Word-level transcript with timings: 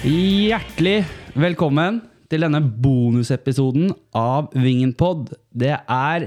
Hjertelig 0.00 1.04
velkommen 1.36 1.98
til 2.32 2.40
denne 2.40 2.58
bonusepisoden 2.64 3.90
av 4.16 4.48
Vingenpod. 4.56 5.28
Det 5.52 5.74
er 5.76 6.24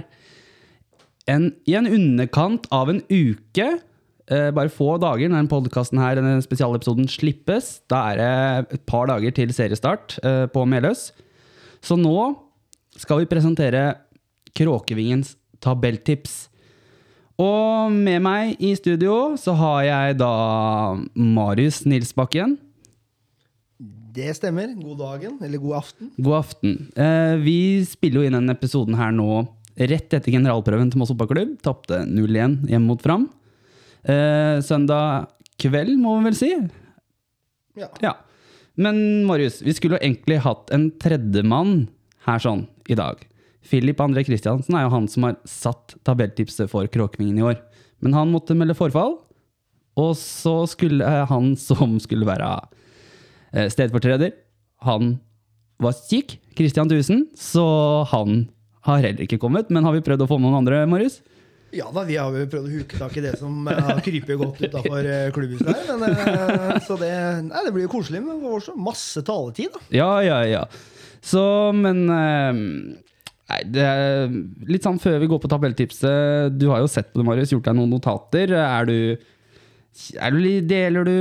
en, 1.29 1.49
i 1.69 1.75
en 1.77 1.87
underkant 1.87 2.65
av 2.73 2.91
en 2.91 3.01
uke, 3.07 3.67
eh, 4.27 4.49
bare 4.55 4.71
få 4.71 4.97
dager 5.01 5.29
når 5.29 5.39
denne 5.43 5.51
podkasten 5.51 6.01
her, 6.01 6.17
denne 6.19 6.43
spesialepisoden 6.43 7.07
slippes. 7.11 7.77
Da 7.91 8.03
er 8.11 8.19
det 8.19 8.77
et 8.79 8.85
par 8.89 9.07
dager 9.11 9.35
til 9.35 9.53
seriestart 9.55 10.17
eh, 10.23 10.45
på 10.51 10.65
Meløs. 10.69 11.11
Så 11.83 11.99
nå 11.99 12.33
skal 12.99 13.23
vi 13.23 13.29
presentere 13.31 13.93
Kråkevingens 14.53 15.33
tabelltips. 15.63 16.47
Og 17.41 17.89
med 17.89 18.21
meg 18.21 18.59
i 18.61 18.75
studio 18.77 19.33
så 19.41 19.55
har 19.57 19.79
jeg 19.87 20.19
da 20.19 20.33
Marius 21.17 21.81
Nilsbakken. 21.89 22.59
Det 24.13 24.29
stemmer. 24.37 24.75
God 24.77 24.99
dagen, 25.01 25.39
eller 25.41 25.57
god 25.57 25.79
aften. 25.79 26.11
God 26.21 26.35
aften. 26.43 26.75
Eh, 26.93 27.33
vi 27.41 27.57
spiller 27.89 28.21
jo 28.21 28.27
inn 28.27 28.37
denne 28.37 28.53
episoden 28.53 28.99
her 28.99 29.09
nå 29.15 29.41
rett 29.77 30.13
etter 30.13 30.31
generalprøven 30.31 30.91
til 30.91 31.01
Moss 31.01 31.11
fotballklubb. 31.13 31.57
Tapte 31.65 32.03
0-1 32.09 32.69
hjemme 32.69 32.89
mot 32.91 33.01
Fram. 33.03 33.27
Eh, 34.03 34.59
søndag 34.65 35.29
kveld, 35.61 35.95
må 36.01 36.17
vi 36.19 36.29
vel 36.29 36.37
si. 36.37 36.51
Ja. 37.79 37.89
Ja. 38.03 38.13
Men 38.75 39.25
Marius, 39.29 39.61
vi 39.61 39.73
skulle 39.75 39.97
jo 39.97 40.05
egentlig 40.05 40.41
hatt 40.45 40.71
en 40.73 40.89
tredjemann 41.01 41.87
her 42.27 42.41
sånn 42.41 42.65
i 42.89 42.97
dag. 42.97 43.21
Filip 43.63 44.01
André 44.03 44.25
Kristiansen 44.27 44.75
er 44.75 44.87
jo 44.87 44.93
han 44.95 45.07
som 45.11 45.27
har 45.27 45.37
satt 45.47 45.95
tabelltipset 46.05 46.71
for 46.71 46.89
Kråkevingen 46.91 47.39
i 47.39 47.45
år. 47.53 47.59
Men 48.03 48.17
han 48.17 48.33
måtte 48.33 48.57
melde 48.57 48.75
forfall, 48.75 49.15
og 49.99 50.15
så 50.19 50.63
skulle 50.69 51.05
eh, 51.05 51.25
han 51.29 51.53
som 51.59 51.95
skulle 52.01 52.27
være 52.27 52.49
eh, 53.53 53.69
stedfortreder, 53.71 54.33
han 54.83 55.15
var 55.81 55.95
syk, 55.95 56.37
Christian 56.57 56.89
Thusen, 56.91 57.27
så 57.37 57.63
han 58.11 58.47
har 58.87 59.03
heller 59.03 59.23
ikke 59.25 59.39
kommet. 59.41 59.69
Men 59.73 59.85
har 59.87 59.95
vi 59.95 60.03
prøvd 60.05 60.25
å 60.25 60.29
få 60.29 60.39
med 60.39 60.49
noen 60.51 60.63
andre, 60.63 60.83
Marius? 60.89 61.21
ja 61.73 61.87
da, 61.89 62.03
vi 62.05 62.19
har 62.21 62.29
jo 62.37 62.43
prøvd 62.51 62.67
å 62.67 62.73
huke 62.75 62.97
tak 63.01 63.15
i 63.17 63.21
det 63.23 63.31
som 63.39 63.63
eh, 63.65 63.79
har 63.81 64.01
krypet 64.05 64.37
godt 64.37 64.59
utafor 64.61 65.07
klubbhuset 65.33 65.71
her. 65.73 65.95
Men, 65.97 66.11
eh, 66.21 66.75
så 66.85 66.97
det, 67.01 67.09
nei, 67.47 67.63
det 67.65 67.71
blir 67.73 67.87
jo 67.87 67.93
koselig 67.95 68.21
med 68.21 68.43
vår 68.43 68.61
så 68.67 68.75
masse 68.77 69.23
taletid, 69.25 69.73
da. 69.73 69.81
Ja, 69.95 70.11
ja, 70.21 70.37
ja. 70.45 70.61
Så, 71.23 71.41
men 71.73 72.03
eh, 72.13 72.61
Nei, 73.53 73.59
det 73.75 73.83
er 73.85 74.31
litt 74.71 74.85
sånn 74.85 75.01
før 75.03 75.17
vi 75.21 75.27
går 75.29 75.41
på 75.43 75.49
tabelltipset. 75.51 76.53
Du 76.55 76.69
har 76.71 76.79
jo 76.81 76.87
sett 76.89 77.09
på 77.11 77.19
det, 77.19 77.25
Marius. 77.27 77.51
Gjort 77.51 77.67
deg 77.67 77.75
noen 77.77 77.91
notater. 77.91 78.53
Er 78.55 78.87
du, 78.87 78.95
er 80.15 80.33
du 80.37 80.39
Deler 80.69 81.09
du 81.09 81.17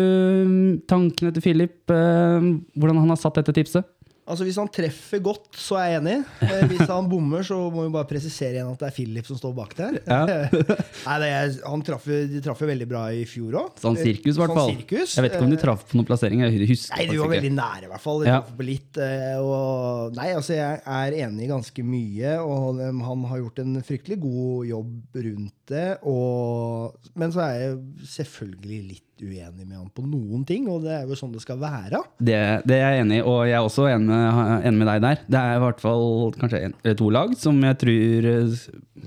tankene 0.89 1.33
til 1.35 1.45
Philip? 1.45 1.81
eh, 1.91 2.47
hvordan 2.79 3.03
han 3.03 3.13
har 3.13 3.21
satt 3.21 3.41
dette 3.41 3.57
tipset? 3.59 3.89
Altså 4.23 4.47
Hvis 4.47 4.59
han 4.61 4.69
treffer 4.70 5.19
godt, 5.25 5.48
så 5.59 5.77
er 5.81 5.89
jeg 5.91 6.01
enig. 6.01 6.17
Eh, 6.47 6.61
Hvis 6.70 6.87
han 6.87 7.09
bommer, 7.11 7.42
så 7.47 7.56
må 7.75 7.89
vi 7.89 7.92
bare 7.95 8.06
presisere 8.06 8.55
igjen 8.55 8.70
at 8.70 8.79
det 8.84 8.87
er 8.89 8.95
Philip 8.95 9.27
som 9.27 9.39
står 9.41 9.55
bak 9.56 9.75
der. 9.79 9.98
Nei, 11.09 11.17
er, 11.27 11.56
han 11.67 11.83
traff, 11.87 12.06
De 12.06 12.42
traff 12.45 12.62
jo 12.62 12.69
veldig 12.70 12.87
bra 12.91 13.03
i 13.11 13.25
fjor 13.29 13.59
òg. 13.59 13.81
Sånn 13.83 13.98
sirkus, 13.98 14.39
i 14.39 14.42
hvert 14.45 14.55
fall. 14.55 14.70
Sirkus. 14.77 15.17
Jeg 15.19 15.27
vet 15.27 15.34
ikke 15.34 15.48
om 15.48 15.55
de 15.55 15.61
traff 15.64 15.83
på 15.91 15.98
noen 15.98 16.09
plasseringer. 16.09 16.55
Jeg 16.55 16.70
husker 16.70 17.02
Nei, 17.02 17.08
de 17.11 17.19
var 17.19 17.33
veldig 17.35 17.52
nære, 17.57 17.89
i 17.89 17.92
hvert 17.92 18.05
fall. 18.07 18.27
Ja. 18.29 18.39
litt, 18.63 19.02
eh, 19.02 19.42
og, 19.42 20.14
nei, 20.14 20.29
altså, 20.39 20.55
jeg 20.55 20.83
er 20.86 21.18
enig 21.27 21.48
i 21.48 21.51
ganske 21.51 21.86
mye, 21.86 22.36
og 22.47 22.79
han 22.79 23.27
har 23.33 23.42
gjort 23.42 23.63
en 23.64 23.80
fryktelig 23.83 24.20
god 24.23 24.68
jobb 24.70 25.23
rundt 25.27 25.57
det. 25.73 25.89
Og, 26.07 27.11
men 27.18 27.35
så 27.35 27.42
er 27.48 27.58
jeg 27.58 27.80
selvfølgelig 28.14 28.83
litt 28.92 29.08
uenig 29.23 29.65
med 29.65 29.79
han 29.79 29.89
på 29.95 30.05
noen 30.05 30.45
ting, 30.49 30.69
og 30.71 30.85
det 30.85 30.93
er 30.97 31.09
jo 31.09 31.19
sånn 31.19 31.33
det 31.35 31.43
skal 31.45 31.61
være. 31.63 32.03
Det, 32.19 32.39
det 32.69 32.79
er 32.79 32.97
jeg 32.97 33.07
enig 33.07 33.21
i, 33.21 33.25
og 33.25 33.43
jeg 33.49 33.57
er 33.59 33.67
også 33.67 33.89
enig 33.91 34.09
med, 34.11 34.53
enig 34.69 34.83
med 34.83 34.91
deg 34.91 35.03
der. 35.07 35.27
Det 35.27 35.43
er 35.43 35.59
i 35.59 35.65
hvert 35.67 35.83
fall 35.83 36.09
kanskje 36.39 36.65
en 36.67 36.79
eller 36.83 36.99
to 36.99 37.11
lag 37.15 37.37
som 37.39 37.61
jeg 37.69 37.79
tror 37.83 38.33
eh, 38.33 38.57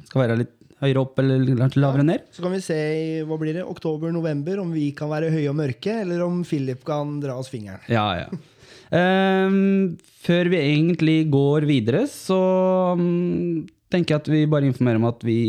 skal 0.07 0.23
være 0.23 0.39
litt 0.43 0.53
høyere 0.83 1.03
opp 1.03 1.21
eller 1.21 1.43
litt 1.45 1.77
lavere 1.79 2.05
ned. 2.05 2.25
Så 2.35 2.43
kan 2.43 2.53
vi 2.55 2.63
se 2.63 2.75
i 2.75 3.05
hva 3.27 3.37
blir 3.41 3.55
det, 3.57 3.67
oktober-november 3.67 4.61
om 4.63 4.73
vi 4.75 4.89
kan 4.97 5.11
være 5.11 5.31
høye 5.33 5.51
og 5.51 5.57
mørke, 5.59 6.01
eller 6.03 6.25
om 6.25 6.41
Philip 6.47 6.83
kan 6.87 7.17
dra 7.23 7.37
oss 7.39 7.51
fingeren. 7.53 7.83
Ja, 7.91 8.25
ja. 8.25 9.47
um, 9.47 9.95
før 10.25 10.51
vi 10.51 10.61
egentlig 10.61 11.19
går 11.33 11.67
videre, 11.69 12.05
så 12.11 12.41
um, 12.99 13.63
tenker 13.91 14.15
jeg 14.15 14.25
at 14.25 14.33
vi 14.33 14.43
bare 14.51 14.69
informerer 14.69 15.01
om 15.01 15.09
at 15.09 15.23
vi, 15.25 15.39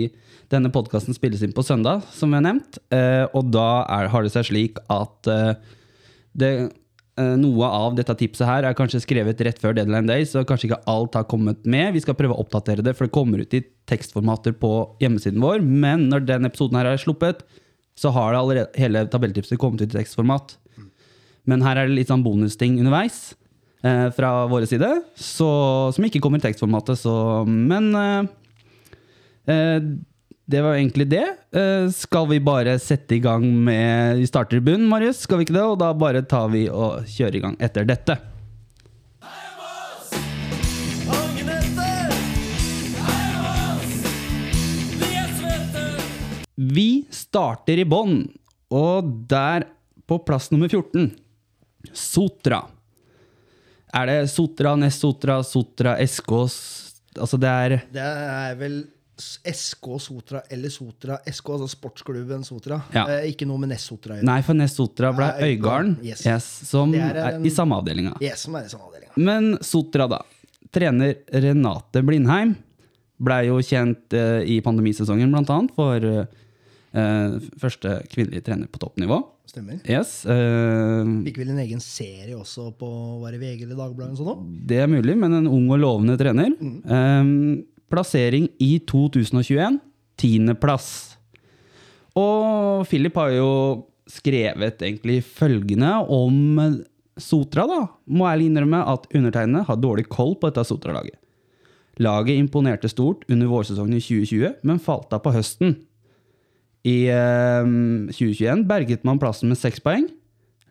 denne 0.53 0.71
podkasten 0.73 1.17
spilles 1.17 1.43
inn 1.43 1.55
på 1.57 1.65
søndag, 1.67 2.05
som 2.15 2.31
vi 2.31 2.39
har 2.39 2.45
nevnt. 2.47 2.79
Eh, 2.95 3.25
og 3.35 3.51
da 3.55 3.85
er, 3.85 4.11
har 4.13 4.27
det 4.27 4.33
seg 4.35 4.49
slik 4.51 4.81
at 4.93 5.31
eh, 5.31 5.55
det, 6.39 6.51
eh, 7.19 7.35
noe 7.41 7.71
av 7.71 7.97
dette 7.99 8.15
tipset 8.21 8.47
her 8.49 8.69
er 8.69 8.77
kanskje 8.79 9.03
skrevet 9.03 9.41
rett 9.47 9.61
før 9.63 9.77
deadline 9.77 10.07
day, 10.09 10.27
så 10.29 10.45
kanskje 10.47 10.71
ikke 10.71 10.83
alt 10.93 11.19
har 11.19 11.27
kommet 11.31 11.67
med. 11.67 11.95
Vi 11.97 12.05
skal 12.05 12.19
prøve 12.19 12.37
å 12.37 12.45
oppdatere 12.45 12.85
det, 12.87 12.95
for 12.97 13.09
det 13.09 13.17
kommer 13.17 13.43
ut 13.43 13.57
i 13.59 13.65
tekstformater 13.91 14.55
på 14.61 14.73
hjemmesiden 15.03 15.43
vår. 15.43 15.65
Men 15.67 16.09
når 16.13 16.29
den 16.29 16.49
episoden 16.49 16.79
her 16.79 16.93
er 16.93 17.03
sluppet, 17.03 17.43
så 17.97 18.13
har 18.13 18.33
det 18.33 18.41
allerede, 18.43 18.79
hele 18.79 19.07
tabelltipset 19.11 19.59
kommet 19.61 19.83
ut 19.83 19.91
i 19.91 19.99
tekstformat. 19.99 20.59
Men 21.47 21.63
her 21.65 21.79
er 21.79 21.89
det 21.89 21.97
litt 21.97 22.11
sånn 22.11 22.25
bonusting 22.27 22.77
underveis 22.83 23.31
eh, 23.87 24.09
fra 24.15 24.33
våre 24.51 24.69
side, 24.69 24.91
så, 25.15 25.49
som 25.95 26.07
ikke 26.07 26.21
kommer 26.23 26.43
i 26.43 26.45
tekstformatet. 26.45 27.01
Så, 27.01 27.15
men 27.47 27.89
eh, 27.97 28.29
eh, 29.55 29.79
det 30.47 30.61
var 30.63 30.77
egentlig 30.77 31.09
det. 31.11 31.27
Eh, 31.51 31.89
skal 31.91 32.29
vi 32.31 32.39
bare 32.41 32.79
sette 32.79 33.17
i 33.17 33.19
gang 33.19 33.43
med 33.67 34.21
Vi 34.21 34.27
starter 34.31 34.61
i 34.61 34.61
bunnen, 34.63 34.87
Marius, 34.89 35.25
skal 35.27 35.41
vi 35.41 35.47
ikke 35.49 35.57
det? 35.57 35.65
Og 35.67 35.79
da 35.83 35.91
bare 35.91 36.23
tar 36.23 36.47
vi 36.53 36.69
og 36.71 37.03
kjører 37.11 37.39
i 37.39 37.43
gang 37.43 37.57
etter 37.59 37.89
dette. 37.89 38.15
Vi 46.57 47.05
starter 47.11 47.83
i 47.83 47.85
bånn, 47.85 48.23
og 48.71 49.11
der 49.29 49.67
på 50.07 50.23
plass 50.25 50.53
nummer 50.55 50.71
14 50.71 51.11
Sotra. 51.91 52.63
Er 53.95 54.07
det 54.07 54.31
Sotra, 54.31 54.77
Nest 54.79 55.03
Sotra, 55.03 55.43
Sotra, 55.47 55.99
SK 56.07 56.33
Altså 57.17 57.39
det 57.41 57.49
er 57.49 57.75
Det 57.95 58.03
er 58.03 58.57
vel 58.61 58.85
SK 59.19 59.87
Sotra 60.03 60.43
eller 60.53 60.69
Sotra 60.73 61.17
SK, 61.25 61.49
altså 61.57 61.69
sportsklubben 61.73 62.45
Sotra. 62.45 62.81
Ja. 62.93 63.07
Eh, 63.17 63.31
ikke 63.33 63.49
noe 63.49 63.63
med 63.63 63.73
Ness 63.73 63.87
Sotra. 63.89 64.19
Nei, 64.25 64.39
for 64.45 64.59
Ness 64.59 64.77
Sotra 64.77 65.13
ble 65.17 65.31
Nei, 65.33 65.53
Øygarden, 65.55 65.95
yes. 66.05 66.25
yes, 66.29 66.49
som 66.69 66.93
er, 66.95 67.17
er, 67.17 67.39
er 67.39 67.47
i 67.49 67.53
samme 67.55 67.79
avdelinga. 67.81 68.17
Yes, 68.25 68.45
som 68.45 68.59
er 68.61 68.69
i 68.69 68.73
samme 68.73 68.91
avdelinga. 68.91 69.15
Men 69.17 69.55
Sotra, 69.65 70.09
da. 70.13 70.21
Trener 70.75 71.15
Renate 71.33 72.03
Blindheim 72.05 72.57
blei 73.17 73.47
jo 73.49 73.57
kjent 73.65 74.13
eh, 74.13 74.43
i 74.45 74.59
pandemisesongen, 74.65 75.31
blant 75.33 75.49
annet, 75.55 75.73
for 75.77 76.05
eh, 76.05 77.39
første 77.63 78.01
kvinnelige 78.13 78.45
trener 78.51 78.69
på 78.69 78.81
toppnivå. 78.83 79.23
Stemmer. 79.49 79.79
Yes. 79.89 80.19
eh, 80.29 81.09
Fikk 81.31 81.39
vel 81.41 81.55
en 81.55 81.63
egen 81.63 81.81
serie 81.81 82.35
også 82.37 82.67
på 82.77 82.91
var 83.23 83.33
det 83.33 83.41
VG 83.41 83.63
eller 83.65 83.79
Dagbladet? 83.79 84.19
Sånn. 84.21 84.45
Det 84.69 84.83
er 84.83 84.91
mulig, 84.91 85.17
men 85.17 85.39
en 85.39 85.49
ung 85.49 85.71
og 85.73 85.81
lovende 85.81 86.19
trener. 86.21 86.53
Ehm, 86.61 87.65
plassering 87.93 88.49
i 88.63 88.77
2021. 88.89 89.79
Tiendeplass. 90.17 90.89
Og 92.17 92.87
Philip 92.89 93.17
har 93.21 93.35
jo 93.35 93.51
skrevet 94.09 94.83
egentlig 94.83 95.21
følgende 95.27 95.93
om 96.13 96.61
Sotra, 97.17 97.65
da. 97.69 97.81
Må 98.13 98.27
ærlig 98.29 98.51
innrømme 98.51 98.83
at 98.93 99.07
undertegnede 99.15 99.67
har 99.69 99.81
dårlig 99.81 100.07
koll 100.13 100.35
på 100.37 100.51
dette 100.51 100.67
Sotra-laget. 100.69 101.17
Laget 102.03 102.37
imponerte 102.37 102.91
stort 102.93 103.25
under 103.33 103.49
vårsesongen 103.49 103.97
i 103.97 104.03
2020, 104.05 104.59
men 104.69 104.83
falt 104.83 105.15
av 105.17 105.23
på 105.25 105.33
høsten. 105.33 105.79
I 106.87 107.09
eh, 107.11 107.71
2021 108.13 108.67
berget 108.69 109.07
man 109.09 109.21
plassen 109.21 109.51
med 109.51 109.59
seks 109.59 109.81
poeng. 109.83 110.05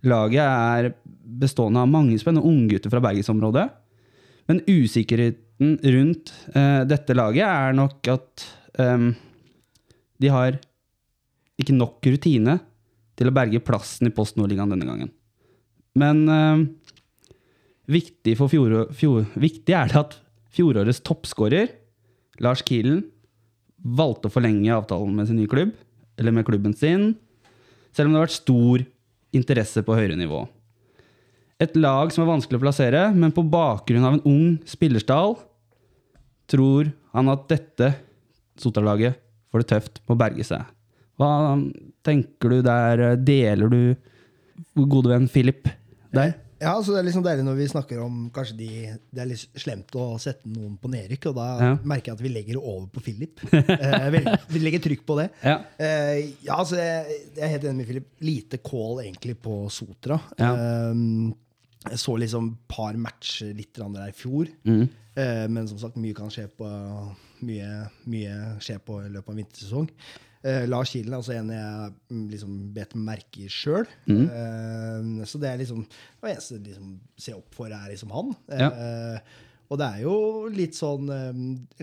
Laget 0.05 0.45
er 0.45 0.91
bestående 1.25 1.81
av 1.81 1.89
mange 1.89 2.17
spennende 2.21 2.45
unggutter 2.45 2.93
fra 2.93 3.01
bergensområdet. 3.03 3.65
Men 4.45 4.61
usikkerheten 5.59 5.79
rundt 5.95 6.33
uh, 6.55 6.85
dette 6.85 7.13
laget 7.15 7.45
er 7.45 7.73
nok 7.73 8.07
at 8.07 8.45
um, 8.79 9.15
de 10.19 10.27
har 10.27 10.59
ikke 11.59 11.73
nok 11.73 12.03
rutine 12.05 12.59
til 13.15 13.27
å 13.27 13.33
berge 13.33 13.63
plassen 13.63 14.07
i 14.07 14.13
Post 14.13 14.35
Nordligaen 14.35 14.69
denne 14.69 14.85
gangen. 14.85 15.11
Men 15.95 16.27
ehm, 16.27 16.63
viktig, 17.87 18.35
fjor, 18.35 18.89
fjor, 18.91 19.23
viktig 19.39 19.71
er 19.71 19.87
det 19.87 19.99
at 20.01 20.17
fjorårets 20.51 20.99
toppskårer, 20.99 21.69
Lars 22.43 22.59
Kielen, 22.67 23.05
valgte 23.79 24.27
å 24.27 24.33
forlenge 24.33 24.75
avtalen 24.75 25.15
med 25.15 25.29
sin 25.29 25.39
nye 25.39 25.47
klubb, 25.47 25.71
eller 26.19 26.35
med 26.35 26.43
klubben 26.47 26.75
sin, 26.75 27.13
selv 27.95 28.09
om 28.09 28.15
det 28.15 28.19
har 28.19 28.27
vært 28.27 28.35
stor 28.35 28.83
interesse 29.35 29.85
på 29.87 29.95
høyere 29.95 30.19
nivå. 30.19 30.43
Et 31.63 31.75
lag 31.79 32.11
som 32.11 32.25
er 32.25 32.31
vanskelig 32.33 32.59
å 32.59 32.63
plassere, 32.65 33.01
men 33.15 33.31
på 33.31 33.43
bakgrunn 33.47 34.03
av 34.03 34.17
en 34.17 34.25
ung 34.27 34.47
spillerstall, 34.67 35.37
tror 36.51 36.89
han 37.15 37.31
at 37.31 37.45
dette 37.51 37.93
Sotra-laget 38.59 39.17
får 39.51 39.63
det 39.63 39.69
tøft 39.71 40.01
med 40.05 40.13
å 40.15 40.19
berge 40.19 40.45
seg. 40.47 40.63
Hva 41.19 41.29
tenker 42.03 42.51
du 42.51 42.57
der? 42.63 43.05
Deler 43.23 43.71
du 43.71 43.79
gode 44.87 45.11
venn 45.13 45.29
Philip 45.31 45.67
der? 46.15 46.33
Ja, 46.59 46.71
så 46.79 46.93
Det 46.95 47.01
er 47.01 47.07
liksom 47.09 47.23
deilig 47.25 47.43
når 47.43 47.57
vi 47.59 47.65
snakker 47.67 47.99
om 47.99 48.19
kanskje 48.33 48.55
de, 48.57 48.67
det 49.11 49.21
er 49.21 49.27
litt 49.27 49.59
slemt 49.59 49.91
å 49.99 50.05
sette 50.23 50.47
noen 50.47 50.77
på 50.79 50.87
nedrykk. 50.91 51.27
Og 51.31 51.35
da 51.35 51.47
Ja. 51.59 51.71
merker 51.83 52.11
jeg 52.11 52.15
at 52.15 52.23
vi 52.23 52.31
legger 52.31 52.55
det 52.55 52.63
over 52.63 52.87
på 52.95 53.03
Philip. 53.03 53.43
eh, 53.53 54.09
vi, 54.15 54.21
vi 54.55 54.61
legger 54.63 54.83
trykk 54.85 55.03
på 55.07 55.17
det. 55.19 55.27
Ja. 55.43 55.57
Eh, 55.77 56.31
ja, 56.47 56.55
altså 56.55 56.79
jeg, 56.79 57.17
jeg 57.35 57.43
er 57.43 57.51
helt 57.57 57.67
enig 57.67 57.81
med 57.83 57.89
Philip. 57.91 58.07
Lite 58.23 58.61
call 58.63 59.01
egentlig 59.03 59.35
på 59.43 59.57
Sotra. 59.69 60.19
Ja. 60.39 60.53
Eh, 60.55 61.35
jeg 61.91 62.01
så 62.01 62.15
liksom 62.17 62.53
par 62.71 62.97
matcher 62.97 63.53
litt 63.57 63.77
der 63.77 64.09
i 64.09 64.15
fjor. 64.15 64.49
Mm. 64.65 64.85
Eh, 65.15 65.45
men 65.51 65.67
som 65.69 65.79
sagt, 65.81 65.99
mye 66.01 66.15
kan 66.17 66.31
skje 66.33 66.47
på 66.57 66.69
mye, 67.45 67.71
mye 68.09 68.37
skjer 68.63 68.79
på 68.83 69.01
i 69.03 69.11
løpet 69.11 69.29
av 69.29 69.35
en 69.35 69.41
vintersesong. 69.43 69.89
Eh, 70.45 70.65
Lars 70.69 70.91
Kilen 70.93 71.13
er 71.13 71.21
også 71.21 71.33
en 71.39 71.49
jeg 71.49 71.93
mm, 72.11 72.25
liksom 72.29 72.57
bet 72.75 72.93
merke 72.97 73.45
i 73.45 73.49
sjøl. 73.51 73.87
Mm. 74.05 74.25
Eh, 74.25 75.25
så 75.29 75.41
det 75.41 75.49
er 75.49 75.61
liksom 75.63 75.81
det 75.85 76.35
eneste 76.35 76.59
jeg 76.59 76.67
liksom 76.67 76.91
ser 77.17 77.39
opp 77.39 77.57
for, 77.57 77.73
er 77.73 77.89
liksom 77.91 78.13
han. 78.13 78.35
Ja. 78.51 78.69
Eh, 78.69 79.35
og 79.69 79.79
det 79.81 79.85
er 79.87 80.01
jo 80.03 80.15
litt 80.53 80.75
sånn 80.77 81.09
eh, 81.09 81.29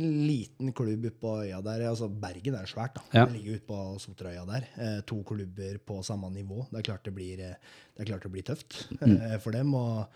En 0.01 0.11
liten 0.27 0.73
klubb 0.73 1.07
på 1.21 1.33
øya 1.45 1.61
der. 1.67 1.87
altså 1.89 2.09
Bergen 2.09 2.55
er 2.59 2.67
svært. 2.71 2.95
da. 2.95 3.03
Ja. 3.13 3.25
Det 3.27 3.37
ligger 3.41 3.57
ute 3.59 3.67
på 3.67 3.79
Sotraøya 3.99 4.45
der. 4.47 4.69
Eh, 4.79 5.01
to 5.09 5.23
klubber 5.27 5.79
på 5.85 6.03
samme 6.07 6.31
nivå. 6.31 6.67
Det 6.71 6.79
er 6.83 6.89
klart 6.93 7.05
det 7.05 7.15
blir, 7.17 7.41
eh, 7.41 7.57
det 7.97 8.05
er 8.07 8.13
klart 8.13 8.23
det 8.23 8.33
blir 8.33 8.43
tøft 8.47 8.87
Mm. 9.01 9.17
eh, 9.21 9.39
for 9.39 9.51
dem. 9.53 9.75
Og, 9.75 10.07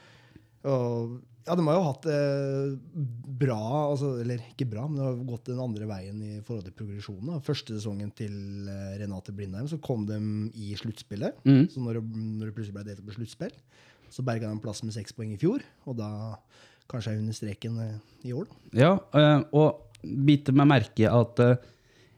og 0.64 1.20
ja, 1.46 1.54
de 1.54 1.62
har 1.66 1.76
jo 1.78 1.82
hatt 1.86 2.02
det 2.02 2.20
bra, 3.38 3.58
altså, 3.92 4.12
eller 4.22 4.40
ikke 4.50 4.66
bra, 4.70 4.86
men 4.88 4.98
det 4.98 5.04
har 5.06 5.18
gått 5.28 5.44
den 5.50 5.60
andre 5.62 5.86
veien 5.86 6.22
i 6.26 6.40
forhold 6.46 6.64
til 6.66 6.74
progresjonen. 6.74 7.28
da. 7.34 7.40
Første 7.46 7.76
sesongen 7.76 8.10
til 8.18 8.66
eh, 8.70 8.96
Renate 9.02 9.34
Blindheim 9.36 9.68
så 9.70 9.78
kom 9.82 10.06
de 10.08 10.18
i 10.58 10.72
sluttspillet. 10.78 11.38
Mm. 11.46 11.68
Så 11.70 11.82
når 11.82 12.00
det, 12.00 12.04
når 12.16 12.46
det 12.50 12.54
plutselig 12.56 12.74
ble 12.78 12.86
delt 12.88 13.04
på 13.06 13.14
sluttspill, 13.18 13.54
så 14.10 14.22
berga 14.26 14.50
de 14.50 14.62
plass 14.62 14.82
med 14.86 14.94
seks 14.94 15.12
poeng 15.14 15.32
i 15.34 15.38
fjor. 15.40 15.62
Og 15.86 15.96
da 15.98 16.10
kanskje 16.90 17.14
er 17.14 17.22
under 17.22 17.36
streken 17.36 17.80
eh, 17.84 17.96
i 18.28 18.34
år. 18.36 18.46
Ja, 18.76 18.96
øh, 19.16 19.46
og 19.56 20.02
bite 20.02 20.54
meg 20.56 20.70
merke 20.70 21.04
i 21.04 21.08
at 21.10 21.42
øh, 21.42 21.56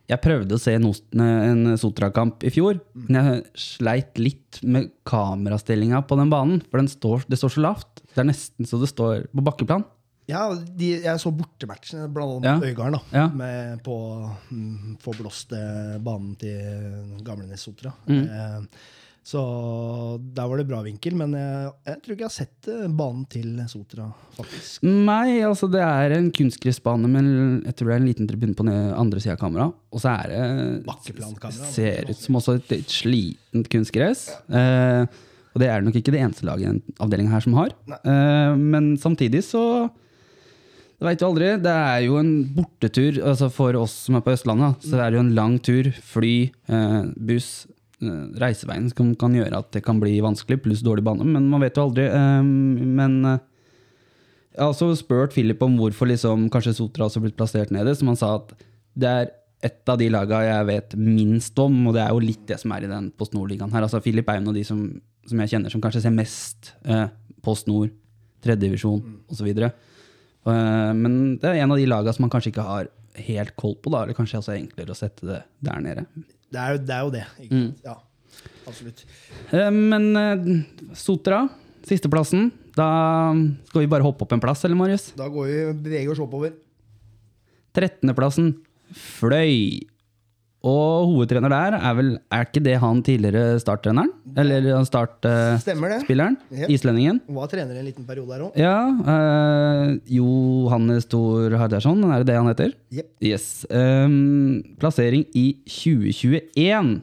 jeg 0.08 0.24
prøvde 0.24 0.56
å 0.56 0.60
se 0.62 0.72
en, 0.72 0.86
en 0.88 1.76
Sotra-kamp 1.76 2.44
i 2.48 2.52
fjor, 2.52 2.78
men 2.96 3.18
jeg 3.18 3.42
sleit 3.60 4.20
litt 4.20 4.60
med 4.64 4.88
kamerastillinga 5.08 6.00
på 6.08 6.16
den 6.16 6.32
banen, 6.32 6.62
for 6.64 6.80
den 6.80 6.88
står, 6.88 7.26
det 7.28 7.36
står 7.40 7.52
så 7.58 7.64
lavt. 7.66 8.02
Det 8.14 8.22
er 8.22 8.30
nesten 8.30 8.68
så 8.68 8.80
det 8.80 8.88
står 8.88 9.26
på 9.28 9.44
bakkeplan. 9.44 9.84
Ja, 10.28 10.46
de, 10.52 10.90
jeg 11.04 11.20
så 11.20 11.30
bortematchen, 11.32 12.06
blant 12.12 12.44
annet 12.44 12.48
Ja. 12.48 12.70
Øygarden, 12.70 12.98
da. 12.98 13.16
Ja. 13.16 13.26
Med 13.32 13.82
på 13.84 13.96
mm, 14.52 14.96
forblåste 15.00 15.60
banen 16.04 16.34
til 16.40 17.20
Gamlenes 17.24 17.64
Sotra. 17.64 17.94
Mm. 18.08 18.24
Eh, 18.24 18.88
så 19.28 19.40
der 20.32 20.46
var 20.48 20.56
det 20.60 20.64
bra 20.70 20.78
vinkel, 20.86 21.12
men 21.20 21.34
jeg, 21.36 21.72
jeg 21.84 22.00
tror 22.00 22.14
ikke 22.14 22.24
jeg 22.24 22.30
har 22.30 22.36
sett 22.38 22.68
eh, 22.72 22.86
banen 22.88 23.26
til 23.28 23.58
Sotra, 23.68 24.06
faktisk. 24.38 24.86
Nei, 24.88 25.42
altså 25.44 25.68
det 25.68 25.82
er 25.84 26.14
en 26.16 26.30
kunstgressbane, 26.32 27.10
men 27.12 27.28
jeg 27.66 27.76
tror 27.76 27.90
det 27.90 27.96
er 27.98 28.02
en 28.02 28.08
liten 28.08 28.30
tribune 28.30 28.56
på 28.56 28.64
den 28.64 28.92
andre 28.96 29.20
sida 29.20 29.36
av 29.36 29.42
kameraet. 29.42 29.76
Og 29.92 30.00
så 30.00 30.14
er 30.14 30.32
det. 30.32 31.60
Ser 31.74 32.08
ut 32.08 32.22
som 32.22 32.40
også 32.40 32.56
et 32.56 32.76
et 32.78 32.92
slitent 32.92 33.68
kunstgress. 33.72 34.28
Eh, 34.48 35.04
og 35.52 35.62
det 35.62 35.68
er 35.72 35.84
nok 35.84 35.96
ikke 35.98 36.12
det 36.14 36.20
eneste 36.22 36.46
laget 36.48 36.64
i 36.64 36.72
den 36.72 36.98
avdelinga 37.02 37.32
her 37.34 37.44
som 37.44 37.56
har. 37.58 37.72
Eh, 37.98 38.52
men 38.56 38.94
samtidig 39.00 39.44
så 39.44 39.64
Det 40.98 41.06
veit 41.06 41.20
du 41.20 41.28
aldri. 41.28 41.52
Det 41.62 41.70
er 41.70 42.00
jo 42.08 42.16
en 42.18 42.32
bortetur 42.56 43.20
altså 43.22 43.46
for 43.54 43.76
oss 43.78 43.92
som 44.08 44.16
er 44.18 44.22
på 44.26 44.32
Østlandet. 44.34 44.80
Så 44.82 44.96
det 44.96 45.04
er 45.04 45.14
jo 45.14 45.20
en 45.22 45.34
lang 45.36 45.58
tur. 45.62 45.92
Fly, 45.94 46.32
eh, 46.66 47.02
buss, 47.14 47.68
reiseveien 47.98 48.86
som 48.92 49.14
kan 49.18 49.34
gjøre 49.34 49.58
at 49.58 49.72
det 49.74 49.82
kan 49.86 49.98
bli 50.02 50.18
vanskelig, 50.22 50.60
pluss 50.62 50.84
dårlig 50.86 51.04
bane. 51.06 51.26
Men 51.26 51.48
man 51.50 51.62
vet 51.64 51.78
jo 51.78 51.88
aldri. 51.88 52.06
Eh, 52.06 52.42
men 52.44 53.18
eh, 53.26 53.40
jeg 54.54 54.62
har 54.62 54.72
også 54.72 54.92
spurt 54.98 55.34
Philip 55.34 55.62
om 55.62 55.76
hvorfor 55.78 56.10
liksom, 56.10 56.48
kanskje 56.52 56.76
Sotra 56.78 57.06
også 57.06 57.22
blitt 57.22 57.36
plassert 57.38 57.72
nede, 57.74 57.94
som 57.98 58.10
han 58.10 58.18
sa 58.18 58.36
at 58.38 58.54
det 58.98 59.10
er 59.10 59.30
et 59.66 59.90
av 59.90 59.98
de 59.98 60.06
laga 60.10 60.40
jeg 60.46 60.66
vet 60.68 60.96
minst 60.98 61.58
om, 61.58 61.76
og 61.90 61.96
det 61.96 62.04
er 62.04 62.14
jo 62.14 62.22
litt 62.22 62.44
det 62.46 62.60
som 62.62 62.72
er 62.74 62.86
i 62.86 62.90
den 62.90 63.10
Post 63.18 63.34
Nord-ligaen 63.34 63.72
her. 63.74 63.86
Altså, 63.86 64.00
Philip 64.02 64.28
er 64.30 64.38
jo 64.38 64.44
en 64.44 64.52
av 64.52 64.58
de 64.58 64.64
som, 64.66 64.84
som 65.26 65.42
jeg 65.42 65.52
kjenner 65.54 65.74
som 65.74 65.82
kanskje 65.82 66.04
ser 66.04 66.14
mest 66.14 66.72
eh, 66.86 67.08
Post 67.42 67.70
Nord, 67.70 67.90
tredjedivisjon 68.46 69.02
mm. 69.02 69.16
osv. 69.34 69.48
Uh, 70.46 70.94
men 70.94 71.14
det 71.42 71.50
er 71.50 71.64
en 71.64 71.74
av 71.74 71.80
de 71.80 71.88
laga 71.90 72.14
som 72.14 72.22
man 72.24 72.30
kanskje 72.30 72.52
ikke 72.52 72.66
har 72.66 72.90
helt 73.18 73.54
koll 73.58 73.74
på, 73.82 73.90
da, 73.90 74.04
eller 74.04 74.14
kanskje 74.14 74.38
også 74.38 74.54
er 74.54 74.60
enklere 74.60 74.94
å 74.94 74.98
sette 74.98 75.26
det 75.26 75.40
der 75.66 75.82
nede. 75.82 76.06
Det 76.52 76.60
er 76.62 76.78
det. 76.80 76.94
Er 76.94 77.02
jo 77.04 77.10
det? 77.12 77.24
Mm. 77.50 77.66
Ja, 77.84 77.96
absolutt. 78.68 79.04
Eh, 79.52 79.70
men 79.74 80.08
eh, 80.16 80.94
Sotra, 80.96 81.42
sisteplassen. 81.88 82.50
Da 82.78 82.88
skal 83.68 83.82
vi 83.84 83.90
bare 83.90 84.06
hoppe 84.06 84.24
opp 84.24 84.32
en 84.36 84.42
plass, 84.42 84.64
eller 84.64 84.78
Marius? 84.78 85.10
Da 85.18 85.28
går 85.32 85.50
vi 85.50 85.60
beveger 85.88 86.14
oss 86.14 86.22
oppover. 86.22 86.54
13.-plassen, 87.76 88.52
Fløy. 88.96 89.82
Og 90.68 91.08
hovedtrener 91.12 91.52
der 91.52 91.76
er 91.78 91.96
vel 91.96 92.10
Er 92.34 92.44
ikke 92.46 92.62
det 92.64 92.76
han 92.82 93.02
tidligere 93.06 93.58
starttreneren? 93.62 94.10
Eller 94.38 94.84
startspilleren? 94.86 96.36
Uh, 96.38 96.50
det. 96.50 96.62
Yep. 96.62 96.72
Islendingen? 96.76 97.20
Var 97.38 97.50
trener 97.50 97.78
en 97.80 97.88
liten 97.88 98.06
periode 98.06 98.28
der 98.34 98.44
òg. 98.46 98.58
Ja. 98.58 98.76
Uh, 99.02 99.96
Johannes 100.18 101.08
Thor 101.10 101.56
Hardarson, 101.58 102.04
er 102.04 102.22
det 102.22 102.30
det 102.30 102.38
han 102.38 102.50
heter? 102.50 102.74
Yep. 102.92 103.08
Yes. 103.24 103.46
Um, 103.70 104.62
plassering 104.80 105.24
i 105.34 105.46
2021 105.66 107.00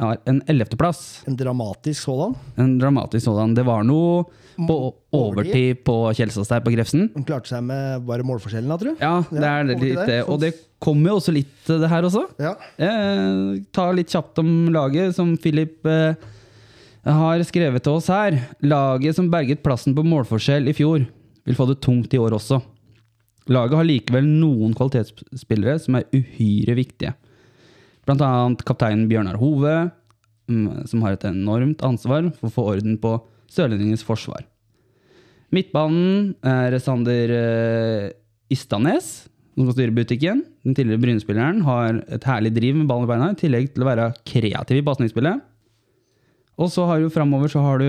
har 0.00 0.18
en 0.26 0.40
ellevteplass. 0.50 1.22
En 1.30 1.36
dramatisk 1.38 2.08
sådan. 2.08 2.34
En 2.58 2.78
dramatisk 2.80 3.28
sådan. 3.28 3.54
Det 3.54 3.66
var 3.66 3.84
noe 3.86 4.24
på 4.56 4.76
overtid 5.14 5.82
på 5.86 5.96
Kjelsås 6.16 6.50
der 6.50 6.62
på 6.64 6.72
Grefsen. 6.74 7.08
De 7.14 7.24
klarte 7.26 7.50
seg 7.50 7.64
med 7.66 8.04
bare 8.08 8.26
målforskjellen, 8.26 8.70
da, 8.70 8.78
tror 8.80 8.94
du? 8.94 9.02
Ja, 9.02 9.16
det 9.30 9.48
er 9.48 9.66
det 9.68 9.76
overtid 9.76 9.90
litt 9.90 10.10
det. 10.10 10.20
Og 10.28 10.40
det 10.42 10.52
kommer 10.84 11.12
jo 11.12 11.18
også 11.20 11.34
litt 11.34 11.70
det 11.70 11.90
her 11.90 12.06
også. 12.06 12.24
Ja. 12.42 12.54
Eh, 12.76 13.64
ta 13.74 13.88
litt 13.96 14.12
kjapt 14.12 14.40
om 14.42 14.52
laget, 14.74 15.16
som 15.16 15.34
Philip 15.40 15.88
eh, 15.88 16.14
har 17.08 17.44
skrevet 17.48 17.84
til 17.84 17.98
oss 17.98 18.10
her. 18.12 18.38
Laget 18.64 19.18
som 19.18 19.30
berget 19.32 19.64
plassen 19.64 19.96
på 19.96 20.06
målforskjell 20.06 20.70
i 20.70 20.76
fjor, 20.76 21.04
vil 21.44 21.58
få 21.58 21.68
det 21.70 21.80
tungt 21.84 22.14
i 22.14 22.20
år 22.20 22.36
også. 22.38 22.60
Laget 23.52 23.76
har 23.76 23.88
likevel 23.88 24.24
noen 24.24 24.72
kvalitetsspillere 24.76 25.76
som 25.82 25.98
er 25.98 26.08
uhyre 26.16 26.78
viktige. 26.78 27.12
Blant 28.04 28.24
annet 28.24 28.64
kapteinen 28.68 29.06
Bjørnar 29.08 29.36
Hove, 29.40 29.74
mm, 30.48 30.86
som 30.88 31.04
har 31.04 31.16
et 31.16 31.26
enormt 31.28 31.84
ansvar 31.84 32.30
for 32.38 32.48
å 32.48 32.54
få 32.54 32.66
orden 32.74 32.96
på 33.00 33.18
sørlendingens 33.54 34.04
forsvar. 34.06 34.44
Midtbanen 35.54 36.34
er 36.46 36.74
Sander 36.82 37.32
eh, 37.34 38.08
Istanes, 38.52 39.28
som 39.54 39.68
skal 39.68 39.76
styre 39.76 39.94
butikken. 39.94 40.42
Den 40.66 40.74
tidligere 40.76 41.02
Bryne-spilleren 41.02 41.62
har 41.66 42.00
et 42.16 42.26
herlig 42.26 42.54
driv 42.56 42.80
med 42.80 42.88
ballen 42.90 43.06
i 43.06 43.12
beina, 43.12 43.30
i 43.30 43.38
tillegg 43.38 43.70
til 43.74 43.84
å 43.84 43.90
være 43.90 44.08
kreativ 44.26 44.80
i 44.80 44.86
pasningsspillet. 44.86 45.44
Og 46.58 46.70
så 46.70 46.86
har 46.88 47.02
du 47.02 47.12
framover 47.12 47.50
så 47.50 47.62
har 47.62 47.82
du 47.82 47.88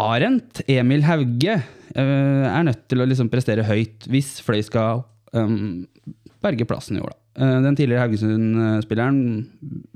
Arent 0.00 0.62
Emil 0.70 1.04
Hauge. 1.04 1.60
eh, 1.94 2.46
er 2.46 2.66
nødt 2.66 2.86
til 2.88 3.02
å 3.02 3.08
liksom 3.08 3.30
prestere 3.32 3.66
høyt 3.66 4.06
hvis 4.10 4.38
Fløy 4.46 4.62
skal 4.62 5.02
um, 5.34 5.86
berge 6.40 6.66
plassen 6.68 6.96
i 6.96 7.02
år. 7.02 7.10
Da. 7.10 7.18
Eh, 7.40 7.56
den 7.66 7.76
tidligere 7.76 8.06
Haugesund-spilleren 8.06 9.18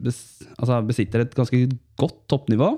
bes, 0.01 0.19
altså 0.59 0.83
besitter 0.87 1.25
et 1.25 1.35
ganske 1.35 1.65
godt 2.01 2.21
toppnivå. 2.31 2.73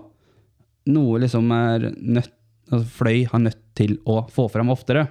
Noe 0.92 1.20
liksom 1.22 1.50
er 1.54 1.90
nødt, 1.94 2.32
altså 2.70 2.86
Fløy 2.98 3.24
har 3.30 3.42
nødt 3.42 3.62
til 3.78 3.96
å 4.06 4.20
få 4.32 4.46
fram 4.52 4.70
oftere. 4.74 5.06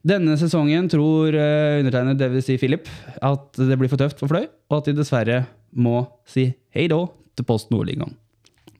Denne 0.00 0.36
sesongen 0.40 0.88
tror 0.88 1.34
uh, 1.36 1.80
undertegnede, 1.82 2.16
dvs. 2.22 2.46
Si 2.46 2.56
Philip, 2.60 2.88
at 3.20 3.60
det 3.60 3.76
blir 3.76 3.90
for 3.92 4.00
tøft 4.00 4.22
for 4.22 4.32
Fløy, 4.32 4.46
og 4.70 4.78
at 4.78 4.88
de 4.88 4.96
dessverre 4.96 5.42
må 5.76 6.06
si 6.28 6.48
hei 6.74 6.86
da 6.90 7.02
til 7.36 7.46
Post 7.46 7.68
Nordligaen. 7.72 8.16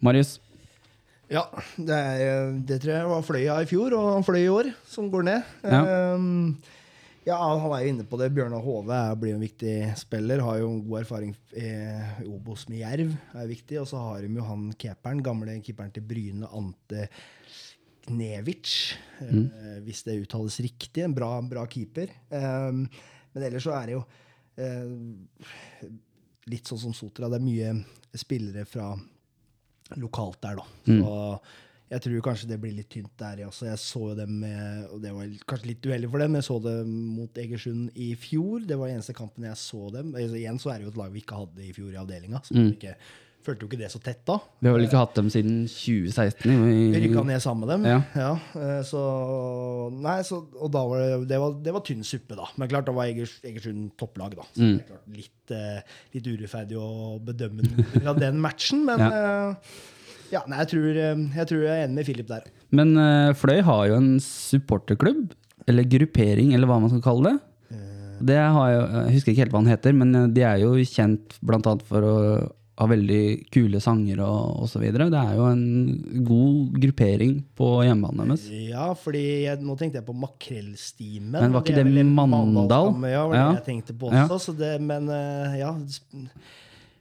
Marius? 0.01 0.39
Ja, 1.31 1.45
det, 1.77 1.95
er, 1.95 2.49
det 2.67 2.81
tror 2.83 2.95
jeg 2.97 3.11
var 3.13 3.27
Fløya 3.27 3.61
i 3.63 3.69
fjor, 3.71 3.95
og 3.95 4.25
fløy 4.27 4.41
i 4.43 4.51
år, 4.51 4.73
som 4.91 5.13
går 5.13 5.29
ned. 5.29 5.53
Ja. 5.63 5.83
Ehm, 5.85 6.57
ja, 7.27 7.37
han 7.37 7.73
er 7.77 7.83
jo 7.85 7.91
inne 7.93 8.05
på 8.09 8.19
det. 8.21 8.31
Bjørnar 8.37 8.63
Hove 8.65 8.99
blir 9.21 9.35
en 9.37 9.43
viktig 9.45 9.75
spiller. 10.01 10.41
Har 10.45 10.59
jo 10.63 10.71
god 10.87 11.03
erfaring 11.03 11.35
i 11.59 11.67
i 12.25 12.29
Obos 12.31 12.67
med 12.71 12.81
Jerv, 12.81 13.13
er 13.37 13.51
viktig. 13.51 13.79
Og 13.83 13.89
så 13.91 14.01
har 14.01 14.23
de 14.25 14.31
jo 14.39 14.47
han 14.47 14.71
keeperen, 14.81 15.23
gamle 15.25 15.59
keeperen 15.65 15.93
til 15.95 16.03
Bryne, 16.09 16.49
Ante 16.57 17.07
Knevic. 18.07 18.97
eh, 19.21 19.79
hvis 19.85 20.03
det 20.07 20.19
uttales 20.25 20.61
riktig. 20.65 21.05
En 21.05 21.15
bra, 21.15 21.35
bra 21.43 21.67
keeper. 21.71 22.09
Eh, 22.31 22.73
Men 23.33 23.45
ellers 23.47 23.63
så 23.63 23.77
er 23.77 23.87
det 23.87 23.93
jo 23.95 24.05
eh, 24.59 25.91
litt 26.51 26.67
sånn 26.67 26.81
som 26.83 26.95
Sotra. 26.97 27.29
Det 27.31 27.39
er 27.39 27.45
mye 27.47 28.19
spillere 28.19 28.65
fra 28.67 28.89
lokalt 30.01 30.41
der, 30.43 30.57
da. 30.59 30.65
Så 30.87 31.41
jeg 31.91 32.05
tror 32.05 32.21
kanskje 32.23 32.49
det 32.53 32.61
blir 32.63 32.75
litt 32.77 32.91
tynt 32.93 33.11
der 33.19 33.41
også. 33.49 33.67
Jeg 33.67 33.81
så 33.83 34.03
jo 34.13 34.19
dem, 34.19 34.37
og 34.95 35.01
det 35.03 35.15
var 35.15 35.33
kanskje 35.51 35.73
litt 35.73 35.89
uheldig 35.91 36.11
for 36.13 36.23
dem, 36.23 36.37
jeg 36.39 36.47
så 36.47 36.59
dem 36.63 36.93
mot 37.17 37.41
Egersund 37.43 37.97
i 37.99 38.13
fjor. 38.15 38.63
Det 38.67 38.79
var 38.79 38.91
den 38.91 39.01
eneste 39.01 39.17
kampen 39.17 39.49
jeg 39.49 39.59
så 39.59 39.89
dem. 39.97 40.13
Altså, 40.15 40.39
igjen 40.39 40.63
så 40.63 40.71
er 40.71 40.79
det 40.79 40.87
jo 40.87 40.93
et 40.95 41.01
lag 41.01 41.11
vi 41.11 41.25
ikke 41.25 41.41
hadde 41.41 41.67
i 41.67 41.75
fjor 41.75 41.91
i 41.91 41.99
avdelinga. 41.99 42.45
Så 42.47 42.55
ikke, 42.69 42.95
følte 43.45 43.65
jo 43.65 43.71
ikke 43.71 43.81
det 43.81 43.91
så 43.93 44.01
tett 44.05 44.21
da. 44.29 44.37
Vi 44.61 44.69
har 44.69 44.77
vel 44.77 44.87
ikke 44.87 45.01
hatt 45.01 45.15
dem 45.17 45.31
siden 45.33 45.61
2016? 45.71 46.65
Vi 46.67 47.03
rykka 47.07 47.23
ned 47.27 47.43
sammen 47.43 47.65
med 47.65 47.73
dem. 47.73 47.87
Ja. 47.89 48.01
ja 48.23 48.81
så, 48.87 49.05
nei, 49.97 50.19
så, 50.27 50.43
og 50.61 50.73
da 50.75 50.83
var 50.91 51.05
det, 51.05 51.21
det, 51.31 51.41
var, 51.43 51.57
det 51.65 51.75
var 51.77 51.85
tynn 51.87 52.05
suppe, 52.07 52.37
da. 52.39 52.51
Men 52.61 52.71
klart, 52.73 52.89
da 52.89 52.97
var 52.97 53.09
Egers, 53.11 53.39
Egersund 53.47 53.95
topplag, 54.01 54.37
da. 54.39 54.49
Så 54.53 54.67
det 54.67 54.85
er 54.85 54.91
klart 54.93 55.17
litt, 55.17 55.55
eh, 55.57 55.97
litt 56.17 56.29
urettferdig 56.29 56.81
å 56.81 57.17
bedømme 57.31 57.65
den 57.65 58.13
den 58.21 58.43
matchen, 58.45 58.85
men 58.89 59.07
eh, 59.09 59.73
ja, 60.33 60.43
nei, 60.47 60.63
jeg, 60.63 60.71
tror, 60.73 60.89
eh, 60.95 61.23
jeg 61.41 61.51
tror 61.51 61.63
jeg 61.67 61.75
er 61.77 61.85
enig 61.89 61.99
med 62.01 62.09
Filip 62.09 62.29
der. 62.31 62.49
Men 62.71 62.95
uh, 62.97 63.31
Fløy 63.39 63.61
har 63.67 63.87
jo 63.91 63.99
en 64.01 64.11
supporterklubb, 64.23 65.33
eller 65.69 65.89
gruppering, 65.91 66.55
eller 66.57 66.71
hva 66.71 66.81
man 66.83 66.93
skal 66.93 67.05
kalle 67.05 67.33
det. 67.33 67.39
Det 68.21 68.37
har 68.37 68.71
jeg, 68.71 68.81
jeg 68.93 69.13
husker 69.17 69.33
ikke 69.33 69.45
helt 69.47 69.53
hva 69.55 69.61
han 69.63 69.71
heter, 69.73 69.95
men 69.97 70.17
eh, 70.17 70.31
de 70.37 70.43
er 70.47 70.63
jo 70.65 70.73
kjent 70.85 71.39
annet 71.41 71.85
for 71.89 72.05
å 72.05 72.17
ha 72.81 72.87
veldig 72.89 73.23
kule 73.53 73.81
sanger 73.85 74.23
og 74.25 74.63
osv. 74.65 74.87
Det 74.89 75.09
er 75.21 75.35
jo 75.37 75.49
en 75.51 75.65
god 76.25 76.79
gruppering 76.81 77.35
på 77.59 77.69
hjemmebanen 77.85 78.33
deres. 78.33 78.47
Ja, 78.71 78.87
fordi 78.97 79.25
jeg, 79.45 79.61
nå 79.65 79.77
tenkte 79.81 80.01
jeg 80.01 80.07
på 80.09 80.17
makrellstimen. 80.17 81.37
Men 81.37 81.53
var 81.57 81.65
ikke 81.65 81.77
det, 81.77 81.85
det 81.93 82.07
Mandal? 82.09 82.95
Ja, 83.11 83.27
var 83.29 83.37
det 83.37 83.43
Ja. 83.43 83.51
jeg 83.59 83.67
tenkte 83.69 83.97
på 84.01 84.13
Ja. 84.13 84.25
også. 84.25 84.51
Så 84.51 84.57
det, 84.57 84.79
men 84.81 85.09
eh, 85.13 85.59
ja 85.61 85.75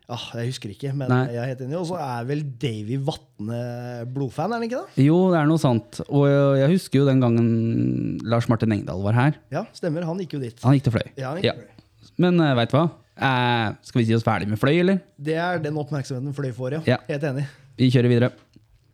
ah, 0.09 0.25
Jeg 0.39 0.49
husker 0.51 0.71
ikke, 0.73 0.91
men 0.97 1.11
Nei. 1.11 1.21
jeg 1.33 1.41
er 1.43 1.49
helt 1.53 1.61
enig. 1.65 1.77
Og 1.79 1.87
så 1.89 1.97
er 2.01 2.27
vel 2.29 2.43
Davy 2.61 2.97
Vatne 3.07 3.59
blodfan, 4.13 4.51
er 4.51 4.59
han 4.59 4.65
ikke 4.67 4.81
det? 4.83 5.05
Jo, 5.05 5.17
det 5.33 5.39
er 5.41 5.49
noe 5.51 5.61
sant. 5.61 6.01
Og 6.09 6.25
jeg 6.59 6.71
husker 6.75 7.01
jo 7.03 7.07
den 7.09 7.21
gangen 7.23 7.51
Lars 8.29 8.49
Martin 8.51 8.73
Engdahl 8.75 9.03
var 9.05 9.17
her. 9.17 9.37
Ja, 9.53 9.65
stemmer. 9.77 10.07
Han 10.09 10.19
gikk 10.23 10.37
jo 10.37 10.41
dit. 10.43 10.57
Han 10.65 10.75
gikk 10.77 10.87
til 10.89 10.97
Fløy. 10.97 11.05
Ja, 11.19 11.33
han 11.33 11.39
gikk 11.41 11.49
Ja. 11.51 11.53
Fløy. 11.59 11.75
Men 12.19 12.39
uh, 12.43 12.51
veit 12.59 12.73
du 12.73 12.75
hva? 12.79 12.87
Eh, 13.19 13.69
skal 13.83 13.99
vi 14.01 14.05
si 14.07 14.15
oss 14.15 14.23
ferdig 14.23 14.47
med 14.47 14.59
Fløy, 14.59 14.77
eller? 14.81 14.99
Det 15.19 15.35
er 15.39 15.59
den 15.63 15.75
oppmerksomheten 15.79 16.35
Fløy 16.35 16.51
får, 16.55 16.77
ja. 16.79 16.81
Ja. 16.95 16.97
Helt 17.09 17.23
enig. 17.29 17.45
Vi 17.79 17.89
kjører 17.91 18.11
videre. 18.11 18.29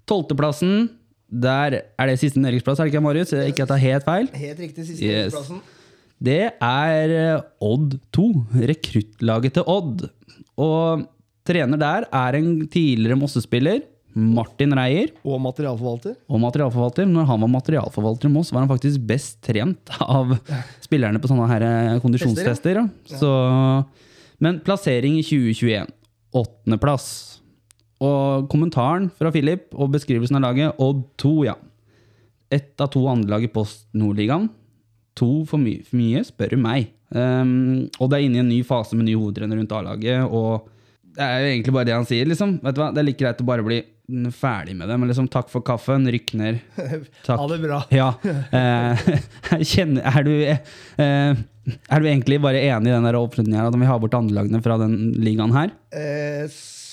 Tolvteplassen. 0.09 0.89
Der 1.29 1.79
er 1.97 2.09
det 2.09 2.19
siste 2.21 2.37
nedrykksplass, 2.41 2.79
er 2.79 2.85
det 2.87 2.93
ikke, 2.93 3.01
Marius? 3.05 3.33
Ikke 3.33 3.65
at 3.65 3.71
det 3.73 3.77
er 3.79 3.83
helt 3.85 4.05
feil. 4.05 4.27
Helt 4.37 4.59
riktig. 4.61 4.85
Siste 4.91 5.05
Yes. 5.09 5.33
plassen. 5.33 5.61
Det 6.25 6.37
er 6.63 7.11
eh, 7.11 7.41
Odd 7.65 7.97
2. 8.15 8.27
Rekruttlaget 8.69 9.57
til 9.57 9.65
Odd. 9.67 10.05
Og 10.61 11.03
trener 11.45 11.79
der 11.79 12.07
er 12.09 12.39
en 12.39 12.63
tidligere 12.71 13.19
Mosse-spiller, 13.19 13.83
Martin 14.15 14.71
Reier. 14.71 15.11
Og 15.27 15.41
materialforvalter. 15.43 16.15
Og 16.31 16.39
materialforvalter. 16.39 17.07
Når 17.09 17.27
han 17.27 17.41
var 17.43 17.51
materialforvalter 17.51 18.29
i 18.29 18.31
Moss, 18.31 18.53
var 18.55 18.63
han 18.63 18.71
faktisk 18.71 19.03
best 19.03 19.41
trent 19.43 19.91
av 19.99 20.37
spillerne 20.83 21.19
på 21.19 21.27
sånne 21.27 21.49
her 21.51 21.65
eh, 21.67 21.97
kondisjonstester. 22.03 22.79
Ja. 22.79 23.19
Så, 23.19 23.31
men 24.39 24.61
plassering 24.63 25.19
i 25.19 25.25
2021. 25.25 25.91
Åttendeplass. 26.35 27.09
Og 28.03 28.47
kommentaren 28.51 29.09
fra 29.19 29.31
Philip 29.35 29.67
og 29.75 29.91
beskrivelsen 29.93 30.39
av 30.39 30.47
laget 30.47 30.79
Odd 30.83 31.03
2, 31.19 31.35
ja. 31.49 31.59
Ett 32.53 32.79
av 32.79 32.91
to 32.93 33.03
andrelag 33.11 33.47
i 33.47 33.51
Post 33.51 33.89
Nordligaen. 33.95 34.47
To 35.19 35.43
for, 35.47 35.59
my 35.59 35.81
for 35.83 35.99
mye, 35.99 36.23
spør 36.27 36.55
du 36.55 36.61
meg. 36.61 36.93
Um, 37.15 37.85
og 37.99 38.09
det 38.11 38.17
er 38.17 38.27
inne 38.27 38.41
i 38.41 38.43
en 38.43 38.51
ny 38.51 38.61
fase 38.67 38.97
med 38.97 39.07
ny 39.07 39.15
hovedtrener 39.15 39.59
rundt 39.59 39.75
A-laget. 39.75 40.25
Og 40.27 40.67
det 41.15 41.23
er 41.23 41.41
jo 41.41 41.51
egentlig 41.53 41.75
bare 41.77 41.87
det 41.89 41.95
han 41.95 42.07
sier. 42.07 42.27
liksom. 42.27 42.57
Vet 42.63 42.75
du 42.75 42.81
hva? 42.83 42.91
Det 42.93 43.01
er 43.01 43.07
like 43.07 43.21
greit 43.23 43.43
å 43.43 43.47
bare 43.47 43.65
bli 43.65 43.81
ferdig 44.35 44.75
med 44.77 44.89
det. 44.89 44.97
Men 44.99 45.09
liksom, 45.09 45.29
takk 45.31 45.49
for 45.51 45.65
kaffen, 45.65 46.07
rykk 46.11 46.35
ned. 46.39 46.61
Takk. 47.25 47.37
Ha 47.41 47.47
det 47.51 47.59
bra. 47.63 47.81
Ja. 47.95 48.11
Eh, 48.25 49.07
kjenner, 49.71 50.05
er, 50.11 50.27
du, 50.27 50.33
eh, 50.45 51.43
er 51.73 52.03
du 52.03 52.09
egentlig 52.09 52.41
bare 52.43 52.61
enig 52.61 52.91
i 52.91 52.95
den 52.95 53.09
oppslutningen 53.15 53.63
at 53.63 53.79
vi 53.79 53.89
har 53.89 54.01
bort 54.03 54.17
andrelagene 54.17 54.63
fra 54.65 54.77
den 54.81 55.15
ligaen 55.23 55.55
her? 55.55 55.73
Eh, 55.95 56.45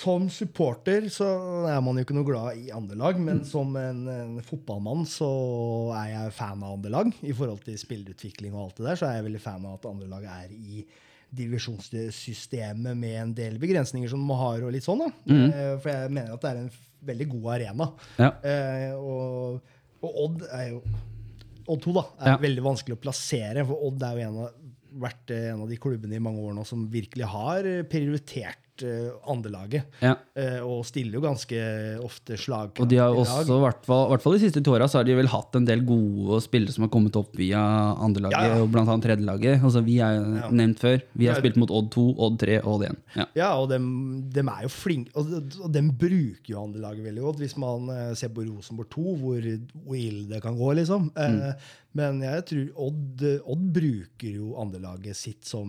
som 0.03 0.25
supporter 0.33 1.07
så 1.15 1.27
er 1.71 1.79
man 1.85 1.97
jo 2.01 2.03
ikke 2.05 2.17
noe 2.17 2.27
glad 2.27 2.59
i 2.59 2.73
andre 2.75 2.97
lag, 2.99 3.19
men 3.23 3.45
som 3.47 3.71
en, 3.79 4.03
en 4.11 4.35
fotballmann 4.47 5.07
så 5.09 5.29
er 6.01 6.09
jeg 6.17 6.35
fan 6.37 6.63
av 6.67 6.75
andre 6.77 6.91
lag. 6.95 7.13
I 7.23 7.33
forhold 7.39 7.63
til 7.67 7.79
spillerutvikling 7.81 8.53
og 8.57 8.65
alt 8.67 8.81
det 8.83 8.89
der, 8.91 8.99
så 9.01 9.09
er 9.09 9.21
jeg 9.21 9.29
veldig 9.31 9.43
fan 9.45 9.65
av 9.69 9.79
at 9.79 9.89
andre 9.93 10.11
lag 10.11 10.27
er 10.43 10.51
i 10.53 10.83
divisjonssystemet 11.33 12.97
med 12.99 13.15
en 13.23 13.35
del 13.37 13.59
begrensninger 13.63 14.11
som 14.13 14.21
man 14.27 14.41
har, 14.41 14.63
og 14.67 14.73
litt 14.75 14.85
sånn. 14.87 15.01
da. 15.05 15.11
Mm. 15.31 15.79
for 15.81 15.89
jeg 15.93 16.11
mener 16.13 16.35
at 16.35 16.43
det 16.45 16.51
er 16.51 16.61
en 16.65 16.73
veldig 17.13 17.29
god 17.37 17.47
arena. 17.57 17.89
Ja. 18.21 18.31
Eh, 18.47 18.93
og, 18.99 19.63
og 20.03 20.21
Odd 20.27 20.45
er 20.51 20.69
jo 20.75 20.83
Odd 21.73 21.85
2 21.85 21.93
da, 21.95 22.03
er 22.19 22.33
Ja. 22.33 22.39
veldig 22.43 22.63
vanskelig 22.65 22.97
å 22.99 23.03
plassere, 23.05 23.63
for 23.67 23.87
Odd 23.87 24.03
er 24.03 24.17
jo 24.19 24.27
en 24.29 24.39
av, 24.43 24.57
vært 25.07 25.31
eh, 25.31 25.49
en 25.53 25.63
av 25.63 25.69
de 25.71 25.79
klubbene 25.81 26.19
i 26.19 26.23
mange 26.23 26.43
år 26.43 26.57
nå 26.57 26.65
som 26.69 26.85
virkelig 26.91 27.29
har 27.31 27.65
eh, 27.71 27.85
prioritert 28.83 29.13
uh, 29.23 29.31
andrelaget. 29.33 29.85
Ja. 30.03 30.15
Uh, 30.37 30.61
og 30.67 30.85
stiller 30.87 31.19
jo 31.19 31.23
ganske 31.25 31.63
ofte 32.03 32.37
slag. 32.41 32.79
Og 32.81 32.89
de 32.91 32.99
har 33.01 33.15
også, 33.15 33.43
i 33.47 33.61
hvert 33.63 33.87
fall, 34.23 34.37
de 34.37 34.43
siste 34.43 34.63
to 34.65 34.75
åra, 34.75 34.89
så 34.89 35.01
har 35.01 35.09
de 35.09 35.17
vel 35.19 35.31
hatt 35.33 35.57
en 35.59 35.67
del 35.69 35.85
gode 35.87 36.41
spillere 36.45 36.73
som 36.75 36.87
har 36.87 36.93
kommet 36.93 37.17
opp 37.17 37.35
via 37.39 37.61
andrelaget, 38.03 38.39
Ja, 38.39 38.57
ja. 38.57 38.63
og 38.63 38.71
blant 38.73 38.89
annet 38.89 39.07
tredjelaget. 39.07 39.63
Altså, 39.63 39.85
vi 39.85 39.99
er 40.01 40.21
Ja. 40.23 40.51
nevnt 40.51 40.79
før. 40.81 41.01
Vi 41.15 41.27
har 41.27 41.39
spilt 41.41 41.57
mot 41.57 41.71
Odd 41.71 41.91
2, 41.91 42.07
Odd 42.19 42.39
3 42.39 42.59
og 42.63 42.75
Odd 42.75 42.85
1. 42.91 42.97
Ja. 43.17 43.27
Ja, 43.35 43.51
og 43.61 43.69
dem, 43.71 44.29
dem 44.33 44.49
er 44.49 44.63
jo 44.63 44.69
flinke, 44.69 45.11
og, 45.17 45.31
og 45.63 45.73
dem 45.73 45.91
bruker 45.97 46.55
jo 46.55 46.63
andrelaget 46.65 47.05
veldig 47.05 47.23
godt. 47.23 47.39
Hvis 47.43 47.57
man 47.57 47.89
uh, 47.91 48.15
ser 48.15 48.33
på 48.35 48.47
Rosenborg 48.47 48.91
2, 48.91 49.17
hvor, 49.23 49.49
hvor 49.85 49.97
ille 49.99 50.29
det 50.29 50.43
kan 50.43 50.57
gå, 50.57 50.73
liksom. 50.79 51.11
Eh, 51.17 51.53
men 51.99 52.23
jeg 52.25 52.45
tror 52.49 52.87
Odd, 52.89 53.23
Odd 53.53 53.65
bruker 53.75 54.31
jo 54.33 54.55
andrelaget 54.61 55.17
sitt 55.19 55.45
som 55.49 55.69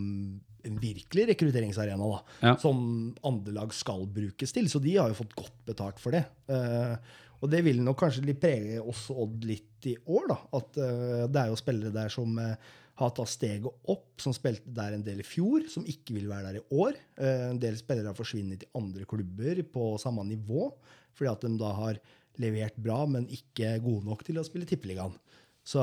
en 0.68 0.78
virkelig 0.80 1.28
rekrutteringsarena, 1.34 2.08
da. 2.08 2.22
Ja. 2.44 2.54
Som 2.62 2.78
andrelag 3.26 3.74
skal 3.76 4.06
brukes 4.12 4.56
til. 4.56 4.70
Så 4.72 4.82
de 4.84 4.96
har 4.98 5.12
jo 5.12 5.20
fått 5.20 5.36
godt 5.38 5.60
betalt 5.68 6.00
for 6.02 6.16
det. 6.16 6.24
Uh, 6.50 6.96
og 7.44 7.52
det 7.52 7.60
vil 7.66 7.82
nok 7.84 8.00
kanskje 8.00 8.24
litt 8.24 8.40
prege 8.44 8.80
også 8.80 9.18
Odd 9.26 9.44
litt 9.48 9.90
i 9.92 9.98
år, 10.06 10.30
da. 10.32 10.40
At 10.60 10.80
uh, 10.80 11.26
det 11.28 11.42
er 11.42 11.52
jo 11.52 11.60
spillere 11.60 11.94
der 11.96 12.14
som 12.14 12.40
uh, 12.40 12.56
har 13.02 13.14
tatt 13.18 13.32
steget 13.34 13.90
opp, 13.92 14.10
som 14.22 14.36
spilte 14.36 14.72
der 14.76 14.96
en 14.96 15.06
del 15.06 15.24
i 15.24 15.28
fjor, 15.28 15.66
som 15.72 15.86
ikke 15.90 16.16
vil 16.16 16.30
være 16.30 16.52
der 16.52 16.60
i 16.60 16.66
år. 16.78 17.00
En 17.26 17.58
del 17.58 17.74
spillere 17.80 18.12
har 18.12 18.18
forsvunnet 18.18 18.62
til 18.62 18.78
andre 18.78 19.08
klubber 19.10 19.64
på 19.74 19.88
samme 19.98 20.22
nivå, 20.28 20.68
fordi 21.18 21.32
at 21.32 21.42
de 21.42 21.58
da 21.58 21.72
har 21.74 21.98
levert 22.38 22.78
bra, 22.78 23.00
men 23.10 23.26
ikke 23.34 23.80
gode 23.82 24.06
nok 24.06 24.22
til 24.28 24.38
å 24.38 24.46
spille 24.46 24.70
Tippeligaen. 24.70 25.18
Så 25.66 25.82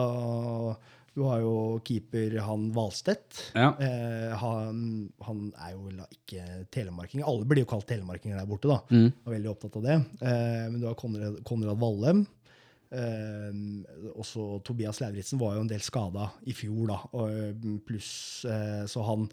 du 1.17 1.25
har 1.27 1.41
jo 1.43 1.55
keeper 1.87 2.37
han 2.47 2.69
Hvalstedt. 2.75 3.41
Ja. 3.59 3.73
Eh, 3.83 4.35
han, 4.39 4.83
han 5.27 5.47
er 5.59 5.73
jo 5.75 5.87
vel 5.89 6.03
ikke 6.07 6.45
telemarking. 6.73 7.25
Alle 7.27 7.49
blir 7.49 7.65
jo 7.65 7.71
kalt 7.71 7.89
telemarkinger 7.91 8.39
der 8.39 8.49
borte, 8.49 8.71
da. 8.71 8.79
Mm. 8.95 9.09
Er 9.27 9.35
veldig 9.35 9.51
opptatt 9.51 9.79
av 9.81 9.89
det. 9.89 9.97
Eh, 10.23 10.67
men 10.71 10.79
du 10.79 10.87
har 10.87 10.99
Konrad, 11.01 11.41
Konrad 11.49 11.81
Vallem. 11.83 12.23
Eh, 12.91 13.59
også 14.19 14.61
Tobias 14.67 15.03
Lauritzen 15.03 15.39
var 15.43 15.57
jo 15.57 15.65
en 15.65 15.71
del 15.71 15.83
skada 15.83 16.31
i 16.47 16.55
fjor, 16.55 16.85
da. 16.93 17.01
Og, 17.19 17.67
pluss 17.87 18.13
eh, 18.47 18.85
Så 18.91 19.03
han 19.07 19.27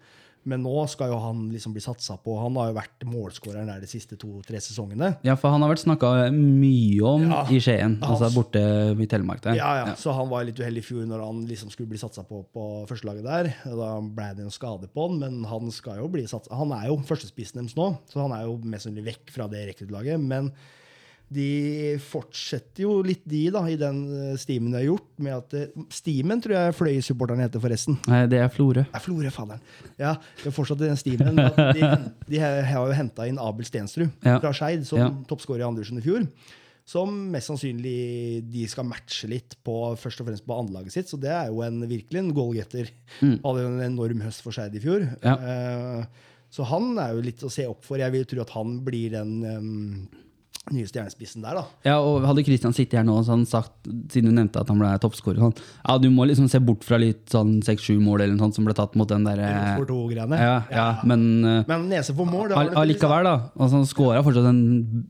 Men 0.47 0.61
nå 0.63 0.85
skal 0.87 1.09
jo 1.11 1.17
han 1.19 1.41
liksom 1.51 1.73
bli 1.75 1.81
satsa 1.83 2.15
på. 2.23 2.37
Han 2.39 2.55
har 2.55 2.69
jo 2.69 2.75
vært 2.77 3.03
målskåreren 3.03 3.67
der 3.67 3.81
de 3.83 3.89
siste 3.91 4.15
to-tre 4.19 4.61
sesongene. 4.63 5.17
ja, 5.27 5.35
for 5.35 5.51
han 5.51 5.61
har 5.65 5.73
vært 5.73 5.83
snakka 5.83 6.11
mye 6.31 7.01
om 7.03 7.25
Ja. 7.29 7.41
i 7.51 7.59
Skien, 7.59 7.97
altså 7.99 8.29
Han- 8.29 8.33
borte 8.37 8.61
i 8.95 9.05
Telemark 9.11 9.41
der. 9.43 9.55
Ja, 9.59 9.85
ja. 9.85 9.93
Så 9.95 10.13
han 10.15 10.29
var 10.29 10.45
litt 10.47 10.55
uheldig 10.59 10.77
i 10.85 10.87
fjor 10.87 11.05
når 11.05 11.25
han 11.25 11.45
liksom 11.47 11.69
skulle 11.69 11.89
bli 11.91 11.97
satsa 11.99 12.23
på 12.23 12.45
på 12.53 12.87
førstelaget 12.87 13.23
der. 13.27 13.53
Da 13.65 13.99
ble 14.01 14.29
det 14.37 14.45
en 14.47 14.49
skade 14.55 14.87
på 14.87 15.09
han, 15.09 15.19
men 15.19 15.43
han 15.43 15.69
skal 15.71 15.97
jo 15.97 16.07
bli 16.07 16.23
satsa. 16.23 16.55
Han 16.55 16.71
er 16.71 16.87
jo 16.87 16.97
førstespissen 17.03 17.59
deres 17.59 17.75
nå, 17.75 17.97
så 18.09 18.21
han 18.27 18.31
er 18.31 18.45
jo 18.47 18.57
mest 18.63 18.87
sannsynlig 18.87 19.05
vekk 19.11 19.29
fra 19.35 19.47
det 19.51 19.67
rekruttlaget. 19.75 20.19
Men 20.21 20.51
de 21.33 21.97
fortsetter 21.99 22.85
jo 22.85 23.01
litt, 23.03 23.23
de, 23.27 23.41
da, 23.51 23.63
i 23.67 23.75
den 23.79 23.97
steamen 24.39 24.39
stimen 24.39 24.71
de 24.71 24.77
har 24.79 24.85
gjort. 24.87 25.07
med 25.19 25.33
at 25.35 25.55
steamen 25.57 25.87
Stimen 25.91 26.41
tror 26.43 26.53
jeg 26.55 26.75
Fløy-supporterne 26.77 27.43
heter, 27.43 27.59
forresten. 27.63 27.97
Nei, 28.07 28.21
det 28.31 28.39
er 28.39 28.47
Florø. 28.53 28.85
Er 28.95 29.03
Florø, 29.03 29.29
faderen. 29.35 29.59
Ja, 29.99 30.13
det 30.43 30.47
er 30.51 30.55
fortsatt 30.55 30.79
i 30.81 30.87
den 30.87 30.99
stimen. 30.99 31.35
De, 31.75 31.89
de 32.31 32.39
har 32.39 32.87
jo 32.87 32.95
henta 32.95 33.27
inn 33.27 33.39
Abel 33.43 33.67
Stensrud 33.67 34.07
Ja. 34.23 34.37
fra 34.39 34.53
Skeid 34.55 34.85
som 34.87 34.99
Ja. 35.01 35.09
toppskårer 35.27 35.65
i 35.65 35.67
Andersen 35.67 35.99
i 35.99 36.05
fjor. 36.05 36.23
Som 36.87 37.17
mest 37.33 37.49
sannsynlig 37.51 38.45
de 38.47 38.63
skal 38.71 38.85
matche 38.87 39.27
litt 39.27 39.57
på 39.67 39.73
først 39.99 40.21
og 40.23 40.29
fremst 40.29 40.45
på 40.47 40.55
anlaget 40.55 40.93
sitt. 40.95 41.09
Så 41.11 41.19
det 41.19 41.33
er 41.35 41.49
jo 41.51 41.59
en, 41.65 41.81
virkelig 41.83 42.21
en 42.21 42.31
goalgetter. 42.31 42.87
Mm. 43.19 43.41
Hadde 43.43 43.65
en 43.67 43.81
enorm 43.89 44.21
høst 44.23 44.39
for 44.45 44.55
Skeid 44.55 44.77
i 44.79 44.79
fjor. 44.79 45.03
Ja. 45.19 45.35
Uh, 45.35 46.05
så 46.49 46.63
han 46.69 46.93
er 47.03 47.11
jo 47.17 47.25
litt 47.25 47.43
å 47.43 47.51
se 47.51 47.65
opp 47.67 47.83
for. 47.83 47.99
Jeg 47.99 48.13
vil 48.15 48.23
tro 48.31 48.39
at 48.45 48.53
han 48.55 48.77
blir 48.87 49.11
den, 49.17 49.33
em, 49.43 50.07
nye 50.73 50.85
stjernespissen 50.89 51.43
der, 51.45 51.55
da. 51.59 51.63
Ja, 51.87 51.95
og 52.03 52.25
Hadde 52.27 52.43
Christian 52.47 52.73
sittet 52.75 52.97
her 52.99 53.05
nå 53.07 53.15
og 53.21 53.25
sånn 53.27 53.45
sagt, 53.47 53.71
siden 54.11 54.31
du 54.31 54.35
nevnte 54.35 54.59
at 54.61 54.67
han 54.71 54.79
ble 54.81 54.89
toppskårer 55.03 55.39
sånn, 55.39 55.53
Ja, 55.87 55.97
du 56.01 56.09
må 56.13 56.25
liksom 56.27 56.49
se 56.51 56.59
bort 56.63 56.83
fra 56.87 56.97
litt 57.01 57.25
sånn 57.31 57.57
seks-sju 57.63 57.95
mål 58.03 58.21
eller 58.25 58.35
noe 58.35 58.47
sånt 58.47 58.55
som 58.59 58.65
ble 58.67 58.75
tatt 58.77 58.95
mot 58.99 59.07
den 59.09 59.23
der 59.27 59.39
ja, 59.43 59.75
For 59.77 59.87
to-greiene. 59.89 60.39
ja, 60.41 60.57
ja, 60.73 60.87
men 61.07 61.23
eh, 61.45 61.63
Men 61.67 61.87
nese 61.91 62.15
for 62.17 62.25
mål, 62.29 62.49
det 62.49 62.57
var 62.59 62.71
det 62.71 62.77
allikevel, 62.83 63.23
da. 63.29 63.35
Altså, 63.55 63.77
han 63.81 63.87
skåra 63.89 64.23
fortsatt 64.25 64.49
en, 64.51 64.61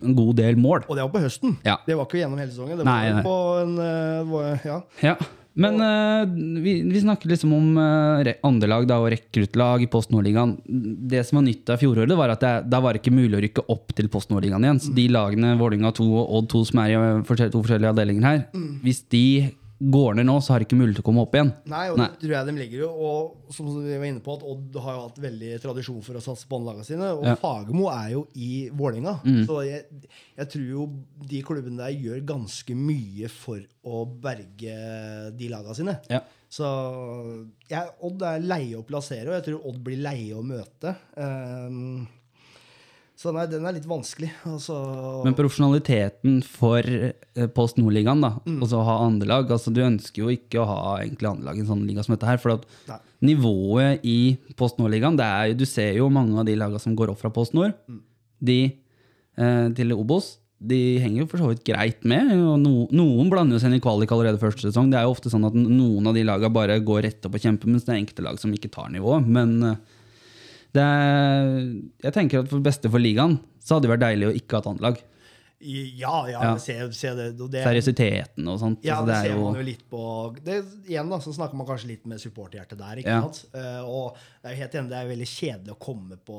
en 0.04 0.16
god 0.18 0.36
del 0.38 0.56
mål. 0.62 0.86
Og 0.88 0.96
det 0.98 1.04
var 1.08 1.12
på 1.16 1.24
høsten. 1.26 1.58
Ja. 1.66 1.78
Det 1.88 1.98
var 1.98 2.06
ikke 2.10 2.22
gjennom 2.22 2.38
hele 2.42 2.52
sesongen. 2.54 2.78
Det 2.78 2.86
var 2.86 3.10
nei. 3.14 3.24
på 3.26 3.36
en 3.64 3.76
uh, 3.80 4.32
var- 4.32 4.66
ja. 4.68 4.80
Ja. 5.04 5.16
Men 5.58 5.82
uh, 5.82 6.62
vi, 6.62 6.76
vi 6.86 7.02
snakker 7.02 7.32
liksom 7.32 7.54
om 7.58 7.70
uh, 7.82 8.32
andrelag 8.46 8.86
da, 8.90 9.00
og 9.02 9.10
rekruttlag 9.14 9.86
i 9.86 9.90
Post 9.92 10.12
Nordligaen. 10.14 10.56
Det 11.10 11.24
som 11.26 11.40
var 11.40 11.48
nytt 11.48 11.72
av 11.74 11.82
fjoråret, 11.82 12.14
var 12.18 12.34
at 12.36 12.44
det, 12.46 12.54
da 12.70 12.82
var 12.84 12.94
det 12.94 13.02
ikke 13.02 13.16
mulig 13.18 13.40
å 13.40 13.44
rykke 13.46 13.66
opp 13.74 13.96
til 13.98 14.12
Post 14.14 14.30
Nordligaen 14.34 14.68
igjen. 14.68 14.82
Så 14.84 14.94
de 14.98 15.08
lagene, 15.14 15.56
Vålinga 15.58 15.94
2 15.98 16.08
og 16.12 16.36
Odd 16.40 16.52
2, 16.54 16.66
som 16.70 16.84
er 16.84 16.94
i 16.94 17.00
eh, 17.00 17.48
to 17.50 17.64
forskjellige 17.64 17.94
avdelinger 17.96 18.30
her, 18.30 18.44
hvis 18.86 19.02
de 19.14 19.26
går 19.80 20.16
ned 20.18 20.26
nå, 20.26 20.36
så 20.42 20.54
har 20.54 20.62
de 20.62 20.66
ikke 20.66 20.78
mulighet 20.80 20.98
til 20.98 21.04
å 21.04 21.08
komme 21.10 21.24
opp 21.24 21.36
igjen. 21.38 21.52
Nei, 21.70 21.84
og 21.92 22.00
Nei. 22.00 22.08
det 22.10 22.22
tror 22.24 22.34
jeg 22.34 22.48
de 22.48 22.56
ligger 22.58 22.80
jo. 22.82 22.90
Og 23.08 23.54
som 23.54 23.68
vi 23.76 23.94
var 23.94 24.08
inne 24.10 24.24
på, 24.26 24.38
at 24.40 24.46
Odd 24.50 24.80
har 24.82 24.96
jo 24.98 25.04
hatt 25.04 25.20
veldig 25.22 25.52
tradisjon 25.62 26.00
for 26.06 26.18
å 26.18 26.24
satse 26.24 26.50
på 26.50 26.60
lagene 26.64 26.88
sine. 26.88 27.12
Og 27.14 27.28
Ja. 27.28 27.36
Mm. 27.36 27.42
Fagermo 27.44 27.90
er 27.94 28.10
jo 28.16 28.24
i 28.34 28.50
Vålerenga. 28.74 29.20
Så 29.46 29.60
jeg, 29.68 29.86
jeg 30.40 30.52
tror 30.56 30.66
jo 30.72 30.88
de 31.30 31.44
klubbene 31.46 31.84
der 31.84 31.94
gjør 32.08 32.26
ganske 32.34 32.78
mye 32.78 33.30
for 33.30 33.62
å 33.86 34.02
berge 34.06 34.80
de 35.38 35.52
lagene 35.54 35.78
sine. 35.78 35.98
Ja. 36.10 36.24
Så 36.50 36.68
jeg, 37.70 37.94
Odd 38.08 38.24
er 38.24 38.44
leie 38.44 38.80
å 38.80 38.86
plassere, 38.88 39.30
og 39.30 39.38
jeg 39.38 39.50
tror 39.50 39.66
Odd 39.70 39.82
blir 39.84 40.02
leie 40.02 40.34
å 40.38 40.46
møte. 40.46 40.96
Um, 41.20 42.08
så 43.18 43.32
nei, 43.34 43.48
den 43.50 43.66
er 43.66 43.74
litt 43.74 43.88
vanskelig. 43.90 44.30
Altså, 44.46 44.76
Men 45.26 45.34
profesjonaliteten 45.38 46.40
for 46.46 46.86
eh, 46.86 47.48
Post 47.56 47.80
Nordligaen, 47.82 48.22
da, 48.22 48.36
Mm. 48.46 48.62
og 48.62 48.70
så 48.70 48.84
ha 48.86 49.00
andrelag 49.08 49.50
altså 49.50 49.74
Du 49.74 49.82
ønsker 49.82 50.22
jo 50.22 50.30
ikke 50.30 50.62
å 50.62 50.68
ha 50.70 50.98
egentlig 51.02 51.30
andrelag 51.32 51.58
i 51.58 51.64
en 51.66 51.72
sånn 51.72 51.86
liga 51.88 52.04
som 52.06 52.14
dette 52.16 52.30
her. 52.30 52.38
For 52.38 52.52
at 52.60 52.66
Nei. 52.88 53.00
nivået 53.34 54.06
i 54.06 54.38
Post 54.56 54.78
Nord-ligaen 54.78 55.18
Du 55.58 55.66
ser 55.66 55.96
jo 55.98 56.10
mange 56.10 56.38
av 56.38 56.46
de 56.46 56.56
lagene 56.56 56.80
som 56.80 56.96
går 56.96 57.10
opp 57.10 57.20
fra 57.20 57.30
Post 57.34 57.54
Nord, 57.58 57.74
Mm. 57.90 58.02
de 58.44 58.60
eh, 59.38 59.70
til 59.74 59.92
Obos. 59.94 60.38
De 60.60 60.98
henger 61.00 61.20
jo 61.22 61.26
for 61.28 61.38
så 61.38 61.48
vidt 61.52 61.64
greit 61.64 62.04
med. 62.04 62.32
og 62.32 62.60
no, 62.60 62.88
Noen 62.92 63.30
blander 63.30 63.54
jo 63.58 63.60
seg 63.60 63.70
inn 63.72 63.78
i 63.78 63.80
kvalik 63.84 64.10
allerede 64.10 64.40
første 64.42 64.66
sesong. 64.72 64.90
Det 64.90 64.98
er 64.98 65.04
jo 65.06 65.14
ofte 65.14 65.30
sånn 65.30 65.46
at 65.46 65.54
noen 65.54 66.08
av 66.08 66.16
de 66.16 66.24
lagene 66.24 66.52
bare 66.52 66.80
går 66.82 67.04
rett 67.04 67.26
opp 67.26 67.36
og 67.36 67.42
kjemper, 67.42 67.66
mens 67.70 67.84
det 67.86 67.94
er 67.94 68.00
enkelte 68.02 68.24
lag 68.26 68.40
som 68.40 68.52
ikke 68.52 68.72
tar 68.72 68.90
nivået. 68.90 69.28
Men 69.28 69.62
eh, 69.64 69.76
det 70.78 70.88
jeg 72.06 72.16
tenker 72.16 72.44
at 72.44 72.52
for 72.52 72.64
beste 72.64 72.92
for 72.94 73.04
ligaen 73.04 73.38
så 73.62 73.76
hadde 73.76 73.88
det 73.88 73.94
vært 73.96 74.06
deilig 74.06 74.30
å 74.30 74.36
ikke 74.38 74.58
ha 74.58 74.64
et 74.64 74.70
annet 74.72 74.86
lag. 74.86 75.00
Ja, 75.60 76.28
ja, 76.30 76.42
Ja. 76.44 76.58
Se, 76.62 76.74
se 76.94 77.10
det. 77.18 77.32
det 77.50 77.64
Seriøsiteten 77.66 78.46
og 78.48 78.60
sånt. 78.62 78.84
Ja, 78.86 79.00
altså, 79.02 79.08
det, 79.08 79.14
det 79.14 79.18
er 79.18 79.34
ser 79.34 79.40
man 79.42 79.56
jo 79.58 79.64
litt 79.66 79.84
på 79.90 80.02
det, 80.46 80.58
Igjen 80.86 81.10
da, 81.10 81.18
så 81.18 81.34
snakker 81.34 81.58
man 81.58 81.66
kanskje 81.66 81.88
litt 81.88 82.06
med 82.06 82.20
supporterhjertet 82.22 82.78
der. 82.78 82.98
ikke 83.02 83.10
Ja. 83.10 83.22
sant? 83.26 83.40
Uh, 83.56 83.82
og 83.90 84.20
jeg 84.44 84.52
er 84.52 84.60
helt 84.62 84.76
enig, 84.78 84.90
det 84.92 84.98
er 85.00 85.10
veldig 85.10 85.28
kjedelig 85.32 85.74
å 85.74 85.80
komme 85.82 86.18
på 86.22 86.38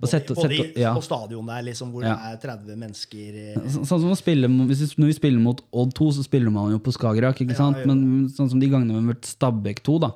både, 0.00 0.10
sette- 0.10 0.34
både 0.34 0.58
sette- 0.58 0.80
ja. 0.82 0.92
på 0.92 1.02
stadion 1.06 1.46
der, 1.46 1.62
liksom, 1.62 1.92
hvor 1.92 2.02
det 2.02 2.10
er 2.10 2.36
30 2.42 2.76
mennesker 2.76 3.54
Så- 3.70 3.84
Sånn 3.86 4.00
som 4.02 4.10
å 4.10 4.16
spille, 4.18 4.48
Når 4.48 5.06
vi 5.06 5.12
spiller 5.12 5.38
mot 5.40 5.60
Odd 5.72 5.94
2, 5.94 6.10
så 6.18 6.24
spiller 6.24 6.50
man 6.50 6.72
jo 6.72 6.78
på 6.80 6.90
Skagerrak. 6.92 7.36
ikke 7.40 7.54
sant? 7.54 7.86
Men 7.86 8.28
sånn 8.28 8.50
som 8.50 8.58
de 8.58 8.66
gangene 8.68 8.88
vi 8.98 9.06
har 9.06 9.14
vært 9.14 9.22
Stabæk 9.38 9.82
2, 9.84 10.00
da, 10.00 10.10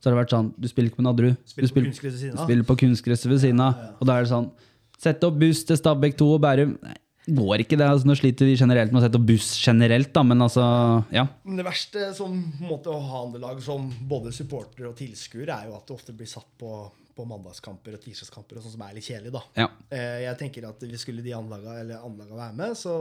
så 0.00 0.10
har 0.10 0.16
det 0.16 0.26
vært 0.26 0.36
sånn 0.36 0.52
Du 0.60 0.68
spiller 0.68 0.90
ikke 0.90 0.96
på 1.00 1.08
Nadderud. 1.08 1.36
Du 1.56 1.66
spiller 1.66 2.62
på 2.62 2.76
kunstgresset 2.76 3.26
ved 3.30 3.40
siden 3.40 3.60
av. 3.60 3.74
Og 4.00 4.06
da 4.06 4.18
er 4.18 4.24
det 4.24 4.30
sånn 4.30 4.50
Sett 4.98 5.22
opp 5.24 5.38
buss 5.38 5.62
til 5.64 5.76
Stabæk 5.76 6.16
2 6.16 6.34
og 6.34 6.40
Bærum. 6.40 6.78
Nei, 6.82 6.94
går 7.26 7.62
ikke 7.64 7.78
det. 7.78 7.86
altså 7.88 8.06
Nå 8.08 8.14
sliter 8.18 8.46
vi 8.48 8.56
generelt 8.58 8.92
med 8.92 9.00
å 9.00 9.06
sette 9.06 9.20
buss 9.22 9.48
generelt, 9.58 10.12
da, 10.14 10.22
men 10.26 10.44
altså 10.44 10.66
Ja. 11.14 11.26
Det 11.44 11.64
verste 11.66 12.12
som 12.14 12.36
måtte 12.62 12.92
ha 12.94 13.22
andre 13.24 13.40
lag 13.42 13.62
som 13.62 13.88
både 14.08 14.32
supporter 14.34 14.86
og 14.90 14.96
tilskuer, 14.98 15.48
er 15.50 15.66
jo 15.70 15.76
at 15.78 15.86
det 15.88 15.96
ofte 15.96 16.14
blir 16.16 16.30
satt 16.30 16.52
på, 16.60 16.70
på 17.16 17.26
mandagskamper 17.26 17.96
og 17.96 18.04
tirsdagskamper, 18.04 18.58
og 18.58 18.66
sånt 18.66 18.76
som 18.76 18.86
er 18.86 18.94
litt 18.98 19.08
kjedelig. 19.08 19.32
da. 19.34 19.42
ja. 19.58 19.70
Eh, 19.90 20.20
Jeg 20.26 20.38
tenker 20.44 20.68
at 20.68 20.86
hvis 20.86 21.02
skulle 21.06 21.24
de 21.26 21.34
anlaga, 21.34 21.80
eller 21.80 22.04
anlaga 22.06 22.38
være 22.38 22.56
med, 22.62 22.78
så, 22.78 22.94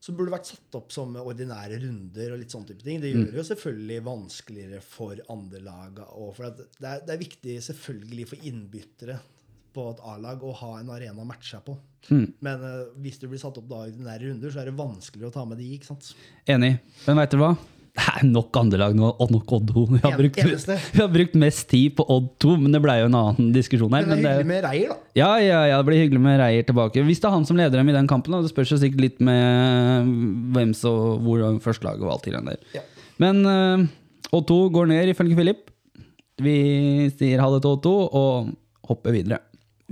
så 0.00 0.12
burde 0.16 0.30
det 0.32 0.38
vært 0.38 0.50
satt 0.54 0.80
opp 0.80 0.92
som 0.94 1.12
ordinære 1.20 1.82
runder 1.84 2.32
og 2.32 2.40
litt 2.40 2.50
sånne 2.54 2.72
type 2.72 2.86
ting. 2.86 3.00
Det 3.02 3.12
gjør 3.12 3.28
det 3.28 3.40
jo 3.42 3.48
selvfølgelig 3.52 4.02
vanskeligere 4.08 4.80
for 4.82 5.20
andre 5.30 5.60
lag. 5.60 6.00
For 6.34 6.48
det, 6.48 6.68
er, 6.80 7.04
det 7.04 7.12
er 7.14 7.24
viktig 7.26 7.60
selvfølgelig 7.68 8.28
for 8.32 8.48
innbyttere 8.48 9.20
på 9.72 9.90
et 9.92 10.00
A-lag 10.04 10.42
å 10.44 10.52
ha 10.64 10.78
en 10.80 10.90
arena 10.92 11.22
å 11.22 11.28
matche 11.28 11.54
seg 11.54 11.64
på. 12.08 12.22
Men 12.44 12.64
uh, 12.64 12.80
hvis 13.04 13.20
du 13.20 13.28
blir 13.30 13.40
satt 13.42 13.60
opp 13.60 13.68
da 13.70 13.84
i 13.88 13.92
nære 13.94 14.26
runder, 14.28 14.52
så 14.52 14.62
er 14.62 14.70
det 14.70 14.78
vanskeligere 14.78 15.30
å 15.30 15.34
ta 15.34 15.44
med 15.48 15.60
de. 15.62 15.68
ikke 15.76 15.92
sant? 15.92 16.12
Enig. 16.50 16.76
Men 17.06 17.22
veit 17.22 17.34
dere 17.34 17.44
hva? 17.44 17.54
Det 17.92 18.04
er 18.08 18.22
nok 18.24 18.56
andre 18.56 18.78
lag 18.80 18.94
nå, 18.96 19.08
og 19.20 19.32
nok 19.34 19.50
Odd 19.52 19.66
2. 19.68 19.82
Vi 19.90 19.98
har, 20.00 20.14
brukt, 20.16 20.38
vi 20.94 21.00
har 21.02 21.10
brukt 21.12 21.34
mest 21.36 21.66
tid 21.68 21.92
på 21.98 22.06
Odd 22.14 22.30
2, 22.40 22.54
men 22.62 22.72
det 22.72 22.80
blei 22.80 22.94
jo 23.02 23.10
en 23.10 23.18
annen 23.18 23.50
diskusjon 23.52 23.92
her. 23.92 24.06
Men 24.08 24.22
det 24.22 24.30
er 24.30 24.38
hyggelig 24.38 24.48
med 24.48 24.62
Reier, 24.64 24.94
da. 24.94 25.10
Ja, 25.18 25.28
ja, 25.44 25.58
ja, 25.68 25.80
det 25.82 25.88
blir 25.90 26.00
hyggelig 26.00 26.22
med 26.24 26.38
Reier 26.40 26.64
tilbake. 26.68 27.04
Hvis 27.04 27.20
det 27.20 27.28
er 27.28 27.36
han 27.36 27.44
som 27.48 27.60
leder 27.60 27.82
dem 27.82 27.92
i 27.92 27.96
den 27.98 28.08
kampen, 28.08 28.32
da, 28.32 28.40
det 28.40 28.52
spørs 28.54 28.72
jo 28.72 28.80
sikkert 28.80 29.04
litt 29.04 29.20
med 29.20 30.08
hvem 30.56 30.72
så, 30.78 30.94
hvor 31.20 31.44
førstelaget 31.66 32.06
og 32.06 32.14
alt 32.14 32.30
det 32.30 32.40
der. 32.48 32.64
Ja. 32.78 32.86
Men 33.20 33.44
uh, 33.44 33.84
Odd 34.32 34.48
2 34.48 34.58
går 34.72 34.88
ned, 34.94 35.12
ifølge 35.12 35.36
Philip. 35.36 35.68
Vi 36.40 36.56
sier 37.12 37.44
ha 37.44 37.52
det 37.52 37.60
til 37.60 37.76
Odd 37.76 37.84
2 37.84 37.94
og 38.08 38.52
hopper 38.88 39.20
videre. 39.20 39.42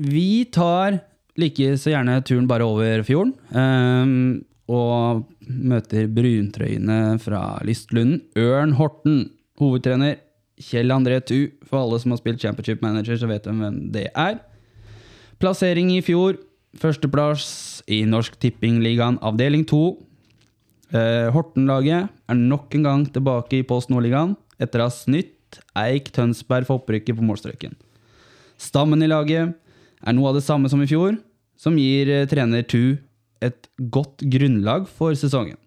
Vi 0.00 0.46
tar 0.48 1.02
like 1.40 1.74
så 1.80 1.94
gjerne 1.94 2.20
turen 2.26 2.48
bare 2.50 2.66
over 2.66 3.04
fjorden. 3.06 3.34
Um, 3.54 4.44
og 4.70 5.24
møter 5.48 6.06
bruntrøyene 6.14 7.18
fra 7.22 7.58
Lystlunden. 7.66 8.20
Ørn 8.38 8.76
Horten, 8.78 9.24
hovedtrener. 9.60 10.20
Kjell 10.60 10.92
André 10.92 11.18
Tu. 11.24 11.50
For 11.66 11.80
alle 11.80 11.98
som 12.02 12.12
har 12.12 12.20
spilt 12.20 12.42
Championship 12.42 12.84
Manager, 12.84 13.16
så 13.16 13.28
vet 13.30 13.48
de 13.48 13.56
hvem 13.56 13.80
det 13.94 14.10
er. 14.12 14.38
Plassering 15.40 15.90
i 15.96 16.02
fjor. 16.04 16.38
Førsteplass 16.78 17.80
i 17.90 18.04
Norsk 18.06 18.36
Tippingligaen 18.38 19.18
avdeling 19.26 19.64
2. 19.66 19.80
Eh, 20.90 21.28
Horten-laget 21.34 22.10
er 22.10 22.38
nok 22.38 22.76
en 22.76 22.86
gang 22.86 23.06
tilbake 23.10 23.58
i 23.58 23.66
Post 23.66 23.90
Nordligaen 23.90 24.36
etter 24.60 24.82
å 24.82 24.88
ha 24.88 24.94
snytt 24.94 25.58
Eik 25.78 26.12
Tønsberg 26.14 26.68
for 26.68 26.82
opprykket 26.82 27.18
på 27.18 27.26
målstreken. 27.26 27.74
Stammen 28.60 29.02
i 29.02 29.10
laget 29.10 29.54
er 29.54 30.16
noe 30.16 30.30
av 30.30 30.38
det 30.38 30.44
samme 30.46 30.70
som 30.70 30.82
i 30.82 30.88
fjor, 30.90 31.16
som 31.60 31.76
gir 31.78 32.08
eh, 32.08 32.26
trener 32.28 32.64
Tu 32.64 32.96
et 33.44 33.68
godt 33.92 34.24
grunnlag 34.32 34.88
for 34.88 35.16
sesongen. 35.16 35.58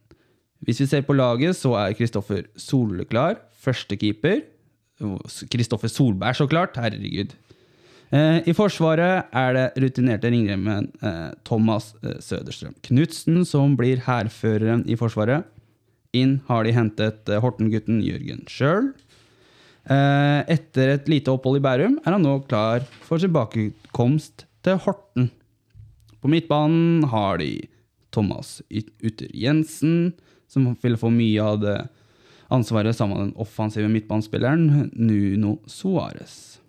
Hvis 0.63 0.81
vi 0.83 0.87
ser 0.89 1.05
på 1.05 1.15
laget, 1.17 1.57
så 1.59 1.73
er 1.81 1.95
Kristoffer 1.97 2.45
soleklar, 2.59 3.39
førstekeeper. 3.63 4.43
Kristoffer 5.51 5.91
Solberg, 5.91 6.37
så 6.37 6.47
klart. 6.47 6.77
Herregud. 6.79 7.33
Eh, 8.13 8.39
I 8.47 8.53
Forsvaret 8.55 9.33
er 9.33 9.57
det 9.57 9.65
rutinerte 9.83 10.31
ringremmen 10.31 10.91
eh, 11.01 11.33
Thomas 11.43 11.91
Søderstrøm 12.21 12.75
Knutsen 12.85 13.41
som 13.49 13.73
blir 13.79 14.05
hærføreren 14.05 14.85
i 14.87 14.97
Forsvaret. 14.99 15.49
Inn 16.13 16.37
har 16.47 16.63
de 16.63 16.75
hentet 16.75 17.29
Horten-gutten 17.41 18.03
Jørgen 18.05 18.45
sjøl. 18.45 18.91
Etter 19.83 20.91
et 20.93 21.09
lite 21.09 21.33
opphold 21.33 21.57
i 21.57 21.63
Bærum 21.65 21.95
er 22.05 22.13
han 22.13 22.21
nå 22.23 22.37
klar 22.45 22.85
for 23.03 23.19
tilbakekomst 23.19 24.45
til 24.63 24.77
Horten. 24.85 25.31
På 26.23 26.29
midtbanen 26.31 27.03
har 27.11 27.37
de 27.37 27.65
Thomas 28.15 28.61
Utter 28.71 29.27
Jensen, 29.35 30.13
som 30.47 30.69
vil 30.79 30.95
få 30.95 31.09
mye 31.11 31.43
av 31.43 31.57
det 31.59 31.75
ansvaret 32.53 32.95
sammen 32.95 33.17
med 33.17 33.25
den 33.25 33.41
offensive 33.43 33.89
midtbanespilleren 33.91 34.87
Nuno 34.95 35.57
Suárez. 35.67 36.61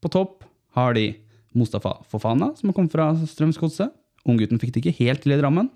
På 0.00 0.08
topp 0.08 0.46
har 0.78 0.96
de 0.96 1.10
Mustafa 1.52 1.92
Fofana, 2.08 2.54
som 2.56 2.70
har 2.70 2.76
kommet 2.78 2.94
fra 2.96 3.10
Strømsgodset. 3.20 3.92
Unggutten 4.24 4.62
fikk 4.62 4.72
det 4.72 4.86
ikke 4.86 5.04
helt 5.04 5.24
til 5.26 5.34
i 5.36 5.38
Drammen. 5.42 5.68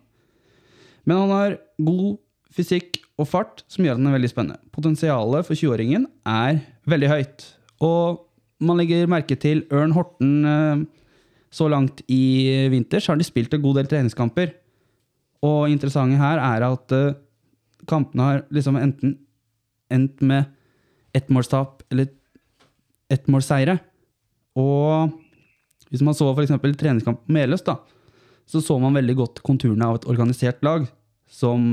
Men 1.04 1.20
han 1.20 1.34
har 1.34 1.58
god 1.76 2.16
fysikk 2.56 3.02
og 3.20 3.28
fart, 3.28 3.66
som 3.68 3.84
gjør 3.84 4.00
den 4.00 4.08
er 4.08 4.16
veldig 4.16 4.30
spennende. 4.32 4.72
Potensialet 4.72 5.44
for 5.44 5.60
20-åringen 5.60 6.08
er 6.24 6.62
veldig 6.88 7.12
høyt. 7.12 7.46
Og 7.84 8.24
man 8.64 8.80
legger 8.80 9.12
merke 9.12 9.36
til 9.40 9.66
Ørn 9.72 9.92
Horten 9.96 10.32
eh, 10.48 10.88
så 11.50 11.66
langt 11.70 12.02
i 12.06 12.68
vinter, 12.70 13.02
så 13.02 13.12
har 13.12 13.18
de 13.18 13.26
spilt 13.26 13.54
en 13.54 13.62
god 13.62 13.80
del 13.80 13.90
treningskamper. 13.90 14.52
Og 15.46 15.72
interessante 15.72 16.18
her 16.20 16.38
er 16.38 16.66
at 16.66 16.94
uh, 16.94 17.16
kampene 17.90 18.26
har 18.26 18.42
liksom 18.54 18.78
enten 18.78 19.18
endt 19.90 20.20
med 20.22 20.50
ettmålstap 21.16 21.82
eller 21.90 22.10
ettmålsseire. 23.10 23.80
Og 24.60 25.10
hvis 25.90 26.04
man 26.06 26.14
så 26.14 26.28
f.eks. 26.30 26.54
treningskamp 26.78 27.24
på 27.24 27.34
Meløs, 27.34 27.64
da, 27.66 27.80
så 28.46 28.62
så 28.62 28.78
man 28.78 28.94
veldig 28.94 29.16
godt 29.18 29.42
konturene 29.46 29.88
av 29.88 29.98
et 29.98 30.06
organisert 30.10 30.62
lag 30.66 30.86
som 31.30 31.72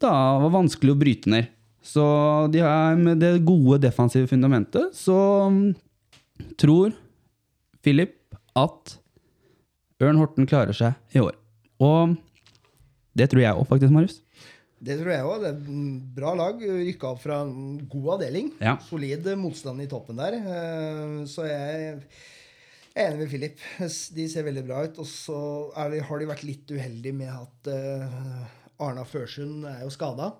da 0.00 0.12
var 0.42 0.54
vanskelig 0.54 0.94
å 0.94 1.00
bryte 1.00 1.32
ned. 1.32 1.50
Så 1.82 2.04
de 2.52 2.62
er 2.62 2.96
med 3.00 3.20
det 3.22 3.40
gode 3.46 3.80
defensive 3.82 4.28
fundamentet, 4.30 4.94
så 4.94 5.48
tror 6.60 6.92
Philip 7.82 8.19
at 8.56 8.96
Ørn 10.00 10.16
Horten 10.20 10.46
klarer 10.48 10.72
seg 10.76 10.94
i 11.16 11.20
år. 11.22 11.36
Og 11.80 12.16
Det 13.16 13.26
tror 13.30 13.42
jeg 13.42 13.54
òg, 13.58 13.66
faktisk, 13.68 13.92
Marius. 13.92 14.20
Det 14.80 14.94
tror 15.00 15.10
jeg 15.12 15.24
òg. 15.28 15.64
Bra 16.16 16.30
lag. 16.38 16.60
Rykka 16.62 17.10
opp 17.10 17.20
fra 17.24 17.40
en 17.44 17.80
god 17.90 18.14
avdeling. 18.16 18.52
Ja. 18.62 18.76
Solid 18.86 19.26
motstand 19.36 19.82
i 19.82 19.88
toppen 19.90 20.16
der. 20.16 20.38
Eh, 20.40 21.24
Så 21.28 21.44
jeg 21.44 21.98
er 22.94 23.08
enig 23.10 23.18
med 23.18 23.28
Philip. 23.28 23.58
De 24.16 24.28
ser 24.28 24.46
veldig 24.46 24.64
bra 24.66 24.84
ut. 24.86 24.98
Og 25.02 25.06
så 25.10 25.40
de- 25.90 26.00
har 26.00 26.18
de 26.18 26.26
vært 26.30 26.44
litt 26.46 26.66
uheldige 26.70 27.12
med 27.14 27.28
at 27.28 27.68
eh, 27.74 28.46
Arna 28.80 29.04
Førsund 29.04 29.66
er 29.68 29.82
jo 29.84 29.90
skada. 29.92 30.30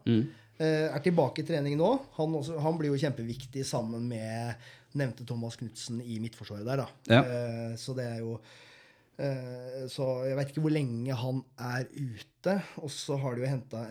Er 0.60 1.00
tilbake 1.04 1.40
i 1.42 1.46
trening 1.48 1.76
nå. 1.76 1.90
Han, 2.16 2.32
også, 2.36 2.58
han 2.60 2.78
blir 2.78 2.92
jo 2.94 3.00
kjempeviktig 3.00 3.64
sammen 3.66 4.08
med 4.08 4.54
nevnte 4.98 5.26
Thomas 5.26 5.56
Knutsen 5.60 6.00
i 6.02 6.18
midtforsvaret 6.22 6.66
der. 6.66 6.76
da. 6.84 6.88
Ja. 7.08 7.22
Eh, 7.22 7.76
Så 7.76 7.94
det 7.96 8.06
er 8.06 8.18
jo 8.24 8.40
Eh, 9.20 9.86
Så 9.92 10.04
jeg 10.24 10.36
vet 10.38 10.48
ikke 10.48 10.62
hvor 10.64 10.72
lenge 10.72 11.12
han 11.14 11.42
er 11.60 11.84
ute. 11.92 12.54
Og 12.80 12.88
så 12.88 13.18
har 13.20 13.34
de 13.36 13.42
jo 13.42 13.50
henta 13.52 13.82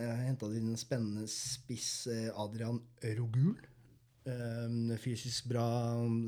inn 0.50 0.72
en 0.72 0.76
spennende 0.80 1.28
spiss, 1.30 2.08
eh, 2.10 2.30
Adrian 2.34 2.80
Rogul. 3.04 3.54
Eh, 4.26 4.96
Fysisk 4.98 5.46
bra 5.48 5.68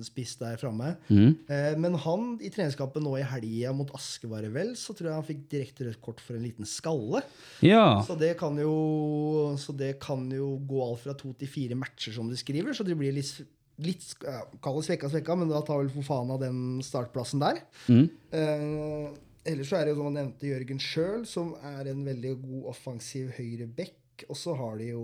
spiss 0.06 0.36
der 0.38 0.54
framme. 0.56 0.96
Mm. 1.10 1.34
Eh, 1.50 1.74
Men 1.78 1.94
han 1.98 2.38
i 2.40 2.48
treningskampen 2.48 3.02
nå 3.02 3.16
i 3.18 3.22
helga 3.26 3.72
mot 3.74 3.90
Aske, 3.92 4.28
var 4.30 4.42
det 4.42 4.52
vel, 4.54 4.70
så 4.76 4.94
tror 4.94 5.08
jeg 5.10 5.18
han 5.18 5.26
fikk 5.26 5.42
direkte 5.50 5.84
rødt 5.88 6.00
kort 6.00 6.20
for 6.20 6.34
en 6.38 6.42
liten 6.46 6.64
skalle. 6.64 7.24
Ja. 7.60 8.02
Så 8.06 8.16
det 8.16 8.36
kan 8.38 8.54
jo, 8.56 9.56
så 9.58 9.74
det 9.76 9.98
kan 10.00 10.30
jo 10.30 10.58
gå 10.62 10.78
alt 10.88 11.00
fra 11.02 11.14
to 11.18 11.32
til 11.34 11.48
fire 11.48 11.74
matcher, 11.74 12.12
som 12.14 12.30
de 12.30 12.36
skriver. 12.38 12.70
Så 12.72 12.84
det 12.86 12.96
blir 12.96 13.12
litt, 13.12 13.34
litt 13.80 14.04
ja, 14.24 14.42
Kall 14.62 14.78
det 14.80 14.86
svekka, 14.88 15.10
svekka, 15.12 15.36
men 15.38 15.50
da 15.50 15.62
tar 15.64 15.80
vel 15.80 15.90
for 15.94 16.06
faen 16.06 16.30
av 16.34 16.42
den 16.42 16.60
startplassen 16.84 17.42
der. 17.42 17.62
Mm. 17.88 18.06
Eh, 18.36 19.08
ellers 19.52 19.72
så 19.72 19.78
er 19.78 19.86
det 19.86 19.94
jo 19.94 20.00
som 20.00 20.10
han 20.10 20.18
nevnte 20.20 20.50
Jørgen 20.50 20.82
sjøl, 20.82 21.26
som 21.28 21.54
er 21.72 21.92
en 21.92 22.04
veldig 22.06 22.36
god 22.44 22.70
offensiv 22.74 23.32
høyre 23.38 23.66
back. 23.66 23.98
Og 24.28 24.36
så 24.38 24.54
har 24.54 24.76
de 24.78 24.92
jo 24.92 25.02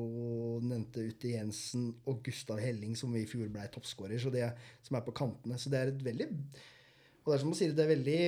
nevnte 0.62 1.02
Ute 1.08 1.32
Jensen 1.32 1.88
og 2.06 2.20
Gustav 2.26 2.60
Helling, 2.62 2.94
som 2.98 3.14
i 3.18 3.26
fjor 3.26 3.48
ble 3.50 3.64
toppskårer, 3.72 4.20
så 4.22 4.30
det 4.30 4.46
som 4.84 4.98
er 4.98 5.06
på 5.06 5.16
kantene. 5.16 5.58
Så 5.58 5.72
det 5.72 5.80
er 5.80 5.92
et 5.94 6.04
veldig 6.04 6.28
Og 6.28 7.32
det 7.32 7.38
er 7.38 7.42
som 7.42 7.52
du 7.52 7.58
sier, 7.58 7.72
det 7.76 7.84
er 7.84 7.96
veldig 7.96 8.20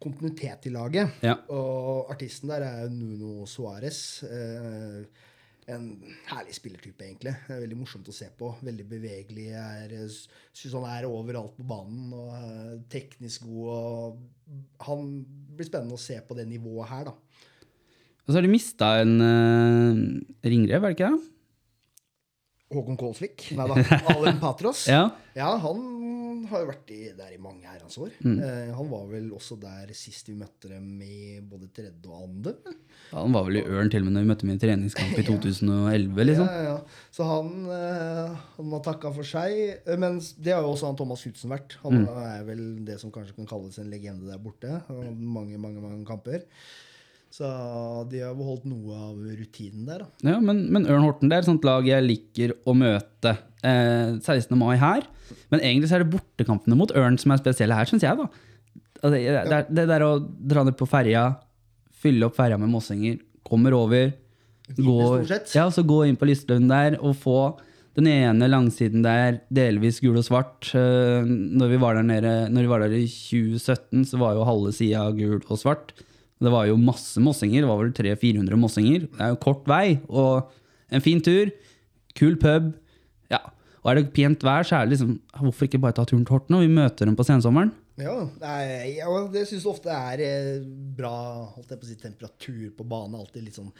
kontinuitet 0.00 0.68
i 0.68 0.72
laget. 0.74 1.16
Ja. 1.24 1.38
Og 1.52 2.12
artisten 2.12 2.52
der 2.52 2.64
er 2.66 2.92
Nuno 2.92 3.48
Suárez. 3.48 4.22
Eh, 4.22 5.32
en 5.72 5.86
herlig 6.28 6.54
spillertype, 6.54 7.02
egentlig. 7.02 7.32
Veldig 7.48 7.78
morsomt 7.78 8.06
å 8.10 8.14
se 8.14 8.28
på. 8.38 8.52
Veldig 8.66 8.86
bevegelig. 8.86 9.48
Syns 10.54 10.76
han 10.78 10.86
er 10.92 11.08
overalt 11.10 11.56
på 11.58 11.66
banen. 11.66 12.12
og 12.14 12.34
er 12.38 12.76
Teknisk 12.92 13.48
god. 13.48 13.70
og 13.74 14.84
Han 14.86 15.08
blir 15.56 15.66
spennende 15.66 15.98
å 15.98 16.02
se 16.02 16.20
på 16.22 16.38
det 16.38 16.46
nivået 16.50 16.92
her, 16.92 17.10
da. 17.10 17.16
Og 18.26 18.32
så 18.32 18.38
har 18.38 18.46
de 18.46 18.50
mista 18.50 18.92
en 19.02 19.16
uh, 19.22 20.04
ringrev, 20.42 20.82
er 20.82 20.90
det 20.92 20.96
ikke 20.96 21.10
det? 21.14 21.32
Håkon 22.74 22.98
Kålsvik. 22.98 23.44
Nei 23.54 23.66
da. 23.70 23.82
Alen 24.14 24.40
Patros. 24.42 24.86
Ja. 24.90 25.04
Ja, 25.38 25.52
han 25.62 25.84
har 26.50 26.62
jo 26.62 26.68
vært 26.70 26.90
i, 26.94 26.98
der 27.18 27.32
i 27.34 27.38
mange 27.42 27.66
herrens 27.68 27.96
år. 28.02 28.10
Eh, 28.24 28.70
han 28.76 28.88
var 28.90 29.04
vel 29.10 29.28
også 29.36 29.56
der 29.62 29.92
sist 29.96 30.28
vi 30.30 30.34
møtte 30.38 30.70
dem 30.72 30.86
i 31.04 31.40
både 31.44 31.68
tredje 31.76 32.06
og 32.10 32.22
andre. 32.26 32.54
Han 33.12 33.34
var 33.36 33.44
vel 33.48 33.60
i 33.60 33.64
Ørn 33.66 33.90
til 33.92 34.02
og 34.02 34.08
med 34.08 34.16
når 34.16 34.24
vi 34.26 34.30
møtte 34.32 34.46
ham 34.46 34.54
i 34.54 34.58
treningskamp 34.62 35.18
i 35.20 35.26
2011, 35.30 36.24
liksom. 36.30 36.46
Ja, 36.48 36.62
ja, 36.62 36.72
ja. 36.72 37.04
Så 37.16 37.26
han, 37.28 37.52
eh, 37.76 38.36
han 38.56 38.72
har 38.76 38.84
takka 38.88 39.12
for 39.16 39.26
seg. 39.26 39.56
Eh, 39.86 39.98
Men 40.00 40.18
det 40.38 40.54
har 40.56 40.62
jo 40.66 40.72
også 40.74 40.90
han 40.90 40.98
Thomas 41.00 41.22
Knutsen 41.26 41.52
vært. 41.52 41.78
Han 41.84 42.02
er 42.08 42.42
vel 42.48 42.64
det 42.86 42.98
som 43.02 43.12
kanskje 43.14 43.36
kan 43.38 43.48
kalles 43.52 43.78
en 43.82 43.90
legende 43.92 44.28
der 44.30 44.38
borte. 44.42 44.80
Han 44.88 45.02
har 45.02 45.14
mange, 45.38 45.58
mange, 45.58 45.80
mange 45.84 46.04
kamper. 46.08 46.44
Så 47.36 47.48
de 48.08 48.20
har 48.24 48.32
beholdt 48.38 48.64
noe 48.70 48.94
av 48.96 49.16
rutinen 49.36 49.84
der, 49.84 50.04
da. 50.06 50.30
Ja, 50.30 50.38
men, 50.40 50.62
men 50.72 50.86
Ørn 50.88 51.02
Horten 51.04 51.28
det 51.28 51.36
er 51.36 51.42
et 51.44 51.48
sånt 51.50 51.66
lag 51.68 51.84
jeg 51.84 52.04
liker 52.06 52.54
å 52.64 52.72
møte 52.78 53.34
eh, 53.60 54.14
16. 54.24 54.54
mai 54.56 54.76
her. 54.80 55.04
Men 55.52 55.60
egentlig 55.60 55.90
så 55.90 55.98
er 55.98 56.04
det 56.06 56.14
bortekampene 56.14 56.78
mot 56.80 56.94
Ørn 56.96 57.18
som 57.20 57.34
er 57.34 57.42
spesielle 57.42 57.76
her, 57.76 57.90
syns 57.90 58.06
jeg. 58.06 58.16
da. 58.16 58.28
Altså, 59.02 59.12
det, 59.18 59.20
det, 59.26 59.58
er- 59.58 59.68
det 59.80 59.84
der 59.92 60.06
å 60.06 60.12
dra 60.24 60.64
ned 60.64 60.78
på 60.80 60.88
ferja, 60.88 61.26
fylle 62.00 62.30
opp 62.30 62.38
ferja 62.40 62.56
med 62.62 62.72
mossinger, 62.72 63.18
kommer 63.46 63.76
over, 63.76 64.14
går, 64.80 65.28
ja, 65.54 65.68
så 65.70 65.84
gå 65.86 66.00
inn 66.08 66.16
på 66.18 66.26
Lystlund 66.26 66.72
der 66.72 66.96
og 66.98 67.12
få 67.20 67.36
den 67.96 68.08
ene 68.10 68.48
langsiden 68.50 69.04
der, 69.04 69.38
delvis 69.54 70.00
gul 70.04 70.16
og 70.20 70.24
svart. 70.26 70.72
Eh, 70.76 71.24
Når 71.28 71.70
vi 71.74 71.78
var 71.84 72.00
der 72.00 72.08
nede, 72.08 72.32
vi 72.52 72.66
var 72.72 72.82
der 72.86 72.96
i 72.96 73.04
2017, 73.08 74.02
så 74.08 74.18
var 74.24 74.34
jo 74.36 74.48
halve 74.48 74.72
sida 74.76 75.04
gul 75.16 75.38
og 75.46 75.60
svart. 75.60 75.92
Det 76.42 76.52
var 76.52 76.66
jo 76.68 76.76
masse 76.80 77.20
mossinger. 77.22 77.64
Det 77.64 77.70
var 77.70 77.80
vel 77.80 77.94
300-400 77.96 78.60
mossinger. 78.60 79.06
Det 79.08 79.24
er 79.24 79.32
jo 79.32 79.40
kort 79.40 79.64
vei 79.70 79.98
og 80.08 80.50
en 80.92 81.04
fin 81.04 81.22
tur. 81.24 81.52
Kul 82.16 82.36
pub. 82.40 82.74
Ja. 83.32 83.40
Og 83.82 83.90
er 83.92 84.00
det 84.00 84.12
pent 84.16 84.44
vær, 84.44 84.66
så 84.66 84.80
er 84.80 84.86
det 84.86 84.96
liksom 84.96 85.16
Hvorfor 85.40 85.68
ikke 85.68 85.80
bare 85.82 85.96
ta 85.96 86.04
turen 86.08 86.24
til 86.26 86.36
Horten? 86.36 86.58
Og 86.58 86.64
vi 86.64 86.72
møter 86.72 87.08
dem 87.08 87.16
på 87.18 87.26
sensommeren. 87.26 87.72
Ja, 87.96 88.14
jeg, 88.42 88.96
ja 88.98 89.18
det 89.32 89.46
syns 89.48 89.64
ofte 89.68 89.92
er 89.92 90.20
eh, 90.20 90.64
bra 90.98 91.16
holdt 91.54 91.70
jeg 91.72 91.80
på 91.80 91.86
å 91.86 91.90
si, 91.90 92.00
temperatur 92.00 92.64
på 92.76 92.88
banen. 92.88 93.16
Alltid 93.20 93.46
litt 93.46 93.56
sånn 93.56 93.72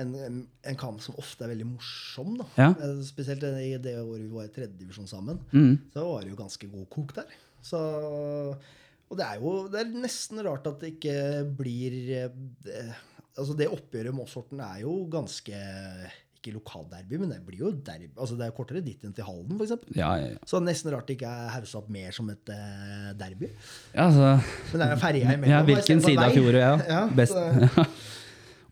en, 0.00 0.12
en, 0.16 0.36
en 0.70 0.78
kamp 0.80 1.02
som 1.04 1.16
ofte 1.20 1.44
er 1.44 1.52
veldig 1.52 1.66
morsom. 1.74 2.36
da. 2.40 2.46
Ja. 2.58 2.68
Eh, 2.72 3.00
Spesielt 3.06 3.44
i 3.44 3.74
det 3.82 3.96
året 4.00 4.22
vi 4.24 4.30
var 4.32 4.46
i 4.46 4.52
tredjedivisjon 4.54 5.10
sammen. 5.10 5.40
Mm. 5.52 5.74
Så 5.94 6.06
var 6.06 6.22
det 6.22 6.32
jo 6.32 6.38
ganske 6.38 6.70
god 6.72 6.86
kok 6.94 7.14
der. 7.18 7.34
Så, 7.62 7.80
og 9.12 9.18
det 9.20 9.26
er 9.28 9.40
jo 9.42 9.52
det 9.68 9.80
er 9.82 9.90
nesten 10.00 10.40
rart 10.46 10.66
at 10.70 10.80
det 10.80 10.94
ikke 10.96 11.16
blir 11.58 11.96
eh, 12.16 13.00
Altså 13.32 13.54
det 13.56 13.68
oppgjøret 13.72 14.12
Moss-Horten 14.16 14.58
er 14.64 14.82
jo 14.82 14.94
ganske 15.12 15.56
Ikke 16.36 16.52
lokalderby, 16.56 17.16
men 17.20 17.30
det 17.32 17.38
blir 17.46 17.62
jo 17.62 17.70
derby. 17.72 18.10
Altså 18.18 18.34
det 18.36 18.44
er 18.48 18.52
kortere 18.56 18.82
dit 18.84 19.04
enn 19.06 19.14
til 19.16 19.24
Halden, 19.24 19.56
f.eks. 19.60 19.72
Ja, 19.96 20.10
ja, 20.20 20.32
ja. 20.34 20.40
Så 20.48 20.58
nesten 20.64 20.90
rart 20.92 21.06
det 21.08 21.14
ikke 21.16 21.30
er 21.30 21.52
haussa 21.54 21.78
opp 21.80 21.88
mer 21.94 22.10
som 22.16 22.28
et 22.32 22.50
uh, 22.52 23.12
derby. 23.20 23.48
ja 23.94 24.08
altså, 24.08 24.32
Men 24.72 24.82
det 24.82 24.88
er 24.88 24.92
jo 24.96 25.00
ferja 25.04 25.36
imellom. 25.36 25.52
ja 25.54 25.60
hvilken 25.70 26.02
side 26.04 26.24
av 26.26 26.34
fjordet, 26.36 26.60
ja. 26.64 26.72
Ja, 26.90 27.02
Best. 27.20 27.36
så- 27.76 27.86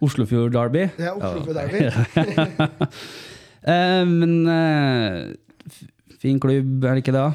Oslofjord 0.01 0.53
Derby. 0.57 0.87
Ja, 0.99 1.13
Oslofjord 1.15 1.57
Derby. 1.61 1.81
uh, 3.69 4.05
men 4.21 4.33
uh, 4.49 5.79
fin 6.21 6.41
klubb, 6.43 6.85
er 6.85 6.97
det 6.99 7.05
ikke 7.05 7.17
det? 7.17 7.29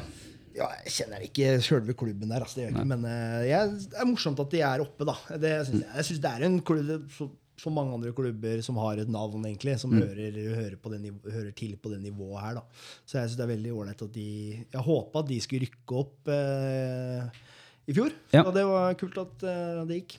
Ja, 0.56 0.68
jeg 0.86 0.92
kjenner 0.94 1.24
ikke 1.24 1.56
sjølve 1.64 1.94
klubben 1.98 2.30
der, 2.32 2.44
altså, 2.44 2.62
ikke. 2.64 2.84
Men 2.88 3.02
eh, 3.08 3.48
jeg, 3.50 3.74
det 3.92 3.98
er 4.00 4.08
morsomt 4.08 4.40
at 4.40 4.52
de 4.54 4.62
er 4.64 4.84
oppe, 4.84 5.04
da. 5.08 5.16
Det 5.36 5.56
synes 5.68 5.82
jeg. 5.82 5.90
jeg 5.90 6.08
syns 6.08 6.22
det 6.24 6.30
er 6.30 6.44
en 6.46 6.56
klubb 6.64 7.10
så, 7.12 7.26
så 7.60 7.72
mange 7.72 7.96
andre 7.96 8.12
klubber 8.16 8.62
som 8.64 8.78
har 8.80 9.02
et 9.02 9.10
navn, 9.12 9.44
egentlig, 9.48 9.76
som 9.82 9.92
hører, 9.96 10.38
hører, 10.56 10.78
på 10.80 10.92
det 10.92 11.12
hører 11.24 11.50
til 11.56 11.74
på 11.80 11.92
det 11.92 12.00
nivået 12.04 12.40
her, 12.40 12.60
da. 12.60 12.84
Så 13.04 13.18
jeg 13.20 13.30
syns 13.30 13.40
det 13.40 13.44
er 13.44 13.52
veldig 13.52 13.74
ålreit 13.76 14.06
at 14.06 14.14
de 14.14 14.28
Jeg 14.60 14.86
håpa 14.86 15.24
at 15.24 15.28
de 15.32 15.40
skulle 15.44 15.68
rykke 15.68 16.00
opp 16.04 16.32
eh, 16.32 17.42
i 17.86 17.96
fjor. 17.96 18.14
Ja. 18.32 18.46
Og 18.46 18.54
det 18.56 18.64
var 18.68 18.96
kult 19.00 19.20
at 19.22 19.44
eh, 19.50 19.82
det 19.90 20.00
gikk. 20.00 20.16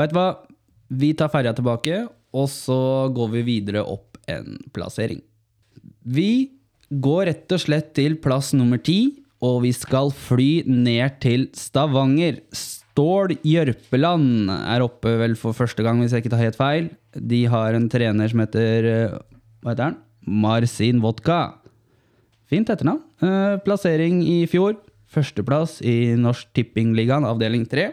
Vet 0.00 0.14
du 0.14 0.16
hva? 0.16 0.30
Vi 1.00 1.12
tar 1.18 1.30
ferja 1.30 1.52
tilbake, 1.54 2.06
og 2.34 2.48
så 2.50 2.80
går 3.14 3.36
vi 3.36 3.44
videre 3.46 3.84
opp 3.86 4.18
en 4.30 4.56
plassering. 4.74 5.20
Vi 6.08 6.59
går 6.90 7.26
rett 7.30 7.54
og 7.54 7.62
slett 7.62 7.92
til 7.96 8.16
plass 8.22 8.52
nummer 8.56 8.80
ti, 8.82 9.22
og 9.40 9.62
vi 9.64 9.70
skal 9.72 10.10
fly 10.12 10.66
ned 10.68 11.20
til 11.22 11.46
Stavanger. 11.56 12.42
Stål 12.52 13.38
Jørpeland 13.46 14.50
er 14.50 14.84
oppe 14.84 15.14
vel 15.22 15.36
for 15.38 15.56
første 15.56 15.84
gang, 15.86 16.02
hvis 16.02 16.12
jeg 16.12 16.24
ikke 16.24 16.34
tar 16.34 16.44
helt 16.44 16.58
feil. 16.58 16.90
De 17.14 17.44
har 17.50 17.76
en 17.76 17.88
trener 17.90 18.30
som 18.30 18.42
heter 18.42 18.90
eh, 18.90 19.16
Hva 19.62 19.72
heter 19.72 19.88
han? 19.88 19.96
Marcin 20.26 21.00
Vodka. 21.02 21.40
Fint 22.50 22.68
etternavn. 22.68 23.00
Eh, 23.24 23.56
plassering 23.64 24.20
i 24.26 24.42
fjor. 24.50 24.76
Førsteplass 25.10 25.80
i 25.86 26.12
Norsk 26.18 26.52
Tippingligaen, 26.54 27.26
avdeling 27.26 27.64
tre. 27.70 27.88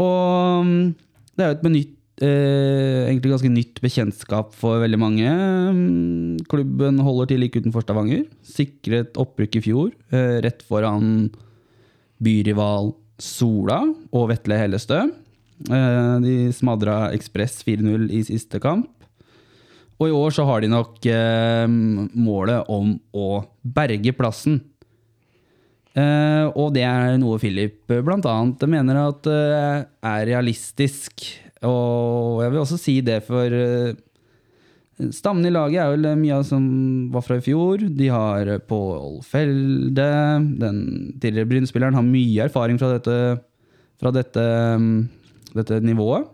Og 0.00 0.66
mm, 0.66 0.90
det 1.36 1.44
er 1.44 1.52
jo 1.52 1.56
et 1.56 1.64
benytt, 1.64 1.94
eh, 2.24 3.08
egentlig 3.08 3.32
ganske 3.34 3.52
nytt 3.52 3.80
bekjentskap 3.84 4.54
for 4.56 4.82
veldig 4.82 5.00
mange. 5.00 5.30
Mm, 5.30 6.38
Klubben 6.50 7.00
holder 7.04 7.32
til 7.32 7.42
like 7.44 7.60
utenfor 7.60 7.84
Stavanger. 7.84 8.26
Sikret 8.46 9.18
opprykk 9.20 9.58
i 9.60 9.64
fjor, 9.64 9.90
eh, 10.12 10.38
rett 10.44 10.62
foran 10.66 11.30
byrival 12.20 12.94
Sola 13.20 13.82
og 14.12 14.30
Vetle 14.32 14.60
Hellestø. 14.60 15.02
Eh, 15.68 16.16
de 16.24 16.36
smadra 16.56 17.10
Ekspress 17.12 17.60
4-0 17.66 18.08
i 18.10 18.22
siste 18.24 18.60
kamp. 18.60 18.88
Og 20.00 20.08
i 20.08 20.16
år 20.16 20.32
så 20.32 20.46
har 20.48 20.62
de 20.62 20.72
nok 20.72 21.04
eh, 21.04 21.66
målet 21.68 22.68
om 22.72 22.94
å 23.12 23.44
berge 23.60 24.14
plassen. 24.16 24.62
Eh, 25.90 26.46
og 26.54 26.70
det 26.76 26.84
er 26.86 27.18
noe 27.18 27.40
Philip 27.42 27.90
eh, 27.90 28.02
blant 28.06 28.26
annet 28.30 28.62
mener 28.70 29.00
at 29.02 29.26
eh, 29.26 29.84
er 30.06 30.26
realistisk. 30.28 31.26
Og 31.68 32.40
jeg 32.44 32.52
vil 32.52 32.62
også 32.62 32.78
si 32.80 32.94
det 33.04 33.20
for 33.26 33.52
eh, 33.52 33.98
Stammen 35.16 35.46
i 35.48 35.52
laget 35.52 35.80
er 35.80 35.94
vel 35.94 36.18
mye 36.20 36.40
av 36.40 36.42
som 36.44 36.64
var 37.12 37.24
fra 37.24 37.38
i 37.40 37.44
fjor. 37.44 37.86
De 37.96 38.10
har 38.12 38.48
eh, 38.52 38.60
Pål 38.60 39.22
Felde. 39.24 40.10
Den 40.60 40.82
tidligere 41.22 41.48
Bryn-spilleren 41.48 41.96
har 41.96 42.04
mye 42.04 42.44
erfaring 42.44 42.76
fra 42.80 42.90
dette, 42.92 43.16
fra 44.00 44.12
dette, 44.12 44.44
mm, 44.76 44.92
dette 45.56 45.80
nivået. 45.84 46.28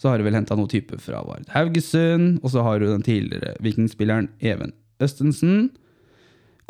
Så 0.00 0.08
har 0.08 0.18
du 0.18 0.24
vel 0.26 0.34
henta 0.34 0.56
noen 0.56 0.70
typer 0.72 0.98
fra 1.02 1.20
Vard 1.26 1.46
Haugesund, 1.52 2.40
og 2.40 2.54
så 2.54 2.64
har 2.64 2.80
du 2.80 2.88
den 2.88 3.04
tidligere 3.04 3.52
vikingspilleren 3.62 4.30
Even 4.40 4.72
Østensen. 5.00 5.68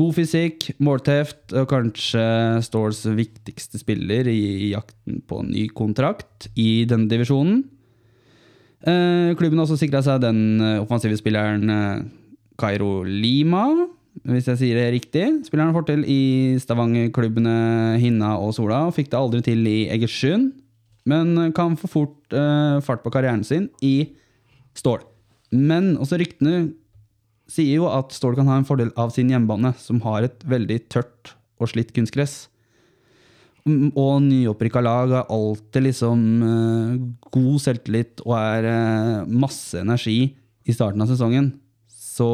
God 0.00 0.14
fysikk, 0.16 0.70
målteft 0.80 1.52
og 1.60 1.66
kanskje 1.68 2.22
Ståls 2.64 3.02
viktigste 3.04 3.76
spiller 3.82 4.30
i 4.32 4.70
jakten 4.70 5.18
på 5.28 5.42
ny 5.44 5.66
kontrakt 5.76 6.46
i 6.56 6.86
denne 6.88 7.10
divisjonen. 7.10 7.58
Eh, 8.80 9.36
klubben 9.36 9.60
har 9.60 9.66
også 9.66 9.76
sikra 9.82 10.00
seg 10.00 10.22
den 10.24 10.40
eh, 10.64 10.78
offensive 10.80 11.18
spilleren 11.20 11.68
Cairo 11.68 12.06
Kairo 12.56 12.90
Lima, 13.04 13.66
hvis 14.24 14.48
jeg 14.48 14.62
sier 14.62 14.80
det 14.80 14.88
riktig. 14.96 15.26
Spilleren 15.44 15.76
får 15.76 15.90
til 15.90 16.08
i 16.08 16.22
Stavanger-klubbene 16.64 18.00
Hinna 18.00 18.38
og 18.40 18.54
Sola, 18.56 18.86
og 18.88 18.96
fikk 18.96 19.12
det 19.12 19.20
aldri 19.20 19.44
til 19.50 19.68
i 19.68 19.78
Egersund, 19.92 20.54
men 21.12 21.52
kan 21.52 21.76
få 21.76 21.92
fort 21.92 22.32
eh, 22.32 22.80
fart 22.88 23.04
på 23.04 23.12
karrieren 23.12 23.44
sin 23.44 23.68
i 23.84 24.14
Stål. 24.72 25.04
Men 25.52 25.98
også 26.00 26.16
ryktene 26.16 26.70
sier 27.50 27.80
jo 27.80 27.88
at 27.90 28.14
Stål 28.14 28.36
kan 28.38 28.48
ha 28.50 28.60
en 28.60 28.68
fordel 28.68 28.92
av 29.00 29.12
sin 29.14 29.30
hjemmebane, 29.32 29.74
som 29.80 30.00
har 30.06 30.26
et 30.26 30.46
veldig 30.46 30.78
tørt 30.92 31.34
og 31.60 31.72
slitt 31.72 31.92
kunstgress. 31.96 32.44
Mm, 33.68 33.90
Og 33.98 34.22
nyopprykka 34.24 34.80
lag 34.80 35.12
har 35.12 35.32
alltid 35.32 35.84
liksom 35.90 36.20
eh, 36.46 36.92
god 37.34 37.58
selvtillit 37.60 38.22
og 38.24 38.36
er 38.38 38.68
eh, 38.70 39.26
masse 39.28 39.82
energi 39.82 40.30
i 40.64 40.76
starten 40.76 41.02
av 41.04 41.10
sesongen. 41.10 41.52
Så 41.90 42.28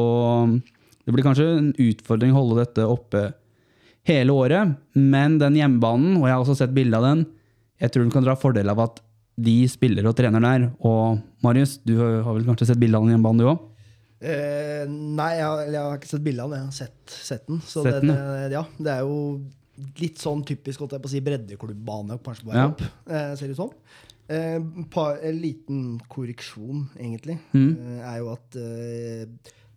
det 1.03 1.15
blir 1.15 1.25
kanskje 1.25 1.49
en 1.57 1.73
utfordring 1.73 2.33
å 2.33 2.39
holde 2.41 2.61
dette 2.61 2.87
oppe 2.87 3.29
hele 4.07 4.35
året. 4.35 4.77
Men 4.95 5.37
den 5.41 5.57
hjemmebanen, 5.59 6.15
og 6.19 6.27
jeg 6.27 6.35
har 6.35 6.45
også 6.45 6.57
sett 6.61 6.75
bilde 6.75 6.99
av 6.99 7.07
den, 7.09 7.25
jeg 7.81 7.93
tror 7.93 8.07
du 8.07 8.13
kan 8.13 8.25
dra 8.25 8.37
fordel 8.39 8.71
av 8.71 8.81
at 8.87 9.01
de 9.37 9.59
spiller 9.69 10.07
og 10.09 10.15
trener 10.17 10.43
der. 10.43 10.69
Og 10.87 11.19
Marius, 11.45 11.77
du 11.85 11.97
har 11.99 12.31
vel 12.31 12.47
kanskje 12.47 12.71
sett 12.71 12.81
bilde 12.81 12.97
av 12.97 13.05
den 13.05 13.17
hjemmebanen, 13.17 13.43
du 13.43 13.51
òg? 13.51 13.65
Eh, 14.19 14.85
nei, 14.89 15.31
jeg 15.37 15.71
jeg 15.73 15.81
har 15.83 15.97
ikke 15.99 16.09
sett 16.09 16.23
bilde 16.25 16.41
av 16.43 16.49
den. 16.53 16.59
Jeg 16.59 16.65
har 16.71 16.77
sett, 16.79 17.15
sett 17.27 17.47
den. 17.47 17.59
Så 17.61 17.83
Sett 17.85 17.99
den, 18.01 18.07
den, 18.07 18.17
eh, 18.17 18.49
ja, 18.55 18.63
det 18.79 18.93
er 18.95 19.01
jo 19.05 19.17
litt 20.01 20.17
sånn 20.17 20.41
typisk 20.47 20.81
holdt 20.81 20.95
jeg 20.97 21.03
på 21.03 21.09
å 21.09 21.13
si, 21.13 21.21
breddeklubbane 21.21 22.17
kanskje 22.25 22.45
bare 22.49 22.57
Ja. 22.57 22.67
opp, 22.71 22.81
eh, 22.81 23.35
ser 23.35 23.47
det 23.47 23.51
ut 23.53 23.61
som. 23.61 23.71
Eh, 24.29 24.59
par, 24.89 25.19
en 25.23 25.37
liten 25.39 25.99
korreksjon, 26.09 26.89
egentlig, 26.97 27.37
Mm. 27.53 27.77
eh, 27.77 28.13
er 28.13 28.17
jo 28.19 28.31
at 28.33 28.55
eh, 28.55 29.25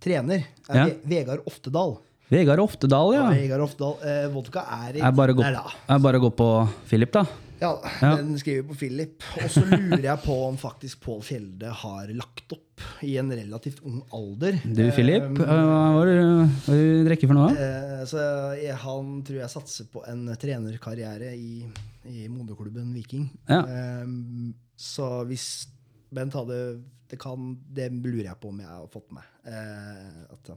trener 0.01 0.45
er 0.71 0.75
Ja. 0.75 0.87
Vegard 1.05 1.45
Oftedal. 1.47 1.99
Vegard 2.31 2.59
Oftedal, 2.61 3.13
ja. 3.13 3.31
ja 3.31 3.37
Vegard 3.43 3.61
Oftedal, 3.61 3.97
eh, 4.03 4.29
Vodka 4.29 4.65
er 4.89 4.97
i 4.97 5.01
Er 5.01 5.13
bare, 5.13 5.35
gå, 5.35 5.43
er 5.45 5.99
bare 5.99 6.19
å 6.19 6.31
gå 6.31 6.35
på 6.35 6.69
Philip, 6.89 7.13
da. 7.13 7.27
Ja, 7.61 8.17
den 8.17 8.33
skriver 8.41 8.67
på 8.71 8.77
Philip. 8.81 9.25
Og 9.43 9.51
så 9.53 9.63
lurer 9.69 10.05
jeg 10.07 10.23
på 10.25 10.37
om 10.47 10.57
faktisk 10.61 11.03
Pål 11.05 11.21
Fjelde 11.27 11.73
har 11.83 12.13
lagt 12.17 12.55
opp 12.57 12.85
i 13.05 13.17
en 13.21 13.33
relativt 13.33 13.83
ung 13.85 14.01
alder. 14.17 14.57
Du, 14.65 14.83
Philip, 14.97 15.27
Eh, 15.41 15.65
hva 15.69 16.01
er 16.01 16.11
det 16.11 16.15
du 16.67 17.03
drikker 17.09 17.31
for 17.31 17.37
noe? 17.37 17.51
Eh, 17.53 18.05
så 18.09 18.23
jeg, 18.57 18.77
han 18.85 19.19
tror 19.27 19.43
jeg 19.43 19.53
satser 19.53 19.91
på 19.93 20.05
en 20.09 20.25
trenerkarriere 20.41 21.35
i, 21.37 21.67
i 22.09 22.29
moderklubben 22.33 22.95
Viking. 22.97 23.29
Ja. 23.51 23.61
Eh, 23.67 24.07
så 24.81 25.13
hvis 25.29 25.51
Bent 26.11 26.35
hadde 26.35 26.57
det, 27.11 27.19
kan, 27.23 27.53
det 27.71 27.91
lurer 27.93 28.31
jeg 28.33 28.41
på 28.41 28.51
om 28.51 28.63
jeg 28.63 28.71
har 28.71 28.89
fått 28.91 29.13
med. 29.15 29.27
Eh, 29.47 30.25
at 30.33 30.51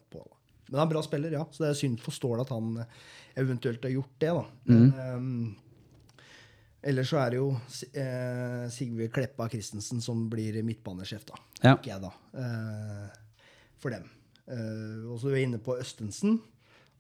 men 0.74 0.80
han 0.80 0.88
er 0.88 0.90
en 0.90 0.94
bra 0.96 1.02
spiller, 1.06 1.34
ja. 1.36 1.44
Så 1.52 1.62
det 1.66 1.68
er 1.70 1.78
synd 1.78 2.00
for 2.02 2.16
Stål 2.16 2.42
at 2.42 2.50
han 2.54 2.80
eventuelt 3.38 3.84
har 3.84 3.92
gjort 3.94 4.16
det. 4.24 4.32
da. 4.34 4.44
Men, 4.72 4.88
eh, 4.90 5.63
ellers 6.84 7.10
så 7.14 7.20
er 7.24 7.34
det 7.34 7.40
jo 7.40 7.50
eh, 7.94 8.66
Sigve 8.74 9.08
Kleppa 9.14 9.48
Christensen 9.52 10.02
som 10.04 10.26
blir 10.32 10.58
midtbanesjef, 10.66 11.26
da. 11.30 11.40
Ja. 11.64 11.76
Ikke 11.78 11.92
jeg, 11.94 12.02
da. 12.04 12.12
Eh, 12.44 13.08
for 13.84 13.96
dem. 13.96 14.06
Eh, 14.48 15.04
og 15.12 15.18
så 15.22 15.30
er 15.32 15.38
vi 15.38 15.46
inne 15.48 15.62
på 15.64 15.78
Østensen. 15.80 16.40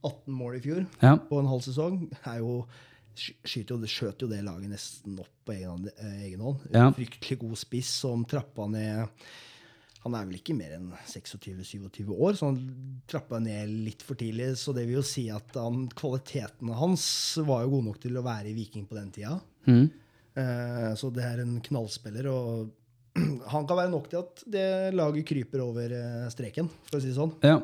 18 0.04 0.34
mål 0.36 0.58
i 0.58 0.64
fjor 0.66 0.82
Ja. 1.02 1.14
på 1.16 1.40
en 1.40 1.48
halv 1.48 1.62
sesong. 1.64 2.02
Er 2.28 2.42
jo, 2.42 2.66
skyter 3.16 3.76
jo, 3.78 3.82
det 3.84 3.92
skjøt 3.92 4.26
jo 4.26 4.28
det 4.28 4.42
laget 4.44 4.72
nesten 4.74 5.20
opp 5.24 5.32
på 5.48 5.54
egen, 5.56 5.88
eh, 5.98 6.18
egen 6.28 6.44
hånd. 6.44 6.60
Ja. 6.74 6.90
Fryktelig 6.92 7.40
god 7.40 7.56
spiss 7.62 7.92
som 8.04 8.26
trappa 8.28 8.68
ned 8.68 9.08
Han 10.04 10.16
er 10.20 10.28
vel 10.28 10.40
ikke 10.42 10.56
mer 10.58 10.76
enn 10.76 10.90
26-27 11.08 12.10
år, 12.12 12.36
så 12.36 12.50
han 12.50 12.60
trappa 13.08 13.40
ned 13.40 13.72
litt 13.86 14.04
for 14.04 14.20
tidlig. 14.20 14.50
Så 14.60 14.76
det 14.76 14.84
vil 14.90 15.00
jo 15.00 15.06
si 15.08 15.30
at 15.32 15.56
han, 15.56 15.86
kvalitetene 15.96 16.76
hans 16.76 17.06
var 17.48 17.64
jo 17.64 17.78
gode 17.78 17.88
nok 17.88 18.02
til 18.04 18.20
å 18.20 18.26
være 18.26 18.52
i 18.52 18.56
Viking 18.58 18.88
på 18.90 18.98
den 19.00 19.14
tida. 19.16 19.38
Mm. 19.70 19.86
Eh, 20.44 20.90
så 21.00 21.12
det 21.14 21.24
er 21.24 21.44
en 21.46 21.56
knallspiller, 21.64 22.28
og 22.28 22.74
han 23.54 23.70
kan 23.70 23.80
være 23.80 23.94
nok 23.94 24.12
til 24.12 24.24
at 24.26 24.44
det 24.58 24.68
laget 24.98 25.30
kryper 25.30 25.64
over 25.64 25.96
eh, 25.96 26.28
streken, 26.34 26.68
for 26.90 27.00
å 27.00 27.04
si 27.04 27.14
det 27.14 27.20
sånn. 27.22 27.38
ja. 27.46 27.62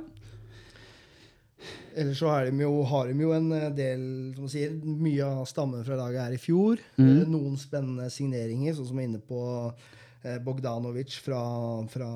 Ellers 2.00 2.20
så 2.22 2.32
de 2.48 2.64
jo, 2.64 2.72
har 2.88 3.10
de 3.10 3.24
jo 3.26 3.32
en 3.36 3.52
eh, 3.52 3.70
del 3.76 4.04
som 4.36 4.46
man 4.46 4.52
sier, 4.54 4.76
Mye 4.80 5.26
av 5.26 5.48
stammen 5.50 5.84
fra 5.84 5.98
laget 6.00 6.22
er 6.24 6.36
i 6.38 6.42
fjor. 6.42 6.80
Mm. 6.96 7.26
Noen 7.34 7.58
spennende 7.60 8.08
signeringer, 8.14 8.78
sånn 8.78 8.88
som 8.88 9.00
jeg 9.02 9.10
er 9.10 9.12
inne 9.12 9.24
på 9.26 9.42
Bogdanovic 10.44 11.16
fra, 11.24 11.42
fra, 11.92 12.10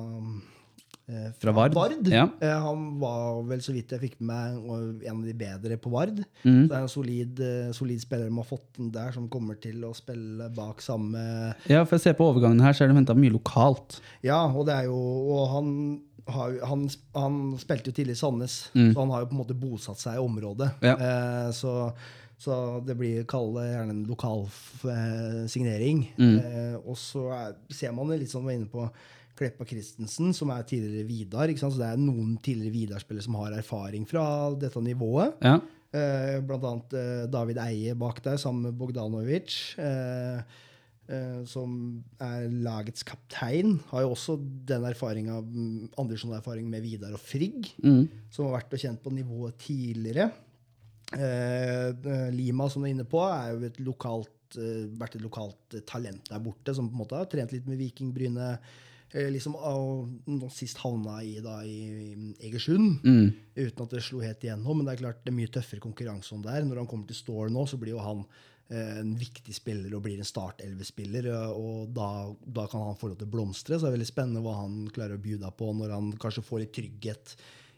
eh, 1.08 1.30
Fra 1.40 1.52
Vard. 1.56 2.08
Ja. 2.10 2.26
Eh, 2.40 2.58
han 2.66 2.86
var 3.00 3.42
vel, 3.48 3.62
så 3.64 3.72
vidt 3.74 3.94
jeg 3.94 4.02
fikk 4.02 4.16
med 4.20 4.58
meg, 4.60 5.04
en 5.08 5.20
av 5.20 5.28
de 5.28 5.34
bedre 5.40 5.78
på 5.80 5.92
Vard. 5.92 6.22
Mm. 6.44 6.64
Så 6.64 6.68
det 6.70 6.76
er 6.76 6.80
en 6.80 6.92
solid, 6.92 7.44
eh, 7.44 7.70
solid 7.76 8.02
spiller 8.04 8.28
de 8.28 8.40
har 8.40 8.48
fått 8.48 8.66
den 8.78 8.90
der, 8.94 9.12
som 9.16 9.28
kommer 9.32 9.60
til 9.60 9.84
å 9.84 9.94
spille 9.96 10.50
bak 10.54 10.82
samme 10.84 11.22
ja, 11.70 11.84
for 11.84 11.96
jeg 11.96 12.08
ser 12.08 12.18
på 12.18 12.28
overgangen 12.32 12.60
her, 12.64 12.72
så 12.72 12.84
er 12.84 12.92
det 12.92 12.98
henta 13.00 13.16
mye 13.16 13.36
lokalt. 13.36 14.00
Ja, 14.24 14.44
og 14.48 14.66
det 14.68 14.74
er 14.74 14.90
jo 14.90 14.98
Og 15.34 15.48
han, 15.52 15.70
har, 16.28 16.58
han, 16.68 16.84
han 17.14 17.40
spilte 17.60 17.90
jo 17.90 17.96
tidlig 17.96 18.18
i 18.18 18.20
Sandnes, 18.20 18.58
så 18.72 18.98
han 19.00 19.10
har 19.12 19.24
jo 19.24 19.30
på 19.32 19.36
en 19.36 19.42
måte 19.44 19.56
bosatt 19.56 20.00
seg 20.00 20.16
i 20.16 20.22
området. 20.24 20.70
Mm. 20.80 20.86
Ja. 20.88 20.94
Eh, 20.96 21.48
så, 21.56 21.74
så 22.44 22.56
det 22.84 22.96
blir 22.98 23.24
kall 23.30 23.54
det 23.56 23.68
gjerne 23.70 23.94
en 23.94 24.06
lokal 24.08 24.44
eh, 24.90 25.44
signering. 25.50 26.04
Mm. 26.18 26.34
Eh, 26.38 26.74
og 26.82 26.98
så 27.00 27.28
er, 27.32 27.54
ser 27.72 27.94
man 27.96 28.10
det 28.12 28.20
litt 28.20 28.32
sånn, 28.32 28.50
inne 28.52 28.68
på 28.70 28.84
Kleppa 29.38 29.66
Christensen, 29.66 30.34
som 30.36 30.52
er 30.54 30.66
tidligere 30.68 31.08
Vidar. 31.08 31.50
Ikke 31.50 31.64
sant? 31.64 31.74
Så 31.74 31.82
det 31.82 31.88
er 31.90 32.02
noen 32.02 32.36
tidligere 32.44 32.74
Vidar-spillere 32.74 33.26
som 33.26 33.38
har 33.40 33.56
erfaring 33.56 34.04
fra 34.08 34.26
dette 34.60 34.82
nivået. 34.84 35.40
Ja. 35.42 35.56
Eh, 35.94 36.36
blant 36.44 36.68
annet 36.68 36.94
eh, 36.98 37.24
David 37.30 37.58
Eie 37.64 37.96
bak 37.98 38.20
der, 38.24 38.38
sammen 38.40 38.68
med 38.68 38.78
Bogdanovic. 38.78 39.56
Eh, 39.80 40.62
eh, 41.08 41.40
som 41.50 41.74
er 42.22 42.46
lagets 42.66 43.06
kaptein. 43.06 43.78
Har 43.90 44.04
jo 44.04 44.14
også 44.14 44.36
den 44.68 44.86
erfaringa, 44.90 45.40
mm, 45.40 45.94
andredivisjonserfaring 45.96 46.68
med 46.70 46.84
Vidar 46.84 47.16
og 47.16 47.22
Frigg. 47.22 47.72
Mm. 47.82 48.04
Som 48.28 48.50
har 48.50 48.60
vært 48.60 48.76
og 48.76 48.84
kjent 48.86 49.02
på 49.02 49.14
nivået 49.16 49.58
tidligere. 49.64 50.30
Eh, 51.18 51.90
eh, 51.90 52.30
Lima, 52.34 52.68
som 52.70 52.82
du 52.82 52.88
er 52.88 52.94
inne 52.94 53.06
på, 53.08 53.20
lokalt, 53.84 54.56
eh, 54.58 54.86
vært 54.98 55.16
et 55.16 55.22
lokalt 55.24 55.74
eh, 55.78 55.84
talent 55.86 56.28
der 56.30 56.42
borte, 56.42 56.74
som 56.74 56.88
på 56.88 56.94
en 56.96 57.02
måte 57.04 57.16
har 57.18 57.26
trent 57.30 57.52
litt 57.54 57.66
med 57.70 57.78
Viking 57.78 58.12
Bryne. 58.14 58.58
Eh, 59.14 59.28
liksom, 59.30 59.54
og 59.54 60.48
sist 60.50 60.80
havna 60.82 61.20
i, 61.22 61.36
da, 61.40 61.60
i 61.62 62.34
Egersund, 62.48 62.98
Mm. 63.04 63.28
uten 63.54 63.84
at 63.84 63.90
det 63.94 64.02
slo 64.02 64.18
helt 64.20 64.42
igjennom. 64.42 64.76
Men 64.76 64.86
det 64.86 64.94
er 64.96 65.02
klart 65.04 65.22
det 65.24 65.30
er 65.30 65.38
mye 65.38 65.52
tøffere 65.54 65.80
konkurranse 65.84 66.32
om 66.34 66.42
der. 66.42 66.64
Når 66.66 66.82
han 66.82 66.86
kommer 66.90 67.06
til 67.06 67.16
Stål 67.20 67.52
nå, 67.54 67.62
så 67.70 67.78
blir 67.78 67.94
jo 67.94 68.02
han 68.02 68.24
eh, 68.70 68.98
en 69.04 69.14
viktig 69.14 69.54
spiller 69.54 69.94
og 69.94 70.02
blir 70.02 70.18
en 70.18 70.26
Start-11-spiller. 70.26 71.28
Og 71.54 71.92
da, 71.94 72.08
da 72.42 72.66
kan 72.66 72.88
han 72.88 72.96
få 72.98 73.12
lov 73.12 73.18
til 73.20 73.28
å 73.28 73.34
blomstre. 73.36 73.78
Så 73.78 73.86
det 73.86 73.92
er 73.92 73.98
veldig 74.00 74.10
spennende 74.10 74.42
hva 74.42 74.56
han 74.64 74.88
klarer 74.90 75.14
å 75.14 75.22
bjuda 75.22 75.52
på 75.54 75.70
når 75.78 75.94
han 75.94 76.10
kanskje 76.18 76.42
får 76.42 76.64
litt 76.64 76.74
trygghet 76.74 77.36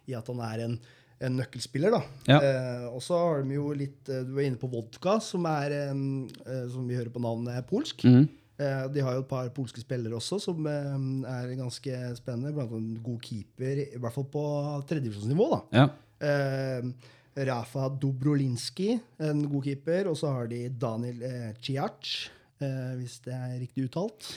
i 0.08 0.14
at 0.16 0.28
han 0.32 0.40
er 0.40 0.64
en, 0.70 0.78
en 1.20 1.36
nøkkelspiller. 1.40 1.90
da. 1.96 2.00
Ja. 2.28 2.38
Eh, 2.40 2.86
og 2.90 3.00
så 3.04 3.16
har 3.18 3.42
de 3.42 3.54
jo 3.56 3.70
litt 3.72 4.08
eh, 4.12 4.24
Du 4.26 4.34
var 4.36 4.42
inne 4.46 4.60
på 4.60 4.68
vodka, 4.72 5.18
som 5.24 5.46
er, 5.48 5.72
eh, 5.72 6.66
som 6.72 6.86
vi 6.88 6.98
hører 6.98 7.12
på 7.14 7.22
navnet, 7.24 7.56
er 7.56 7.66
polsk. 7.68 8.04
Mm. 8.04 8.28
Eh, 8.58 8.86
De 8.92 9.00
har 9.04 9.16
jo 9.16 9.24
et 9.24 9.28
par 9.28 9.48
polske 9.56 9.80
spillere 9.80 10.16
også 10.16 10.40
som 10.40 10.66
er 10.66 11.52
ganske 11.56 12.00
spennende. 12.20 12.52
Blant 12.56 12.72
annet 12.72 12.96
en 12.96 13.02
god 13.04 13.20
keeper, 13.24 13.82
i 13.86 14.00
hvert 14.00 14.12
fall 14.16 14.28
på 14.32 14.46
tredjevisjonsnivå. 14.88 15.50
da. 15.52 15.60
Ja. 15.82 15.88
Rafa 17.36 17.88
Dobrolinski, 18.00 18.94
en 19.20 19.42
god 19.50 19.64
keeper. 19.68 20.08
Og 20.10 20.16
så 20.20 20.30
har 20.32 20.48
de 20.50 20.62
Daniel 20.72 21.22
eh, 21.26 21.50
Ciac, 21.60 22.12
eh, 22.60 22.94
hvis 23.00 23.18
det 23.26 23.34
er 23.36 23.58
riktig 23.60 23.88
uttalt. 23.90 24.30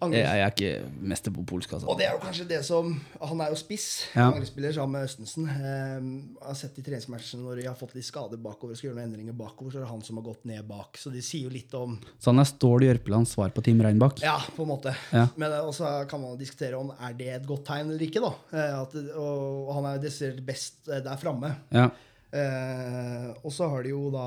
Jeg, 0.00 0.24
jeg 0.24 0.40
er 0.40 0.52
ikke 0.54 1.04
mester 1.12 1.32
på 1.36 1.42
polsk, 1.44 1.72
altså. 1.76 1.86
og 1.92 1.98
det 2.00 2.06
er 2.06 2.14
jo 2.14 2.20
kanskje 2.22 2.46
det 2.48 2.60
som 2.64 2.94
Han 3.20 3.40
er 3.44 3.50
jo 3.52 3.58
spiss, 3.60 3.88
Ja. 4.14 4.30
angrepsspiller 4.30 4.72
sammen 4.72 4.96
med 4.96 5.08
Østensen. 5.10 5.44
Eh, 5.52 5.98
jeg 6.40 6.46
har 6.46 6.56
sett 6.56 6.78
i 6.80 6.84
treningsmatchene 6.86 7.42
når 7.44 7.60
de 7.60 7.66
har 7.68 7.76
fått 7.76 7.92
litt 7.98 8.06
skader 8.08 8.40
bakover, 8.40 8.72
og 8.72 8.80
skal 8.80 8.88
gjøre 8.90 8.96
noen 9.02 9.10
endringer 9.10 9.36
bakover, 9.36 9.74
så 9.74 9.80
er 9.82 9.84
det 9.84 9.90
han 9.92 10.02
som 10.06 10.16
har 10.16 10.24
gått 10.30 10.46
ned 10.48 10.64
bak. 10.70 10.96
Så 10.96 11.12
de 11.12 11.20
sier 11.20 11.44
jo 11.44 11.52
litt 11.52 11.74
om 11.76 11.98
Så 12.18 12.30
han 12.32 12.40
er 12.40 12.48
Stål 12.48 12.86
Jørpelands 12.88 13.34
svar 13.36 13.52
på 13.52 13.62
Team 13.66 13.82
Reinbakk? 13.84 14.22
Ja, 14.24 14.38
på 14.56 14.64
en 14.64 14.72
måte. 14.72 14.94
Ja. 15.12 15.26
Men 15.36 15.52
eh, 15.52 15.60
også 15.68 15.90
kan 16.08 16.22
man 16.24 16.38
diskutere 16.40 16.80
om 16.80 16.94
er 16.96 17.12
det 17.18 17.28
et 17.36 17.46
godt 17.46 17.66
tegn 17.68 17.90
eller 17.92 18.06
ikke. 18.08 18.22
da. 18.24 18.32
Eh, 18.56 18.78
At, 18.80 18.94
og, 19.20 19.74
han 19.76 19.90
er 19.92 20.00
desidert 20.02 20.40
best 20.46 20.88
eh, 20.88 21.02
der 21.04 21.20
framme. 21.20 21.52
Ja. 21.76 21.90
Eh, 22.32 23.28
og 23.44 23.52
så 23.52 23.68
har 23.72 23.82
de 23.84 23.92
jo 23.92 24.06
da 24.14 24.26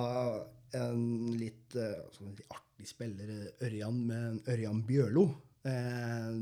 en 0.75 1.33
litt 1.37 1.75
sånn 2.15 2.33
artig 2.49 2.87
spiller, 2.89 3.29
Ørjan, 3.63 3.99
med 4.09 4.49
Ørjan 4.49 4.79
Bjørlo. 4.87 5.27
Eh, 5.63 6.37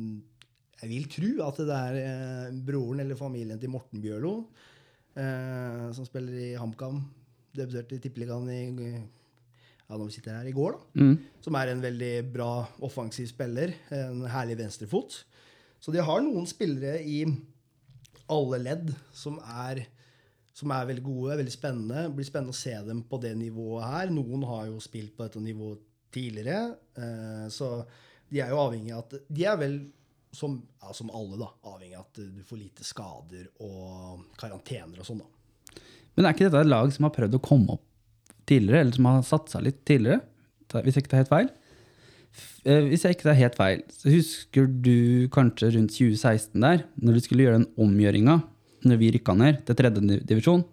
Jeg 0.81 0.89
vil 0.89 1.09
tro 1.13 1.31
at 1.45 1.59
det 1.61 1.77
er 1.77 1.97
eh, 2.01 2.59
broren 2.65 3.03
eller 3.03 3.19
familien 3.19 3.59
til 3.61 3.69
Morten 3.69 4.01
Bjørlo, 4.01 4.47
eh, 5.13 5.89
som 5.93 6.07
spiller 6.07 6.33
i 6.33 6.53
HamKam. 6.57 7.03
Debuterte 7.53 7.97
i 7.97 8.01
Tippeligaen 8.01 8.47
i 8.49 8.61
ja, 9.91 9.97
når 9.97 10.07
vi 10.07 10.15
sitter 10.15 10.37
her 10.39 10.47
i 10.47 10.55
går, 10.55 10.77
da. 10.77 11.03
Mm. 11.03 11.15
Som 11.43 11.57
er 11.59 11.69
en 11.69 11.83
veldig 11.83 12.11
bra 12.33 12.51
offensiv 12.87 13.27
spiller. 13.27 13.73
En 13.91 14.23
herlig 14.31 14.55
venstrefot. 14.61 15.17
Så 15.83 15.91
de 15.91 15.99
har 15.99 16.21
noen 16.23 16.47
spillere 16.47 17.01
i 17.03 17.25
alle 18.31 18.61
ledd 18.61 18.93
som 19.11 19.35
er, 19.43 19.83
som 20.55 20.71
er 20.71 20.87
veldig 20.87 21.03
gode, 21.03 21.37
veldig 21.41 21.53
spennende. 21.53 22.05
Det 22.07 22.15
blir 22.21 22.29
spennende 22.29 22.55
å 22.55 22.61
se 22.61 22.75
dem 22.87 23.03
på 23.09 23.19
det 23.21 23.33
nivået 23.35 23.89
her. 23.89 24.13
Noen 24.15 24.45
har 24.47 24.69
jo 24.69 24.79
spilt 24.83 25.13
på 25.17 25.27
dette 25.27 25.43
nivået 25.43 25.83
tidligere, 26.11 26.75
eh, 26.95 27.45
så 27.51 27.83
de 28.31 28.39
er 28.43 28.51
jo 28.53 28.59
avhengig 28.61 28.93
av 28.95 29.03
at 29.05 29.15
De 29.27 29.45
er 29.47 29.57
vel, 29.59 29.77
som, 30.35 30.57
ja, 30.81 30.93
som 30.95 31.11
alle, 31.15 31.37
da, 31.41 31.49
avhengig 31.67 31.97
av 31.99 32.05
at 32.07 32.21
du 32.23 32.43
får 32.47 32.61
lite 32.61 32.85
skader 32.87 33.47
og 33.59 34.21
karantener 34.39 35.01
og 35.01 35.07
sånn, 35.07 35.23
da. 35.23 35.81
Men 36.15 36.27
er 36.27 36.35
ikke 36.35 36.47
dette 36.49 36.61
et 36.65 36.71
lag 36.71 36.91
som 36.95 37.07
har 37.07 37.15
prøvd 37.15 37.37
å 37.37 37.43
komme 37.43 37.75
opp 37.77 37.83
tidligere, 38.49 38.83
eller 38.83 38.95
som 38.97 39.07
har 39.07 39.25
satsa 39.27 39.61
litt 39.63 39.83
tidligere? 39.87 40.21
Hvis 40.71 40.95
jeg 40.95 41.03
ikke 41.05 41.11
tar 41.13 41.23
helt 41.23 41.31
feil? 41.31 41.49
Eh, 42.63 42.85
Hvis 42.87 43.03
jeg 43.03 43.15
ikke 43.17 43.27
tar 43.27 43.39
helt 43.39 43.57
feil, 43.59 43.81
så 43.91 44.11
husker 44.13 44.67
du 44.87 45.27
kanskje 45.33 45.73
rundt 45.75 45.95
2016 45.95 46.55
der, 46.63 46.85
når 46.95 47.17
du 47.17 47.23
skulle 47.25 47.45
gjøre 47.47 47.59
den 47.61 47.71
omgjøringa, 47.83 48.37
når 48.87 48.99
vi 49.01 49.11
rykka 49.17 49.35
ned 49.37 49.63
til 49.67 49.77
tredje 49.77 50.21
divisjon, 50.27 50.63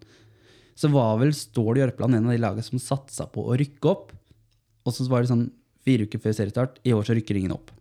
så 0.79 0.91
var 0.93 1.17
vel 1.19 1.35
Stål 1.35 1.81
Jørpeland 1.83 2.15
en 2.15 2.29
av 2.29 2.35
de 2.37 2.41
lagene 2.41 2.65
som 2.67 2.79
satsa 2.83 3.27
på 3.31 3.43
å 3.51 3.57
rykke 3.59 3.91
opp. 3.91 4.13
Og 4.87 4.95
så 4.95 5.07
var 5.11 5.25
det 5.25 5.33
sånn 5.33 5.49
fire 5.89 6.07
uker 6.09 6.23
før 6.23 6.39
seriestart, 6.43 6.79
i 6.85 6.95
år 6.97 7.09
så 7.09 7.17
rykker 7.19 7.41
ingen 7.41 7.57
opp. 7.57 7.73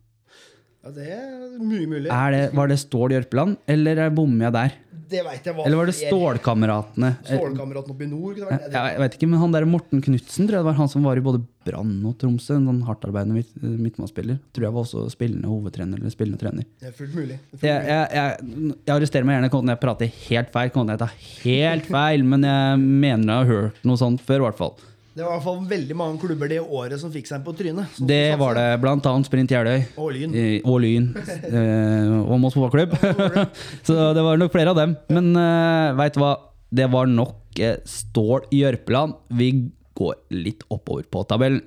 Ja, 0.87 0.91
det 0.95 1.07
er 1.11 1.31
mye 1.59 1.87
mulig. 1.89 2.07
Er 2.07 2.31
det, 2.31 2.43
var 2.55 2.69
det 2.71 2.79
Stål 2.79 3.17
Jørpeland, 3.17 3.57
eller 3.67 4.05
er- 4.05 4.13
bommer 4.15 4.47
jeg 4.47 4.55
der? 4.55 4.75
Det 5.07 5.21
vet 5.23 5.45
jeg 5.47 5.55
hva 5.55 5.63
Eller 5.65 5.79
var 5.79 5.87
det 5.87 5.95
Stålkameratene? 5.95 7.09
Stålkameratene? 7.23 7.91
Eh, 7.91 7.93
oppe 7.95 8.03
i 8.03 8.09
nord? 8.11 8.35
det 8.35 8.47
det? 8.49 8.71
Jeg, 8.73 8.91
jeg 8.91 9.01
vet 9.03 9.13
ikke, 9.17 9.29
men 9.31 9.39
han 9.39 9.53
der 9.55 9.67
Morten 9.69 10.01
Knutsen, 10.03 10.47
tror 10.47 10.57
jeg 10.57 10.63
det 10.63 10.67
var 10.67 10.77
han 10.81 10.89
som 10.91 11.05
var 11.07 11.19
i 11.19 11.23
både 11.23 11.39
Brann 11.67 11.93
og 12.07 12.17
Tromsø. 12.19 12.57
En 12.57 12.67
sånn 12.67 12.81
hardtarbeidende 12.87 13.37
midt, 13.37 13.53
midtmannsspiller. 13.63 14.41
Tror 14.55 14.67
jeg 14.67 14.75
var 14.75 14.83
også 14.83 15.05
spillende 15.13 15.47
hovedtrener 15.51 16.01
eller 16.01 16.11
spillende 16.13 16.41
trener. 16.41 16.67
Det 16.81 16.91
er 16.91 16.97
fullt 16.97 17.15
mulig. 17.15 17.37
Er 17.39 17.55
fullt 17.55 17.63
mulig. 17.63 17.71
jeg, 17.71 18.11
jeg, 18.19 18.75
jeg 18.83 18.95
arresterer 18.97 19.29
meg 19.29 19.37
gjerne 19.39 19.63
når 19.63 19.75
jeg 19.77 19.83
prater 19.85 20.13
helt 20.27 20.53
feil, 20.57 20.73
kan 20.75 20.93
jeg 20.93 21.03
ta 21.03 21.09
helt 21.47 21.89
feil, 21.95 22.27
men 22.35 22.47
jeg 22.51 22.83
mener 22.83 23.31
jeg 23.31 23.37
har 23.37 23.51
hørt 23.53 23.81
noe 23.87 24.03
sånt 24.03 24.23
før, 24.27 24.43
i 24.43 24.47
hvert 24.49 24.59
fall. 24.59 24.75
Det 25.17 25.25
var 25.25 25.31
i 25.31 25.37
hvert 25.39 25.45
fall 25.47 25.61
veldig 25.65 25.95
mange 25.97 26.19
klubber 26.21 26.49
det 26.51 26.59
året 26.61 27.01
som 27.01 27.09
fikk 27.09 27.25
seg 27.25 27.39
en 27.39 27.45
på 27.47 27.53
trynet. 27.57 27.95
Det 28.05 28.35
var 28.37 28.53
det 28.53 28.65
blant 28.83 29.07
annet 29.09 29.25
Sprint 29.25 29.49
Jeløy. 29.49 29.79
Og 29.97 30.11
Lyn. 30.13 30.35
eh, 30.37 30.59
Og 30.61 30.77
Lyn. 30.83 31.07
eh, 31.57 32.11
Og 32.21 32.37
Moss 32.43 32.53
fotballklubb. 32.53 32.93
Så 33.87 33.95
det 34.13 34.25
var 34.27 34.37
nok 34.37 34.53
flere 34.53 34.75
av 34.75 34.77
dem. 34.77 34.93
Men 35.09 35.31
uh, 35.33 35.95
veit 35.97 36.13
du 36.13 36.21
hva? 36.21 36.35
Det 36.69 36.85
var 36.93 37.09
nok 37.09 37.57
eh, 37.65 37.79
Stål 37.89 38.45
Jørpeland. 38.53 39.17
Vi 39.33 39.49
går 39.97 40.19
litt 40.37 40.61
oppover 40.69 41.09
på 41.09 41.25
tabellen. 41.25 41.63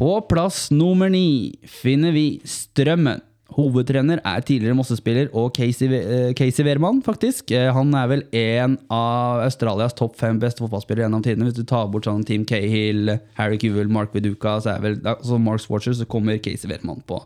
På 0.00 0.14
plass 0.24 0.70
nummer 0.72 1.12
ni 1.12 1.58
finner 1.68 2.16
vi 2.16 2.40
Strømmen. 2.48 3.20
Hovedtrener 3.56 4.20
er 4.24 4.44
tidligere 4.46 4.76
Mosse-spiller 4.78 5.28
og 5.36 5.50
Casey, 5.56 5.88
eh, 5.90 6.32
Casey 6.38 6.64
Wehrmann, 6.64 7.02
faktisk. 7.02 7.50
Eh, 7.50 7.72
Han 7.74 7.92
er 7.94 8.06
vel 8.08 8.22
en 8.32 8.78
av 8.90 9.42
Australias 9.44 9.94
topp 9.98 10.16
fem 10.16 10.38
beste 10.38 10.62
fotballspillere 10.62 11.08
gjennom 11.08 11.22
tidene. 11.22 11.48
Hvis 11.50 11.58
du 11.58 11.64
tar 11.64 11.88
bort 11.90 12.04
sånn 12.06 12.24
Team 12.24 12.44
Cahill, 12.44 13.18
Harry 13.34 13.58
Kewell, 13.58 13.88
Mark 13.90 14.12
Viduka, 14.14 14.58
så 14.62 14.76
er 14.76 14.80
vel 14.80 15.00
altså 15.02 15.38
Mark 15.40 15.60
Swatcher, 15.60 15.94
så 15.94 16.06
kommer 16.06 16.38
Casey 16.42 16.68
Wehrmann 16.70 17.02
på 17.06 17.22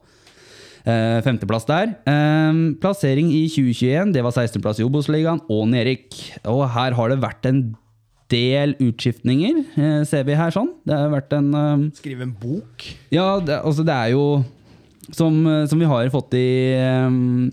Uh, 0.84 1.22
femteplass 1.24 1.64
der. 1.64 1.94
Eh, 2.04 2.56
plassering 2.76 3.30
i 3.32 3.46
2021, 3.48 4.10
det 4.12 4.20
var 4.22 4.34
16.-plass 4.36 4.82
i 4.82 4.84
Obos-ligaen 4.84 5.40
og 5.48 5.62
Nerik. 5.72 6.12
Og 6.44 6.68
her 6.74 6.92
har 6.92 7.08
det 7.08 7.22
vært 7.22 7.46
en 7.48 7.62
del 8.28 8.74
utskiftninger, 8.76 9.62
uh, 9.78 10.02
ser 10.04 10.26
vi 10.28 10.36
her 10.36 10.52
sånn. 10.52 10.68
Det 10.84 10.92
har 10.92 11.08
vært 11.08 11.32
en 11.38 11.48
eh, 11.56 11.86
Skrive 11.96 12.26
en 12.26 12.34
bok. 12.36 12.84
ja, 13.10 13.40
det, 13.40 13.62
altså 13.64 13.80
det 13.88 13.96
er 13.96 14.12
jo 14.12 14.26
som, 15.12 15.46
eh, 15.46 15.66
som 15.66 15.78
vi 15.78 15.88
har 15.90 16.08
fått 16.12 16.34
i 16.38 16.48
um, 17.06 17.50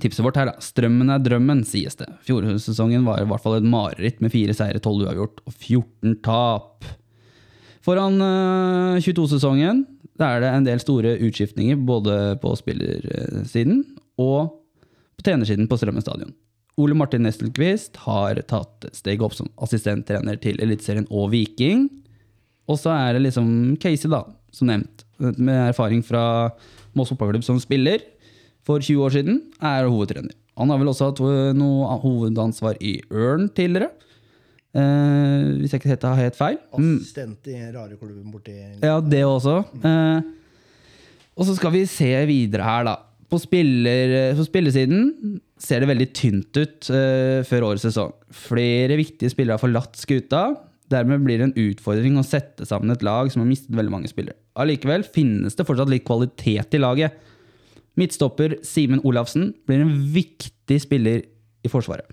tipset 0.00 0.24
vårt 0.24 0.38
her, 0.38 0.50
da. 0.52 0.62
Strømmen 0.62 1.10
er 1.12 1.22
drømmen, 1.24 1.64
sies 1.68 1.98
det. 2.00 2.08
Fjorårssesongen 2.26 3.06
var 3.08 3.22
i 3.22 3.28
hvert 3.28 3.44
fall 3.44 3.58
et 3.58 3.68
mareritt 3.68 4.22
med 4.24 4.32
fire 4.34 4.56
seire, 4.56 4.80
tolv 4.82 5.06
uavgjort 5.06 5.42
og 5.44 5.54
14 5.54 6.18
tap. 6.24 6.88
Foran 7.84 8.18
uh, 8.20 8.98
22-sesongen 9.02 9.84
er 10.18 10.42
det 10.42 10.50
en 10.50 10.66
del 10.66 10.80
store 10.82 11.14
utskiftninger 11.22 11.78
både 11.86 12.36
på 12.42 12.50
spillersiden 12.58 13.84
og 14.18 14.56
på 15.18 15.24
trenersiden 15.26 15.68
på 15.70 15.78
Strømmen 15.78 16.02
stadion. 16.02 16.34
Ole 16.78 16.94
Martin 16.94 17.24
Nestelquist 17.26 17.98
har 18.04 18.38
tatt 18.50 18.86
steget 18.94 19.24
opp 19.26 19.34
som 19.34 19.50
assistenttrener 19.62 20.38
til 20.42 20.60
Eliteserien 20.62 21.08
og 21.10 21.32
Viking. 21.32 21.88
Og 22.70 22.78
så 22.78 22.92
er 22.94 23.16
det 23.16 23.24
liksom 23.24 23.48
Casey, 23.82 24.10
da, 24.12 24.22
som 24.54 24.70
nevnt, 24.70 25.02
med 25.18 25.72
erfaring 25.72 26.04
fra 26.06 26.52
Moss 26.98 27.14
fotballklubb 27.14 27.46
som 27.46 27.60
spiller 27.62 28.04
for 28.66 28.82
20 28.84 29.06
år 29.06 29.14
siden, 29.14 29.40
er 29.64 29.88
hovedtrener. 29.88 30.34
Han 30.58 30.72
har 30.72 30.80
vel 30.80 30.90
også 30.90 31.12
hatt 31.12 31.22
eh, 31.22 31.54
noe 31.56 31.98
hovedansvar 32.02 32.78
i 32.84 32.98
Ørn 33.14 33.46
tidligere. 33.54 33.92
Eh, 34.76 35.44
hvis 35.62 35.72
jeg 35.72 35.80
ikke 35.80 35.98
tar 36.02 36.18
helt 36.18 36.36
feil. 36.36 36.58
Mm. 36.74 36.96
Assistent 36.98 37.48
i 37.48 37.58
rare 37.72 37.96
klubben 37.96 38.32
borti 38.32 38.56
Ja, 38.82 38.98
det 39.00 39.22
også. 39.24 39.62
Eh, 39.80 40.20
og 41.38 41.46
så 41.46 41.54
skal 41.56 41.72
vi 41.76 41.86
se 41.88 42.10
videre 42.28 42.66
her, 42.66 42.88
da. 42.90 42.96
På, 43.28 43.38
spiller, 43.40 44.34
på 44.36 44.44
spillersiden 44.46 45.38
ser 45.60 45.82
det 45.82 45.90
veldig 45.90 46.08
tynt 46.16 46.58
ut 46.58 46.88
eh, 46.94 47.44
før 47.46 47.70
årets 47.70 47.84
sesong. 47.88 48.14
Flere 48.32 48.96
viktige 48.98 49.32
spillere 49.32 49.58
har 49.58 49.62
forlatt 49.62 49.98
skuta. 50.00 50.42
Dermed 50.92 51.24
blir 51.26 51.40
det 51.40 51.48
en 51.48 51.58
utfordring 51.68 52.16
å 52.16 52.26
sette 52.26 52.66
sammen 52.68 52.94
et 52.94 53.04
lag 53.04 53.28
som 53.32 53.42
har 53.42 53.50
mistet 53.50 53.74
veldig 53.76 53.92
mange 53.92 54.10
spillere. 54.10 54.38
Allikevel 54.58 55.04
finnes 55.04 55.56
det 55.58 55.66
fortsatt 55.68 55.90
litt 55.92 56.06
kvalitet 56.08 56.74
i 56.74 56.80
laget. 56.80 57.18
Midtstopper 57.98 58.58
Simen 58.66 59.02
Olafsen 59.06 59.52
blir 59.68 59.82
en 59.82 59.92
viktig 60.14 60.78
spiller 60.84 61.26
i 61.66 61.70
Forsvaret. 61.70 62.08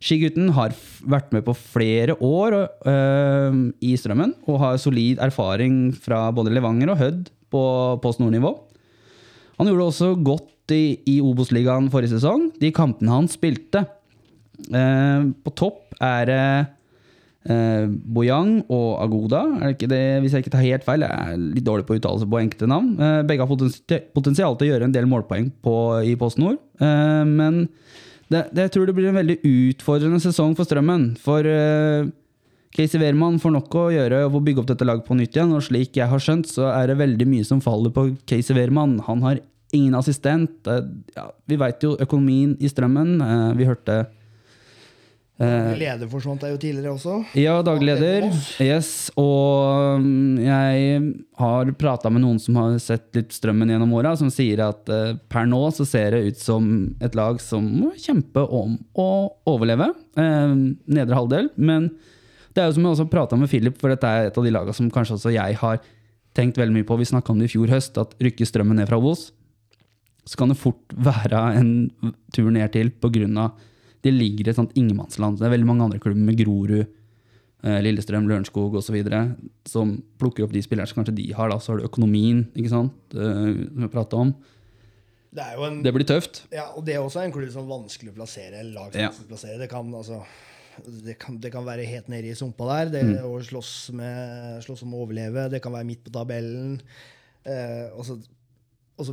Skigutten 0.00 0.48
har 0.56 0.72
vært 1.12 1.32
med 1.34 1.44
på 1.44 1.52
flere 1.52 2.14
år 2.24 2.56
øh, 2.88 3.58
i 3.84 3.92
Strømmen 4.00 4.32
og 4.48 4.60
har 4.62 4.80
solid 4.80 5.20
erfaring 5.20 5.90
fra 5.92 6.28
både 6.32 6.54
Levanger 6.54 6.94
og 6.94 7.00
Hødd 7.02 7.28
på 7.52 7.62
Post 8.00 8.22
Nord-nivå. 8.22 8.54
Han 9.60 9.68
gjorde 9.68 9.82
det 9.82 9.90
også 9.92 10.10
godt 10.24 10.72
i, 10.72 10.84
i 11.04 11.18
Obos-ligaen 11.20 11.90
forrige 11.92 12.14
sesong, 12.14 12.48
de 12.62 12.70
kampene 12.72 13.12
han 13.12 13.28
spilte. 13.28 13.84
Eh, 14.72 15.28
på 15.44 15.52
topp 15.56 16.00
er 16.00 16.30
det 16.30 16.44
eh, 17.48 17.86
Boyang 17.88 18.64
og 18.68 19.00
Agoda. 19.04 19.44
Er 19.60 19.70
det 19.70 19.76
ikke 19.78 19.88
det, 19.92 20.02
hvis 20.24 20.32
jeg 20.36 20.44
ikke 20.44 20.52
tar 20.56 20.66
helt 20.66 20.84
feil, 20.84 21.00
jeg 21.06 21.10
er 21.34 21.40
litt 21.40 21.64
dårlig 21.66 21.86
på 21.88 21.96
uttalelse 21.98 22.28
på 22.28 22.40
enkelte 22.42 22.68
navn. 22.70 22.92
Eh, 23.00 23.22
begge 23.28 23.46
har 23.46 24.04
potensial 24.14 24.56
til 24.58 24.68
å 24.68 24.72
gjøre 24.74 24.84
en 24.90 24.94
del 24.96 25.06
målpoeng 25.10 25.50
på, 25.64 25.74
i 26.04 26.16
Post 26.20 26.38
Nord. 26.42 26.58
Eh, 26.80 27.24
men 27.28 27.68
det, 28.30 28.44
det, 28.54 28.68
jeg 28.68 28.72
tror 28.76 28.86
det 28.86 28.94
blir 28.94 29.08
en 29.10 29.18
veldig 29.20 29.38
utfordrende 29.42 30.20
sesong 30.22 30.52
for 30.58 30.68
Strømmen. 30.68 31.14
For 31.18 31.46
eh, 31.48 32.10
Casey 32.76 33.00
Wehrmann 33.02 33.40
får 33.42 33.50
nok 33.56 33.74
å 33.74 33.88
gjøre 33.90 34.20
å 34.28 34.40
bygge 34.46 34.62
opp 34.62 34.68
dette 34.70 34.86
laget 34.86 35.08
på 35.08 35.16
nytt 35.18 35.34
igjen. 35.34 35.54
Og 35.56 35.64
slik 35.66 35.96
jeg 35.98 36.06
har 36.12 36.22
skjønt, 36.22 36.46
så 36.46 36.68
er 36.70 36.92
det 36.92 37.00
veldig 37.00 37.26
mye 37.26 37.46
som 37.48 37.62
faller 37.64 37.90
på 37.94 38.10
Casey 38.30 38.54
Wehrmann. 38.54 39.00
Han 39.08 39.24
har 39.26 39.40
ingen 39.74 39.94
assistent. 39.98 40.60
Eh, 40.70 40.84
Ja, 41.16 41.26
vi 41.50 41.58
veit 41.58 41.82
jo 41.82 41.96
økonomien 41.98 42.54
i 42.62 42.70
Strømmen. 42.70 43.16
Eh, 43.22 43.54
Vi 43.58 43.66
hørte 43.66 44.04
eh, 45.46 45.70
Leder 45.80 46.10
forsvant 46.10 46.42
deg 46.44 46.52
jo 46.54 46.60
tidligere 46.60 46.92
også. 46.94 47.16
ja, 47.40 47.56
daglig 47.66 47.94
leder. 47.94 48.28
Yes, 48.62 49.10
og 49.20 50.02
mm, 50.04 50.38
jeg 50.44 51.00
har 51.40 51.72
prata 51.80 52.12
med 52.12 52.24
noen 52.24 52.38
som 52.42 52.58
har 52.60 52.76
sett 52.82 53.08
litt 53.16 53.32
strømmen 53.36 53.72
gjennom 53.72 53.94
åra, 53.98 54.14
som 54.20 54.30
sier 54.32 54.62
at 54.66 54.90
eh, 54.92 55.16
per 55.32 55.48
nå 55.48 55.62
så 55.76 55.86
ser 55.88 56.16
det 56.16 56.22
ut 56.28 56.40
som 56.40 56.70
et 57.00 57.16
lag 57.18 57.40
som 57.42 57.66
må 57.80 57.94
kjempe 57.98 58.44
om 58.44 58.76
å 58.94 59.10
overleve. 59.50 59.92
Eh, 60.20 60.56
nedre 60.92 61.18
halvdel. 61.18 61.50
Men 61.56 61.90
det 62.54 62.62
er 62.62 62.70
jo 62.70 62.76
som 62.76 62.86
jeg 62.86 62.96
også 62.96 63.10
prata 63.10 63.38
med 63.38 63.50
Philip, 63.50 63.76
for 63.80 63.92
dette 63.92 64.06
er 64.06 64.28
et 64.28 64.38
av 64.38 64.46
de 64.46 64.54
lagene 64.54 64.76
som 64.76 64.90
kanskje 64.92 65.16
også 65.18 65.34
jeg 65.34 65.58
har 65.62 65.80
tenkt 66.36 66.58
veldig 66.60 66.76
mye 66.76 66.86
på. 66.86 66.98
Vi 67.00 67.10
snakka 67.10 67.32
om 67.32 67.40
det 67.40 67.50
i 67.50 67.54
fjor 67.54 67.70
høst, 67.72 67.98
at 68.00 68.16
rykker 68.22 68.48
strømmen 68.48 68.78
ned 68.78 68.90
fra 68.90 68.98
Obos, 69.00 69.30
så 70.28 70.38
kan 70.38 70.52
det 70.52 70.60
fort 70.60 70.94
være 70.94 71.40
en 71.58 71.72
tur 72.34 72.50
ned 72.54 72.70
til 72.74 72.92
pga. 73.02 73.48
Det 74.02 74.12
ligger 74.14 74.46
i 74.46 74.50
et 74.50 74.56
sånt 74.56 74.72
ingenmannsland. 74.78 75.38
Det 75.38 75.46
er 75.46 75.52
veldig 75.56 75.66
mange 75.68 75.84
andre 75.84 75.98
klubber 76.00 76.22
med 76.24 76.38
Grorud, 76.40 76.86
eh, 77.62 77.80
Lillestrøm, 77.84 78.26
Lørenskog 78.28 78.74
osv. 78.80 78.96
som 79.68 80.02
plukker 80.18 80.44
opp 80.44 80.52
de 80.52 80.62
spillerne 80.62 80.88
som 80.88 81.02
kanskje 81.02 81.14
de 81.16 81.32
har. 81.36 81.50
Da. 81.50 81.58
Så 81.58 81.72
har 81.74 81.78
du 81.82 81.88
økonomien, 81.88 82.46
ikke 82.56 82.70
sant, 82.72 82.92
eh, 83.14 83.66
som 83.68 83.82
vi 83.84 83.88
prata 83.92 84.16
om. 84.16 84.34
Det 85.32 85.42
en 85.62 85.82
Det 85.82 85.92
blir 85.94 86.04
tøft. 86.04 86.46
Ja, 86.50 86.72
og 86.74 86.84
det 86.84 86.94
er 86.96 87.00
også 87.00 87.22
en 87.24 87.30
klubb 87.32 87.50
som 87.52 87.62
er 87.64 87.76
vanskelig 87.78 88.10
å 88.12 88.16
plassere. 88.16 88.64
Lag 88.74 88.92
som 88.92 89.00
Ja. 89.00 89.10
plassere. 89.10 89.58
Det 89.58 89.68
kan, 89.70 89.86
altså, 89.94 90.24
det, 91.04 91.18
kan, 91.18 91.38
det 91.38 91.52
kan 91.52 91.64
være 91.64 91.86
helt 91.86 92.08
nede 92.08 92.30
i 92.30 92.34
sumpa 92.34 92.66
der. 92.66 92.90
Det 92.90 93.04
Mm. 93.04 93.24
å 93.24 93.38
slåss, 93.40 93.92
med, 93.92 94.62
slåss 94.64 94.82
om 94.82 94.94
å 94.94 95.06
overleve. 95.06 95.48
Det 95.50 95.62
kan 95.62 95.72
være 95.72 95.86
midt 95.86 96.02
på 96.04 96.10
tabellen. 96.10 96.80
Eh, 97.46 97.90
og, 97.94 98.04
så, 98.04 98.18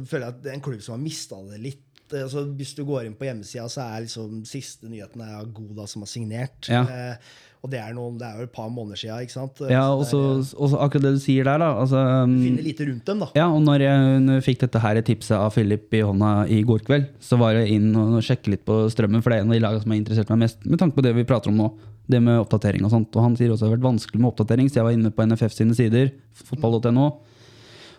føler 0.06 0.26
jeg 0.26 0.34
at 0.34 0.42
det 0.44 0.52
er 0.52 0.56
en 0.56 0.62
klubb 0.62 0.82
som 0.82 0.94
har 0.98 1.04
mista 1.04 1.36
det 1.52 1.62
litt 1.62 1.87
altså, 2.14 2.46
Hvis 2.58 2.76
du 2.78 2.84
går 2.88 3.08
inn 3.08 3.18
på 3.18 3.28
hjemmesida, 3.28 3.68
så 3.72 3.84
er 3.84 4.06
liksom 4.06 4.42
siste 4.48 4.90
nyheten 4.92 5.22
er 5.26 5.46
Goda 5.54 5.88
som 5.90 6.06
har 6.06 6.12
signert. 6.12 6.70
Ja. 6.72 6.86
Eh, 6.88 7.36
og 7.66 7.72
det 7.74 7.80
er, 7.82 7.94
noen, 7.98 8.20
det 8.20 8.28
er 8.28 8.38
jo 8.38 8.46
et 8.46 8.54
par 8.54 8.70
måneder 8.72 9.00
sia, 9.02 9.16
ikke 9.24 9.34
sant? 9.34 9.60
Ja, 9.68 9.88
og 9.90 10.06
så 10.06 10.20
akkurat 10.78 11.08
det 11.08 11.14
du 11.18 11.20
sier 11.20 11.48
der, 11.48 11.58
da. 11.60 11.72
Altså, 11.82 12.00
um, 12.24 12.36
Finner 12.44 12.64
lite 12.68 12.86
rundt 12.88 13.10
dem, 13.10 13.24
da. 13.24 13.30
ja, 13.36 13.48
og 13.50 13.64
når 13.66 13.84
jeg, 13.84 14.20
når 14.24 14.38
jeg 14.38 14.46
fikk 14.46 14.62
dette 14.62 14.82
her 14.84 15.00
tipset 15.08 15.36
av 15.36 15.50
Philip 15.56 15.98
i 15.98 16.04
hånda 16.06 16.32
i 16.54 16.62
går 16.68 16.86
kveld, 16.88 17.10
så 17.20 17.40
var 17.42 17.58
jeg 17.58 17.80
inn 17.80 17.90
og 17.98 18.20
sjekke 18.24 18.54
litt 18.54 18.64
på 18.68 18.84
strømmen, 18.94 19.26
for 19.26 19.34
det 19.34 19.40
er 19.40 19.46
en 19.46 19.52
av 19.52 19.58
de 19.58 19.64
lagene 19.66 19.84
som 19.84 19.96
har 19.96 20.00
interessert 20.00 20.32
meg 20.32 20.44
mest, 20.46 20.62
med 20.70 20.84
tanke 20.84 21.00
på 21.00 21.06
det 21.08 21.16
vi 21.18 21.26
prater 21.28 21.52
om 21.52 21.60
nå. 21.64 21.72
Det 22.08 22.22
med 22.24 22.40
oppdatering 22.40 22.86
og 22.88 22.94
sånt. 22.94 23.10
Og 23.20 23.26
han 23.26 23.34
sier 23.36 23.52
også 23.52 23.66
det 23.66 23.68
har 23.68 23.74
vært 23.76 23.88
vanskelig 23.90 24.22
med 24.22 24.30
oppdatering, 24.30 24.70
så 24.70 24.80
jeg 24.80 24.88
var 24.88 24.96
inne 24.96 25.12
på 25.12 25.26
NFF 25.28 25.58
sine 25.58 25.76
sider, 25.76 26.14
fotball.no. 26.46 27.10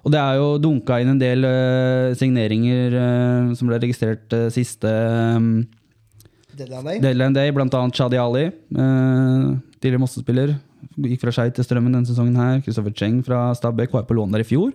Og 0.05 0.15
det 0.15 0.21
er 0.21 0.39
jo 0.39 0.47
dunka 0.63 1.01
inn 1.03 1.13
en 1.15 1.21
del 1.21 1.47
uh, 1.47 2.15
signeringer 2.19 2.95
uh, 2.95 3.51
som 3.59 3.71
ble 3.71 3.81
registrert 3.83 4.37
uh, 4.37 4.47
siste 4.55 4.89
um, 4.89 5.67
Deadline 6.59 6.85
Day. 6.87 7.03
Deadline 7.03 7.37
Day, 7.37 7.53
blant 7.55 7.75
annet 7.79 7.95
Shadi 7.95 8.19
Ali, 8.19 8.49
tidligere 8.75 10.03
Mosse-spiller. 10.03 10.57
Gikk 10.99 11.23
fra 11.23 11.35
Skeid 11.35 11.55
til 11.55 11.67
Strømmen 11.67 11.95
denne 11.95 12.09
sesongen 12.09 12.35
her. 12.39 12.59
Kristoffer 12.67 12.95
Cheng 12.99 13.21
fra 13.27 13.53
Stabæk 13.55 13.95
var 13.95 14.09
på 14.09 14.17
lån 14.19 14.35
der 14.35 14.43
i 14.43 14.49
fjor. 14.49 14.73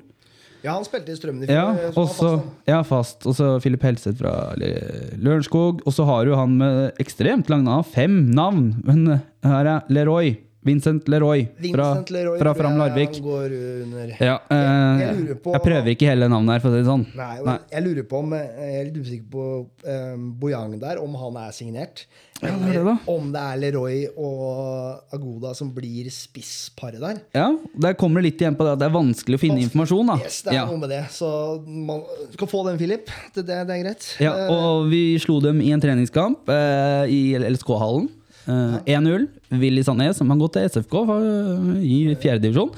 Ja, 0.64 0.78
han 0.78 0.86
spilte 0.88 1.12
i 1.12 1.18
Strømmen 1.20 1.44
i 1.44 1.50
fjor. 1.50 1.58
Ja, 1.60 1.90
også, 2.00 2.30
ja 2.70 2.80
fast. 2.88 3.28
Og 3.28 3.36
så 3.36 3.50
Filip 3.60 3.84
Helseth 3.84 4.16
fra 4.22 4.54
Lørenskog. 4.56 5.84
Og 5.84 5.92
så 5.92 6.08
har 6.08 6.24
jo 6.30 6.40
han 6.40 6.56
med 6.62 7.04
ekstremt 7.04 7.52
lang 7.52 7.68
navn. 7.68 7.84
Fem 7.84 8.16
navn! 8.32 8.70
Men 8.88 9.18
her 9.44 9.74
er 9.76 9.92
Leroy. 9.92 10.38
Vincent 10.66 11.08
Leroy 11.12 11.48
fra, 11.74 11.88
Leroy 12.10 12.38
fra 12.40 12.54
Fram 12.56 12.78
Larvik. 12.80 13.16
Han 13.20 13.24
går 13.24 13.56
under 13.84 14.14
Ja, 14.20 14.38
eh, 14.50 15.00
Jeg 15.04 15.16
lurer 15.20 15.36
på- 15.44 15.54
jeg 15.54 15.62
prøver 15.62 15.88
ikke 15.96 16.08
hele 16.10 16.30
navnet 16.30 16.54
her, 16.54 16.60
for 16.60 16.70
å 16.70 16.74
si 16.74 16.84
det 16.84 16.88
sånn. 16.88 17.06
Nei, 17.16 17.40
Nei. 17.44 17.58
Jeg 17.72 17.84
lurer 17.84 18.04
på 18.08 18.20
om 18.20 18.32
Jeg 18.34 18.80
er 18.80 18.86
litt 18.86 18.98
usikker 19.04 19.30
på 19.30 19.68
um, 19.88 20.32
Bojang 20.40 20.80
der, 20.80 21.02
om 21.04 21.14
han 21.16 21.36
er 21.48 21.52
signert. 21.52 22.06
Ja, 22.44 22.50
det 22.60 22.76
er 22.76 22.84
det. 22.84 22.98
Om 23.08 23.32
det 23.32 23.40
er 23.40 23.58
Leroy 23.62 24.08
og 24.18 25.04
Agoda 25.16 25.54
som 25.56 25.70
blir 25.72 26.10
spissparet 26.12 27.00
der. 27.00 27.22
Ja, 27.34 27.56
Der 27.80 27.94
kommer 27.94 28.22
det 28.22 28.34
litt 28.34 28.42
igjen 28.42 28.56
på 28.58 28.66
det 28.66 28.74
at 28.74 28.80
det 28.80 28.88
er 28.90 28.96
vanskelig 28.98 29.38
å 29.38 29.40
finne 29.40 29.62
informasjon. 29.64 30.08
da. 30.08 30.18
Yes, 30.24 30.42
det 30.42 30.52
er 30.52 30.56
Ja. 30.56 30.66
noe 30.66 30.78
med 30.78 30.90
det. 30.90 31.04
Så 31.10 31.64
man 31.68 32.04
skal 32.34 32.48
få 32.48 32.66
den, 32.66 32.78
Philip. 32.78 33.06
Det, 33.34 33.46
det, 33.46 33.68
det 33.68 33.70
er 33.78 33.84
greit. 33.84 34.10
Ja, 34.20 34.34
Eh, 34.34 34.50
og 34.50 34.90
vi 34.90 35.18
slo 35.20 35.40
dem 35.40 35.62
i 35.62 35.72
en 35.72 35.80
treningskamp 35.80 36.50
eh, 36.50 37.06
i 37.08 37.34
LSK-hallen. 37.38 38.10
Eh, 38.48 38.78
1-0. 38.98 39.28
Willy 39.62 39.84
Sané, 39.86 40.10
som 40.16 40.30
har 40.34 40.40
gått 40.42 40.58
til 40.58 40.68
SFK 40.70 40.96
eh, 41.16 41.82
i 41.88 41.98
fjerdedivisjon. 42.20 42.74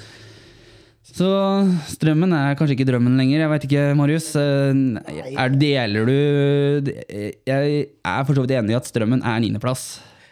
Så 1.16 1.28
strømmen 1.93 2.34
er 2.36 2.55
kanskje 2.57 2.76
ikke 2.76 2.88
drømmen 2.89 3.16
lenger. 3.20 3.43
Jeg 3.43 3.51
veit 3.53 3.66
ikke, 3.68 3.84
Marius. 3.97 4.32
Eh, 4.36 5.36
Er, 5.38 5.53
deler 5.53 6.09
du 6.09 6.91
Jeg 7.45 7.88
er 8.03 8.26
for 8.26 8.34
så 8.36 8.43
vidt 8.43 8.55
enig 8.57 8.74
i 8.74 8.80
at 8.80 8.89
strømmen 8.89 9.22
er 9.24 9.39
niendeplass. 9.43 9.86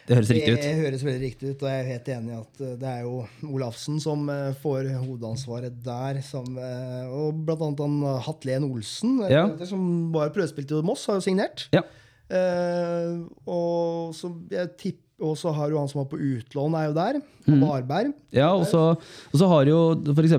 Det 0.03 0.17
høres 0.17 0.31
riktig 0.35 0.53
ut. 0.57 0.59
Det 0.65 0.71
høres 0.81 1.03
veldig 1.07 1.21
riktig 1.23 1.51
ut, 1.53 1.61
og 1.63 1.69
jeg 1.71 1.79
er 1.79 1.91
helt 1.93 2.09
enig 2.11 2.33
i 2.33 2.39
at 2.41 2.63
eh, 2.65 2.73
det 2.81 2.89
er 2.91 3.03
jo 3.05 3.21
Olafsen 3.55 4.01
som 4.03 4.25
eh, 4.33 4.49
får 4.59 4.89
hovedansvaret 4.99 5.77
der. 5.85 6.19
Som, 6.27 6.57
eh, 6.59 7.05
og 7.07 7.37
blant 7.47 7.63
annet 7.63 7.83
han 7.85 7.95
eh, 8.09 8.17
Hatlen 8.25 8.65
Olsen, 8.67 9.21
eh, 9.23 9.31
Ja. 9.31 9.45
som 9.69 9.85
var 10.11 10.33
prøvespilt 10.35 10.73
i 10.75 10.81
Moss, 10.83 11.05
har 11.07 11.21
jo 11.21 11.23
signert. 11.29 11.69
Ja. 11.71 11.85
Uh, 12.33 13.27
og 13.45 14.13
så 14.17 14.29
jeg 14.49 14.69
tipp, 14.79 14.99
og 15.21 15.37
så 15.37 15.51
har 15.55 15.69
du 15.69 15.77
han 15.77 15.87
som 15.87 16.01
var 16.01 16.07
på 16.11 16.17
utlån, 16.19 16.73
er 16.75 16.87
jo 16.89 16.93
der. 16.97 17.19
Mm. 17.45 17.59
Varberg. 17.61 18.13
Ja, 18.31 18.49
og 18.55 18.63
så, 18.67 18.81
og 18.95 19.35
så 19.39 19.47
har 19.51 19.67
jo 19.67 19.77
f.eks. 20.15 20.33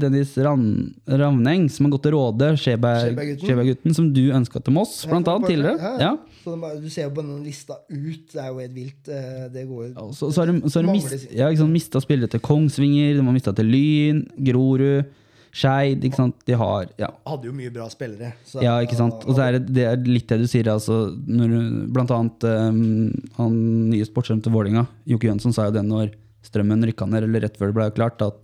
Dennis 0.00 0.36
Ran, 0.38 0.94
Ravneng, 1.06 1.66
som 1.70 1.86
har 1.86 1.92
gått 1.96 2.04
til 2.06 2.14
Råde, 2.14 2.52
Skjeberg- 2.58 3.08
Skjeberg-gutten. 3.08 3.44
Skjeberg-gutten, 3.48 3.94
som 3.98 4.08
du 4.14 4.22
ønska 4.34 4.62
til 4.64 4.74
Moss, 4.76 4.94
blant 5.10 5.28
annet, 5.28 5.48
tidligere. 5.50 5.92
Ja. 6.00 6.12
Så 6.44 6.54
det, 6.56 6.72
du 6.84 6.88
ser 6.94 7.08
jo 7.08 7.12
på 7.18 7.24
den 7.26 7.42
lista 7.44 7.76
ut, 7.90 8.24
det 8.32 8.40
er 8.42 8.48
jo 8.52 8.58
helt 8.62 8.74
vilt. 8.76 9.08
eh, 9.12 9.48
Det 9.52 9.66
går 9.68 9.84
jo 9.88 9.92
ja, 9.92 10.06
så, 10.14 10.30
så 10.32 10.42
har 10.44 10.52
de, 10.52 10.60
så 10.70 10.78
har 10.80 10.86
de 10.88 10.94
mist, 10.94 11.28
ja, 11.34 11.48
liksom, 11.52 11.72
mista 11.74 12.00
spillere 12.00 12.30
til 12.32 12.40
Kongsvinger, 12.40 13.14
de 13.18 13.24
har 13.26 13.34
mista 13.36 13.52
til 13.58 13.66
Lyn, 13.74 14.22
Grorud, 14.38 15.04
Skeid. 15.52 16.04
ikke 16.04 16.16
sant? 16.20 16.36
De 16.46 16.52
har 16.58 16.86
ja. 16.98 17.08
Hadde 17.26 17.48
jo 17.48 17.52
mye 17.56 17.70
bra 17.72 17.88
spillere. 17.92 18.32
så- 18.44 18.62
ja, 18.62 18.76
ikke 18.84 18.96
sant. 18.96 19.24
Og 19.26 19.34
så 19.36 19.46
er 19.46 19.58
det, 19.58 19.72
det 19.72 19.84
er 19.88 19.96
litt 19.96 20.26
det 20.28 20.38
du 20.40 20.46
sier, 20.46 20.64
altså. 20.72 21.16
Når, 21.26 21.88
blant 21.92 22.10
annet 22.10 22.44
um, 22.44 23.12
han 23.36 23.90
nye 23.90 24.04
sportssjefen 24.04 24.42
til 24.44 24.52
Vålinga, 24.52 24.86
Jokke 25.06 25.28
Jønsson, 25.30 25.52
sa 25.54 25.66
jo 25.68 25.76
det 25.78 25.84
når 25.84 26.12
Strømmen 26.48 26.84
rykka 26.86 27.06
ned, 27.08 27.24
eller 27.26 27.40
rett 27.44 27.56
før 27.58 27.72
det 27.72 27.74
ble 27.74 27.90
klart, 27.96 28.22
at 28.22 28.36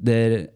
det 0.00 0.48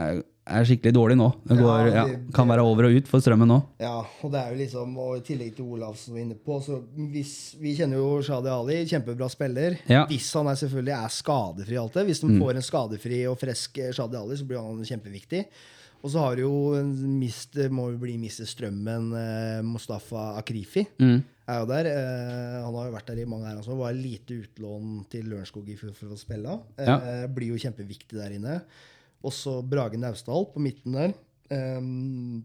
er, 0.00 0.22
er 0.46 0.64
skikkelig 0.68 0.92
dårlig 0.94 1.16
nå. 1.18 1.26
Det 1.48 1.56
går, 1.58 1.86
ja, 1.90 2.04
det- 2.06 2.32
kan 2.34 2.46
være 2.48 2.62
over 2.62 2.84
og 2.86 2.96
ut 3.00 3.08
for 3.10 3.18
Strømmen 3.20 3.48
nå. 3.50 3.58
Ja, 3.82 3.96
og 4.22 4.30
det 4.32 4.40
er 4.40 4.52
jo 4.52 4.58
liksom, 4.62 4.96
og 5.02 5.16
i 5.18 5.20
tillegg 5.26 5.56
til 5.56 5.64
Olafsen 5.74 6.14
var 6.14 6.20
inne 6.22 6.36
på, 6.38 6.60
så 6.62 6.80
hvis, 6.94 7.56
vi 7.60 7.74
kjenner 7.76 7.96
jo 7.98 8.22
Shadi 8.22 8.48
Ali, 8.48 8.84
kjempebra 8.86 9.28
spiller. 9.32 9.78
Ja. 9.90 10.04
Hvis 10.06 10.32
han 10.38 10.46
er 10.46 10.54
selvfølgelig 10.60 10.94
er 11.04 11.08
skadefri 11.08 11.76
alt 11.82 11.92
det, 11.98 12.06
hvis 12.06 12.20
de 12.22 12.38
får 12.38 12.54
en 12.60 12.62
skadefri 12.62 13.24
og 13.26 13.38
frisk 13.40 13.78
eh, 13.78 13.90
Shadi 13.92 14.16
Ali, 14.16 14.36
så 14.36 14.46
blir 14.46 14.62
han 14.62 14.84
kjempeviktig. 14.86 15.46
Og 16.04 16.10
så 16.12 16.20
har 16.20 16.36
jo 16.38 16.74
en 16.78 16.92
mist, 17.18 17.56
må 17.72 17.88
jo 17.90 17.98
bli 17.98 18.16
mistet 18.20 18.46
Strømmen, 18.46 19.08
eh, 19.16 19.62
Mustafa 19.66 20.36
Akrifi. 20.38 20.86
Mm. 21.00 21.24
Er 21.48 21.60
jo 21.62 21.66
der. 21.66 21.86
Eh, 21.90 22.62
han 22.62 22.74
har 22.74 22.86
jo 22.90 22.92
vært 22.94 23.06
der 23.10 23.22
i 23.22 23.24
mange 23.26 23.46
år. 23.50 23.64
Han 23.66 23.78
var 23.78 23.92
lite 23.96 24.36
utlån 24.44 25.06
til 25.10 25.24
Lørenskog 25.30 25.66
i 25.68 25.74
fjor 25.78 25.94
for 25.96 26.06
å 26.14 26.18
spille. 26.20 26.60
Eh, 26.78 26.86
Ja. 26.86 27.26
Blir 27.26 27.48
jo 27.56 27.58
kjempeviktig 27.58 28.14
der 28.20 28.30
inne. 28.38 28.60
Også 29.24 29.62
Brage 29.68 29.96
Naustdal 29.98 30.46
på 30.52 30.60
midten 30.60 30.92
der. 30.92 31.14
Um, 31.50 32.42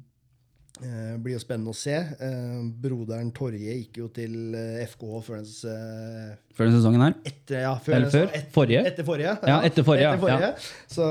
uh, 0.81 1.17
blir 1.21 1.35
jo 1.35 1.41
spennende 1.41 1.73
å 1.73 1.77
se. 1.77 1.95
Uh, 2.21 2.61
broderen 2.81 3.31
Torje 3.35 3.75
gikk 3.81 3.97
jo 4.01 4.07
til 4.13 4.55
eh, 4.57 4.85
FK 4.87 5.03
før 5.25 5.41
den 5.41 5.49
uh, 5.67 6.31
Før 6.57 6.69
den 6.69 6.77
sesongen 6.79 7.01
her. 7.05 7.15
etter, 7.25 7.59
ja, 7.65 7.75
før, 7.81 7.95
Eller 7.97 8.13
før? 8.13 8.31
et- 8.37 8.49
Forrige? 8.55 8.85
Etter 8.91 9.07
forrige. 9.07 9.35
Ja, 9.49 9.59
etter 9.67 9.83
forrige, 9.87 10.15
ja. 10.31 10.53
Så, 10.89 11.05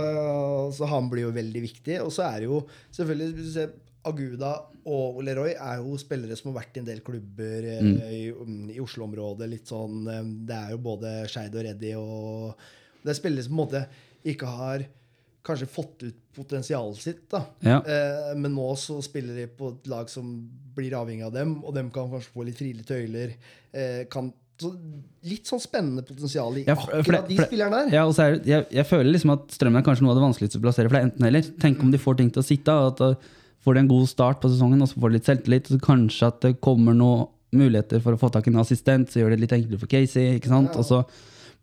så 0.79 0.89
han 0.91 1.11
blir 1.13 1.27
jo 1.29 1.33
veldig 1.37 1.63
viktig. 1.69 2.01
Og 2.05 2.11
så 2.15 2.27
er 2.31 2.41
det 2.45 2.51
jo 2.51 2.65
selvfølgelig 2.97 3.33
hvis 3.39 3.49
du 3.51 3.55
ser, 3.59 3.73
Aguda 4.09 4.55
og 4.89 5.19
Leroy 5.27 5.51
er 5.61 5.83
jo 5.83 5.99
spillere 6.01 6.33
som 6.39 6.49
har 6.55 6.63
vært 6.63 6.79
i 6.79 6.81
en 6.81 6.87
del 6.89 7.03
klubber 7.05 7.67
Mm. 7.85 7.99
i, 8.09 8.21
um, 8.33 8.71
i 8.73 8.79
Oslo-området. 8.81 9.49
litt 9.53 9.69
sånn, 9.69 10.07
Det 10.49 10.57
er 10.57 10.71
jo 10.73 10.79
både 10.79 11.11
Skeid 11.29 11.55
og 11.55 11.67
Reddy 11.67 11.91
og 12.01 12.55
Det 13.05 13.11
er 13.13 13.19
spillere 13.19 13.45
som 13.45 13.53
på 13.53 13.61
en 13.61 13.67
måte 13.67 13.83
ikke 14.25 14.47
har 14.49 14.87
kanskje 15.47 15.67
fått 15.73 16.03
ut 16.05 16.17
potensialet 16.37 16.97
sitt. 17.01 17.23
da. 17.31 17.45
Ja. 17.65 17.79
Eh, 17.81 18.35
men 18.37 18.53
nå 18.55 18.69
så 18.77 18.99
spiller 19.03 19.35
de 19.35 19.47
på 19.47 19.73
et 19.73 19.87
lag 19.91 20.09
som 20.13 20.49
blir 20.77 20.93
avhengig 20.99 21.25
av 21.27 21.33
dem, 21.33 21.57
og 21.65 21.75
dem 21.75 21.91
kan 21.91 22.11
kanskje 22.13 22.31
få 22.35 22.45
litt 22.47 22.59
frie 22.59 22.75
tøyler. 22.87 23.33
Eh, 23.73 24.05
kan, 24.13 24.33
så 24.61 24.71
litt 25.25 25.49
sånn 25.49 25.61
spennende 25.63 26.03
potensial 26.07 26.59
i 26.61 26.65
Ja, 26.67 26.75
for- 26.75 26.91
for 26.91 27.01
akkurat 27.01 27.29
det- 27.29 27.37
de 27.39 27.45
spillerne 27.47 27.85
der. 27.87 27.95
Ja, 27.97 28.05
og 28.07 28.15
så 28.15 28.23
er 28.29 28.41
jeg, 28.45 28.67
jeg 28.71 28.87
føler 28.87 29.13
liksom 29.13 29.33
at 29.33 29.49
Strømmen 29.51 29.81
er 29.81 29.83
kanskje 29.89 30.03
noe 30.03 30.11
av 30.13 30.17
det 30.21 30.27
vanskeligste 30.29 30.61
å 30.61 30.63
plassere. 30.63 30.89
For 30.91 30.97
det 30.97 31.03
er 31.03 31.11
enten 31.11 31.27
eller. 31.27 31.43
Tenk 31.61 31.81
om 31.81 31.91
de 31.91 31.99
får 31.99 32.17
ting 32.19 32.31
til 32.31 32.43
å 32.43 32.47
sitte. 32.47 32.69
At 32.69 32.97
da 32.99 33.15
får 33.65 33.75
de 33.75 33.81
en 33.81 33.89
god 33.89 34.07
start 34.09 34.41
på 34.41 34.51
sesongen, 34.53 34.83
og 34.83 34.89
så 34.89 35.01
får 35.01 35.09
de 35.11 35.19
litt 35.19 35.25
selvtillit. 35.25 35.71
Og 35.73 35.81
så 35.81 35.81
kanskje 35.81 36.27
at 36.27 36.41
det 36.43 36.61
kommer 36.61 36.95
noen 36.95 37.29
muligheter 37.53 38.01
for 38.01 38.13
å 38.15 38.19
få 38.21 38.31
tak 38.31 38.47
i 38.47 38.51
en 38.51 38.61
assistent, 38.61 39.09
så 39.11 39.19
gjør 39.25 39.31
det 39.31 39.41
litt 39.41 39.51
enklere 39.57 39.81
for 39.81 39.87
Casey. 39.87 40.39
ikke 40.39 40.49
sant? 40.49 40.77
Og 40.77 40.85
så 40.85 41.05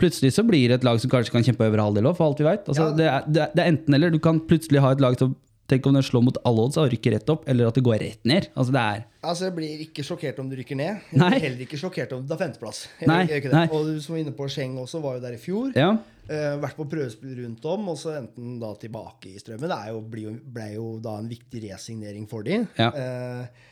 plutselig 0.02 0.34
så 0.36 0.46
blir 0.48 0.70
det 0.70 0.80
et 0.80 0.88
lag 0.88 1.02
som 1.02 1.12
kanskje 1.12 1.34
kan 1.34 1.46
kjempe 1.46 1.66
over 1.68 1.82
halvdel 1.82 2.10
òg, 2.10 2.18
for 2.20 2.30
alt 2.30 2.42
vi 2.42 2.48
veit. 2.48 2.70
Altså, 2.70 2.92
det, 2.98 3.10
det, 3.28 3.52
det 3.58 3.64
er 3.64 3.74
enten 3.74 3.98
eller. 3.98 4.14
Du 4.14 4.22
kan 4.24 4.40
plutselig 4.50 4.84
ha 4.84 4.94
et 4.96 5.04
lag 5.04 5.18
som 5.20 5.36
Tenk 5.68 5.84
om 5.90 5.98
den 5.98 6.04
slår 6.06 6.24
mot 6.24 6.38
alle 6.48 6.64
odds 6.64 6.78
og 6.80 6.88
rykker 6.94 7.12
rett 7.18 7.30
opp, 7.32 7.42
eller 7.52 7.68
at 7.68 7.76
det 7.76 7.82
går 7.84 7.98
rett 8.00 8.22
ned. 8.30 8.46
Altså 8.56 8.72
det 8.72 8.84
er 8.84 9.02
Altså, 9.28 9.48
Jeg 9.50 9.56
blir 9.58 9.82
ikke 9.84 10.06
sjokkert 10.08 10.38
om 10.40 10.48
du 10.48 10.56
rykker 10.56 10.78
ned. 10.80 11.02
Jeg 11.12 11.20
blir 11.20 11.44
heller 11.44 11.64
ikke 11.66 11.80
sjokkert 11.82 12.14
om 12.16 12.22
du 12.24 12.30
tar 12.32 12.40
femteplass. 12.40 12.86
Nei, 13.04 13.26
nei. 13.52 13.66
Og 13.76 13.90
du 13.90 13.98
som 14.00 14.16
var 14.16 14.22
inne 14.22 14.32
på 14.38 14.48
Scheng 14.48 14.78
også, 14.80 15.02
var 15.04 15.18
jo 15.18 15.26
der 15.26 15.36
i 15.36 15.42
fjor. 15.42 15.74
Ja. 15.76 15.90
Uh, 16.28 16.56
vært 16.64 16.80
på 16.80 16.88
prøvespill 16.88 17.36
rundt 17.42 17.68
om, 17.68 17.92
og 17.92 18.00
så 18.00 18.16
enten 18.16 18.56
da 18.64 18.72
tilbake 18.80 19.34
i 19.34 19.42
strømmen. 19.44 19.68
Det 19.68 19.76
er 19.76 19.92
jo, 19.92 20.00
ble, 20.08 20.24
jo, 20.30 20.36
ble 20.56 20.70
jo 20.78 20.88
da 21.04 21.18
en 21.20 21.28
viktig 21.28 21.66
resignering 21.68 22.30
for 22.32 22.48
dem. 22.48 22.70
Ja. 22.80 22.88
Eh, 22.96 23.68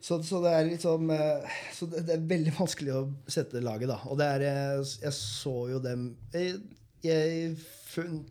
så, 0.00 0.20
så 0.22 0.38
det 0.44 0.52
er 0.54 0.66
liksom 0.68 1.10
eh, 1.10 1.48
Så 1.74 1.88
det, 1.90 2.04
er 2.14 2.22
veldig 2.30 2.52
vanskelig 2.58 2.92
å 2.94 3.00
sette 3.30 3.60
laget, 3.64 3.88
da. 3.90 3.96
Og 4.06 4.18
det 4.20 4.26
er 4.36 4.44
eh, 4.46 4.82
Jeg 5.02 5.12
så 5.16 5.54
jo 5.72 5.80
dem 5.82 6.04
Jeg, 6.34 6.58
jeg 7.02 7.52
fun- 7.88 8.22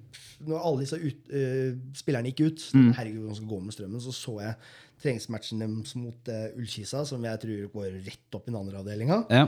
Når 0.48 0.62
alle 0.64 0.84
disse 0.86 1.00
ut, 1.02 1.32
uh, 1.34 1.78
spillerne 1.98 2.30
gikk 2.32 2.44
ut, 2.46 2.66
Mm. 2.78 2.92
herregud, 2.94 3.24
hvordan 3.24 3.38
skal 3.40 3.50
gå 3.52 3.60
med 3.66 3.74
strømmen, 3.76 4.02
så 4.04 4.12
så 4.14 4.36
jeg 4.44 4.54
treningsmatchen 5.02 5.60
deres 5.64 5.96
mot 5.98 6.30
uh, 6.30 6.44
Ullkisa, 6.58 7.02
som 7.10 7.24
jeg 7.26 7.40
tror 7.42 7.72
går 7.74 7.96
rett 8.06 8.38
opp 8.38 8.46
i 8.48 8.52
den 8.52 8.60
andre 8.60 8.84
avdelinga. 8.84 9.24
ja. 9.34 9.48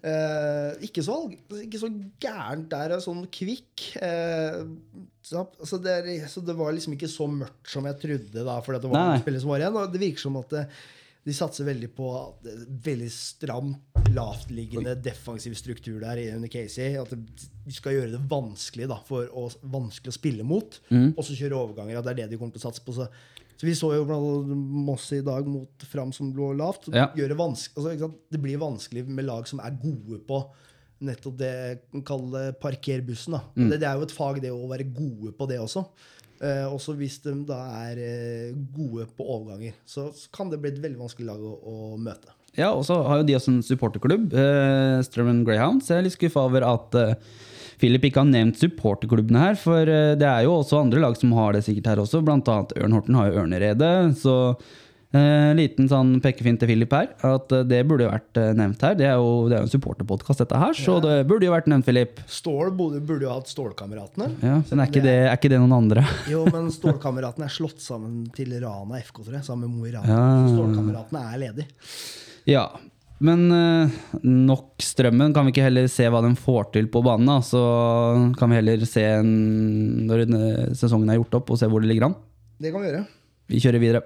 Uh, 0.00 0.72
ikke, 0.80 1.02
så, 1.04 1.12
ikke 1.60 1.76
så 1.82 1.90
gærent 2.24 2.70
der, 2.72 2.94
sånn 3.04 3.26
kvikk. 3.28 3.82
Uh, 4.00 4.70
så, 5.20 5.42
altså 5.60 5.76
det 5.84 5.98
så 6.32 6.40
det 6.40 6.54
var 6.56 6.72
liksom 6.72 6.94
ikke 6.96 7.10
så 7.12 7.26
mørkt 7.28 7.68
som 7.68 7.84
jeg 7.84 7.98
trodde, 8.00 8.44
da, 8.46 8.54
fordi 8.64 8.80
det 8.80 8.88
var 8.94 9.02
noen 9.10 9.20
spillere 9.20 9.42
som 9.44 9.52
var 9.52 9.60
igjen. 9.60 9.76
Og 9.76 9.92
det 9.92 10.00
virker 10.00 10.24
som 10.24 10.38
at 10.40 10.56
De 11.26 11.34
satser 11.36 11.66
veldig 11.68 11.90
på 11.92 12.10
veldig 12.84 13.10
stramt, 13.12 13.98
lavtliggende 14.10 14.94
defensiv 15.04 15.52
struktur 15.58 15.98
der 16.00 16.22
under 16.34 16.48
Casey. 16.50 16.96
At 16.98 17.12
de 17.12 17.74
skal 17.76 17.98
gjøre 17.98 18.14
det 18.14 18.22
vanskelig 18.30 18.88
da, 18.90 18.96
for 19.06 19.28
å, 19.28 19.44
vanskelig 19.72 20.14
å 20.14 20.16
spille 20.16 20.46
mot, 20.46 20.80
og 21.12 21.20
så 21.26 21.36
kjøre 21.36 21.58
overganger. 21.58 22.00
At 22.00 22.08
det 22.08 22.14
er 22.14 22.22
det 22.22 22.30
de 22.32 22.40
kommer 22.40 22.56
til 22.56 22.64
å 22.64 22.68
satse 22.70 22.84
på. 22.86 22.96
Så, 22.96 23.06
så 23.60 23.68
vi 23.68 23.76
så 23.76 23.92
jo 23.92 24.08
blant 24.08 24.54
Moss 24.88 25.10
i 25.12 25.20
dag 25.26 25.46
mot 25.48 25.86
Fram 25.90 26.14
som 26.16 26.32
lå 26.36 26.54
lavt. 26.56 26.88
Ja. 26.88 27.10
det, 27.12 27.36
altså, 27.36 28.10
det 28.32 28.40
blir 28.40 28.62
vanskelig 28.62 29.04
med 29.04 29.28
lag 29.28 29.48
som 29.50 29.60
er 29.60 29.76
gode 29.82 30.22
på 30.24 30.40
nettopp 31.04 31.36
det 31.40 31.50
jeg 31.50 32.04
kaller 32.08 32.54
parkerbussen. 32.60 33.36
Da. 33.36 33.44
Mm. 33.56 33.68
Det, 33.68 33.78
det 33.80 33.88
er 33.88 34.00
jo 34.00 34.08
et 34.08 34.16
fag, 34.16 34.40
det 34.42 34.52
å 34.52 34.68
være 34.70 34.88
gode 34.88 35.32
på 35.36 35.48
det 35.50 35.60
også. 35.62 35.84
Eh, 36.40 36.64
også 36.64 36.94
hvis 36.96 37.18
de 37.24 37.34
da 37.48 37.58
er 37.82 37.98
eh, 38.00 38.52
gode 38.72 39.04
på 39.16 39.26
overganger, 39.26 39.74
så 39.84 40.08
kan 40.32 40.48
det 40.48 40.60
bli 40.62 40.72
et 40.72 40.80
veldig 40.80 41.02
vanskelig 41.02 41.28
lag 41.28 41.42
å, 41.44 41.56
å 41.60 41.98
møte. 42.00 42.32
Ja, 42.58 42.72
og 42.72 42.82
så 42.88 42.96
har 43.06 43.20
jo 43.20 43.28
de 43.28 43.36
også 43.36 43.52
en 43.52 43.62
supporterklubb, 43.62 44.32
eh, 44.34 44.98
Strømmen 45.06 45.44
Greyhounds. 45.46 45.90
Jeg 45.90 46.00
er 46.00 46.06
litt 46.06 46.16
skuffa 46.16 46.46
over 46.48 46.66
at 46.66 46.96
eh, 46.98 47.14
Philip 47.80 48.08
ikke 48.08 48.24
har 48.24 48.30
nevnt 48.30 48.58
supporterklubbene 48.60 49.44
her, 49.44 49.58
for 49.60 49.84
eh, 49.84 50.16
det 50.18 50.26
er 50.26 50.46
jo 50.46 50.56
også 50.58 50.80
andre 50.80 51.02
lag 51.04 51.16
som 51.18 51.32
har 51.36 51.54
det 51.54 51.62
sikkert 51.66 51.92
her 51.92 52.02
også, 52.02 52.22
blant 52.26 52.48
annet 52.50 52.74
Ørn 52.80 52.96
Horten 52.96 53.18
har 53.20 53.30
jo 53.30 53.44
Ørneredet, 53.44 53.94
så 54.20 54.36
eh, 55.16 55.50
liten 55.58 55.88
sånn 55.90 56.12
pekefint 56.22 56.60
til 56.62 56.70
Philip 56.70 56.92
her, 56.94 57.08
at 57.26 57.54
eh, 57.56 57.64
det 57.68 57.80
burde 57.88 58.06
jo 58.06 58.12
vært 58.12 58.40
eh, 58.40 58.52
nevnt 58.58 58.84
her. 58.86 58.96
Det 58.98 59.08
er 59.08 59.16
jo, 59.18 59.32
det 59.50 59.56
er 59.56 59.64
jo 59.64 59.68
en 59.68 59.72
supporterpodkast 59.74 60.44
dette 60.44 60.60
her, 60.62 60.76
så 60.76 60.98
det 61.04 61.16
burde 61.30 61.48
jo 61.48 61.54
vært 61.54 61.70
nevnt, 61.72 61.88
Philip. 61.88 62.22
Stål 62.30 62.72
burde, 62.76 63.02
burde 63.06 63.26
jo 63.26 63.32
hatt 63.34 63.50
Stålkameratene. 63.50 64.30
Ja, 64.44 64.60
men 64.60 64.84
er 64.84 64.92
ikke, 64.92 65.04
det, 65.06 65.16
er 65.26 65.34
ikke 65.36 65.52
det 65.52 65.60
noen 65.62 65.76
andre? 65.80 66.06
Jo, 66.30 66.44
men 66.50 66.70
Stålkameratene 66.78 67.48
er 67.48 67.56
slått 67.56 67.82
sammen 67.84 68.22
til 68.36 68.54
Rana 68.62 69.02
FK, 69.02 69.24
tror 69.24 69.40
jeg. 69.40 69.46
Sammen 69.48 69.66
med 69.66 69.76
Mo 69.76 69.90
i 69.90 69.96
Rana. 69.96 70.14
Ja. 70.14 70.54
Stålkameratene 70.54 71.26
er 71.32 71.44
ledig. 71.46 71.68
Ja, 72.48 72.64
men 73.20 73.50
eh, 73.52 73.98
nok 74.24 74.80
strømmen. 74.80 75.34
Kan 75.36 75.46
vi 75.46 75.52
ikke 75.52 75.66
heller 75.66 75.90
se 75.92 76.06
hva 76.08 76.22
den 76.24 76.38
får 76.40 76.70
til 76.78 76.88
på 76.92 77.02
banen? 77.04 77.28
da? 77.28 77.40
Så 77.44 77.60
kan 78.40 78.52
vi 78.52 78.60
heller 78.62 78.86
se 78.88 79.04
en, 79.18 79.34
når 80.08 80.24
sesongen 80.78 81.12
er 81.12 81.20
gjort 81.20 81.42
opp, 81.42 81.52
og 81.52 81.60
se 81.60 81.68
hvor 81.68 81.84
det 81.84 81.90
ligger 81.92 82.08
an. 82.08 82.16
Det 82.60 82.72
kan 82.72 82.80
vi 82.80 82.88
gjøre. 82.88 83.04
Vi 83.50 83.60
kjører 83.60 83.82
videre. 83.82 84.04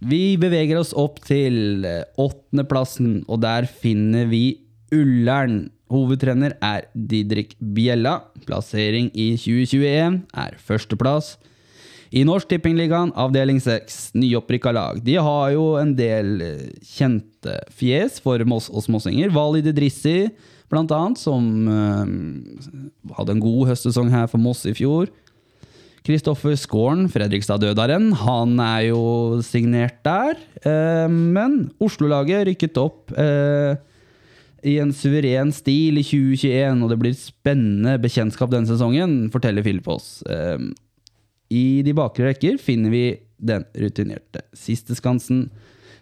Vi 0.00 0.38
beveger 0.40 0.78
oss 0.80 0.94
opp 0.96 1.18
til 1.26 1.84
eh, 1.84 2.06
åttendeplassen, 2.20 3.20
og 3.28 3.42
der 3.44 3.68
finner 3.68 4.30
vi 4.30 4.62
Ullern. 4.96 5.68
Hovedtrener 5.90 6.54
er 6.64 6.86
Didrik 6.94 7.56
Bjella. 7.60 8.20
Plassering 8.46 9.10
i 9.12 9.34
2021 9.36 10.22
er 10.40 10.56
førsteplass. 10.62 11.34
I 12.10 12.24
Norsk 12.26 12.48
Tippingligaen 12.50 13.12
avdeling 13.18 13.60
6, 13.62 14.14
nyopprykka 14.18 14.72
lag. 14.74 15.02
De 15.04 15.18
har 15.20 15.52
jo 15.54 15.74
en 15.78 15.92
del 15.98 16.40
eh, 16.46 16.64
kjente 16.96 17.58
fjes 17.76 18.22
for 18.24 18.40
Moss 18.48 18.70
og 18.72 18.86
småsinger. 18.86 19.34
Walid 19.36 19.68
Idrissi, 19.70 20.30
blant 20.72 20.90
annet, 20.96 21.20
som 21.20 21.44
eh, 21.68 23.12
hadde 23.18 23.36
en 23.36 23.44
god 23.44 23.74
høstsesong 23.74 24.08
her 24.14 24.30
for 24.32 24.40
Moss 24.40 24.64
i 24.64 24.74
fjor. 24.74 25.12
Kristoffer 26.06 26.56
Skåren, 26.56 27.08
Fredrikstad-dødaren, 27.12 28.10
han 28.22 28.56
er 28.64 28.88
jo 28.88 29.40
signert 29.44 29.98
der. 30.06 30.38
Eh, 30.64 31.08
men 31.10 31.66
Oslo-laget 31.82 32.46
rykket 32.48 32.80
opp 32.80 33.12
eh, 33.20 33.76
i 34.64 34.78
en 34.80 34.94
suveren 34.96 35.52
stil 35.52 36.00
i 36.00 36.04
2021, 36.06 36.84
og 36.84 36.92
det 36.92 37.00
blir 37.02 37.18
spennende 37.18 37.98
bekjentskap 38.00 38.52
denne 38.52 38.68
sesongen, 38.70 39.26
forteller 39.32 39.64
Philip 39.66 39.88
Aas. 39.92 40.22
Eh, 40.24 40.70
I 41.52 41.64
de 41.84 41.96
bakre 41.96 42.30
rekker 42.30 42.56
finner 42.62 42.94
vi 42.94 43.04
den 43.40 43.66
rutinerte 43.76 44.44
siste 44.56 44.96
skansen. 44.96 45.48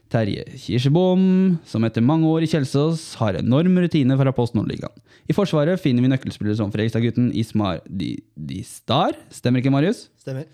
Terje 0.09 0.46
Kirsebom, 0.57 1.59
som 1.68 1.84
etter 1.84 2.01
mange 2.01 2.28
år 2.30 2.46
i 2.46 2.49
Kjelsås 2.49 3.11
har 3.20 3.36
enorm 3.36 3.74
rutine 3.82 4.16
fra 4.16 4.32
Post 4.32 4.55
Nordligaen. 4.57 4.94
I 5.29 5.37
Forsvaret 5.37 5.81
finner 5.83 6.05
vi 6.05 6.09
nøkkelspillere 6.09 6.57
som 6.57 6.70
Fredrikstad-gutten 6.72 7.29
Ismar 7.37 7.83
Di 7.85 8.62
Star. 8.64 9.12
Stemmer 9.29 9.61
ikke, 9.61 9.72
Marius? 9.72 10.07
Stemmer. 10.16 10.47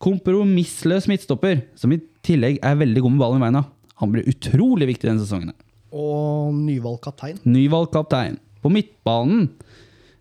Kompromissløs 0.00 1.08
midtstopper, 1.10 1.60
som 1.76 1.92
i 1.92 2.00
tillegg 2.24 2.56
er 2.64 2.78
veldig 2.80 3.02
god 3.04 3.12
med 3.12 3.20
ballen 3.20 3.42
i 3.42 3.44
beina. 3.44 3.62
Han 4.00 4.14
blir 4.14 4.30
utrolig 4.30 4.88
viktig 4.88 5.10
denne 5.10 5.20
sesongen. 5.20 5.52
Og 5.94 6.56
nyvalgt 6.56 7.04
kaptein. 7.04 7.36
Nyvalgt 7.44 7.92
kaptein. 7.94 8.40
På 8.64 8.72
midtbanen 8.72 9.50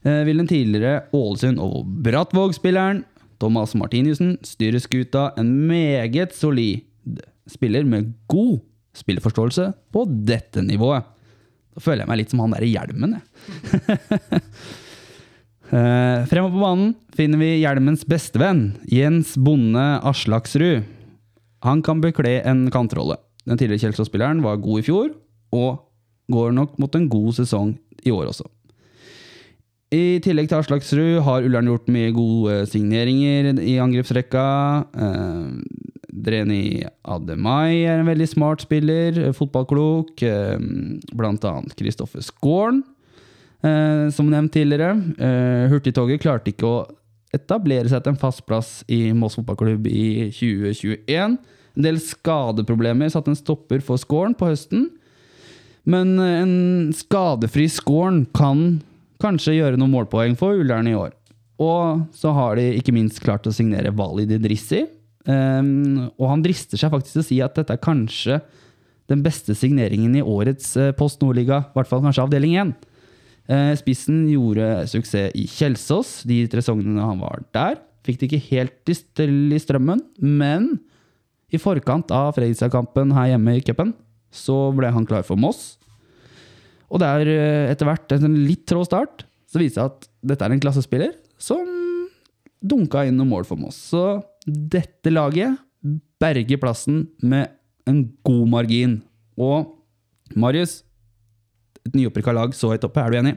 eh, 0.04 0.22
vil 0.28 0.44
den 0.44 0.52
tidligere 0.52 1.08
Ålesund- 1.16 1.64
og 1.64 1.88
Brattvåg-spilleren 2.04 3.06
Thomas 3.40 3.74
Martinussen 3.80 4.36
styre 4.46 4.84
skuta 4.84 5.30
en 5.40 5.56
meget 5.68 6.36
solid 6.36 6.84
spiller 7.50 7.88
med 7.88 8.12
god 8.32 8.60
spilleforståelse 9.00 9.72
på 9.96 10.06
dette 10.28 10.62
nivået. 10.64 11.08
Da 11.74 11.84
føler 11.84 12.04
jeg 12.04 12.12
meg 12.12 12.20
litt 12.22 12.34
som 12.34 12.44
han 12.44 12.54
der 12.56 12.66
i 12.66 12.72
hjelmen, 12.74 13.18
jeg. 13.18 13.24
Uh, 15.74 16.22
Fremover 16.30 16.54
på 16.54 16.62
banen 16.62 16.92
finner 17.18 17.42
vi 17.42 17.52
hjelmens 17.64 18.06
bestevenn, 18.10 18.66
Jens 18.90 19.34
Bonde 19.42 19.86
Aslaksrud. 20.06 20.86
Han 21.66 21.82
kan 21.86 22.02
bekle 22.04 22.42
en 22.46 22.68
kantrolle. 22.74 23.18
Den 23.48 23.60
tidligere 23.60 23.88
Kjelsås-spilleren 23.88 24.44
var 24.44 24.62
god 24.62 24.84
i 24.84 24.86
fjor, 24.86 25.14
og 25.56 25.82
går 26.32 26.54
nok 26.56 26.78
mot 26.82 26.94
en 26.96 27.10
god 27.12 27.34
sesong 27.40 27.74
i 28.04 28.14
år 28.14 28.30
også. 28.32 28.46
I 29.94 30.20
tillegg 30.26 30.48
til 30.50 30.58
Aslaksrud 30.58 31.20
har 31.26 31.46
Ullern 31.46 31.68
gjort 31.70 31.92
mye 31.94 32.14
gode 32.16 32.64
signeringer 32.72 33.52
i 33.62 33.76
angrepsrekka. 33.82 34.46
Eh, 35.06 35.93
Dreni 36.14 36.84
Ademai 37.10 37.84
er 37.88 38.00
en 38.00 38.10
veldig 38.10 38.28
smart 38.30 38.64
spiller, 38.64 39.18
eh, 39.18 39.34
fotballklok. 39.34 40.22
Eh, 40.22 40.58
blant 41.14 41.44
annet 41.44 41.76
Kristoffer 41.76 42.22
Skåren, 42.22 42.84
eh, 43.64 44.10
som 44.10 44.30
nevnt 44.30 44.52
tidligere. 44.52 44.94
Hurtigtoget 45.70 46.22
klarte 46.22 46.54
ikke 46.54 46.68
å 46.68 46.88
etablere 47.34 47.90
seg 47.90 48.04
til 48.04 48.14
en 48.14 48.20
fast 48.20 48.46
plass 48.46 48.84
i 48.88 49.12
Moss 49.12 49.36
fotballklubb 49.36 49.88
i 49.88 50.30
2021. 50.30 51.40
En 51.76 51.82
del 51.82 51.96
skadeproblemer 51.96 53.10
satte 53.10 53.30
en 53.30 53.36
stopper 53.36 53.82
for 53.82 53.98
Skåren 53.98 54.36
på 54.38 54.52
høsten. 54.52 54.92
Men 55.86 56.20
en 56.20 56.94
skadefri 56.94 57.66
Skåren 57.68 58.28
kan 58.32 58.84
kanskje 59.20 59.58
gjøre 59.58 59.78
noen 59.78 59.92
målpoeng 59.92 60.38
for 60.38 60.54
Ullern 60.54 60.88
i 60.88 60.94
år. 60.94 61.12
Og 61.60 62.08
så 62.14 62.32
har 62.34 62.56
de 62.56 62.78
ikke 62.78 62.94
minst 62.94 63.20
klart 63.24 63.48
å 63.48 63.54
signere 63.54 63.92
Walid 63.96 64.32
Idrissi. 64.32 64.88
Um, 65.24 66.10
og 66.20 66.26
han 66.28 66.42
drister 66.44 66.80
seg 66.80 66.92
faktisk 66.92 67.16
til 67.16 67.22
å 67.22 67.28
si 67.30 67.38
at 67.46 67.56
dette 67.56 67.76
er 67.78 67.84
kanskje 67.84 68.42
den 69.12 69.22
beste 69.24 69.56
signeringen 69.56 70.18
i 70.20 70.24
årets 70.24 70.74
uh, 70.76 70.92
Post 70.98 71.22
Nordliga, 71.24 71.62
i 71.64 71.78
hvert 71.78 71.90
fall 71.90 72.04
kanskje 72.04 72.26
avdeling 72.26 72.58
1. 72.60 72.74
Uh, 73.48 73.72
spissen 73.80 74.26
gjorde 74.32 74.86
suksess 74.92 75.32
i 75.40 75.46
Kjelsås 75.52 76.22
de 76.28 76.42
tre 76.52 76.64
sesongene 76.64 77.08
han 77.08 77.24
var 77.24 77.44
der. 77.56 77.80
Fikk 78.04 78.20
det 78.20 78.30
ikke 78.30 78.48
helt 78.50 78.96
stell 79.00 79.56
i 79.56 79.62
strømmen, 79.64 80.04
men 80.20 80.74
i 81.54 81.62
forkant 81.62 82.12
av 82.12 82.34
Fredrikstad-kampen 82.36 83.14
her 83.16 83.34
hjemme 83.34 83.56
i 83.60 83.64
cupen, 83.64 83.94
så 84.34 84.74
ble 84.76 84.90
han 84.92 85.08
klar 85.08 85.24
for 85.28 85.40
Moss. 85.40 85.78
Og 86.92 87.00
der, 87.04 87.24
uh, 87.32 87.72
etter 87.72 87.88
hvert, 87.88 88.12
en 88.12 88.42
litt 88.44 88.68
trå 88.68 88.84
start, 88.88 89.24
så 89.48 89.62
viser 89.62 89.80
det 89.80 89.88
at 89.88 90.12
dette 90.34 90.48
er 90.48 90.56
en 90.56 90.64
klassespiller 90.64 91.16
som 91.40 91.64
dunka 92.64 93.04
inn 93.08 93.20
noen 93.20 93.32
mål 93.32 93.48
for 93.48 93.60
Moss. 93.60 93.80
Så 93.92 94.04
dette 94.48 95.12
laget 95.12 95.60
berger 96.24 96.60
plassen 96.62 97.08
med 97.24 97.52
en 97.90 98.04
god 98.26 98.46
margin. 98.52 99.00
Og 99.38 99.74
Marius, 100.40 100.82
et 101.84 101.96
nyopprykka 101.98 102.34
lag 102.36 102.56
så 102.56 102.72
høyt 102.72 102.86
oppe, 102.88 103.02
er 103.04 103.12
du 103.12 103.20
enig? 103.20 103.34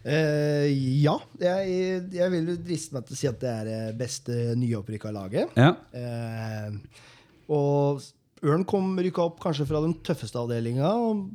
Uh, 0.00 0.66
ja. 1.02 1.16
Jeg, 1.42 2.04
jeg 2.14 2.32
vil 2.32 2.54
driste 2.64 2.96
meg 2.96 3.06
til 3.06 3.16
å 3.16 3.20
si 3.20 3.28
at 3.28 3.40
det 3.42 3.50
er 3.52 3.68
det 3.68 3.80
beste 4.00 4.38
nyopprykka 4.60 5.12
laget. 5.14 5.52
Ja. 5.58 5.74
Uh, 5.92 6.78
og 7.50 8.04
Ørn 8.40 8.62
kom 8.64 8.94
rykka 8.96 9.20
opp 9.26 9.40
kanskje 9.42 9.66
fra 9.68 9.82
den 9.84 9.92
tøffeste 10.06 10.38
avdelinga, 10.40 10.88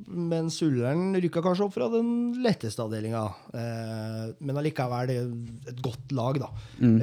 mens 0.09 0.55
Ullern 0.65 1.13
rykka 1.21 1.43
kanskje 1.45 1.67
opp 1.67 1.75
fra 1.75 1.85
den 1.93 2.07
letteste 2.41 2.81
avdelinga. 2.81 3.21
Eh, 3.53 4.23
men 4.41 4.57
allikevel 4.57 5.11
et 5.13 5.83
godt 5.85 6.15
lag, 6.17 6.39
da. 6.41 6.49
Mm. 6.81 6.95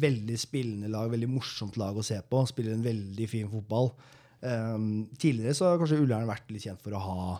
veldig 0.00 0.38
spillende 0.40 0.88
lag, 0.88 1.10
veldig 1.12 1.28
morsomt 1.28 1.76
lag 1.76 1.98
å 2.00 2.04
se 2.06 2.16
på. 2.24 2.40
Spiller 2.48 2.72
en 2.78 2.86
veldig 2.86 3.28
fin 3.28 3.50
fotball. 3.52 3.92
Eh, 4.40 4.78
tidligere 5.20 5.52
så 5.54 5.68
har 5.68 5.82
kanskje 5.82 6.00
Ullern 6.00 6.26
vært 6.32 6.48
litt 6.50 6.64
kjent 6.64 6.80
for 6.80 6.96
å 6.96 7.04
ha 7.04 7.36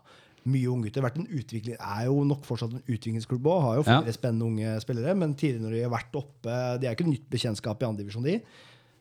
mye 0.52 0.68
unggutter. 0.68 1.04
Er 1.06 2.04
jo 2.10 2.24
nok 2.28 2.44
fortsatt 2.44 2.74
en 2.76 2.84
utviklingsklubb 2.92 3.46
òg. 3.46 3.60
Har 3.62 3.76
jo 3.80 3.84
Ja. 3.86 4.02
flere 4.02 4.12
spennende 4.12 4.44
unge 4.52 4.80
spillere. 4.84 5.16
Men 5.16 5.32
tidligere 5.34 5.62
når 5.64 5.70
de 5.78 5.82
har 5.88 5.96
vært 5.98 6.12
oppe 6.20 6.80
De 6.80 6.86
er 6.88 6.94
ikke 6.94 7.08
nytt 7.08 7.30
bekjentskap 7.30 7.80
i 7.80 7.86
andredivisjon, 7.86 8.22
de. 8.24 8.34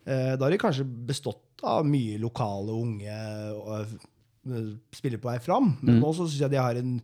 Eh, 0.08 0.36
Da 0.38 0.46
har 0.46 0.50
de 0.52 0.58
kanskje 0.58 0.86
bestått 1.06 1.51
av 1.68 1.86
mye 1.88 2.18
lokale 2.22 2.74
unge 2.74 3.20
og, 3.58 3.94
spiller 4.42 4.98
spillere 4.98 5.22
på 5.22 5.30
vei 5.30 5.38
fram. 5.44 5.74
Men 5.86 6.00
nå 6.02 6.12
så 6.18 6.26
syns 6.26 6.42
jeg 6.42 6.54
de 6.54 6.58
har 6.58 6.80
en 6.80 6.96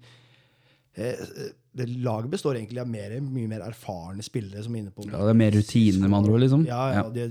eh, 0.97 1.51
det 1.77 1.85
Laget 2.01 2.31
består 2.33 2.57
egentlig 2.57 2.81
av 2.81 2.89
mer, 2.89 3.13
mye 3.21 3.49
mer 3.51 3.61
erfarne 3.67 4.23
spillere 4.25 4.63
som 4.65 4.73
er 4.73 4.81
inne 4.81 4.93
på 4.95 5.05
ja, 5.05 5.19
det 5.21 5.33
er 5.33 5.37
mer 5.37 5.53
rutine, 5.53 6.07
med 6.07 6.17
andre 6.17 6.33
ord, 6.33 6.41
liksom. 6.41 6.63
ja, 6.65 6.83
ja, 6.95 7.03
det 7.13 7.27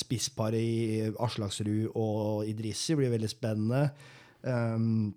Spissparet 0.00 0.60
i 0.60 1.10
Aslaksrud 1.20 1.90
og 1.92 2.48
Idrissi 2.48 2.96
blir 2.96 3.12
veldig 3.12 3.28
spennende. 3.28 3.90
Um, 4.40 5.10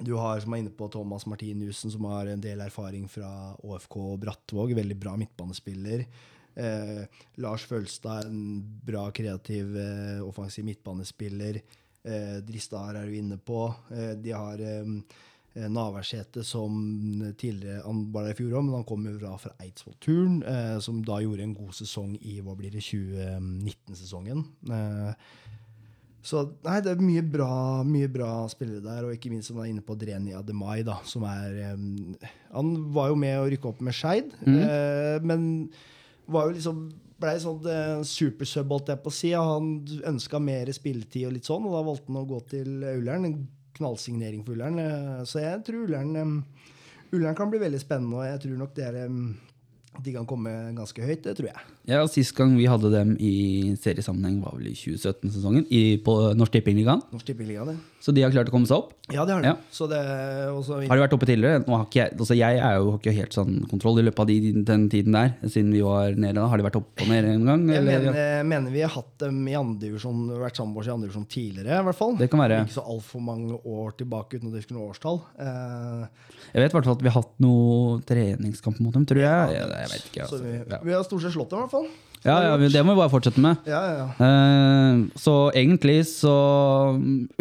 du 0.00 0.14
har, 0.16 0.40
som 0.40 0.54
er 0.54 0.62
inne 0.62 0.72
på, 0.72 0.88
Thomas 0.92 1.26
Martinussen, 1.28 1.92
som 1.92 2.06
har 2.08 2.30
en 2.32 2.42
del 2.42 2.62
erfaring 2.64 3.04
fra 3.12 3.52
ÅFK 3.60 3.98
Brattvåg. 4.22 4.72
Veldig 4.78 4.96
bra 4.98 5.12
midtbanespiller. 5.20 6.06
Eh, 6.54 7.04
Lars 7.40 7.64
Følstad, 7.68 8.26
en 8.28 8.62
bra, 8.84 9.06
kreativ, 9.10 9.76
eh, 9.76 10.22
offensiv 10.24 10.66
midtbanespiller. 10.68 11.60
Eh, 12.02 12.38
Dristar 12.44 12.96
er 12.98 13.06
du 13.06 13.16
inne 13.16 13.38
på. 13.38 13.66
Eh, 13.90 14.14
de 14.18 14.34
har 14.34 14.60
eh, 14.60 14.84
Navarsete, 15.68 16.44
som 16.44 17.32
tidligere 17.38 17.82
Han 17.84 18.12
var 18.12 18.24
der 18.24 18.32
i 18.32 18.38
fjor 18.38 18.56
òg, 18.56 18.64
men 18.64 18.78
han 18.78 18.86
kommer 18.88 19.18
fra, 19.20 19.34
fra 19.40 19.52
Eidsvoll 19.60 19.96
Turn, 20.00 20.42
eh, 20.48 20.78
som 20.80 21.02
da 21.04 21.20
gjorde 21.20 21.44
en 21.44 21.56
god 21.56 21.74
sesong 21.76 22.14
i 22.20 22.40
hva 22.40 22.56
blir 22.56 22.72
det, 22.72 22.84
2019-sesongen. 22.86 24.44
Eh, 24.72 25.12
så 26.22 26.44
nei, 26.62 26.78
det 26.80 26.92
er 26.92 27.02
mye 27.02 27.22
bra, 27.26 27.52
mye 27.84 28.08
bra 28.12 28.30
spillere 28.48 28.80
der, 28.84 29.04
og 29.04 29.16
ikke 29.16 29.32
minst 29.32 29.50
som 29.50 29.58
er 29.60 29.72
inne 29.72 29.82
på 29.84 29.96
Dreni 29.98 30.36
Ademai, 30.38 30.80
da, 30.86 31.00
som 31.04 31.26
er 31.28 31.58
eh, 31.66 32.28
Han 32.54 32.74
var 32.94 33.10
jo 33.10 33.18
med 33.18 33.40
å 33.40 33.48
rykke 33.52 33.72
opp 33.74 33.82
med 33.84 33.96
Skeid, 33.98 34.32
mm. 34.46 35.26
men 35.26 35.42
var 36.26 36.48
jo 36.48 36.56
liksom 36.56 36.84
blei 37.22 37.36
sånn 37.42 37.62
uh, 37.66 38.02
supersub, 38.06 38.72
holdt 38.74 38.90
jeg 38.92 39.02
på 39.02 39.12
å 39.12 39.14
si. 39.14 39.32
Han 39.36 39.74
ønska 40.12 40.40
mer 40.42 40.70
spilletid 40.74 41.28
og 41.28 41.36
litt 41.36 41.48
sånn, 41.48 41.68
og 41.68 41.76
da 41.76 41.84
valgte 41.86 42.10
han 42.10 42.22
å 42.22 42.28
gå 42.28 42.40
til 42.50 42.72
Ullern. 42.96 43.28
En 43.28 43.38
knallsignering 43.78 44.42
for 44.44 44.56
Ullern. 44.56 44.80
Uh, 44.82 45.22
så 45.28 45.42
jeg 45.44 45.62
tror 45.66 45.86
Ullern 45.86 46.12
um, 46.18 46.36
Ullern 47.12 47.36
kan 47.36 47.50
bli 47.52 47.60
veldig 47.60 47.80
spennende, 47.80 48.18
og 48.20 48.28
jeg 48.28 48.44
tror 48.46 48.60
nok 48.62 48.76
det 48.76 48.84
er 48.88 49.00
um, 49.04 49.32
at 49.92 50.04
de 50.06 50.14
kan 50.14 50.26
komme 50.28 50.50
ganske 50.72 51.04
høyt, 51.04 51.20
det 51.26 51.34
tror 51.36 51.50
jeg. 51.50 51.64
Ja, 51.90 52.00
og 52.00 52.08
Sist 52.08 52.32
gang 52.36 52.54
vi 52.56 52.68
hadde 52.70 52.88
dem 52.94 53.12
i 53.20 53.74
seriesammenheng, 53.80 54.38
var 54.40 54.56
vel 54.56 54.70
i 54.70 54.76
2017-sesongen 54.78 55.66
på 56.06 56.14
Norsk 56.38 56.56
Tippingligaen. 56.56 57.02
Norsk 57.12 57.28
Tippingligaen, 57.28 57.74
ja. 57.76 57.91
Så 58.02 58.10
de 58.10 58.24
har 58.24 58.32
klart 58.34 58.48
å 58.50 58.52
komme 58.54 58.66
seg 58.66 58.80
opp? 58.80 58.96
Ja, 59.14 59.22
det 59.22 59.34
har 59.36 59.44
de. 59.44 59.50
Ja. 59.52 59.86
Det, 59.92 59.98
også, 60.50 60.80
har 60.88 60.98
de 60.98 61.02
vært 61.04 61.12
oppe 61.14 61.26
tidligere? 61.28 61.60
Jeg, 61.94 62.10
altså 62.16 62.34
jeg 62.34 62.58
er 62.58 62.78
jo 62.80 62.96
ikke 62.96 63.14
helt 63.14 63.36
sånn 63.36 63.60
kontroll 63.70 64.00
i 64.00 64.04
løpet 64.08 64.24
av 64.24 64.30
de, 64.30 64.52
den 64.66 64.88
tiden 64.90 65.14
der, 65.14 65.30
siden 65.46 65.70
vi 65.70 65.84
var 65.86 66.16
nede. 66.16 66.34
da. 66.40 66.48
Har 66.50 66.58
de 66.58 66.66
vært 66.66 66.80
oppe 66.80 67.06
og 67.06 67.12
nede 67.12 67.36
en 67.36 67.46
gang? 67.46 67.64
Jeg 67.70 67.86
mener, 67.86 68.18
mener, 68.48 68.74
vi 68.74 68.82
har 68.82 68.90
hatt 68.96 69.12
dem 69.22 69.38
i 69.46 69.54
andre 69.58 69.86
divisjon, 69.86 70.24
vært 70.42 70.58
oss 70.58 70.90
i 70.90 70.94
andre 70.96 71.06
divisjon 71.06 71.28
tidligere. 71.30 71.78
i 71.78 71.88
hvert 71.90 72.00
fall. 72.02 72.18
Det 72.18 72.30
kan 72.32 72.42
være. 72.42 72.62
Ikke 72.66 72.78
så 72.80 72.86
altfor 72.96 73.22
mange 73.30 73.58
år 73.62 73.94
tilbake 74.02 74.40
uten 74.40 74.50
å 74.50 74.56
huske 74.56 74.74
noe 74.74 74.90
årstall. 74.90 75.22
Eh... 75.38 76.30
jeg 76.50 76.64
vet 76.64 76.74
i 76.74 76.80
hvert 76.80 76.90
fall 76.90 76.98
at 76.98 77.06
vi 77.06 77.12
har 77.12 77.20
hatt 77.20 77.36
noe 77.46 78.00
treningskamp 78.08 78.82
mot 78.82 78.98
dem, 78.98 79.06
tror 79.06 79.22
jeg. 79.22 79.60
Ja, 79.60 79.68
jeg 79.84 79.92
vet 79.94 80.10
ikke. 80.10 80.26
Altså. 80.26 80.42
Vi, 80.42 80.58
vi, 80.88 80.96
har 80.96 81.06
stort 81.06 81.22
sett 81.22 81.38
slått 81.38 81.54
dem, 81.54 81.62
i 81.62 81.68
hvert 81.68 81.76
fall. 81.78 81.92
Ja, 82.22 82.36
ja, 82.44 82.56
det 82.56 82.82
må 82.86 82.94
vi 82.94 83.00
bare 83.00 83.10
fortsette 83.10 83.42
med. 83.42 83.64
Ja, 83.66 83.80
ja, 83.82 84.04
ja. 84.06 84.30
så 85.18 85.34
egentlig 85.58 86.04
så 86.06 86.34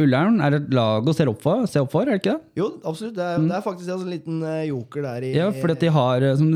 Ullern 0.01 0.39
er 0.41 0.57
et 0.57 0.71
lag 0.73 1.05
å 1.05 1.13
se 1.15 1.27
opp 1.29 1.43
for, 1.43 1.67
se 1.69 1.83
opp 1.83 1.91
for 1.93 2.07
er 2.07 2.17
det 2.17 2.21
ikke 2.23 2.33
det? 2.33 2.53
Jo, 2.61 2.69
absolutt. 2.81 3.13
Det 3.17 3.25
er, 3.27 3.37
mm. 3.37 3.49
det 3.51 3.57
er 3.57 3.65
faktisk 3.65 3.93
en 3.93 4.09
liten 4.09 4.39
eh, 4.47 4.63
joker 4.71 5.05
der 5.05 5.27
i 5.27 5.33
Ja, 5.35 5.49
for 5.53 5.73
de 5.83 5.91
har, 5.93 6.25
eh, 6.25 6.37
som 6.39 6.49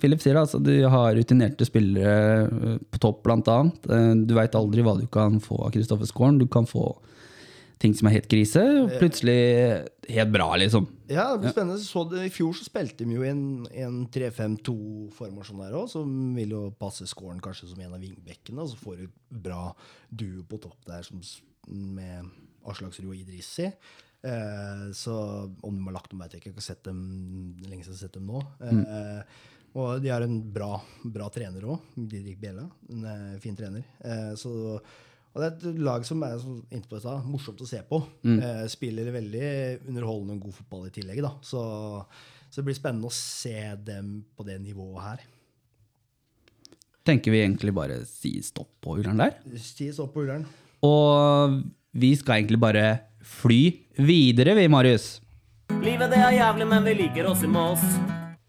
Philip 0.00 0.24
sier, 0.24 0.40
altså, 0.40 0.60
de 0.64 0.78
har 0.88 1.16
rutinerte 1.18 1.68
spillere 1.68 2.78
på 2.92 3.02
topp, 3.02 3.22
blant 3.26 3.48
annet. 3.50 3.90
Du 4.28 4.32
veit 4.36 4.56
aldri 4.56 4.84
hva 4.86 4.96
du 4.96 5.04
kan 5.12 5.36
få 5.42 5.58
av 5.66 5.74
Kristoffer 5.74 6.08
Skåren. 6.08 6.40
Du 6.40 6.46
kan 6.50 6.68
få 6.68 6.94
ting 7.86 7.96
som 7.96 8.10
er 8.10 8.18
helt 8.18 8.28
krise, 8.30 8.62
og 8.82 8.94
plutselig 9.00 9.40
helt 10.10 10.32
bra, 10.34 10.48
liksom. 10.60 10.88
Ja, 11.08 11.28
det 11.32 11.44
blir 11.44 11.54
spennende. 11.54 11.78
Så 11.82 12.04
det, 12.10 12.24
I 12.28 12.32
fjor 12.34 12.56
så 12.58 12.66
spilte 12.66 13.06
de 13.06 13.16
jo 13.16 13.26
en, 13.26 13.42
en 13.70 14.00
3-5-2-formasjon 14.12 15.62
der 15.62 15.76
òg, 15.78 15.88
som 15.92 16.10
vil 16.36 16.54
jo 16.56 16.62
passe 16.78 17.06
scoren 17.10 17.42
kanskje 17.42 17.70
som 17.70 17.82
en 17.82 17.94
av 17.94 18.02
vingbekkene. 18.02 18.64
Og 18.64 18.72
så 18.72 18.80
får 18.80 19.04
du 19.04 19.20
bra 19.46 19.70
duo 20.10 20.44
på 20.50 20.60
topp 20.66 20.82
der 20.90 21.06
som, 21.06 21.22
med 21.70 22.28
Aslaksrud 22.66 23.12
og 23.12 23.18
Idrissi. 23.18 23.70
Eh, 24.26 24.86
så 24.96 25.16
om 25.46 25.76
de 25.76 25.84
har 25.86 25.96
lagt 25.96 26.10
dem, 26.10 26.22
veit 26.22 26.34
jeg 26.34 26.42
ikke. 26.42 26.50
Jeg 26.50 26.56
har 26.56 26.60
ikke 26.60 26.70
sett 26.70 26.88
dem 26.88 27.02
lenge 27.66 27.86
siden 27.86 27.94
jeg 27.94 28.00
har 28.00 28.04
sett 28.06 28.18
dem 28.18 28.32
nå. 28.32 28.42
Mm. 28.62 28.82
Eh, 28.82 29.44
og 29.76 30.00
de 30.00 30.08
har 30.08 30.24
en 30.24 30.38
bra, 30.52 30.78
bra 31.04 31.26
trener 31.32 31.66
òg, 31.68 31.90
Didrik 31.94 32.40
Bjella. 32.40 32.64
En 32.92 33.10
eh, 33.12 33.34
fin 33.42 33.58
trener. 33.58 33.84
Eh, 34.00 34.32
så 34.40 34.78
og 35.36 35.42
det 35.42 35.48
er 35.50 35.56
et 35.68 35.80
lag 35.84 36.04
som 36.08 36.22
er 36.24 36.38
så, 36.40 37.18
morsomt 37.28 37.60
å 37.60 37.68
se 37.68 37.82
på. 37.84 37.98
Mm. 38.24 38.38
Eh, 38.40 38.62
spiller 38.72 39.12
veldig 39.12 39.48
underholdende 39.90 40.38
og 40.38 40.46
god 40.46 40.56
fotball 40.62 40.86
i 40.88 40.94
tillegg. 40.94 41.20
Da. 41.26 41.34
Så, 41.44 41.60
så, 42.48 42.54
det 42.56 42.64
blir 42.70 42.78
spennende 42.78 43.10
å 43.10 43.12
se 43.12 43.58
dem 43.84 44.14
på 44.32 44.48
det 44.48 44.56
nivået 44.64 45.04
her. 45.04 45.26
Tenker 47.06 47.36
vi 47.36 47.44
egentlig 47.44 47.76
bare 47.76 48.00
si 48.08 48.32
stopp 48.42 48.72
på 48.80 48.96
Ullern 48.96 49.20
der? 49.20 49.36
Si 49.60 49.92
stopp 49.92 50.16
på 50.16 50.24
Ullern. 50.24 50.48
Og 50.88 51.60
vi 51.92 52.14
skal 52.16 52.40
egentlig 52.40 52.62
bare 52.64 52.88
fly 53.20 53.62
videre, 54.00 54.56
vi, 54.56 54.70
Marius. 54.72 55.18
Livet 55.84 56.16
det 56.16 56.22
er 56.24 56.40
jævlig, 56.40 56.72
men 56.72 56.88
vi 56.88 57.02
liker 57.04 57.28
oss 57.28 57.44
i 57.44 57.50
Mås. 57.50 57.84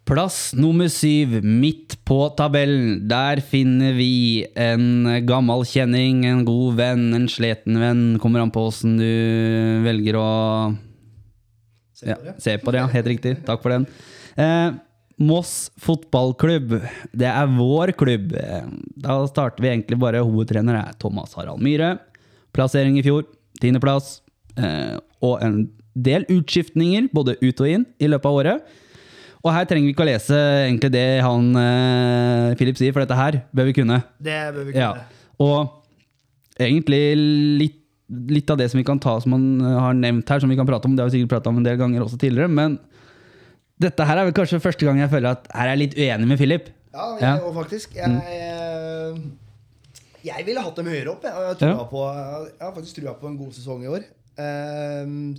Plass 0.07 0.53
nummer 0.55 0.87
syv, 0.87 1.41
midt 1.43 1.97
på 2.07 2.21
tabellen. 2.39 3.01
Der 3.11 3.41
finner 3.43 3.91
vi 3.97 4.45
en 4.55 5.03
gammel 5.27 5.65
kjenning, 5.67 6.21
en 6.29 6.45
god 6.47 6.77
venn, 6.79 7.09
en 7.17 7.27
sliten 7.27 7.75
venn. 7.81 8.03
Kommer 8.23 8.45
an 8.45 8.53
på 8.55 8.63
åssen 8.69 8.95
du 9.01 9.83
velger 9.83 10.15
å 10.15 10.29
se 11.97 12.13
på, 12.13 12.29
ja, 12.29 12.37
se 12.39 12.55
på 12.61 12.71
det. 12.71 12.85
Ja, 12.85 12.87
helt 12.95 13.11
riktig. 13.11 13.35
Takk 13.49 13.65
for 13.65 13.75
den. 13.75 13.89
Eh, 14.39 14.77
Moss 15.17 15.71
fotballklubb. 15.81 16.77
Det 17.11 17.27
er 17.27 17.53
vår 17.57 17.91
klubb. 17.97 18.35
Da 19.01 19.19
starter 19.27 19.65
vi 19.65 19.73
egentlig 19.73 19.97
bare. 19.99 20.21
Hovedtrener 20.23 20.77
er 20.85 20.97
Thomas 21.01 21.33
Harald 21.35 21.59
Myhre. 21.65 21.95
Plassering 22.55 22.99
i 23.01 23.03
fjor, 23.03 23.25
tiendeplass. 23.59 24.21
Eh, 24.55 24.95
og 25.25 25.41
en 25.43 25.63
del 25.97 26.23
utskiftninger, 26.31 27.09
både 27.11 27.35
ut 27.41 27.63
og 27.65 27.71
inn, 27.75 27.89
i 27.99 28.07
løpet 28.07 28.29
av 28.29 28.43
året. 28.43 28.75
Og 29.47 29.53
her 29.55 29.67
trenger 29.67 29.87
vi 29.87 29.93
ikke 29.95 30.03
å 30.03 30.09
lese 30.09 30.37
egentlig 30.67 30.91
det 30.91 31.07
han 31.23 31.45
eh, 31.61 32.55
Philip 32.59 32.79
sier, 32.79 32.91
for 32.91 33.05
dette 33.05 33.15
her 33.15 33.39
bør 33.55 33.69
vi 33.69 33.75
kunne. 33.77 34.01
Det 34.19 34.39
bør 34.51 34.65
vi 34.67 34.73
kunne. 34.75 34.83
Ja. 34.83 35.35
Og 35.43 36.57
egentlig 36.59 37.01
litt, 37.61 37.77
litt, 38.33 38.51
av 38.51 38.59
det 38.59 38.67
som 38.73 38.81
vi 38.81 38.85
kan 38.87 38.99
ta 38.99 39.15
som 39.23 39.37
han 39.37 39.45
eh, 39.61 39.77
har 39.85 39.95
nevnt 39.95 40.27
her, 40.33 40.43
som 40.43 40.51
vi 40.51 40.57
kan 40.59 40.67
prate 40.67 40.89
om, 40.89 40.97
det 40.97 41.05
har 41.05 41.11
vi 41.11 41.21
sikkert 41.21 41.37
prata 41.37 41.53
om 41.53 41.61
en 41.61 41.67
del 41.67 41.79
ganger 41.79 42.03
også 42.03 42.19
tidligere, 42.19 42.51
men 42.51 42.75
dette 43.79 44.07
her 44.09 44.19
er 44.19 44.27
vel 44.27 44.35
kanskje 44.35 44.59
første 44.59 44.87
gang 44.87 44.99
jeg 44.99 45.11
føler 45.13 45.37
at 45.37 45.47
her 45.53 45.69
er 45.69 45.75
jeg 45.75 45.83
litt 45.83 45.95
uenig 46.01 46.31
med 46.33 46.41
Philip. 46.41 46.71
Ja, 46.91 47.05
jeg, 47.13 47.27
ja. 47.29 47.33
og 47.45 47.53
faktisk. 47.55 47.93
Jeg, 47.93 48.09
mm. 48.09 49.19
jeg 50.25 50.47
ville 50.47 50.63
hatt 50.65 50.81
dem 50.81 50.89
høyere 50.89 51.13
opp. 51.13 51.27
Jeg, 51.27 51.43
jeg, 51.45 51.69
ja. 51.69 51.85
på, 51.91 52.03
jeg 52.09 52.65
har 52.65 52.73
faktisk 52.73 52.99
trua 52.99 53.13
på 53.21 53.29
en 53.29 53.37
god 53.37 53.53
sesong 53.53 53.85
i 53.85 53.91
år. 53.93 54.07
Uh, 54.37 55.37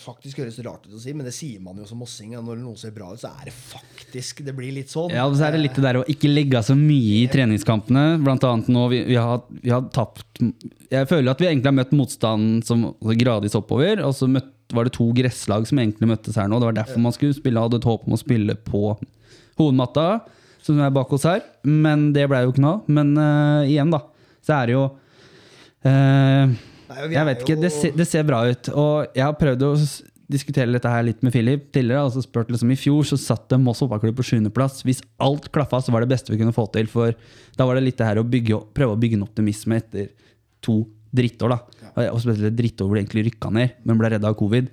faktisk 0.00 0.38
høres 0.40 0.56
rart 0.64 0.86
ut 0.86 0.94
å 0.96 1.00
si, 1.00 1.12
men 1.12 1.26
det 1.26 1.34
sier 1.36 1.60
man 1.60 1.76
jo 1.76 1.84
som 1.88 1.98
mossing. 2.00 2.32
Når 2.32 2.60
noe 2.62 2.78
ser 2.80 2.94
bra 2.96 3.10
ut, 3.12 3.20
så 3.20 3.28
er 3.34 3.50
det 3.50 3.54
faktisk 3.54 4.40
Det 4.46 4.54
blir 4.56 4.72
litt 4.72 4.92
sånn. 4.92 5.12
Ja, 5.12 5.26
og 5.28 5.36
så 5.36 5.46
er 5.48 5.56
det 5.56 5.60
litt 5.60 5.76
det 5.76 5.84
der 5.84 5.98
å 6.00 6.06
ikke 6.08 6.30
legge 6.30 6.56
av 6.60 6.64
så 6.64 6.76
mye 6.78 7.20
i 7.20 7.28
treningskampene. 7.32 8.04
Blant 8.24 8.46
annet 8.48 8.70
nå 8.72 8.86
vi, 8.92 9.02
vi, 9.10 9.18
har, 9.20 9.44
vi 9.60 9.72
har 9.74 9.84
tapt 9.92 10.40
Jeg 10.88 11.10
føler 11.10 11.34
at 11.34 11.42
vi 11.42 11.50
egentlig 11.50 11.70
har 11.70 11.78
møtt 11.82 11.94
motstanden 11.96 12.64
som 12.64 12.88
gradvis 13.20 13.58
oppover. 13.60 14.00
Og 14.08 14.16
så 14.16 14.30
møtt, 14.30 14.50
var 14.72 14.88
det 14.88 14.96
to 14.96 15.10
gresslag 15.16 15.68
som 15.68 15.82
egentlig 15.82 16.08
møttes 16.14 16.40
her 16.40 16.48
nå. 16.48 16.58
Det 16.62 16.70
var 16.70 16.80
derfor 16.80 17.04
man 17.04 17.16
skulle 17.16 17.36
spille, 17.36 17.60
hadde 17.60 17.82
et 17.82 17.88
håp 17.88 18.08
om 18.08 18.16
å 18.16 18.20
spille 18.20 18.56
på 18.64 18.94
hovedmatta, 19.60 20.08
som 20.64 20.80
er 20.80 20.94
bak 20.96 21.12
oss 21.12 21.28
her. 21.28 21.44
Men 21.68 22.08
det 22.16 22.24
ble 22.32 22.46
jo 22.46 22.54
ikke 22.54 22.64
noe. 22.64 22.80
Men 22.88 23.12
uh, 23.20 23.68
igjen, 23.68 23.92
da, 23.92 24.00
så 24.44 24.62
er 24.62 24.70
det 24.70 24.78
jo 24.78 24.86
uh, 25.84 26.62
Nei, 26.94 27.12
jeg 27.14 27.28
vet 27.28 27.44
ikke, 27.44 27.56
det 27.60 27.70
ser, 27.74 27.94
det 27.96 28.06
ser, 28.08 28.26
bra 28.26 28.42
ut. 28.48 28.70
Og 28.72 29.16
jeg 29.16 29.24
har 29.24 29.36
prøvd 29.38 29.64
å 29.66 29.72
diskutere 30.30 30.72
dette 30.72 30.90
her 30.90 31.04
litt 31.06 31.22
med 31.24 31.34
Philip 31.34 31.66
tidligere. 31.74 32.06
altså 32.06 32.22
spurt 32.24 32.50
liksom 32.52 32.72
I 32.72 32.78
fjor 32.80 33.04
så 33.08 33.18
satt 33.20 33.48
det 33.50 33.60
Moss 33.60 33.82
fotballklubb 33.82 34.16
på 34.18 34.26
sjuendeplass. 34.30 34.82
Hvis 34.86 35.02
alt 35.22 35.50
klaffa, 35.54 35.82
så 35.82 35.94
var 35.94 36.04
det 36.04 36.12
beste 36.14 36.32
vi 36.32 36.40
kunne 36.40 36.54
få 36.56 36.66
til. 36.74 36.88
For 36.90 37.16
da 37.58 37.66
var 37.68 37.78
det 37.78 37.86
litt 37.86 37.98
det 38.00 38.08
her 38.08 38.22
å 38.22 38.26
bygge, 38.26 38.60
prøve 38.76 38.96
å 38.96 39.00
bygge 39.00 39.18
en 39.18 39.26
optimisme 39.26 39.80
etter 39.80 40.12
to 40.64 40.80
drittår. 41.14 41.56
da. 41.56 42.08
Og 42.10 42.22
spesielt 42.22 42.56
drittår 42.58 42.88
hvor 42.88 42.98
det 42.98 43.04
egentlig 43.04 43.28
rykka 43.30 43.52
ned, 43.54 43.76
men 43.84 44.00
ble 44.00 44.14
redda 44.14 44.30
av 44.30 44.38
covid. 44.38 44.70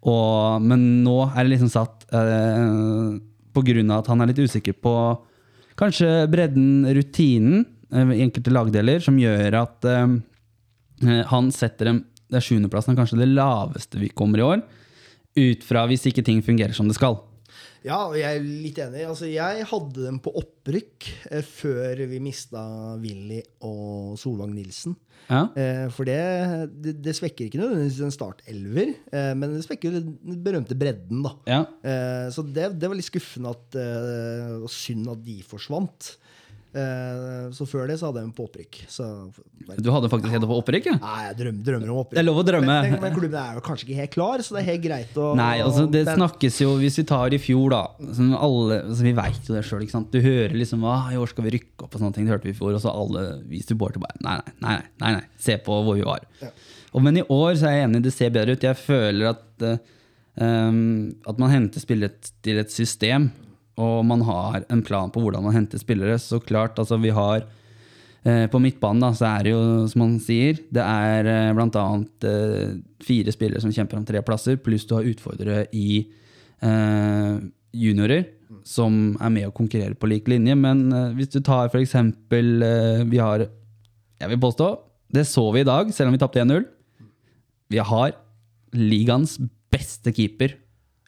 Og, 0.00 0.62
men 0.64 1.02
nå 1.04 1.18
er 1.28 1.42
det 1.42 1.50
liksom 1.52 1.72
satt 1.72 2.06
eh, 2.16 3.18
på 3.52 3.64
grunn 3.66 3.92
av 3.92 4.00
at 4.00 4.08
han 4.08 4.24
er 4.24 4.30
litt 4.30 4.40
usikker 4.40 4.78
på 4.80 4.94
kanskje 5.80 6.24
bredden, 6.32 6.88
rutinen 6.96 7.66
eh, 7.92 8.16
i 8.16 8.24
enkelte 8.24 8.54
lagdeler, 8.54 9.04
som 9.04 9.20
gjør 9.20 9.60
at 9.60 9.88
Eh, 9.90 10.08
han 11.00 11.48
setter 11.54 11.88
dem 11.88 12.04
Det 12.30 12.38
er 12.38 12.44
sjuendeplassen, 12.44 12.94
kanskje 12.98 13.18
det 13.18 13.30
laveste 13.32 13.98
vi 13.98 14.10
kommer 14.14 14.38
i 14.38 14.46
år. 14.46 14.62
Ut 15.40 15.64
fra 15.66 15.86
hvis 15.90 16.04
ikke 16.10 16.24
ting 16.26 16.42
fungerer 16.46 16.76
som 16.76 16.90
det 16.90 16.98
skal. 16.98 17.18
Ja, 17.80 18.02
og 18.10 18.16
jeg 18.18 18.28
er 18.28 18.44
litt 18.44 18.78
enig. 18.82 19.04
Altså, 19.08 19.28
jeg 19.30 19.64
hadde 19.70 20.04
dem 20.04 20.18
på 20.22 20.32
opprykk 20.36 21.06
eh, 21.30 21.44
før 21.46 22.02
vi 22.10 22.20
mista 22.22 22.62
Willy 23.00 23.40
og 23.66 24.18
Solvang 24.20 24.52
Nilsen. 24.52 24.96
Ja. 25.30 25.46
Eh, 25.56 25.86
for 25.94 26.08
det, 26.08 26.18
det, 26.82 26.96
det, 27.04 27.14
svekker 27.16 27.46
ikke 27.46 27.60
nødvendigvis 27.62 28.00
en 28.04 28.14
startelver, 28.14 28.92
eh, 29.14 29.32
men 29.38 29.56
det 29.56 29.64
svekker 29.64 29.96
den 29.96 30.42
berømte 30.44 30.76
bredden. 30.76 31.22
da. 31.24 31.34
Ja. 31.48 31.62
Eh, 31.80 32.26
så 32.34 32.44
det, 32.44 32.72
det, 32.76 32.90
var 32.90 32.98
litt 32.98 33.08
skuffende 33.08 33.54
at, 33.56 33.80
eh, 33.80 34.58
og 34.60 34.68
synd 34.74 35.08
at 35.14 35.24
de 35.24 35.40
forsvant. 35.46 36.14
Eh, 36.70 37.46
så 37.56 37.66
før 37.66 37.88
det 37.90 37.96
så 37.98 38.06
hadde 38.08 38.20
jeg 38.22 38.28
dem 38.28 38.34
på 38.36 38.44
opprykk. 38.46 38.76
Så, 38.90 39.06
Du 39.82 39.88
hadde 39.90 40.10
faktisk 40.12 40.30
helt 40.30 40.46
på 40.46 40.58
opprykk, 40.60 40.86
ja? 40.92 40.96
nei, 41.02 41.16
jeg 41.26 41.36
drømmer, 41.40 41.64
drømmer 41.66 41.90
om 41.90 42.00
opprykk. 42.04 42.14
Det 42.14 42.22
er 42.22 42.26
lov 42.28 42.38
å 42.38 42.44
drømme. 42.46 42.76
Men, 42.86 42.96
men, 43.02 43.16
klubben 43.16 43.40
er 43.42 43.58
jo 43.58 43.64
kanskje 43.66 43.88
ikke 43.88 43.98
helt 43.98 44.14
klar, 44.14 44.44
så 44.46 44.54
det 44.54 44.62
er 44.62 44.68
helt 44.68 44.84
greit 44.84 45.18
å 45.18 45.32
Nei, 45.40 45.52
altså 45.64 45.86
det 45.90 46.04
men- 46.06 46.20
snakkes 46.20 46.60
jo 46.62 46.76
Hvis 46.78 47.00
vi 47.00 47.06
tar 47.10 47.34
i 47.34 47.40
fjor, 47.42 47.74
da 47.74 47.82
som 48.14 48.32
alle, 48.38 48.80
altså 48.86 49.06
Vi 49.08 49.14
veit 49.18 49.50
jo 49.50 49.56
det 49.56 49.64
sjøl. 49.66 49.86
Du 50.10 50.20
hører 50.22 50.54
liksom 50.54 50.84
ah, 50.86 51.10
i 51.10 51.18
år 51.18 51.32
skal 51.32 51.46
vi 51.48 51.56
rykke 51.58 51.86
opp 51.86 51.94
og 51.94 52.04
sånne 52.04 52.14
ting. 52.14 52.28
Det 52.28 52.34
hørte 52.36 52.50
vi 52.50 52.54
i 52.54 52.58
fjor. 52.60 52.74
Og 52.78 52.82
så 52.84 52.94
alle 52.94 53.24
vi 53.50 53.62
supportere 53.64 54.04
bare 54.04 54.22
nei 54.22 54.36
nei, 54.38 54.52
nei, 54.62 54.74
nei, 54.78 54.90
nei, 55.02 55.12
nei. 55.18 55.26
Se 55.42 55.56
på 55.58 55.82
hvor 55.84 55.98
vi 55.98 56.06
var. 56.06 56.22
Ja. 56.42 56.50
Og, 56.92 57.02
men 57.02 57.20
i 57.20 57.26
år 57.26 57.54
så 57.58 57.68
er 57.70 57.76
jeg 57.78 57.88
enig, 57.88 58.02
det 58.06 58.14
ser 58.14 58.32
bedre 58.34 58.54
ut. 58.54 58.66
Jeg 58.66 58.78
føler 58.78 59.30
at 59.30 59.66
uh, 59.66 59.76
um, 60.42 61.10
At 61.28 61.38
man 61.42 61.52
henter 61.52 61.82
spillet 61.82 62.32
til 62.44 62.62
et 62.62 62.72
system, 62.74 63.30
og 63.80 64.04
man 64.06 64.22
har 64.28 64.64
en 64.68 64.82
plan 64.84 65.10
på 65.12 65.22
hvordan 65.24 65.46
man 65.46 65.56
henter 65.56 65.80
spillere. 65.80 66.18
Så 66.20 66.40
klart, 66.44 66.78
altså 66.78 66.98
vi 67.00 67.12
har 67.16 67.46
eh, 68.22 68.46
På 68.52 68.60
midtbanen 68.60 69.02
da, 69.04 69.12
så 69.16 69.30
er 69.30 69.46
det 69.46 69.54
jo, 69.54 69.62
som 69.90 70.04
man 70.04 70.18
sier, 70.22 70.60
det 70.70 70.84
er 70.84 71.30
eh, 71.30 71.62
annet 71.80 72.28
eh, 72.28 72.74
fire 73.04 73.32
spillere 73.32 73.62
som 73.64 73.72
kjemper 73.72 74.00
om 74.00 74.04
tre 74.08 74.22
plasser, 74.26 74.60
pluss 74.60 74.84
du 74.88 74.96
har 74.98 75.08
utfordrere 75.08 75.64
i 75.72 76.04
eh, 76.60 77.40
juniorer, 77.72 78.26
som 78.66 79.16
er 79.22 79.32
med 79.32 79.48
og 79.48 79.56
konkurrerer 79.56 79.96
på 79.96 80.10
lik 80.10 80.28
linje. 80.28 80.56
Men 80.58 80.88
eh, 80.92 81.12
hvis 81.18 81.32
du 81.32 81.40
tar 81.40 81.72
eksempel 81.72 82.62
eh, 82.66 83.04
Vi 83.08 83.18
har, 83.22 83.46
jeg 84.20 84.34
vil 84.34 84.42
påstå, 84.42 84.70
det 85.10 85.26
så 85.26 85.48
vi 85.54 85.64
i 85.64 85.66
dag, 85.66 85.90
selv 85.94 86.10
om 86.10 86.14
vi 86.14 86.22
tapte 86.22 86.42
1-0. 86.42 86.66
Vi 87.70 87.78
har 87.78 88.12
ligaens 88.74 89.38
beste 89.70 90.12
keeper. 90.14 90.54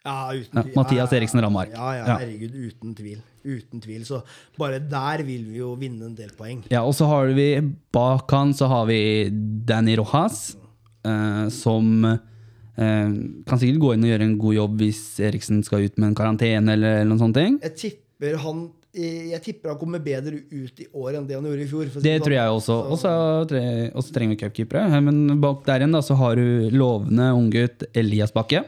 Ja, 0.03 0.33
Ja. 0.33 0.63
Mathias 0.75 1.13
Eriksen 1.15 1.39
Ramark. 1.41 1.69
Ja, 1.71 1.93
ja, 1.95 2.17
herregud, 2.19 2.51
uten 2.67 2.93
tvil. 2.95 3.21
Uten 3.45 3.79
tvil. 3.83 4.03
Så 4.05 4.21
bare 4.59 4.79
der 4.79 5.23
vil 5.23 5.45
vi 5.47 5.61
jo 5.61 5.75
vinne 5.79 6.05
en 6.09 6.15
del 6.15 6.29
poeng. 6.35 6.63
Ja, 6.71 6.81
og 6.83 6.93
så 6.97 7.07
har 7.07 7.27
vi 7.35 7.47
bak 7.93 8.29
han 8.31 8.51
så 8.53 8.67
har 8.67 8.85
vi 8.89 9.29
Danny 9.65 9.95
Rojas, 9.95 10.57
eh, 11.05 11.47
som 11.55 12.03
eh, 12.05 13.09
kan 13.47 13.59
sikkert 13.61 13.79
gå 13.79 13.93
inn 13.95 14.03
og 14.03 14.11
gjøre 14.11 14.27
en 14.27 14.37
god 14.43 14.55
jobb 14.59 14.77
hvis 14.83 15.01
Eriksen 15.23 15.63
skal 15.63 15.85
ut 15.87 15.97
med 15.97 16.09
en 16.11 16.15
karantene 16.19 16.75
eller 16.75 17.03
noen 17.07 17.19
sånne 17.23 17.39
ting. 17.39 17.59
Jeg 17.63 17.75
tipper 17.79 18.39
han 18.43 18.71
jeg 18.93 19.39
tipper 19.41 19.71
han 19.71 19.79
kommer 19.81 19.97
bedre 20.05 20.35
ut 20.51 20.79
i 20.83 20.85
år 20.93 21.15
enn 21.17 21.23
det 21.25 21.33
han 21.33 21.47
gjorde 21.47 21.63
i 21.63 21.69
fjor. 21.71 21.87
Det 21.89 22.01
sånn. 22.03 22.25
tror 22.27 22.35
jeg 22.35 22.51
også. 22.59 22.75
Og 22.93 22.99
så 23.01 23.13
tre- 23.49 23.89
trenger 24.13 24.35
vi 24.35 24.41
cupkeepere. 24.43 25.01
Men 25.01 25.39
bak 25.41 25.63
der 25.65 25.79
igjen 25.81 25.95
da, 25.95 26.01
så 26.05 26.13
har 26.19 26.35
du 26.37 26.69
lovende 26.69 27.31
unggutt 27.33 27.87
Elias 27.97 28.29
Bakke. 28.35 28.61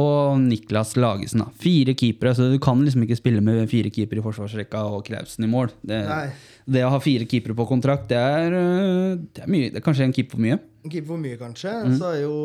Og 0.00 0.38
Niklas 0.40 0.94
Lagesen. 0.96 1.42
da. 1.42 1.50
Fire 1.60 1.92
keepere, 1.98 2.32
så 2.32 2.46
du 2.48 2.58
kan 2.62 2.80
liksom 2.80 3.02
ikke 3.04 3.18
spille 3.18 3.42
med 3.44 3.66
fire 3.68 3.90
keepere 3.92 4.22
i 4.22 4.24
forsvarsrekka 4.24 4.80
og 4.88 5.04
Klausen 5.04 5.44
i 5.44 5.50
mål. 5.52 5.68
Det, 5.84 6.00
det 6.64 6.84
å 6.86 6.92
ha 6.94 7.00
fire 7.02 7.26
keepere 7.28 7.56
på 7.58 7.66
kontrakt, 7.68 8.06
det 8.08 8.16
er, 8.16 8.56
øh, 8.56 9.18
det 9.20 9.44
er, 9.44 9.50
mye, 9.52 9.68
det 9.72 9.82
er 9.82 9.84
kanskje 9.84 10.06
en 10.08 10.14
keeper 10.16 10.38
for 10.38 10.44
mye. 10.46 10.56
En 10.84 10.92
keeper 10.94 11.10
for 11.12 11.20
mye, 11.20 11.40
kanskje. 11.40 11.74
Mm. 11.84 11.98
Så 12.00 12.12
er 12.14 12.22
jo 12.22 12.36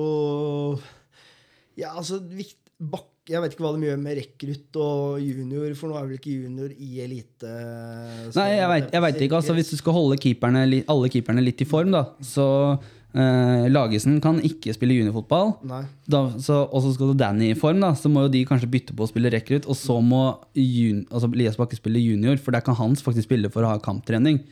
Ja, 1.77 1.93
altså 1.93 2.19
vikt, 2.19 2.59
bak, 2.81 3.07
Jeg 3.27 3.41
vet 3.43 3.55
ikke 3.55 3.63
hva 3.65 3.73
de 3.75 3.87
gjør 3.89 3.97
med 3.99 4.19
rekrutt 4.19 4.77
og 4.83 5.23
junior, 5.23 5.71
for 5.75 5.91
nå 5.91 5.97
er 5.99 6.05
vel 6.07 6.19
ikke 6.19 6.35
junior 6.35 6.69
i 6.71 7.01
elite 7.03 7.55
Nei, 8.35 8.49
jeg 8.55 9.01
vet, 9.03 9.19
ikke. 9.23 9.39
altså 9.39 9.55
Hvis 9.55 9.71
du 9.71 9.77
skal 9.79 9.95
holde 9.95 10.19
keeperne, 10.19 10.63
alle 10.87 11.09
keeperne 11.11 11.43
litt 11.43 11.63
i 11.63 11.67
form, 11.67 11.91
da, 11.95 12.05
så 12.23 12.45
eh, 13.17 13.65
Lagesen 13.73 14.19
kan 14.23 14.37
ikke 14.45 14.75
spille 14.75 14.95
juniorfotball. 14.99 15.55
Og 16.13 16.39
så 16.43 16.93
skal 16.93 17.15
Danny 17.19 17.51
i 17.51 17.57
form, 17.57 17.81
da, 17.83 17.91
så 17.97 18.11
må 18.13 18.27
jo 18.27 18.33
de 18.37 18.45
kanskje 18.47 18.69
bytte 18.71 18.95
på 18.97 19.05
å 19.05 19.09
spille 19.09 19.33
rekrutt. 19.33 19.67
Og 19.67 19.77
så 19.79 19.97
må 20.03 20.23
jun, 20.53 21.03
altså 21.09 21.31
Elias 21.33 21.59
Bakke 21.59 21.79
spille 21.79 22.03
junior, 22.03 22.39
for 22.41 22.55
der 22.55 22.65
kan 22.65 22.77
han 22.79 22.95
faktisk 22.95 23.27
spille 23.29 23.51
for 23.53 23.65
å 23.65 23.73
ha 23.73 23.83
kamptrening. 23.83 24.43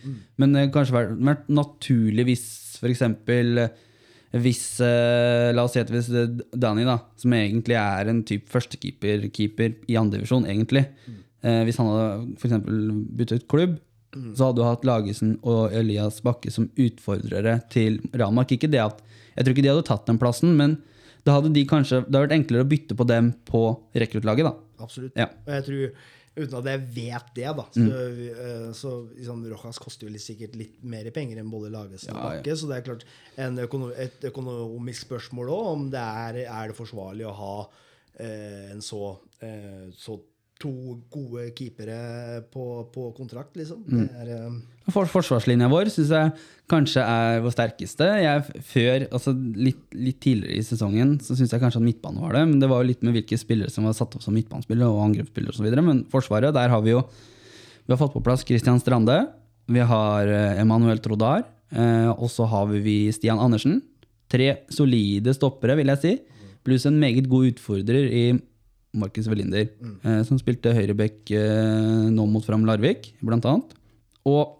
Men 0.41 0.55
det 0.55 0.67
har 0.67 0.75
kanskje 0.75 0.97
vært, 0.97 1.17
vært 1.31 1.49
naturlig 1.63 2.29
hvis 2.31 2.45
f.eks. 2.81 3.05
Hvis, 4.35 4.81
eh, 4.83 5.53
la 5.55 5.63
oss 5.63 5.75
si 5.75 5.79
at 5.79 5.91
hvis 5.91 6.09
eh, 6.11 6.31
Danny, 6.51 6.83
da, 6.87 6.97
som 7.19 7.33
egentlig 7.37 7.77
er 7.79 8.09
en 8.11 8.23
type 8.27 8.51
førstekeeper 8.51 9.29
keeper 9.31 9.77
i 9.87 9.95
andredivisjon, 9.99 10.47
egentlig 10.49 10.83
eh, 10.83 11.61
Hvis 11.63 11.79
han 11.79 11.87
hadde 11.87 12.35
for 12.41 12.65
byttet 13.15 13.47
klubb, 13.51 13.77
så 14.15 14.49
hadde 14.49 14.61
du 14.61 14.65
hatt 14.65 14.85
Lagesen 14.87 15.37
og 15.43 15.73
Elias 15.75 16.21
Bakke 16.25 16.51
som 16.53 16.69
utfordrere 16.79 17.59
til 17.73 17.99
Ramak. 18.15 18.55
Ikke 18.55 18.71
det 18.71 18.83
at, 18.83 19.01
jeg 19.35 19.45
tror 19.45 19.55
ikke 19.55 19.65
de 19.65 19.71
hadde 19.73 19.87
tatt 19.89 20.09
den 20.09 20.19
plassen, 20.21 20.55
men 20.59 20.77
da 21.25 21.39
hadde 21.39 21.53
de 21.55 21.63
kanskje, 21.67 22.03
det 22.03 22.13
hadde 22.13 22.27
vært 22.27 22.37
enklere 22.37 22.65
å 22.65 22.69
bytte 22.69 22.97
på 22.97 23.07
dem 23.09 23.31
på 23.47 23.63
rekruttlaget. 23.97 24.51
Absolutt. 24.81 25.15
Ja. 25.17 25.31
Og 25.45 25.51
jeg 25.55 25.65
tror, 25.69 26.03
uten 26.35 26.57
at 26.59 26.69
jeg 26.69 26.83
vet 26.97 27.31
det, 27.37 27.47
da 27.57 27.65
Så, 27.71 27.85
mm. 27.85 28.75
så 28.77 28.91
liksom, 29.15 29.41
Rojas 29.53 29.79
koster 29.81 30.09
jo 30.09 30.21
sikkert 30.21 30.57
litt 30.59 30.77
mer 30.83 31.09
penger 31.15 31.41
enn 31.41 31.49
både 31.51 31.71
Lagesen 31.73 32.13
og 32.13 32.19
Ja, 32.19 32.21
ja. 32.21 32.43
Bakke. 32.43 32.59
Så 32.59 32.69
det 32.69 32.77
er 32.77 32.85
klart 32.89 33.07
en 33.41 33.59
økono 33.65 33.89
et 33.95 34.29
økonomisk 34.29 35.07
spørsmål 35.07 35.51
òg, 35.55 35.65
om 35.73 35.89
det 35.95 36.05
er, 36.27 36.39
er 36.45 36.71
det 36.71 36.77
forsvarlig 36.77 37.27
å 37.29 37.35
ha 37.39 37.55
eh, 38.19 38.71
en 38.75 38.85
så, 38.85 39.15
eh, 39.41 39.89
så 39.97 40.19
to 40.65 40.95
gode 41.13 41.45
keepere 41.55 42.41
på, 42.51 42.65
på 42.93 43.09
kontrakt, 43.17 43.53
liksom. 43.57 43.83
Det 43.85 44.07
er, 44.09 44.31
eh, 44.33 44.89
For, 44.89 45.07
forsvarslinja 45.09 45.69
vår 45.71 45.91
syns 45.93 46.11
jeg 46.13 46.33
kanskje 46.71 47.05
er 47.05 47.39
vår 47.45 47.53
sterkeste. 47.53 48.09
Jeg, 48.23 48.63
før, 48.65 49.07
altså 49.11 49.35
litt, 49.37 49.81
litt 49.93 50.19
tidligere 50.25 50.57
i 50.57 50.65
sesongen 50.65 51.15
så 51.23 51.37
syns 51.37 51.53
jeg 51.53 51.61
kanskje 51.63 51.81
at 51.81 51.87
midtbanen 51.87 52.25
var 52.25 52.35
det. 52.37 52.43
Men 52.49 52.59
det 52.61 52.69
var 52.71 52.81
jo 52.81 52.89
litt 52.89 53.05
med 53.05 53.17
hvilke 53.19 53.39
spillere 53.39 53.73
som 53.73 53.87
var 53.87 53.97
satt 53.97 54.17
opp 54.17 54.25
som 54.25 54.35
midtbanespillere 54.37 54.89
og 54.89 55.03
angrepsspillere 55.07 55.53
osv. 55.53 55.81
Men 55.85 56.05
Forsvaret, 56.11 56.55
der 56.57 56.73
har 56.73 56.85
vi 56.85 56.95
jo 56.95 57.05
Vi 57.85 57.93
har 57.93 58.01
fått 58.01 58.15
på 58.15 58.23
plass 58.25 58.41
Christian 58.41 58.79
Strande. 58.81 59.19
Vi 59.69 59.79
har 59.79 60.25
eh, 60.25 60.61
Emanuel 60.61 60.97
Trodar. 61.05 61.43
Eh, 61.69 62.09
og 62.09 62.31
så 62.33 62.47
har 62.49 62.71
vi 62.71 63.11
Stian 63.13 63.37
Andersen. 63.41 63.77
Tre 64.31 64.55
solide 64.73 65.35
stoppere, 65.37 65.75
vil 65.77 65.91
jeg 65.93 66.01
si. 66.01 66.13
Pluss 66.65 66.87
en 66.89 66.97
meget 66.97 67.29
god 67.29 67.51
utfordrer 67.51 68.09
i 68.09 68.25
Markus 68.95 69.27
Velinder, 69.29 69.67
eh, 70.01 70.21
som 70.27 70.39
spilte 70.41 70.73
høyreback 70.75 71.31
eh, 71.35 72.09
nå 72.13 72.25
mot 72.31 72.45
Fram 72.45 72.65
Larvik, 72.67 73.11
blant 73.21 73.45
annet. 73.49 73.75
Og 74.25 74.57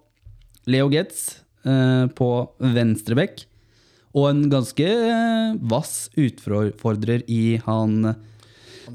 Leo 0.70 0.90
Getz 0.94 1.42
eh, 1.66 2.06
på 2.18 2.30
venstreback. 2.60 3.46
Og 4.16 4.30
en 4.30 4.46
ganske 4.52 4.86
eh, 4.86 5.58
vass 5.72 6.08
utfordrer 6.16 7.26
i 7.32 7.58
han 7.66 8.16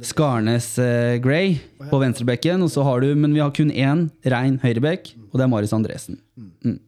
Skarnes 0.06 0.78
eh, 0.78 1.18
Gray 1.22 1.58
på 1.90 2.00
venstrebekken. 2.00 2.62
Og 2.64 2.70
så 2.72 2.84
har 2.86 3.02
du, 3.04 3.10
men 3.18 3.34
vi 3.34 3.42
har 3.42 3.52
kun 3.56 3.72
én 3.72 4.06
rein 4.24 4.60
høyrebekk, 4.62 5.12
og 5.30 5.36
det 5.36 5.46
er 5.46 5.52
Marius 5.52 5.74
Andresen. 5.76 6.20
Mm. 6.64 6.78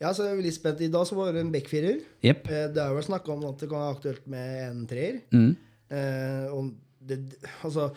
ja, 0.00 0.12
så 0.14 0.26
er 0.26 0.38
vi 0.38 0.46
litt 0.46 0.56
spent. 0.56 0.80
I 0.80 0.92
dag 0.92 1.06
så 1.08 1.18
var 1.18 1.34
det 1.34 1.44
en 1.44 1.52
backfirer. 1.52 2.00
Jepp. 2.24 2.48
Eh, 2.48 2.68
det 2.72 2.82
er 2.82 2.96
vel 2.96 3.06
snakka 3.06 3.34
om 3.34 3.46
at 3.50 3.62
det 3.62 3.70
kan 3.70 3.82
være 3.82 3.98
aktuelt 3.98 4.26
med 4.30 4.58
en 4.70 4.82
treer. 4.88 5.20
Mm. 5.34 5.52
Eh, 5.86 6.46
og 6.54 6.74
det, 7.06 7.18
altså, 7.66 7.90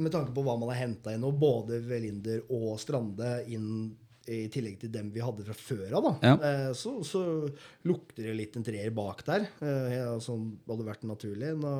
med 0.00 0.12
tanke 0.14 0.32
på 0.36 0.44
hva 0.46 0.54
man 0.60 0.70
har 0.72 0.80
henta 0.86 1.12
inn 1.14 1.22
nå, 1.24 1.32
både 1.36 1.80
Velinder 1.84 2.42
og 2.54 2.78
Strande 2.80 3.40
inn 3.52 3.90
i 4.30 4.44
tillegg 4.52 4.76
til 4.78 4.92
dem 4.94 5.08
vi 5.10 5.22
hadde 5.24 5.42
fra 5.46 5.54
før 5.56 5.94
av, 5.98 6.04
da, 6.06 6.12
Ja. 6.28 6.34
eh, 6.46 6.72
så, 6.78 6.92
så 7.06 7.22
lukter 7.88 8.28
det 8.28 8.34
litt 8.38 8.56
en 8.60 8.66
treer 8.66 8.92
bak 8.94 9.24
der, 9.26 9.48
eh, 9.64 10.18
som 10.22 10.44
hadde 10.68 10.86
vært 10.86 11.02
naturlig. 11.08 11.54
Nå, 11.58 11.72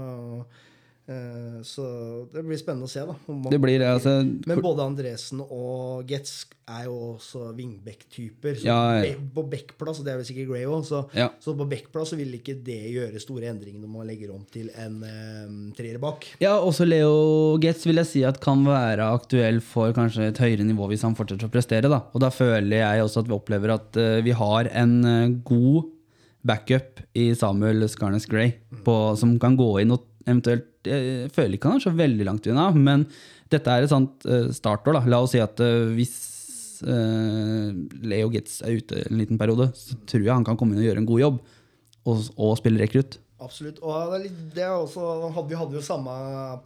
så 1.67 1.85
det 2.31 2.43
blir 2.47 2.59
spennende 2.61 2.87
å 2.87 2.91
se, 2.91 3.01
da. 3.03 3.15
man- 3.27 3.51
Det 3.51 3.59
blir 3.61 3.81
altså 3.83 4.13
Men 4.47 4.61
både 4.63 4.85
Andresen 4.85 5.41
og 5.43 6.07
Getz 6.07 6.45
er 6.69 6.85
jo 6.85 7.17
også 7.17 7.53
wingback-typer. 7.57 8.63
Ja, 8.63 9.03
ja. 9.03 9.15
På 9.35 9.43
backplass, 9.51 9.99
og 9.99 10.05
det 10.07 10.13
er 10.13 10.19
vel 10.21 10.25
sikkert 10.29 10.49
Gray 10.53 10.65
òg, 10.71 10.85
så, 10.87 11.01
Ja. 11.13 11.31
så 11.41 11.57
på 11.59 11.67
backplass 11.69 12.13
vil 12.17 12.31
ikke 12.39 12.63
det 12.63 12.93
gjøre 12.95 13.19
store 13.21 13.51
endringer 13.51 13.81
når 13.83 13.89
man 13.91 14.07
legger 14.07 14.31
om 14.33 14.45
til 14.53 14.71
en 14.79 15.03
um, 15.03 15.73
treer 15.75 15.99
bak. 15.99 16.27
Ja, 16.41 16.59
også 16.61 16.87
Leo 16.87 17.59
Getz 17.59 17.85
vil 17.87 17.97
jeg 17.97 18.07
si 18.07 18.23
at 18.25 18.39
kan 18.41 18.63
være 18.65 19.03
aktuell 19.11 19.61
for 19.61 19.93
kanskje 19.93 20.29
et 20.29 20.39
høyere 20.39 20.63
nivå 20.65 20.87
hvis 20.93 21.03
han 21.03 21.17
fortsetter 21.19 21.49
å 21.49 21.51
prestere. 21.51 21.91
Da. 21.91 22.05
Og 22.15 22.21
da 22.21 22.31
føler 22.31 22.85
jeg 22.85 23.03
også 23.03 23.25
at 23.25 23.27
vi 23.27 23.35
opplever 23.35 23.75
at 23.75 23.97
uh, 23.99 24.21
vi 24.23 24.31
har 24.31 24.71
en 24.71 25.05
uh, 25.05 25.29
god 25.43 25.91
backup 26.47 27.03
i 27.19 27.33
Samuel 27.35 27.83
Skarnes 27.91 28.27
Gray, 28.31 28.55
på, 28.85 29.17
som 29.19 29.35
kan 29.43 29.59
gå 29.59 29.81
inn 29.83 29.91
og 29.93 30.07
eventuelt 30.25 30.70
Jeg 30.89 31.31
føler 31.35 31.57
ikke 31.57 31.71
han 31.73 31.81
er 31.81 31.85
så 31.85 31.93
veldig 31.95 32.27
langt 32.29 32.47
unna, 32.51 32.71
men 32.73 33.07
dette 33.53 33.73
er 33.73 33.85
et 33.85 33.93
sånt 33.93 34.27
eh, 34.29 34.51
startår. 34.55 34.97
Da. 34.97 35.03
La 35.11 35.23
oss 35.25 35.35
si 35.35 35.41
at 35.43 35.61
eh, 35.65 35.91
hvis 35.97 36.15
eh, 36.87 37.73
Leo 38.07 38.31
Getz 38.33 38.61
er 38.67 38.79
ute 38.79 39.03
en 39.07 39.19
liten 39.21 39.41
periode, 39.41 39.71
så 39.77 39.99
tror 40.07 40.25
jeg 40.25 40.35
han 40.35 40.47
kan 40.47 40.59
komme 40.61 40.77
inn 40.77 40.85
og 40.85 40.89
gjøre 40.89 41.03
en 41.03 41.11
god 41.11 41.25
jobb, 41.25 41.43
og, 42.09 42.31
og 42.37 42.57
spille 42.61 42.81
rekrutt. 42.81 43.19
Absolutt. 43.41 43.79
Og 43.81 44.13
det 44.13 44.19
litt, 44.27 44.41
det 44.53 44.67
også, 44.69 45.03
vi 45.49 45.57
hadde 45.57 45.79
jo 45.79 45.83
samme 45.85 46.13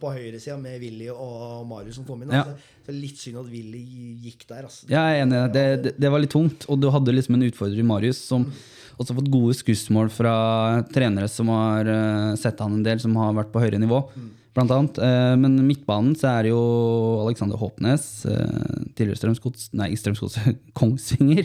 på 0.01 0.11
høyresida 0.11 0.57
med 0.59 0.75
Willy 0.83 1.07
og 1.13 1.63
Marius 1.69 2.01
som 2.01 2.07
kom 2.07 2.25
inn. 2.25 2.33
Ja. 2.35 2.43
Altså. 2.43 2.73
Så 2.83 2.89
det 2.89 2.93
er 2.93 2.99
litt 2.99 3.21
synd 3.21 3.39
at 3.39 3.51
Willy 3.51 3.83
gikk 4.25 4.43
der. 4.49 4.67
Altså. 4.67 4.89
Jeg 4.91 4.99
er 4.99 5.21
enig. 5.23 5.39
Det, 5.55 5.63
det, 5.85 5.93
det 6.03 6.11
var 6.11 6.21
litt 6.21 6.33
tungt. 6.35 6.67
Og 6.67 6.81
du 6.83 6.89
hadde 6.91 7.15
liksom 7.15 7.37
en 7.37 7.47
utfordrer 7.47 7.79
i 7.79 7.87
Marius 7.87 8.19
som 8.27 8.43
også 9.01 9.15
fått 9.17 9.31
gode 9.33 9.53
skussmål 9.57 10.09
fra 10.13 10.35
trenere 10.93 11.27
som 11.31 11.49
har 11.53 11.87
eh, 11.91 12.31
sett 12.39 12.59
han 12.63 12.77
en 12.79 12.83
del, 12.85 12.99
som 13.03 13.15
har 13.19 13.33
vært 13.37 13.51
på 13.53 13.61
høyere 13.63 13.79
nivå. 13.81 14.03
blant 14.55 14.71
annet. 14.71 14.97
Eh, 15.03 15.33
men 15.35 15.57
midtbanen 15.67 16.13
så 16.15 16.29
er 16.31 16.43
det 16.47 16.51
jo 16.53 16.59
Alexander 17.25 17.59
Håpnes, 17.59 18.05
eh, 18.31 18.85
tidligere 18.95 19.19
Strømsgods 19.19 19.65
Nei, 19.75 19.89
Strømsgods, 19.99 20.37
Kongsvinger. 20.79 21.43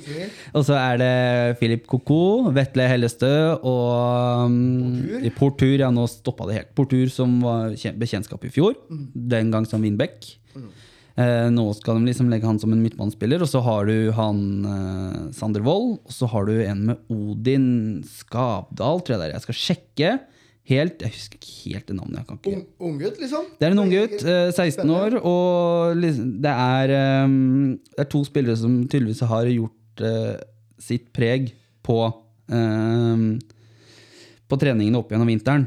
Og 0.55 0.62
så 0.68 0.76
er 0.78 1.01
det 1.03 1.59
Filip 1.59 1.88
Koko, 1.90 2.51
Vetle 2.55 2.86
Hellestø 2.86 3.32
og 3.66 4.46
um, 4.46 4.61
Portur. 5.01 5.34
Portur. 5.40 5.74
Ja, 5.82 5.90
nå 5.90 6.07
stoppa 6.12 6.46
det 6.46 6.61
helt. 6.61 6.70
Portur 6.78 7.11
som 7.11 7.40
var 7.42 7.74
kjen- 7.74 7.98
bekjentskap 7.98 8.46
i 8.46 8.53
fjor, 8.55 8.78
den 8.90 9.51
gang 9.51 9.66
som 9.66 9.82
Winbeck. 9.82 10.36
Eh, 10.55 10.70
nå 11.53 11.64
skal 11.77 11.99
de 11.99 12.07
liksom 12.11 12.29
legge 12.33 12.47
han 12.49 12.59
som 12.62 12.73
en 12.75 12.83
midtbanespiller, 12.85 13.43
og 13.43 13.49
så 13.51 13.61
har 13.66 13.87
du 13.89 14.11
han 14.16 14.43
eh, 14.64 15.16
Sander 15.37 15.64
Wold. 15.66 15.99
Og 16.07 16.12
så 16.14 16.29
har 16.33 16.47
du 16.49 16.55
en 16.64 16.85
med 16.91 17.01
Odin 17.12 17.66
Skavdal, 18.07 19.03
tror 19.03 19.16
jeg 19.16 19.21
det 19.23 19.29
er. 19.31 19.35
Jeg 19.39 19.47
skal 19.49 19.59
sjekke 19.61 20.12
helt 20.71 21.01
Jeg 21.03 21.11
husker 21.16 21.39
ikke 21.41 21.55
helt 21.73 21.87
det 21.89 21.97
navnet. 21.99 22.18
Jeg 22.21 22.27
kan 22.29 22.39
ikke 22.39 22.53
Ung, 22.55 22.64
Unggutt, 22.91 23.16
liksom? 23.18 23.47
det 23.59 23.66
er 23.66 23.73
en 23.75 23.83
unggutt, 23.83 24.18
eh, 24.23 24.51
16 24.55 24.91
år, 24.95 25.16
og 25.25 25.97
liksom- 25.99 26.29
det 26.45 26.53
er, 26.53 26.91
eh, 26.95 27.29
det 27.97 28.05
er 28.05 28.11
to 28.12 28.25
spillere 28.25 28.57
som 28.57 28.77
tydeligvis 28.87 29.21
har 29.27 29.45
gjort 29.51 30.05
eh, 30.07 30.37
sitt 30.79 31.12
preg 31.12 31.53
på 31.83 31.97
eh, 32.53 33.16
på 34.51 34.59
treningene 34.61 34.98
opp 34.98 35.12
gjennom 35.12 35.30
vinteren. 35.30 35.66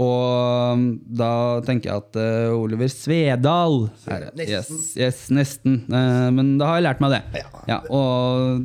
Og 0.00 0.74
um, 0.74 0.84
da 1.20 1.30
tenker 1.66 1.90
jeg 1.90 2.02
at 2.02 2.18
uh, 2.20 2.56
Oliver 2.56 2.90
Svedal. 2.92 3.78
Nesten. 4.08 4.48
Yes, 4.48 4.90
yes, 4.96 5.22
nesten. 5.34 5.82
Uh, 5.92 6.28
men 6.34 6.56
da 6.60 6.72
har 6.72 6.80
jeg 6.80 6.88
lært 6.88 7.04
meg 7.04 7.18
det. 7.18 7.22
Ja, 7.70 7.80
og, 7.92 8.64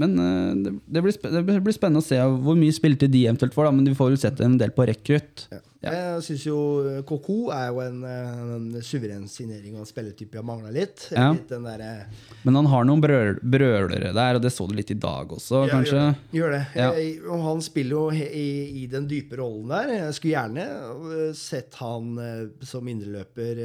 men 0.00 0.16
eh, 0.20 0.72
det, 0.86 1.02
blir 1.04 1.14
det 1.14 1.44
blir 1.46 1.76
spennende 1.76 2.02
å 2.02 2.06
se 2.06 2.18
hvor 2.18 2.58
mye 2.58 2.74
spilletid 2.74 3.12
de 3.12 3.26
eventuelt 3.28 3.54
får, 3.54 3.68
da, 3.68 3.76
men 3.76 3.88
vi 3.88 3.96
får 3.98 4.12
vel 4.12 4.20
sett 4.20 4.42
en 4.44 4.58
del 4.60 4.74
på 4.74 4.86
rekrutt. 4.90 5.46
Ja. 5.52 5.62
Jeg 5.84 6.20
syns 6.24 6.44
jo 6.46 6.58
Koko 7.04 7.50
er 7.52 7.66
jo 7.68 7.82
en, 7.82 7.98
eh, 8.08 8.38
en 8.54 8.84
suveren 8.84 9.26
signering 9.28 9.74
og 9.74 9.82
en 9.82 9.88
spilletype 9.90 10.38
jeg 10.38 10.46
mangla 10.48 10.72
litt. 10.72 11.10
Ja. 11.12 11.26
litt 11.34 11.50
den 11.50 11.66
derre 11.68 12.06
Men 12.46 12.56
han 12.56 12.70
har 12.72 12.86
noen 12.88 13.02
brøl, 13.04 13.34
brølere 13.42 14.14
der, 14.16 14.38
og 14.38 14.44
det 14.44 14.54
så 14.54 14.64
du 14.70 14.72
litt 14.78 14.94
i 14.94 14.96
dag 14.96 15.34
også, 15.36 15.66
Ja, 15.66 15.74
kanskje. 15.74 16.00
Gjør 16.00 16.08
det. 16.08 16.38
Gjør 16.38 16.56
det. 16.56 16.62
Ja. 16.80 16.88
Jeg, 16.96 17.44
han 17.50 17.62
spiller 17.64 17.98
jo 17.98 18.30
i, 18.30 18.48
i 18.84 18.86
den 18.88 19.10
dype 19.10 19.36
rollen 19.42 19.68
der. 19.74 19.92
Jeg 19.98 20.16
skulle 20.16 20.34
gjerne 20.38 21.36
sett 21.36 21.76
han 21.82 22.16
som 22.64 22.88
indreløper 22.88 23.60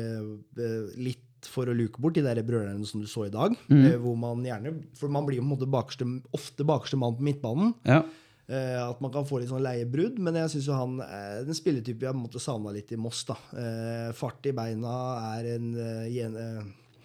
litt 1.00 1.24
for 1.48 1.70
å 1.70 1.76
luke 1.76 2.02
bort 2.02 2.18
de 2.18 2.24
der 2.26 2.42
brølerne 2.44 2.88
som 2.88 3.04
du 3.04 3.08
så 3.08 3.28
i 3.28 3.34
dag. 3.34 3.56
Mhm. 3.70 3.86
øh, 3.86 4.00
Hvor 4.04 4.18
man 4.18 4.44
gjerne 4.44 4.74
For 4.98 5.08
man 5.08 5.26
blir 5.26 5.40
jo 5.40 5.44
på 5.44 5.48
en 5.48 5.56
måte 5.56 5.70
bakerste, 5.70 6.08
ofte 6.34 6.66
bakerste 6.66 6.98
mann 6.98 7.16
på 7.16 7.24
midtbanen. 7.24 7.76
Ja. 7.86 8.04
Uh, 8.50 8.90
at 8.90 8.98
man 8.98 9.12
kan 9.14 9.28
få 9.30 9.38
litt 9.38 9.52
sånn 9.52 9.62
leiebrudd, 9.62 10.18
men 10.26 10.34
jeg 10.40 10.50
syns 10.56 10.68
jo 10.72 10.74
han 10.74 10.96
er 11.06 11.44
den 11.46 11.54
spilletype 11.54 12.02
jeg 12.02 12.16
en 12.16 12.24
måte 12.24 12.42
savna 12.42 12.74
litt 12.74 12.90
i 12.90 12.98
Moss. 12.98 13.22
da. 13.28 13.36
Uh, 13.54 14.10
fart 14.18 14.50
i 14.50 14.54
beina 14.58 14.94
er 15.36 15.52
en, 15.52 15.68
uh, 15.78 16.08
gjen, 16.10 16.34
eh, 16.34 17.04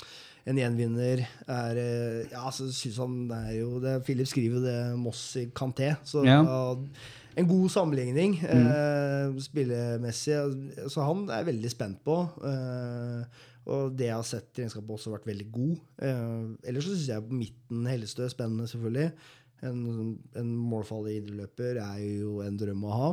en 0.49 0.61
gjenvinner. 0.63 1.27
Er, 1.45 1.81
eh, 1.83 2.33
ja, 2.33 2.49
så 2.49 2.71
synes 2.73 2.97
han 3.03 3.21
det 3.29 3.43
er 3.51 3.59
jo 3.59 3.77
det, 3.83 3.99
Philip 4.07 4.31
skriver 4.31 4.57
jo 4.57 4.65
det 4.65 4.79
Moss 4.97 5.37
i 5.37 5.45
Kanté. 5.53 5.91
Så 6.09 6.25
ja, 6.25 6.41
en 7.37 7.49
god 7.51 7.69
sammenligning 7.73 8.39
mm. 8.41 9.37
spillemessig. 9.45 10.37
Så 10.89 11.05
han 11.05 11.27
er 11.29 11.43
jeg 11.43 11.51
veldig 11.53 11.73
spent 11.73 12.01
på. 12.09 12.23
Eh, 12.41 13.45
og 13.67 13.95
det 13.97 14.07
jeg 14.11 14.15
har 14.19 14.27
sett 14.29 14.59
i 14.59 14.63
regnskapet, 14.65 14.91
også 14.97 15.11
har 15.11 15.19
vært 15.19 15.31
veldig 15.31 15.47
god. 15.55 15.75
Eh, 16.05 16.69
ellers 16.69 16.85
så 16.89 16.95
syns 16.97 17.09
jeg 17.09 17.29
midten 17.33 17.87
Hellestø 17.89 18.25
er 18.27 18.33
spennende, 18.35 18.67
selvfølgelig. 18.69 19.13
En, 19.65 20.19
en 20.37 20.51
målfallig 20.69 21.15
indreløper 21.23 21.79
er 21.81 22.03
jo 22.21 22.41
en 22.45 22.59
drøm 22.61 22.83
å 22.85 22.99
ha. 22.99 23.09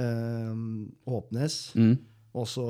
Eh, 0.00 0.54
Håpnes. 1.10 1.58
Mm. 1.76 1.98
Også 2.34 2.64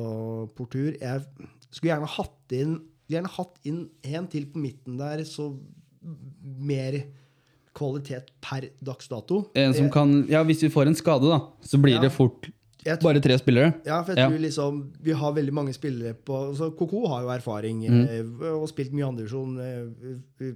Portur. 0.58 0.90
Jeg 1.00 1.22
skulle 1.70 1.92
gjerne 1.94 2.10
hatt 2.16 2.52
inn 2.58 2.74
gjerne 3.12 3.28
hatt 3.28 3.58
inn 3.68 3.82
en 4.08 4.26
til 4.32 4.46
på 4.48 4.58
midten 4.62 4.96
der, 4.96 5.20
så 5.28 5.50
mer 6.64 6.96
kvalitet 7.76 8.30
per 8.44 8.68
dags 8.84 9.08
dato. 9.10 9.42
En 9.58 9.74
som 9.76 9.90
kan, 9.92 10.22
ja, 10.30 10.40
hvis 10.46 10.62
vi 10.64 10.70
får 10.72 10.88
en 10.90 10.96
skade, 10.98 11.28
da, 11.28 11.40
så 11.66 11.80
blir 11.82 11.96
Ja. 11.98 12.00
det 12.06 12.12
fort 12.14 12.48
tror- 12.98 13.12
bare 13.12 13.20
tre 13.24 13.38
spillere. 13.38 13.74
Ja, 13.86 14.02
for 14.02 14.12
jeg 14.14 14.18
Ja. 14.18 14.28
tror 14.28 14.38
liksom 14.40 14.92
Vi 15.02 15.12
har 15.12 15.32
veldig 15.32 15.52
mange 15.52 15.72
spillere 15.72 16.14
på 16.14 16.54
så 16.56 16.70
Koko 16.76 17.06
har 17.08 17.22
jo 17.22 17.28
erfaring 17.28 17.80
Mm. 17.88 18.04
eh, 18.42 18.52
og 18.52 18.68
spilt 18.68 18.92
mye 18.92 19.06
andredivisjon 19.08 19.58
eh, 19.60 20.54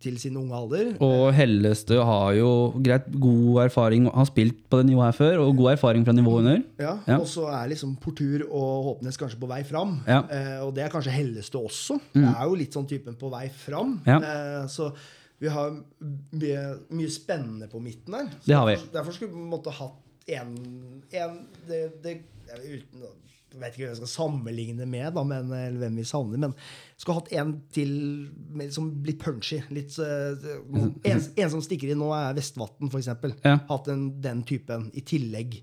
til 0.00 0.16
sin 0.18 0.36
unge 0.40 0.54
alder. 0.56 0.86
Og 1.04 1.34
Hellestø 1.36 1.98
har 2.02 2.32
jo 2.38 2.48
greit 2.82 3.10
god 3.20 3.58
erfaring, 3.66 4.06
har 4.08 4.24
spilt 4.24 4.62
på 4.72 4.78
det 4.80 4.86
nivået 4.88 5.10
her 5.10 5.16
før, 5.18 5.38
og 5.44 5.56
god 5.58 5.72
erfaring 5.74 6.04
fra 6.06 6.12
nivået 6.16 6.38
under. 6.44 6.62
Ja, 6.80 6.94
Ja. 7.06 7.18
Og 7.18 7.26
så 7.28 7.44
er 7.52 7.68
liksom 7.68 7.96
Portur 8.00 8.40
og 8.50 8.84
Håpnes 9.02 9.18
kanskje 9.20 9.36
på 9.38 9.46
vei 9.48 9.62
fram. 9.62 9.98
Ja. 10.08 10.22
Mm. 10.22 10.30
Eh, 10.30 10.64
og 10.64 10.74
det 10.74 10.84
er 10.84 10.88
kanskje 10.88 11.12
Hellestø 11.12 11.58
også. 11.58 12.00
Det 12.14 12.24
er 12.24 12.44
jo 12.48 12.54
litt 12.54 12.72
sånn 12.72 12.88
typen 12.88 13.16
på 13.20 13.30
vei 13.30 13.48
fram. 13.50 14.00
Ja. 14.06 14.16
Eh, 14.16 14.66
så 14.66 14.92
vi 15.40 15.48
har 15.48 15.70
mye, 16.32 16.78
mye 16.90 17.10
spennende 17.10 17.68
på 17.68 17.82
midten 17.82 18.12
der. 18.12 18.30
Så 18.40 18.46
Det 18.46 18.54
har 18.56 18.66
vi. 18.66 18.76
Derfor, 18.94 19.12
skulle 19.12 19.32
vi 19.32 19.50
måte 19.50 19.70
hatt 19.70 19.92
en, 20.26 20.56
en 21.12 21.36
det, 21.68 21.82
det, 22.04 22.18
uten, 22.64 23.04
jeg 23.54 23.62
vet 23.62 23.76
ikke 23.76 23.84
hvem 23.84 23.92
jeg 23.92 24.00
skal 24.00 24.10
sammenligne 24.10 24.86
med, 24.90 25.06
da, 25.14 25.22
men, 25.28 25.52
eller 25.54 25.78
hvem 25.84 26.00
vi 26.00 26.06
savner, 26.08 26.40
men 26.42 26.54
skulle 26.98 27.20
hatt 27.20 27.30
en 27.38 27.54
til 27.74 27.92
med 28.50 28.66
liksom 28.66 28.90
litt 29.06 29.20
punchy. 29.22 29.60
Litt, 29.74 29.94
eh, 30.02 30.50
en, 31.12 31.22
en 31.22 31.52
som 31.52 31.62
stikker 31.62 31.92
inn 31.92 32.02
nå, 32.02 32.10
er 32.16 32.34
Vestvatn, 32.34 32.90
f.eks. 32.90 33.12
Ja. 33.44 33.56
Hatt 33.70 33.90
en, 33.92 34.08
den 34.24 34.42
typen 34.48 34.88
i 34.94 35.04
tillegg. 35.06 35.60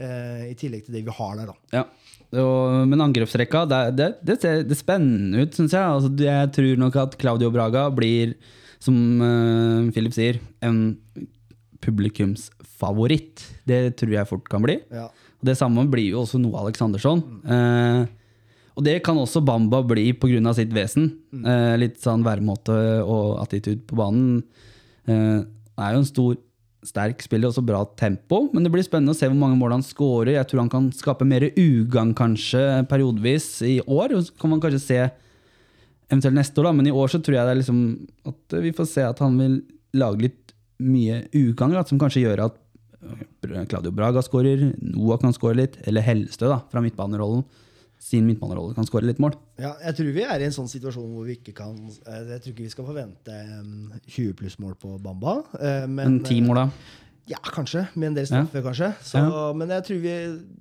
uh, 0.00 0.48
I 0.48 0.56
tillegg 0.56 0.86
til 0.86 0.96
det 0.96 1.04
vi 1.06 1.16
har 1.18 1.36
der, 1.40 1.52
da. 1.52 1.82
Ja. 1.82 1.84
Og, 2.40 2.88
men 2.88 3.04
angrepsrekka, 3.04 3.66
det, 3.70 3.82
det, 3.98 4.10
det 4.26 4.40
ser 4.42 4.64
det 4.66 4.80
spennende 4.80 5.44
ut, 5.44 5.56
syns 5.56 5.76
jeg. 5.76 5.84
Altså, 5.84 6.12
jeg 6.16 6.52
tror 6.56 6.82
nok 6.86 7.00
at 7.04 7.20
Claudio 7.20 7.52
Braga 7.52 7.86
blir, 7.94 8.32
som 8.82 8.96
uh, 9.20 9.92
Philip 9.92 10.16
sier, 10.16 10.40
en 10.64 10.86
publikumsfavoritt. 11.86 13.44
Det 13.68 13.80
tror 14.00 14.14
jeg 14.18 14.30
fort 14.30 14.48
kan 14.50 14.64
bli. 14.64 14.80
Ja. 14.92 15.08
Og 15.40 15.48
Det 15.48 15.56
samme 15.58 15.86
blir 15.90 16.10
jo 16.10 16.22
også 16.24 16.40
Noah 16.42 16.64
Alexandersson. 16.64 17.22
Eh, 17.46 18.06
og 18.76 18.84
det 18.84 18.98
kan 19.04 19.16
også 19.16 19.44
Bamba 19.44 19.80
bli 19.82 20.10
pga. 20.12 20.52
sitt 20.54 20.72
vesen. 20.72 21.18
Eh, 21.32 21.76
litt 21.78 22.00
sånn 22.00 22.24
væremåte 22.24 23.04
og 23.04 23.40
attitude 23.40 23.86
på 23.86 23.96
banen. 23.96 24.42
Eh, 25.08 25.44
er 25.78 25.92
jo 25.92 25.98
en 25.98 26.04
stor, 26.04 26.36
sterk 26.84 27.22
spiller, 27.22 27.48
også 27.48 27.64
bra 27.64 27.84
tempo. 27.96 28.50
Men 28.52 28.62
det 28.62 28.72
blir 28.72 28.84
spennende 28.84 29.14
å 29.14 29.16
se 29.16 29.26
hvor 29.26 29.38
mange 29.38 29.58
mål 29.58 29.72
han 29.72 29.82
scorer. 29.82 30.36
Jeg 30.36 30.46
tror 30.48 30.60
han 30.60 30.70
kan 30.70 30.90
skape 30.92 31.26
mer 31.26 31.48
ugagn 31.56 32.14
kanskje 32.14 32.86
periodevis 32.86 33.62
i 33.62 33.80
år. 33.80 34.14
Så 34.22 34.36
kan 34.38 34.50
man 34.50 34.60
kanskje 34.60 34.80
se 34.80 35.00
eventuelt 36.10 36.36
neste 36.36 36.60
år, 36.60 36.68
da. 36.68 36.72
Men 36.72 36.86
i 36.86 36.94
år 36.94 37.08
så 37.08 37.18
tror 37.18 37.34
jeg 37.34 37.46
det 37.46 37.54
er 37.56 37.62
liksom 37.62 37.80
at 38.26 38.58
vi 38.62 38.72
får 38.76 38.86
se 38.92 39.02
at 39.02 39.18
han 39.24 39.38
vil 39.40 39.62
lage 39.96 40.28
litt 40.28 40.45
mye 40.82 41.22
ugagn, 41.34 41.76
som 41.88 41.98
kanskje 42.00 42.24
gjør 42.26 42.44
at 42.46 42.58
øh, 43.02 43.62
Claudio 43.70 43.92
Braga 43.96 44.22
skårer, 44.24 44.72
Noah 44.82 45.20
kan 45.22 45.32
skåre 45.36 45.56
litt, 45.62 45.78
eller 45.86 46.04
Hellestø 46.04 46.50
da, 46.52 46.60
fra 46.72 46.82
midtbanerollen. 46.84 47.44
Sin 48.06 48.26
midtbanerolle 48.28 48.74
kan 48.76 48.84
skåre 48.84 49.08
litt 49.08 49.18
mål. 49.22 49.32
Ja, 49.58 49.70
jeg 49.80 49.96
tror 49.96 50.10
vi 50.12 50.22
er 50.28 50.42
i 50.42 50.44
en 50.44 50.52
sånn 50.54 50.68
situasjon 50.68 51.14
hvor 51.16 51.24
vi 51.24 51.38
ikke 51.38 51.54
kan 51.56 51.78
eh, 51.80 52.26
Jeg 52.34 52.42
tror 52.44 52.52
ikke 52.52 52.66
vi 52.66 52.72
skal 52.74 52.86
forvente 52.90 53.38
20 54.04 54.34
pluss-mål 54.36 54.74
på 54.82 54.98
Bamba. 55.02 55.38
eh, 55.56 55.86
Men, 55.88 56.18
Men 56.18 56.20
ti 56.26 56.42
mål, 56.44 56.60
da? 56.60 56.66
Ja, 57.26 57.40
kanskje. 57.42 57.86
Med 57.98 58.12
en 58.12 58.14
del 58.14 58.26
straffer, 58.28 58.62
kanskje. 58.62 58.92
Så, 59.02 59.20
Men 59.58 59.72
jeg 59.74 59.82
tror 59.88 59.98
vi, 59.98 60.12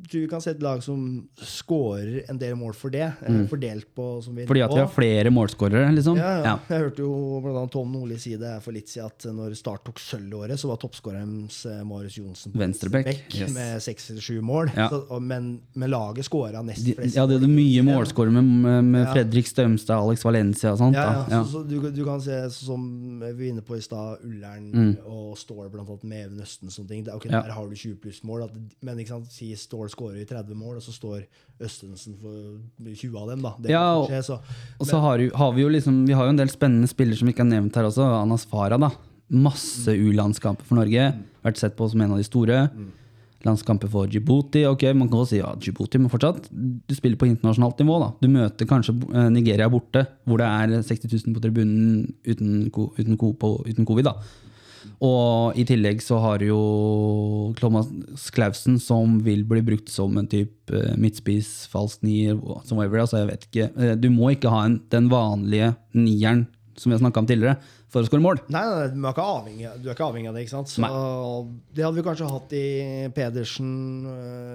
tror 0.10 0.22
vi 0.24 0.30
kan 0.32 0.42
se 0.42 0.50
et 0.56 0.64
lag 0.66 0.80
som 0.82 1.02
scorer 1.38 2.24
en 2.30 2.40
del 2.42 2.56
mål 2.58 2.74
for 2.74 2.90
det. 2.94 3.12
Mm. 3.22 3.44
Fordelt 3.52 3.88
på 3.96 4.08
som 4.26 4.34
vi 4.38 4.48
Fordi 4.50 4.64
at 4.66 4.74
vi 4.74 4.80
har 4.82 4.90
flere 4.90 5.30
målskårere, 5.34 5.92
liksom? 5.94 6.18
ja, 6.18 6.32
ja. 6.40 6.44
Ja. 6.46 6.56
Jeg 6.72 6.86
hørte 6.88 7.04
jo 7.06 7.12
annet 7.52 7.72
Tom 7.76 7.92
Nordli 7.94 8.18
si 8.22 8.34
det 8.42 8.56
for 8.66 8.74
litt 8.74 8.90
siden 8.90 9.12
at 9.12 9.28
når 9.38 9.54
Start 9.60 9.84
tok 9.86 10.02
sølvåret, 10.02 10.58
så 10.62 10.72
var 10.72 10.80
toppskåreren 10.82 11.36
eh, 11.70 11.84
Marius 11.86 12.18
Johnsen 12.18 12.56
på 12.56 12.60
Venstrebekk, 12.64 13.12
yes. 13.36 13.54
med 13.54 13.84
seks 13.86 14.10
eller 14.16 14.26
sju 14.26 14.40
mål. 14.46 14.72
Ja. 14.76 14.90
Så, 14.90 15.20
men, 15.22 15.52
men 15.78 15.94
laget 15.94 16.26
scora 16.28 16.64
nest 16.66 16.82
De, 16.86 16.96
flest. 16.98 17.16
ja, 17.18 17.28
de 17.30 17.38
hadde 17.38 17.52
mye 17.52 17.86
målskårere 17.86 18.34
med, 18.42 18.82
med, 18.90 19.02
Ja. 19.06 19.14
Fredrik 19.14 19.48
Stømstad, 19.50 20.02
Alex 20.02 20.26
Valencia 20.26 20.74
og 20.74 20.82
sånt. 20.82 20.98
Ja, 20.98 21.06
ja. 21.14 21.24
Ja. 21.30 21.44
Så, 21.46 21.62
så 21.62 21.64
du, 21.70 21.78
du 21.94 22.02
kan 22.08 22.22
se 22.26 22.42
som 22.58 22.90
vi 23.22 23.32
var 23.38 23.48
inne 23.54 23.62
på 23.66 23.78
i 23.78 23.84
stad, 23.86 24.26
Ullern 24.26 24.72
Mm. 24.76 24.96
og 25.06 25.38
Stål 25.38 25.70
blant 25.72 25.90
annet 25.90 26.04
med 26.10 26.26
Even 26.26 26.40
Østen. 26.56 26.70
Sånne 26.72 26.88
ting. 26.88 27.04
Det, 27.04 27.14
ok, 27.14 27.26
Ja. 27.26 27.42
Der 27.42 27.52
har 27.52 27.68
du 27.68 27.76
20 27.76 27.96
pluss-mål. 28.02 28.44
at- 28.46 28.54
Men 28.82 28.98
ikke 28.98 29.08
sant, 29.10 29.32
si 29.32 29.54
Stål 29.56 29.90
skårer 29.90 30.22
i 30.22 30.26
30 30.26 30.56
mål, 30.56 30.76
og 30.78 30.82
så 30.82 30.92
står 30.94 31.26
Østensen 31.62 32.16
for 32.20 32.60
20 32.94 33.18
av 33.18 33.28
dem. 33.30 33.42
da. 33.42 33.54
Det 33.62 33.70
Ja, 33.72 33.94
og- 33.96 34.10
skje, 34.10 34.24
så. 34.24 34.40
Og 34.80 34.88
så 34.88 35.00
har, 35.00 35.20
har 35.36 35.52
vi 35.54 35.62
jo 35.62 35.70
liksom 35.70 36.06
Vi 36.08 36.14
har 36.14 36.24
jo 36.26 36.30
en 36.30 36.38
del 36.38 36.48
spennende 36.48 36.88
spillere 36.88 37.18
som 37.18 37.28
ikke 37.28 37.40
er 37.42 37.52
nevnt 37.62 37.76
her 37.76 37.84
også. 37.84 38.04
Anas 38.24 38.46
Farah, 38.46 38.80
da. 38.80 38.90
Masse 39.30 39.88
U-landskamper 39.88 40.62
for 40.64 40.76
Norge. 40.76 41.14
Vært 41.44 41.58
sett 41.58 41.76
på 41.76 41.90
som 41.90 42.02
en 42.02 42.12
av 42.12 42.18
de 42.18 42.24
store. 42.24 42.70
Landskamper 43.46 43.88
for 43.90 44.08
Djibouti. 44.08 44.64
Ok, 44.66 44.82
man 44.96 45.08
kan 45.08 45.20
også 45.20 45.28
si 45.30 45.38
ja, 45.38 45.54
Djibouti, 45.56 46.00
men 46.00 46.10
fortsatt. 46.10 46.48
Du 46.52 46.96
spiller 46.96 47.16
på 47.16 47.28
internasjonalt 47.30 47.78
nivå. 47.78 48.00
da. 48.00 48.12
Du 48.20 48.28
møter 48.28 48.66
kanskje 48.66 48.96
eh, 49.14 49.30
Nigeria 49.30 49.70
borte, 49.70 50.08
hvor 50.26 50.38
det 50.38 50.48
er 50.48 50.82
60 50.82 51.28
000 51.28 51.36
på 51.36 51.42
tribunen 51.42 52.14
uten, 52.26 52.72
uten, 52.98 53.18
uten 53.18 53.86
covid. 53.86 54.04
da. 54.04 54.14
Og 55.04 55.58
i 55.60 55.66
tillegg 55.68 56.00
så 56.04 56.20
har 56.24 56.40
du 56.40 56.46
jo 56.48 56.62
Thomas 57.60 57.90
Clausen 58.34 58.78
som 58.80 59.18
vil 59.26 59.44
bli 59.48 59.62
brukt 59.66 59.92
som 59.92 60.16
en 60.18 60.28
type 60.32 60.72
eh, 60.72 60.96
midtspiss, 61.00 61.66
falsk 61.72 62.04
nier, 62.08 62.38
som 62.64 62.80
whatever. 62.80 63.04
Altså, 63.04 63.20
jeg 63.24 63.32
vet 63.34 63.48
ikke. 63.50 63.70
Eh, 63.76 63.96
Du 64.00 64.10
må 64.14 64.32
ikke 64.36 64.52
ha 64.54 64.66
en, 64.70 64.80
den 64.94 65.10
vanlige 65.12 65.74
nieren 65.94 66.46
som 66.76 66.92
vi 66.92 66.98
har 66.98 67.04
snakka 67.06 67.22
om 67.22 67.28
tidligere, 67.30 67.56
for 67.96 68.04
å 68.04 68.10
skåre 68.10 68.24
mål. 68.26 68.40
Nei, 68.52 68.62
nei, 68.68 68.88
du 68.92 69.00
er 69.08 69.14
ikke 69.16 69.26
avhengig, 69.32 69.70
du 69.82 69.88
er 69.88 69.96
ikke 69.96 70.08
avhengig 70.10 70.30
av 70.32 70.36
det. 70.36 70.44
ikke 70.46 70.52
sant? 70.52 70.72
Så 70.74 70.90
Det 71.76 71.86
hadde 71.86 71.96
vi 71.96 72.04
kanskje 72.06 72.28
hatt 72.30 72.56
i 72.60 72.64
Pedersen, 73.16 73.70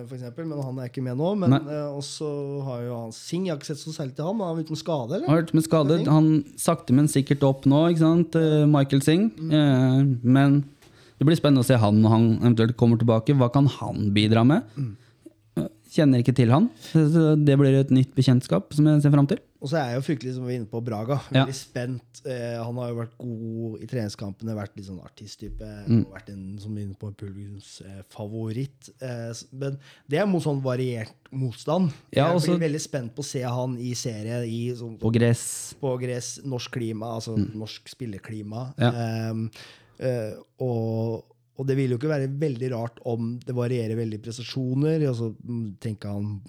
f.eks., 0.05 0.27
men 0.45 0.61
han 0.61 0.81
er 0.85 0.91
ikke 0.91 1.05
med 1.09 1.17
nå. 1.21 1.31
Men 1.41 1.57
øh, 1.65 1.97
også 1.99 2.29
har 2.69 2.83
jo 2.87 2.99
han 3.07 3.15
Singh, 3.17 3.49
jeg 3.49 3.55
har 3.55 3.61
ikke 3.63 3.71
sett 3.73 3.83
så 3.83 3.95
særlig 3.97 4.15
til 4.19 4.29
han. 4.29 4.43
Han 4.45 4.61
er 4.61 4.67
uten 4.69 4.79
skade, 4.81 5.17
eller? 5.19 5.41
Vært 5.41 5.55
med 5.57 5.67
skade. 5.67 5.99
Han 6.11 6.31
sakte, 6.61 6.97
men 6.97 7.09
sikkert 7.11 7.43
opp 7.49 7.67
nå, 7.71 7.87
ikke 7.95 8.05
sant? 8.05 8.37
Eh, 8.39 8.67
Michael 8.71 9.03
Singh. 9.07 9.33
Eh, 9.51 10.03
Men 10.23 10.61
det 11.21 11.27
blir 11.29 11.37
spennende 11.37 11.65
å 11.65 11.69
se 11.69 11.77
han 11.81 11.99
når 12.01 12.15
han 12.15 12.27
eventuelt 12.41 12.77
kommer 12.81 13.01
tilbake. 13.01 13.35
Hva 13.37 13.51
kan 13.53 13.67
han 13.81 14.11
bidra 14.17 14.45
med? 14.47 14.69
Eh, 14.79 14.91
Kjenner 15.91 16.23
ikke 16.23 16.35
til 16.39 16.51
han. 16.55 16.69
Det 16.95 17.57
blir 17.59 17.81
et 17.81 17.91
nytt 17.91 18.13
bekjentskap 18.15 18.73
som 18.77 18.87
jeg 18.87 19.03
ser 19.03 19.11
fram 19.11 19.27
til. 19.27 19.41
Og 19.61 19.69
så 19.69 19.77
er 19.77 19.89
jeg 19.91 19.99
jo 19.99 20.05
fryktelig 20.07 20.31
som 20.37 20.45
vi 20.47 20.55
er 20.55 20.59
inne 20.61 20.71
på 20.71 20.81
Braga. 20.87 21.19
Ja. 21.35 21.43
Veldig 21.43 21.57
spent. 21.59 22.21
Eh, 22.25 22.55
han 22.63 22.79
har 22.81 22.93
jo 22.93 22.97
vært 22.97 23.17
god 23.21 23.83
i 23.85 23.89
treningskampene, 23.91 24.55
vært 24.57 24.79
litt 24.79 24.87
sånn 24.87 25.03
artisttype. 25.05 25.67
Mm. 25.85 26.05
Vært 26.15 26.31
en 26.33 26.45
som 26.63 26.79
er 26.79 26.87
inne 26.87 26.97
på 26.97 27.11
publikums 27.21 27.73
eh, 27.85 27.99
favoritt. 28.15 28.89
Eh, 29.05 29.35
men 29.61 29.77
det 30.09 30.23
er 30.23 30.31
mot 30.31 30.41
sånn 30.47 30.63
variert 30.65 31.13
motstand. 31.35 31.91
Ja, 32.15 32.31
jeg 32.31 32.39
også- 32.39 32.55
blir 32.55 32.65
veldig 32.69 32.81
spent 32.87 33.15
på 33.15 33.21
å 33.21 33.29
se 33.33 33.43
han 33.45 33.77
i 33.79 33.93
serie 33.99 34.41
i 34.49 34.63
sånn, 34.79 34.97
På 35.03 35.13
gress. 35.13 35.75
på 35.83 35.93
gress, 36.01 36.39
norsk 36.45 36.71
klima, 36.79 37.13
altså 37.19 37.37
norsk 37.37 37.91
spilleklima. 37.93 38.73
Ja. 38.79 38.93
Ehm, 38.95 39.51
eh, 39.99 40.33
og, 40.59 41.25
og 41.61 41.67
det 41.69 41.77
vil 41.77 41.93
jo 41.93 41.99
ikke 42.01 42.09
være 42.15 42.31
veldig 42.41 42.71
rart 42.73 43.03
om 43.11 43.35
det 43.45 43.53
varierer 43.57 43.99
veldig 44.01 44.23
prestasjoner. 44.25 45.05
Altså, 45.11 45.35
så 45.37 45.61
tenker 45.85 46.17
han 46.17 46.41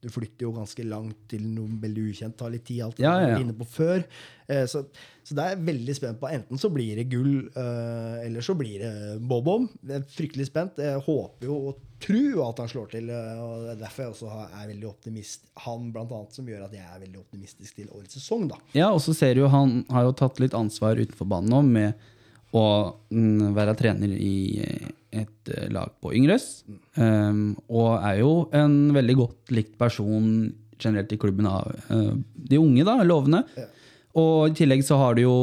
Du 0.00 0.08
flytter 0.08 0.46
jo 0.46 0.54
ganske 0.56 0.80
langt 0.88 1.26
til 1.28 1.42
noe 1.52 1.68
veldig 1.82 2.02
ukjent. 2.08 2.32
Tar 2.40 2.48
litt 2.54 2.62
tid, 2.64 2.78
alt 2.86 3.00
Ja, 3.02 3.18
ja, 3.20 3.34
ja. 3.34 3.40
inne 3.42 3.52
på 3.52 3.66
før. 3.68 4.00
Eh, 4.48 4.62
så, 4.64 4.80
så 5.28 5.34
det 5.36 5.42
er 5.44 5.50
jeg 5.52 5.66
veldig 5.66 5.96
spent 5.98 6.16
på. 6.22 6.30
Enten 6.32 6.56
så 6.62 6.70
blir 6.72 6.96
det 6.96 7.04
gull, 7.12 7.42
eh, 7.52 8.14
eller 8.24 8.40
så 8.46 8.54
blir 8.56 8.80
det 8.80 9.18
bob-om. 9.28 9.66
Er 9.92 10.06
fryktelig 10.08 10.46
spent. 10.48 10.80
Jeg 10.80 11.02
håper 11.04 11.44
jo 11.50 11.58
og 11.74 11.82
tror 12.00 12.40
at 12.46 12.62
han 12.64 12.70
slår 12.72 12.88
til. 12.94 13.12
eh, 13.12 13.42
og 13.44 13.66
Det 13.66 13.74
er 13.74 13.82
derfor 13.82 14.06
jeg 14.06 14.14
også 14.14 14.32
er 14.62 14.70
veldig 14.72 14.88
optimist. 14.88 15.44
Han 15.66 15.90
blant 15.92 16.16
annet 16.16 16.32
som 16.40 16.48
gjør 16.48 16.64
at 16.70 16.78
jeg 16.80 16.86
er 16.96 17.04
veldig 17.04 17.20
optimistisk 17.20 17.76
til 17.82 17.92
årets 17.92 18.16
sesong. 18.16 18.48
da. 18.54 18.56
Ja, 18.72 18.88
og 18.96 19.04
så 19.04 19.12
ser 19.20 19.36
du 19.36 19.42
jo 19.44 19.52
han 19.52 19.82
har 19.92 20.08
jo 20.08 20.16
tatt 20.16 20.40
litt 20.40 20.56
ansvar 20.56 20.96
utenfor 20.96 21.28
banen 21.28 21.52
nå 21.52 21.60
med 21.68 21.92
å 22.56 22.64
være 23.54 23.76
trener 23.78 24.10
i 24.10 24.62
et 25.10 25.50
eh, 25.50 25.68
lag 25.74 25.92
på 26.02 26.12
Yngres. 26.18 26.64
Um, 26.96 27.56
og 27.70 27.98
er 27.98 28.20
jo 28.22 28.32
en 28.56 28.90
veldig 28.94 29.16
godt 29.18 29.54
likt 29.54 29.76
person 29.78 30.50
generelt 30.80 31.12
i 31.12 31.18
klubben 31.20 31.48
av 31.50 31.68
uh, 31.90 32.14
de 32.34 32.58
unge, 32.58 32.86
da, 32.86 33.00
lovende. 33.06 33.44
Og 34.18 34.50
i 34.50 34.56
tillegg 34.58 34.82
så 34.86 34.98
har 34.98 35.18
du 35.18 35.24
jo 35.24 35.36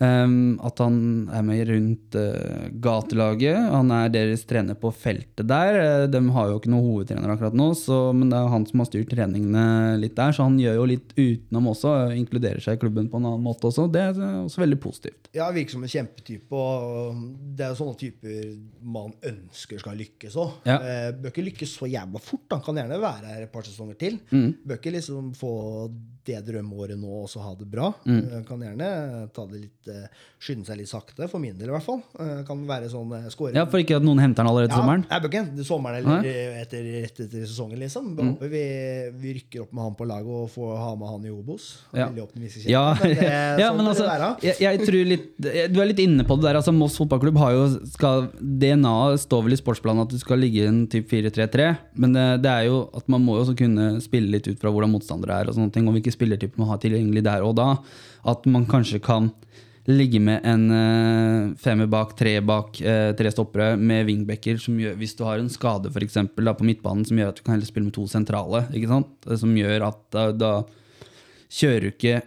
um, 0.00 0.58
at 0.64 0.80
han 0.82 0.96
er 1.32 1.44
med 1.46 1.62
rundt 1.68 2.16
uh, 2.18 2.68
gatelaget. 2.82 3.56
Han 3.74 3.92
er 3.94 4.12
deres 4.12 4.44
trener 4.48 4.78
på 4.78 4.92
feltet 4.94 5.48
der. 5.48 5.78
Eh, 5.80 6.06
de 6.10 6.20
har 6.34 6.50
jo 6.50 6.58
ikke 6.60 6.72
noen 6.72 6.86
hovedtrener 6.86 7.32
akkurat 7.34 7.56
nå, 7.56 7.70
så, 7.78 7.98
men 8.16 8.32
det 8.32 8.38
er 8.38 8.52
han 8.52 8.66
som 8.68 8.82
har 8.82 8.90
styrt 8.90 9.12
treningene 9.12 9.98
litt 10.00 10.16
der. 10.18 10.34
Så 10.36 10.46
han 10.46 10.58
gjør 10.60 10.80
jo 10.80 10.88
litt 10.92 11.14
utenom 11.18 11.70
også, 11.74 11.94
inkluderer 12.16 12.62
seg 12.64 12.78
i 12.78 12.82
klubben 12.82 13.10
på 13.12 13.20
en 13.20 13.28
annen 13.28 13.44
måte 13.44 13.68
også. 13.70 13.86
Det 13.92 14.04
er 14.08 14.20
eh, 14.20 14.38
også 14.44 14.64
veldig 14.64 14.80
positivt. 14.82 15.30
Ja, 15.36 15.50
virker 15.54 15.76
som 15.76 15.86
en 15.86 15.94
kjempetype, 15.94 16.50
og 16.50 17.24
det 17.56 17.66
er 17.66 17.74
jo 17.74 17.80
sånne 17.82 17.98
typer 18.00 18.38
man 18.80 19.14
ønsker 19.26 19.80
skal 19.82 19.98
lykkes 20.00 20.38
òg. 20.40 20.56
Ja. 20.68 20.78
Uh, 20.80 21.10
bør 21.20 21.34
ikke 21.34 21.46
lykkes 21.50 21.76
så 21.76 21.88
jævla 21.90 22.22
fort. 22.22 22.48
Han 22.54 22.64
kan 22.64 22.80
gjerne 22.80 23.00
være 23.02 23.34
her 23.34 23.44
et 23.44 23.52
par 23.52 23.66
sesonger 23.66 23.98
til. 24.00 24.18
Mm. 24.32 24.48
Bør 24.64 24.80
ikke 24.80 24.94
liksom 24.96 25.32
få 25.38 25.52
det 26.26 26.40
drømmeåret 26.46 26.98
nå 27.00 27.10
også 27.24 27.42
ha 27.44 27.52
det 27.58 27.66
bra. 27.70 27.90
Mm. 28.04 28.20
Eh, 28.20 28.42
kan 28.48 28.60
gjerne 28.64 28.88
ta 29.34 29.44
det 29.48 29.60
litt 29.62 29.90
eh, 29.90 30.06
skynde 30.40 30.68
seg 30.68 30.80
litt 30.80 30.90
sakte, 30.90 31.28
for 31.30 31.42
min 31.42 31.56
del 31.58 31.70
i 31.70 31.74
hvert 31.74 31.86
fall. 31.86 32.00
Eh, 32.20 32.42
kan 32.48 32.60
være 32.68 32.90
sånn 32.92 33.10
skåring 33.10 33.32
score 33.32 33.54
Ja, 33.56 33.66
For 33.70 33.82
ikke 33.82 33.98
at 34.00 34.06
noen 34.06 34.20
henter 34.22 34.42
den 34.44 34.50
allerede 34.52 34.72
til 34.72 34.80
sommeren. 34.82 35.04
jeg 35.08 35.24
bør 35.24 35.32
ikke 35.32 35.66
sommeren 35.66 36.00
eller 36.00 36.28
etter, 36.60 36.88
rett 37.04 37.22
etter 37.26 37.46
sesongen, 37.46 37.80
liksom. 37.82 38.12
Mm. 38.18 38.34
Vi, 38.52 38.64
vi 39.22 39.34
rykker 39.38 39.64
opp 39.64 39.72
med 39.76 39.86
han 39.88 39.96
på 39.98 40.08
laget 40.08 40.40
og 40.42 40.50
får 40.52 40.74
ha 40.80 40.90
med 41.00 41.12
han 41.14 41.26
i 41.28 41.32
Obos. 41.34 41.70
Ja. 41.94 42.08
Veldig 42.10 42.24
optimistisk. 42.26 42.68
Ja, 42.70 42.84
men 43.00 43.16
det, 43.16 43.30
ja 43.62 43.70
sånn 43.70 43.80
men 43.80 43.90
altså, 43.92 44.08
jeg, 44.44 44.58
jeg 44.60 44.82
tror 44.84 45.08
litt 45.08 45.28
Du 45.40 45.80
er 45.80 45.88
litt 45.88 46.02
inne 46.02 46.26
på 46.26 46.36
det 46.38 46.48
der. 46.48 46.60
altså 46.60 46.74
Moss 46.76 46.98
fotballklubb 47.00 47.38
har 47.40 47.56
jo 47.56 47.64
skal, 47.90 48.28
DNA-et 48.38 49.24
står 49.24 49.46
vel 49.46 49.56
i 49.56 49.60
sportsplanen 49.60 50.04
at 50.04 50.12
du 50.12 50.18
skal 50.20 50.40
ligge 50.42 50.64
i 50.64 50.68
en 50.68 50.84
typ 50.90 51.08
4-3-3. 51.10 51.70
Men 52.00 52.14
det, 52.16 52.26
det 52.44 52.52
er 52.52 52.68
jo 52.68 52.82
at 52.96 53.08
man 53.12 53.24
må 53.24 53.38
jo 53.38 53.46
også 53.46 53.56
kunne 53.58 53.92
spille 54.04 54.32
litt 54.36 54.48
ut 54.50 54.60
fra 54.60 54.72
hvordan 54.72 54.92
motstandere 54.92 55.40
er. 55.40 55.50
og 55.50 55.56
sånne 55.56 55.72
ting, 55.74 55.88
Og 55.88 55.96
hvilke 56.10 56.18
spillertyper 56.18 56.60
man 56.60 56.72
har 56.74 56.80
tilgjengelig 56.82 57.22
der 57.26 57.46
og 57.46 57.56
da. 57.58 57.68
At 58.28 58.46
man 58.50 58.66
kanskje 58.68 59.00
kan 59.02 59.30
ligge 59.90 60.20
med 60.22 60.44
en 60.46 60.66
eh, 60.70 61.56
femmer 61.58 61.88
bak, 61.90 62.12
tre 62.18 62.36
bak, 62.44 62.80
eh, 62.80 63.12
tre 63.16 63.30
stoppere 63.32 63.76
med 63.80 64.06
wingbacker. 64.06 64.58
Som 64.60 64.78
gjør, 64.78 64.98
hvis 65.00 65.16
du 65.18 65.24
har 65.24 65.40
en 65.40 65.50
skade 65.50 65.90
for 65.90 66.04
eksempel, 66.04 66.46
da, 66.46 66.54
på 66.54 66.66
midtbanen 66.68 67.06
som 67.08 67.18
gjør 67.18 67.32
at 67.32 67.40
du 67.40 67.44
kan 67.46 67.56
heller 67.56 67.70
spille 67.70 67.88
med 67.88 67.96
to 67.96 68.06
sentrale. 68.10 68.66
ikke 68.74 68.90
sant? 68.90 69.14
Eh, 69.26 69.38
Som 69.40 69.56
gjør 69.56 69.88
at 69.88 70.02
da, 70.12 70.26
da 70.32 70.52
kjører 71.50 71.88
du 71.88 71.92
ikke 71.94 72.20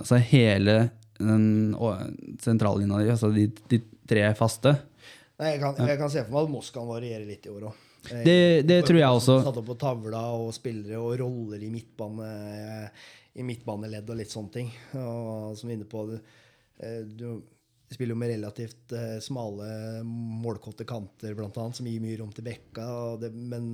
altså 0.00 0.18
hele 0.26 0.90
den 1.20 1.74
sentrallinja 2.42 2.98
di, 2.98 3.10
altså 3.12 3.30
de, 3.34 3.46
de 3.70 3.78
tre 4.08 4.24
faste. 4.34 4.74
Nei, 5.40 5.54
jeg, 5.54 5.60
kan, 5.62 5.78
jeg 5.88 5.98
kan 6.00 6.10
se 6.12 6.24
for 6.26 6.34
meg 6.34 6.48
at 6.48 6.52
Moss 6.52 6.72
kan 6.74 6.88
variere 6.88 7.24
litt 7.28 7.46
i 7.46 7.52
år 7.52 7.70
òg. 7.70 7.86
Det, 8.08 8.62
det 8.66 8.80
tror 8.88 8.98
jeg 8.98 9.20
også. 9.20 9.40
Satt 9.44 9.58
opp 9.60 9.70
på 9.70 9.78
tavla 9.80 10.22
og 10.38 10.54
spillere 10.56 10.98
og 11.00 11.18
roller 11.20 11.62
i 11.62 11.72
midtbane 11.72 12.28
i 13.38 13.46
midtbaneledd 13.46 14.10
og 14.10 14.20
litt 14.20 14.32
sånne 14.32 14.54
ting. 14.54 14.68
Og 14.98 15.56
som 15.58 15.68
vi 15.68 15.74
er 15.74 15.80
inne 15.80 15.88
på, 15.90 16.04
du, 16.10 16.16
eh, 16.82 17.00
du 17.06 17.42
spiller 17.90 18.14
jo 18.14 18.20
med 18.20 18.32
relativt 18.34 18.94
eh, 18.96 19.16
smale, 19.22 20.02
målkåte 20.04 20.86
kanter, 20.88 21.34
blant 21.38 21.58
annet, 21.58 21.78
som 21.78 21.88
gir 21.88 22.02
mye 22.02 22.18
rom 22.20 22.30
til 22.34 22.46
bekka. 22.46 22.86
Det, 23.22 23.32
men 23.34 23.64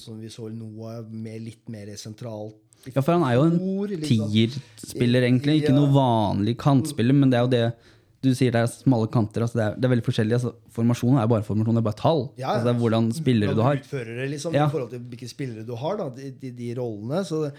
som 0.00 0.18
vi 0.20 0.32
så 0.32 0.48
Noah 0.52 1.02
med 1.08 1.44
litt 1.44 1.68
mer 1.72 1.92
sentralt 2.00 2.64
Ja, 2.94 3.02
for 3.02 3.16
han 3.16 3.26
er 3.26 3.36
jo 3.36 3.46
en 3.48 3.60
liksom. 3.94 4.28
tierspiller, 4.32 5.26
egentlig. 5.28 5.62
Ikke 5.62 5.76
noe 5.76 5.92
vanlig 5.94 6.58
kantspiller, 6.60 7.16
men 7.16 7.32
det 7.32 7.40
er 7.40 7.46
jo 7.46 7.54
det 7.56 7.66
du 8.22 8.32
sier 8.34 8.50
det 8.50 8.60
er 8.64 8.66
smale 8.66 9.06
kanter. 9.14 9.44
Altså 9.46 9.58
det, 9.60 9.64
er, 9.68 9.74
det 9.78 9.84
er 9.88 9.92
veldig 9.94 10.06
forskjellig. 10.08 10.34
Altså, 10.40 10.54
formasjonen 10.74 11.20
er 11.22 11.28
bare 11.30 11.44
formasjon, 11.46 11.76
det 11.78 11.82
er 11.84 11.88
bare 11.90 12.00
tall. 12.02 12.24
Ja, 12.36 12.40
ja. 12.42 12.52
Altså 12.56 12.66
det 12.68 12.74
er 12.74 12.80
hvordan 12.82 13.10
spillere 13.14 13.54
du 13.54 13.62
har. 13.62 13.76
utfører 13.78 14.16
det, 14.22 14.30
liksom, 14.34 14.54
Ja. 14.58 14.66
i 14.66 14.72
forhold 14.74 14.90
til 14.90 15.00
hvilke 15.12 15.28
spillere 15.30 15.66
du 15.68 15.74
har, 15.78 15.96
da, 16.00 16.08
de, 16.16 16.30
de, 16.42 16.50
de 16.58 16.72
rollene. 16.80 17.20
Så 17.28 17.44
det, 17.46 17.52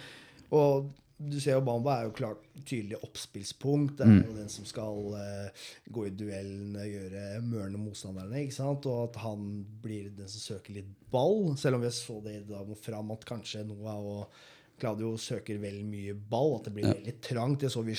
og 0.52 0.90
du 1.20 1.36
ser 1.40 1.58
jo 1.58 1.62
Bamba 1.68 1.98
er 2.00 2.04
jo 2.08 2.14
klart 2.16 2.44
tydelig 2.66 2.96
oppspillspunkt. 3.04 3.98
Det 3.98 4.06
er 4.06 4.12
Mm. 4.12 4.22
jo 4.28 4.36
den 4.38 4.50
som 4.50 4.66
skal 4.66 5.00
uh, 5.16 5.66
gå 5.92 6.06
i 6.08 6.14
duellen, 6.16 6.76
gjøre 6.80 7.42
mørne 7.44 7.78
motstanderne. 7.80 8.40
ikke 8.44 8.56
sant? 8.56 8.86
Og 8.88 9.10
at 9.10 9.16
han 9.24 9.66
blir 9.84 10.10
den 10.16 10.28
som 10.32 10.56
søker 10.56 10.74
litt 10.80 10.92
ball. 11.12 11.56
Selv 11.58 11.76
om 11.76 11.82
vi 11.84 11.88
så 11.92 12.22
det 12.24 12.48
da 12.48 12.64
mot 12.64 12.80
fram 12.80 13.12
at 13.12 13.26
kanskje 13.28 13.66
Noah 13.68 14.00
og 14.00 14.32
Claudio 14.80 15.18
søker 15.20 15.60
vel 15.60 15.84
mye 15.84 16.14
ball. 16.16 16.56
At 16.60 16.70
det 16.70 16.74
blir 16.78 16.88
veldig 16.94 17.16
trangt. 17.22 17.60
Det 17.60 17.72
så 17.72 17.84
vi, 17.84 17.96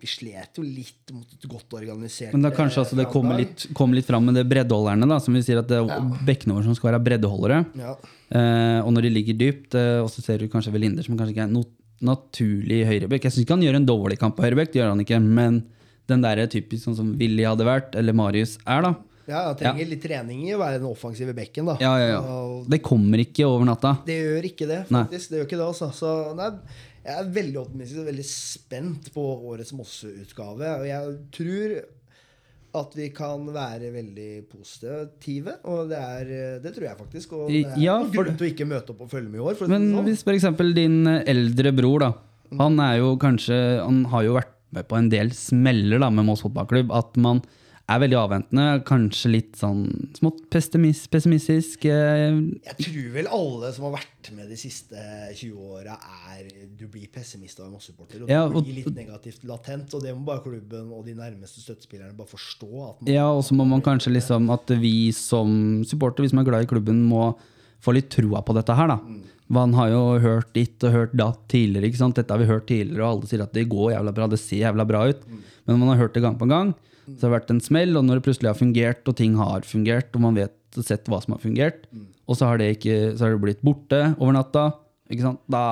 vi 0.00 0.08
slet 0.10 0.58
jo 0.58 0.64
litt 0.64 1.12
mot 1.14 1.30
et 1.32 1.46
godt 1.48 1.72
organisert 1.78 2.34
Men 2.36 2.44
da 2.44 2.50
kanskje 2.54 2.82
altså 2.82 2.98
det 2.98 3.06
eh, 3.06 3.12
kommer 3.12 3.38
litt, 3.40 3.64
kom 3.76 3.94
litt 3.96 4.08
fram 4.08 4.26
med 4.28 4.36
det 4.36 4.44
breddeholderne, 4.50 5.08
da, 5.08 5.18
som 5.22 5.36
vi 5.36 5.42
sier 5.46 5.62
at 5.62 5.70
det 5.70 5.78
er 5.80 6.10
bekkene 6.28 6.56
våre 6.58 6.66
som 6.68 6.76
skal 6.76 6.92
være 6.92 7.02
breddeholdere. 7.06 7.62
Ja. 7.80 7.94
Eh, 8.28 8.80
og 8.82 8.92
når 8.92 9.08
de 9.08 9.14
ligger 9.14 9.38
dypt, 9.40 9.76
eh, 9.78 10.02
og 10.02 10.10
så 10.12 10.24
ser 10.24 10.42
du 10.42 10.50
kanskje 10.52 10.74
Velinder 10.74 11.06
som 11.06 11.16
kanskje 11.16 11.36
ikke 11.36 11.48
er 11.48 11.54
no 11.54 11.64
naturlig 12.04 12.82
høyrebekk. 12.84 13.24
Jeg 13.24 13.32
syns 13.32 13.46
ikke 13.46 13.54
han 13.56 13.62
gjør 13.64 13.78
en 13.78 13.86
dårlig 13.88 14.18
kamp 14.20 14.34
på 14.36 14.44
høyrebekk, 14.44 14.74
det 14.74 14.82
gjør 14.82 14.90
han 14.92 15.00
ikke, 15.00 15.20
men 15.24 15.62
den 16.10 16.20
der 16.22 16.42
er 16.42 16.50
typisk 16.52 16.84
sånn 16.84 16.98
som 16.98 17.14
Willy 17.16 17.46
hadde 17.48 17.64
vært, 17.64 17.96
eller 17.96 18.12
Marius 18.12 18.58
er, 18.66 18.84
da. 18.84 18.90
Ja, 19.26 19.40
jeg 19.48 19.56
trenger 19.58 19.88
litt 19.90 20.02
trening 20.04 20.42
i 20.46 20.52
å 20.54 20.58
være 20.60 20.78
den 20.78 20.86
offensive 20.86 21.32
bekken. 21.34 21.66
da. 21.66 21.74
Ja, 21.82 21.94
ja, 21.98 22.10
ja. 22.14 22.34
Det 22.70 22.78
kommer 22.84 23.18
ikke 23.18 23.48
over 23.48 23.66
natta. 23.66 23.96
det 24.06 24.20
gjør 24.20 24.50
ikke 24.52 24.68
det, 24.70 24.82
Nei. 24.94 25.02
faktisk. 25.08 25.32
Det 25.32 25.40
gjør 25.40 25.48
ikke 25.48 25.58
det, 25.58 25.66
altså. 25.66 25.88
Så 25.96 26.12
nei, 26.38 26.50
jeg 27.06 27.20
er 27.22 27.28
veldig 27.36 27.58
optimistisk 27.62 28.00
og 28.02 28.08
veldig 28.10 28.24
spent 28.28 29.10
på 29.14 29.24
årets 29.52 29.72
Mosse-utgave. 29.78 30.72
Og 30.80 30.86
jeg 30.88 31.18
tror 31.36 31.76
at 32.76 32.92
vi 32.98 33.06
kan 33.16 33.46
være 33.54 33.88
veldig 33.94 34.30
positive, 34.52 35.54
og 35.70 35.86
det, 35.88 35.96
er, 36.02 36.32
det 36.60 36.72
tror 36.76 36.84
jeg 36.90 36.98
faktisk. 36.98 37.32
Og 37.38 37.46
det 37.48 37.62
er 37.70 37.78
Ja, 37.80 37.94
for- 38.04 38.12
grunn 38.26 38.36
til 38.36 38.48
å 38.48 38.50
ikke 38.52 38.66
møte 38.68 38.92
opp 38.92 39.00
og 39.06 39.10
følge 39.14 39.30
med 39.32 39.40
i 39.40 39.44
år. 39.46 39.62
Men 39.70 39.86
sånn. 39.94 40.04
hvis 40.10 40.24
f.eks. 40.26 40.74
din 40.76 40.98
eldre 41.06 41.72
bror, 41.72 41.98
da. 42.04 42.10
Han 42.60 42.76
er 42.78 42.98
jo 43.00 43.16
kanskje 43.18 43.56
Han 43.82 44.04
har 44.12 44.22
jo 44.22 44.34
vært 44.36 44.52
med 44.76 44.86
på 44.86 44.96
en 44.98 45.08
del 45.10 45.30
smeller 45.34 45.98
da 46.02 46.10
med 46.10 46.26
Moss 46.28 46.42
fotballklubb. 46.44 46.92
At 46.94 47.16
man 47.16 47.40
er 47.88 48.00
veldig 48.02 48.16
avventende. 48.18 48.64
Kanskje 48.88 49.30
litt 49.30 49.52
sånn 49.60 49.82
smått 50.16 50.40
pessimistisk. 50.50 51.84
eh, 51.86 52.34
Jeg 52.66 52.76
tror 52.82 53.12
vel 53.14 53.28
alle 53.30 53.72
som 53.72 53.84
har 53.86 53.92
vært 54.00 54.30
med 54.34 54.48
de 54.50 54.56
siste 54.58 54.96
20 55.34 55.54
åra, 55.56 55.94
er 56.34 56.48
Du 56.76 56.86
blir 56.88 57.06
pessimist 57.08 57.60
av 57.60 57.66
en 57.66 57.72
massesupporter. 57.76 58.22
Og 58.24 58.28
Ja, 58.28 58.44
og- 58.46 58.64
blir 58.64 58.84
litt 58.84 58.94
negativt 58.94 59.44
latent. 59.44 59.94
Og 59.94 60.02
det 60.02 60.14
må 60.14 60.24
bare 60.26 60.42
klubben 60.42 60.90
og 60.92 61.04
de 61.06 61.14
nærmeste 61.14 61.60
støttespillerne 61.62 62.16
bare 62.16 62.26
forstå. 62.26 62.96
Ja, 63.06 63.28
og 63.30 63.42
så 63.44 63.52
må 63.54 63.66
man 63.66 63.80
kanskje 63.82 64.12
liksom 64.12 64.50
At 64.52 64.66
vi 64.66 65.10
som 65.12 65.82
supporter, 65.84 66.22
vi 66.22 66.28
som 66.28 66.38
er 66.40 66.44
glad 66.44 66.62
i 66.64 66.66
klubben, 66.66 67.06
må 67.08 67.36
få 67.80 67.94
litt 67.94 68.10
troa 68.10 68.42
på 68.44 68.54
dette 68.54 68.74
her, 68.74 68.88
da. 68.88 69.00
Man 69.48 69.72
har 69.74 69.90
jo 69.90 70.18
hørt 70.18 70.52
ditt 70.54 70.82
og 70.82 70.90
hørt 70.92 71.14
datt 71.16 71.46
tidligere. 71.48 71.84
ikke 71.84 71.96
sant? 71.98 72.14
Dette 72.16 72.30
har 72.30 72.38
vi 72.38 72.46
hørt 72.46 72.66
tidligere, 72.66 73.04
og 73.04 73.18
alle 73.22 73.26
sier 73.28 73.42
at 73.42 73.52
det 73.52 73.68
går 73.68 73.92
jævla 73.94 74.12
bra, 74.12 74.26
det 74.26 74.40
ser 74.40 74.56
jævla 74.58 74.84
bra 74.86 75.06
ut. 75.08 75.20
Men 75.66 75.78
man 75.78 75.88
har 75.96 76.08
hørt 76.08 76.14
det 76.14 76.22
gang 76.22 76.36
på 76.36 76.48
gang. 76.48 76.74
Så 77.06 77.20
det 77.20 77.28
har 77.28 77.36
vært 77.38 77.52
en 77.54 77.62
smell, 77.62 77.96
og 77.98 78.06
når 78.06 78.18
det 78.20 78.26
plutselig 78.26 78.50
har 78.50 78.58
fungert, 78.58 79.02
og 79.06 79.16
ting 79.18 79.36
har 79.38 79.66
fungert, 79.68 80.10
og 80.14 80.24
man 80.26 80.38
vet 80.38 80.80
sett 80.84 81.06
hva 81.08 81.20
som 81.22 81.36
har 81.36 81.40
fungert, 81.44 81.86
og 82.26 82.36
så 82.36 82.50
har 82.50 82.58
det, 82.60 82.72
ikke, 82.76 82.96
så 83.16 83.26
har 83.26 83.36
det 83.36 83.44
blitt 83.44 83.62
borte 83.64 84.02
over 84.18 84.34
natta, 84.36 84.66
ikke 85.12 85.28
sant? 85.28 85.40
da 85.50 85.62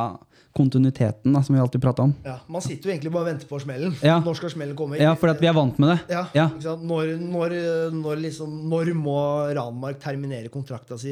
kontinuiteten 0.55 1.35
da, 1.35 1.43
som 1.43 1.57
vi 1.57 1.61
alltid 1.61 1.82
prater 1.82 2.07
om. 2.07 2.12
ja, 2.22 2.37
man 2.47 2.62
sitter 2.62 2.89
jo 2.89 2.93
egentlig 2.95 3.11
bare 3.11 3.24
og 3.24 3.30
venter 3.32 3.49
på 3.51 3.59
smellen. 3.59 3.95
Ja. 4.07 4.20
Når 4.22 4.37
skal 4.39 4.53
smellen 4.55 4.76
komme? 4.78 5.01
Ja, 5.01 5.16
for 5.18 5.32
at 5.32 5.41
vi 5.43 5.49
er 5.51 5.57
vant 5.57 5.80
med 5.82 5.91
det. 5.91 5.97
Ja, 6.14 6.20
Ja. 6.37 6.45
Ikke 6.55 6.68
sant? 6.68 6.85
Når, 6.87 7.16
når, 7.18 7.55
når, 7.91 8.20
liksom, 8.22 8.53
når 8.70 8.93
må 8.95 9.18
Ranmark 9.59 9.99
terminere 10.03 10.53
kontrakta 10.55 10.99
si 11.01 11.11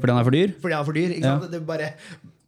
Fordi 0.00 0.14
han 0.14 0.22
er 0.22 0.28
for 0.30 0.38
dyr? 0.38 0.54
Fordi 0.62 0.78
han 0.78 0.80
er 0.80 0.88
for 0.88 0.96
dyr. 0.96 1.12
Ikke 1.18 1.28
sant? 1.28 1.50
Det 1.52 1.60
er 1.60 1.66
bare 1.68 1.90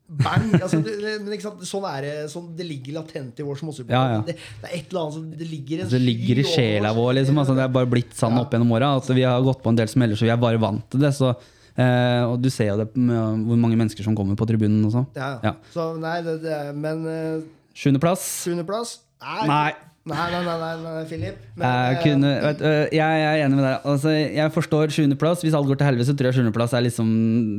bang! 0.07 0.53
Altså, 0.61 0.81
det, 0.85 1.17
men? 1.25 1.65
Sånn 1.67 1.87
er 1.91 2.07
det. 2.07 2.13
Sånn, 2.33 2.49
det 2.59 2.67
ligger 2.69 3.01
latent 3.01 3.41
i 3.43 3.47
vår 3.47 3.59
småsupporter. 3.61 3.97
Ja, 3.97 4.19
ja. 4.19 4.23
det, 4.27 4.37
det 4.63 4.71
er 4.71 4.77
et 4.79 4.93
eller 4.93 5.03
annet 5.03 5.17
som 5.19 5.27
Det 5.41 5.49
ligger 5.51 5.83
en 5.83 5.91
Det 5.93 6.01
ligger 6.03 6.41
i 6.43 6.47
sjela 6.47 6.93
vår. 6.97 7.13
Liksom. 7.21 7.41
Altså, 7.43 7.57
det 7.59 7.67
er 7.67 7.75
bare 7.75 7.91
blitt 7.91 8.15
sånn 8.19 8.39
opp 8.41 8.55
gjennom 8.55 8.73
åra. 8.79 8.93
Altså, 9.01 9.17
vi 9.19 9.27
har 9.27 9.43
gått 9.47 9.63
på 9.65 9.73
en 9.73 9.81
del 9.81 9.91
smeller, 9.91 10.19
så 10.19 10.29
vi 10.29 10.33
er 10.35 10.41
bare 10.43 10.63
vant 10.63 10.87
til 10.93 11.03
det. 11.03 11.13
Så, 11.17 11.33
eh, 11.75 12.23
og 12.27 12.39
du 12.43 12.51
ser 12.55 12.73
jo 12.73 12.79
det 12.83 12.89
med 12.95 13.49
hvor 13.49 13.61
mange 13.67 13.81
mennesker 13.81 14.07
som 14.07 14.17
kommer 14.19 14.39
på 14.39 14.49
tribunen 14.49 14.87
også. 14.91 15.07
Ja. 15.19 15.33
Ja. 15.51 15.57
Så 15.75 15.91
nei, 16.03 16.21
det, 16.27 16.39
det 16.47 16.63
Men 16.79 17.05
uh, 17.07 17.45
Sjuendeplass. 17.77 18.25
sjuendeplass? 18.47 18.99
Nei. 19.27 19.43
Nei. 19.51 19.75
Nei, 20.07 20.27
nei, 20.31 20.41
nei, 20.47 20.75
nei, 20.85 21.01
Philip. 21.11 21.39
Men, 21.57 21.65
Jeg, 21.67 21.95
eh, 21.97 22.03
kunne, 22.05 22.29
vet, 22.45 22.61
jeg, 22.95 22.99
jeg 23.01 23.25
er 23.27 23.41
enig 23.43 23.57
med 23.59 23.65
deg. 23.67 23.89
Altså, 23.91 24.13
jeg 24.15 24.53
forstår 24.55 24.93
sjuendeplass. 24.95 25.43
Hvis 25.43 25.57
alt 25.59 25.67
går 25.67 25.81
til 25.81 25.89
helvete, 25.89 26.07
så 26.07 26.15
tror 26.15 26.31
jeg 26.31 26.39
sjuendeplass 26.39 26.77
er 26.79 26.85
liksom 26.87 27.09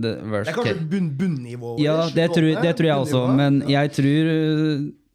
the 0.06 0.14
det 0.16 0.40
er 0.40 0.56
kanskje 0.56 0.78
bunn, 0.94 1.10
bunnivået. 1.20 1.84
Ja, 1.84 1.98
det 2.16 2.30
tror, 2.32 2.48
det 2.64 2.72
tror 2.80 2.88
jeg 2.88 3.04
også. 3.04 3.26
Men 3.36 3.60
jeg 3.68 3.92
tror 3.98 4.32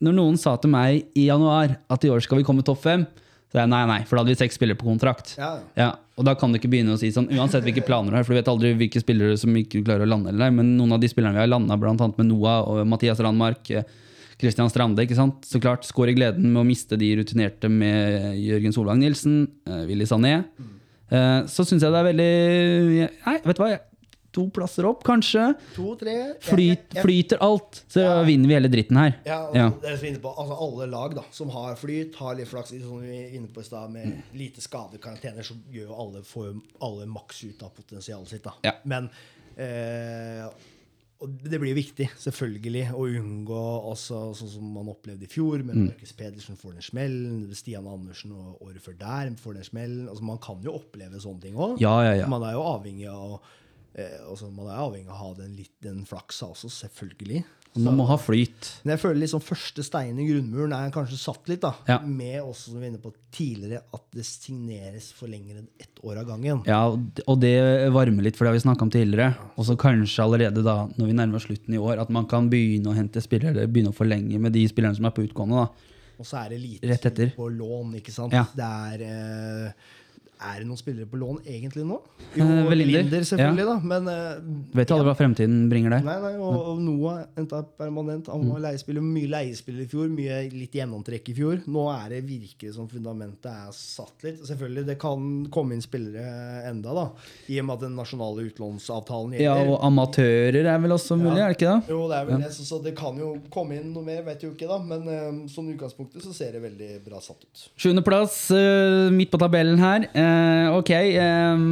Når 0.03 0.15
noen 0.19 0.37
sa 0.37 0.57
til 0.59 0.73
meg 0.75 1.07
i 1.17 1.29
januar 1.31 1.77
at 1.89 2.05
i 2.05 2.11
år 2.11 2.21
skal 2.25 2.41
vi 2.41 2.45
komme 2.45 2.65
topp 2.67 2.83
fem, 2.83 3.07
så 3.53 3.61
jeg 3.61 3.69
nei, 3.71 3.83
nei, 3.87 3.99
for 4.09 4.17
da 4.17 4.23
hadde 4.25 4.33
vi 4.33 4.41
seks 4.41 4.57
spillere 4.59 4.81
på 4.81 4.89
kontrakt. 4.89 5.35
Ja, 5.39 5.53
ja. 5.79 5.91
Og 6.17 6.25
da 6.27 6.33
kan 6.37 6.53
du 6.53 6.59
ikke 6.59 6.71
begynne 6.73 6.97
å 6.97 7.01
si 7.01 7.11
sånn, 7.15 7.31
uansett 7.37 7.65
hvilke 7.65 7.85
planer 7.87 8.13
du 8.13 8.17
har, 8.17 8.25
for 8.27 8.35
du 8.35 8.41
vet 8.41 8.49
aldri 8.51 8.73
hvilke 8.81 9.01
spillere 9.01 9.37
som 9.41 9.55
ikke 9.57 9.85
klarer 9.85 10.05
å 10.05 10.09
lande 10.09 10.33
eller 10.33 10.47
nei, 10.47 10.55
men 10.59 10.73
noen 10.79 10.97
av 10.97 11.03
de 11.03 11.09
spillerne 11.13 11.37
vi 11.37 11.45
har 11.45 11.53
landa, 11.53 11.77
annet 11.77 12.19
med 12.19 12.29
Noah 12.29 12.65
og 12.67 12.83
Mathias 12.89 13.21
Randmark, 13.23 13.71
Christian 14.43 14.69
Strande, 14.73 15.05
ikke 15.07 15.17
sant? 15.19 15.47
Så 15.47 15.61
klart, 15.63 15.87
skårer 15.89 16.17
gleden 16.19 16.51
med 16.53 16.65
å 16.65 16.67
miste 16.69 16.99
de 17.01 17.13
rutinerte 17.21 17.71
med 17.71 18.35
Jørgen 18.43 18.75
Solvang 18.75 18.99
Nilsen, 19.03 19.45
eh, 19.71 19.85
Willy 19.89 20.05
Sané. 20.11 20.41
Eh, 21.13 21.41
så 21.47 21.65
syns 21.65 21.83
jeg 21.85 21.93
det 21.93 22.03
er 22.03 22.11
veldig 22.11 23.09
Nei, 23.27 23.39
vet 23.45 23.57
du 23.59 23.63
hva, 23.63 23.73
to 24.33 24.47
plasser 24.49 24.87
opp, 24.89 25.03
kanskje. 25.05 25.51
To, 25.77 25.91
tre 26.01 26.15
Flyt, 26.41 26.95
flyter 27.05 27.43
alt, 27.45 27.83
så 27.93 28.07
vinner 28.25 28.49
vi 28.49 28.55
hele 28.57 28.71
dritten 28.73 28.97
her. 28.97 29.19
Ja, 29.29 29.43
Ja. 29.53 29.67
på, 29.77 30.33
altså 30.33 30.57
Alle 30.57 30.87
lag 30.89 31.15
da, 31.19 31.25
som 31.31 31.51
har 31.53 31.77
flyt, 31.77 32.15
har 32.17 32.35
litt 32.39 32.49
flaks. 32.49 32.71
Som 32.81 33.03
vi 33.05 33.13
er 33.27 33.37
inne 33.37 33.49
på 33.53 33.61
i 33.61 33.65
stad, 33.69 33.91
med 33.93 34.07
Mm. 34.07 34.23
lite 34.35 34.61
skade, 34.65 34.99
karantener, 34.99 35.43
så 35.45 35.53
gjør 35.71 35.93
alle, 35.99 36.23
får 36.25 36.55
alle 36.81 37.07
maks 37.07 37.45
ut 37.45 37.63
av 37.63 37.71
potensialet 37.77 38.29
sitt. 38.29 38.43
da. 38.43 38.53
Ja. 38.65 38.73
Men 38.87 39.11
eh, 39.59 40.49
og 41.23 41.37
det 41.47 41.59
blir 41.63 41.77
viktig, 41.77 42.09
selvfølgelig, 42.19 42.85
å 42.99 43.05
unngå 43.07 43.61
også 43.93 44.21
sånn 44.35 44.51
som 44.57 44.73
man 44.75 44.91
opplevde 44.91 45.29
i 45.29 45.31
fjor, 45.31 45.63
med 45.63 45.77
Mm. 45.77 45.85
Markus 45.93 46.13
Pedersen 46.19 46.59
får 46.59 46.75
den 46.75 46.83
smellen, 46.83 47.55
Stian 47.55 47.87
Andersen 47.87 48.33
og 48.35 48.61
året 48.67 48.83
før 48.83 48.99
der 48.99 49.31
får 49.39 49.55
den 49.55 49.65
smellen. 49.65 50.09
Altså, 50.09 50.25
man 50.25 50.39
kan 50.43 50.63
jo 50.67 50.75
oppleve 50.81 51.21
sånne 51.23 51.41
ting 51.47 51.55
òg. 51.55 51.81
Ja, 51.81 51.95
ja, 52.05 52.15
ja. 52.23 52.27
Man 52.31 52.43
er 52.43 52.57
jo 52.57 52.65
avhengig 52.67 53.09
av 53.09 53.41
eh, 53.95 54.19
altså, 54.29 54.51
man 54.51 54.67
er 54.69 54.83
avhengig 54.83 55.09
av 55.09 55.15
å 55.15 55.21
ha 55.23 55.35
den, 55.39 55.57
litt, 55.57 55.75
den 55.85 56.05
flaksa 56.09 56.51
også, 56.53 56.71
selvfølgelig. 56.83 57.45
Man 57.75 57.97
må 57.97 58.05
ha 58.05 58.19
flyt. 58.21 58.67
Men 58.85 58.93
jeg 58.93 59.01
føler 59.01 59.23
liksom 59.23 59.41
første 59.41 59.85
stein 59.87 60.19
i 60.21 60.27
grunnmuren 60.29 60.75
er 60.77 60.91
kanskje 60.93 61.17
satt 61.17 61.49
litt, 61.49 61.63
da. 61.63 61.71
Ja. 61.89 61.99
Med 62.05 62.43
også, 62.43 62.75
som 62.75 62.83
vi 62.83 62.91
på 63.01 63.13
tidligere, 63.33 63.81
at 63.97 64.05
det 64.13 64.27
signeres 64.29 65.07
for 65.17 65.31
lenger 65.33 65.63
enn 65.63 65.69
ett 65.81 66.03
år 66.05 66.21
av 66.21 66.27
gangen. 66.35 66.61
Ja, 66.69 66.83
og 66.93 67.41
det- 67.41 67.89
varmer 67.93 68.23
litt, 68.23 68.37
for 68.37 68.45
det 68.45 68.53
har 68.53 68.59
vi 68.59 68.67
snakka 68.69 68.83
om 68.83 68.91
tidligere. 68.91 69.35
Og 69.57 69.65
så 69.65 69.77
kanskje 69.77 70.21
allerede 70.21 70.63
da, 70.63 70.87
når 70.99 71.07
vi 71.07 71.13
nærmer 71.13 71.37
oss 71.37 71.47
slutten 71.47 71.73
i 71.75 71.79
år, 71.81 71.99
at 71.99 72.11
man 72.11 72.27
kan 72.27 72.51
begynne 72.51 72.93
å 72.93 72.95
hente 72.95 73.23
spillere, 73.23 73.51
eller 73.51 73.67
begynne 73.67 73.93
å 73.93 73.97
forlenge 73.97 74.39
med 74.39 74.53
de 74.53 74.67
spillerne 74.69 74.97
som 74.97 75.07
er 75.07 75.11
på 75.17 75.27
utgående. 75.27 75.65
da. 75.65 75.69
Og 76.19 76.27
så 76.27 76.45
er 76.45 76.51
det 76.51 76.61
lite 76.61 77.33
på 77.35 77.49
lån, 77.51 77.97
ikke 77.99 78.13
sant. 78.13 78.33
Ja. 78.33 78.45
Det 78.55 78.63
er 78.63 79.03
eh, 79.03 79.73
Er 80.43 80.59
det 80.63 80.67
noen 80.67 80.79
spillere 80.81 81.07
på 81.07 81.19
lån 81.21 81.41
egentlig 81.47 81.85
nå? 81.87 82.01
Jo, 82.35 82.45
Eh, 82.45 82.67
Velinder. 82.69 83.03
Linder, 83.03 83.25
selvfølgelig, 83.29 83.67
da. 83.69 83.77
Men 83.93 84.09
uh, 84.09 84.75
Vet 84.75 84.91
jo 84.91 84.97
ja. 84.99 85.05
hva 85.07 85.15
fremtiden 85.19 85.69
bringer 85.71 85.95
der. 85.97 86.03
Nei, 86.07 86.17
nei, 86.23 86.33
og, 86.43 86.57
og 86.73 86.81
Noah 86.83 87.21
henta 87.39 87.63
permanent. 87.79 88.27
Han 88.33 88.43
Mm. 88.43 88.51
var 88.57 88.63
leiespiller, 88.67 89.05
mye 89.05 89.29
leiespiller 89.31 89.85
i 89.85 89.89
fjor, 89.93 90.09
mye 90.11 90.41
litt 90.51 90.73
gjennomtrekk 90.75 91.29
i 91.31 91.35
fjor. 91.37 91.61
Nå 91.71 91.85
er 91.95 92.09
det 92.17 92.23
virkelig 92.27 92.73
som 92.75 92.89
fundamentet 92.91 93.47
er 93.53 93.71
satt 93.77 94.25
litt. 94.27 94.41
Selvfølgelig, 94.49 94.87
det 94.89 94.99
kan 94.99 95.29
komme 95.55 95.77
inn 95.77 95.85
spillere 95.85 96.25
enda, 96.71 96.95
da. 96.97 97.05
I 97.53 97.61
og 97.63 97.69
med 97.69 97.77
at 97.77 97.85
den 97.87 97.95
nasjonale 98.01 98.49
utlånsavtalen 98.51 99.37
Ja, 99.39 99.55
gjelder. 99.55 99.73
og 99.77 99.85
amatører 99.87 100.67
er 100.75 100.79
vel 100.83 100.97
også 100.97 101.17
mulig, 101.21 101.39
er 101.39 101.53
det 101.53 101.59
ikke 101.61 101.71
det? 101.71 101.93
Jo, 101.95 102.01
det 102.11 102.19
er 102.19 102.27
vel 102.33 102.43
det, 102.43 102.51
så, 102.57 102.67
så 102.73 102.81
det 102.83 102.95
kan 102.99 103.17
jo 103.21 103.31
komme 103.55 103.79
inn 103.79 103.93
noe 103.95 104.03
mer, 104.07 104.23
vet 104.27 104.43
jo 104.43 104.51
ikke, 104.57 104.67
da. 104.73 104.81
Men 104.83 105.07
uh, 105.07 105.47
som 105.53 105.69
utgangspunktet 105.71 106.25
så 106.27 106.35
ser 106.35 106.57
det 106.57 106.65
veldig 106.67 106.91
bra 107.07 107.21
satt 107.23 107.45
ut. 107.47 107.67
Sjuendeplass 107.79 108.39
uh, 108.57 109.07
midt 109.15 109.31
på 109.33 109.39
tabellen 109.43 109.79
her. 109.83 110.09
Eh, 110.13 110.32
ok, 110.77 110.91
eh, 110.93 111.63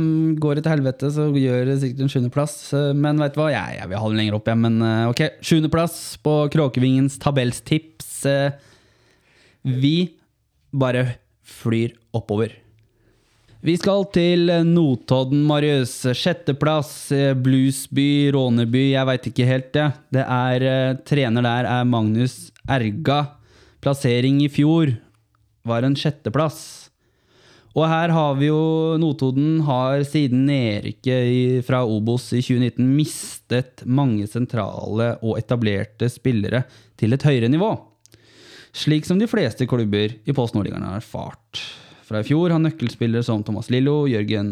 går 0.42 0.58
det 0.58 0.64
til 0.64 0.74
helvete, 0.74 1.10
så 1.14 1.26
gjør 1.34 1.68
det 1.68 1.76
sikkert 1.82 2.04
en 2.04 2.12
sjuendeplass. 2.12 2.56
Uh, 2.74 2.90
men 2.96 3.20
vet 3.22 3.36
du 3.36 3.40
hva, 3.42 3.50
jeg, 3.54 3.78
jeg 3.80 3.90
vil 3.90 4.02
ha 4.02 4.10
den 4.12 4.22
lenger 4.22 4.38
opp, 4.38 4.50
jeg. 4.50 4.60
Men 4.64 4.80
eh, 4.86 5.04
ok, 5.10 5.22
sjuendeplass 5.44 6.00
på 6.24 6.34
Kråkevingens 6.54 7.20
tabellstips. 7.22 8.10
Eh, 8.30 8.56
vi 9.62 9.94
bare 10.70 11.06
flyr 11.60 11.94
oppover. 12.16 12.54
Vi 13.60 13.74
skal 13.76 14.06
til 14.08 14.48
Notodden, 14.64 15.42
Marius. 15.44 15.92
Sjetteplass, 16.16 17.12
eh, 17.12 17.34
Bluesby, 17.36 18.30
Råneby, 18.32 18.94
jeg 18.94 19.08
veit 19.10 19.26
ikke 19.28 19.48
helt, 19.48 19.72
det. 19.74 19.88
Det 20.16 20.24
er 20.24 20.64
eh, 20.64 20.96
Trener 21.04 21.44
der 21.44 21.68
er 21.68 21.84
Magnus 21.84 22.48
Erga. 22.64 23.36
Plassering 23.84 24.40
i 24.40 24.48
fjor 24.48 24.94
var 25.68 25.84
en 25.84 25.96
sjetteplass. 25.96 26.89
Og 27.78 27.84
her 27.86 28.10
har 28.10 28.32
vi 28.38 28.48
jo 28.48 28.96
Notodden 28.98 29.60
har 29.66 30.02
siden 30.08 30.42
nedrykket 30.48 31.62
fra 31.68 31.84
Obos 31.86 32.32
i 32.34 32.40
2019 32.42 32.88
mistet 32.96 33.84
mange 33.86 34.26
sentrale 34.30 35.12
og 35.22 35.38
etablerte 35.38 36.08
spillere 36.10 36.64
til 36.98 37.14
et 37.14 37.26
høyere 37.26 37.50
nivå. 37.52 37.70
Slik 38.74 39.06
som 39.06 39.18
de 39.18 39.28
fleste 39.30 39.66
klubber 39.70 40.16
i 40.18 40.34
Post 40.34 40.56
Nordligaen 40.56 40.86
har 40.86 40.98
erfart. 40.98 41.62
Fra 42.06 42.22
i 42.22 42.26
fjor 42.26 42.50
har 42.50 42.62
nøkkelspillere 42.62 43.22
som 43.26 43.42
Thomas 43.46 43.70
Lillo, 43.70 44.02
Jørgen 44.10 44.50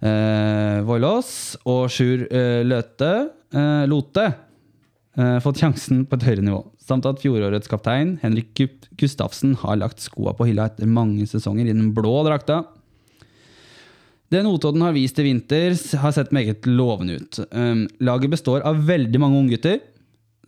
eh, 0.00 0.80
Voilås 0.88 1.30
og 1.68 1.90
Sjur 1.92 2.24
eh, 2.24 2.62
Løte, 2.64 3.12
eh, 3.52 3.84
Lote 3.88 4.26
eh, 4.32 5.36
fått 5.44 5.60
sjansen 5.60 6.06
på 6.08 6.16
et 6.16 6.28
høyere 6.30 6.46
nivå. 6.48 6.62
Samt 6.86 7.06
at 7.08 7.18
fjorårets 7.18 7.70
kaptein 7.70 8.14
Henrik 8.22 8.54
Gustavsen 9.00 9.56
har 9.62 9.80
lagt 9.80 10.04
skoa 10.04 10.36
på 10.38 10.46
hylla 10.46 10.68
etter 10.70 10.86
mange 10.86 11.26
sesonger 11.26 11.66
i 11.66 11.74
den 11.74 11.90
blå 11.96 12.20
drakta. 12.26 12.62
Det 14.30 14.42
Notodden 14.42 14.82
har 14.82 14.94
vist 14.94 15.18
i 15.22 15.26
vinter, 15.26 15.74
har 16.02 16.14
sett 16.14 16.32
meget 16.34 16.66
lovende 16.66 17.20
ut. 17.20 17.38
Um, 17.54 17.84
laget 18.02 18.32
består 18.32 18.64
av 18.66 18.80
veldig 18.86 19.20
mange 19.22 19.38
unggutter, 19.38 19.78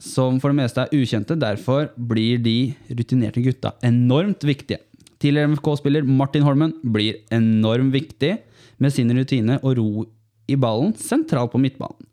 som 0.03 0.39
for 0.43 0.51
det 0.51 0.59
meste 0.61 0.83
er 0.83 0.95
ukjente. 0.95 1.39
Derfor 1.39 1.91
blir 1.95 2.43
de 2.43 2.75
rutinerte 2.91 3.43
gutta 3.43 3.75
enormt 3.87 4.47
viktige. 4.47 4.83
Tidligere 5.19 5.53
MFK-spiller 5.55 6.07
Martin 6.07 6.47
Holmen 6.47 6.75
blir 6.83 7.19
enormt 7.35 7.95
viktig 7.95 8.37
med 8.79 8.95
sin 8.95 9.11
rutine 9.15 9.59
og 9.63 9.79
ro 9.79 10.05
i 10.49 10.59
ballen 10.59 10.95
sentralt 10.99 11.51
på 11.55 11.63
midtbanen. 11.63 12.08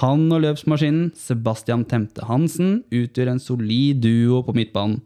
Han 0.00 0.24
og 0.32 0.40
løpsmaskinen 0.40 1.10
Sebastian 1.18 1.84
Temte 1.88 2.24
Hansen 2.24 2.78
utgjør 2.88 3.34
en 3.34 3.42
solid 3.42 4.00
duo 4.00 4.40
på 4.46 4.54
midtbanen. 4.56 5.02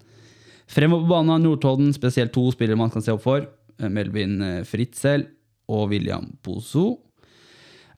Fremover 0.70 1.06
på 1.06 1.10
banen 1.10 1.32
har 1.34 1.42
Nordtodden 1.42 1.90
spesielt 1.94 2.34
to 2.34 2.44
spillere 2.54 2.78
man 2.78 2.92
kan 2.94 3.02
se 3.02 3.14
opp 3.14 3.24
for. 3.24 3.48
eh, 3.78 3.90
Melvin 3.90 4.40
eh, 4.42 4.64
Fritzel 4.66 5.26
og 5.68 5.90
William 5.90 6.30
Pozo. 6.42 7.00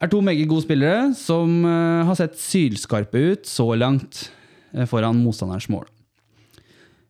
Er 0.01 0.09
to 0.09 0.21
meget 0.21 0.49
gode 0.49 0.65
spillere 0.65 1.13
som 1.15 1.65
eh, 1.65 2.05
har 2.09 2.17
sett 2.17 2.39
sylskarpe 2.41 3.33
ut 3.33 3.47
så 3.47 3.75
langt 3.77 4.31
foran 4.87 5.17
motstanderens 5.25 5.69
mål. 5.73 5.87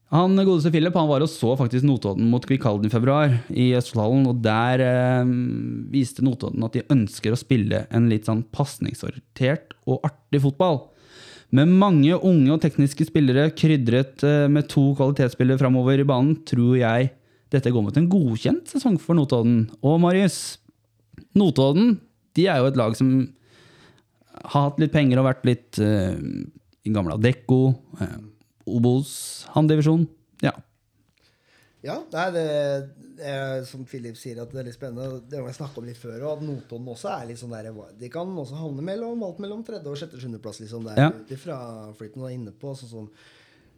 Han 0.08 0.40
godeste 0.40 0.70
Philip 0.72 0.94
han 0.96 1.08
var 1.10 1.20
og 1.20 1.28
så 1.28 1.52
faktisk 1.58 1.84
Notodden 1.84 2.30
mot 2.32 2.44
Kvikalden 2.48 2.88
i 2.88 2.92
februar 2.92 3.34
i 3.52 3.66
Østfoldhallen, 3.76 4.24
og 4.30 4.38
der 4.40 4.80
eh, 4.80 5.32
viste 5.92 6.24
Notodden 6.24 6.64
at 6.64 6.78
de 6.78 6.86
ønsker 6.94 7.34
å 7.34 7.40
spille 7.40 7.82
en 7.92 8.06
litt 8.08 8.28
sånn 8.28 8.46
pasningsorientert 8.54 9.76
og 9.84 10.06
artig 10.08 10.40
fotball. 10.46 10.86
Med 11.52 11.68
mange 11.80 12.16
unge 12.16 12.54
og 12.54 12.62
tekniske 12.64 13.04
spillere 13.08 13.50
krydret 13.56 14.24
eh, 14.24 14.46
med 14.48 14.70
to 14.72 14.94
kvalitetsspillere 14.96 15.60
framover 15.60 16.00
i 16.00 16.08
banen, 16.08 16.38
tror 16.48 16.78
jeg 16.80 17.12
dette 17.52 17.72
går 17.72 17.84
mot 17.84 18.00
en 18.00 18.08
godkjent 18.08 18.72
sesong 18.72 18.96
for 19.00 19.16
Notodden. 19.16 19.66
Og 19.84 20.00
Marius, 20.00 20.56
Notodden 21.36 21.98
de 22.36 22.48
er 22.48 22.62
jo 22.62 22.70
et 22.70 22.80
lag 22.80 22.96
som 22.96 23.12
har 24.38 24.68
hatt 24.70 24.80
litt 24.80 24.94
penger 24.94 25.20
og 25.20 25.28
vært 25.28 25.46
litt 25.48 25.80
eh, 25.82 26.16
i 26.88 26.96
gamle 26.96 27.16
Adecco, 27.16 27.74
eh, 28.00 28.18
Obos, 28.76 29.10
Handdivisjon. 29.54 30.06
Ja. 30.44 30.52
Ja, 31.84 31.94
nei, 32.10 32.24
det, 32.34 32.42
er 33.22 33.62
som 33.66 33.84
Philip 33.86 34.16
sier, 34.18 34.40
at 34.42 34.50
det 34.50 34.60
er 34.62 34.66
litt 34.66 34.76
spennende. 34.76 35.20
Det 35.30 35.38
har 35.38 35.46
vi 35.46 35.54
snakka 35.54 35.78
om 35.80 35.86
litt 35.86 35.98
før, 36.00 36.16
og 36.24 36.30
at 36.32 36.44
Notodden 36.46 36.90
også 36.90 37.10
er 37.12 37.28
litt 37.30 37.38
sånn 37.40 37.54
der 37.54 37.68
De 37.98 38.10
kan 38.10 38.30
også 38.34 38.58
havne 38.58 38.82
mellom 38.82 39.22
alt 39.26 39.38
mellom 39.42 39.62
tredje- 39.66 39.86
og 39.86 39.96
sjette- 39.98 40.18
sjuendeplass, 40.18 40.60
liksom. 40.60 40.84
Der 40.84 40.96
Ja. 40.98 41.08
ut 41.10 41.30
ifra 41.30 41.94
flyten 41.94 42.20
var 42.22 42.30
inne 42.30 42.50
på, 42.52 42.74
sånn 42.74 42.90
som 42.90 43.10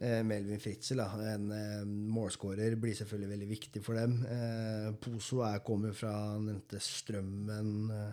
eh, 0.00 0.22
Melvin 0.22 0.58
Fritzel, 0.58 0.96
da, 0.96 1.10
en 1.34 1.50
eh, 1.52 1.84
målskårer, 1.84 2.74
blir 2.80 2.94
selvfølgelig 2.96 3.28
veldig 3.36 3.48
viktig 3.50 3.82
for 3.84 3.94
dem. 3.94 4.24
Eh, 4.24 4.92
Poso 4.98 5.42
er, 5.44 5.58
kommer 5.60 5.92
fra 5.92 6.38
nevnte 6.38 6.80
Strømmen. 6.80 7.90
Eh, 7.92 8.12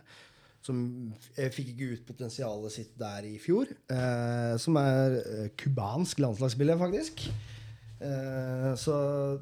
som 0.66 0.80
eh, 1.38 1.52
fikk 1.54 1.74
ikke 1.74 1.92
ut 1.94 2.08
potensialet 2.08 2.74
sitt 2.74 2.98
der 3.00 3.28
i 3.28 3.38
fjor. 3.42 3.70
Eh, 3.94 4.56
som 4.62 4.80
er 4.82 5.20
eh, 5.22 5.48
cubansk 5.60 6.20
landslagsspiller, 6.24 6.80
faktisk. 6.80 7.28
Eh, 7.98 8.74
så, 8.78 8.98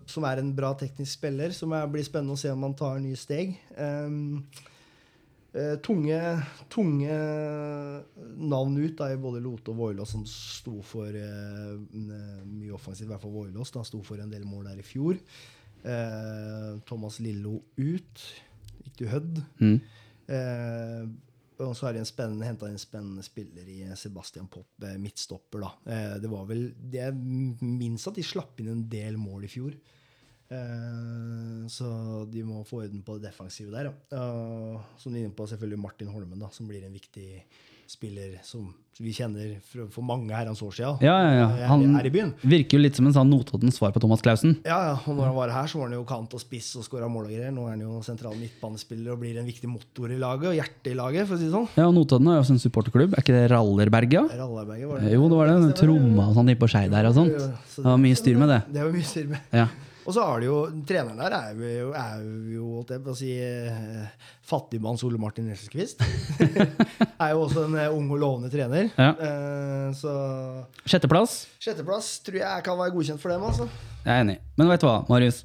som 0.08 0.28
er 0.28 0.40
en 0.40 0.54
bra 0.56 0.74
teknisk 0.80 1.18
spiller, 1.18 1.56
som 1.56 1.74
er, 1.76 1.90
blir 1.92 2.06
spennende 2.08 2.38
å 2.38 2.40
se 2.40 2.54
om 2.54 2.64
han 2.68 2.78
tar 2.78 3.02
nye 3.04 3.20
steg. 3.20 3.58
Um, 3.76 4.46
eh, 5.56 5.76
tunge, 5.84 6.22
tunge 6.72 7.18
navn 8.54 8.78
ut 8.80 8.96
da, 9.00 9.10
i 9.12 9.20
både 9.20 9.44
Lote 9.44 9.74
og 9.74 9.82
Voilås, 9.82 10.16
som 10.16 10.24
sto 10.30 10.78
for 10.86 11.10
eh, 11.10 11.76
mye 11.90 12.76
offensivt, 12.76 13.10
i 13.10 13.12
hvert 13.14 13.26
fall 13.26 13.36
Voilås. 13.36 13.74
da, 13.76 13.84
Sto 13.88 14.04
for 14.06 14.22
en 14.24 14.32
del 14.32 14.48
mål 14.48 14.70
der 14.72 14.80
i 14.84 14.88
fjor. 14.88 15.20
Eh, 15.86 16.72
Thomas 16.88 17.20
Lillo 17.22 17.60
ut. 17.78 18.26
Gikk 18.86 18.98
til 19.02 19.12
Hødd. 19.12 19.44
Mm. 19.60 19.78
Eh, 20.28 21.06
og 21.64 21.72
så 21.78 21.88
har 21.88 21.96
de 21.96 22.02
en 22.04 22.42
henta 22.44 22.68
en 22.68 22.80
spennende 22.80 23.24
spiller 23.24 23.68
i 23.72 23.80
Sebastian 23.96 24.48
Popp, 24.52 24.84
eh, 24.84 24.98
midtstopper. 25.00 25.60
da. 25.62 25.72
Eh, 25.86 26.16
det 26.20 26.30
var 26.32 26.46
vel, 26.46 26.74
det 26.76 27.14
minst 27.62 28.08
at 28.08 28.16
de 28.16 28.24
slapp 28.24 28.60
inn 28.60 28.74
en 28.74 28.90
del 28.90 29.18
mål 29.18 29.46
i 29.46 29.52
fjor. 29.52 29.78
Eh, 30.50 31.68
så 31.72 31.88
de 32.30 32.44
må 32.44 32.66
få 32.68 32.84
orden 32.84 33.04
på 33.04 33.18
det 33.18 33.30
defensive 33.30 33.72
der. 33.72 33.94
Ja. 34.12 34.84
Som 34.98 35.14
de 35.14 35.22
er 35.22 35.30
inne 35.30 35.36
på, 35.36 35.48
selvfølgelig 35.48 35.80
Martin 35.80 36.12
Holmen, 36.12 36.40
da, 36.40 36.50
som 36.50 36.68
blir 36.68 36.84
en 36.84 36.94
viktig 36.94 37.44
spiller 37.92 38.40
som 38.44 38.74
vi 38.96 39.12
kjenner 39.12 39.58
for, 39.68 39.90
for 39.92 40.06
mange 40.08 40.32
herrens 40.32 40.62
år 40.64 40.72
siden. 40.72 41.02
Ja, 41.04 41.16
ja, 41.20 41.32
ja. 41.36 41.48
Er- 41.66 41.68
Han 41.68 41.82
er 42.00 42.06
i 42.08 42.12
byen. 42.14 42.30
virker 42.48 42.78
jo 42.78 42.84
litt 42.86 42.96
som 42.96 43.06
en 43.10 43.12
sånn 43.14 43.28
Notoddens 43.28 43.76
svar 43.76 43.92
på 43.92 44.00
Thomas 44.00 44.22
Clausen. 44.24 44.54
Ja, 44.64 44.78
ja, 44.88 44.94
og 45.04 45.18
når 45.18 45.26
han 45.28 45.36
var 45.36 45.52
her, 45.52 45.68
så 45.68 45.82
var 45.82 45.90
han 45.90 45.98
jo 45.98 46.06
kant 46.08 46.32
og 46.34 46.40
spiss 46.40 46.70
og 46.80 46.86
skåra 46.88 47.10
mål 47.12 47.26
og 47.28 47.34
greier. 47.34 47.52
Nå 47.52 47.66
er 47.68 47.74
han 47.76 47.84
jo 47.84 48.00
sentral 48.08 48.38
midtbanespiller 48.40 49.12
og 49.12 49.20
blir 49.20 49.36
en 49.42 49.46
viktig 49.50 49.68
motor 49.68 50.14
i 50.16 50.20
laget, 50.22 50.48
og 50.48 50.56
hjerte 50.56 50.94
i 50.94 50.96
laget, 50.96 51.28
for 51.28 51.36
å 51.36 51.40
si 51.42 51.50
det 51.50 51.52
sånn. 51.58 51.68
Ja, 51.76 51.90
og 51.90 51.94
Notodden 52.00 52.32
er 52.32 52.38
jo 52.40 52.46
også 52.46 52.56
en 52.56 52.64
supporterklubb. 52.64 53.18
Er 53.20 53.26
ikke 53.26 53.36
det 53.36 53.50
Rallerberget? 53.52 54.32
Ja? 54.32 54.40
Rallarberget 54.46 54.88
var 54.94 55.04
det. 55.04 55.12
Jo, 55.18 55.28
det 55.28 55.42
var 55.42 55.52
det. 55.52 55.76
Tromma 55.82 56.30
og 56.30 56.36
sånn 56.40 56.48
de 56.54 56.56
på 56.64 56.72
Skei 56.72 56.88
der 56.96 57.10
og 57.12 57.20
sånt. 57.20 57.36
Det 57.76 57.84
var 57.84 57.98
mye 58.00 58.16
styr 58.16 58.40
med 58.40 58.48
det. 58.56 58.62
Det 58.80 58.88
var 58.88 58.96
mye 58.96 59.04
styr 59.12 59.28
med. 59.28 59.40
Ja. 59.52 59.68
Og 60.06 60.14
så 60.14 60.22
har 60.22 60.42
du 60.42 60.46
jo 60.48 60.58
Treneren 60.86 61.18
der 61.18 61.34
er 61.34 61.56
jo, 61.58 61.88
er 61.98 62.20
jo 62.54 62.66
holdt 62.78 62.94
jeg 62.94 63.02
på 63.06 63.14
å 63.14 63.18
si, 63.18 63.32
eh, 63.42 64.28
fattigmanns 64.46 65.02
Ole 65.08 65.18
Martin 65.22 65.48
Nesselquist. 65.50 66.04
er 67.24 67.34
jo 67.34 67.42
også 67.42 67.66
en 67.66 67.78
eh, 67.82 67.90
ung 67.94 68.12
og 68.14 68.22
lovende 68.22 68.52
trener. 68.54 68.92
Ja. 68.94 69.10
Eh, 69.18 69.88
så 69.98 70.14
Sjetteplass. 70.86 71.40
sjetteplass 71.64 72.12
tror 72.26 72.38
jeg 72.44 72.66
kan 72.68 72.78
være 72.78 72.94
godkjent 72.94 73.24
for 73.24 73.34
dem, 73.34 73.48
altså. 73.50 73.66
Jeg 74.06 74.14
er 74.14 74.28
enig. 74.28 74.38
Men 74.60 74.70
vet 74.70 74.86
du 74.86 74.90
hva, 74.92 75.00
Marius? 75.10 75.42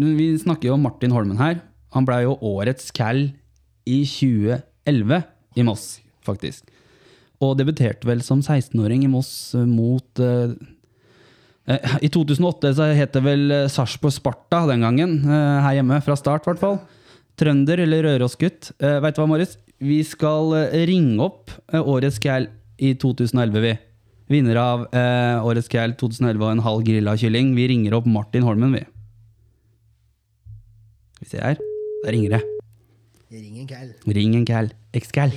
Vi 0.00 0.28
snakker 0.42 0.70
jo 0.70 0.74
om 0.74 0.84
Martin 0.88 1.14
Holmen 1.14 1.38
her. 1.38 1.62
Han 1.94 2.06
ble 2.08 2.22
jo 2.24 2.34
årets 2.50 2.90
cal 2.94 3.28
i 3.86 4.00
2011 4.06 5.22
i 5.58 5.66
Moss, 5.66 5.86
faktisk. 6.26 6.66
Og 7.40 7.54
debuterte 7.58 8.08
vel 8.08 8.22
som 8.26 8.42
16-åring 8.42 9.06
i 9.06 9.10
Moss 9.10 9.54
mot 9.54 10.20
I 12.02 12.08
2008 12.10 12.74
så 12.76 12.90
het 12.96 13.12
det 13.14 13.22
vel 13.24 13.50
eh, 13.54 13.68
Sarpsborg 13.70 14.14
Sparta 14.16 14.64
den 14.70 14.82
gangen, 14.86 15.18
eh, 15.22 15.58
her 15.66 15.76
hjemme, 15.78 16.00
fra 16.02 16.16
start 16.18 16.46
i 16.46 16.50
hvert 16.50 16.62
fall. 16.62 16.80
Trønder 17.40 17.80
eller 17.86 18.04
Rørosgutt. 18.04 18.72
Veit 18.80 19.16
du 19.16 19.20
hva, 19.22 19.28
Morris? 19.30 19.54
Vi 19.80 20.02
skal 20.04 20.52
eh, 20.58 20.82
ringe 20.90 21.16
opp 21.24 21.52
eh, 21.72 21.80
årets 21.80 22.18
Kjæl 22.20 22.50
i 22.84 22.92
2011, 23.00 23.62
vi. 23.64 23.72
Vinner 24.30 24.58
av 24.60 24.82
eh, 24.92 25.40
årets 25.40 25.70
Kjæl 25.72 25.94
2011 26.00 26.44
og 26.44 26.50
en 26.52 26.64
halv 26.66 26.84
grilla 26.84 27.14
kylling. 27.16 27.54
Vi 27.56 27.64
ringer 27.72 27.96
opp 27.96 28.08
Martin 28.08 28.44
Holmen, 28.44 28.76
vi. 28.76 28.82
Skal 31.16 31.24
vi 31.24 31.30
se 31.32 31.40
her. 31.40 31.62
Der 32.04 32.16
ringer 32.16 32.36
det. 32.36 32.42
Ring 33.32 33.62
en 33.62 33.70
Kjæl. 33.70 33.94
Ring 34.20 34.36
en 34.36 34.44
Kjæl. 34.48 34.70
X-Kjæl. 35.00 35.32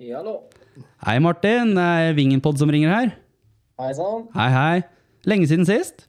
Ja, 0.00 0.16
Hallo. 0.22 0.38
Hei, 1.06 1.16
Martin. 1.22 1.74
Det 1.76 1.88
er 2.04 2.14
Vingenpod 2.16 2.60
som 2.60 2.70
ringer 2.72 2.92
her. 2.92 3.10
Hei 3.80 3.90
sann. 3.96 4.26
Hei, 4.36 4.48
hei. 4.54 4.78
Lenge 5.28 5.48
siden 5.50 5.66
sist. 5.68 6.06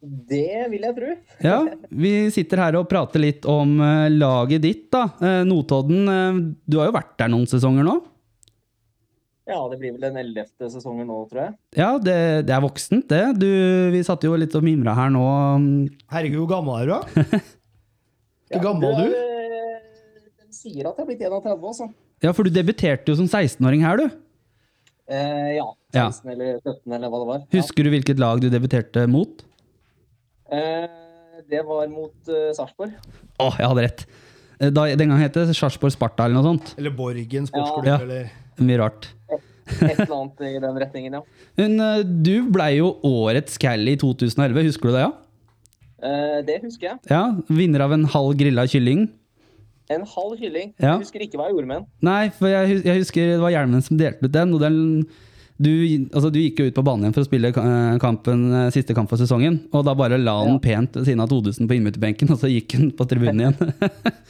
Det 0.00 0.68
vil 0.70 0.84
jeg 0.86 0.94
tro. 0.96 1.14
Ja, 1.48 1.56
vi 1.90 2.12
sitter 2.34 2.60
her 2.62 2.76
og 2.78 2.86
prater 2.90 3.22
litt 3.22 3.46
om 3.50 3.76
eh, 3.82 4.06
laget 4.14 4.62
ditt, 4.62 4.84
da. 4.94 5.08
Eh, 5.18 5.42
Notodden. 5.48 6.04
eh, 6.12 6.38
du 6.70 6.78
har 6.80 6.90
jo 6.90 6.94
vært 6.96 7.16
der 7.18 7.32
noen 7.32 7.48
sesonger 7.50 7.86
nå? 7.86 7.96
Ja, 9.48 9.58
det 9.72 9.78
blir 9.80 9.94
vel 9.96 10.02
den 10.04 10.18
ellevte 10.20 10.68
sesongen 10.68 11.08
nå, 11.08 11.22
tror 11.30 11.40
jeg. 11.46 11.52
Ja, 11.80 11.90
det, 11.98 12.16
det 12.46 12.52
er 12.52 12.60
voksent, 12.60 13.06
det. 13.08 13.22
Du, 13.40 13.48
vi 13.94 14.02
satt 14.04 14.26
jo 14.28 14.34
litt 14.36 14.52
og 14.58 14.66
mimra 14.66 14.92
her 14.98 15.08
nå. 15.14 15.22
Herregud, 16.12 16.42
hvor 16.44 16.50
gammel 16.52 16.82
er 16.82 16.90
du, 16.90 16.92
da? 16.98 17.40
Hvor 18.48 18.62
gammel 18.64 18.92
er 18.92 19.08
du? 19.08 19.16
Den 19.16 20.46
De 20.48 20.54
sier 20.56 20.86
at 20.88 20.96
jeg 20.96 21.04
er 21.04 21.08
blitt 21.10 21.24
31, 21.26 21.64
altså. 21.68 21.88
Ja, 22.24 22.32
for 22.34 22.46
du 22.48 22.50
debuterte 22.54 23.12
jo 23.12 23.18
som 23.20 23.28
16-åring 23.30 23.84
her, 23.86 24.00
du. 24.00 24.06
Eh, 25.08 25.52
ja. 25.58 25.66
Ja. 25.94 26.08
16 26.10 26.32
eller 26.34 26.56
17 26.64 26.92
eller 26.96 27.08
hva 27.12 27.20
det 27.22 27.28
var. 27.30 27.44
Husker 27.54 27.86
du 27.86 27.92
hvilket 27.94 28.18
lag 28.20 28.40
du 28.42 28.48
debuterte 28.52 29.06
mot? 29.08 29.44
Eh, 30.52 30.88
det 31.48 31.62
var 31.68 31.86
mot 31.92 32.32
uh, 32.32 32.50
Sarpsborg. 32.56 32.96
Å, 33.40 33.46
jeg 33.60 33.68
hadde 33.70 33.84
rett. 33.86 34.02
Eh, 34.58 34.72
Da, 34.74 34.88
den 34.98 35.12
gang 35.12 35.22
het 35.22 35.36
det 35.38 35.46
Sarpsborg 35.56 35.94
Sparta 35.94 36.26
eller 36.26 36.40
noe 36.40 36.48
sånt. 36.50 36.74
Eller 36.80 36.92
Borgen 36.96 37.46
sportsklubb, 37.48 37.86
Ja. 37.88 38.00
eller 38.02 38.28
Mye 38.58 38.80
rart. 38.80 39.06
Et 39.30 39.94
eller 40.00 40.14
annet 40.16 40.40
i 40.48 40.54
den 40.64 40.78
retningen, 40.82 41.14
ja. 41.20 41.22
Men 41.60 41.78
eh, 41.84 42.02
du 42.02 42.48
blei 42.50 42.72
jo 42.80 42.94
årets 43.06 43.56
Cally 43.62 43.94
i 43.94 44.00
2011, 44.00 44.64
husker 44.72 44.90
du 44.90 44.96
det? 44.96 45.04
ja? 45.06 45.12
Eh, 46.08 46.38
det 46.48 46.58
husker 46.64 46.90
jeg. 46.92 46.98
Ja, 47.12 47.22
Vinner 47.52 47.84
av 47.86 47.94
en 47.94 48.04
halv 48.10 48.34
grilla 48.40 48.64
kylling. 48.70 49.06
En 49.94 50.04
halv 50.04 50.34
kylling. 50.40 50.74
Ja. 50.76 50.94
Jeg 50.96 51.06
husker 51.06 51.24
ikke 51.24 51.38
hva 51.40 51.46
jeg 51.48 51.56
gjorde 51.56 51.70
med 51.70 51.80
den. 51.80 51.86
Nei, 52.04 52.28
for 52.36 52.50
jeg, 52.52 52.82
jeg 52.84 53.00
husker 53.00 53.30
det 53.32 53.40
var 53.40 53.54
Hjelmen 53.54 53.84
som 53.86 53.96
delte 54.00 54.28
ut 54.28 54.34
den. 54.34 54.54
Og 54.56 54.60
den 54.60 54.78
du, 55.58 55.70
altså, 56.14 56.28
du 56.30 56.38
gikk 56.38 56.60
jo 56.62 56.66
ut 56.68 56.76
på 56.76 56.84
banen 56.86 57.06
igjen 57.08 57.14
for 57.16 57.24
å 57.24 57.26
spille 57.26 57.48
eh, 57.50 57.94
kampen, 57.98 58.44
eh, 58.54 58.68
siste 58.70 58.94
kamp 58.94 59.10
for 59.10 59.18
sesongen. 59.18 59.56
Og 59.74 59.82
da 59.88 59.94
bare 59.98 60.20
la 60.20 60.36
han 60.44 60.52
Ja. 60.54 60.58
pent 60.62 60.94
ved 61.00 61.08
siden 61.08 61.24
av 61.24 61.32
Todesen 61.32 61.66
på 61.66 61.74
innbytterbenken, 61.74 62.30
og 62.34 62.38
så 62.38 62.50
gikk 62.52 62.76
han 62.78 62.92
på 62.94 63.06
tribunen 63.10 63.42
igjen. 63.42 63.72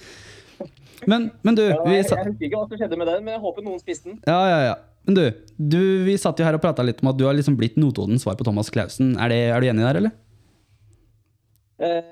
men, 1.10 1.26
men 1.44 1.58
du, 1.58 1.66
Ja, 1.66 1.82
vi 1.84 1.98
jeg, 1.98 2.06
husker 2.08 2.32
ikke 2.48 2.54
hva 2.62 2.68
som 2.70 2.80
skjedde 2.80 2.96
med 3.02 3.10
den, 3.12 3.26
men 3.26 3.34
jeg 3.34 3.42
håper 3.44 3.66
noen 3.66 3.82
spiste 3.82 4.08
den. 4.12 4.22
ja, 4.24 4.38
ja, 4.54 4.60
ja. 4.70 4.76
Men 5.08 5.16
du, 5.16 5.22
du, 5.56 5.78
vi 6.04 6.14
satt 6.20 6.36
jo 6.40 6.44
her 6.44 6.56
og 6.58 6.60
prata 6.60 6.84
litt 6.84 6.98
om 7.00 7.08
at 7.08 7.16
du 7.16 7.22
har 7.24 7.32
liksom 7.36 7.54
blitt 7.56 7.78
Notodens 7.80 8.26
svar 8.26 8.34
på 8.36 8.44
Thomas 8.44 8.68
Clausen. 8.68 9.14
Er, 9.16 9.30
det, 9.32 9.38
er 9.54 9.62
du 9.64 9.68
enig 9.70 9.84
der, 9.86 10.00
eller? 10.02 10.12
Eh, 11.80 12.02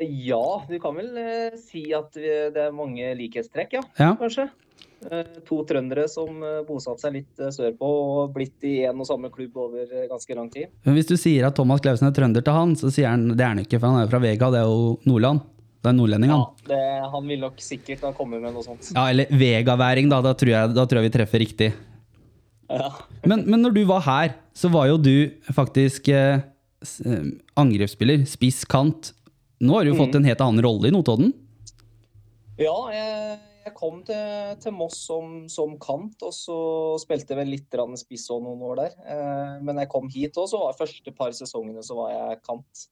ja, 0.00 0.44
du 0.68 0.76
kan 0.82 0.96
vel 0.98 1.16
eh, 1.20 1.56
si 1.60 1.86
at 1.94 2.14
det 2.16 2.68
er 2.68 2.74
mange 2.74 3.14
likhetstrekk, 3.18 3.78
ja. 3.78 3.82
Ja. 4.00 4.12
Kanskje. 4.20 4.48
Eh, 5.10 5.40
to 5.44 5.58
trøndere 5.68 6.06
som 6.08 6.38
uh, 6.40 6.62
bosatte 6.64 7.04
seg 7.04 7.16
litt 7.18 7.40
eh, 7.42 7.50
sørpå 7.52 7.88
og 7.88 8.30
blitt 8.32 8.64
i 8.64 8.86
en 8.88 9.02
og 9.02 9.08
samme 9.08 9.28
klubb 9.32 9.56
over 9.60 9.82
eh, 9.84 10.06
ganske 10.08 10.36
lang 10.36 10.48
tid. 10.52 10.70
Men 10.86 10.96
hvis 10.96 11.10
du 11.10 11.16
sier 11.20 11.44
at 11.48 11.56
Thomas 11.58 11.82
Clausen 11.84 12.08
er 12.08 12.14
trønder 12.16 12.44
til 12.44 12.56
han, 12.56 12.72
så 12.78 12.88
sier 12.94 13.10
han 13.10 13.26
det 13.34 13.44
er 13.44 13.52
han 13.52 13.60
ikke, 13.60 13.80
for 13.80 13.90
han 13.90 14.00
er 14.00 14.06
jo 14.06 14.12
fra 14.14 14.22
Vega, 14.24 14.48
det 14.54 14.62
er 14.62 14.70
jo 14.70 14.94
Nordland. 15.10 15.42
Det 15.84 15.90
er 15.90 15.96
nordlending, 15.98 16.30
Ja, 16.32 16.38
han. 16.40 16.68
det, 16.70 16.84
han 17.12 17.26
vil 17.28 17.42
nok 17.42 17.58
sikkert 17.60 18.06
ha 18.06 18.14
kommet 18.16 18.40
med 18.40 18.54
noe 18.54 18.64
sånt. 18.64 18.86
Ja, 18.94 19.02
eller 19.12 19.28
vegaværing, 19.28 20.08
da. 20.08 20.22
Da 20.24 20.32
tror, 20.32 20.54
jeg, 20.54 20.70
da 20.72 20.86
tror 20.88 21.02
jeg 21.02 21.10
vi 21.10 21.16
treffer 21.18 21.42
riktig. 21.42 21.68
Ja. 22.72 22.88
Men, 23.28 23.42
men 23.44 23.60
når 23.60 23.74
du 23.76 23.82
var 23.90 24.00
her, 24.06 24.32
så 24.56 24.70
var 24.72 24.88
jo 24.88 24.96
du 24.96 25.28
faktisk 25.52 26.08
eh, 26.08 26.40
eh, 27.04 27.28
angrepsspiller, 27.60 28.24
spiss 28.30 28.62
kant. 28.64 29.12
Nå 29.62 29.76
har 29.76 29.84
du 29.84 29.92
jo 29.92 29.98
fått 29.98 30.16
en 30.18 30.26
helt 30.26 30.42
annen 30.42 30.64
rolle 30.64 30.90
i 30.90 30.94
Notodden. 30.94 31.32
Ja, 32.58 32.74
jeg, 32.94 33.38
jeg 33.64 33.74
kom 33.78 34.02
til, 34.06 34.54
til 34.62 34.74
Moss 34.76 34.98
som, 35.06 35.44
som 35.50 35.76
kant, 35.82 36.20
og 36.26 36.34
så 36.36 36.58
spilte 37.02 37.34
jeg 37.34 37.40
vel 37.40 37.52
litt 37.54 37.78
spiss 38.00 38.28
òg 38.34 38.44
noen 38.44 38.62
år 38.70 38.82
der. 38.82 38.98
Eh, 39.14 39.54
men 39.64 39.80
jeg 39.82 39.90
kom 39.92 40.10
hit 40.12 40.38
òg, 40.38 40.50
så 40.50 40.60
var 40.62 40.78
første 40.78 41.14
par 41.16 41.34
sesongene 41.34 41.82
så 41.86 41.98
var 41.98 42.12
jeg 42.14 42.42
kant. 42.46 42.86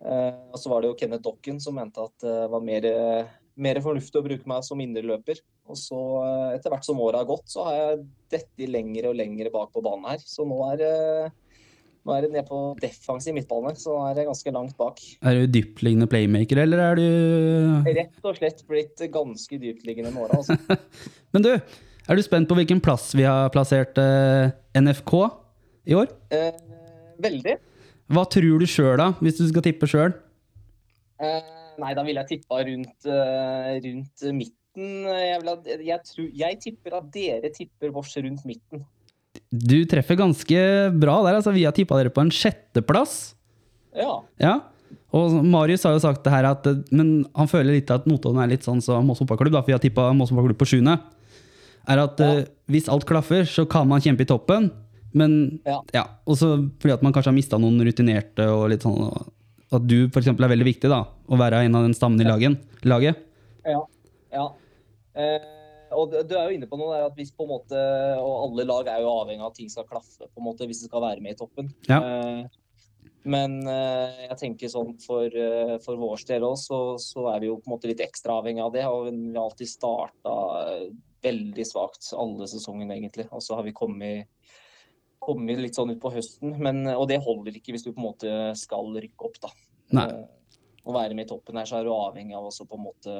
Eh, 0.00 0.34
og 0.50 0.58
så 0.60 0.72
var 0.72 0.82
det 0.82 0.90
jo 0.90 0.98
Kenneth 1.00 1.24
Dokken 1.26 1.60
som 1.62 1.76
mente 1.76 2.02
at 2.02 2.24
det 2.24 2.36
var 2.52 2.62
mer, 2.64 2.86
mer 3.60 3.80
fornuftig 3.84 4.20
å 4.20 4.26
bruke 4.26 4.50
meg 4.50 4.66
som 4.66 4.80
indreløper. 4.82 5.42
Og 5.70 5.78
så 5.78 6.00
eh, 6.24 6.56
etter 6.58 6.74
hvert 6.74 6.86
som 6.86 7.00
året 7.02 7.22
har 7.22 7.30
gått, 7.30 7.50
så 7.52 7.66
har 7.68 7.78
jeg 7.78 8.04
dette 8.36 8.70
lenger 8.70 9.10
og 9.10 9.18
lenger 9.18 9.52
bak 9.54 9.72
på 9.74 9.84
banen 9.86 10.12
her. 10.12 10.22
Så 10.22 10.46
nå 10.48 10.58
er 10.72 10.82
det 10.82 10.94
nå 12.10 12.16
er 12.16 12.26
det 12.26 12.32
ned 12.34 12.48
på 12.48 12.58
defensiv 12.82 13.36
midtbane, 13.36 13.72
så 13.78 13.94
nå 13.94 14.08
er 14.08 14.16
det 14.18 14.26
ganske 14.26 14.52
langt 14.54 14.74
bak. 14.80 14.98
Er 15.22 15.38
du 15.38 15.52
dyptliggende 15.54 16.08
playmaker, 16.10 16.62
eller 16.64 16.82
er 16.88 16.98
du 16.98 17.06
Rett 17.86 18.26
og 18.26 18.38
slett 18.40 18.64
blitt 18.68 19.04
ganske 19.14 19.60
dyptliggende 19.62 20.10
med 20.14 20.26
åra, 20.26 20.40
altså. 20.40 20.58
Men 21.36 21.46
du, 21.46 21.52
er 21.54 22.18
du 22.18 22.24
spent 22.26 22.50
på 22.50 22.58
hvilken 22.58 22.82
plass 22.82 23.12
vi 23.14 23.26
har 23.28 23.52
plassert 23.54 23.98
eh, 24.02 24.50
NFK 24.80 25.14
i 25.90 25.96
år? 25.98 26.10
Eh, 26.34 26.50
veldig. 27.22 27.56
Hva 28.10 28.26
tror 28.26 28.58
du 28.58 28.66
sjøl, 28.66 28.96
da, 28.98 29.12
hvis 29.22 29.38
du 29.38 29.46
skal 29.46 29.64
tippe 29.68 29.86
sjøl? 29.90 30.16
Eh, 31.22 31.52
nei, 31.78 31.92
da 31.94 32.02
ville 32.06 32.24
jeg 32.24 32.40
tippa 32.40 32.64
rundt, 32.66 32.96
eh, 33.06 33.74
rundt 33.86 34.24
midten. 34.34 34.56
Jeg, 35.06 35.42
vil 35.42 35.50
ha, 35.52 35.58
jeg, 35.92 36.00
tror, 36.08 36.30
jeg 36.42 36.58
tipper 36.64 36.96
at 36.98 37.12
dere 37.14 37.52
tipper 37.54 37.94
vårs 37.94 38.16
rundt 38.18 38.42
midten. 38.48 38.82
Du 39.50 39.84
treffer 39.90 40.16
ganske 40.18 40.58
bra 40.94 41.16
der. 41.26 41.34
altså 41.40 41.52
Vi 41.52 41.64
har 41.66 41.72
tippa 41.74 41.96
dere 41.98 42.12
på 42.14 42.22
en 42.22 42.30
sjetteplass. 42.30 43.34
Ja. 43.96 44.20
Ja. 44.38 44.60
Og 45.12 45.40
Marius 45.44 45.82
har 45.82 45.96
jo 45.96 46.02
sagt 46.02 46.22
det 46.22 46.30
her 46.30 46.46
at 46.46 46.66
Men 46.94 47.24
han 47.34 47.48
føler 47.50 47.74
litt 47.74 47.90
at 47.90 48.06
Notodden 48.06 48.38
er 48.44 48.46
litt 48.52 48.62
sånn 48.62 48.78
som 48.82 49.04
Moss 49.06 49.18
fotballklubb, 49.18 49.56
for 49.58 49.66
vi 49.66 49.74
har 49.74 49.82
tippa 49.82 50.12
Moss 50.14 50.30
fotballklubb 50.30 50.60
på 50.60 50.68
sjuende. 50.70 51.00
Er 51.90 51.98
at 52.04 52.20
Ja. 52.20 52.30
eh, 52.38 52.44
hvis 52.70 52.88
alt 52.88 53.04
klaffer, 53.08 53.42
så 53.42 53.66
kan 53.68 53.88
man 53.88 54.00
kjempe 54.00 54.20
i 54.22 54.30
toppen. 54.30 54.70
Men 55.12 55.58
Ja. 55.66 55.80
ja, 55.92 56.04
også 56.26 56.70
fordi 56.78 56.92
at 56.94 57.02
man 57.02 57.12
kanskje 57.12 57.26
har 57.32 57.34
mista 57.34 57.58
noen 57.58 57.80
rutinerte 57.82 58.46
og 58.46 58.70
litt 58.70 58.82
sånn 58.82 59.26
At 59.72 59.86
du 59.86 60.06
f.eks. 60.08 60.26
er 60.26 60.34
veldig 60.34 60.64
viktig, 60.66 60.88
da. 60.90 61.04
Å 61.28 61.36
være 61.38 61.64
en 61.64 61.74
av 61.74 61.82
den 61.82 61.94
stammen 61.94 62.20
i 62.20 62.24
lagen, 62.24 62.56
laget. 62.82 63.16
Ja. 63.64 63.80
ja. 64.32 64.48
Eh, 65.14 65.38
og 65.96 66.14
du 66.28 66.34
er 66.36 66.48
jo 66.48 66.56
inne 66.56 66.68
på 66.70 66.78
noe 66.78 66.94
der 66.94 67.08
at 67.08 67.18
hvis 67.18 67.32
på 67.34 67.46
en 67.46 67.52
måte 67.52 67.78
Og 68.20 68.32
alle 68.46 68.66
lag 68.68 68.88
er 68.92 69.02
jo 69.02 69.12
avhengig 69.12 69.42
av 69.42 69.50
at 69.50 69.58
ting 69.58 69.70
skal 69.72 69.88
klaffe 69.88 70.26
på 70.28 70.42
en 70.42 70.46
måte 70.46 70.68
hvis 70.68 70.84
det 70.84 70.90
skal 70.90 71.04
være 71.04 71.24
med 71.24 71.34
i 71.34 71.38
toppen. 71.40 71.70
Ja. 71.88 72.00
Eh, 72.00 72.42
men 73.30 73.58
eh, 73.68 74.24
jeg 74.30 74.38
tenker 74.40 74.72
sånn 74.72 74.94
for, 75.02 75.26
eh, 75.28 75.76
for 75.84 76.00
vår 76.00 76.24
del 76.30 76.46
òg, 76.48 76.56
så, 76.60 76.80
så 77.02 77.26
er 77.34 77.42
vi 77.42 77.50
jo 77.50 77.58
på 77.60 77.68
en 77.68 77.74
måte 77.74 77.90
litt 77.90 78.00
ekstra 78.04 78.38
avhengig 78.40 78.64
av 78.64 78.72
det. 78.76 78.86
Og 78.88 79.10
vi 79.10 79.34
har 79.34 79.42
alltid 79.44 79.68
starta 79.68 80.34
veldig 81.20 81.66
svakt 81.68 82.12
alle 82.16 82.48
sesongene, 82.48 82.96
egentlig. 82.96 83.28
Og 83.36 83.44
så 83.44 83.58
har 83.58 83.66
vi 83.66 83.76
kommet, 83.76 84.30
kommet 85.20 85.60
litt 85.60 85.76
sånn 85.76 85.92
utpå 85.92 86.14
høsten. 86.14 86.56
Men, 86.64 86.86
og 86.94 87.06
det 87.10 87.20
holder 87.26 87.60
ikke 87.60 87.76
hvis 87.76 87.84
du 87.84 87.92
på 87.92 88.00
en 88.00 88.08
måte 88.08 88.36
skal 88.56 88.94
rykke 88.96 89.28
opp, 89.28 89.40
da. 89.44 89.52
Nei. 90.00 90.08
Å 90.80 90.96
være 90.96 91.16
med 91.16 91.26
i 91.26 91.32
toppen 91.34 91.60
her, 91.60 91.68
så 91.68 91.76
er 91.76 91.84
du 91.84 91.92
avhengig 91.92 92.38
av 92.38 92.48
også 92.48 92.64
på 92.64 92.78
en 92.78 92.86
måte 92.86 93.16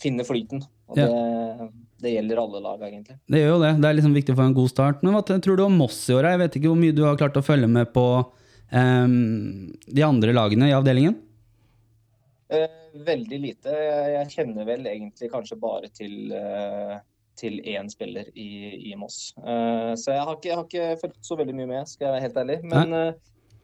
finne 0.00 0.24
flyten. 0.26 0.62
Og 0.90 0.98
Ja. 1.00 1.06
det, 1.08 1.68
det 2.02 2.12
gjelder 2.12 2.40
alle 2.42 2.60
lag, 2.60 2.82
egentlig. 2.82 3.18
Det 3.26 3.40
gjør 3.40 3.54
jo 3.54 3.60
det. 3.62 3.72
Det 3.80 3.88
er 3.88 3.98
liksom 3.98 4.16
viktig 4.16 4.34
å 4.34 4.40
få 4.40 4.48
en 4.50 4.56
god 4.56 4.72
start. 4.72 5.02
Men 5.02 5.16
hva 5.16 5.22
tror 5.24 5.56
du 5.56 5.64
om 5.64 5.78
Moss 5.80 5.98
i 6.10 6.16
år? 6.16 6.30
Jeg 6.32 6.42
vet 6.44 6.58
ikke 6.58 6.72
hvor 6.72 6.80
mye 6.80 6.96
du 6.96 7.04
har 7.06 7.20
klart 7.20 7.38
å 7.40 7.44
følge 7.44 7.70
med 7.70 7.92
på 7.94 8.06
um, 8.72 9.14
de 9.86 10.04
andre 10.06 10.36
lagene 10.36 10.70
i 10.70 10.76
avdelingen? 10.76 11.16
Uh, 12.52 12.68
veldig 13.06 13.38
lite. 13.42 13.76
Jeg 14.12 14.32
kjenner 14.36 14.68
vel 14.68 14.86
egentlig 14.86 15.30
kanskje 15.32 15.58
bare 15.58 15.88
til, 15.96 16.34
uh, 16.36 16.98
til 17.40 17.58
én 17.64 17.88
spiller 17.90 18.28
i, 18.36 18.92
i 18.92 18.98
Moss. 19.00 19.32
Uh, 19.40 19.96
så 19.96 20.12
jeg 20.12 20.28
har, 20.28 20.36
ikke, 20.36 20.52
jeg 20.52 20.60
har 20.60 20.68
ikke 20.68 21.00
følt 21.06 21.18
så 21.24 21.40
veldig 21.40 21.56
mye 21.56 21.72
med, 21.72 21.88
skal 21.90 22.10
jeg 22.10 22.18
være 22.18 22.26
helt 22.28 22.44
ærlig. 22.44 22.60
Men 22.68 23.00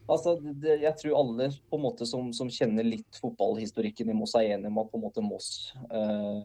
altså, 0.07 0.37
det, 0.41 0.79
jeg 0.83 0.95
tror 1.01 1.19
alle 1.21 1.49
på 1.71 1.79
en 1.79 1.85
måte 1.85 2.09
som, 2.09 2.33
som 2.37 2.51
kjenner 2.53 2.87
litt 2.87 3.21
fotballhistorikken 3.23 4.11
i 4.13 4.17
Moss, 4.17 4.35
er 4.39 4.55
enige 4.57 4.73
om 4.73 4.83
at 4.83 4.91
på 4.93 5.01
en 5.01 5.07
måte 5.07 5.25
Moss 5.25 5.51
eh, 5.91 6.43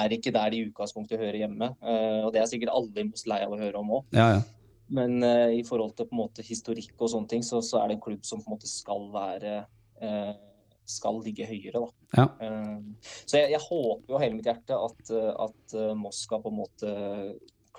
er 0.00 0.14
ikke 0.14 0.32
der 0.34 0.52
de 0.52 0.60
i 0.60 0.68
utgangspunktet 0.68 1.20
hører 1.20 1.42
hjemme. 1.42 1.72
Eh, 1.82 2.20
og 2.24 2.32
det 2.34 2.42
er 2.42 2.50
sikkert 2.50 2.74
alle 2.74 3.04
i 3.04 3.08
Moss 3.10 3.26
lei 3.30 3.40
av 3.46 3.54
å 3.54 3.60
høre 3.60 3.82
om 3.82 3.96
òg. 3.98 4.16
Ja, 4.16 4.28
ja. 4.38 4.42
Men 4.90 5.22
eh, 5.22 5.60
i 5.60 5.64
forhold 5.66 5.94
til 5.96 6.08
på 6.10 6.16
en 6.16 6.22
måte 6.24 6.44
historikk 6.46 6.94
og 6.98 7.12
sånne 7.12 7.30
ting, 7.30 7.44
så, 7.46 7.62
så 7.62 7.80
er 7.80 7.90
det 7.90 7.98
en 7.98 8.06
klubb 8.06 8.24
som 8.26 8.42
på 8.42 8.50
en 8.50 8.56
måte 8.56 8.70
skal 8.70 9.06
være 9.14 9.60
eh, 10.02 10.32
skal 10.90 11.20
ligge 11.22 11.46
høyere, 11.46 11.84
da. 11.84 12.18
Ja. 12.18 12.26
Eh, 12.42 13.14
så 13.22 13.38
jeg, 13.38 13.54
jeg 13.54 13.62
håper 13.68 14.14
jo 14.14 14.22
hele 14.22 14.38
mitt 14.38 14.50
hjerte 14.50 14.78
at, 14.78 15.14
eh, 15.14 15.32
at 15.46 15.78
Moss 15.98 16.24
skal 16.26 16.42
på 16.42 16.50
en 16.50 16.58
måte 16.58 16.94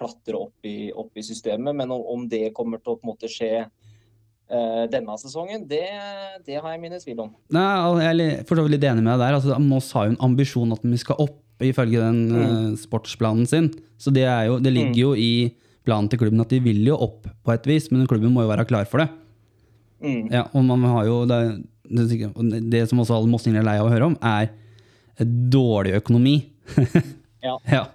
klatre 0.01 0.39
opp 0.39 0.65
i, 0.67 0.91
opp 0.95 1.19
i 1.19 1.25
systemet. 1.25 1.75
Men 1.75 1.91
om, 1.91 2.03
om 2.15 2.27
det 2.31 2.53
kommer 2.57 2.81
til 2.81 2.95
å 2.95 2.99
på 2.99 3.05
en 3.05 3.11
måte 3.13 3.31
skje 3.31 3.67
denne 4.91 5.13
sesongen, 5.15 5.61
det, 5.69 5.85
det 6.43 6.57
har 6.59 6.73
jeg 6.73 6.81
mine 6.81 6.97
tvil 6.99 7.21
om. 7.23 7.29
Nei, 7.55 7.67
jeg 8.03 8.25
er 8.25 8.41
for 8.49 8.59
så 8.59 8.65
vidt 8.65 8.75
litt 8.75 8.87
enig 8.89 9.05
med 9.05 9.13
deg 9.13 9.21
der. 9.23 9.37
Altså, 9.37 9.59
Moss 9.63 9.91
har 9.95 10.09
jo 10.09 10.15
en 10.15 10.23
ambisjon 10.27 10.75
at 10.75 10.83
vi 10.83 10.99
skal 10.99 11.21
opp, 11.23 11.39
ifølge 11.61 12.01
den 12.01 12.21
eh, 12.35 12.67
sportsplanen 12.81 13.47
sin. 13.47 13.69
Så 14.01 14.11
det, 14.11 14.25
er 14.27 14.49
jo, 14.49 14.57
det 14.59 14.73
ligger 14.73 14.99
jo 14.99 15.11
i 15.15 15.53
planen 15.85 16.09
til 16.09 16.21
klubben 16.23 16.41
at 16.43 16.51
de 16.51 16.59
vil 16.63 16.81
jo 16.85 16.97
opp 16.99 17.29
på 17.29 17.53
et 17.53 17.67
vis, 17.69 17.87
men 17.93 18.09
klubben 18.09 18.33
må 18.33 18.45
jo 18.45 18.51
være 18.51 18.65
klar 18.69 18.89
for 18.89 19.03
det. 19.03 19.07
Mm. 20.01 20.25
Ja, 20.33 20.47
og 20.57 20.65
man 20.65 20.83
har 20.89 21.05
jo 21.05 21.21
det, 21.29 21.41
det 22.73 22.83
som 22.89 23.01
også 23.03 23.19
alle 23.19 23.29
mossinger 23.29 23.61
er 23.61 23.67
lei 23.67 23.77
av 23.79 23.89
å 23.89 23.93
høre 23.93 24.09
om, 24.11 24.17
er 24.19 24.51
dårlig 25.53 25.97
økonomi. 26.01 26.39
Ja. 27.41 27.55
ja. 27.65 27.87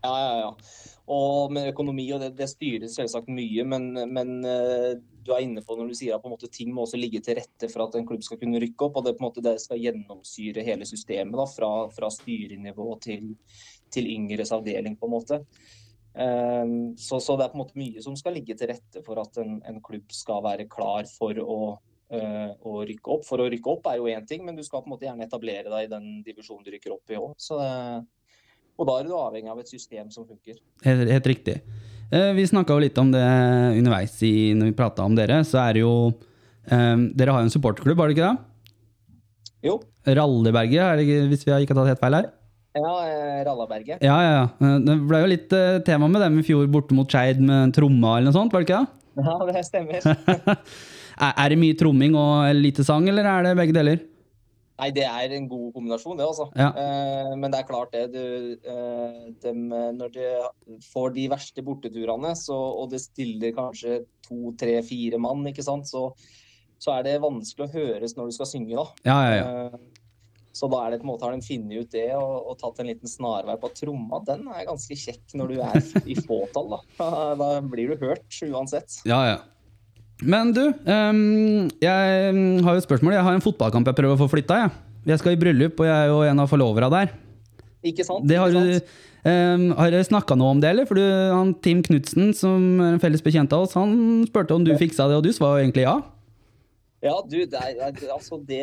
Ja, 0.00 0.12
ja, 0.16 0.36
ja. 0.38 0.92
Og 1.12 1.50
med 1.52 1.66
økonomi, 1.74 2.06
og 2.16 2.22
det, 2.22 2.30
det 2.38 2.46
styres 2.48 2.94
selvsagt 2.96 3.28
mye, 3.28 3.66
men, 3.68 3.90
men 4.08 4.30
eh, 4.48 4.94
du 5.22 5.32
er 5.34 5.44
inne 5.44 5.62
på 5.64 5.76
når 5.78 5.90
du 5.90 5.96
sier 5.96 6.16
at 6.16 6.22
på 6.22 6.30
en 6.30 6.34
måte 6.34 6.50
ting 6.52 6.72
må 6.74 6.84
også 6.84 6.98
ligge 7.00 7.22
til 7.24 7.38
rette 7.38 7.68
for 7.72 7.84
at 7.84 7.94
en 7.98 8.06
klubb 8.08 8.24
skal 8.26 8.40
kunne 8.40 8.60
rykke 8.62 8.88
opp. 8.88 8.98
og 8.98 9.06
Det 9.06 9.14
på 9.18 9.22
en 9.22 9.28
måte 9.28 9.44
det 9.44 9.54
skal 9.62 9.80
gjennomsyre 9.82 10.64
hele 10.66 10.88
systemet, 10.88 11.36
da, 11.38 11.46
fra, 11.50 11.70
fra 11.94 12.10
styrenivå 12.12 12.88
til, 13.04 13.30
til 13.92 14.10
yngres 14.10 14.52
avdeling, 14.54 14.98
på 14.98 15.08
en 15.08 15.14
måte. 15.14 15.40
Um, 16.12 16.92
så, 17.00 17.16
så 17.24 17.38
det 17.38 17.46
er 17.46 17.52
på 17.54 17.56
en 17.56 17.62
måte 17.62 17.78
mye 17.80 18.02
som 18.04 18.16
skal 18.20 18.34
ligge 18.36 18.56
til 18.58 18.68
rette 18.68 19.00
for 19.06 19.20
at 19.22 19.38
en, 19.40 19.62
en 19.68 19.80
klubb 19.84 20.10
skal 20.12 20.42
være 20.44 20.66
klar 20.72 21.06
for 21.08 21.38
å, 21.40 21.60
eh, 22.12 22.50
å 22.52 22.82
rykke 22.88 23.14
opp. 23.14 23.24
For 23.28 23.40
å 23.40 23.46
rykke 23.52 23.76
opp 23.76 23.88
er 23.88 24.00
jo 24.00 24.10
én 24.12 24.26
ting, 24.28 24.44
men 24.44 24.58
du 24.58 24.64
skal 24.66 24.82
på 24.82 24.90
en 24.90 24.96
måte 24.96 25.08
gjerne 25.08 25.28
etablere 25.28 25.72
deg 25.72 25.86
i 25.86 25.92
den 25.92 26.10
divisjonen 26.26 26.66
du 26.66 26.74
rykker 26.74 26.98
opp 26.98 27.14
i 27.14 27.20
òg. 27.20 27.38
Og 28.80 28.88
da 28.88 28.98
er 28.98 29.08
du 29.08 29.14
avhengig 29.16 29.50
av 29.52 29.60
et 29.62 29.70
system 29.70 30.10
som 30.12 30.26
funker. 30.26 30.56
Helt, 30.86 31.10
helt 31.12 31.28
riktig. 31.28 31.56
Eh, 32.12 32.30
vi 32.36 32.44
snakka 32.48 32.76
litt 32.80 32.98
om 33.00 33.12
det 33.12 33.24
underveis 33.78 34.14
i, 34.26 34.52
når 34.56 34.72
vi 34.72 34.76
prata 34.76 35.06
om 35.06 35.16
dere. 35.16 35.40
Så 35.48 35.60
er 35.62 35.76
det 35.76 35.84
jo 35.84 35.94
um, 36.12 37.04
Dere 37.16 37.34
har 37.34 37.42
jo 37.42 37.48
en 37.48 37.54
supporterklubb, 37.54 38.00
har 38.02 38.10
dere 38.10 38.16
ikke 38.16 38.30
det? 38.30 39.18
Jo. 39.68 39.76
Ralleberget, 40.08 40.80
er 40.82 40.98
det 40.98 41.06
ikke, 41.06 41.26
hvis 41.30 41.44
vi 41.46 41.54
har 41.54 41.66
tatt 41.68 41.92
helt 41.92 42.02
feil 42.02 42.18
her? 42.18 42.30
Ja, 42.72 42.94
eh, 43.04 43.42
Rallaberget. 43.46 44.00
Ja, 44.04 44.16
ja, 44.24 44.32
ja. 44.40 44.72
Det 44.82 44.96
ble 45.08 45.22
jo 45.22 45.30
litt 45.30 45.52
tema 45.86 46.08
med 46.08 46.24
dem 46.24 46.40
i 46.40 46.46
fjor 46.46 46.66
borte 46.72 46.96
mot 46.96 47.08
Skeid 47.08 47.40
med 47.44 47.74
tromma 47.76 48.16
eller 48.16 48.30
noe 48.32 48.38
sånt, 48.40 48.52
var 48.54 48.64
det 48.64 48.70
ikke 48.70 48.80
det? 48.82 48.98
Ja, 49.22 49.36
det 49.48 49.64
stemmer. 49.68 50.08
Er, 51.22 51.34
er 51.36 51.52
det 51.52 51.58
mye 51.60 51.76
tromming 51.78 52.14
og 52.16 52.56
lite 52.56 52.82
sang, 52.86 53.04
eller 53.06 53.26
er 53.28 53.44
det 53.44 53.50
begge 53.58 53.74
deler? 53.76 53.98
Nei, 54.82 54.88
det 54.90 55.04
er 55.06 55.32
en 55.36 55.46
god 55.46 55.68
kombinasjon, 55.76 56.18
det, 56.18 56.26
altså. 56.26 56.48
Ja. 56.58 56.72
Eh, 56.74 57.32
men 57.38 57.52
det 57.54 57.60
er 57.62 57.68
klart 57.68 57.92
det. 57.94 58.04
Du, 58.10 58.58
eh, 58.66 59.30
dem, 59.44 59.68
når 59.70 60.10
du 60.16 60.20
får 60.90 61.14
de 61.14 61.28
verste 61.30 61.62
borteturene, 61.62 62.34
så, 62.34 62.58
og 62.82 62.90
det 62.90 62.98
stiller 63.04 63.54
kanskje 63.54 64.00
to, 64.26 64.50
tre, 64.58 64.80
fire 64.82 65.22
mann, 65.22 65.46
ikke 65.52 65.62
sant, 65.62 65.86
så, 65.86 66.08
så 66.82 66.96
er 66.98 67.06
det 67.06 67.20
vanskelig 67.22 67.68
å 67.68 67.74
høres 67.78 68.16
når 68.18 68.32
du 68.32 68.36
skal 68.40 68.50
synge, 68.50 68.74
da. 68.74 68.88
Ja, 69.06 69.18
ja, 69.22 69.34
ja. 69.38 69.50
Eh, 69.70 69.80
Så 70.52 70.68
da 70.68 70.82
er 70.84 70.90
det 70.92 70.98
på 71.00 71.06
en 71.06 71.12
måte 71.14 71.24
har 71.24 71.32
de 71.32 71.40
funnet 71.46 71.86
ut 71.86 71.94
det 71.94 72.10
og, 72.12 72.32
og 72.50 72.58
tatt 72.60 72.82
en 72.82 72.90
liten 72.90 73.08
snarvei 73.08 73.54
på 73.62 73.70
tromma. 73.72 74.18
Den 74.26 74.42
er 74.52 74.66
ganske 74.68 74.98
kjekk 75.00 75.32
når 75.40 75.48
du 75.54 75.62
er 75.64 75.78
i 76.04 76.16
fåtall, 76.26 76.74
da. 76.74 77.06
Da 77.40 77.46
blir 77.64 77.94
du 77.94 78.02
hørt 78.02 78.36
uansett. 78.50 78.98
ja, 79.08 79.22
ja. 79.30 79.38
Men 80.22 80.52
du, 80.54 80.62
um, 80.86 81.68
jeg 81.82 82.34
har 82.62 82.76
jo 82.76 82.80
et 82.80 82.86
spørsmål. 82.86 83.16
Jeg 83.16 83.26
har 83.26 83.36
en 83.36 83.44
fotballkamp 83.44 83.88
jeg 83.90 83.98
prøver 83.98 84.16
å 84.16 84.20
få 84.20 84.30
flytta. 84.30 84.60
Jeg. 84.64 84.74
jeg 85.12 85.22
skal 85.22 85.34
i 85.34 85.40
bryllup, 85.40 85.80
og 85.82 85.88
jeg 85.88 85.96
er 85.96 86.12
jo 86.12 86.20
en 86.28 86.42
av 86.44 86.50
forlovera 86.50 86.90
der. 86.92 87.14
Ikke 87.82 88.06
sant? 88.06 88.26
Det 88.30 88.38
har, 88.38 88.52
Ikke 88.52 88.62
du, 88.62 88.72
sant? 88.78 89.00
ehm, 89.26 89.64
har 89.78 89.90
dere 89.90 90.06
snakka 90.06 90.36
noe 90.38 90.54
om 90.54 90.60
det, 90.62 90.70
eller? 90.70 90.86
For 90.86 90.98
du, 91.00 91.02
han, 91.02 91.50
Tim 91.64 91.82
Knutsen, 91.82 92.30
som 92.38 92.62
er 92.78 92.94
en 92.94 93.02
felles 93.02 93.24
bekjent 93.24 93.52
av 93.56 93.66
oss, 93.66 93.74
han 93.78 94.22
spurte 94.28 94.54
om 94.54 94.66
du 94.66 94.70
fiksa 94.78 95.08
det, 95.10 95.18
og 95.18 95.26
du 95.26 95.32
svarer 95.34 95.64
egentlig 95.64 95.88
ja. 95.88 95.96
Ja, 97.02 97.16
du, 97.26 97.40
det 97.50 97.58
er, 97.58 97.96
altså 98.14 98.36
det 98.46 98.60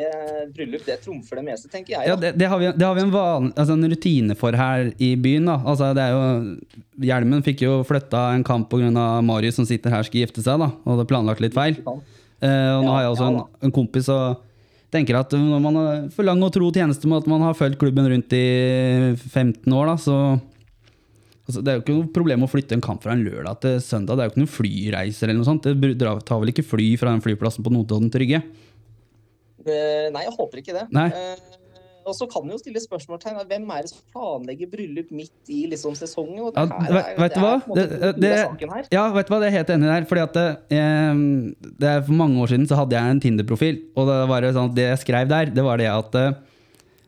bryllup, 0.56 0.86
det 0.88 0.96
trumfer 1.04 1.42
det 1.42 1.44
meste, 1.50 1.68
tenker 1.68 1.98
jeg. 1.98 2.08
Ja, 2.08 2.16
det, 2.16 2.32
det, 2.40 2.48
har 2.48 2.62
vi, 2.62 2.70
det 2.72 2.86
har 2.88 2.96
vi 2.96 3.04
en, 3.04 3.12
van, 3.12 3.50
altså 3.52 3.76
en 3.76 3.90
rutine 3.92 4.38
for 4.40 4.56
her 4.56 4.94
i 4.96 5.10
byen. 5.20 5.50
da. 5.50 5.58
Altså, 5.68 5.90
det 5.98 6.06
er 6.06 6.16
jo, 6.16 6.86
Hjelmen 7.04 7.44
fikk 7.44 7.66
jo 7.66 7.74
flytta 7.88 8.30
en 8.38 8.46
kamp 8.48 8.72
pga. 8.72 9.10
Marius 9.28 9.60
som 9.60 9.68
sitter 9.68 9.92
her 9.92 10.08
skal 10.08 10.24
gifte 10.24 10.44
seg, 10.46 10.56
da, 10.64 10.72
og 10.72 10.94
hadde 10.94 11.08
planlagt 11.12 11.44
litt 11.44 11.58
feil. 11.58 11.82
Sant? 11.84 12.16
Eh, 12.40 12.70
og 12.78 12.86
nå 12.86 12.94
har 12.96 13.04
jeg 13.04 13.12
også 13.18 13.26
ja 13.28 13.32
en, 13.34 13.42
en 13.68 13.74
kompis 13.76 14.08
og 14.14 14.46
tenker 14.94 15.18
at 15.20 15.34
når 15.36 15.60
man 15.62 15.76
har 15.76 15.98
for 16.16 16.24
lang 16.24 16.40
og 16.46 16.54
tro 16.56 16.70
tjeneste 16.74 17.10
med 17.12 17.20
at 17.20 17.28
man 17.30 17.44
har 17.44 17.58
fulgt 17.58 17.80
klubben 17.82 18.08
rundt 18.10 18.34
i 18.34 18.46
15 19.18 19.68
år, 19.68 19.92
da, 19.92 19.98
så 20.00 20.16
altså, 21.50 21.64
Det 21.66 21.72
er 21.74 21.80
jo 21.80 21.84
ikke 21.84 21.98
noe 21.98 22.14
problem 22.14 22.46
å 22.46 22.52
flytte 22.52 22.78
en 22.78 22.86
kamp 22.86 23.02
fra 23.04 23.12
en 23.18 23.26
lørdag 23.26 23.60
til 23.66 23.80
søndag. 23.84 24.16
Det 24.16 24.24
er 24.24 24.30
jo 24.30 24.34
ikke 24.36 24.44
noen 24.46 24.56
flyreiser 24.56 25.28
eller 25.32 25.42
noe 25.42 25.50
sånt. 25.50 25.66
Det 25.66 26.00
tar 26.30 26.40
vel 26.44 26.54
ikke 26.54 26.64
fly 26.70 26.92
fra 27.02 27.12
den 27.16 27.26
flyplassen 27.26 27.66
på 27.66 27.74
Notodden 27.74 28.12
til 28.14 28.24
Rygge? 28.24 28.44
Eh, 29.68 30.10
Nei, 30.14 30.24
jeg 30.28 30.36
håper 30.38 30.62
ikke 30.62 30.76
det. 30.78 30.86
Nei. 30.96 31.10
Eh, 31.12 31.56
og 32.10 32.16
så 32.16 32.26
kan 32.32 32.48
du 32.48 32.54
jo 32.56 32.58
stille 32.58 32.80
spørsmålstegn 32.82 33.36
hvem 33.46 33.66
er 33.76 33.84
det 33.86 33.90
som 33.92 34.00
planlegger 34.16 34.70
bryllup 34.72 35.12
midt 35.14 35.52
i 35.54 35.66
liksom 35.70 35.94
sesongen? 36.00 36.40
Og 36.48 36.56
det 36.56 36.64
Ja, 36.64 36.80
her 36.80 36.94
vet- 36.96 37.06
er- 37.06 37.20
vet 37.20 37.34
det 37.36 37.44
er 37.44 37.76
Det- 37.76 37.90
det, 38.00 38.22
det- 38.22 38.48
saken 38.48 38.70
her. 38.74 38.88
Ja, 38.92 39.04
vet 39.14 39.28
du 39.28 39.34
hva, 39.34 39.40
det 39.42 39.48
er 39.54 39.58
helt 39.58 39.70
enig 39.76 39.90
der. 39.92 40.06
Fordi 40.10 40.22
at 40.24 40.38
eh, 40.72 41.14
det 41.78 41.90
er 41.90 42.02
For 42.02 42.14
mange 42.14 42.40
år 42.42 42.48
siden 42.50 42.66
så 42.68 42.76
hadde 42.80 42.96
jeg 42.98 43.12
en 43.12 43.20
Tinder-profil, 43.20 43.82
og 43.96 44.08
det, 44.08 44.28
var 44.30 44.42
sånn, 44.42 44.74
det 44.74 44.88
jeg 44.90 45.00
skrev 45.06 45.28
der, 45.30 45.46
det 45.54 45.64
var 45.64 45.78
det 45.78 45.88
at 45.88 46.16
eh, 46.16 46.32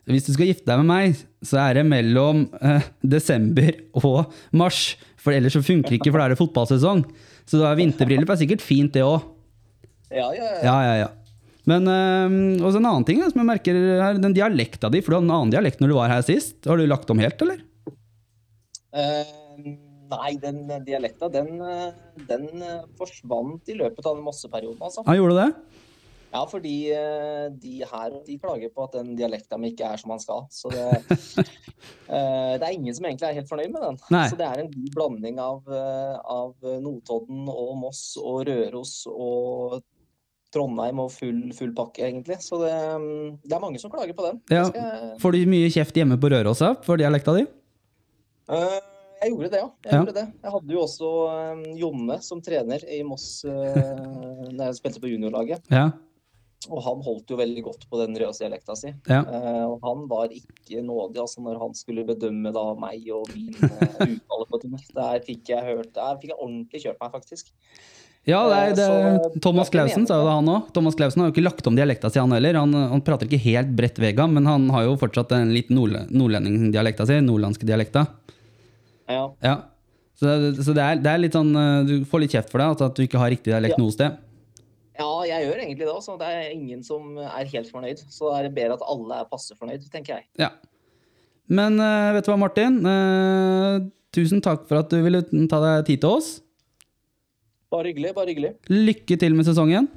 hvis 0.09 0.25
du 0.27 0.33
skal 0.33 0.49
gifte 0.49 0.67
deg 0.67 0.81
med 0.81 0.89
meg, 0.89 1.21
så 1.45 1.59
er 1.61 1.77
det 1.77 1.85
mellom 1.89 2.47
eh, 2.61 2.87
desember 3.05 3.75
og 4.01 4.33
mars. 4.57 4.95
For 5.21 5.35
ellers 5.35 5.53
så 5.57 5.61
funker 5.65 5.93
det 5.93 5.99
ikke, 5.99 6.11
for 6.11 6.21
da 6.21 6.27
er 6.27 6.33
det 6.33 6.41
fotballsesong. 6.41 7.03
Så 7.45 7.61
da 7.61 7.69
er 7.69 7.79
vinterbryllup 7.79 8.31
er 8.33 8.39
sikkert 8.41 8.65
fint, 8.65 8.93
det 8.95 9.05
òg. 9.05 9.27
Ja, 10.11 10.31
ja, 10.35 10.47
ja. 10.47 10.61
Ja, 10.65 10.77
ja, 10.87 10.95
ja. 11.03 11.09
Men 11.69 11.85
eh, 11.85 12.63
også 12.65 12.81
en 12.81 12.89
annen 12.89 13.05
ting 13.07 13.21
som 13.21 13.43
jeg 13.43 13.49
merker 13.51 13.77
her, 14.01 14.17
den 14.21 14.35
dialekta 14.37 14.89
di. 14.91 15.03
For 15.03 15.13
du 15.13 15.19
hadde 15.19 15.29
en 15.29 15.37
annen 15.37 15.53
dialekt 15.53 15.83
når 15.83 15.93
du 15.93 15.97
var 15.99 16.13
her 16.13 16.25
sist. 16.25 16.57
Har 16.65 16.81
du 16.81 16.87
lagt 16.89 17.13
om 17.13 17.21
helt, 17.21 17.45
eller? 17.45 17.61
Uh, 18.91 19.23
nei, 20.11 20.33
den 20.41 20.65
dialekta, 20.85 21.29
den, 21.31 21.53
eh, 21.63 21.91
den 22.27 22.47
eh, 22.59 22.81
forsvant 22.99 23.69
i 23.71 23.77
løpet 23.79 24.05
av 24.05 24.17
den 24.17 24.25
Mosse-perioden, 24.25 24.81
altså. 24.83 25.05
Ja, 25.07 25.15
gjorde 25.15 25.37
det? 25.37 25.79
Ja, 26.31 26.45
fordi 26.47 26.73
eh, 26.95 27.49
de 27.59 27.81
her 27.83 28.13
de 28.25 28.37
klager 28.39 28.69
på 28.71 28.85
at 28.87 28.93
den 28.95 29.15
dialekta 29.19 29.57
mi 29.59 29.73
ikke 29.73 29.89
er 29.91 29.99
som 29.99 30.13
man 30.13 30.21
skal. 30.23 30.45
Så 30.53 30.71
det, 30.71 30.85
eh, 32.07 32.53
det 32.57 32.63
er 32.67 32.71
ingen 32.75 32.95
som 32.95 33.05
egentlig 33.09 33.27
er 33.29 33.37
helt 33.41 33.49
fornøyd 33.51 33.71
med 33.73 33.83
den. 33.83 33.97
Nei. 34.15 34.25
Så 34.31 34.37
det 34.39 34.47
er 34.47 34.61
en 34.63 34.69
god 34.71 34.93
blanding 34.95 35.41
av, 35.43 35.59
eh, 35.67 36.19
av 36.31 36.53
Notodden 36.83 37.49
og 37.51 37.73
Moss 37.81 38.03
og 38.21 38.45
Røros 38.47 38.93
og 39.11 39.81
Trondheim 40.51 40.99
og 40.99 41.11
full, 41.15 41.41
full 41.55 41.73
pakke, 41.75 42.03
egentlig. 42.09 42.39
Så 42.43 42.57
det, 42.63 42.71
mm, 42.99 43.37
det 43.47 43.55
er 43.55 43.63
mange 43.63 43.79
som 43.79 43.91
klager 43.93 44.15
på 44.17 44.25
den. 44.29 44.39
Ja. 44.51 44.65
Skal- 44.67 45.13
Får 45.23 45.35
du 45.37 45.45
mye 45.51 45.69
kjeft 45.71 45.95
hjemme 45.95 46.17
på 46.19 46.31
Rørosa 46.31 46.73
for 46.83 46.99
dialekta 46.99 47.35
di? 47.37 47.45
Uh, 48.51 48.79
jeg 49.21 49.31
gjorde 49.31 49.49
det, 49.53 49.59
ja. 49.61 49.69
Jeg, 49.85 49.91
Ja. 49.93 49.99
gjorde 50.01 50.15
det. 50.17 50.25
jeg 50.43 50.51
hadde 50.51 50.73
jo 50.75 50.81
også 50.83 51.11
um, 51.53 51.61
Jonne 51.79 52.17
som 52.25 52.41
trener 52.43 52.83
i 52.89 52.99
Moss 53.07 53.43
uh, 53.47 54.47
da 54.51 54.71
jeg 54.71 54.79
spilte 54.81 54.99
på 55.03 55.11
juniorlaget. 55.13 55.67
Ja. 55.71 55.89
Og 56.69 56.77
han 56.85 56.99
holdt 57.01 57.31
jo 57.33 57.37
veldig 57.39 57.63
godt 57.65 57.87
på 57.89 57.97
den 58.03 58.13
røsdialekta 58.21 58.75
si. 58.77 58.91
Ja. 59.09 59.23
Eh, 59.25 59.63
og 59.65 59.79
han 59.81 60.03
var 60.11 60.29
ikke 60.29 60.83
nådig 60.85 61.17
altså 61.23 61.41
når 61.41 61.57
han 61.57 61.73
skulle 61.73 62.03
bedømme 62.05 62.51
da 62.53 62.67
meg 62.77 63.07
og 63.15 63.31
min 63.33 63.55
uh, 63.57 64.03
uttale 64.05 64.45
på 64.51 64.59
ting. 64.61 64.75
Der 64.93 65.23
fikk 65.25 65.49
jeg 65.49 65.65
hørt 65.65 65.89
Der 65.97 66.19
fikk 66.21 66.35
jeg 66.35 66.37
ordentlig 66.37 66.83
kjørt 66.83 67.01
meg, 67.01 67.11
faktisk. 67.15 67.49
Ja, 68.29 68.43
det 68.45 68.57
er, 68.61 68.75
det, 68.77 68.85
Så- 68.85 69.41
Thomas 69.41 69.71
det 69.71 69.73
er 69.73 69.87
Clausen 69.87 70.05
sa 70.05 70.19
jo 70.21 70.27
det, 70.27 70.35
han 70.37 70.51
òg. 70.53 70.67
Thomas 70.77 70.93
Clausen 70.99 71.23
har 71.23 71.31
jo 71.31 71.33
ikke 71.33 71.47
lagt 71.47 71.65
om 71.71 71.75
dialekta 71.79 72.11
si, 72.13 72.19
han 72.21 72.35
heller. 72.37 72.59
Han, 72.61 72.77
han 72.93 73.01
prater 73.01 73.25
ikke 73.25 73.41
helt 73.47 73.71
bredt 73.79 73.97
vega, 73.97 74.27
men 74.29 74.45
han 74.45 74.69
har 74.69 74.85
jo 74.85 74.93
fortsatt 75.01 75.33
en 75.39 75.49
litt 75.55 75.73
nord, 75.73 75.97
nordlendingdialekta 76.13 77.07
si. 77.09 77.17
Nordlandske 77.25 77.65
dialekta. 77.65 78.05
Ja. 79.09 79.23
Ja. 79.41 79.55
Så, 80.21 80.29
så 80.61 80.75
det, 80.77 80.83
er, 80.85 80.99
det 81.01 81.09
er 81.09 81.17
litt 81.23 81.33
sånn 81.33 81.49
øh, 81.57 81.79
Du 81.89 81.93
får 82.05 82.21
litt 82.21 82.33
kjeft 82.35 82.51
for 82.53 82.61
det, 82.61 82.67
altså 82.75 82.91
at 82.91 82.99
du 82.99 83.01
ikke 83.07 83.17
har 83.17 83.31
riktig 83.33 83.49
dialekt 83.55 83.73
Ja. 83.73 83.81
noe 83.81 83.95
sted. 83.95 84.19
Jeg 85.31 85.47
gjør 85.47 85.61
egentlig 85.63 85.87
det 85.87 85.93
også. 85.93 86.17
Det 86.19 86.27
er 86.27 86.51
ingen 86.53 86.83
som 86.85 87.15
er 87.21 87.49
helt 87.53 87.71
fornøyd. 87.71 88.03
Så 88.11 88.29
er 88.35 88.47
det 88.47 88.53
bedre 88.57 88.77
at 88.77 88.85
alle 88.93 89.21
er 89.23 89.31
passe 89.31 89.55
fornøyd, 89.57 89.87
tenker 89.93 90.19
jeg. 90.19 90.27
Ja. 90.41 90.51
Men 91.51 91.79
øh, 91.81 92.11
vet 92.15 92.27
du 92.27 92.31
hva, 92.31 92.39
Martin? 92.39 92.77
Eh, 92.87 93.81
tusen 94.15 94.43
takk 94.43 94.63
for 94.69 94.81
at 94.83 94.91
du 94.91 95.01
ville 95.03 95.23
ta 95.51 95.59
deg 95.63 95.89
tid 95.89 96.03
til 96.03 96.15
oss. 96.19 96.31
Bare 97.71 97.91
hyggelig, 97.91 98.13
bare 98.15 98.31
hyggelig. 98.33 98.53
Lykke 98.71 99.17
til 99.19 99.35
med 99.35 99.47
sesongen. 99.47 99.87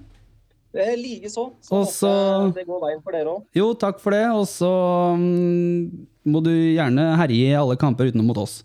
Eh, 0.75 0.95
Likeså. 0.99 1.49
Så 1.63 1.75
Og 1.75 1.87
håper 1.87 2.59
det 2.59 2.67
går 2.67 2.81
veien 2.83 3.03
for 3.03 3.15
dere 3.15 3.35
òg. 3.37 3.45
Jo, 3.55 3.69
takk 3.79 4.01
for 4.03 4.15
det. 4.15 4.25
Og 4.35 4.47
så 4.51 4.71
mm, 5.19 6.07
må 6.27 6.43
du 6.43 6.51
gjerne 6.51 7.13
herje 7.21 7.53
i 7.53 7.59
alle 7.59 7.79
kamper 7.79 8.11
utenom 8.11 8.27
mot 8.31 8.41
oss. 8.43 8.63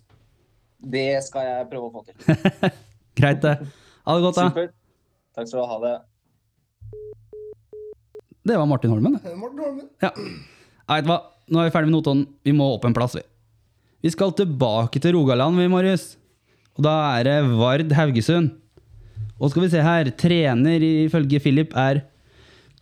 Det 0.80 1.20
skal 1.26 1.46
jeg 1.46 1.70
prøve 1.70 1.90
å 1.90 1.94
få 1.94 2.06
til. 2.08 2.72
Greit, 3.20 3.42
det. 3.44 3.58
Ha 4.08 4.16
det 4.16 4.26
godt, 4.26 4.38
da. 4.40 4.48
Supert. 4.50 4.76
Takk 5.38 5.50
skal 5.52 5.62
du 5.62 5.68
ha. 5.70 5.80
det. 5.84 5.96
Det 8.50 8.58
var 8.58 8.66
Martin 8.66 8.90
Holmen. 8.90 9.20
det. 9.22 9.36
Morten 9.38 9.62
Holmen. 9.62 9.90
Ja. 10.02 10.10
Vet 10.90 11.06
du 11.06 11.12
hva? 11.12 11.20
Nå 11.50 11.60
er 11.62 11.68
vi 11.68 11.74
ferdig 11.74 11.90
med 11.90 12.00
Notodden. 12.00 12.24
Vi 12.46 12.54
må 12.54 12.66
opp 12.74 12.88
en 12.88 12.96
plass, 12.98 13.14
vi. 13.18 13.22
Vi 14.02 14.10
skal 14.14 14.34
tilbake 14.34 15.02
til 15.02 15.14
Rogaland, 15.14 15.60
vi, 15.60 15.68
Marius. 15.70 16.16
Og 16.78 16.86
da 16.88 16.96
er 17.20 17.28
det 17.28 17.38
Vard 17.60 17.94
Haugesund. 17.94 18.56
Og 19.40 19.52
skal 19.52 19.66
vi 19.66 19.72
se 19.72 19.84
her, 19.86 20.10
trener 20.18 20.82
ifølge 20.82 21.42
Philip 21.44 21.76
er 21.78 22.02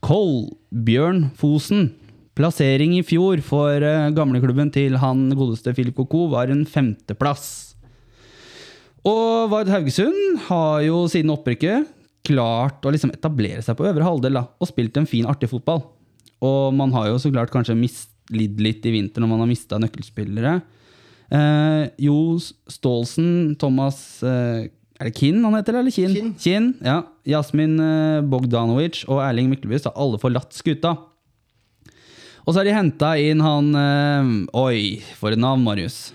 Kolbjørn 0.06 1.32
Fosen. 1.38 1.90
Plassering 2.38 2.94
i 2.96 3.04
fjor 3.06 3.42
for 3.44 3.82
eh, 3.82 4.12
gamleklubben 4.14 4.70
til 4.72 5.00
han 5.02 5.28
godeste 5.34 5.74
Philip 5.74 5.98
Koko 5.98 6.28
var 6.32 6.54
en 6.54 6.64
femteplass. 6.70 7.76
Og 9.08 9.50
Vard 9.52 9.72
Haugesund 9.74 10.46
har 10.48 10.84
jo 10.86 11.06
siden 11.12 11.34
opprykket 11.34 11.88
klart 12.28 12.84
å 12.86 12.92
liksom 12.94 13.14
etablere 13.16 13.64
seg 13.66 13.78
på 13.80 13.88
øvre 13.88 14.06
halvdel 14.06 14.38
da, 14.40 14.44
og 14.60 14.70
spilt 14.70 14.98
en 15.00 15.08
fin, 15.10 15.28
artig 15.30 15.50
fotball. 15.52 15.82
Og 16.44 16.74
man 16.78 16.92
har 16.94 17.08
jo 17.10 17.20
så 17.22 17.32
klart 17.34 17.54
kanskje 17.54 17.78
mislidd 17.80 18.60
litt 18.62 18.86
i 18.86 18.94
vinter 18.94 19.24
når 19.24 19.32
man 19.32 19.42
har 19.46 19.50
mista 19.50 19.80
nøkkelspillere. 19.82 20.58
Eh, 21.34 21.84
jo 22.06 22.38
Staalsen, 22.72 23.58
Thomas 23.60 23.98
eh, 24.24 24.70
Er 24.96 25.10
det 25.10 25.18
Kinn 25.18 25.42
han 25.44 25.58
heter, 25.58 25.76
eller 25.82 25.92
Kinn? 25.92 26.30
Kinn. 26.40 26.70
ja. 26.80 27.02
Jasmin 27.28 27.74
eh, 27.84 28.22
Bogdanovic 28.24 29.02
og 29.12 29.20
Erling 29.26 29.50
Myklebust 29.52 29.90
har 29.90 29.98
alle 30.00 30.20
forlatt 30.22 30.56
skuta. 30.56 30.94
Og 32.48 32.54
så 32.54 32.62
har 32.62 32.70
de 32.70 32.78
henta 32.78 33.10
inn 33.20 33.44
han 33.44 33.74
eh, 33.76 34.30
Oi, 34.62 35.02
for 35.20 35.36
et 35.36 35.42
navn, 35.42 35.66
Marius. 35.68 36.14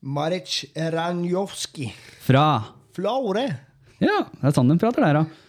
Maric 0.00 0.60
Ranjovskij. 0.76 1.90
Fra 2.22 2.46
Flaure. 2.94 3.48
Ja, 4.02 4.24
det 4.30 4.50
er 4.50 4.56
sånn 4.56 4.70
de 4.70 4.78
prater 4.80 5.04
der, 5.04 5.22
ja. 5.22 5.44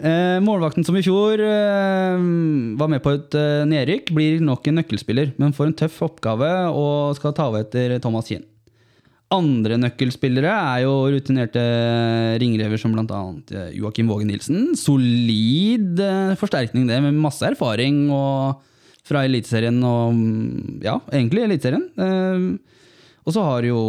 Eh, 0.00 0.38
målvakten 0.40 0.84
som 0.86 0.96
i 0.96 1.02
fjor 1.04 1.42
eh, 1.44 2.22
var 2.80 2.88
med 2.88 3.02
på 3.04 3.12
et 3.12 3.34
eh, 3.36 3.66
nedrykk, 3.68 4.14
blir 4.16 4.38
nok 4.40 4.70
en 4.70 4.80
nøkkelspiller, 4.80 5.34
men 5.40 5.52
får 5.52 5.68
en 5.68 5.76
tøff 5.82 5.98
oppgave 6.06 6.48
og 6.72 7.18
skal 7.18 7.34
ta 7.36 7.50
over 7.50 7.66
etter 7.66 7.98
Thomas 8.00 8.30
Kinn. 8.30 8.46
Andre 9.30 9.76
nøkkelspillere 9.78 10.50
er 10.50 10.80
jo 10.82 10.94
rutinerte 11.12 11.60
ringrever 12.42 12.80
som 12.80 12.96
bl.a. 12.96 13.20
Joakim 13.76 14.08
Våge 14.10 14.26
Nilsen. 14.26 14.72
Solid 14.74 16.00
eh, 16.02 16.32
forsterkning, 16.40 16.88
det, 16.88 16.98
med 17.04 17.20
masse 17.20 17.44
erfaring 17.46 18.08
og 18.10 18.64
fra 19.06 19.22
Eliteserien 19.28 19.78
og 19.86 20.16
mm, 20.16 20.80
Ja, 20.82 20.96
egentlig 21.12 21.44
Eliteserien. 21.44 21.86
Eh, 21.94 22.48
og 23.20 23.34
så 23.36 23.42
har 23.44 23.66
jo 23.68 23.80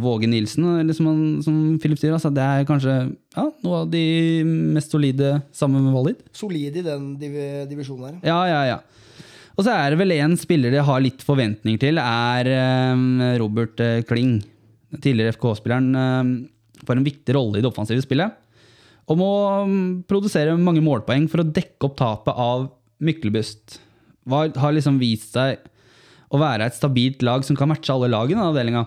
Våge 0.00 0.28
Nilsen, 0.30 0.66
eller 0.80 0.94
som, 0.94 1.08
han, 1.10 1.22
som 1.42 1.56
Philip 1.82 1.98
sier, 1.98 2.14
altså, 2.14 2.30
det 2.34 2.44
er 2.44 2.66
kanskje 2.68 2.94
ja, 3.10 3.46
noe 3.64 3.80
av 3.82 3.90
de 3.90 4.04
mest 4.46 4.94
solide 4.94 5.40
sammen 5.56 5.82
med 5.82 5.96
Valid. 5.96 6.20
Solid 6.36 6.78
i 6.78 6.84
den 6.86 7.08
div 7.18 7.34
divisjonen 7.70 8.06
her. 8.06 8.20
Ja, 8.30 8.38
ja, 8.46 8.60
ja. 8.76 8.78
Og 9.58 9.66
så 9.66 9.74
er 9.74 9.92
det 9.92 9.98
vel 10.00 10.14
en 10.14 10.38
spiller 10.40 10.72
de 10.72 10.84
har 10.86 11.02
litt 11.02 11.24
forventninger 11.26 11.82
til, 11.82 11.98
er 12.00 12.48
um, 12.94 13.18
Robert 13.42 13.82
eh, 13.82 13.98
Kling. 14.08 14.38
Tidligere 15.02 15.34
FK-spilleren 15.34 15.90
um, 15.92 16.30
får 16.86 16.96
en 16.96 17.06
viktig 17.06 17.34
rolle 17.36 17.58
i 17.58 17.64
det 17.64 17.68
offensive 17.68 18.06
spillet. 18.06 18.38
Og 19.10 19.18
må 19.20 19.30
um, 19.66 19.74
produsere 20.08 20.54
mange 20.56 20.82
målpoeng 20.86 21.26
for 21.28 21.42
å 21.42 21.50
dekke 21.50 21.90
opp 21.90 21.98
tapet 21.98 22.40
av 22.40 22.70
Myklebust. 23.02 23.80
Har 24.30 24.72
liksom 24.76 25.00
vist 25.02 25.34
seg 25.34 25.60
å 26.30 26.38
være 26.40 26.68
et 26.68 26.76
stabilt 26.76 27.24
lag 27.26 27.44
som 27.46 27.58
kan 27.58 27.70
matche 27.70 27.92
alle 27.92 28.10
lagene 28.10 28.42
i 28.42 28.50
avdelinga. 28.52 28.84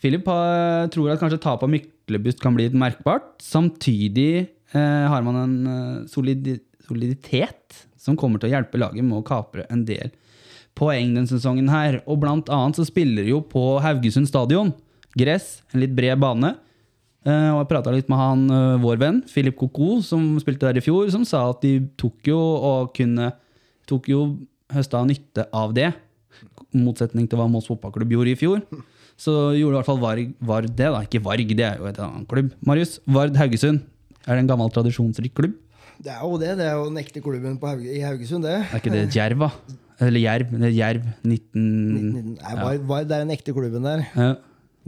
Philip 0.00 0.28
har, 0.30 0.88
tror 0.92 1.12
at 1.12 1.20
kanskje 1.20 1.42
tapet 1.42 1.66
av 1.66 1.72
Myklebust 1.74 2.40
kan 2.40 2.56
bli 2.56 2.68
litt 2.68 2.78
merkbart. 2.78 3.34
Samtidig 3.44 4.32
eh, 4.40 5.06
har 5.12 5.24
man 5.26 5.40
en 5.42 5.56
eh, 5.68 5.96
solidi 6.10 6.58
soliditet 6.90 7.84
som 8.00 8.16
kommer 8.18 8.40
til 8.40 8.48
å 8.48 8.54
hjelpe 8.56 8.80
laget 8.80 9.04
med 9.06 9.20
å 9.20 9.22
kapre 9.22 9.62
en 9.70 9.84
del 9.86 10.08
poeng 10.74 11.12
denne 11.12 11.28
sesongen 11.28 11.68
her. 11.70 12.00
Og 12.08 12.18
blant 12.22 12.48
annet 12.50 12.80
så 12.80 12.86
spiller 12.88 13.26
de 13.26 13.34
jo 13.34 13.42
på 13.46 13.76
Haugesund 13.84 14.26
stadion. 14.26 14.72
Gress, 15.14 15.60
en 15.70 15.84
litt 15.84 15.92
bred 15.94 16.18
bane. 16.22 16.54
Eh, 17.28 17.50
og 17.52 17.60
jeg 17.60 17.70
prata 17.70 17.92
litt 17.94 18.08
med 18.10 18.18
han, 18.18 18.42
vår 18.80 18.98
venn 19.02 19.20
Philip 19.28 19.58
Koko, 19.60 20.00
som 20.02 20.32
spilte 20.40 20.66
der 20.66 20.80
i 20.80 20.82
fjor, 20.82 21.12
som 21.12 21.28
sa 21.28 21.44
at 21.52 21.60
de 21.62 21.76
tok 22.00 22.32
jo 22.32 22.40
og 22.40 22.94
kunne 22.96 23.34
Tok 23.90 24.06
jo 24.06 24.20
høsta 24.70 25.00
nytte 25.02 25.48
av 25.50 25.72
det. 25.74 25.88
Motsetning 26.76 27.28
til 27.30 27.40
hva 27.40 27.48
Moss 27.50 27.68
fotballklubb 27.70 28.12
gjorde 28.14 28.34
i 28.34 28.38
fjor. 28.38 28.62
Så 29.20 29.32
gjorde 29.58 29.74
i 29.74 29.78
hvert 29.78 29.88
fall 29.88 30.00
Varg, 30.00 30.30
Vard 30.40 30.68
det, 30.70 30.86
da. 30.86 31.02
Ikke 31.04 31.22
Varg, 31.24 31.50
det 31.56 31.66
er 31.66 31.80
jo 31.80 31.88
et 31.90 31.98
annet 32.00 32.28
klubb. 32.30 32.52
Marius, 32.66 32.98
Vard 33.06 33.36
Haugesund. 33.36 33.82
Er 34.26 34.36
det 34.36 34.44
en 34.44 34.50
gammel, 34.50 34.70
tradisjonsrik 34.72 35.34
klubb? 35.36 35.58
Det 36.00 36.12
er 36.14 36.22
jo 36.24 36.38
det. 36.40 36.54
Det 36.56 36.66
er 36.66 36.78
jo 36.78 36.86
den 36.88 37.00
ekte 37.02 37.20
klubben 37.24 37.58
på 37.60 37.68
Hauge, 37.68 37.90
i 37.92 38.00
Haugesund, 38.04 38.46
det. 38.46 38.56
Er 38.70 38.80
ikke 38.80 38.92
det 38.94 39.08
Djerv, 39.12 39.44
da? 39.44 39.78
Eller 40.00 40.22
Jerv. 40.22 40.52
Det 40.54 40.68
er 40.70 40.76
Jerv 40.78 41.08
19... 41.28 41.64
Nei, 42.38 42.54
var, 42.56 42.78
var, 42.88 43.04
det 43.04 43.16
er 43.18 43.26
den 43.26 43.34
ekte 43.34 43.52
klubben 43.56 43.84
der. 43.84 44.06
Ja. 44.16 44.30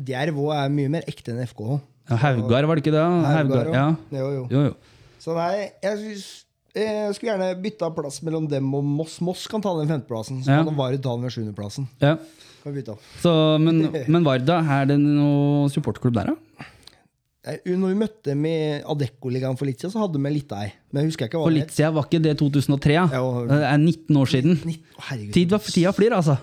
Djerv 0.09 0.39
òg 0.41 0.55
er 0.57 0.73
mye 0.73 0.93
mer 0.95 1.05
ekte 1.11 1.35
enn 1.35 1.43
FK. 1.45 1.61
Ja, 2.09 2.17
Haugar, 2.25 2.67
var 2.69 2.79
det 2.79 2.85
ikke 2.87 2.95
det? 2.95 3.05
Haugar, 3.29 3.69
ja. 3.75 3.85
Jo, 4.17 4.31
jo. 4.39 4.47
Jo, 4.53 4.63
jo. 4.71 5.03
Så 5.23 5.37
nei, 5.37 5.69
jeg, 5.85 5.99
synes, 6.01 6.25
jeg 6.75 7.15
skulle 7.17 7.33
gjerne 7.35 7.49
bytta 7.63 7.91
plass 7.95 8.21
mellom 8.25 8.47
dem 8.49 8.71
og 8.75 8.85
Moss. 8.85 9.19
Moss 9.25 9.47
kan 9.51 9.61
ta 9.65 9.73
den 9.79 9.91
femteplassen, 9.91 10.43
så 10.45 10.49
Ja. 10.59 10.63
kan 10.65 10.77
Vard 10.77 11.03
ta 11.03 11.17
den 11.17 11.23
ved 11.27 11.35
sjuendeplassen. 11.35 11.89
Ja. 12.01 12.17
Kan 12.63 12.73
vi 12.73 12.81
bytte. 12.81 12.97
Så, 13.21 13.59
men, 13.61 13.91
men 14.09 14.25
Varda, 14.25 14.61
er 14.81 14.87
det 14.87 14.99
noen 15.03 15.69
supportklubb 15.71 16.15
der, 16.15 16.33
da? 16.33 16.67
Når 17.43 17.89
vi 17.91 17.97
møtte 17.99 18.35
i 18.39 18.83
Adecco-ligaen 18.87 19.57
for 19.59 19.67
litt 19.67 19.81
siden, 19.83 19.91
så 19.91 20.05
hadde 20.05 20.21
vi 20.23 20.31
litt 20.31 20.53
ei. 20.55 20.69
Men 20.93 21.03
jeg 21.03 21.11
husker 21.11 21.27
ikke 21.27 21.41
hva 21.41 21.49
For 21.49 21.57
litt 21.57 21.73
siden 21.75 21.95
var 21.97 22.07
ikke 22.07 22.21
det 22.23 22.37
2003? 22.39 22.93
Ja. 22.95 23.23
Det 23.51 23.59
er 23.67 23.79
19 23.83 24.17
år 24.21 24.31
siden. 24.31 24.55
19, 24.63 24.69
19, 24.71 25.01
herregud. 25.09 25.33
Tid 25.35 25.51
var 25.51 25.59
tida 25.67 25.93
flyr, 25.97 26.15
altså. 26.21 26.37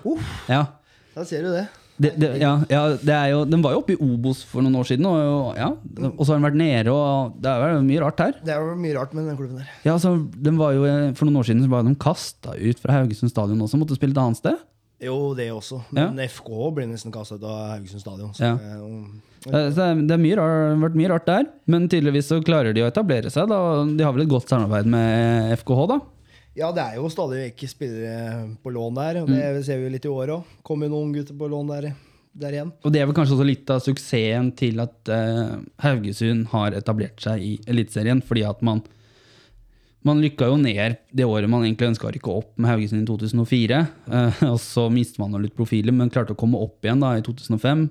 Ja. 0.50 0.66
Da 1.14 1.24
ser 1.24 1.46
du 1.48 1.54
det. 1.56 1.64
Det, 2.00 2.14
det, 2.16 2.28
ja, 2.40 2.54
ja, 2.72 2.82
det 2.96 3.12
er 3.12 3.26
jo, 3.34 3.42
den 3.44 3.60
var 3.60 3.74
jo 3.74 3.82
oppe 3.82 3.92
i 3.92 3.98
Obos 4.00 4.38
for 4.48 4.64
noen 4.64 4.78
år 4.80 4.86
siden, 4.88 5.04
og, 5.04 5.50
ja, 5.58 5.66
og 6.08 6.22
så 6.24 6.32
har 6.32 6.38
den 6.40 6.46
vært 6.48 6.56
nede. 6.56 6.94
og 6.94 7.34
Det 7.44 7.50
er 7.52 7.74
jo 7.74 7.82
mye 7.84 8.00
rart 8.00 8.22
her. 8.24 8.32
Det 8.42 8.54
er 8.54 8.64
jo 8.64 8.74
mye 8.80 8.94
rart 8.96 9.12
med 9.14 9.28
den 9.28 9.36
klubben 9.36 9.60
der. 9.60 9.68
Ja, 9.84 9.98
så 10.00 10.14
den 10.32 10.56
var 10.56 10.72
jo, 10.72 10.86
For 11.14 11.28
noen 11.28 11.36
år 11.42 11.48
siden 11.50 11.62
så 11.66 11.68
var 11.68 11.84
de 11.84 11.94
kasta 12.00 12.56
ut 12.56 12.80
fra 12.80 12.96
Haugesund 12.96 13.30
stadion 13.34 13.60
også, 13.60 13.76
måtte 13.82 13.98
spille 14.00 14.16
et 14.16 14.22
annet 14.22 14.40
sted. 14.40 14.56
Jo, 15.00 15.34
det 15.36 15.50
også. 15.52 15.82
Men 15.96 16.18
FK 16.28 16.48
ble 16.76 16.86
nesten 16.90 17.12
kasta 17.12 17.36
ut 17.36 17.44
av 17.44 17.76
Haugesund 17.76 18.00
stadion. 18.00 18.32
Så, 18.32 18.44
Ja. 18.48 18.54
eh, 18.56 19.20
Eh, 19.46 19.70
Så 19.72 19.72
det 19.72 19.80
har 19.80 19.94
det 19.94 20.80
vært 20.82 20.96
mye 20.96 21.08
rart 21.08 21.24
der, 21.24 21.46
men 21.66 21.88
tydeligvis 21.88 22.26
så 22.28 22.42
klarer 22.44 22.74
de 22.76 22.82
å 22.82 22.90
etablere 22.90 23.30
seg. 23.32 23.48
da. 23.48 23.84
De 23.86 24.04
har 24.04 24.12
vel 24.12 24.22
et 24.26 24.28
godt 24.28 24.48
samarbeid 24.52 24.84
med 24.84 25.52
FKH, 25.56 25.86
da? 25.88 26.00
Ja, 26.58 26.70
det 26.74 26.82
er 26.84 26.98
jo 26.98 27.10
stadig 27.12 27.42
vekk 27.46 27.66
spillere 27.70 28.44
på 28.62 28.72
lån 28.74 28.96
der. 28.98 29.20
Og 29.22 29.32
det 29.32 29.64
ser 29.66 29.80
vi 29.80 29.88
jo 29.88 29.94
litt 29.94 30.06
i 30.06 30.12
år 30.12 30.34
òg. 30.36 30.54
Kommer 30.66 30.88
jo 30.88 30.96
noen 30.96 31.12
gutter 31.14 31.36
på 31.38 31.50
lån 31.50 31.74
der, 31.74 31.90
der 32.44 32.56
igjen. 32.56 32.72
Og 32.84 32.94
det 32.94 33.02
er 33.02 33.10
vel 33.10 33.16
kanskje 33.16 33.36
også 33.36 33.48
litt 33.48 33.74
av 33.74 33.82
suksessen 33.84 34.50
til 34.58 34.82
at 34.82 35.12
uh, 35.12 35.60
Haugesund 35.84 36.48
har 36.54 36.76
etablert 36.78 37.22
seg 37.22 37.44
i 37.44 37.52
Eliteserien, 37.70 38.24
fordi 38.24 38.46
at 38.48 38.64
man 38.66 38.82
man 40.06 40.20
lykka 40.24 40.46
jo 40.48 40.56
ned 40.56 40.94
det 41.12 41.26
året 41.28 41.50
man 41.52 41.60
egentlig 41.66 41.90
ønska 41.90 42.06
å 42.08 42.12
rykke 42.14 42.32
opp 42.32 42.54
med 42.56 42.70
Haugesund 42.70 43.02
i 43.02 43.08
2004. 43.08 43.80
Uh, 44.08 44.44
og 44.54 44.60
så 44.62 44.86
mistet 44.92 45.20
man 45.20 45.36
litt 45.42 45.56
profiler, 45.58 45.92
men 45.92 46.12
klarte 46.12 46.32
å 46.32 46.40
komme 46.40 46.60
opp 46.60 46.86
igjen 46.86 47.02
da 47.04 47.16
i 47.18 47.24
2005. 47.26 47.88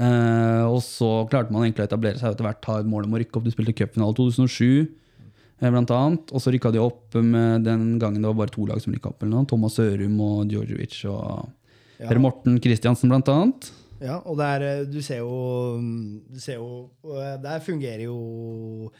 Uh, 0.00 0.64
og 0.70 0.78
så 0.84 1.08
klarte 1.28 1.52
man 1.52 1.66
egentlig 1.66 1.84
å 1.84 1.88
etablere 1.90 2.20
seg 2.20 2.32
etter 2.32 2.46
hvert 2.46 2.60
ta 2.64 2.78
et 2.80 2.88
mål 2.88 3.08
om 3.08 3.16
å 3.16 3.20
rykke 3.20 3.36
opp. 3.36 3.48
Du 3.48 3.52
spilte 3.52 3.74
cupfinale 3.76 4.14
i 4.14 4.18
2007, 4.20 4.64
eh, 4.64 4.86
blant 5.60 5.90
annet. 5.92 6.32
Og 6.32 6.40
så 6.40 6.52
rykka 6.54 6.72
de 6.72 6.80
opp 6.80 7.14
med 7.20 7.64
den 7.68 7.98
gangen 8.00 8.22
det 8.22 8.30
var 8.30 8.38
bare 8.46 8.54
to 8.54 8.64
lag 8.64 8.80
som 8.80 8.94
rykka 8.94 9.10
opp. 9.12 9.22
Eller 9.22 9.34
noe. 9.36 9.46
Thomas 9.50 9.76
Sørum 9.76 10.16
og 10.24 10.48
Djordjevic 10.48 11.04
og 11.10 11.50
Ja. 12.00 12.08
Per 12.08 12.16
Morten 12.18 12.56
Kristiansen, 12.64 13.10
blant 13.12 13.28
annet. 13.28 13.66
Ja, 14.00 14.22
og 14.24 14.38
der, 14.38 14.62
eh, 14.64 14.84
du 14.88 15.02
ser 15.02 15.18
jo 15.18 15.76
Du 16.32 16.38
ser 16.40 16.54
jo 16.54 16.88
og 17.04 17.42
Der 17.42 17.60
fungerer 17.60 18.04
jo 18.06 18.90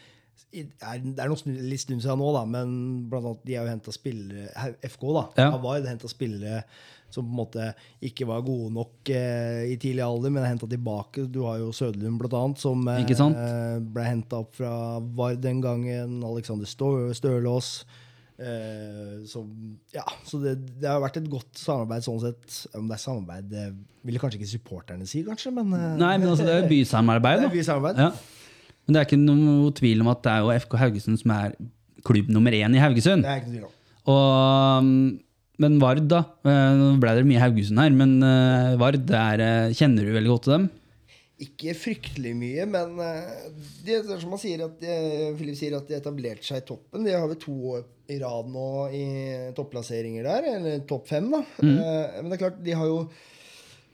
Det 0.53 0.67
er 0.83 1.29
noe 1.31 1.37
litt 1.47 1.81
stund 1.81 2.03
siden 2.03 2.19
nå, 2.19 2.33
da, 2.35 2.45
men 2.45 3.09
blant 3.09 3.25
annet 3.25 3.45
de 3.47 3.55
har 3.55 3.65
jo 3.65 3.71
henta 3.71 3.93
spillere 3.95 4.49
FK 4.83 5.13
da, 5.15 5.25
Ja. 5.39 5.51
har 5.57 5.87
henta 5.87 6.09
spillere 6.09 6.65
som 7.15 7.27
på 7.27 7.33
en 7.33 7.39
måte 7.41 7.69
ikke 8.07 8.27
var 8.29 8.43
gode 8.47 8.71
nok 8.75 9.11
eh, 9.15 9.65
i 9.73 9.79
tidlig 9.81 10.05
alder, 10.07 10.33
men 10.35 10.45
er 10.45 10.53
henta 10.53 10.69
tilbake. 10.71 11.25
Du 11.33 11.43
har 11.47 11.59
jo 11.63 11.73
Søderlund, 11.77 12.19
blant 12.21 12.37
annet, 12.41 12.63
som 12.63 12.87
eh, 12.89 13.79
ble 13.81 14.07
henta 14.07 14.43
opp 14.45 14.55
fra 14.59 14.73
Vard 15.19 15.43
den 15.45 15.61
gangen. 15.65 16.21
Alexander 16.27 16.69
Stø- 16.71 17.11
Stølås. 17.17 17.73
Eh, 18.41 19.19
så, 19.29 19.43
ja, 19.93 20.05
så 20.25 20.39
det, 20.41 20.55
det 20.81 20.89
har 20.89 21.03
vært 21.03 21.19
et 21.21 21.27
godt 21.29 21.59
samarbeid 21.61 22.07
sånn 22.07 22.21
sett. 22.23 22.61
Om 22.79 22.87
det 22.89 22.97
er 22.97 23.03
samarbeid, 23.03 23.51
det 23.53 23.65
ville 24.09 24.21
kanskje 24.23 24.41
ikke 24.41 24.53
supporterne 24.55 25.09
si, 25.09 25.21
kanskje, 25.27 25.53
men 25.53 25.75
eh, 25.77 25.91
Nei, 26.01 26.15
men 26.23 26.31
altså, 26.33 26.47
det 26.49 26.55
er 26.55 26.63
jo 26.65 26.71
bysamarbeid. 26.73 27.41
det 27.45 27.51
er 27.51 27.59
bysamarbeid. 27.59 28.01
Ja. 28.07 28.13
Men 28.87 28.97
det 28.97 29.03
er 29.03 29.11
ikke 29.11 29.21
noe 29.21 29.75
tvil 29.77 30.01
om 30.03 30.09
at 30.15 30.23
det 30.25 30.33
er 30.33 30.41
jo 30.47 30.55
FK 30.65 30.79
Haugesund 30.81 31.21
som 31.21 31.35
er 31.37 31.53
klubb 32.09 32.31
nummer 32.33 32.55
én 32.57 32.75
i 32.75 32.81
Haugesund. 32.81 33.27
Det 33.27 33.31
er 33.35 33.43
ikke 33.43 33.51
noe 33.53 33.59
tvil 33.59 33.69
om. 33.69 33.77
Og, 34.11 34.23
um, 34.81 34.95
men 35.61 35.79
Vard, 35.83 36.03
da. 36.11 36.25
Eh, 36.45 36.75
Nå 36.81 36.91
ble 37.03 37.15
det 37.19 37.27
mye 37.29 37.43
Haugesund 37.43 37.81
her, 37.83 37.95
men 37.95 38.19
eh, 38.27 38.77
Vard, 38.81 39.01
det 39.09 39.17
er, 39.19 39.43
eh, 39.45 39.75
kjenner 39.77 40.07
du 40.09 40.15
veldig 40.17 40.33
godt 40.33 40.47
til 40.49 40.57
dem? 40.57 40.69
Ikke 41.41 41.73
fryktelig 41.79 42.35
mye, 42.37 42.67
men 42.69 42.99
det 43.87 43.95
er 44.03 44.19
som 44.21 44.29
man 44.35 44.41
sier 44.43 44.61
at 44.67 44.83
Philip 45.39 45.57
sier 45.57 45.79
at 45.79 45.87
de 45.89 45.97
etablerte 45.97 46.45
seg 46.45 46.61
i 46.61 46.67
toppen. 46.69 47.07
De 47.07 47.15
har 47.17 47.25
vel 47.31 47.39
to 47.41 47.55
år 47.79 47.87
i 48.13 48.19
rad 48.21 48.51
nå 48.53 48.67
i 48.93 49.05
topplasseringer 49.57 50.27
der, 50.29 50.51
eller 50.59 50.83
topp 50.91 51.09
fem, 51.09 51.31
da. 51.33 51.41
Mm. 51.63 51.79
Men 51.79 52.29
det 52.29 52.37
er 52.37 52.43
klart, 52.43 52.61
de 52.67 52.77
har 52.77 52.91
jo 52.91 52.99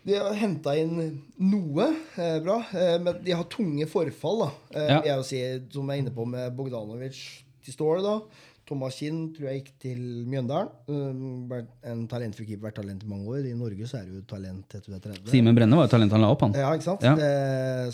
de 0.06 0.14
har 0.14 0.36
henta 0.38 0.76
inn 0.78 0.98
noe 1.42 1.86
eh, 2.14 2.36
bra, 2.44 2.60
eh, 2.78 2.94
men 3.02 3.16
de 3.26 3.34
har 3.34 3.48
tunge 3.50 3.88
forfall. 3.90 4.44
da. 4.44 4.50
Eh, 4.70 4.90
Ja. 4.92 4.98
Jeg 5.08 5.16
vil 5.18 5.26
si, 5.26 5.40
som 5.74 5.88
jeg 5.90 5.98
er 5.98 6.02
inne 6.04 6.14
på 6.14 6.26
med 6.30 6.54
Bogdanovic 6.54 7.18
til 7.66 7.74
Ståle. 7.74 8.02
da. 8.04 8.20
Thomas 8.66 8.96
Kinn 8.98 9.28
tror 9.36 9.46
jeg 9.50 9.60
gikk 9.62 9.72
til 9.84 10.00
Mjøndalen. 10.26 10.70
Eh, 10.90 11.90
En 11.92 12.06
talentfull 12.10 12.46
keeper, 12.48 12.66
vært 12.66 12.78
talent 12.80 13.04
i 13.04 13.08
mange 13.10 13.28
år. 13.30 13.44
I 13.46 13.54
Norge 13.54 13.86
så 13.86 14.00
er 14.00 14.08
jo 14.10 14.22
talent 14.26 14.74
etter 14.74 14.90
du 14.90 14.96
er 14.96 15.02
30. 15.04 15.30
Simen 15.30 15.54
Brenne 15.54 15.78
var 15.78 15.86
jo 15.86 15.92
talentet 15.94 16.16
han 16.16 16.24
la 16.24 16.30
opp, 16.34 16.42
han. 16.42 16.56
Ja, 16.58 16.72
ikke 16.74 16.88
sant? 16.88 17.04
Ja. 17.06 17.14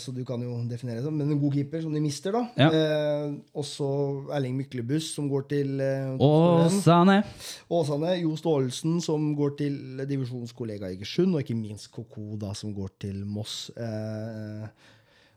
Så 0.01 0.13
du 0.15 0.23
kan 0.25 0.41
jo 0.41 0.55
definere 0.69 0.97
det 0.99 1.05
sånn. 1.05 1.17
Men 1.19 1.29
en 1.35 1.39
god 1.41 1.53
keeper 1.59 1.83
som 1.85 1.93
de 1.93 2.01
mister, 2.03 2.33
da. 2.33 2.43
Ja. 2.57 2.69
Eh, 2.73 3.35
også 3.61 3.87
Erling 4.33 4.57
Myklebuss, 4.57 5.11
som 5.13 5.29
går 5.31 5.45
til 5.53 5.79
eh, 5.83 6.15
Åsane. 6.17 6.73
Åsane. 6.81 7.19
Åsane. 7.69 8.15
Jo 8.23 8.33
Staalesen, 8.39 8.97
som 9.05 9.29
går 9.37 9.55
til 9.61 9.77
divisjonskollega 10.09 10.89
Egersund. 10.93 11.35
Og 11.37 11.43
ikke 11.45 11.57
minst 11.59 11.91
Koko, 11.93 12.33
da, 12.41 12.53
som 12.57 12.73
går 12.73 12.95
til 13.05 13.21
Moss. 13.29 13.69
Eh, 13.77 14.67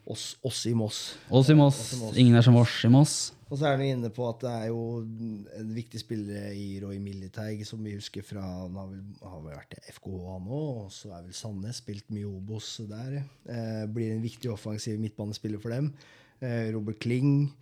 oss, 0.07 0.37
oss 0.47 0.65
i 0.71 0.75
Moss. 0.77 1.01
Oss 1.31 1.51
i 1.51 1.57
Moss. 1.59 1.81
Ingen 2.15 2.39
er 2.39 2.45
som 2.47 2.57
oss 2.61 2.79
i 2.87 2.91
Moss. 2.93 3.17
Og 3.47 3.59
så 3.59 3.69
er 3.69 3.77
han 3.77 3.85
inne 3.85 4.11
på 4.11 4.25
at 4.27 4.41
det 4.43 4.53
er 4.53 4.71
jo 4.73 4.81
en 5.55 5.69
viktig 5.75 6.01
spiller 6.03 6.49
i 6.51 6.81
Roy 6.83 6.97
Militeig, 7.03 7.63
som 7.69 7.83
vi 7.85 7.95
husker 7.95 8.25
fra 8.27 8.43
Han 8.43 8.75
har 8.75 8.89
vel, 8.91 9.05
har 9.23 9.45
vel 9.45 9.55
vært 9.55 9.77
i 9.79 9.95
FKH 9.95 10.39
nå, 10.49 10.63
og 10.83 10.89
så 10.95 11.13
er 11.15 11.29
vel 11.29 11.37
Sandnes 11.39 11.79
spilt 11.83 12.11
mye 12.15 12.27
Obos 12.27 12.73
der. 12.91 13.21
Eh, 13.47 13.85
blir 13.87 14.17
en 14.17 14.25
viktig 14.25 14.51
offensiv 14.51 14.99
midtbanespiller 15.03 15.63
for 15.63 15.75
dem. 15.77 15.93
Eh, 16.43 16.73
Robert 16.75 16.99
Kling, 17.03 17.53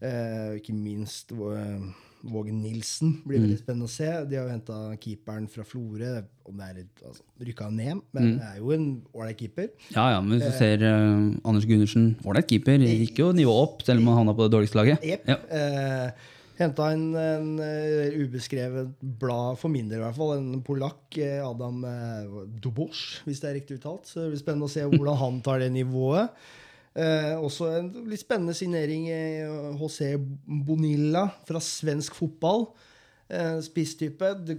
eh, 0.00 0.60
ikke 0.60 0.76
minst 0.78 1.34
eh, 1.34 1.90
Vågen 2.22 2.60
Nilsen. 2.62 3.16
Blir 3.26 3.42
veldig 3.42 3.58
spennende 3.60 3.88
å 3.88 3.92
se. 3.92 4.08
De 4.30 4.38
har 4.38 4.46
jo 4.46 4.54
henta 4.54 4.78
keeperen 5.02 5.48
fra 5.50 5.64
Florø. 5.66 6.12
Om 6.46 6.58
det 6.58 6.68
er 6.68 6.82
et, 6.82 7.02
altså, 7.06 7.24
Rykka 7.46 7.70
ned, 7.70 8.02
men 8.14 8.28
det 8.40 8.48
er 8.48 8.60
jo 8.60 8.74
en 8.74 8.86
ålreit 9.14 9.38
keeper. 9.38 9.70
Ja, 9.94 10.08
ja, 10.16 10.20
men 10.20 10.36
hvis 10.36 10.48
du 10.50 10.58
ser 10.58 10.82
uh, 10.82 11.32
Anders 11.46 11.66
Gundersen, 11.70 12.12
ålreit 12.26 12.50
keeper, 12.50 12.82
gikk 12.82 13.22
jo 13.22 13.32
nivået 13.36 13.66
opp, 13.68 13.84
selv 13.86 14.02
om 14.02 14.10
han 14.10 14.22
havna 14.22 14.36
på 14.38 14.48
det 14.48 14.56
dårligste 14.56 14.80
laget. 14.80 15.06
Yep. 15.06 15.28
Ja. 15.30 15.40
Uh, 15.50 16.38
Henta 16.62 16.90
en, 16.92 17.04
en 17.16 17.52
eh, 17.64 18.18
ubeskrevet 18.20 18.90
blad, 19.00 19.56
for 19.60 19.72
min 19.72 19.88
del 19.88 20.02
i 20.02 20.04
hvert 20.04 20.18
fall, 20.18 20.34
en 20.36 20.64
polakk, 20.64 21.06
eh, 21.16 21.40
Adam 21.40 21.80
uh, 21.86 22.42
Dubosch, 22.62 23.22
hvis 23.26 23.40
det 23.40 23.48
er 23.48 23.56
riktig 23.56 23.78
uttalt. 23.80 24.10
Så 24.10 24.20
det 24.20 24.34
blir 24.34 24.42
spennende 24.42 24.68
å 24.68 24.72
se 24.72 24.84
hvordan 24.84 25.18
han 25.22 25.40
tar 25.44 25.62
det 25.62 25.70
nivået. 25.72 26.34
Eh, 26.94 27.34
også 27.40 27.70
en 27.78 27.86
litt 28.10 28.20
spennende 28.20 28.52
signering 28.56 29.06
i 29.08 29.20
HC 29.80 30.12
Bonilla 30.66 31.26
fra 31.48 31.60
svensk 31.64 32.14
fotball. 32.18 32.66
Eh, 33.32 33.60
spisstype. 33.64 34.32
Du 34.44 34.58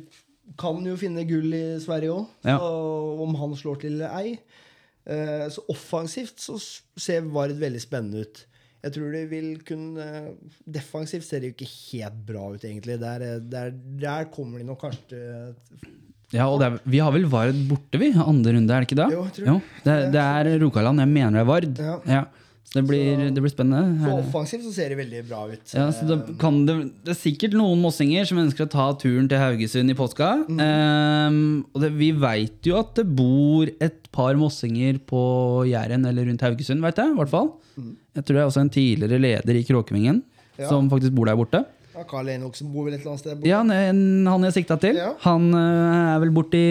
kan 0.60 0.82
jo 0.86 0.96
finne 1.00 1.24
gull 1.30 1.54
i 1.54 1.66
Sverige 1.84 2.16
òg, 2.16 2.26
Ja. 2.46 2.58
om 2.60 3.36
han 3.36 3.54
slår 3.56 3.80
til 3.82 3.94
eller 4.02 4.18
ei. 4.18 4.40
Eh, 5.06 5.48
Så 5.50 5.62
offensivt 5.70 6.40
så 6.40 6.58
ser 6.98 7.22
Vard 7.22 7.52
veldig 7.60 7.82
spennende 7.82 8.22
ut. 8.26 8.46
Jeg 8.84 8.92
tror 8.94 9.12
de 9.14 9.26
vil 9.28 9.64
kunne 9.64 10.36
Defensivt 10.68 11.24
ser 11.24 11.40
det 11.40 11.54
jo 11.54 11.56
ikke 11.56 11.72
helt 11.94 12.26
bra 12.26 12.50
ut, 12.52 12.64
egentlig. 12.66 13.00
Der, 13.00 13.40
der, 13.40 13.70
der 13.72 14.26
kommer 14.26 14.58
de 14.60 14.66
nok 14.66 14.82
kanskje 14.82 15.56
Ja, 16.34 16.48
og 16.50 16.60
det 16.62 16.68
er, 16.72 16.78
Vi 16.90 17.00
har 17.04 17.12
vel 17.14 17.26
Vard 17.30 17.58
borte, 17.70 18.00
vi? 18.02 18.12
Andre 18.18 18.56
runde, 18.58 18.74
er 18.74 18.82
det 18.84 18.90
ikke 18.90 19.02
det? 19.04 19.10
Jo, 19.14 19.26
jeg 19.38 19.48
Jo, 19.48 19.60
det, 19.86 19.98
det 20.16 20.22
er 20.24 20.56
Rokaland. 20.64 21.00
Jeg 21.04 21.12
mener 21.12 21.38
det 21.38 21.44
er 21.44 21.52
Vard. 21.52 21.78
Ja. 21.78 21.98
Ja. 22.10 22.24
Så 22.64 22.80
det 22.80 22.84
blir, 22.88 23.20
det 23.36 23.42
blir 23.44 23.52
spennende. 23.52 24.00
På 24.02 24.14
offensivt 24.22 24.64
så 24.66 24.72
ser 24.74 24.90
det 24.94 24.98
veldig 24.98 25.20
bra 25.28 25.42
ut. 25.52 25.74
Ja, 25.76 25.90
så 25.94 26.08
det, 26.10 26.16
kan 26.42 26.62
det, 26.66 26.76
det 27.06 27.12
er 27.14 27.18
sikkert 27.20 27.54
noen 27.60 27.82
mossinger 27.84 28.26
som 28.26 28.40
ønsker 28.42 28.66
å 28.66 28.72
ta 28.72 28.86
turen 28.98 29.28
til 29.30 29.38
Haugesund 29.38 29.92
i 29.94 29.96
påska. 30.00 30.30
Mm. 30.48 30.62
Um, 30.64 31.42
og 31.76 31.84
det, 31.84 31.92
vi 32.00 32.10
veit 32.18 32.66
jo 32.66 32.80
at 32.80 32.96
det 32.98 33.06
bor 33.20 33.70
et 33.84 34.08
par 34.16 34.40
mossinger 34.40 34.98
på 35.12 35.22
Jæren 35.70 36.08
eller 36.10 36.26
rundt 36.32 36.42
Haugesund, 36.48 36.82
Vet 36.88 37.04
jeg. 37.04 37.14
i 37.14 37.20
hvert 37.20 37.34
fall. 37.36 37.52
Jeg 37.78 38.24
tror 38.26 38.34
det 38.38 38.42
er 38.42 38.50
også 38.50 38.64
en 38.64 38.74
tidligere 38.74 39.22
leder 39.22 39.60
i 39.62 39.66
Kråkevingen 39.70 40.24
Mm. 40.54 40.62
Ja. 40.62 40.68
som 40.70 40.86
faktisk 40.86 41.16
bor 41.18 41.26
der 41.26 41.34
borte. 41.40 41.64
Ja, 41.94 42.04
Karl 42.10 42.30
som 42.58 42.72
bor 42.74 42.88
vel 42.88 42.96
et 42.96 43.04
eller 43.04 43.14
annet 43.14 43.22
sted? 43.22 43.46
Ja, 43.46 43.62
Han 43.62 44.48
jeg 44.48 44.56
sikta 44.58 44.80
til. 44.82 44.98
Ja. 44.98 45.14
Han 45.28 45.52
eh, 45.54 46.16
er 46.16 46.24
vel 46.24 46.34
borti, 46.34 46.66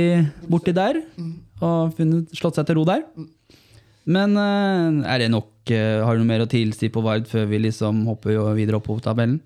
borti 0.51 0.74
der 0.74 1.03
og 1.62 1.94
funnet, 1.94 2.32
slått 2.35 2.59
seg 2.59 2.66
til 2.66 2.81
ro 2.81 2.85
der. 2.89 3.05
Men 4.11 4.35
eh, 4.36 5.07
er 5.15 5.23
det 5.23 5.31
nok? 5.31 5.53
eh, 5.70 6.03
har 6.03 6.16
du 6.16 6.24
noe 6.24 6.31
mer 6.32 6.43
å 6.43 6.51
tilsi 6.51 6.90
på 6.90 7.05
Vard 7.05 7.28
før 7.31 7.47
vi 7.51 7.62
liksom 7.69 8.03
hopper 8.09 8.40
videre 8.59 8.81
oppover 8.82 9.05
tabellen? 9.05 9.39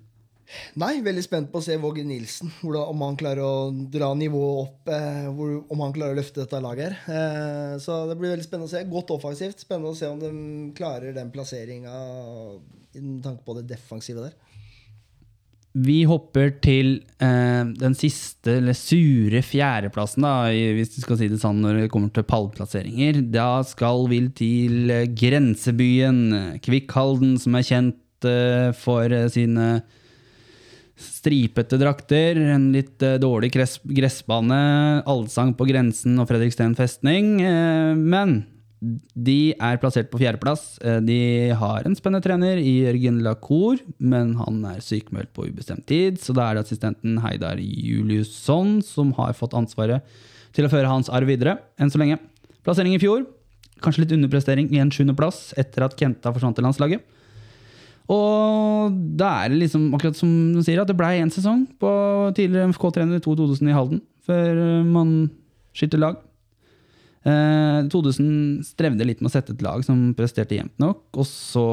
Nei, 0.79 1.01
veldig 1.03 1.25
spent 1.25 1.49
på 1.51 1.59
å 1.59 1.65
se 1.65 1.75
Våge 1.83 2.05
Nilsen. 2.07 2.53
Hvordan, 2.61 2.93
om 2.93 3.03
han 3.03 3.19
klarer 3.19 3.43
å 3.43 3.71
dra 3.93 4.13
nivået 4.15 4.61
opp. 4.63 4.91
Eh, 4.95 5.27
hvor, 5.35 5.57
om 5.75 5.83
han 5.85 5.95
klarer 5.97 6.15
å 6.15 6.21
løfte 6.21 6.45
dette 6.45 6.63
laget 6.63 6.87
her. 6.87 7.17
Eh, 7.17 7.77
så 7.83 8.05
det 8.11 8.19
blir 8.21 8.33
veldig 8.35 8.47
spennende 8.47 8.71
å 8.71 8.75
se. 8.75 8.85
Godt 8.91 9.13
offensivt. 9.17 9.65
Spennende 9.65 9.93
å 9.93 9.99
se 9.99 10.11
om 10.11 10.23
de 10.23 10.31
klarer 10.79 11.17
den 11.17 11.33
plasseringa 11.35 11.95
med 12.97 13.25
tanke 13.27 13.43
på 13.45 13.59
det 13.59 13.67
defensive 13.75 14.23
der. 14.29 14.37
Vi 15.77 15.97
hopper 16.09 16.55
til 16.65 16.95
eh, 17.21 17.65
den 17.77 17.97
siste, 17.99 18.55
eller 18.63 18.77
sure 18.77 19.43
fjerdeplassen, 19.45 20.25
da, 20.25 20.49
hvis 20.49 20.95
du 20.95 21.03
skal 21.03 21.19
si 21.21 21.29
det 21.29 21.41
sånn 21.43 21.61
når 21.61 21.83
det 21.83 21.91
kommer 21.93 22.13
til 22.15 22.25
pallplasseringer. 22.25 23.21
Da 23.35 23.61
skal 23.67 24.07
vi 24.09 24.23
til 24.39 24.93
eh, 24.95 25.05
grensebyen 25.13 26.23
eh, 26.33 26.57
Kvikkhalden, 26.65 27.37
som 27.43 27.59
er 27.59 27.69
kjent 27.69 28.29
eh, 28.31 28.71
for 28.79 29.13
eh, 29.13 29.29
sine 29.33 29.69
stripete 30.97 31.77
drakter, 31.77 32.41
en 32.55 32.71
litt 32.73 33.05
eh, 33.05 33.19
dårlig 33.21 33.53
gress 33.59 33.77
gressbane, 33.85 34.63
allsang 35.05 35.53
på 35.59 35.69
grensen 35.69 36.17
og 36.23 36.31
Fredriksten 36.31 36.73
festning. 36.79 37.35
men 38.01 38.39
de 38.81 39.55
er 39.57 39.79
plassert 39.81 40.11
på 40.13 40.19
fjerdeplass. 40.21 40.77
Eh, 40.85 41.01
De 41.01 41.19
har 41.57 41.87
en 41.87 41.97
spennende 41.97 42.25
trener 42.25 42.61
i 42.61 42.83
Jørgen 42.85 43.23
Lacour, 43.25 43.81
men 43.99 44.35
han 44.37 44.61
er 44.69 44.85
sykmeldt 44.85 45.33
på 45.33 45.49
ubestemt 45.49 45.87
tid, 45.89 46.21
så 46.21 46.35
da 46.37 46.51
er 46.51 46.59
det 46.59 46.67
assistenten 46.67 47.21
Heidar 47.25 47.57
Juliusson 47.57 48.83
som 48.85 49.15
har 49.17 49.33
fått 49.39 49.57
ansvaret 49.57 50.05
til 50.57 50.69
å 50.69 50.73
føre 50.73 50.91
hans 50.91 51.09
arv 51.09 51.29
videre, 51.29 51.59
enn 51.81 51.91
så 51.93 52.01
lenge. 52.01 52.19
Plassering 52.65 52.95
i 52.97 53.01
fjor, 53.01 53.25
kanskje 53.85 54.05
litt 54.05 54.15
underprestering 54.17 54.69
i 54.73 54.81
en 54.83 54.93
sjuendeplass 54.93 55.55
etter 55.61 55.85
at 55.87 55.97
Kenta 55.97 56.33
forsvant 56.35 56.57
til 56.57 56.65
landslaget. 56.69 57.05
Og 58.13 58.93
da 59.19 59.33
er 59.43 59.51
det 59.51 59.65
liksom 59.65 59.89
akkurat 59.97 60.19
som 60.19 60.31
du 60.55 60.61
sier, 60.63 60.79
at 60.81 60.89
det 60.91 60.97
blei 60.99 61.17
én 61.19 61.33
sesong 61.33 61.65
på 61.81 61.91
tidligere 62.37 62.71
MFK-trener 62.71 63.25
2000 63.25 63.73
i 63.73 63.75
Halden, 63.75 64.05
før 64.29 64.63
eh, 64.63 64.87
man 64.87 65.17
skifter 65.77 66.01
lag. 66.01 66.21
Eh, 67.27 67.79
2000 67.91 68.63
strevde 68.63 69.07
litt 69.07 69.23
med 69.23 69.31
å 69.31 69.35
sette 69.35 69.57
et 69.57 69.65
lag 69.65 69.83
som 69.87 70.13
presterte 70.19 70.59
jevnt 70.59 70.77
nok, 70.83 71.09
og 71.19 71.27
så 71.27 71.67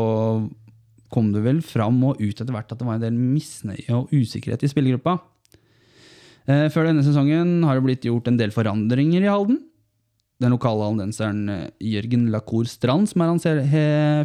kom 1.13 1.29
det 1.33 1.43
vel 1.45 1.59
fram 1.61 1.99
og 2.07 2.21
ut 2.21 2.33
etter 2.33 2.49
hvert 2.55 2.71
at 2.73 2.79
det 2.79 2.87
var 2.87 2.97
en 2.97 3.03
del 3.03 3.19
misnøye 3.19 3.91
og 3.93 4.09
usikkerhet 4.15 4.65
i 4.65 4.71
spillergruppa. 4.71 5.19
Eh, 6.49 6.65
før 6.73 6.89
denne 6.89 7.05
sesongen 7.05 7.61
har 7.67 7.77
det 7.77 7.85
blitt 7.85 8.07
gjort 8.09 8.27
en 8.31 8.39
del 8.39 8.55
forandringer 8.55 9.21
i 9.21 9.29
Halden. 9.29 9.61
Den 10.41 10.55
lokale 10.55 10.87
haldenseren 10.89 11.45
eh, 11.53 11.67
Jørgen 11.93 12.25
Lacour 12.33 12.65
Strand, 12.67 13.11
som 13.11 13.21
er 13.23 13.31
hans 13.31 13.45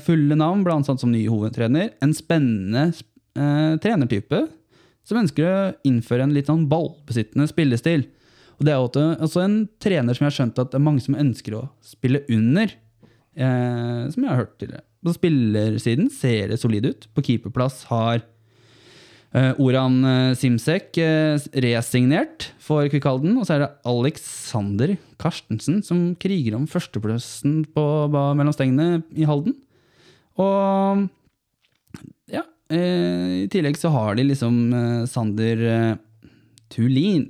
fulle 0.06 0.38
navn, 0.38 0.64
ble 0.64 0.78
ansatt 0.80 1.05
som 1.05 1.12
ny 1.12 1.26
hovedtrener. 1.28 1.92
En 2.02 2.16
spennende 2.16 2.88
eh, 2.88 3.76
trenertype 3.84 4.46
som 5.09 5.20
ønsker 5.20 5.44
å 5.44 5.59
innføre 5.88 6.24
en 6.24 6.32
litt 6.34 6.48
sånn 6.48 6.66
ballbesittende 6.72 7.46
spillestil. 7.52 8.09
Og 8.59 8.66
det 8.66 8.74
er 8.74 8.82
også, 8.82 9.05
også 9.22 9.44
en 9.44 9.59
trener 9.82 10.16
som 10.16 10.26
jeg 10.26 10.32
har 10.32 10.39
skjønt 10.40 10.60
at 10.62 10.72
det 10.72 10.78
er 10.78 10.86
mange 10.89 11.02
som 11.05 11.18
ønsker 11.18 11.55
å 11.55 11.66
spille 11.85 12.24
under. 12.35 12.72
Eh, 13.39 14.02
som 14.10 14.24
jeg 14.24 14.30
har 14.32 14.40
hørt 14.43 14.56
tidligere. 14.59 14.85
På 15.06 15.14
spillersiden 15.14 16.09
ser 16.10 16.51
det 16.51 16.59
solid 16.59 16.89
ut. 16.89 17.06
På 17.14 17.22
keeperplass 17.22 17.85
har 17.93 18.24
eh, 19.30 19.52
Oran 19.62 20.01
eh, 20.02 20.32
Simsek 20.39 20.98
eh, 20.98 21.39
resignert 21.62 22.48
for 22.62 22.90
Kvikkhalden. 22.90 23.36
Og 23.39 23.47
så 23.47 23.56
er 23.56 23.64
det 23.64 23.70
Alexander 23.86 24.97
Karstensen 25.22 25.85
som 25.86 26.10
kriger 26.18 26.59
om 26.59 26.66
førsteplassen 26.70 27.62
på, 27.70 27.86
på 28.10 28.26
mellom 28.40 28.56
stengene 28.56 29.05
i 29.14 29.28
Halden. 29.28 29.55
Og 30.39 31.06
ja, 32.35 32.43
eh, 32.74 33.44
i 33.44 33.48
tillegg 33.55 33.78
så 33.78 33.94
har 33.94 34.18
de 34.18 34.26
liksom 34.32 34.62
eh, 34.74 35.02
Sander 35.10 35.62
Tulin 36.74 37.28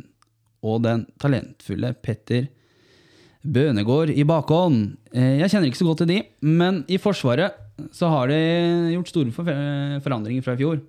og 0.66 0.82
den 0.86 1.04
talentfulle 1.20 1.92
Petter 2.02 2.48
Bønegård 3.48 4.10
i 4.12 4.24
bakhånd. 4.26 4.96
Eh, 5.14 5.38
jeg 5.42 5.52
kjenner 5.52 5.70
ikke 5.70 5.80
så 5.80 5.88
godt 5.88 6.02
til 6.02 6.10
de, 6.10 6.18
men 6.44 6.82
i 6.90 6.98
Forsvaret 7.00 7.64
så 7.94 8.10
har 8.10 8.30
de 8.30 8.38
gjort 8.96 9.12
store 9.12 9.30
forandringer 10.02 10.42
fra 10.44 10.56
i 10.56 10.60
fjor. 10.60 10.80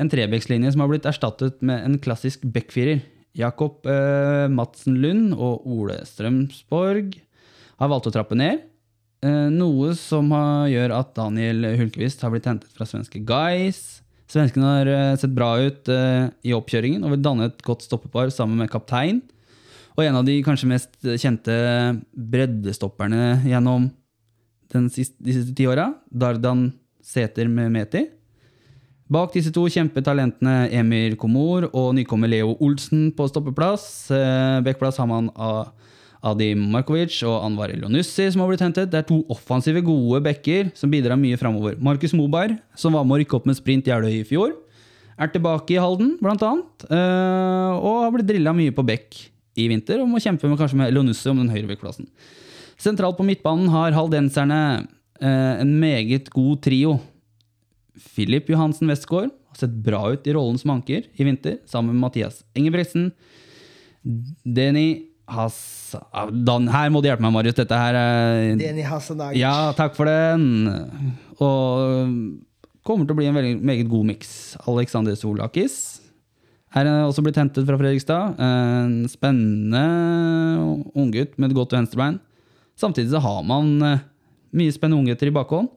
En 0.00 0.10
trebekslinje 0.12 0.72
som 0.74 0.84
har 0.84 0.90
blitt 0.92 1.08
erstattet 1.08 1.62
med 1.64 1.84
en 1.86 1.98
klassisk 2.02 2.44
backfirer. 2.44 3.00
Jakob 3.38 3.86
eh, 3.88 4.48
Madsen 4.52 4.98
Lund 5.00 5.32
og 5.32 5.64
Ole 5.64 6.02
Strømsborg 6.08 7.16
har 7.80 7.90
valgt 7.90 8.10
å 8.10 8.14
trappe 8.14 8.36
ned. 8.36 8.66
Eh, 9.24 9.48
noe 9.54 9.94
som 9.96 10.28
har, 10.34 10.68
gjør 10.72 10.96
at 10.98 11.14
Daniel 11.16 11.72
Hulkvist 11.80 12.24
har 12.24 12.34
blitt 12.34 12.48
hentet 12.50 12.76
fra 12.76 12.88
svenske 12.88 13.22
Guys. 13.24 14.01
Svenskene 14.32 14.70
har 14.78 14.88
eh, 14.88 15.14
sett 15.20 15.34
bra 15.36 15.50
ut 15.60 15.88
eh, 15.92 16.30
i 16.48 16.54
oppkjøringen 16.56 17.04
og 17.04 17.14
vil 17.14 17.24
danne 17.24 17.50
et 17.50 17.60
godt 17.66 17.84
stoppepar 17.84 18.32
sammen 18.32 18.62
med 18.62 18.70
kaptein. 18.72 19.20
Og 19.92 20.06
en 20.06 20.16
av 20.16 20.24
de 20.24 20.38
kanskje 20.44 20.70
mest 20.70 20.94
kjente 21.20 21.52
breddestopperne 22.16 23.42
gjennom 23.44 23.90
siste, 24.88 25.18
de 25.20 25.34
siste 25.36 25.52
ti 25.58 25.66
åra, 25.68 25.90
Dardan 26.08 26.70
Sæter 27.04 27.50
med. 27.50 27.92
Bak 29.12 29.34
disse 29.34 29.52
to 29.52 29.66
kjemper 29.68 30.04
talentene 30.06 30.70
Emir 30.72 31.18
Komor 31.20 31.66
og 31.74 31.90
nykommer 31.98 32.30
Leo 32.30 32.54
Olsen 32.64 33.10
på 33.12 33.26
stoppeplass. 33.28 33.84
Bekkplass 34.64 35.02
har 35.02 35.10
man 35.10 35.28
A- 35.36 35.66
Adi 36.22 36.52
Markovic 36.54 37.16
og 37.26 37.40
Anwar 37.42 37.72
Elionussi 37.74 38.28
som 38.30 38.44
har 38.44 38.50
blitt 38.52 38.62
hentet. 38.62 38.90
Det 38.92 39.00
er 39.00 39.06
to 39.08 39.22
offensive, 39.32 39.82
gode 39.82 40.20
backer 40.22 40.70
som 40.78 40.92
bidrar 40.92 41.18
mye 41.18 41.38
framover. 41.40 41.74
Markus 41.82 42.14
Moberg, 42.14 42.54
som 42.78 42.94
var 42.94 43.02
med 43.04 43.16
å 43.16 43.20
rykke 43.24 43.38
opp 43.40 43.48
med 43.50 43.58
sprint 43.58 43.90
Jeløy 43.90 44.20
i 44.20 44.28
fjor, 44.28 44.54
er 45.18 45.32
tilbake 45.34 45.74
i 45.74 45.80
Halden, 45.82 46.14
blant 46.22 46.42
annet. 46.46 46.86
eh, 46.88 47.72
Og 47.82 48.04
har 48.04 48.14
blitt 48.14 48.30
drilla 48.30 48.54
mye 48.54 48.72
på 48.74 48.86
bekk 48.86 49.18
i 49.58 49.66
vinter, 49.68 50.00
og 50.00 50.08
må 50.08 50.22
kjempe 50.22 50.48
med, 50.48 50.58
kanskje 50.58 50.78
med 50.78 50.88
Elionussi 50.92 51.28
om 51.28 51.42
den 51.42 51.50
høyre 51.50 51.68
backplassen. 51.68 52.06
Sentralt 52.78 53.18
på 53.18 53.26
midtbanen 53.26 53.68
har 53.68 53.92
haldenserne 53.92 54.86
eh, 55.20 55.60
en 55.60 55.74
meget 55.78 56.30
god 56.30 56.62
trio. 56.62 57.00
Filip 57.98 58.48
Johansen 58.48 58.88
Westgård 58.88 59.28
har 59.30 59.58
sett 59.58 59.74
bra 59.84 60.06
ut 60.14 60.26
i 60.26 60.32
rollen 60.32 60.56
som 60.58 60.70
anker 60.78 61.04
i 61.12 61.26
vinter, 61.26 61.58
sammen 61.66 61.92
med 61.92 62.06
Mathias 62.06 62.44
Engebretsen. 62.54 63.10
Denny 64.46 65.08
Hass... 65.28 65.81
Ah, 66.12 66.30
Dan, 66.30 66.68
her 66.72 66.92
må 66.94 67.02
du 67.02 67.08
hjelpe 67.10 67.24
meg, 67.24 67.34
Marius. 67.34 67.58
Dette 67.58 67.78
her 67.78 67.98
er 67.98 68.56
Deni 68.60 68.84
Hasanagic. 68.86 69.40
Ja, 69.40 69.72
takk 69.76 69.96
for 69.98 70.08
den. 70.08 70.70
Og 71.42 72.14
kommer 72.86 73.06
til 73.06 73.14
å 73.14 73.18
bli 73.18 73.28
en 73.30 73.36
veldig, 73.36 73.56
meget 73.62 73.90
god 73.90 74.08
miks. 74.12 74.32
Alexander 74.66 75.18
Solakis 75.18 76.02
her 76.72 76.88
er 76.88 77.02
også 77.04 77.20
blitt 77.24 77.36
hentet 77.36 77.66
fra 77.68 77.76
Fredrikstad. 77.76 78.38
En 78.40 79.02
spennende 79.10 79.82
unggutt 80.96 81.36
med 81.36 81.50
et 81.50 81.56
godt 81.58 81.74
venstrebein. 81.76 82.16
Samtidig 82.80 83.12
så 83.12 83.20
har 83.20 83.42
man 83.44 83.74
eh, 83.84 84.04
mye 84.56 84.72
spennende 84.72 85.02
unggutter 85.02 85.28
i 85.28 85.34
bakhånd. 85.36 85.68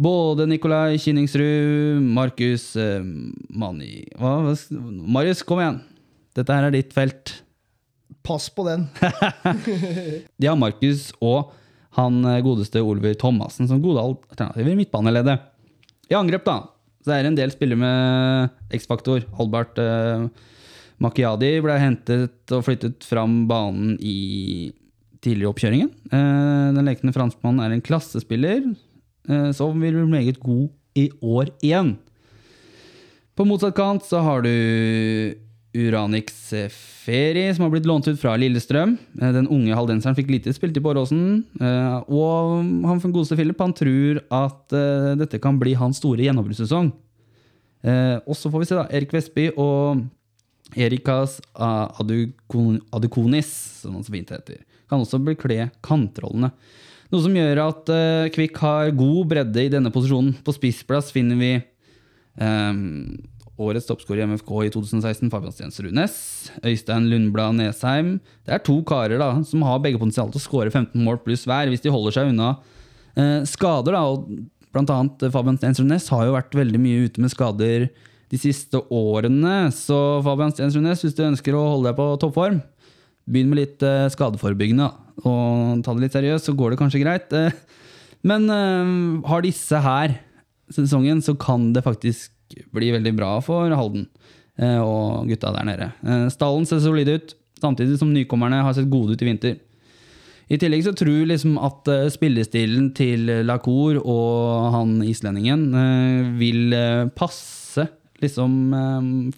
Både 0.00 0.46
Nikolai 0.48 0.96
Kinningsrud, 1.02 2.00
Markus 2.14 2.70
eh, 2.78 3.02
Mani 3.50 4.06
Marius, 4.16 5.42
kom 5.44 5.60
igjen! 5.60 5.80
Dette 6.38 6.54
her 6.56 6.68
er 6.68 6.76
ditt 6.76 6.94
felt. 6.96 7.34
Pass 8.28 8.50
på 8.52 8.66
den. 8.68 8.86
De 10.40 10.48
har 10.50 10.58
Markus 10.60 11.08
og 11.24 11.54
han 11.96 12.20
eh, 12.28 12.42
godeste 12.44 12.82
Oliver 12.84 13.16
Thomassen 13.18 13.68
som 13.70 13.80
gode 13.82 14.02
alternativer 14.04 14.74
i 14.74 14.80
midtbaneleddet. 14.82 15.46
I 16.12 16.16
angrep, 16.16 16.44
da, 16.44 16.58
så 17.04 17.14
er 17.14 17.24
det 17.24 17.32
en 17.32 17.38
del 17.38 17.52
spillere 17.54 17.80
med 17.80 18.76
X-faktor. 18.76 19.24
Albert 19.40 19.80
eh, 19.80 20.28
Makiadi 21.02 21.54
ble 21.64 21.78
hentet 21.80 22.52
og 22.54 22.64
flyttet 22.66 23.06
fram 23.06 23.46
banen 23.50 23.96
i 24.02 24.68
tidligere 25.24 25.52
oppkjøringen. 25.52 25.90
Eh, 26.12 26.66
den 26.76 26.86
lekende 26.86 27.14
franskmannen 27.16 27.64
er 27.64 27.74
en 27.74 27.84
klassespiller 27.84 28.60
eh, 28.68 29.50
som 29.56 29.78
vil 29.80 29.96
bli 29.96 30.06
meget 30.10 30.40
god 30.42 30.68
i 30.98 31.08
år 31.22 31.52
igjen. 31.64 31.96
På 33.38 33.46
motsatt 33.46 33.76
kant 33.78 34.02
så 34.06 34.20
har 34.24 34.42
du 34.42 34.52
Uranix 35.76 36.52
Feri, 36.72 37.54
som 37.54 37.66
har 37.66 37.72
blitt 37.74 37.86
lånt 37.86 38.06
ut 38.08 38.18
fra 38.20 38.36
Lillestrøm. 38.40 38.94
Eh, 39.20 39.32
Den 39.36 39.48
unge 39.52 39.74
haldenseren 39.76 40.16
fikk 40.16 40.30
lite 40.32 40.52
spilt 40.56 40.76
i 40.76 40.80
Båråsen. 40.80 41.44
eh, 41.60 41.98
Og 42.08 42.62
han 42.88 43.00
for 43.00 43.12
godeste 43.12 43.36
Philip 43.36 43.58
han 43.60 43.74
tror 43.76 44.22
at 44.32 44.72
eh, 44.72 45.14
dette 45.20 45.40
kan 45.40 45.58
bli 45.60 45.74
hans 45.74 45.98
store 46.00 46.24
gjennombruddssesong. 46.24 46.92
Og 48.26 48.34
så 48.34 48.50
får 48.50 48.58
vi 48.58 48.66
se, 48.66 48.74
da. 48.74 48.88
Erik 48.90 49.12
Vestby 49.14 49.52
og 49.56 50.00
Erikas 50.74 51.36
Adukonis, 51.54 53.52
som 53.82 53.94
han 53.94 54.02
så 54.04 54.10
fint 54.12 54.32
heter, 54.34 54.64
kan 54.90 54.98
også 55.04 55.20
bekle 55.22 55.70
kantrollene. 55.86 56.50
Noe 57.08 57.22
som 57.22 57.36
gjør 57.38 57.60
at 57.68 57.92
Kvikk 58.34 58.58
har 58.64 58.90
god 58.98 59.30
bredde 59.30 59.62
i 59.62 59.70
denne 59.72 59.92
posisjonen. 59.94 60.34
På 60.44 60.52
spissplass 60.52 61.12
finner 61.14 61.38
vi 61.38 61.52
ehm, 62.42 63.14
årets 63.58 63.88
toppskårer 63.88 64.24
i 64.24 64.28
MFK 64.32 64.52
i 64.64 64.72
2016, 64.74 65.30
Fabian 65.32 65.54
Stensrud 65.54 65.94
Næss. 65.96 66.18
Øystein 66.62 67.08
Lundblad 67.10 67.56
Nesheim. 67.58 68.16
Det 68.46 68.54
er 68.56 68.62
to 68.64 68.78
karer 68.86 69.20
da, 69.20 69.32
som 69.46 69.64
har 69.66 69.80
begge 69.84 70.00
potensial 70.00 70.30
til 70.32 70.40
å 70.40 70.44
skåre 70.44 70.72
15 70.72 70.94
mål 71.02 71.20
pluss 71.24 71.46
hver, 71.48 71.70
hvis 71.72 71.84
de 71.84 71.92
holder 71.94 72.16
seg 72.16 72.32
unna 72.32 72.52
eh, 73.18 73.42
skader. 73.48 73.98
da, 73.98 74.04
og 74.06 74.28
Blant 74.74 74.92
annet 74.92 75.24
eh, 75.26 75.32
Fabian 75.34 75.58
Stensrud 75.58 75.88
Næss 75.90 76.10
har 76.14 76.28
jo 76.28 76.36
vært 76.36 76.56
veldig 76.58 76.80
mye 76.82 77.08
ute 77.08 77.24
med 77.24 77.32
skader 77.32 77.88
de 78.28 78.40
siste 78.40 78.80
årene. 78.92 79.68
Så 79.74 79.98
Fabian 80.26 80.52
Stensrudnes, 80.54 81.04
hvis 81.04 81.16
du 81.16 81.24
ønsker 81.26 81.56
å 81.56 81.66
holde 81.74 81.90
deg 81.90 81.98
på 81.98 82.08
toppform, 82.22 82.60
begynn 83.28 83.52
med 83.52 83.62
litt 83.62 83.84
eh, 83.84 84.06
skadeforebyggende. 84.12 84.88
Og 85.24 85.84
ta 85.84 85.94
det 85.94 86.06
litt 86.06 86.16
seriøst, 86.16 86.48
så 86.48 86.56
går 86.56 86.72
det 86.74 86.80
kanskje 86.80 87.02
greit. 87.02 87.34
Eh, 87.36 87.54
men 88.28 88.48
eh, 88.52 88.96
har 89.28 89.44
disse 89.44 89.82
her 89.84 90.18
sesongen, 90.74 91.22
så 91.24 91.36
kan 91.40 91.70
det 91.72 91.86
faktisk 91.86 92.32
bli 92.74 92.90
veldig 92.94 93.14
bra 93.16 93.36
for 93.44 93.72
Halden 93.74 94.06
eh, 94.58 94.80
og 94.80 95.28
gutta 95.30 95.52
der 95.54 95.68
nede. 95.68 95.90
Eh, 96.04 96.26
Stallen 96.32 96.66
ser 96.68 96.82
solid 96.84 97.10
ut, 97.10 97.34
samtidig 97.60 97.98
som 98.00 98.12
nykommerne 98.14 98.62
har 98.64 98.76
sett 98.76 98.90
gode 98.90 99.16
ut 99.16 99.24
i 99.24 99.28
vinter. 99.28 99.56
I 100.48 100.56
tillegg 100.56 100.86
så 100.86 100.94
tror 100.96 101.12
jeg 101.12 101.30
liksom 101.32 101.58
at 101.60 101.90
eh, 101.92 102.08
spillestilen 102.12 102.90
til 102.96 103.28
Lacour 103.46 104.00
og 104.00 104.70
han 104.74 104.98
islendingen 105.04 105.68
vil 106.40 106.72
passe 107.18 107.84
liksom 108.18 108.72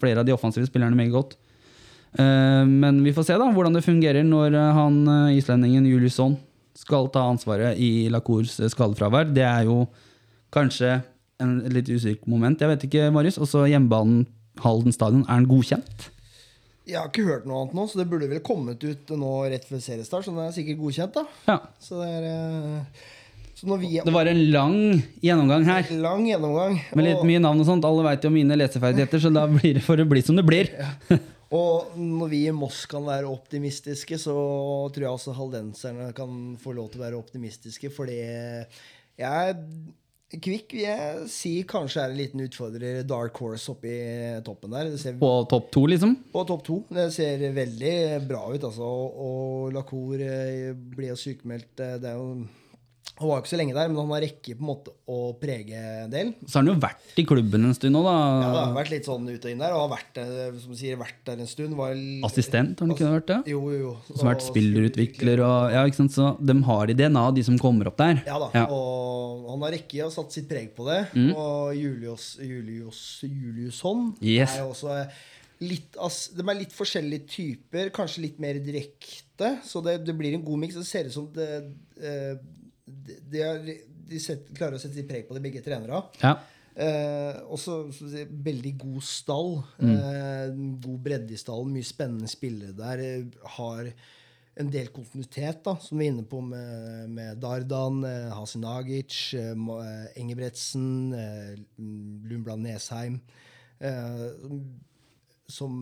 flere 0.01 0.23
av 0.23 0.25
de 0.25 0.33
offensive 0.33 0.65
spillerne 0.65 0.97
meget 0.97 1.13
godt. 1.13 1.35
Men 2.17 2.97
vi 3.05 3.13
får 3.15 3.27
se 3.27 3.35
da 3.39 3.45
hvordan 3.53 3.77
det 3.77 3.85
fungerer 3.85 4.25
når 4.25 4.55
han 4.75 4.97
islendingen 5.37 5.85
Juliusson 5.87 6.33
skal 6.75 7.07
ta 7.13 7.27
ansvaret 7.29 7.77
i 7.79 8.09
Lacours 8.11 8.57
skadefravær. 8.73 9.29
Det 9.31 9.45
er 9.45 9.69
jo 9.69 9.85
kanskje 10.51 10.97
en 11.41 11.57
litt 11.73 11.89
usikker 11.91 12.29
moment. 12.31 12.61
Jeg 12.61 12.71
vet 12.75 12.85
ikke, 12.87 13.09
Marius. 13.13 13.39
Også 13.41 13.65
hjemmebanen 13.69 14.25
Halden 14.61 14.91
stadion, 14.93 15.23
er 15.31 15.39
den 15.39 15.47
godkjent? 15.49 16.09
Jeg 16.89 16.97
har 16.99 17.07
ikke 17.07 17.23
hørt 17.27 17.45
noe 17.47 17.61
annet 17.61 17.75
nå, 17.77 17.85
så 17.87 18.01
det 18.01 18.07
burde 18.11 18.27
vel 18.29 18.41
kommet 18.43 18.81
ut 18.83 19.11
nå 19.15 19.31
rett 19.51 19.65
før 19.69 19.79
seriestart. 19.81 20.25
Så 20.25 20.33
den 20.33 20.41
er 20.43 20.53
sikkert 20.55 20.79
godkjent, 20.81 21.15
da. 21.15 21.23
Ja. 21.47 21.57
Så 21.79 22.01
det 22.01 22.09
er 22.17 22.25
eh, 22.27 23.03
Så 23.61 23.77
vi 23.79 23.91
Det 24.03 24.13
var 24.13 24.27
en 24.27 24.41
lang 24.51 24.75
gjennomgang 25.23 25.65
her. 25.69 25.87
Lang 26.03 26.25
gjennomgang. 26.27 26.79
Med 26.97 27.05
litt 27.05 27.19
og- 27.21 27.27
mye 27.29 27.39
navn 27.43 27.61
og 27.61 27.69
sånt. 27.69 27.85
Alle 27.87 28.03
veit 28.09 28.23
jo 28.25 28.33
mine 28.33 28.57
leseferdigheter, 28.57 29.21
så 29.23 29.31
da 29.33 29.45
blir 29.47 29.77
det 29.77 29.83
for 29.85 29.95
å 30.01 30.07
bli 30.09 30.21
som 30.25 30.35
det 30.35 30.45
blir. 30.47 30.71
Og 31.51 31.95
når 31.99 32.29
vi 32.31 32.45
i 32.47 32.51
Moss 32.55 32.85
kan 32.89 33.03
være 33.03 33.27
optimistiske, 33.27 34.17
så 34.17 34.33
tror 34.91 35.03
jeg 35.03 35.11
også 35.11 35.33
haldenserne 35.35 36.13
kan 36.15 36.57
få 36.61 36.73
lov 36.77 36.91
til 36.91 37.01
å 37.01 37.05
være 37.05 37.19
optimistiske, 37.19 37.91
fordi 37.91 38.19
jeg 39.19 39.57
Kvikk 40.31 40.71
vil 40.77 40.85
jeg 40.85 41.25
si 41.33 41.51
kanskje 41.67 42.05
er 42.05 42.13
en 42.13 42.19
liten 42.21 42.43
utfordrer 42.45 43.01
Dark 43.03 43.35
Horse 43.41 43.73
oppi 43.73 43.91
toppen 44.45 44.71
der. 44.71 44.91
Det 44.93 45.01
ser, 45.01 45.17
på, 45.19 45.31
topp 45.51 45.67
to, 45.75 45.83
liksom. 45.91 46.15
På 46.31 46.45
topp 46.47 46.63
to. 46.69 46.77
Det 46.87 47.09
ser 47.11 47.43
veldig 47.55 47.95
bra 48.29 48.45
ut, 48.53 48.63
altså. 48.69 48.87
Og, 48.87 49.19
og 49.27 49.75
Lacour 49.75 50.23
blir 50.95 51.11
jo 51.11 51.19
sykemeldt. 51.19 51.73
eh, 51.83 51.97
Det 51.99 52.13
er 52.13 52.15
jo 52.21 52.45
Han 53.21 53.29
var 53.29 53.37
jo 53.37 53.43
ikke 53.45 53.51
så 53.53 53.59
lenge 53.61 53.75
der, 53.77 53.87
men 53.91 53.99
han 54.01 54.11
har 54.15 54.23
rekke 54.25 54.55
på 54.57 54.63
en 54.65 54.69
måte 54.71 54.93
å 55.11 55.17
prege 55.39 55.77
en 56.05 56.09
del. 56.13 56.31
Så 56.47 56.57
har 56.57 56.63
han 56.65 56.71
jo 56.71 56.75
vært 56.81 57.19
i 57.21 57.25
klubben 57.29 57.67
en 57.69 57.75
stund 57.77 57.93
nå, 57.95 58.01
da. 58.05 58.15
Ja, 58.41 58.49
det 58.55 58.61
har 58.65 58.73
vært 58.79 58.91
litt 58.95 59.05
sånn 59.09 59.29
ut 59.29 59.45
og 59.45 59.51
inn 59.53 59.61
der, 59.61 59.75
og 59.77 59.83
har 59.85 59.91
vært, 59.93 60.17
eh, 60.23 60.57
som 60.63 60.73
sier, 60.79 60.97
vært 60.99 61.21
der 61.29 61.43
en 61.45 61.51
stund. 61.51 61.77
Var 61.77 61.93
Assistent, 62.27 62.79
har 62.81 62.87
han 62.89 62.95
ikke 62.95 63.11
vært 63.13 63.29
det? 63.31 63.39
Jo, 63.53 63.61
jo, 63.71 63.79
jo. 63.85 63.93
Som 64.11 64.25
har 64.27 64.33
vært 64.35 64.47
spillerutvikler 64.49 65.43
og 65.45 65.71
Ja, 65.77 65.85
ikke 65.85 66.01
sant. 66.01 66.11
Så 66.17 66.31
de 66.43 66.57
har 66.67 66.89
i 66.89 66.97
DNA, 66.97 67.25
de 67.37 67.43
som 67.47 67.59
kommer 67.61 67.87
opp 67.91 67.97
der. 68.01 68.23
Ja 68.25 68.39
da, 68.41 68.49
Ja. 68.57 68.65
og 68.73 69.49
han 69.51 69.61
har 69.67 69.71
rekke 69.77 70.05
og 70.05 70.11
satt 70.11 70.31
sitt 70.33 70.49
preg 70.49 70.73
på 70.75 70.85
det. 70.89 71.01
Og 71.35 71.75
Julius, 71.77 72.37
Julius 72.41 73.21
Juliusson 73.23 74.15
Yes. 74.21 74.57
er 74.57 74.65
jo 74.65 74.71
også 74.73 75.07
litt 75.61 75.93
De 75.93 76.41
er 76.49 76.57
litt 76.57 76.73
forskjellige 76.73 77.27
typer, 77.29 77.91
kanskje 77.93 78.23
litt 78.23 78.39
mer 78.41 78.55
direkte. 78.63 79.59
Så 79.63 79.81
det, 79.85 79.99
det 80.05 80.15
blir 80.17 80.33
en 80.33 80.43
god 80.45 80.57
miks. 80.63 80.75
Det 80.75 80.85
ser 80.89 81.05
ut 81.05 81.13
som 81.13 81.27
det, 81.35 81.47
eh, 82.01 82.35
de, 83.31 83.41
er, 83.41 83.61
de 84.11 84.19
set, 84.19 84.47
klarer 84.57 84.75
å 84.77 84.81
sette 84.81 84.95
sitt 84.99 85.07
preg 85.09 85.27
på 85.27 85.33
det, 85.37 85.41
begge 85.45 85.61
trenere. 85.65 86.03
Ja. 86.21 86.35
Eh, 86.75 87.41
også 87.51 87.91
så 87.91 88.07
si, 88.11 88.23
veldig 88.31 88.77
god 88.79 89.03
stall. 89.03 89.57
Mm. 89.81 89.91
Eh, 89.97 90.55
god 90.87 90.99
bredde 91.03 91.33
i 91.35 91.39
stallen. 91.39 91.73
Mye 91.75 91.83
spennende 91.87 92.29
spillere 92.31 92.71
der. 92.77 93.03
eh, 93.03 93.45
Har 93.57 93.91
en 94.61 94.69
del 94.71 94.87
kontinuitet, 94.91 95.61
da, 95.63 95.75
som 95.79 95.97
vi 95.97 96.07
er 96.07 96.11
inne 96.11 96.25
på 96.27 96.41
med, 96.43 97.09
med 97.09 97.39
Dardan, 97.43 98.01
eh, 98.07 98.29
Hasinagic, 98.35 99.33
eh, 99.39 99.51
eh, 99.51 100.07
Engebretsen, 100.19 100.87
Lundblad 102.27 102.59
Nesheim. 102.59 103.21
Som 105.51 105.73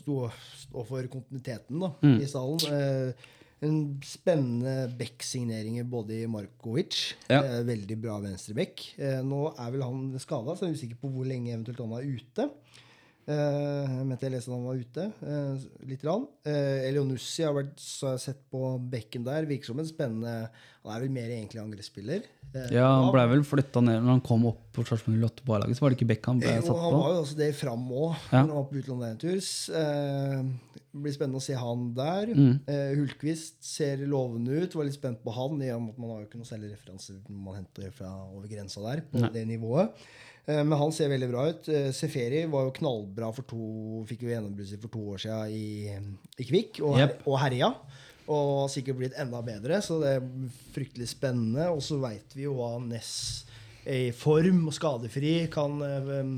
står 0.00 0.32
står 0.62 0.86
for 0.88 1.08
kontinuiteten 1.12 1.80
da, 1.82 1.90
Mm. 2.02 2.20
i 2.22 2.26
stallen. 2.26 3.14
En 3.64 3.78
spennende 4.06 4.86
back-signeringer 4.98 5.86
både 5.90 6.20
i 6.22 6.26
Markovic. 6.30 6.98
Ja. 7.26 7.40
Eh, 7.42 7.62
veldig 7.66 7.96
bra 7.98 8.18
venstreback. 8.22 8.84
Eh, 9.02 9.18
nå 9.26 9.48
er 9.50 9.72
vel 9.74 9.82
han 9.82 10.04
skada, 10.22 10.54
så 10.54 10.66
jeg 10.66 10.76
er 10.76 10.78
usikker 10.78 11.00
på 11.02 11.10
hvor 11.10 11.26
lenge 11.26 11.54
eventuelt 11.54 11.82
han 11.82 11.96
er 11.98 12.06
ute. 12.06 12.46
Eh, 13.28 13.88
jeg 13.98 14.06
mente 14.08 14.24
jeg 14.24 14.32
leste 14.32 14.48
at 14.48 14.56
han 14.56 14.64
var 14.64 14.78
ute 14.80 15.04
Uh, 15.20 15.58
litt. 15.88 16.04
Rann. 16.06 16.22
Uh, 16.46 16.86
Elionussi 16.88 17.44
har 17.44 17.52
vært, 17.56 17.74
så 17.82 18.14
jeg 18.14 18.22
sett 18.24 18.38
på 18.52 18.70
bekken 18.88 19.26
der. 19.26 19.44
Virker 19.48 19.68
som 19.72 19.82
en 19.82 19.88
spennende 19.88 20.34
Han 20.84 20.94
er 20.94 21.02
vel 21.04 21.12
mer 21.12 21.28
egentlig 21.34 21.60
angrepsspiller. 21.60 22.22
Uh, 22.54 22.70
ja, 22.72 22.86
han 22.88 23.10
blei 23.12 23.26
vel 23.28 23.44
flytta 23.44 23.82
ned 23.84 23.98
når 24.00 24.14
han 24.14 24.22
kom 24.24 24.46
opp 24.48 24.62
på 24.72 24.86
Sarpsborg 24.88 25.18
08 25.20 25.44
på 25.44 25.56
A-laget. 25.58 25.76
Så 25.76 25.84
var 25.84 25.92
det 25.92 25.98
ikke 25.98 26.08
bekk 26.14 26.30
han 26.30 26.40
ble 26.40 26.54
satt 26.54 26.70
satt 26.70 26.80
han 26.80 26.94
på. 26.96 27.02
var 27.02 27.12
jo 27.12 27.20
også 27.26 27.36
det 27.42 27.50
fram 27.58 27.84
òg, 27.92 28.14
Ja. 28.30 28.40
når 28.40 28.48
han 28.48 28.56
var 28.56 28.68
på 28.70 28.80
utlandet 28.80 29.10
en 29.10 29.20
tur. 29.26 29.50
Eh, 29.82 30.78
det 30.88 31.02
blir 31.04 31.12
spennende 31.18 31.42
å 31.42 31.44
se 31.44 31.58
han 31.60 31.82
der. 31.98 32.32
Mm. 32.32 32.54
Eh, 32.64 32.94
Hultqvist 32.96 33.58
ser 33.68 34.00
lovende 34.08 34.62
ut. 34.64 34.72
Var 34.78 34.88
litt 34.88 34.96
spent 34.96 35.20
på 35.26 35.34
han, 35.36 35.60
i 35.60 35.68
og 35.74 35.82
med 35.84 35.92
at 35.92 36.00
man 36.00 36.14
har 36.14 36.22
jo 36.22 36.30
ikke 36.30 36.40
noe 36.40 36.48
særlig 36.48 36.72
referanser 36.72 37.20
når 37.28 37.42
man 37.44 37.58
henter 37.60 37.92
fra 37.92 38.14
over 38.32 38.48
grensa 38.48 38.80
der. 38.86 39.04
på 39.12 39.28
det 39.34 39.44
nivået. 39.50 39.92
Eh, 40.48 40.64
men 40.64 40.78
han 40.80 40.92
ser 40.94 41.10
veldig 41.12 41.28
bra 41.30 41.46
ut. 41.50 41.68
Eh, 41.68 41.90
Seferi 41.94 42.44
var 42.48 42.68
jo 42.68 42.76
knallbra 42.80 43.30
for 43.36 43.48
to 43.48 44.04
Fikk 44.08 44.24
jo 44.24 44.32
gjennombrudd 44.32 44.76
for 44.78 44.94
to 44.94 45.02
år 45.14 45.24
siden 45.24 45.52
i, 45.52 45.96
i 46.40 46.46
Kvikk, 46.48 46.80
og, 46.86 47.00
yep. 47.02 47.20
Og 47.28 47.36
herja. 47.42 47.72
Og 48.28 48.54
har 48.62 48.72
sikkert 48.72 48.98
blitt 49.00 49.18
enda 49.20 49.40
bedre, 49.44 49.80
så 49.84 49.96
det 50.02 50.14
er 50.18 50.30
fryktelig 50.74 51.10
spennende. 51.14 51.68
Og 51.72 51.82
så 51.84 52.00
veit 52.00 52.36
vi 52.36 52.46
jo 52.46 52.56
hva 52.58 52.74
Ness 52.84 53.44
i 53.88 54.10
form 54.12 54.66
og 54.68 54.74
skadefri 54.76 55.34
kan, 55.52 55.78
eh, 55.84 56.32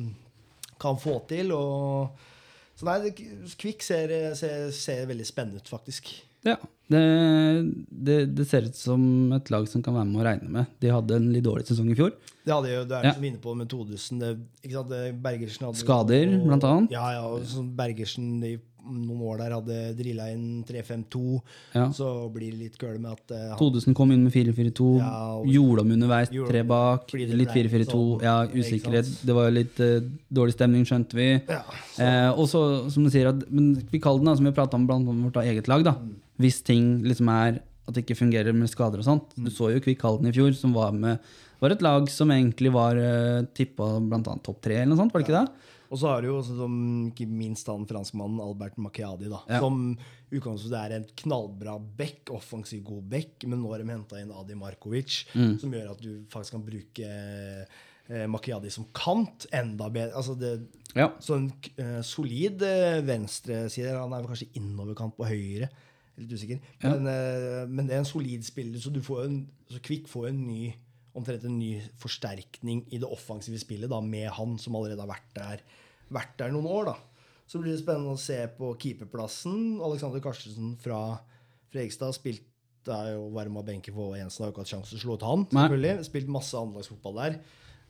kan 0.80 0.98
få 1.02 1.18
til. 1.30 1.54
Og, 1.54 2.26
så 2.78 2.86
nei, 2.86 3.12
Kvikk 3.58 3.82
ser, 3.84 4.14
ser, 4.38 4.70
ser 4.74 5.06
veldig 5.10 5.26
spennende 5.28 5.62
ut, 5.62 5.70
faktisk. 5.70 6.12
Ja, 6.46 6.56
det, 6.90 7.00
det, 7.90 8.16
det 8.34 8.46
ser 8.48 8.64
ut 8.66 8.76
som 8.78 9.02
et 9.36 9.50
lag 9.52 9.68
som 9.70 9.82
kan 9.84 9.94
være 9.94 10.08
med 10.08 10.22
å 10.22 10.26
regne 10.26 10.48
med. 10.50 10.70
De 10.82 10.90
hadde 10.90 11.18
en 11.20 11.28
litt 11.34 11.44
dårlig 11.46 11.68
sesong 11.68 11.90
i 11.92 11.98
fjor. 11.98 12.14
Det 12.46 12.54
hadde 12.54 12.72
jo, 12.72 12.86
det 12.88 12.96
er 12.98 13.04
Ja. 13.10 13.12
som 13.14 13.24
inne 13.28 13.38
på 13.42 13.54
med 13.56 13.68
sant? 13.70 14.08
Bergersen 15.22 15.68
hadde 15.68 15.82
Skader, 15.82 16.34
og- 16.40 16.48
blant 16.48 16.64
annet. 16.64 16.90
Ja, 16.96 17.12
ja. 17.12 17.22
Og 17.28 17.44
Bergersen 17.76 18.42
i 18.42 18.56
noen 18.80 19.20
år 19.28 19.36
der 19.38 19.52
hadde 19.52 19.94
drilla 19.94 20.30
inn 20.32 20.64
3-5-2. 20.64 21.42
Ja. 21.74 21.90
Så 21.92 22.32
blir 22.32 22.50
det 22.50 22.58
litt 22.58 22.78
køle 22.80 22.98
med 22.98 23.12
at 23.12 23.34
uh, 23.36 23.56
Todesen 23.60 23.94
kom 23.94 24.10
inn 24.10 24.24
med 24.24 24.32
4-4-2. 24.32 24.86
Ja, 24.98 25.42
Gjorde 25.44 25.84
om 25.84 25.92
underveis, 25.92 26.32
tre 26.48 26.62
bak. 26.66 27.12
Litt 27.12 27.52
4-4-2. 27.52 27.90
sånn, 27.92 28.24
Ja, 28.24 28.46
usikkerhet. 28.48 29.12
Det 29.22 29.36
var 29.36 29.50
jo 29.50 29.54
litt 29.60 29.78
uh, 29.84 30.00
dårlig 30.32 30.56
stemning, 30.56 30.88
skjønte 30.88 31.14
vi. 31.14 31.28
Ja, 31.46 31.62
Eh, 32.00 32.30
og 32.32 32.46
så, 32.48 32.88
som 32.88 33.04
du 33.04 33.10
sier, 33.12 33.28
at, 33.28 33.42
men 33.52 33.74
vi 33.92 33.98
kaller 34.00 34.22
den, 34.22 34.30
da, 34.30 34.34
som 34.38 34.46
vi 34.48 34.52
prata 34.56 34.78
om 34.78 34.86
blant 34.88 35.04
vårt 35.04 35.36
eget 35.44 35.68
lag, 35.68 35.82
da. 35.84 35.92
Mm. 36.00 36.14
Hvis 36.40 36.62
ting 36.66 37.02
liksom 37.04 37.28
er 37.32 37.60
at 37.90 37.96
det 37.96 38.04
ikke 38.04 38.20
fungerer 38.20 38.54
med 38.56 38.70
skader 38.70 39.02
og 39.02 39.06
sånt. 39.06 39.32
Mm. 39.36 39.46
Du 39.48 39.50
så 39.52 39.70
jo 39.74 39.82
Kvikk 39.82 40.02
Halden 40.06 40.30
i 40.30 40.34
fjor, 40.34 40.52
som 40.56 40.74
var 40.76 40.94
med 40.96 41.18
var 41.60 41.74
et 41.74 41.82
lag 41.84 42.06
som 42.08 42.30
egentlig 42.32 42.70
var 42.72 42.96
uh, 42.96 43.42
tippa 43.52 43.98
blant 44.00 44.30
annet 44.30 44.44
topp 44.46 44.62
tre, 44.64 44.78
eller 44.80 44.94
noe 44.94 45.00
sånt, 45.02 45.12
var 45.12 45.20
det 45.20 45.26
ikke 45.28 45.42
det? 45.42 45.66
Og 45.90 45.98
så 45.98 46.06
har 46.06 46.22
du 46.22 46.28
jo 46.30 46.38
ikke 47.10 47.26
minst 47.26 47.66
han 47.68 47.82
franskmannen 47.88 48.38
Albert 48.40 48.78
Macchiadi, 48.78 49.26
da. 49.28 49.40
Ja. 49.50 49.58
Som 49.58 49.96
utgangspunktet 50.30 50.76
er 50.78 50.94
en 50.96 51.06
knallbra 51.18 51.74
back, 51.98 52.30
offensiv 52.30 52.84
god 52.86 53.08
back, 53.10 53.42
men 53.44 53.58
nå 53.60 53.72
har 53.74 53.82
de 53.82 53.90
henta 53.90 54.20
inn 54.22 54.30
Adi 54.30 54.54
Markovic, 54.56 55.24
Mm. 55.34 55.58
som 55.58 55.74
gjør 55.74 55.90
at 55.90 56.00
du 56.00 56.24
faktisk 56.30 56.54
kan 56.56 56.64
bruke 56.64 57.10
eh, 57.10 58.26
Macchiadi 58.30 58.70
som 58.70 58.86
kant 58.94 59.48
enda 59.52 59.90
bedre. 59.90 60.14
Altså 60.14 60.38
det, 60.38 60.54
Ja. 60.94 61.10
så 61.20 61.36
en 61.36 61.52
eh, 61.76 62.00
solid 62.02 62.62
eh, 62.62 63.02
venstreside. 63.02 63.90
Han 63.98 64.12
er 64.14 64.22
vel 64.22 64.30
kanskje 64.30 64.54
innoverkant 64.62 65.16
på 65.18 65.26
høyre. 65.26 65.68
Litt 66.20 66.36
usikker. 66.36 66.60
Ja. 66.82 66.92
Men, 66.92 67.08
eh, 67.08 67.64
men 67.70 67.88
det 67.88 67.96
er 67.96 68.04
en 68.04 68.08
solid 68.08 68.44
spiller, 68.46 68.80
så 68.82 68.92
du 68.92 69.00
får 69.04 69.24
en, 69.26 69.42
så 69.70 69.80
Kvikk 69.84 70.08
får 70.10 70.30
en 70.30 70.40
ny 70.46 70.62
omtrent 71.16 71.44
en 71.48 71.58
ny 71.58 71.72
forsterkning 71.98 72.84
i 72.94 73.00
det 73.02 73.08
offensive 73.08 73.58
spillet 73.58 73.90
da, 73.90 73.98
med 74.04 74.28
han 74.36 74.54
som 74.62 74.76
allerede 74.78 75.02
har 75.02 75.10
vært 75.10 75.32
der, 75.34 75.64
vært 76.14 76.36
der 76.38 76.52
noen 76.54 76.68
år. 76.70 76.92
da. 76.92 77.24
Så 77.50 77.58
blir 77.58 77.74
det 77.74 77.82
spennende 77.82 78.14
å 78.14 78.20
se 78.20 78.38
på 78.54 78.70
keeperplassen. 78.78 79.80
Alexander 79.82 80.22
Karstensen 80.22 80.76
fra 80.78 81.18
Fregstad 81.72 82.14
spilt 82.14 82.46
det 82.86 82.94
er 82.96 83.10
jo 83.12 83.26
varma 83.34 83.60
benken 83.64 83.92
for 83.92 84.14
Jensen. 84.16 84.44
Har 84.44 84.48
jo 84.48 84.54
ikke 84.54 84.62
hatt 84.64 84.70
sjanse 84.70 84.94
til 84.94 85.00
å 85.00 85.02
slå 85.02 85.16
ut 85.18 85.24
han. 85.26 85.42
Selvfølgelig. 85.50 86.06
Spilt 86.06 86.30
masse 86.32 86.56
anlagsfotball 86.56 87.18
der. 87.18 87.34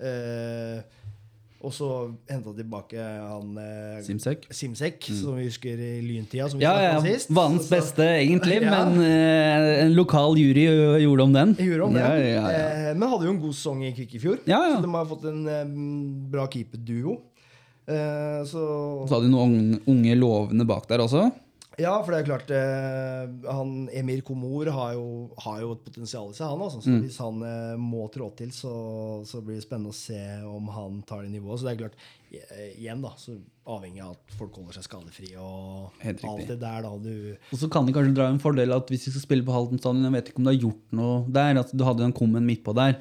Eh, 0.01 1.05
og 1.61 1.73
så 1.77 1.87
henta 2.31 2.55
tilbake 2.57 2.97
han 2.97 3.51
eh, 3.61 3.99
Simsek. 4.07 4.47
Simsek, 4.51 5.05
som 5.13 5.37
vi 5.37 5.45
husker 5.45 5.77
i 5.77 5.91
lyntida. 6.01 6.47
Som 6.49 6.59
vi 6.61 6.65
Ja, 6.65 6.73
ja. 6.81 7.01
sist. 7.05 7.29
Vanens 7.37 7.69
beste, 7.69 8.07
egentlig, 8.23 8.63
Ja. 8.65 8.71
men 8.87 9.03
eh, 9.05 9.85
en 9.85 9.93
lokal 9.95 10.39
jury 10.41 10.65
gjorde 11.05 11.27
om 11.29 11.35
den. 11.37 11.53
Gjorde 11.61 11.85
om. 11.91 11.99
Ja, 12.01 12.15
ja, 12.17 12.31
ja. 12.39 12.45
Eh, 12.51 12.95
men 12.97 13.09
hadde 13.13 13.29
jo 13.29 13.35
en 13.35 13.43
god 13.43 13.53
sesong 13.59 13.85
i 13.85 13.93
Kvikk 13.93 14.15
i 14.17 14.23
fjor. 14.23 14.41
Så 14.47 14.81
de 14.87 14.95
har 14.95 15.11
fått 15.13 15.29
en 15.29 15.43
eh, 15.49 15.75
bra 16.33 16.47
keeperduo. 16.49 17.19
Eh, 17.91 18.41
så 18.49 18.65
Så 19.09 19.15
hadde 19.19 19.27
de 19.29 19.33
noen 19.35 19.55
unge, 19.59 19.81
unge 19.91 20.17
lovende 20.17 20.65
bak 20.69 20.89
der 20.89 21.05
også. 21.05 21.29
Ja, 21.81 21.95
for 22.05 22.13
det 22.13 22.19
er 22.21 22.27
klart 22.29 22.51
eh, 22.53 23.51
han, 23.51 23.71
Emir 23.97 24.21
Komor 24.27 24.69
har 24.75 24.93
jo, 24.99 25.05
har 25.41 25.63
jo 25.63 25.73
et 25.77 25.85
potensial 25.87 26.29
i 26.33 26.37
seg, 26.37 26.47
han. 26.51 26.61
Altså. 26.67 26.83
Så 26.85 26.91
Mm. 26.93 27.01
hvis 27.07 27.19
han 27.23 27.43
eh, 27.47 27.77
må 27.81 28.05
trå 28.13 28.29
til, 28.37 28.51
så, 28.53 28.73
så 29.29 29.41
blir 29.45 29.57
det 29.57 29.65
spennende 29.65 29.93
å 29.95 29.97
se 29.97 30.21
om 30.45 30.69
han 30.75 31.01
tar 31.09 31.23
det 31.25 31.33
nivået. 31.33 31.61
Så 31.63 31.69
det 31.69 31.73
er 31.73 31.81
klart, 31.85 31.97
eh, 32.35 32.71
igjen 32.83 33.01
da, 33.05 33.15
så 33.21 33.39
avhengig 33.71 34.03
av 34.05 34.13
at 34.17 34.37
folk 34.39 34.57
holder 34.61 34.77
seg 34.79 34.87
skadefri 34.89 35.31
og 35.39 36.01
alt 36.05 36.49
det 36.49 36.57
der 36.61 36.83
da 36.87 36.91
du 36.99 37.13
Og 37.53 37.59
så 37.61 37.69
kan 37.71 37.87
de 37.87 37.93
kanskje 37.95 38.17
dra 38.17 38.27
en 38.33 38.41
fordel 38.43 38.73
at 38.75 38.89
hvis 38.91 39.05
de 39.07 39.13
skal 39.15 39.23
spille 39.29 39.47
på 39.47 39.55
Halden 39.55 39.79
stadion 39.79 40.09
Jeg 40.09 40.17
vet 40.17 40.31
ikke 40.33 40.41
om 40.43 40.49
du 40.49 40.51
har 40.51 40.63
gjort 40.65 40.97
noe 41.01 41.21
der. 41.41 41.61
At 41.63 41.71
du 41.77 41.85
hadde 41.87 42.03
den 42.05 42.17
kummen 42.17 42.47
midtpå 42.49 42.75
der. 42.75 42.97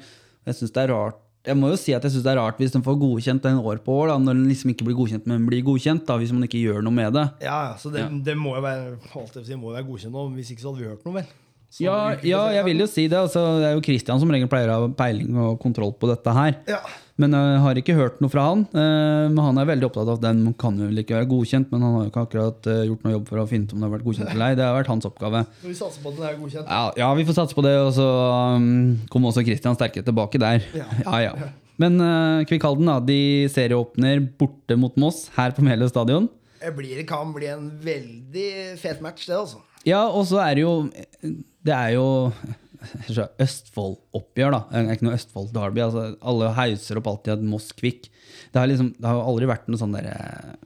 Jeg 0.46 0.54
synes 0.60 0.72
det 0.76 0.84
er 0.86 0.94
rart 0.94 1.18
Jeg 1.48 1.56
må 1.56 1.70
jo 1.72 1.76
si 1.80 1.94
at 1.96 2.04
jeg 2.04 2.12
synes 2.12 2.24
det 2.26 2.32
er 2.34 2.40
rart 2.40 2.58
hvis 2.60 2.72
den 2.74 2.82
får 2.84 2.98
godkjent 3.00 3.42
den 3.46 3.60
år 3.64 3.78
på 3.84 3.94
år, 4.02 4.10
da, 4.12 4.16
når 4.20 4.36
den 4.36 4.48
liksom 4.50 4.74
ikke 4.74 4.84
blir 4.84 4.96
godkjent, 4.98 5.28
men 5.30 5.46
blir 5.48 5.62
godkjent, 5.64 6.02
da, 6.08 6.18
hvis 6.20 6.34
man 6.36 6.44
ikke 6.44 6.60
gjør 6.60 6.82
noe 6.84 6.92
med 6.92 7.14
det. 7.16 7.26
Ja, 7.46 7.60
så 7.80 7.92
det, 7.92 8.02
Ja. 8.04 8.08
det 8.28 8.34
må 8.36 8.52
jo 8.58 8.60
være, 8.64 8.98
si, 9.46 9.56
må 9.56 9.72
være 9.72 9.86
godkjent 9.88 10.12
nå. 10.12 10.26
Hvis 10.36 10.50
ikke 10.52 10.60
så 10.60 10.72
hadde 10.74 10.82
vi 10.84 10.90
hørt 10.92 11.06
noe, 11.08 11.14
vel. 11.22 11.30
Så 11.70 11.84
Ja, 11.86 11.96
ja, 12.26 12.42
jeg 12.58 12.64
vil 12.66 12.82
jo 12.82 12.86
si 12.90 13.06
det. 13.06 13.16
Altså, 13.16 13.40
det 13.62 13.68
er 13.70 13.74
jo 13.78 13.82
Christian 13.86 14.20
som 14.20 14.32
regel 14.34 14.48
pleier 14.50 14.72
å 14.74 14.78
ha 14.82 14.88
peiling 14.98 15.36
og 15.38 15.60
kontroll 15.62 15.92
på 15.94 16.10
dette 16.10 16.34
her. 16.34 16.56
Ja. 16.68 16.80
Men 17.20 17.34
jeg 17.36 17.60
har 17.64 17.78
ikke 17.80 17.96
hørt 17.98 18.20
noe 18.22 18.32
fra 18.32 18.46
han. 18.48 18.62
Eh, 18.72 19.28
Men 19.28 19.40
han 19.44 19.60
er 19.60 19.68
veldig 19.68 19.88
opptatt 19.90 20.08
av 20.08 20.16
at 20.18 20.24
den 20.24 20.42
kan 20.60 20.78
vel 20.80 21.02
ikke 21.02 21.18
være 21.18 21.28
godkjent, 21.30 21.70
men 21.72 21.84
han 21.84 21.96
har 21.96 22.04
jo 22.06 22.12
ikke 22.12 22.24
akkurat 22.26 22.68
eh, 22.72 22.82
gjort 22.88 23.06
noe 23.06 23.14
jobb 23.18 23.30
for 23.30 23.42
å 23.42 23.46
finne 23.50 23.68
ut 23.68 23.74
om 23.76 23.82
det 23.82 23.88
har 23.88 23.94
vært 23.98 24.06
godkjent 24.08 24.32
eller 24.34 24.46
ei. 24.46 24.58
Det 24.58 24.66
har 24.66 24.76
vært 24.78 24.92
hans 24.94 25.08
oppgave. 25.08 25.42
Så 25.60 25.68
vi 25.68 25.76
satser 25.78 26.04
på 26.04 26.12
at 26.12 26.20
den 26.20 26.28
er 26.30 26.38
godkjent. 26.40 26.70
Ja, 26.70 26.82
ja, 27.02 27.10
vi 27.18 27.26
får 27.28 27.38
satse 27.42 27.58
på 27.58 27.64
det, 27.66 27.74
og 27.80 27.92
så 27.96 28.06
kom 28.10 29.08
kommer 29.12 29.34
også 29.34 29.44
Christian 29.44 29.76
sterke 29.76 30.04
tilbake 30.06 30.40
der. 30.40 30.64
Ja. 30.76 30.88
Ja. 31.20 31.34
Men 31.80 31.96
uh, 32.00 32.42
Kvikkhalden 32.48 32.88
da, 32.88 32.98
de 33.04 33.48
serieåpner 33.52 34.20
borte 34.40 34.76
mot 34.76 34.96
Moss 35.00 35.26
her 35.36 35.52
på 35.56 35.64
Meløy 35.64 35.88
stadion. 35.88 36.28
Det 36.60 36.72
blir, 36.76 37.00
kan 37.08 37.32
bli 37.32 37.48
en 37.48 37.70
veldig 37.84 38.48
fet 38.80 39.00
match, 39.04 39.24
det, 39.28 39.36
altså. 39.36 39.62
Ja, 39.88 40.02
og 40.08 40.26
så 40.28 40.40
er 40.44 40.58
det 40.58 40.64
jo 40.66 40.72
Det 41.64 41.72
er 41.72 41.94
jo 41.94 42.06
Østfold-oppgjør, 43.44 44.54
da. 44.54 44.60
Det 44.70 44.80
er 44.80 44.96
ikke 44.96 45.06
noe 45.08 45.18
Østfold-derby. 45.18 45.82
Altså, 45.84 46.06
alle 46.32 46.50
hauser 46.56 47.00
opp 47.00 47.10
alltid 47.12 47.34
at 47.36 47.46
Moss 47.46 47.70
Kvikk. 47.76 48.08
Det 48.50 48.58
har, 48.58 48.68
liksom, 48.70 48.92
det 48.96 49.06
har 49.06 49.20
aldri 49.20 49.48
vært 49.50 49.68
noen 49.70 49.82
sånn 49.82 49.96
der, 49.96 50.08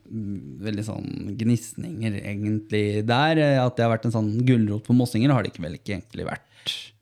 mm, 0.06 0.38
veldig 0.64 0.86
sånn 0.86 1.10
gnisninger 1.40 2.18
egentlig 2.22 2.86
der. 3.08 3.42
At 3.64 3.76
det 3.76 3.86
har 3.86 3.94
vært 3.96 4.08
en 4.08 4.16
sånn 4.16 4.34
gulrot 4.46 4.86
for 4.88 4.96
mossinger, 4.98 5.34
har 5.34 5.44
det 5.44 5.52
ikke 5.52 5.66
vel 5.66 5.78
ikke 5.80 5.98
egentlig 5.98 6.28
vært. 6.30 6.50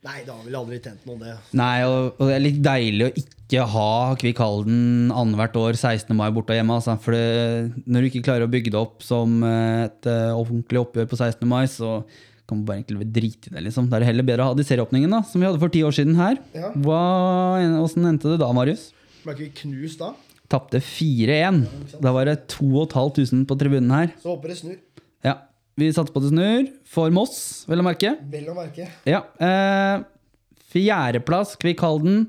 Nei, 0.03 0.25
det 0.27 0.33
har 0.35 0.43
vel 0.43 0.57
aldri 0.59 0.81
tent 0.83 1.05
noe, 1.07 1.21
det. 1.21 1.37
Nei, 1.55 1.85
og, 1.87 2.17
og 2.17 2.27
det 2.27 2.35
er 2.35 2.43
litt 2.43 2.59
deilig 2.65 3.05
å 3.07 3.13
ikke 3.21 3.67
ha 3.71 3.93
Kvikk 4.19 4.41
Halden 4.43 5.13
annethvert 5.15 5.59
år 5.61 5.79
16. 5.79 6.11
mai 6.19 6.27
borte 6.35 6.57
og 6.57 6.59
hjemme. 6.59 6.79
Altså, 6.81 6.97
for 7.05 7.15
det, 7.15 7.85
når 7.87 8.03
du 8.03 8.09
ikke 8.09 8.25
klarer 8.27 8.49
å 8.49 8.51
bygge 8.51 8.73
det 8.75 8.81
opp 8.81 9.07
som 9.07 9.39
et 9.47 10.11
uh, 10.11 10.35
offentlig 10.35 10.83
oppgjør 10.83 11.07
på 11.13 11.21
16. 11.21 11.47
mai, 11.47 11.63
så 11.71 12.01
kan 12.53 12.59
man 12.61 12.67
bare 12.69 12.83
egentlig 12.83 13.09
drite 13.17 13.49
i 13.51 13.55
det. 13.57 13.63
liksom. 13.67 13.89
Da 13.91 13.97
er 13.99 14.05
det 14.05 14.11
heller 14.13 14.27
bedre 14.29 14.45
å 14.45 14.51
ha 14.53 14.57
de 14.59 14.67
serieåpningene 14.69 15.17
da, 15.17 15.23
som 15.29 15.41
vi 15.41 15.49
hadde 15.49 15.61
for 15.63 15.73
ti 15.73 15.81
år 15.89 15.97
siden 15.97 16.19
her. 16.21 16.37
Ja. 16.55 16.71
Hva, 16.85 17.01
hvordan 17.81 18.11
endte 18.13 18.35
det 18.35 18.39
da, 18.45 18.51
Marius? 18.57 18.91
Ble 19.25 19.35
ikke 19.39 19.63
knust 19.65 20.03
da? 20.05 20.13
Tapte 20.53 20.83
4-1. 20.85 21.63
Da 22.05 22.13
var 22.13 22.29
det 22.29 22.35
2500 22.53 23.47
på 23.49 23.57
tribunen 23.61 23.95
her. 23.97 24.11
Så 24.21 24.35
håper 24.35 24.53
det 24.53 24.59
snur. 24.61 24.77
Ja, 25.25 25.39
Vi 25.81 25.89
satser 25.97 26.13
på 26.13 26.21
det 26.21 26.29
snur. 26.35 26.67
For 26.93 27.09
Moss, 27.15 27.65
vel 27.71 27.81
å 27.81 27.87
merke. 27.87 28.11
Vel 28.29 28.51
å 28.53 28.57
merke. 28.59 28.85
Ja. 29.09 29.23
Eh, 29.41 30.03
fjerdeplass, 30.75 31.55
Kvikk 31.61 31.81
Halden. 31.85 32.27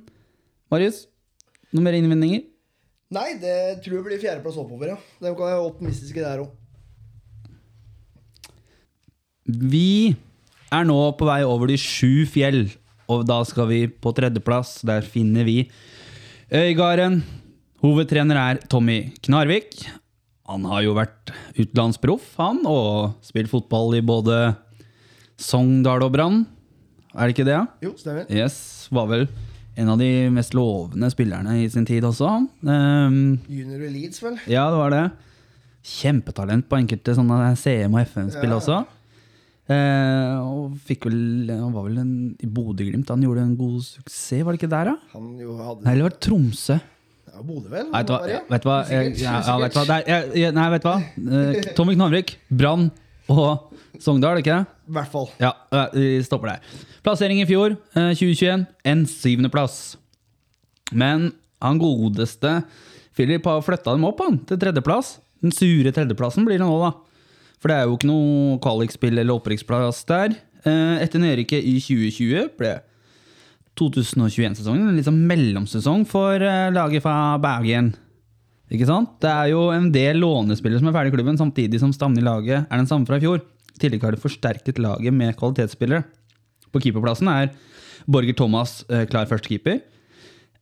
Marius, 0.72 1.04
noen 1.76 1.84
mer 1.90 1.98
innvendinger? 2.00 2.46
Nei, 3.14 3.34
det 3.42 3.84
tror 3.84 4.00
jeg 4.00 4.06
blir 4.08 4.22
fjerdeplass 4.24 4.56
oppover, 4.58 4.94
ja. 4.96 4.98
De 5.22 5.34
kan 5.36 5.50
være 5.52 5.66
optimistiske 5.68 6.24
der 6.24 6.46
òg. 6.46 6.54
Vi 9.48 10.16
er 10.74 10.86
nå 10.88 10.98
på 11.20 11.28
vei 11.28 11.42
over 11.46 11.68
de 11.70 11.78
sju 11.80 12.24
fjell, 12.30 12.66
og 13.12 13.26
da 13.28 13.42
skal 13.48 13.68
vi 13.70 13.82
på 13.88 14.14
tredjeplass. 14.16 14.82
Der 14.88 15.02
finner 15.06 15.44
vi 15.48 15.70
Øygarden. 16.54 17.22
Hovedtrener 17.84 18.38
er 18.40 18.60
Tommy 18.72 19.12
Knarvik. 19.26 19.82
Han 20.48 20.64
har 20.70 20.84
jo 20.86 20.94
vært 20.96 21.32
utenlandsproff, 21.58 22.24
han, 22.38 22.62
og 22.68 23.16
spilt 23.26 23.50
fotball 23.52 23.96
i 23.98 24.04
både 24.06 24.56
Sogndal 25.40 26.04
og 26.06 26.14
Brann. 26.16 26.44
Er 27.14 27.28
det 27.30 27.36
ikke 27.36 27.48
det? 27.48 27.58
Jo, 27.84 27.92
stemmer. 28.00 28.28
Yes, 28.32 28.88
var 28.94 29.08
vel 29.12 29.28
en 29.78 29.90
av 29.90 29.98
de 29.98 30.30
mest 30.34 30.54
lovende 30.54 31.10
spillerne 31.14 31.56
i 31.64 31.68
sin 31.74 31.86
tid 31.90 32.06
også. 32.06 32.30
Ehm, 32.70 33.40
Junior 33.50 33.82
i 33.88 33.90
Leeds, 33.96 34.22
vel. 34.24 34.38
ja, 34.48 34.68
det 34.70 34.78
var 34.80 34.94
det. 34.94 35.04
Kjempetalent 35.84 36.68
på 36.70 36.78
enkelte 36.80 37.16
sånne 37.18 37.40
CM- 37.60 37.96
og 37.98 38.04
FM-spill 38.06 38.52
Ja. 38.54 38.60
også. 38.60 38.78
Eh, 39.72 40.40
og 40.44 40.74
fikk 40.84 41.06
vel 41.08 41.48
Han 41.48 41.72
var 41.72 41.86
vel 41.88 42.00
en, 42.02 42.16
i 42.44 42.48
Bodø-Glimt. 42.52 43.08
Han 43.14 43.22
gjorde 43.24 43.46
en 43.46 43.54
god 43.60 43.78
suksess, 43.86 44.44
var 44.44 44.52
det 44.56 44.60
ikke 44.62 44.72
der, 44.74 44.90
da? 44.92 44.96
Han 45.14 45.30
jo 45.40 45.56
hadde 45.56 45.86
Nei, 45.86 45.94
eller 45.96 46.08
var 46.10 46.16
det 46.18 46.20
Tromsø? 46.26 46.76
Ja, 47.34 47.42
Bodø, 47.48 47.70
vel? 47.72 47.88
Vet 47.94 48.10
du 48.10 48.14
hva? 48.14 48.20
Han. 48.28 48.50
Vet 48.52 48.68
hva? 48.68 48.76
Usikkert, 48.84 49.22
Ja, 49.24 49.38
ja, 49.48 49.56
vet 49.64 49.78
hva? 49.80 49.86
er- 49.96 50.10
jeg- 50.12 50.36
jeg- 50.44 50.54
Nei, 50.54 50.70
vet 50.76 50.84
du 50.84 50.90
hva? 50.90 50.98
Eh, 51.00 51.74
Tommy 51.78 51.96
Knarvik, 51.96 52.36
Brann 52.52 52.92
og 53.30 53.74
Sogndal, 54.04 54.38
ikke 54.44 54.52
det? 54.52 54.68
I 54.90 54.92
hvert 54.98 55.08
fall. 55.14 55.30
Ja, 55.40 55.54
ja, 55.72 55.88
vi 55.94 56.20
stopper 56.28 56.48
der. 56.52 56.60
Plassering 57.04 57.40
i 57.42 57.46
fjor, 57.48 57.78
eh, 57.96 58.12
2021, 58.14 58.68
en 58.84 59.06
syvendeplass. 59.06 59.96
Men 60.92 61.32
han 61.62 61.80
godeste 61.80 62.64
Philip 63.16 63.44
har 63.46 63.62
flytta 63.62 63.94
dem 63.96 64.04
opp 64.06 64.20
han, 64.20 64.40
til 64.40 64.58
tredjeplass. 64.58 65.20
Den 65.42 65.52
sure 65.52 65.92
tredjeplassen 65.94 66.44
blir 66.46 66.58
det 66.58 66.66
nå, 66.68 66.80
da. 66.82 66.92
For 67.64 67.72
det 67.72 67.76
er 67.80 67.86
jo 67.88 67.96
ikke 67.96 68.10
noe 68.10 68.58
kvalikspill 68.60 69.22
eller 69.22 69.38
opprykksplass 69.40 70.02
der. 70.10 70.34
Eh, 70.68 70.98
Etter 71.00 71.22
nedrykket 71.24 71.64
i 71.64 71.78
2020 71.80 72.50
ble 72.60 72.74
2021-sesongen 73.80 74.92
en 74.92 75.06
sånn 75.06 75.22
mellomsesong 75.30 76.04
for 76.10 76.44
eh, 76.44 76.68
laget 76.76 77.06
fra 77.06 77.38
Bergen. 77.42 77.94
Ikke 78.68 78.90
sant? 78.90 79.16
Det 79.24 79.32
er 79.32 79.54
jo 79.54 79.70
en 79.72 79.88
del 79.96 80.20
lånespillere 80.20 80.82
som 80.82 80.92
er 80.92 80.98
ferdig 80.98 81.14
i 81.14 81.16
klubben, 81.16 81.40
samtidig 81.40 81.80
som 81.80 81.94
stammen 81.96 82.20
i 82.20 82.26
laget 82.26 82.66
er 82.68 82.82
den 82.82 82.90
samme 82.90 83.08
fra 83.08 83.22
i 83.22 83.24
fjor. 83.24 83.40
I 83.74 83.80
tillegg 83.80 84.04
har 84.04 84.18
de 84.18 84.22
forsterket 84.22 84.84
laget 84.84 85.16
med 85.16 85.32
kvalitetsspillere. 85.40 86.04
På 86.74 86.84
keeperplassen 86.84 87.32
er 87.32 87.54
Borger 88.12 88.36
Thomas 88.36 88.82
eh, 88.92 89.08
klar 89.08 89.32
førstekeeper. 89.32 89.80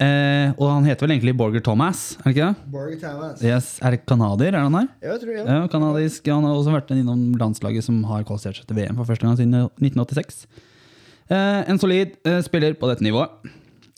Eh, 0.02 0.50
og 0.56 0.66
han 0.66 0.86
heter 0.88 1.06
vel 1.06 1.14
egentlig 1.14 1.36
Borger 1.38 1.62
Thomas, 1.62 2.16
er 2.18 2.26
det 2.26 2.32
ikke 2.34 2.48
det? 2.48 2.70
Borger 2.74 2.98
Thomas. 3.04 3.42
Yes, 3.46 3.68
er 3.86 3.94
det 3.94 4.02
canadier, 4.10 4.56
er 4.58 4.66
han 4.66 4.78
her? 4.80 4.88
Ja, 4.98 5.12
jeg 5.12 5.22
tror 5.22 5.34
jeg. 5.36 5.46
Ja, 5.46 5.58
kanadisk. 5.70 6.30
Han 6.32 6.48
har 6.48 6.58
også 6.58 6.74
vært 6.74 6.94
innom 6.96 7.26
landslaget 7.38 7.86
som 7.86 8.00
har 8.10 8.24
kvalifisert 8.26 8.58
seg 8.58 8.70
til 8.70 8.80
VM 8.80 8.98
for 8.98 9.10
første 9.12 9.28
gang 9.28 9.38
siden 9.38 9.54
1986. 9.78 10.40
Eh, 11.30 11.60
en 11.70 11.82
solid 11.82 12.16
eh, 12.26 12.40
spiller 12.48 12.74
på 12.80 12.90
dette 12.90 13.06
nivået. 13.06 13.52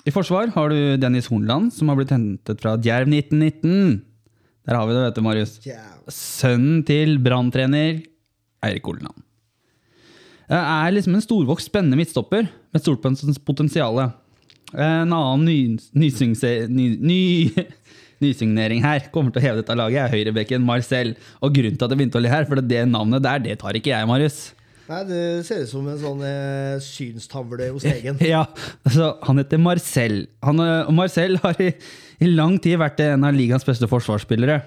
I 0.04 0.12
forsvar 0.12 0.52
har 0.52 0.74
du 0.74 0.98
Dennis 1.00 1.30
Hornland, 1.32 1.72
som 1.72 1.88
har 1.88 1.96
blitt 1.96 2.12
hentet 2.12 2.60
fra 2.60 2.76
Djerv 2.76 3.08
1919. 3.08 4.02
Der 4.68 4.76
har 4.76 4.90
vi 4.90 4.98
det, 4.98 5.06
vet 5.06 5.16
du, 5.16 5.24
Marius. 5.24 5.54
Sønnen 6.12 6.82
til 6.88 7.16
branntrener 7.24 8.02
Eirik 8.64 8.84
Horneland. 8.84 9.24
Er 10.52 10.92
liksom 10.92 11.16
en 11.16 11.24
storvokst, 11.24 11.72
spennende 11.72 11.96
midtstopper 11.96 12.50
med 12.52 12.84
stort 12.84 13.08
potensial. 13.48 14.04
En 14.74 15.14
annen 15.14 15.46
ny, 15.46 15.58
nysingse- 15.94 16.68
ny, 16.70 16.88
ny, 16.98 17.22
nysignering 18.24 18.84
her 18.86 19.08
kommer 19.14 19.34
til 19.34 19.42
å 19.42 19.46
heve 19.46 19.62
dette 19.62 19.78
laget, 19.78 20.02
er 20.06 20.14
høyrebekken 20.16 20.66
Marcel. 20.66 21.14
Og 21.44 21.54
grunnen 21.56 21.78
til 21.78 21.86
at 21.86 21.94
jeg 21.94 22.02
begynte 22.02 22.20
å 22.20 22.24
le 22.24 22.34
her, 22.34 22.48
for 22.50 22.62
det, 22.62 22.84
navnet 22.90 23.24
der, 23.26 23.42
det 23.46 23.58
tar 23.62 23.78
ikke 23.78 23.94
jeg, 23.94 24.10
Marius. 24.10 24.42
Nei, 24.84 25.00
det 25.08 25.22
ser 25.48 25.62
ut 25.64 25.70
som 25.72 25.86
en 25.88 26.00
sånn 26.02 26.24
eh, 26.28 26.76
synstavle 26.84 27.70
hos 27.72 27.86
legen. 27.88 28.18
Ja, 28.34 28.44
altså, 28.84 29.14
han 29.24 29.40
heter 29.40 29.62
Marcel. 29.62 30.18
Han, 30.44 30.60
eh, 30.60 30.82
og 30.90 30.96
Marcel 30.98 31.38
har 31.44 31.62
i, 31.64 31.70
i 32.20 32.32
lang 32.32 32.58
tid 32.62 32.82
vært 32.82 33.00
en 33.06 33.24
av 33.30 33.36
ligaens 33.38 33.64
beste 33.68 33.88
forsvarsspillere. 33.88 34.60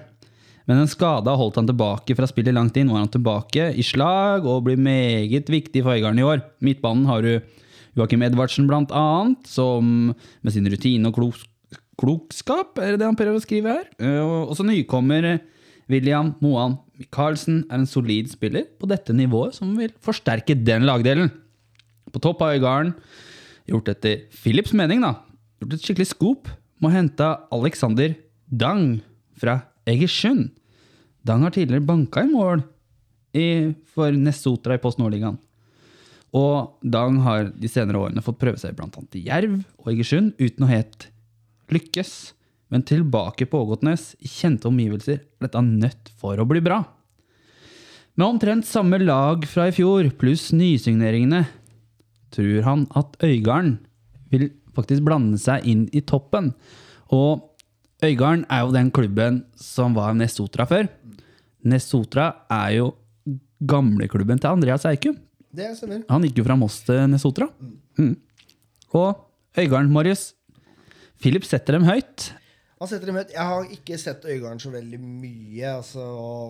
Men 0.67 0.81
en 0.81 0.89
skade 0.91 1.29
har 1.31 1.39
holdt 1.39 1.61
han 1.61 1.69
tilbake 1.69 2.15
fra 2.17 2.27
spillet 2.27 2.55
langt 2.55 2.75
inn. 2.75 2.89
Nå 2.89 2.97
er 2.97 3.05
han 3.05 3.13
tilbake 3.13 3.69
i 3.77 3.85
slag 3.87 4.47
og 4.49 4.65
blir 4.65 4.81
meget 4.81 5.47
viktig 5.53 5.85
for 5.85 5.95
Øygarden 5.95 6.19
i 6.19 6.25
år. 6.27 6.41
Midtbanen 6.65 7.05
har 7.07 7.23
du 7.23 7.37
Joakim 7.97 8.23
Edvardsen 8.27 8.67
blant 8.69 8.91
annet, 8.93 9.47
som 9.49 10.13
med 10.13 10.53
sin 10.53 10.67
rutine 10.69 11.09
og 11.09 11.17
klok 11.17 11.45
klokskap, 11.97 12.77
er 12.77 12.93
det 12.93 13.01
det 13.01 13.07
han 13.09 13.17
prøver 13.17 13.39
å 13.39 13.41
skrive 13.41 13.73
her? 13.73 13.87
Eh, 13.97 14.19
Og 14.21 14.51
også 14.53 14.65
nykommer 14.67 15.39
William 15.89 16.35
Moan 16.43 16.77
Michaelsen 16.99 17.63
er 17.71 17.79
en 17.79 17.89
solid 17.89 18.29
spiller 18.29 18.67
på 18.77 18.89
dette 18.89 19.15
nivået 19.15 19.55
som 19.57 19.71
vil 19.77 19.93
forsterke 20.03 20.53
den 20.53 20.85
lagdelen. 20.85 21.31
På 22.13 22.21
topp 22.21 22.43
av 22.45 22.53
Øygarden 22.53 22.93
gjort 23.67 23.89
etter 23.91 24.27
Philips 24.29 24.73
mening, 24.77 25.01
da. 25.01 25.15
Gjort 25.61 25.73
et 25.73 25.85
skikkelig 25.85 26.11
scoop 26.11 26.51
med 26.77 26.91
å 26.91 26.93
hente 26.93 27.31
Alexander 27.53 28.13
Dang 28.47 28.99
fra 29.37 29.59
Egersund. 29.89 30.51
Dang 31.25 31.43
har 31.43 31.55
tidligere 31.55 31.85
banka 31.85 32.23
i 32.23 32.29
mål 32.31 32.61
i, 33.33 33.47
for 33.89 34.13
Nessotra 34.13 34.77
i 34.77 34.81
Post 34.81 35.01
Nordligaen. 35.01 35.37
Og 36.35 36.79
Dang 36.83 37.21
har 37.23 37.51
de 37.55 37.69
senere 37.71 38.01
årene 38.07 38.23
fått 38.23 38.39
prøve 38.41 38.59
seg 38.59 38.79
annet 38.83 39.15
i 39.15 39.23
Jerv 39.29 39.61
og 39.79 39.91
Egersund 39.93 40.33
uten 40.41 40.65
å 40.65 40.71
helt 40.71 41.11
lykkes. 41.71 42.33
men 42.69 42.83
tilbake 42.83 43.45
på 43.47 43.61
Ågotnes 43.63 44.17
i 44.19 44.27
kjente 44.27 44.67
omgivelser 44.67 45.21
er 45.21 45.45
dette 45.45 45.61
nødt 45.63 46.09
for 46.19 46.35
å 46.35 46.43
bli 46.43 46.59
bra. 46.59 46.81
Med 48.17 48.25
omtrent 48.27 48.67
samme 48.67 48.97
lag 48.99 49.45
fra 49.47 49.69
i 49.69 49.71
fjor, 49.71 50.09
pluss 50.19 50.49
nysigneringene, 50.51 51.45
tror 52.33 52.65
han 52.65 52.87
at 52.97 53.15
Øygarden 53.23 53.77
vil 54.33 54.49
faktisk 54.75 55.05
blande 55.05 55.39
seg 55.39 55.63
inn 55.69 55.85
i 55.95 56.01
toppen. 56.01 56.51
Og 57.13 57.45
Øygarden 58.03 58.43
er 58.51 58.65
jo 58.65 58.75
den 58.75 58.91
klubben 58.91 59.45
som 59.55 59.95
var 59.95 60.17
Nesotra 60.17 60.67
før. 60.67 60.89
Nesotra 61.63 62.33
er 62.51 62.73
jo 62.81 62.89
gamleklubben 63.63 64.41
til 64.41 64.51
Andreas 64.51 64.85
Eikum. 64.89 65.15
Det 65.57 65.71
stemmer. 65.79 66.03
Han 66.11 66.27
gikk 66.27 66.41
jo 66.43 66.47
fra 66.47 66.57
Moss 66.59 66.79
til 66.87 67.03
Nesotra. 67.11 67.49
Mm. 67.99 68.15
Og 68.97 69.23
Øygarden, 69.57 69.91
Marius. 69.93 70.29
Philip 71.21 71.45
setter 71.49 71.73
dem 71.79 71.87
høyt. 71.87 72.31
Han 72.77 72.85
setter 72.91 73.09
dem 73.09 73.15
høyt. 73.17 73.31
Jeg 73.33 73.41
har 73.49 73.63
ikke 73.73 73.95
sett 73.97 74.25
Øygarden 74.29 74.59
så 74.61 74.69
veldig 74.69 74.99
mye. 75.01 75.71
Altså, 75.79 76.03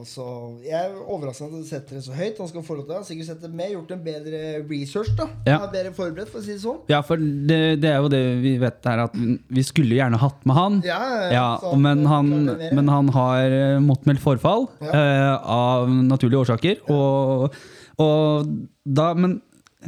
så 0.10 0.26
jeg 0.66 0.76
er 0.76 0.98
overrasket 1.08 1.46
at 1.48 1.54
han 1.56 1.64
setter 1.70 1.96
det 1.96 2.02
så 2.04 2.18
høyt. 2.18 2.42
Han 2.44 2.50
skal 2.52 2.66
få 2.68 2.76
lov 2.76 2.90
til 2.90 2.98
det. 2.98 3.06
Sikkert 3.08 3.30
sett 3.30 3.46
dem 3.46 3.54
med, 3.56 3.72
gjort 3.78 3.94
en 3.96 4.02
bedre 4.04 4.42
research. 4.68 5.14
da 5.16 5.30
Ja. 5.48 5.62
Han 5.62 5.70
er 5.70 5.72
bedre 5.78 5.94
forberedt, 5.96 6.34
for 6.34 6.42
å 6.42 6.44
si 6.44 6.52
det 6.58 6.60
sånn. 6.66 6.82
Ja, 6.92 7.00
for 7.08 7.16
det, 7.24 7.62
det 7.80 7.94
er 7.94 8.04
jo 8.04 8.12
det 8.12 8.22
vi 8.44 8.58
vet 8.60 8.92
her, 8.92 9.06
at 9.08 9.16
vi 9.16 9.64
skulle 9.70 9.96
gjerne 10.02 10.20
hatt 10.20 10.44
med 10.52 10.60
han. 10.60 10.82
Ja, 10.84 11.00
ja, 11.32 11.32
Ja, 11.38 11.74
men, 11.80 12.04
han, 12.12 12.34
men 12.76 12.92
han 12.92 13.16
har 13.16 13.48
eh, 13.62 13.80
måttet 13.88 14.12
melde 14.12 14.26
forfall 14.28 14.68
Ja. 14.84 14.92
uh, 14.92 15.36
av 15.48 15.88
naturlige 16.12 16.44
årsaker. 16.44 16.84
Og, 16.92 17.56
og 18.04 18.52
da, 18.88 19.12
men 19.18 19.40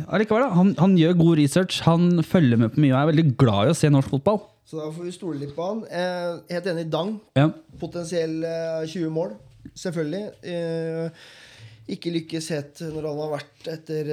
allikevel, 0.08 0.46
da. 0.46 0.54
Han, 0.58 0.74
han 0.80 0.96
gjør 1.00 1.18
god 1.20 1.40
research, 1.42 1.82
han 1.88 2.24
følger 2.26 2.60
med 2.62 2.74
på 2.74 2.84
mye 2.84 2.94
og 2.94 3.02
er 3.02 3.12
veldig 3.12 3.28
glad 3.40 3.70
i 3.70 3.74
å 3.74 3.78
se 3.78 3.92
norsk 3.94 4.16
fotball. 4.18 4.42
Så 4.70 4.78
da 4.78 4.90
får 4.94 5.08
vi 5.08 5.14
stole 5.16 5.40
litt 5.42 5.56
på 5.58 5.66
han. 5.66 5.80
Eh, 5.90 6.34
helt 6.54 6.68
enig. 6.70 6.90
Dang. 6.94 7.16
Ja. 7.40 7.48
Potensiell 7.82 8.36
eh, 8.46 8.84
20 8.86 9.10
mål. 9.16 9.34
Selvfølgelig. 9.74 10.28
Eh, 10.46 11.24
ikke 11.96 12.14
lykkes 12.14 12.52
helt 12.54 12.84
når 12.94 13.08
han 13.10 13.24
har 13.24 13.34
vært 13.40 13.72
etter 13.74 14.12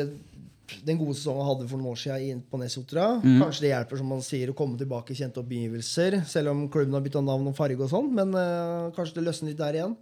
den 0.86 0.98
gode 0.98 1.14
sesongen 1.14 1.44
han 1.44 1.50
hadde 1.52 1.68
for 1.70 1.78
noen 1.78 1.92
år 1.92 2.00
siden 2.00 2.40
på 2.50 2.58
Nesotra. 2.58 3.10
Kanskje 3.22 3.66
det 3.66 3.72
hjelper 3.74 4.00
som 4.00 4.08
man 4.10 4.24
sier, 4.24 4.50
å 4.50 4.56
komme 4.56 4.80
tilbake 4.80 5.12
i 5.12 5.18
kjente 5.18 5.42
omgivelser, 5.42 6.22
selv 6.26 6.54
om 6.54 6.64
klubben 6.72 6.96
har 6.96 7.04
bytta 7.04 7.22
navn 7.22 7.52
og 7.52 7.58
farge 7.58 7.84
og 7.84 7.92
sånn. 7.92 8.08
Men 8.16 8.32
eh, 8.40 8.88
kanskje 8.96 9.20
det 9.20 9.26
løsner 9.28 9.52
litt 9.52 9.60
der 9.60 9.78
igjen. 9.78 9.94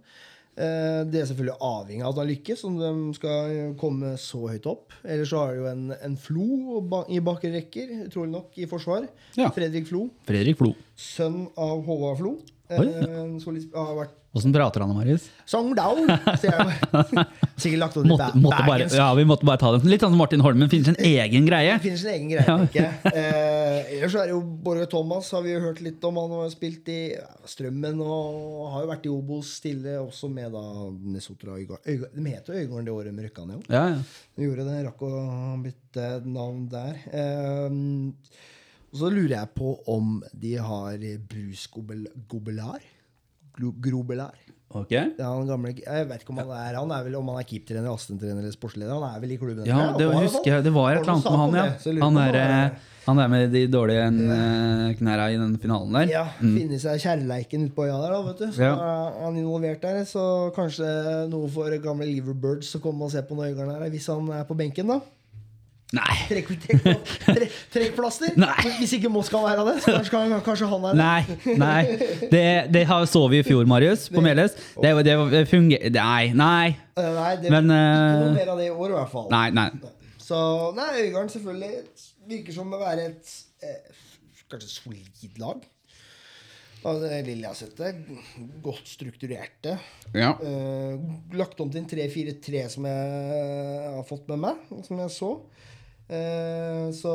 Eh, 0.55 1.01
det 1.11 1.19
er 1.19 1.29
selvfølgelig 1.29 1.57
avhengig 1.67 2.03
av 2.05 2.13
at 2.13 2.21
han 2.21 2.29
lykkes, 2.31 2.63
om 2.67 2.77
de 2.79 2.91
skal 3.17 3.55
komme 3.79 4.13
så 4.21 4.41
høyt 4.53 4.67
opp. 4.71 4.95
Ellers 5.03 5.31
så 5.33 5.43
har 5.43 5.53
de 5.53 5.63
jo 5.63 5.69
en, 5.71 5.85
en 5.95 6.17
Flo 6.19 6.81
i 7.11 7.21
bakre 7.23 7.51
rekker, 7.57 7.95
utrolig 8.07 8.31
nok, 8.37 8.51
i 8.59 8.69
forsvar. 8.71 9.09
Ja. 9.35 9.51
Fredrik 9.55 9.89
Flo. 9.91 10.07
Fredrik 10.27 10.59
Flo. 10.61 10.73
Sønn 10.95 11.45
av 11.59 11.83
Håvard 11.87 12.21
Flo. 12.21 12.37
Oi, 12.75 12.87
ja. 12.89 13.25
så 13.43 13.51
har 13.75 13.97
vært 13.99 14.15
Åssen 14.35 14.51
prater 14.51 14.83
han 14.83 14.89
om 14.91 14.97
Marius? 14.99 15.29
Songdal, 15.47 16.01
sier 16.41 16.51
jeg. 16.51 16.73
Sikkert 17.61 17.79
lagt 17.79 17.99
opp 18.01 18.07
Måtte, 18.09 18.25
måtte 18.35 18.63
bare, 18.67 18.87
ja, 18.91 19.05
vi 19.15 19.23
måtte 19.27 19.47
bare 19.47 19.61
ta 19.61 19.69
den. 19.71 19.85
Litt 19.87 20.01
sånn 20.03 20.11
som 20.11 20.19
Martin 20.19 20.41
Holmen 20.43 20.67
finner 20.71 20.89
sin 20.91 20.97
egen 21.07 21.45
greie. 21.47 21.77
Finner 21.79 22.01
sin 22.01 22.11
egen 22.11 22.33
greie, 22.33 22.43
tenker 22.43 22.81
jeg. 22.81 23.13
Eh, 23.13 23.93
ellers 23.95 24.11
så 24.11 24.19
er 24.25 24.27
det 24.27 24.33
jo 24.33 24.41
Borge 24.65 24.89
Thomas, 24.91 25.29
har 25.31 25.45
vi 25.45 25.53
jo 25.53 25.61
hørt 25.63 25.79
litt 25.85 26.03
om. 26.09 26.19
Han 26.19 26.33
har 26.35 26.49
spilt 26.51 26.91
i 26.91 26.97
Strømmen 27.47 28.01
og 28.03 28.65
har 28.73 28.83
jo 28.83 28.89
vært 28.89 29.07
i 29.07 29.13
Obos 29.13 29.53
stille, 29.61 29.93
også 30.01 30.27
med 30.33 30.51
da 30.57 30.63
Nesotra 31.13 31.53
og 31.55 31.61
Øygarden. 31.63 32.11
De 32.19 32.33
heter 32.33 32.57
jo 32.57 32.65
Øygarden 32.65 32.89
det 32.89 32.95
året 32.97 33.15
de 33.15 33.27
rykka 33.29 33.45
ned, 33.47 33.61
jo. 33.61 33.63
Ja, 33.71 33.85
ja. 33.93 34.25
De 34.35 34.49
gjorde 34.49 34.65
det, 34.67 34.81
rakk 34.89 35.05
å 35.07 35.13
bytte 35.63 36.09
navn 36.27 36.67
der. 36.75 36.99
Eh, 37.07 37.79
og 38.91 38.99
så 38.99 39.13
lurer 39.15 39.37
jeg 39.37 39.53
på 39.55 39.77
om 39.95 40.19
de 40.35 40.57
har 40.59 41.07
Bruce 41.31 41.71
Gobelar? 41.71 42.83
Glo- 43.55 43.73
Okay. 44.75 45.11
Gamle, 45.15 45.71
jeg 45.77 46.07
vet 46.09 46.23
ikke 46.23 46.33
om 46.33 46.39
han 46.41 46.49
er 46.51 46.75
Han 46.75 46.91
er 46.91 47.05
vel 47.05 47.15
om 47.15 47.29
han 47.31 47.37
er 47.39 47.45
keeptrener, 47.47 47.87
assistenttrener 47.93 48.41
eller 48.43 48.51
sportsleder. 48.51 48.91
Han 48.91 49.05
er 49.07 49.21
vel 49.23 49.31
i 49.31 49.37
klubben? 49.39 49.63
Ja, 49.69 49.93
det 49.95 50.07
Var 50.09 50.19
husker 50.25 50.51
jeg. 50.51 50.65
Det 50.65 50.73
var 50.75 50.89
et 50.91 50.99
eller 50.99 51.13
annet 51.13 51.29
med 51.31 51.39
han, 51.39 51.55
ja. 51.55 52.03
Han 52.03 52.17
er, 52.19 52.37
han 53.05 53.19
eh, 53.21 53.23
er 53.23 53.31
med 53.31 53.53
de 53.53 53.61
dårlige 53.71 54.03
eh, 54.09 54.95
knæra 54.99 55.29
i 55.31 55.37
den 55.39 55.55
finalen 55.63 55.95
der. 55.95 56.11
Ja, 56.11 56.25
finne 56.41 56.79
seg 56.81 56.99
kjærleiken 57.05 57.69
utpå 57.69 57.85
øya 57.87 58.01
der, 58.01 58.17
da, 58.17 58.21
vet 58.27 58.41
du. 58.43 58.47
Så 58.57 58.65
Ja. 58.67 58.73
er 58.75 59.23
han 59.23 59.37
involvert 59.39 59.81
der. 59.85 60.01
Så 60.09 60.25
kanskje 60.57 60.91
noe 61.31 61.47
for 61.55 61.71
gamle 61.79 62.09
Liverbirds 62.09 62.75
å 62.75 62.81
komme 62.83 63.07
og 63.07 63.11
se 63.15 63.23
på 63.23 63.37
Nøygarden 63.39 63.77
er 63.79 63.89
hvis 63.95 64.07
han 64.11 64.27
er 64.41 64.43
på 64.49 64.57
benken, 64.59 64.91
da. 64.91 64.99
Nei. 65.95 66.15
Trekk, 66.29 66.49
trekk, 66.65 67.11
trekk, 67.25 67.57
trekkplaster. 67.73 68.33
Nei. 68.41 68.53
Hvis 68.81 68.93
ikke 68.97 69.09
Moss 69.13 69.29
kan 69.33 69.43
være 69.45 69.65
det, 69.69 69.75
så 69.83 69.93
kanskje, 69.95 70.11
kan- 70.15 70.41
kanskje 70.45 70.69
han 70.71 70.87
er 70.89 70.95
det. 70.95 71.03
Nei, 71.03 71.57
nei. 71.61 71.83
Det, 72.31 72.45
det 72.75 72.85
har- 72.89 73.05
så 73.09 73.21
vi 73.31 73.39
i 73.39 73.45
fjor, 73.47 73.65
Marius, 73.69 74.07
på 74.13 74.23
Meløs. 74.25 74.57
Det, 74.81 74.93
det 75.07 75.43
fungerer 75.51 75.93
Nei, 75.95 76.31
nei. 76.35 76.73
Eh, 76.97 77.11
Nei, 77.19 77.35
det 77.43 77.51
Men, 77.53 77.69
ikke 77.69 77.83
eh, 77.83 78.17
noe 78.25 78.33
mer 78.39 78.51
av 78.55 78.59
det 78.63 78.67
i 78.71 78.73
år, 78.73 78.89
i 78.91 78.97
hvert 78.99 79.13
fall. 79.13 79.29
Nei, 79.31 79.45
nei. 79.55 79.69
Så 80.25 80.41
nei, 80.75 80.89
Øygarden 81.05 81.29
selvfølgelig 81.29 81.79
virker 82.27 82.55
som 82.55 82.73
å 82.73 82.79
være 82.81 83.09
et 83.11 83.33
eh, 83.61 84.03
kanskje 84.51 84.69
solid 84.73 85.39
lag. 85.41 85.63
Av 86.85 86.99
det 87.01 87.23
lille 87.25 87.41
jeg 87.41 87.49
har 87.49 87.57
sett 87.57 87.79
det. 87.79 87.91
Godt 88.61 88.85
strukturerte. 88.91 89.71
Ja. 90.13 90.35
Uh, 90.37 91.01
lagt 91.33 91.57
om 91.63 91.71
til 91.73 91.81
en 91.81 91.87
3-4-3 91.89 92.59
som 92.75 92.85
jeg 92.85 93.87
har 93.95 94.05
fått 94.05 94.27
med 94.29 94.43
meg, 94.43 94.59
som 94.85 94.99
jeg 95.01 95.13
så. 95.15 95.31
Eh, 96.05 96.91
så 96.93 97.11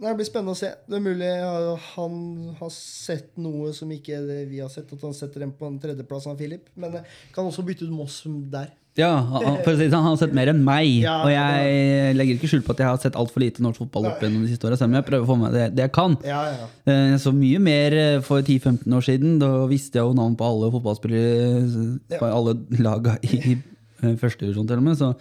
det 0.00 0.14
blir 0.14 0.28
spennende 0.28 0.54
å 0.54 0.58
se. 0.58 0.70
Det 0.86 0.98
er 0.98 1.02
mulig 1.04 1.26
eh, 1.26 1.86
han 1.96 2.16
har 2.60 2.70
sett 2.74 3.32
noe 3.42 3.72
som 3.74 3.90
ikke 3.90 4.20
vi 4.50 4.60
har 4.62 4.70
sett, 4.72 4.92
at 4.94 5.02
han 5.02 5.16
setter 5.16 5.42
dem 5.42 5.54
på 5.58 5.66
en 5.66 5.78
tredjeplass 5.82 6.28
av 6.30 6.38
Philip. 6.38 6.68
Men 6.78 7.00
jeg 7.00 7.06
kan 7.34 7.48
også 7.48 7.64
bytte 7.66 7.86
ut 7.88 7.94
Moss 7.94 8.22
der. 8.52 8.70
Ja, 8.96 9.10
han- 9.20 9.58
si 9.64 9.90
sånn, 9.90 9.92
han 9.92 10.14
har 10.14 10.16
sett 10.16 10.32
mer 10.32 10.48
enn 10.48 10.62
meg. 10.64 11.02
Ja, 11.02 11.18
og 11.22 11.28
jeg 11.28 12.14
legger 12.16 12.38
ikke 12.38 12.48
skjul 12.48 12.62
på 12.64 12.72
at 12.72 12.78
jeg 12.80 12.86
har 12.88 12.96
sett 13.02 13.12
altfor 13.20 13.42
lite 13.42 13.60
norsk 13.60 13.82
fotball 13.82 14.06
opp 14.08 14.22
gjennom 14.22 14.46
de 14.46 14.48
siste 14.48 14.64
åra, 14.64 14.78
jeg 14.78 15.04
prøver 15.04 15.26
å 15.26 15.28
få 15.28 15.36
med 15.38 15.52
det, 15.52 15.66
det 15.76 15.82
jeg 15.84 15.92
kan. 15.92 16.16
Ja, 16.24 16.40
ja. 16.48 16.68
Eh, 16.86 17.16
så 17.20 17.32
mye 17.36 17.58
mer 17.60 17.92
eh, 17.92 18.20
for 18.24 18.40
10-15 18.40 18.88
år 18.96 19.04
siden. 19.04 19.38
Da 19.38 19.66
visste 19.68 19.98
jeg 20.00 20.06
jo 20.06 20.14
navn 20.16 20.34
på 20.38 20.46
alle 20.48 20.70
fotballspillere 20.72 22.18
på 22.18 22.24
alle 22.24 22.56
laga 22.80 23.18
i 23.22 23.58
eh, 23.58 24.16
første 24.16 24.46
divisjon, 24.46 24.66
til 24.66 24.78
og 24.80 24.82
med. 24.88 24.96
Så 24.96 25.12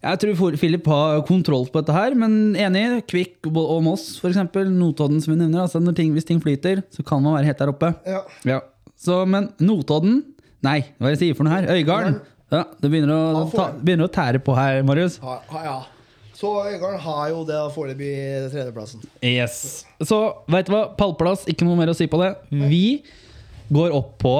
jeg 0.00 0.20
tror 0.22 0.36
Filip 0.38 0.60
Philip 0.62 0.86
har 0.88 1.20
kontroll 1.28 1.66
på 1.68 1.82
dette 1.82 1.92
her, 1.92 2.14
men 2.16 2.56
enig. 2.56 3.02
Kvikk 3.10 3.50
og 3.52 3.82
Moss, 3.84 4.14
f.eks. 4.20 4.38
Notodden, 4.72 5.20
som 5.20 5.34
vi 5.34 5.38
nevner. 5.42 5.66
Altså 5.66 5.80
når 5.82 5.96
ting, 5.98 6.14
hvis 6.16 6.24
ting 6.28 6.40
flyter, 6.40 6.80
så 6.94 7.04
kan 7.04 7.20
man 7.22 7.36
være 7.36 7.50
helt 7.50 7.60
der 7.60 7.72
oppe. 7.74 7.94
ja. 8.08 8.22
Ja. 8.48 8.60
Så, 9.00 9.22
men 9.24 9.46
Notodden 9.64 10.18
Nei, 10.60 10.82
hva 11.00 11.08
er 11.08 11.14
det 11.14 11.16
jeg 11.16 11.20
sier 11.22 11.36
for 11.38 11.46
noe 11.48 11.54
her? 11.54 11.70
Øygarden. 11.72 12.18
Ja, 12.52 12.66
det 12.82 12.90
begynner 12.92 13.14
å, 13.14 13.44
ta, 13.48 13.70
begynner 13.80 14.10
å 14.10 14.12
tære 14.12 14.42
på 14.44 14.52
her, 14.52 14.82
Marius. 14.84 15.14
Ha, 15.24 15.38
ha, 15.54 15.62
ja. 15.64 15.78
Så 16.36 16.50
Øygarden 16.66 17.00
har 17.00 17.30
jo 17.32 17.38
det 17.48 17.60
foreløpig 17.72 18.10
tredjeplassen. 18.52 19.06
Yes. 19.24 19.86
Så 20.04 20.18
veit 20.52 20.68
du 20.68 20.74
hva? 20.74 20.82
Pallplass, 20.98 21.46
ikke 21.48 21.64
noe 21.64 21.80
mer 21.80 21.92
å 21.92 21.96
si 21.96 22.10
på 22.12 22.20
det. 22.20 22.34
Vi 22.52 23.00
går 23.72 23.96
opp 23.96 24.18
på 24.20 24.34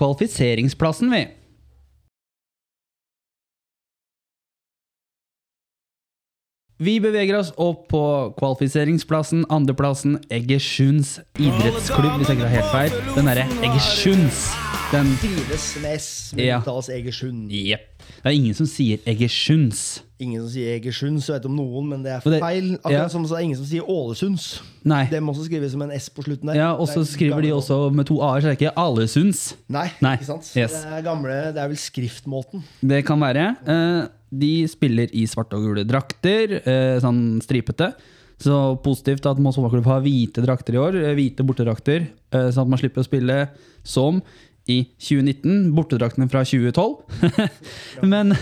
kvalifiseringsplassen, 0.00 1.12
vi. 1.12 1.22
Vi 6.76 6.98
beveger 7.00 7.38
oss 7.38 7.54
opp 7.56 7.86
på 7.88 8.00
kvalifiseringsplassen. 8.36 9.46
Andreplassen 9.48 10.18
Egersunds 10.28 11.14
idrettsklubb, 11.40 12.18
hvis 12.20 12.28
jeg 12.28 12.36
ikke 12.36 12.48
har 12.50 12.56
helt 12.58 12.72
feil. 12.74 13.14
Den 13.16 13.30
derre 13.30 13.46
Egersunds. 13.64 14.42
Den 14.92 15.08
Trives 15.18 15.64
med 15.82 15.96
S, 15.96 16.32
men 16.36 16.44
Ja. 16.46 16.58
uttales 16.60 16.88
Egersund. 16.92 17.48
Jepp. 17.50 18.02
Det 18.22 18.26
er 18.28 18.30
ingen 18.36 18.54
som 18.54 18.66
sier 18.66 18.98
Egersunds. 19.06 20.02
Ingen 20.20 20.42
som 20.42 20.50
sier 20.52 20.76
Egersunds, 20.76 21.26
jeg 21.26 21.34
vet 21.40 21.46
om 21.48 21.56
noen, 21.56 21.88
men 21.88 22.02
det 22.04 22.12
er 22.12 22.20
feil. 22.20 22.76
Akkurat 22.76 22.92
ja. 22.92 23.08
som 23.08 23.22
det 23.24 23.32
er 23.32 23.42
ingen 23.42 23.56
som 23.56 23.66
sier 23.66 23.82
Ålesunds. 23.82 24.60
Nei. 24.84 25.06
Det 25.10 25.22
må 25.22 25.32
også 25.32 25.48
skrives 25.48 25.72
som 25.72 25.82
en 25.82 25.90
S 25.96 26.08
på 26.10 26.22
slutten 26.22 26.46
der. 26.52 26.54
Ja, 26.60 26.74
Og 26.74 26.86
så 26.88 27.00
er 27.00 27.04
skriver 27.08 27.40
de 27.42 27.52
også 27.52 27.90
med 27.92 28.06
to 28.06 28.20
a-er, 28.20 28.40
så 28.40 28.52
det 28.52 28.62
er 28.62 28.66
ikke 28.68 28.78
Alesunds. 28.78 29.56
Nei, 29.68 29.88
Nei, 30.00 30.14
ikke 30.16 30.26
sant? 30.28 30.52
yes. 30.56 30.72
Det 30.72 30.92
er 30.92 31.02
gamle, 31.02 31.40
det 31.56 31.56
er 31.64 31.68
vel 31.68 31.76
skriftmåten. 31.76 32.62
Det 32.84 33.04
kan 33.06 33.18
være. 33.20 33.56
Eh, 33.66 34.08
De 34.30 34.66
spiller 34.68 35.12
i 35.14 35.26
svarte 35.30 35.56
og 35.58 35.62
gule 35.68 35.84
drakter, 35.86 36.60
eh, 36.66 36.96
sånn 37.02 37.38
stripete. 37.44 37.92
Så 38.42 38.76
positivt 38.84 39.24
at 39.30 39.38
Moss 39.40 39.56
fotballklubb 39.56 39.86
har 39.88 40.02
hvite 40.04 40.42
drakter 40.44 40.74
i 40.74 40.80
år. 40.82 40.96
eh, 41.00 41.14
Hvite 41.16 41.46
bortedrakter, 41.46 42.08
eh, 42.32 42.50
sånn 42.52 42.66
at 42.66 42.68
man 42.68 42.78
slipper 42.78 43.00
å 43.00 43.06
spille 43.08 43.48
som 43.82 44.20
i 44.68 44.82
2019. 44.98 45.72
Bortedraktene 45.72 46.28
fra 46.28 46.42
2012. 46.42 46.98
Men 48.12 48.34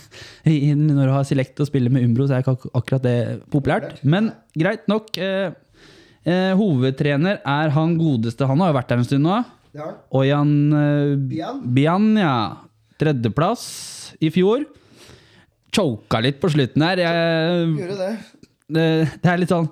når 0.48 1.04
du 1.04 1.12
har 1.12 1.24
Select 1.28 1.60
og 1.60 1.68
spiller 1.68 1.92
med 1.92 2.06
Umbro, 2.08 2.26
så 2.26 2.38
er 2.38 2.42
ikke 2.42 2.70
akkurat 2.74 3.04
det 3.04 3.18
populært. 3.52 4.02
Men 4.02 4.32
greit 4.58 4.88
nok. 4.88 5.12
eh, 5.18 5.52
eh, 6.24 6.54
Hovedtrener 6.56 7.38
er 7.44 7.70
han 7.76 7.98
godeste. 8.00 8.48
Han 8.48 8.58
har 8.64 8.72
jo 8.72 8.78
vært 8.80 8.88
der 8.88 9.02
en 9.02 9.04
stund 9.04 9.28
nå. 9.28 9.44
Ojan? 10.18 10.54
Bian, 11.74 12.16
ja. 12.16 12.34
Tredjeplass 12.98 14.16
i 14.24 14.32
fjor. 14.34 14.64
Choka 15.74 16.20
litt 16.24 16.40
på 16.42 16.50
slutten 16.52 16.82
her. 16.84 17.00
Jeg, 17.02 17.68
Gjøre 17.78 17.96
det. 17.98 18.10
det, 18.74 18.86
det 19.22 19.30
er 19.32 19.40
litt 19.42 19.52
sånn 19.52 19.68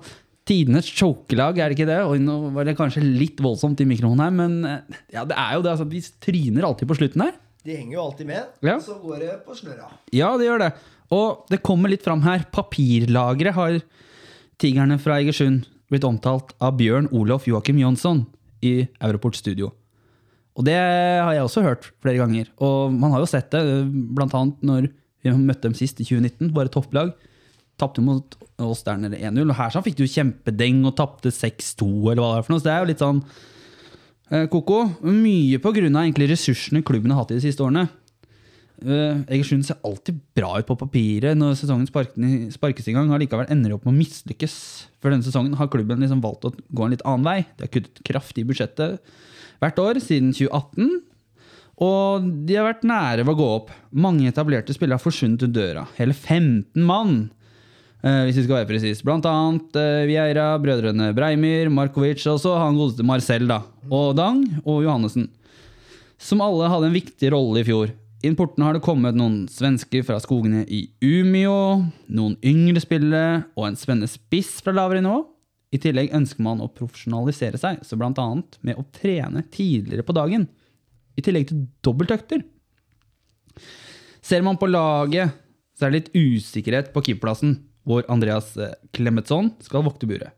Tidenes 0.47 0.87
chokelag, 0.87 1.57
er 1.59 1.67
det 1.73 1.75
ikke 1.75 1.87
det? 1.89 1.97
Oi, 2.07 2.19
nå 2.23 2.37
var 2.55 2.63
det 2.69 2.77
kanskje 2.79 3.01
litt 3.03 3.41
voldsomt 3.43 3.81
i 3.83 3.87
mikrofonen 3.89 4.21
her, 4.23 4.31
men 4.31 4.53
eh, 4.63 4.99
ja, 5.17 5.25
det 5.27 5.35
er 5.35 5.57
jo 5.57 5.63
det. 5.65 5.73
Altså, 5.73 5.87
de 5.91 5.99
tryner 6.23 6.63
alltid 6.69 6.87
på 6.87 6.95
slutten 6.95 7.23
her. 7.25 7.33
De 7.67 7.75
henger 7.75 7.97
jo 7.97 8.03
alltid 8.05 8.29
med, 8.29 8.45
Ja. 8.63 8.77
så 8.79 8.95
går 9.01 9.17
det 9.25 9.33
på 9.43 9.57
snørra. 9.59 9.89
Ja, 10.15 10.29
det 10.39 10.47
gjør 10.47 10.61
det. 10.63 10.69
Og 11.11 11.49
det 11.51 11.59
kommer 11.67 11.91
litt 11.91 12.05
fram 12.05 12.23
her. 12.23 12.45
Papirlageret 12.55 13.57
har 13.57 13.75
Tigrene 14.61 14.95
fra 15.03 15.17
Egersund 15.19 15.65
blitt 15.91 16.07
omtalt 16.07 16.53
av 16.63 16.77
Bjørn 16.79 17.09
Olof 17.15 17.45
Joakim 17.47 17.77
Jonsson 17.83 18.23
i 18.63 18.87
Europort 19.03 19.35
Studio. 19.39 19.73
Og 20.57 20.63
det 20.65 20.77
har 20.79 21.33
jeg 21.35 21.43
også 21.43 21.65
hørt 21.67 21.91
flere 22.01 22.17
ganger. 22.23 22.47
Og 22.63 22.95
man 22.95 23.11
har 23.13 23.19
jo 23.21 23.27
sett 23.29 23.51
det, 23.51 23.61
blant 24.15 24.33
annet 24.35 24.63
når 24.65 24.87
vi 25.35 25.49
møtte 25.49 25.67
dem 25.67 25.75
sist 25.77 25.99
i 26.01 26.07
2019, 26.07 26.53
bare 26.55 26.71
topplag. 26.73 27.13
Tapte 27.77 28.01
mot 28.01 28.37
oss 28.63 28.81
der 28.85 28.97
nede 29.01 29.19
1-0. 29.19 29.43
Og 29.43 29.59
her 29.59 29.73
sånn 29.73 29.85
fikk 29.85 29.99
de 29.99 30.07
jo 30.07 30.13
kjempedeng 30.15 30.81
og 30.87 30.95
tapte 30.97 31.33
6-2, 31.33 31.87
eller 32.11 32.23
hva 32.23 32.31
det 32.31 32.39
er 32.39 32.47
for 32.47 32.55
noe. 32.55 32.63
Så 32.63 32.67
det 32.67 32.73
er 32.73 32.81
jo 32.81 32.89
litt 32.91 33.03
sånn 33.03 33.21
eh, 34.31 34.47
Koko. 34.53 34.81
Mye 35.05 35.61
på 35.61 35.73
grunn 35.77 35.99
av 35.99 36.21
ressursene 36.33 36.83
klubben 36.85 37.13
har 37.13 37.21
hatt 37.21 37.35
i 37.35 37.39
de 37.39 37.45
siste 37.45 37.65
årene. 37.65 37.87
Uh, 38.77 39.23
Egersund 39.33 39.65
ser 39.65 39.79
alltid 39.81 40.19
bra 40.37 40.51
ut 40.61 40.67
på 40.67 40.75
papiret 40.77 41.33
når 41.33 41.55
sesongen 41.57 41.87
sparkes 41.89 42.89
i 42.89 42.93
gang. 42.93 43.09
Har 43.09 43.21
likevel 43.21 43.49
ender 43.53 43.73
opp 43.73 43.87
med 43.87 43.95
å 43.95 43.97
mislykkes. 43.97 44.57
For 45.01 45.13
denne 45.13 45.25
sesongen 45.25 45.57
har 45.57 45.69
klubben 45.73 46.03
liksom 46.03 46.21
valgt 46.21 46.45
å 46.45 46.53
gå 46.53 46.85
en 46.85 46.93
litt 46.93 47.05
annen 47.05 47.25
vei. 47.25 47.39
De 47.57 47.65
har 47.65 47.73
kuttet 47.73 48.03
kraftig 48.05 48.45
i 48.45 48.49
budsjettet 48.49 49.01
hvert 49.61 49.79
år 49.81 49.97
siden 50.03 50.29
2018. 50.37 50.99
Og 51.77 52.25
de 52.47 52.55
har 52.57 52.65
vært 52.65 52.85
nære 52.89 53.25
ved 53.25 53.35
å 53.35 53.37
gå 53.37 53.47
opp. 53.59 53.73
Mange 53.93 54.29
etablerte 54.31 54.73
spillere 54.73 54.97
har 54.97 55.03
forsvunnet 55.03 55.43
ut 55.45 55.53
døra. 55.53 55.85
Hele 55.99 56.15
15 56.15 56.81
mann, 56.81 57.29
eh, 58.01 58.23
hvis 58.25 58.39
vi 58.39 58.47
skal 58.47 58.59
være 58.59 58.69
presis. 58.71 59.03
Blant 59.05 59.27
annet 59.29 59.77
uh, 59.77 60.07
Vieira, 60.09 60.49
brødrene 60.61 61.11
Breimyr, 61.17 61.69
Markovic 61.69 62.25
og 62.31 62.41
så 62.41 62.55
han 62.57 62.79
godeste 62.79 63.05
Marcel, 63.05 63.45
da. 63.49 63.61
Og 63.91 64.15
Dang 64.17 64.41
og 64.63 64.81
Johannessen. 64.87 65.29
Som 66.17 66.41
alle 66.41 66.71
hadde 66.73 66.89
en 66.89 66.97
viktig 66.97 67.31
rolle 67.35 67.61
i 67.61 67.67
fjor. 67.67 67.93
I 68.25 68.33
portene 68.33 68.65
har 68.65 68.73
det 68.73 68.81
kommet 68.81 69.13
noen 69.13 69.43
svensker 69.45 70.01
fra 70.01 70.17
skogene 70.17 70.63
i 70.73 70.87
Umeå, 71.05 71.83
noen 72.09 72.37
yngre 72.41 72.81
spillere 72.81 73.43
og 73.53 73.67
en 73.67 73.77
spennende 73.77 74.09
spiss 74.09 74.55
fra 74.65 74.73
lavere 74.73 75.03
nivå. 75.05 75.21
I 75.69 75.77
tillegg 75.83 76.15
ønsker 76.15 76.41
man 76.41 76.63
å 76.63 76.71
profesjonalisere 76.73 77.59
seg, 77.61 77.83
så 77.85 77.99
annet 77.99 78.57
med 78.65 78.79
å 78.79 78.87
trene 78.95 79.43
tidligere 79.53 80.05
på 80.07 80.15
dagen. 80.17 80.47
I 81.17 81.23
tillegg 81.25 81.49
til 81.49 81.65
dobbeltøkter. 81.85 82.43
Ser 84.21 84.43
man 84.45 84.59
på 84.59 84.69
laget, 84.69 85.33
så 85.77 85.87
er 85.87 85.93
det 85.93 86.01
litt 86.01 86.15
usikkerhet 86.17 86.91
på 86.93 87.03
keeperplassen, 87.05 87.59
hvor 87.87 88.03
Andreas 88.11 88.51
eh, 88.59 88.75
Clemetsson 88.95 89.53
skal 89.63 89.85
vokte 89.85 90.09
buret. 90.09 90.33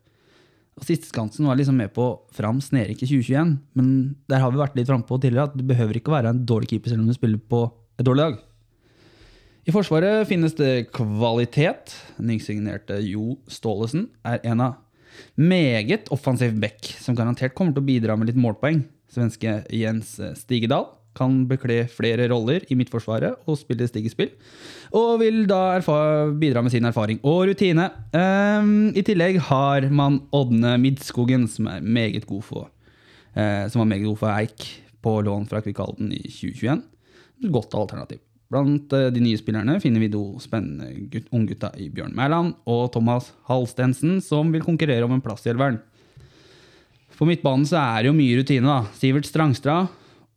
Sisteskansen 0.80 1.48
var 1.50 1.58
liksom 1.60 1.80
med 1.80 1.92
på 1.96 2.06
fram 2.36 2.62
Snerik 2.64 3.02
i 3.04 3.10
2021, 3.10 3.56
men 3.76 3.88
der 4.32 4.44
har 4.44 4.54
vi 4.54 4.62
vært 4.62 4.78
litt 4.80 4.88
frampå 4.88 5.18
tidligere 5.20 5.50
at 5.50 5.58
du 5.58 5.66
behøver 5.68 6.00
ikke 6.00 6.14
å 6.14 6.16
være 6.16 6.32
en 6.32 6.46
dårlig 6.48 6.70
keeper 6.72 6.94
selv 6.94 7.04
om 7.04 7.10
du 7.10 7.18
spiller 7.18 7.42
på 7.52 7.66
et 8.00 8.08
dårlig 8.08 8.30
lag. 8.30 8.38
I 9.68 9.74
Forsvaret 9.76 10.24
finnes 10.30 10.56
det 10.58 10.90
kvalitet. 10.96 11.92
Nysignerte 12.24 13.02
Jo 13.06 13.36
Staalesen 13.52 14.08
er 14.26 14.40
en 14.48 14.64
av 14.66 14.78
meget 15.36 16.08
offensiv 16.16 16.56
back, 16.62 16.94
som 17.02 17.18
garantert 17.18 17.54
kommer 17.58 17.76
til 17.76 17.84
å 17.84 17.90
bidra 17.90 18.16
med 18.18 18.32
litt 18.32 18.40
målpoeng. 18.40 18.82
Svenske 19.10 19.62
Jens 19.74 20.16
Stigedal 20.38 20.88
kan 21.18 21.42
bekle 21.50 21.84
flere 21.92 22.28
roller 22.32 22.64
i 22.70 22.78
Midtforsvaret 22.78 23.48
og 23.50 23.58
spille 23.60 23.88
stigespill. 23.90 24.32
Og 24.96 25.20
vil 25.24 25.44
da 25.50 25.80
bidra 26.40 26.64
med 26.64 26.74
sin 26.74 26.88
erfaring 26.88 27.20
og 27.24 27.50
rutine. 27.50 27.90
Um, 28.14 28.92
I 28.96 29.04
tillegg 29.06 29.42
har 29.50 29.90
man 29.90 30.22
Ådne 30.36 30.78
Midtskogen, 30.82 31.48
som 31.50 31.68
er 31.68 31.82
meget 31.82 32.28
god 32.30 32.46
for 32.46 32.70
uh, 33.36 33.66
Som 33.70 33.84
var 33.84 33.92
meget 33.92 34.06
god 34.06 34.18
for 34.18 34.34
Eik 34.38 34.70
på 35.02 35.20
lån 35.26 35.48
fra 35.50 35.62
Kvikalden 35.62 36.12
i 36.14 36.24
2021. 36.24 36.82
Et 37.44 37.52
godt 37.52 37.76
alternativ. 37.76 38.20
Blant 38.50 38.94
eh, 38.98 39.12
de 39.14 39.22
nye 39.22 39.38
spillerne 39.38 39.76
finner 39.80 40.02
vi 40.02 40.10
to 40.10 40.24
spennende 40.42 40.90
gutt, 41.14 41.28
unggutta 41.36 41.70
i 41.78 41.86
Bjørn 41.94 42.16
Mæland 42.18 42.56
og 42.66 42.90
Thomas 42.96 43.30
Halstensen, 43.48 44.18
som 44.26 44.50
vil 44.52 44.66
konkurrere 44.66 45.06
om 45.06 45.14
en 45.14 45.22
plass 45.24 45.46
i 45.46 45.52
elveren. 45.54 45.78
På 47.20 47.28
midtbanen 47.28 47.68
så 47.68 47.76
er 47.82 48.04
det 48.06 48.14
jo 48.14 48.16
mye 48.16 48.38
rutine, 48.40 48.64
da. 48.64 48.86
Sivert 48.96 49.28
Strangstra 49.28 49.82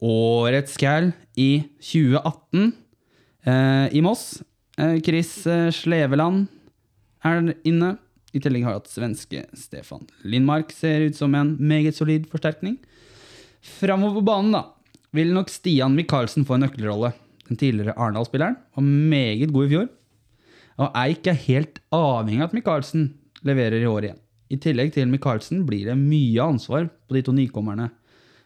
årets 0.02 0.74
cal 0.80 1.12
i 1.38 1.62
2018 1.78 2.72
eh, 3.46 3.86
i 3.94 4.02
Moss. 4.02 4.42
Eh, 4.74 4.98
Chris 5.06 5.30
eh, 5.46 5.68
Sleveland 5.70 6.48
er 7.22 7.52
inne. 7.62 7.94
I 8.32 8.40
tillegg 8.40 8.64
har 8.64 8.74
vi 8.74 8.80
hatt 8.80 8.88
svenske 8.90 9.42
Stefan 9.60 10.06
Lindmark 10.24 10.70
ser 10.72 11.04
ut 11.04 11.18
som 11.18 11.34
en 11.36 11.54
meget 11.60 11.94
solid 11.94 12.24
forsterkning. 12.32 12.78
Framover 13.62 14.18
på 14.18 14.26
banen 14.26 14.56
da, 14.56 14.64
vil 15.14 15.30
nok 15.36 15.52
Stian 15.52 15.94
Michaelsen 15.94 16.46
få 16.48 16.56
en 16.56 16.64
nøkkelrolle. 16.66 17.12
Den 17.46 17.60
tidligere 17.60 17.94
Arendal-spilleren 17.94 18.56
var 18.74 18.88
meget 18.88 19.52
god 19.52 19.68
i 19.68 19.74
fjor. 19.76 19.90
Og 20.82 20.98
Eik 21.04 21.28
er 21.30 21.42
helt 21.44 21.78
avhengig 21.94 22.40
av 22.42 22.48
at 22.48 22.56
Michaelsen 22.56 23.10
leverer 23.46 23.84
i 23.84 23.90
år 23.90 24.08
igjen. 24.08 24.22
I 24.52 24.58
tillegg 24.60 24.92
til 24.92 25.08
Michaelsen 25.08 25.64
blir 25.68 25.88
det 25.88 25.96
mye 25.96 26.44
ansvar 26.44 26.90
på 27.08 27.16
de 27.16 27.24
to 27.24 27.32
nykommerne. 27.36 27.88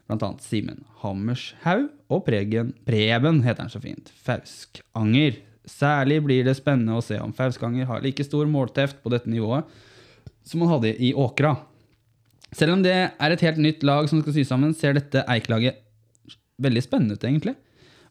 Blant 0.06 0.22
annet 0.22 0.44
Simen 0.46 0.84
Hammershaug 1.02 1.88
og 2.12 2.22
Pregen, 2.28 2.70
Preben, 2.86 3.40
heter 3.42 3.64
han 3.64 3.72
så 3.72 3.82
fint, 3.82 4.12
Fauskanger. 4.22 5.40
Særlig 5.66 6.20
blir 6.22 6.46
det 6.46 6.54
spennende 6.60 6.94
å 6.94 7.02
se 7.02 7.18
om 7.18 7.34
Fauskanger 7.34 7.88
har 7.88 8.04
like 8.04 8.22
stor 8.22 8.46
målteft 8.46 9.00
på 9.02 9.10
dette 9.10 9.30
nivået 9.32 9.66
som 10.46 10.62
han 10.62 10.76
hadde 10.76 10.94
i 11.02 11.10
Åkra. 11.18 11.56
Selv 12.54 12.76
om 12.76 12.84
det 12.84 12.94
er 12.94 13.34
et 13.34 13.42
helt 13.42 13.58
nytt 13.58 13.82
lag 13.82 14.06
som 14.06 14.22
skal 14.22 14.36
sy 14.36 14.44
sammen, 14.46 14.76
ser 14.78 14.94
dette 14.94 15.24
Eik-laget 15.26 15.82
veldig 16.62 16.82
spennende 16.84 17.18
ut, 17.18 17.26
egentlig. 17.26 17.56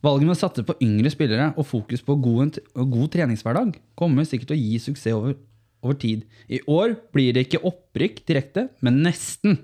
Valget 0.03 0.27
med 0.27 0.35
å 0.35 0.41
satse 0.41 0.65
på 0.67 0.75
yngre 0.83 1.09
spillere 1.13 1.53
og 1.55 1.65
fokus 1.69 2.03
på 2.03 2.17
god, 2.19 2.59
god 2.75 3.07
treningshverdag 3.15 3.77
kommer 3.97 4.27
sikkert 4.27 4.51
til 4.51 4.59
å 4.59 4.65
gi 4.65 4.81
suksess 4.83 5.15
over, 5.15 5.37
over 5.85 5.97
tid. 6.01 6.25
I 6.49 6.61
år 6.67 6.97
blir 7.15 7.35
det 7.35 7.47
ikke 7.47 7.63
opprykk 7.69 8.23
direkte, 8.27 8.67
men 8.85 9.03
nesten. 9.05 9.59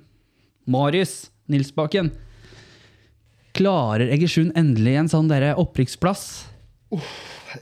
Marius 0.69 1.31
Nilsbakken. 1.51 2.11
Klarer 3.57 4.13
Egersund 4.13 4.53
endelig 4.55 4.95
en 4.99 5.11
sånn 5.11 5.31
der 5.31 5.51
opprykksplass? 5.59 6.27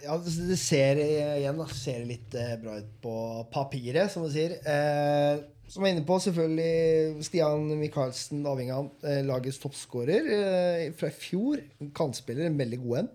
Ja, 0.04 0.18
det 0.20 0.58
ser 0.62 1.00
igjen 1.02 1.58
da, 1.58 1.66
ser 1.74 2.04
litt 2.06 2.36
eh, 2.38 2.58
bra 2.62 2.76
ut 2.78 2.92
på 3.02 3.14
papiret, 3.54 4.12
som 4.14 4.26
du 4.26 4.30
sier. 4.34 4.60
Eh, 4.62 5.40
som 5.70 5.86
jeg 5.86 5.94
er 5.94 5.98
inne 5.98 6.06
på, 6.06 6.18
selvfølgelig 6.22 7.26
Stian 7.26 7.68
Michaelsen, 7.78 8.42
avhengig 8.50 8.74
av 8.74 8.90
eh, 9.06 9.22
lagets 9.26 9.60
toppskårer 9.62 10.30
eh, 10.34 10.84
fra 10.98 11.12
i 11.12 11.18
fjor. 11.18 11.62
Kantspiller, 11.98 12.48
en 12.50 12.58
veldig 12.58 12.80
god 12.86 13.04
en. 13.04 13.12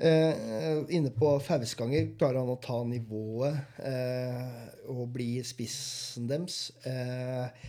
Eh, 0.00 0.80
inne 0.96 1.10
på 1.12 1.34
Fausganger 1.44 2.14
klarer 2.16 2.40
han 2.40 2.48
å 2.54 2.60
ta 2.62 2.78
nivået 2.88 3.80
eh, 3.84 4.68
og 4.88 5.10
bli 5.12 5.34
spissen 5.44 6.30
deres. 6.30 6.70
Eh, 6.88 7.68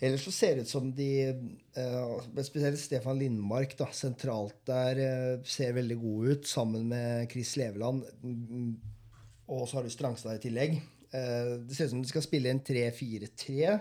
Ellers 0.00 0.22
så 0.24 0.32
ser 0.32 0.56
det 0.56 0.64
ut 0.64 0.70
som 0.70 0.86
de 0.96 1.10
eh, 1.28 2.44
Spesielt 2.46 2.80
Stefan 2.80 3.18
Lindmark 3.20 3.74
da, 3.76 3.90
sentralt 3.92 4.56
der 4.68 5.00
eh, 5.04 5.42
ser 5.44 5.74
veldig 5.76 5.98
god 6.00 6.30
ut, 6.30 6.46
sammen 6.48 6.86
med 6.88 7.28
Chris 7.32 7.52
Leveland. 7.60 8.06
Mm, 8.24 8.78
Og 9.52 9.66
så 9.68 9.76
har 9.76 9.84
du 9.84 9.92
Strangstad 9.92 10.38
i 10.38 10.42
tillegg. 10.46 10.78
Eh, 11.12 11.52
det 11.68 11.76
ser 11.76 11.90
ut 11.90 11.94
som 11.94 12.00
de 12.02 12.08
skal 12.08 12.24
spille 12.24 12.54
en 12.54 12.62
3-4-3. 12.64 13.76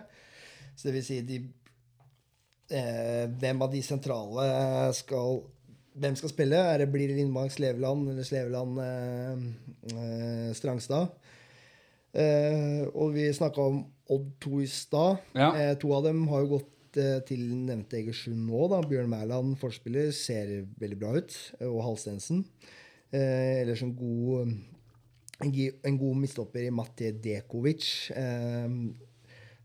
Så 0.75 0.89
det 0.89 0.97
vil 0.99 1.07
si 1.07 1.23
de 1.25 1.41
Hvem 2.69 3.63
av 3.65 3.71
de 3.73 3.79
sentrale 3.81 4.43
skal 4.93 5.39
Hvem 5.99 6.15
skal 6.15 6.31
spille? 6.31 6.55
Er 6.55 6.81
det, 6.81 6.89
blir 6.93 7.09
det 7.09 7.17
Lindmark 7.17 7.51
Sleveland 7.51 8.07
eller 8.11 8.23
Sleveland 8.27 8.79
eh, 8.83 9.41
eh, 9.93 10.49
Strangstad? 10.55 11.11
Eh, 12.15 12.85
og 12.93 13.13
vi 13.17 13.27
snakka 13.35 13.65
om 13.69 13.81
Odd 14.09 14.29
to 14.41 14.61
i 14.63 14.67
stad. 14.71 15.19
Ja. 15.37 15.51
Eh, 15.53 15.73
to 15.77 15.91
av 15.93 16.07
dem 16.07 16.23
har 16.31 16.41
jo 16.45 16.55
gått 16.55 16.97
eh, 16.97 17.19
til 17.27 17.43
nevnte 17.67 17.99
Egersund 17.99 18.47
nå. 18.47 18.63
da. 18.71 18.79
Bjørn 18.89 19.11
Mæland, 19.11 19.57
forspiller, 19.61 20.09
ser 20.15 20.63
veldig 20.81 20.97
bra 21.01 21.11
ut. 21.19 21.35
eh, 21.59 21.67
Og 21.67 21.83
Halstensen. 21.85 22.45
Eh, 23.11 23.59
ellers 23.61 23.83
en 23.85 23.93
god, 23.97 24.55
en, 25.45 25.99
god 25.99 26.17
midtstopper 26.23 26.65
i 26.65 26.73
Matti 26.73 27.11
Dekovic. 27.21 27.91
Eh, 28.17 28.79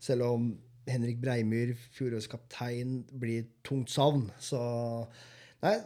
selv 0.04 0.28
om 0.28 0.50
Henrik 0.90 1.22
Breimyr, 1.22 1.72
fjorårets 1.96 2.28
kaptein, 2.28 2.98
blir 3.16 3.46
tungt 3.64 3.94
savn. 3.94 4.28
Så 4.36 4.60
Nei, 5.64 5.78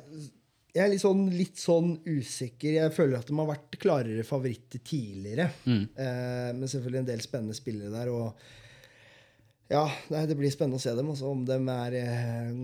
jeg 0.76 0.84
er 0.84 0.92
litt 0.92 1.02
sånn, 1.02 1.24
litt 1.32 1.60
sånn 1.60 1.94
usikker. 2.04 2.76
Jeg 2.76 2.94
føler 2.94 3.18
at 3.18 3.28
de 3.30 3.36
har 3.38 3.48
vært 3.48 3.78
klarere 3.80 4.24
favoritter 4.26 4.82
tidligere. 4.84 5.48
Eh, 5.64 6.50
men 6.54 6.68
selvfølgelig 6.68 7.02
en 7.02 7.08
del 7.08 7.24
spennende 7.24 7.56
spillere 7.56 7.92
der. 7.94 8.12
Og 8.12 9.72
ja, 9.72 9.86
nei, 10.12 10.22
det 10.28 10.36
blir 10.38 10.52
spennende 10.52 10.80
å 10.80 10.84
se 10.84 10.94
dem. 10.96 11.10
Også, 11.14 11.32
om 11.32 11.42
de 11.48 11.58
er 11.74 11.98
eh, 12.02 12.54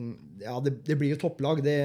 Ja, 0.44 0.58
det, 0.64 0.76
det 0.86 0.98
blir 1.00 1.14
jo 1.14 1.20
topplag. 1.24 1.64
Det, 1.64 1.76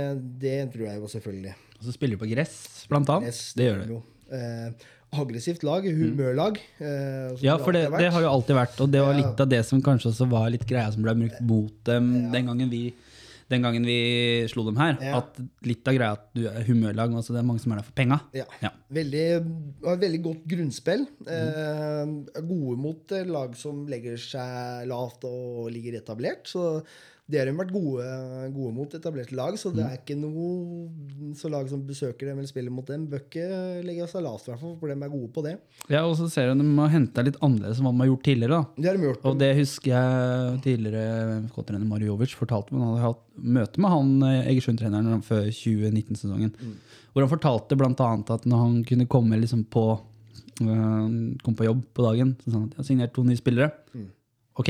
det 0.43 0.59
tror 0.75 0.89
jeg 0.89 1.01
jo 1.01 1.11
selvfølgelig. 1.15 1.57
Og 1.79 1.87
så 1.87 1.95
spiller 1.95 2.19
de 2.19 2.23
på 2.25 2.31
gress, 2.35 2.55
blant 2.91 3.11
annet. 3.15 3.31
Gress, 3.31 3.43
Det 3.55 3.69
gjør 3.69 3.83
du. 3.87 3.99
Eh, 4.35 4.87
aggressivt 5.19 5.63
lag, 5.65 5.87
humørlag. 5.87 6.59
Mm. 6.77 7.37
Ja, 7.41 7.55
for 7.57 7.73
det, 7.73 7.87
det 7.95 8.11
har 8.13 8.21
jo 8.21 8.29
alltid 8.29 8.59
vært, 8.59 8.81
og 8.83 8.91
det 8.93 9.01
var 9.01 9.15
litt 9.17 9.39
av 9.41 9.49
det 9.49 9.63
som 9.65 9.81
kanskje 9.81 10.11
også 10.11 10.27
var 10.29 10.51
litt 10.53 10.67
greia 10.69 10.91
som 10.93 11.01
ble 11.01 11.15
brukt 11.23 11.39
mot 11.49 11.79
dem 11.89 12.11
den 12.29 12.51
gangen 12.51 12.69
vi 12.69 12.83
den 13.49 13.65
gangen 13.65 13.85
vi 13.87 13.99
slo 14.51 14.63
dem 14.67 14.79
her. 14.79 14.97
Ja. 15.01 15.19
At 15.21 15.37
litt 15.65 15.87
av 15.89 15.97
greia 15.97 16.17
at 16.17 16.27
du 16.37 16.43
er 16.49 16.65
humørlag, 16.67 17.13
altså 17.17 17.35
det 17.35 17.41
er 17.41 17.47
mange 17.49 17.63
som 17.63 17.73
er 17.73 17.81
der 17.81 17.87
for 17.87 17.97
penga. 17.97 18.19
Ja. 18.37 18.45
Ja. 18.63 18.73
Veldig, 18.93 19.25
har 19.85 20.01
veldig 20.01 20.21
godt 20.25 20.43
grunnspill. 20.53 21.05
Mm. 21.25 21.29
Eh, 21.35 22.41
gode 22.41 22.77
mot 22.81 23.15
lag 23.29 23.55
som 23.57 23.85
legger 23.89 24.19
seg 24.21 24.89
lavt 24.89 25.25
og 25.29 25.71
ligger 25.73 25.97
etablert. 26.01 26.45
Så 26.49 26.83
det 27.29 27.37
har 27.39 27.45
de 27.45 27.51
vært 27.59 27.71
gode, 27.71 28.05
gode 28.55 28.73
mot 28.73 28.93
etablerte 28.97 29.35
lag. 29.37 29.53
Så 29.61 29.69
Mm. 29.69 29.75
det 29.77 29.83
er 29.85 29.97
ikke 29.99 30.15
noe 30.17 30.89
Så 31.37 31.49
lag 31.51 31.67
som 31.69 31.83
besøker 31.85 32.25
dem 32.25 32.39
eller 32.39 32.47
spiller 32.49 32.71
mot 32.73 32.85
dem, 32.87 33.03
bør 33.07 33.19
ikke 33.21 33.83
legge 33.85 34.07
seg 34.09 34.23
lavt, 34.25 34.47
i 34.47 34.51
hvert 34.51 34.59
fall, 34.63 34.75
for 34.79 34.87
de 34.89 34.95
er 34.97 35.11
gode 35.13 35.29
på 35.35 35.43
det. 35.45 35.59
Ja, 35.91 36.01
og 36.07 36.15
så 36.17 36.25
ser 36.31 36.49
du 36.53 36.63
de 36.63 36.75
har 36.79 36.89
henta 36.89 37.21
litt 37.23 37.37
annerledes 37.45 37.77
enn 37.77 37.85
hva 37.85 37.91
de 37.93 37.99
har 38.01 38.09
gjort 38.09 38.23
tidligere. 38.25 38.49
da. 38.49 38.81
Det 38.81 38.85
har 38.89 38.97
de 38.97 39.03
gjort. 39.03 39.25
Og 39.29 39.37
det 39.37 39.51
husker 39.59 39.91
jeg 39.93 40.61
tidligere 40.65 41.43
FK-trener 41.51 41.85
Marjovic 41.85 42.33
fortalte 42.35 42.73
meg. 42.73 42.81
Han 42.81 42.95
hadde 42.97 43.05
hatt 43.13 43.23
møte 43.37 43.77
med 43.79 43.91
han 43.93 44.23
eh, 44.23 44.49
Egersund-treneren 44.55 45.21
før 45.23 45.45
2019-sesongen. 45.53 46.51
Hvor 47.13 47.21
han 47.27 47.29
fortalte 47.37 47.77
bl.a. 47.77 47.93
at 48.33 48.45
når 48.49 48.57
han 48.65 48.83
kunne 48.89 49.07
komme 49.07 49.37
liksom 49.39 49.65
på 49.69 49.85
øh, 50.61 51.37
kom 51.43 51.55
på 51.55 51.65
jobb 51.67 51.83
på 51.93 52.03
dagen, 52.09 52.35
så 52.43 52.51
sa 52.51 52.57
han 52.57 52.65
at 52.69 52.73
jeg 52.73 52.81
har 52.81 52.89
signert 52.89 53.13
to 53.13 53.23
nye 53.23 53.37
spillere. 53.39 53.71
Ok, 54.59 54.69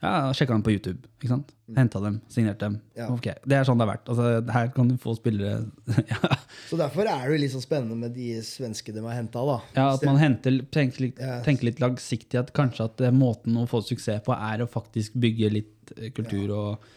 ja, 0.00 0.32
sjekka 0.32 0.54
dem 0.54 0.62
på 0.64 0.72
YouTube. 0.72 1.08
ikke 1.20 1.28
sant? 1.28 1.50
Henta 1.76 2.00
dem, 2.00 2.16
signert 2.32 2.60
dem. 2.62 2.78
Ja. 2.96 3.10
Ok, 3.12 3.26
Det 3.44 3.56
er 3.56 3.66
sånn 3.68 3.78
det 3.78 3.84
har 3.84 3.92
vært. 3.92 4.08
Altså, 4.08 4.52
her 4.54 4.70
kan 4.74 4.88
du 4.88 4.94
få 5.00 5.12
spillere 5.18 5.66
ja, 6.12 6.30
Så 6.70 6.78
derfor 6.80 7.04
er 7.04 7.26
det 7.28 7.40
litt 7.42 7.52
så 7.52 7.60
spennende 7.62 7.98
med 8.00 8.14
de 8.16 8.38
svenske 8.46 8.94
de 8.96 9.04
har 9.04 9.18
henta, 9.18 9.44
ja, 9.76 9.90
At 9.92 10.06
man 10.08 10.18
henter, 10.20 10.62
tenker, 10.72 11.04
litt, 11.06 11.20
tenker 11.44 11.68
litt 11.68 11.82
langsiktig. 11.84 12.40
At 12.40 12.54
kanskje 12.56 12.88
at 12.88 13.04
måten 13.12 13.60
å 13.60 13.66
få 13.70 13.82
suksess 13.84 14.24
på 14.26 14.34
er 14.36 14.64
å 14.64 14.70
faktisk 14.70 15.18
bygge 15.20 15.52
litt 15.58 15.94
eh, 15.98 16.08
kultur 16.16 16.56
og 16.56 16.90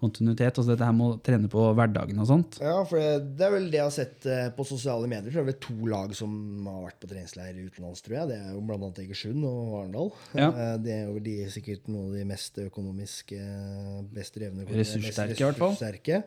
kontinuitet. 0.00 0.52
Altså 0.58 0.72
dette 0.74 0.86
her 0.86 0.94
med 0.96 1.06
å 1.08 1.18
trene 1.24 1.48
på 1.52 1.62
hverdagen 1.76 2.18
og 2.20 2.28
sånt. 2.28 2.58
Ja, 2.62 2.76
for 2.88 3.00
det, 3.00 3.36
det 3.38 3.46
er 3.46 3.54
vel 3.54 3.68
det 3.72 3.78
jeg 3.80 3.86
har 3.86 3.94
sett 3.94 4.26
eh, 4.28 4.48
på 4.56 4.66
sosiale 4.68 5.08
medier. 5.10 5.32
Så 5.32 5.40
er 5.40 5.46
det 5.46 5.54
vel 5.54 5.60
to 5.66 5.88
lag 5.90 6.12
som 6.18 6.34
har 6.68 6.82
vært 6.88 6.98
på 7.02 7.10
treningsleir 7.10 7.58
utenlands, 7.62 8.04
tror 8.04 8.18
jeg. 8.18 8.30
Det 8.32 8.38
er 8.42 8.52
jo 8.52 8.62
bl.a. 8.68 8.90
Egersund 9.06 9.48
og 9.48 9.74
Arendal. 9.80 10.12
Ja. 10.36 10.50
Eh, 10.50 10.74
Det 10.86 10.94
er 10.98 11.10
jo 11.10 11.22
de, 11.24 11.36
sikkert 11.54 11.90
noen 11.90 12.10
av 12.10 12.18
de 12.20 12.24
mest 12.28 12.60
økonomisk 12.66 13.32
eh, 13.38 13.98
best 14.16 14.36
drevne 14.36 14.68
Ressurssterke, 14.68 15.38
i 15.40 15.46
hvert 15.48 15.62
fall. 15.62 15.76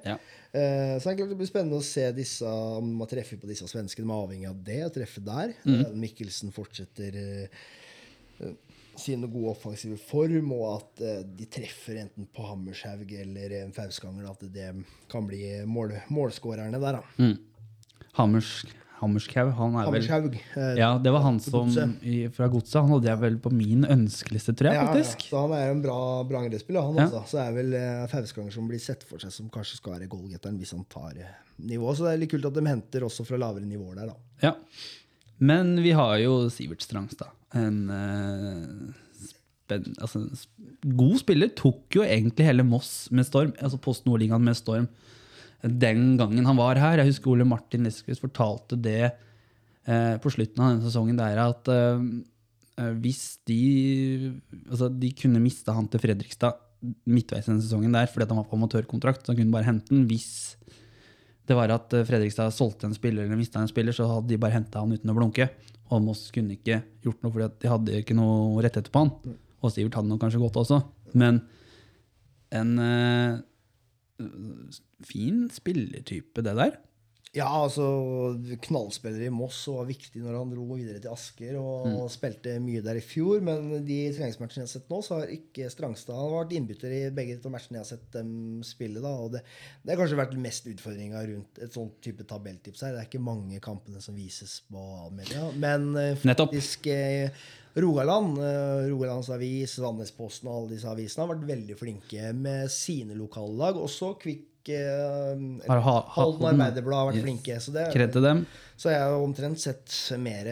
Ja. 0.10 0.20
Så 0.50 1.04
det 1.06 1.12
er 1.12 1.18
klart 1.20 1.30
det 1.30 1.38
blir 1.38 1.50
spennende 1.50 1.78
å 1.78 1.86
se 1.86 2.08
disse, 2.18 2.50
om 2.50 2.96
man 3.04 3.10
treffer 3.12 3.38
på 3.38 3.50
disse 3.50 3.68
svenskene. 3.70 4.08
De 4.10 4.16
er 4.16 4.24
avhengig 4.24 4.50
av 4.50 4.64
det, 4.66 4.80
å 4.88 4.94
treffe 4.96 5.22
der. 5.22 5.54
Mm. 5.62 5.84
Mikkelsen 6.02 6.50
fortsetter 6.56 7.20
eh, 9.00 9.14
eh, 9.14 9.20
sin 9.20 9.22
gode 9.32 9.54
offensive 9.56 9.98
form, 9.98 10.52
og 10.52 10.66
at 10.76 11.02
uh, 11.06 11.22
de 11.24 11.46
treffer 11.46 12.02
enten 12.04 12.28
på 12.36 12.44
Hammershaug 12.48 13.12
eller 13.12 13.56
en 13.64 13.72
Fauskanger. 13.74 14.30
At 14.30 14.44
det 14.54 14.74
kan 15.10 15.26
bli 15.28 15.64
mål, 15.66 15.96
målskårerne 16.10 16.80
der, 16.80 17.00
da. 17.00 17.32
Hammers, 18.20 18.66
Hammerskau, 19.00 19.50
han 19.56 19.76
er 19.80 19.88
vel 19.88 20.04
Hammershaug. 20.10 20.36
eh, 20.58 20.74
Ja, 20.80 20.98
det 21.00 21.12
var 21.12 21.22
han 21.24 21.40
som 21.40 21.70
i, 22.04 22.28
fra 22.36 22.48
Godset. 22.52 22.82
Han 22.82 22.92
hadde 22.98 23.08
jeg 23.08 23.22
vel 23.22 23.38
på 23.40 23.52
min 23.54 23.86
ønskeliste, 23.88 24.54
tror 24.60 24.74
jeg, 24.74 24.76
Ja, 24.76 24.92
ja, 24.98 25.04
så 25.04 25.44
han 25.46 25.54
er 25.56 25.68
jo 25.70 25.76
en 25.78 25.84
bra, 25.86 26.00
bra 26.28 26.42
angrepsspiller, 26.44 26.82
han 26.84 26.96
Ja. 27.00 27.06
også. 27.08 27.24
Så 27.32 27.40
er 27.46 27.54
vel 27.56 27.74
uh, 27.74 28.08
Fauskanger 28.12 28.52
som 28.52 28.68
blir 28.68 28.80
sett 28.84 29.04
for 29.08 29.18
seg 29.20 29.32
som 29.32 29.50
kanskje 29.50 29.80
skal 29.80 29.96
være 29.96 30.10
goalgetteren 30.12 30.58
hvis 30.60 30.76
han 30.76 30.84
tar 30.92 31.16
uh, 31.16 31.32
nivå. 31.58 31.96
Så 31.96 32.04
det 32.04 32.14
er 32.14 32.18
litt 32.26 32.32
kult 32.32 32.46
at 32.46 32.54
de 32.60 32.66
henter 32.68 33.08
også 33.08 33.26
fra 33.26 33.38
lavere 33.40 33.64
nivåer 33.64 33.96
der, 34.02 34.12
da. 34.12 34.16
Ja. 34.44 34.56
Men 35.40 35.78
vi 35.82 35.92
har 35.96 36.18
jo 36.20 36.50
Sivert 36.52 36.82
Strangstad. 36.84 37.32
En 37.58 37.78
eh, 37.94 39.30
spenn, 39.70 39.94
altså, 40.02 40.24
god 40.84 41.18
spiller. 41.22 41.54
Tok 41.58 42.00
jo 42.00 42.06
egentlig 42.06 42.48
hele 42.48 42.66
Moss 42.68 43.10
med 43.14 43.28
storm. 43.28 43.54
Altså 43.60 43.80
Post 43.82 44.06
Nordligaen 44.08 44.44
med 44.46 44.58
storm. 44.58 44.90
Den 45.62 46.14
gangen 46.20 46.46
han 46.48 46.60
var 46.60 46.80
her. 46.80 47.02
Jeg 47.02 47.14
husker 47.14 47.34
Ole 47.34 47.48
Martin 47.48 47.88
Leskvist 47.88 48.24
fortalte 48.24 48.80
det 48.80 49.10
eh, 49.10 50.16
på 50.22 50.32
slutten 50.32 50.64
av 50.64 50.74
denne 50.74 50.86
sesongen. 50.88 51.20
Der 51.20 51.42
at 51.44 51.72
eh, 51.74 52.94
hvis 53.04 53.40
de 53.50 53.62
Altså, 54.70 54.88
de 54.88 55.12
kunne 55.18 55.42
mista 55.44 55.76
han 55.76 55.90
til 55.92 56.00
Fredrikstad 56.00 56.66
midtveis 57.10 57.44
i 57.44 57.50
denne 57.50 57.64
sesongen 57.66 57.92
der 57.92 58.08
fordi 58.08 58.30
han 58.30 58.40
var 58.40 58.48
på 58.48 58.56
amatørkontrakt. 58.56 59.26
Så 59.26 59.34
han 59.34 59.42
kunne 59.42 59.56
bare 59.58 59.68
hente 59.68 59.92
den 59.92 60.08
hvis 60.08 60.56
det 61.50 61.58
var 61.58 61.72
at 61.74 61.90
Fredrikstad 62.06 62.54
solgte 62.54 62.86
en 62.86 62.94
spiller 62.94 63.26
eller 63.26 63.40
mista 63.40 63.58
en 63.58 63.68
spiller, 63.68 63.96
så 63.96 64.06
hadde 64.06 64.30
de 64.30 64.38
bare 64.38 64.54
henta 64.54 64.84
han 64.84 64.94
uten 64.94 65.10
å 65.10 65.16
blunke. 65.18 65.48
Og 65.90 66.04
Moss 66.06 66.28
kunne 66.34 66.56
ikke 66.58 66.82
gjort 67.04 67.24
noe, 67.24 67.34
fordi 67.34 67.50
de 67.64 67.72
hadde 67.72 68.02
ikke 68.04 68.18
noe 68.18 68.62
rettigheter 68.62 68.94
på 68.94 69.06
han. 69.06 69.38
Og 69.60 69.74
Sivert 69.74 69.98
hadde 69.98 70.12
nok 70.12 70.22
kanskje 70.22 70.42
gått 70.42 70.60
også. 70.62 70.82
Men 71.18 71.42
en 72.56 72.76
eh, 72.84 73.40
fin 75.06 75.48
spillertype, 75.54 76.44
det 76.46 76.56
der. 76.58 76.78
Ja, 77.30 77.46
altså 77.46 77.84
knallspiller 78.66 79.22
i 79.28 79.30
Moss 79.30 79.60
og 79.70 79.84
var 79.84 79.90
viktig 79.92 80.22
når 80.24 80.34
han 80.40 80.50
dro 80.50 80.64
videre 80.72 80.98
til 80.98 81.12
Asker 81.14 81.60
og 81.62 82.08
spilte 82.10 82.56
mye 82.64 82.82
der 82.82 82.98
i 82.98 83.04
fjor. 83.06 83.44
Men 83.46 83.84
de 83.86 83.98
treningsmatchene 84.16 84.64
jeg 84.64 84.66
har 84.66 84.72
sett 84.72 84.90
nå, 84.90 84.98
så 85.06 85.20
har 85.20 85.36
ikke 85.36 85.70
Strangstad 85.70 86.18
Han 86.18 86.32
har 86.32 86.40
vært 86.40 86.56
innbytter 86.58 86.96
i 86.98 87.04
begge 87.14 87.38
de 87.38 87.52
matchene 87.54 87.78
jeg 87.78 87.86
har 87.86 87.92
sett 87.92 88.10
dem 88.18 88.32
spille. 88.66 88.98
da, 89.06 89.14
og 89.14 89.36
Det, 89.36 89.44
det 89.84 89.94
har 89.94 90.02
kanskje 90.02 90.20
vært 90.24 90.36
mest 90.42 90.72
utfordringa 90.74 91.22
rundt 91.30 91.62
et 91.62 91.78
sånt 91.78 92.02
type 92.02 92.26
tabelltips 92.26 92.82
her. 92.88 92.98
Det 92.98 93.04
er 93.04 93.12
ikke 93.12 93.22
mange 93.30 93.62
kampene 93.62 94.02
som 94.02 94.18
vises 94.18 94.64
på 94.66 94.90
media. 95.14 95.52
Men 95.54 95.92
eh, 96.02 96.26
Nettopp. 96.26 96.50
faktisk 96.50 96.90
eh, 96.90 97.30
Rogaland, 97.78 98.42
eh, 98.42 98.90
Rogalands 98.90 99.30
Avis, 99.30 99.78
Sandnesposten 99.78 100.50
og 100.50 100.64
alle 100.64 100.74
disse 100.74 100.90
avisene 100.90 101.28
har 101.28 101.36
vært 101.36 101.50
veldig 101.54 101.78
flinke 101.78 102.34
med 102.34 102.74
sine 102.74 103.14
lokallag. 103.22 103.78
Også 103.78 104.16
Kvikk 104.18 104.49
Har 105.68 105.80
ha- 105.80 105.92
ha- 106.00 106.04
Halden 106.16 106.48
Arbeiderblad 106.52 107.00
har 107.00 107.08
vært 107.12 107.24
flinke. 107.24 107.56
Så, 107.64 107.72
det, 107.74 107.88
dem. 108.22 108.46
så 108.78 108.92
jeg 108.94 109.00
har 109.02 109.16
omtrent 109.24 109.60
sett 109.62 109.96
mer, 110.22 110.50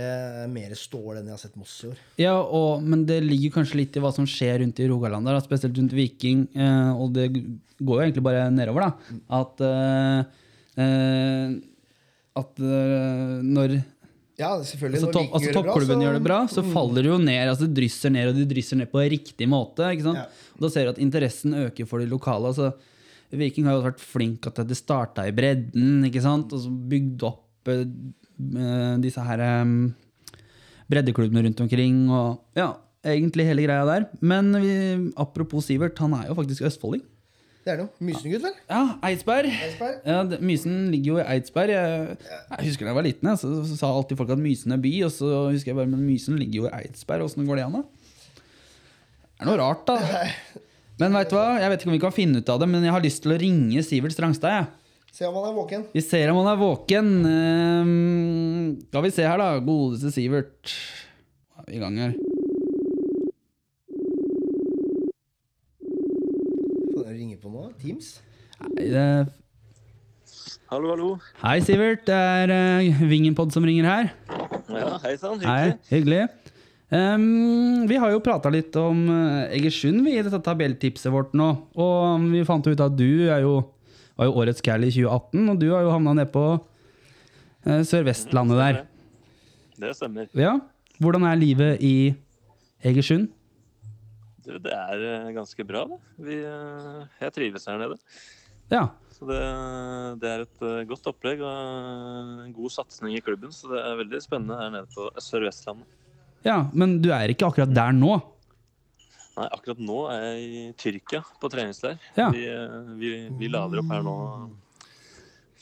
mer 0.52 0.74
stål 0.78 1.20
enn 1.20 1.30
jeg 1.30 1.36
har 1.36 1.42
sett 1.42 1.58
Moss 1.60 1.76
i 1.84 1.90
år. 1.92 2.02
Ja, 2.22 2.36
og, 2.42 2.84
men 2.84 3.06
det 3.10 3.22
ligger 3.26 3.58
kanskje 3.60 3.82
litt 3.82 3.98
i 3.98 4.04
hva 4.04 4.14
som 4.16 4.28
skjer 4.30 4.60
rundt 4.64 4.80
i 4.84 4.88
Rogaland, 4.90 5.28
der, 5.28 5.40
spesielt 5.46 5.78
rundt 5.78 5.96
Viking. 5.98 6.48
Eh, 6.56 6.92
og 6.98 7.14
det 7.18 7.30
går 7.34 8.00
jo 8.02 8.06
egentlig 8.08 8.26
bare 8.26 8.48
nedover, 8.54 8.88
da. 8.88 9.20
At, 9.42 9.62
eh, 9.68 10.42
eh, 10.84 11.54
at 12.38 12.60
når 13.46 13.80
Ja, 14.38 14.52
selvfølgelig. 14.62 15.00
altså, 15.02 15.14
topp, 15.14 15.32
altså, 15.34 15.54
toppklubben 15.56 16.04
gjør 16.06 16.14
det 16.20 16.26
bra, 16.28 16.44
så 16.52 16.62
faller 16.74 17.02
det 17.02 17.10
jo 17.10 17.18
ned. 17.18 17.48
altså 17.50 17.66
Det 17.66 17.78
drysser 17.80 18.14
ned, 18.14 18.30
og 18.30 18.36
de 18.38 18.46
drysser 18.46 18.78
ned 18.78 18.92
på 18.92 19.02
riktig 19.10 19.48
måte. 19.50 19.88
ikke 19.94 20.06
sant? 20.06 20.18
Ja. 20.22 20.54
Da 20.62 20.70
ser 20.70 20.86
du 20.86 20.90
at 20.94 21.02
interessen 21.02 21.54
øker 21.54 21.88
for 21.90 22.00
de 22.00 22.06
lokale. 22.10 22.50
altså 22.54 22.74
Viking 23.36 23.68
har 23.68 23.76
jo 23.76 23.86
vært 23.90 24.04
flink 24.04 24.48
at 24.48 24.62
det 24.68 24.78
starta 24.80 25.26
i 25.28 25.34
bredden, 25.36 26.06
ikke 26.08 26.24
sant? 26.24 26.54
og 26.56 26.64
så 26.64 26.72
bygd 26.72 27.26
opp 27.28 27.72
eh, 27.74 27.84
disse 29.04 29.24
her 29.28 29.44
um, 29.64 29.90
breddeklubbene 30.88 31.44
rundt 31.48 31.64
omkring. 31.66 32.06
og 32.08 32.60
ja, 32.60 32.72
Egentlig 33.08 33.46
hele 33.48 33.64
greia 33.68 33.86
der. 33.88 34.08
Men 34.20 34.52
vi, 34.64 34.72
apropos 35.20 35.68
Sivert, 35.68 36.00
han 36.00 36.16
er 36.18 36.30
jo 36.30 36.38
faktisk 36.40 36.66
østfolding. 36.68 37.04
Det 37.68 37.74
er 37.74 37.82
noe. 37.82 37.92
Mysengutt, 38.00 38.46
vel? 38.46 38.54
Ja, 38.72 38.82
Eidsberg. 39.04 39.52
Eidsberg. 39.52 39.96
Ja, 40.08 40.22
det, 40.24 40.38
Mysen 40.40 40.86
ligger 40.94 41.10
jo 41.10 41.18
i 41.20 41.26
Eidsberg. 41.34 41.74
Jeg, 41.76 42.16
jeg 42.24 42.68
husker 42.70 42.88
da 42.88 42.94
jeg 42.94 42.96
var 42.96 43.06
liten, 43.10 43.28
jeg, 43.28 43.42
så, 43.42 43.50
så 43.68 43.80
sa 43.82 43.90
alltid 43.92 44.22
folk 44.22 44.32
at 44.38 44.40
Mysen 44.40 44.76
er 44.76 44.80
by. 44.80 44.94
Og 45.04 45.12
så 45.12 45.32
husker 45.50 45.74
jeg 45.74 45.80
bare, 45.82 45.92
men 45.92 46.06
Mysen 46.08 46.40
ligger 46.40 46.62
jo 46.62 46.70
i 46.70 46.76
Eidsberg. 46.80 47.26
Åssen 47.28 47.48
går 47.48 47.60
det 47.60 47.66
an, 47.68 47.82
da? 47.82 47.84
Det 49.28 49.44
er 49.44 49.50
noe 49.52 49.60
rart, 49.60 49.84
da. 49.92 50.64
Men 50.98 51.14
vet 51.14 51.30
du 51.30 51.38
hva? 51.38 51.60
Jeg 51.62 51.70
vet 51.70 51.84
ikke 51.84 51.92
om 51.92 51.96
vi 51.96 52.02
kan 52.02 52.14
finne 52.16 52.40
ut 52.42 52.50
av 52.50 52.62
det, 52.62 52.68
men 52.72 52.86
jeg 52.86 52.94
har 52.96 53.04
lyst 53.04 53.22
til 53.22 53.36
å 53.36 53.38
ringe 53.38 53.84
Sivert 53.86 54.16
Strangstad. 54.16 54.56
jeg. 54.56 54.88
Se 55.14 55.28
om 55.28 55.36
han 55.38 55.48
er 55.50 55.54
våken. 55.56 55.84
Vi 55.94 56.02
ser 56.02 56.32
om 56.32 56.40
han 56.42 56.50
er 56.52 56.58
våken. 56.60 57.12
Ehm, 57.26 58.66
skal 58.90 59.06
vi 59.06 59.12
se 59.14 59.26
her, 59.26 59.38
da. 59.38 59.60
Godeste 59.62 60.12
Sivert. 60.14 60.74
Hva 61.54 61.64
er 61.64 61.70
vi 61.70 61.78
i 61.78 61.82
gang 61.82 62.00
her? 62.02 62.18
Kan 66.94 67.06
jeg 67.06 67.16
ringe 67.20 67.38
på 67.42 67.54
nå? 67.54 67.70
Teams? 67.82 68.18
Nei, 68.66 68.90
det... 68.94 69.08
Hallo, 70.68 70.92
hallo. 70.92 71.12
Hei, 71.46 71.60
Sivert. 71.64 72.08
Det 72.10 72.18
er 72.18 72.52
uh, 72.52 73.06
Vingenpod 73.14 73.54
som 73.56 73.66
ringer 73.70 73.86
her. 73.88 74.12
Ja, 74.68 74.98
hei 75.06 75.14
sann. 75.22 75.40
Hei, 75.46 75.78
Hyggelig. 75.94 76.26
Ehm, 76.90 77.84
vi 77.88 77.98
har 78.00 78.14
jo 78.14 78.22
prata 78.24 78.50
litt 78.54 78.76
om 78.80 79.02
eh, 79.12 79.56
Egersund 79.58 80.06
vi, 80.06 80.14
i 80.16 80.24
dette 80.24 80.40
tabelltipset 80.44 81.12
vårt 81.12 81.34
nå. 81.36 81.50
Og 81.76 82.28
vi 82.32 82.46
fant 82.48 82.68
ut 82.68 82.84
at 82.84 82.96
du 82.96 83.28
er 83.28 83.44
jo, 83.44 83.60
var 84.16 84.30
jo 84.30 84.38
årets 84.40 84.64
cal 84.64 84.86
i 84.88 84.92
2018, 84.94 85.50
og 85.52 85.60
du 85.60 85.68
har 85.74 85.84
jo 85.84 85.92
havna 85.92 86.16
nedpå 86.22 86.46
på 86.46 86.70
eh, 87.68 87.84
Sør-Vestlandet 87.88 88.62
der. 88.62 88.80
Det 89.78 89.92
stemmer. 89.98 90.32
Ja, 90.38 90.58
Hvordan 90.98 91.28
er 91.30 91.38
livet 91.38 91.84
i 91.86 92.16
Egersund? 92.88 93.28
Du, 94.48 94.56
det 94.64 94.72
er 94.72 95.04
eh, 95.12 95.34
ganske 95.36 95.68
bra, 95.68 95.84
det. 95.92 96.00
Vi, 96.24 96.40
jeg 96.40 97.36
trives 97.36 97.68
her 97.68 97.84
nede. 97.84 98.00
Ja. 98.72 98.88
Så 99.12 99.28
det, 99.28 99.44
det 100.24 100.32
er 100.32 100.42
et 100.46 100.66
godt 100.88 101.08
opplegg 101.10 101.44
og 101.44 102.42
en 102.48 102.56
god 102.56 102.74
satsing 102.74 103.12
i 103.18 103.22
klubben. 103.22 103.52
Så 103.52 103.70
det 103.74 103.84
er 103.84 104.00
veldig 104.06 104.24
spennende 104.24 104.58
her 104.62 104.72
nede 104.72 104.90
på 104.96 105.12
Sør-Vestlandet. 105.20 105.90
Ja. 106.46 106.58
Men 106.74 106.98
du 107.02 107.10
er 107.16 107.32
ikke 107.34 107.48
akkurat 107.50 107.74
der 107.74 107.94
nå? 107.96 108.18
Nei, 109.38 109.48
akkurat 109.54 109.80
nå 109.86 109.98
er 110.10 110.24
jeg 110.26 110.46
i 110.48 110.62
Tyrkia 110.82 111.20
på 111.42 111.50
treningsleir. 111.54 112.00
Ja. 112.18 112.32
Vi, 112.34 112.46
eh, 112.50 112.78
vi, 112.98 113.12
vi 113.38 113.50
lader 113.54 113.84
opp 113.84 113.92
her 113.94 114.02
nå 114.06 114.16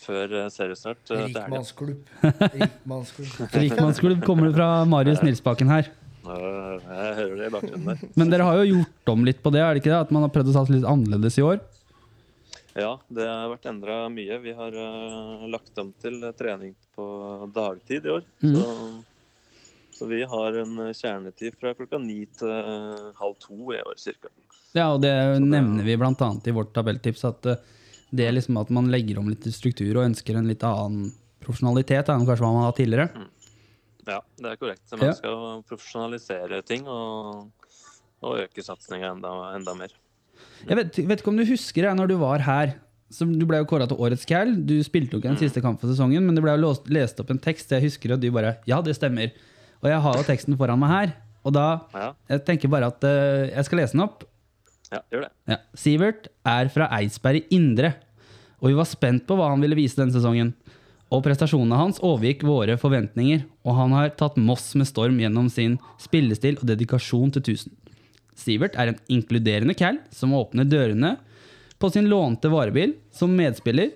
før 0.06 0.36
eh, 0.44 0.50
seriestart. 0.54 1.02
eh. 1.12 1.26
Rikmannsklubb. 1.28 2.10
Rikmannsklubb. 2.56 3.50
Rikmannsklubb 3.66 4.24
kommer 4.28 4.48
det 4.48 4.56
fra 4.56 4.70
Marius 4.88 5.24
Nilsbakken 5.26 5.72
her. 5.74 5.92
Jeg 6.26 7.12
hører 7.20 7.36
det 7.38 7.48
i 7.50 7.54
bakgrunnen 7.54 7.90
der. 7.92 8.06
Men 8.18 8.32
dere 8.32 8.46
har 8.48 8.62
jo 8.62 8.78
gjort 8.80 9.12
om 9.14 9.26
litt 9.28 9.42
på 9.44 9.52
det, 9.54 9.62
er 9.62 9.76
det 9.76 9.84
ikke 9.84 9.92
det? 9.92 10.00
At 10.08 10.14
man 10.16 10.24
har 10.26 10.32
prøvd 10.34 10.54
å 10.54 10.56
satse 10.56 10.74
litt 10.74 10.88
annerledes 10.90 11.38
i 11.38 11.44
år? 11.46 11.60
Ja, 12.76 12.96
det 13.14 13.28
har 13.30 13.52
vært 13.52 13.68
endra 13.70 13.98
mye. 14.12 14.40
Vi 14.44 14.56
har 14.58 14.74
lagt 15.52 15.78
om 15.84 15.92
til 16.02 16.18
trening 16.40 16.74
på 16.96 17.06
dagtid 17.56 18.08
i 18.08 18.16
år. 18.16 18.26
Mm. 18.42 18.56
Så, 18.58 18.72
så 19.96 20.08
vi 20.10 20.22
har 20.28 20.58
en 20.62 20.74
eh, 20.86 20.94
kjernetid 20.94 21.56
fra 21.60 21.74
klokka 21.78 22.00
ni 22.04 22.26
til 22.38 22.52
eh, 22.52 23.12
halv 23.20 23.38
to 23.40 23.56
i 23.74 23.80
år 23.80 23.96
cirka. 24.02 24.30
Ja, 24.76 24.90
og 24.94 25.02
det 25.06 25.14
det- 25.16 25.42
nevner 25.48 25.84
vi 25.88 25.96
bl.a. 25.96 26.32
i 26.46 26.52
vårt 26.56 26.74
tabelltips. 26.76 27.24
At 27.30 27.46
eh, 27.46 27.62
det 28.16 28.30
liksom 28.36 28.58
at 28.62 28.70
man 28.76 28.92
legger 28.92 29.18
om 29.20 29.30
litt 29.32 29.44
struktur 29.56 29.96
og 29.98 30.06
ønsker 30.10 30.36
en 30.38 30.48
litt 30.52 30.64
annen 30.68 31.14
profesjonalitet 31.44 32.10
enn 32.12 32.26
kanskje 32.28 32.44
hva 32.44 32.52
man 32.54 32.64
har 32.64 32.72
hatt 32.72 32.80
tidligere. 32.82 33.10
Ja, 34.06 34.20
det 34.38 34.52
er 34.52 34.58
korrekt. 34.62 34.84
Så 34.90 34.98
Man 35.00 35.08
Ja. 35.10 35.14
skal 35.18 35.64
profesjonalisere 35.70 36.60
ting 36.66 36.86
og, 36.88 37.48
og 38.22 38.40
øke 38.44 38.64
satsinga 38.64 39.12
enda, 39.16 39.32
enda 39.56 39.74
mer. 39.78 39.94
Jeg 40.68 40.78
vet, 40.78 41.00
vet 41.08 41.22
ikke 41.24 41.32
om 41.34 41.38
du 41.40 41.46
husker 41.48 41.88
det, 41.88 41.96
når 41.98 42.08
du 42.12 42.16
var 42.22 42.40
her. 42.46 42.76
Så 43.10 43.26
du 43.30 43.46
ble 43.46 43.58
jo 43.62 43.68
kåra 43.70 43.88
til 43.88 43.98
Årets 44.02 44.26
Cal. 44.28 44.54
Du 44.66 44.76
spilte 44.84 45.14
jo 45.16 45.20
ikke 45.22 45.32
den 45.34 45.38
siste 45.42 45.62
kampen 45.62 45.80
for 45.82 45.92
sesongen, 45.94 46.26
men 46.26 46.36
det 46.36 46.42
ble 46.44 46.54
jo 46.58 46.64
låst, 46.68 46.88
lest 46.90 47.20
opp 47.22 47.30
en 47.34 47.40
tekst. 47.42 47.70
Jeg 47.72 47.86
husker 47.86 48.14
at 48.16 48.22
du 48.24 48.30
bare 48.34 48.58
Ja, 48.70 48.82
det 48.82 48.96
stemmer. 48.98 49.32
Og 49.86 49.92
jeg 49.92 50.02
har 50.02 50.18
jo 50.18 50.26
teksten 50.26 50.58
foran 50.58 50.82
meg 50.82 50.90
her. 50.92 51.12
Og 51.46 51.54
da 51.54 51.66
Ja, 51.94 52.08
Jeg 52.34 52.46
tenker 52.48 52.72
bare 52.74 52.90
at 52.90 53.04
uh, 53.06 53.46
jeg 53.54 53.66
skal 53.68 53.80
lese 53.84 53.94
den 53.94 54.02
opp. 54.08 54.24
ja 54.92 55.02
gjør 55.14 55.28
det. 55.28 55.32
Ja. 55.52 55.58
Sivert 55.78 56.28
er 56.46 56.70
fra 56.74 56.90
Eidsberg 56.98 57.44
i 57.44 57.56
Indre, 57.60 57.94
og 58.58 58.72
vi 58.72 58.78
var 58.80 58.90
spent 58.90 59.28
på 59.28 59.38
hva 59.38 59.52
han 59.52 59.62
ville 59.62 59.78
vise 59.78 60.00
denne 60.00 60.16
sesongen. 60.16 60.56
Og 61.14 61.22
prestasjonene 61.22 61.78
hans 61.78 62.00
overgikk 62.02 62.42
våre 62.48 62.80
forventninger, 62.82 63.44
og 63.62 63.78
han 63.78 63.94
har 63.94 64.10
tatt 64.18 64.40
Moss 64.42 64.72
med 64.74 64.90
storm 64.90 65.20
gjennom 65.22 65.52
sin 65.54 65.78
spillestil 66.02 66.58
og 66.58 66.66
dedikasjon 66.72 67.36
til 67.36 67.44
1000. 67.46 67.76
Sivert 68.36 68.74
er 68.76 68.90
en 68.92 68.98
inkluderende 69.08 69.78
cal 69.78 70.02
som 70.12 70.34
åpner 70.36 70.66
dørene 70.68 71.14
på 71.80 71.92
sin 71.94 72.10
lånte 72.10 72.50
varebil 72.52 72.96
som 73.14 73.32
medspiller 73.38 73.94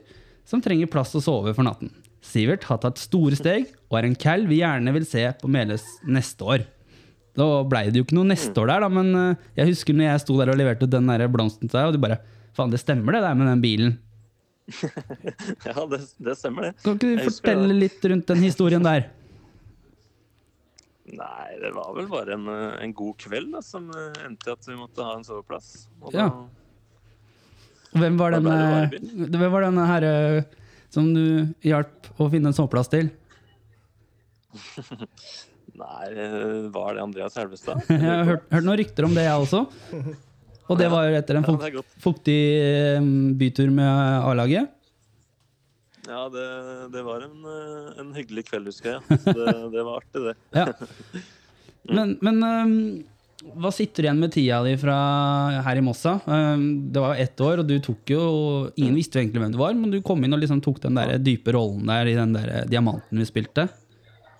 som 0.47 0.61
trenger 0.61 0.87
plass 0.91 1.15
å 1.17 1.23
sove 1.23 1.55
for 1.57 1.65
natten. 1.65 1.89
Sivert 2.21 2.67
har 2.69 2.77
tatt 2.83 3.01
store 3.01 3.35
steg 3.39 3.67
og 3.89 3.97
er 3.99 4.05
en 4.09 4.17
cal 4.21 4.43
vi 4.49 4.59
gjerne 4.61 4.93
vil 4.93 5.05
se 5.09 5.23
på 5.41 5.49
Meløs 5.51 5.85
neste 6.05 6.45
år. 6.45 6.65
Da 7.39 7.45
blei 7.69 7.85
det 7.89 8.01
jo 8.01 8.05
ikke 8.05 8.17
noe 8.17 8.29
neste 8.29 8.53
år 8.61 8.69
der, 8.73 8.83
da, 8.85 8.89
men 8.91 9.09
eh, 9.15 9.47
jeg 9.61 9.71
husker 9.71 9.95
når 9.97 10.09
jeg 10.11 10.23
sto 10.25 10.37
der 10.39 10.51
og 10.53 10.59
leverte 10.59 10.89
den 10.89 11.09
der 11.09 11.25
blomsten 11.31 11.69
til 11.69 11.77
deg, 11.79 11.87
og 11.89 11.97
du 11.97 12.03
bare 12.03 12.19
Faen, 12.57 12.71
det 12.73 12.79
stemmer 12.81 13.13
det 13.15 13.21
der 13.23 13.35
med 13.37 13.47
den 13.47 13.61
bilen. 13.63 13.91
Ja, 15.65 15.85
det, 15.89 15.99
det 16.21 16.33
stemmer, 16.37 16.69
det. 16.69 16.81
Kan 16.83 16.97
ikke 16.97 17.13
du 17.15 17.21
fortelle 17.29 17.73
litt 17.77 18.03
rundt 18.09 18.27
den 18.29 18.41
historien 18.43 18.83
der? 18.85 19.05
Nei, 21.09 21.47
det 21.61 21.71
var 21.73 21.93
vel 21.95 22.09
bare 22.11 22.35
en, 22.35 22.45
eh, 22.53 22.75
en 22.85 22.93
god 22.97 23.15
kveld 23.21 23.53
da, 23.55 23.61
som 23.65 23.87
eh, 23.95 24.19
endte 24.27 24.51
i 24.51 24.53
at 24.53 24.67
vi 24.69 24.75
måtte 24.77 25.05
ha 25.05 25.15
en 25.17 25.25
soveplass. 25.25 25.87
Og 26.03 26.13
Ja. 26.13 26.27
da, 26.29 26.47
Hvem 27.99 28.19
var 28.19 28.35
denne, 28.35 28.57
hvem 29.33 29.49
var 29.55 29.63
denne 29.65 29.85
her 29.89 30.05
eh, 30.05 30.43
som 30.93 31.07
du 31.15 31.23
hjalp 31.65 32.11
å 32.21 32.27
finne 32.29 32.51
en 32.51 32.57
soveplass 32.57 32.91
til? 32.91 33.09
Nei, 35.79 36.07
hva 36.69 36.71
var 36.73 36.97
det 36.97 37.03
Andreas 37.03 37.37
Helvestad? 37.39 37.83
Jeg 37.89 38.01
har 38.03 38.25
hørt, 38.27 38.49
hørt 38.53 38.65
noen 38.65 38.79
rykter 38.81 39.07
om 39.07 39.15
det, 39.15 39.27
jeg 39.27 39.45
også. 39.45 39.63
Og 40.69 40.77
det 40.77 40.89
var 40.93 41.07
jo 41.09 41.17
etter 41.17 41.39
en 41.39 41.45
fukt, 41.47 41.63
er 41.65 42.01
fuktig 42.03 42.39
eh, 42.61 43.07
bytur 43.39 43.71
med 43.73 44.27
A-laget. 44.29 44.75
Ja, 46.09 46.25
det, 46.33 46.45
det 46.93 47.01
var 47.05 47.25
en, 47.25 47.37
eh, 47.45 48.01
en 48.01 48.11
hyggelig 48.17 48.47
kveld, 48.49 48.69
husker 48.69 48.95
jeg. 48.95 49.19
Så 49.23 49.33
det, 49.39 49.55
det 49.73 49.85
var 49.85 50.01
artig, 50.01 50.25
det. 50.29 50.35
Ja. 50.57 50.67
Men, 51.89 52.11
men 52.21 52.43
um, 52.43 52.73
hva 53.57 53.69
sitter 53.73 54.03
du 54.03 54.05
igjen 54.05 54.19
med 54.21 54.33
tida 54.35 54.59
di 54.61 54.75
fra 54.77 54.95
her 55.65 55.79
i 55.79 55.81
Mossa? 55.81 56.19
Um, 56.27 56.91
Det 56.91 57.01
var 57.01 57.15
jo 57.15 57.23
ett 57.23 57.41
år, 57.41 57.61
og 57.63 57.69
du 57.69 57.79
tok 57.81 58.11
jo 58.13 58.19
Ingen 58.75 58.97
visste 58.99 59.17
jo 59.17 59.23
egentlig 59.23 59.41
hvem 59.41 59.55
du 59.55 59.57
var, 59.57 59.73
men 59.79 59.95
du 59.95 59.97
kom 60.05 60.21
inn 60.21 60.35
og 60.35 60.41
liksom 60.43 60.59
tok 60.61 60.81
den 60.83 60.99
der 60.99 61.15
dype 61.23 61.55
rollen 61.55 61.87
der 61.89 62.11
i 62.11 62.17
den 62.19 62.35
der 62.35 62.67
diamanten 62.69 63.23
vi 63.23 63.25
spilte. 63.25 63.65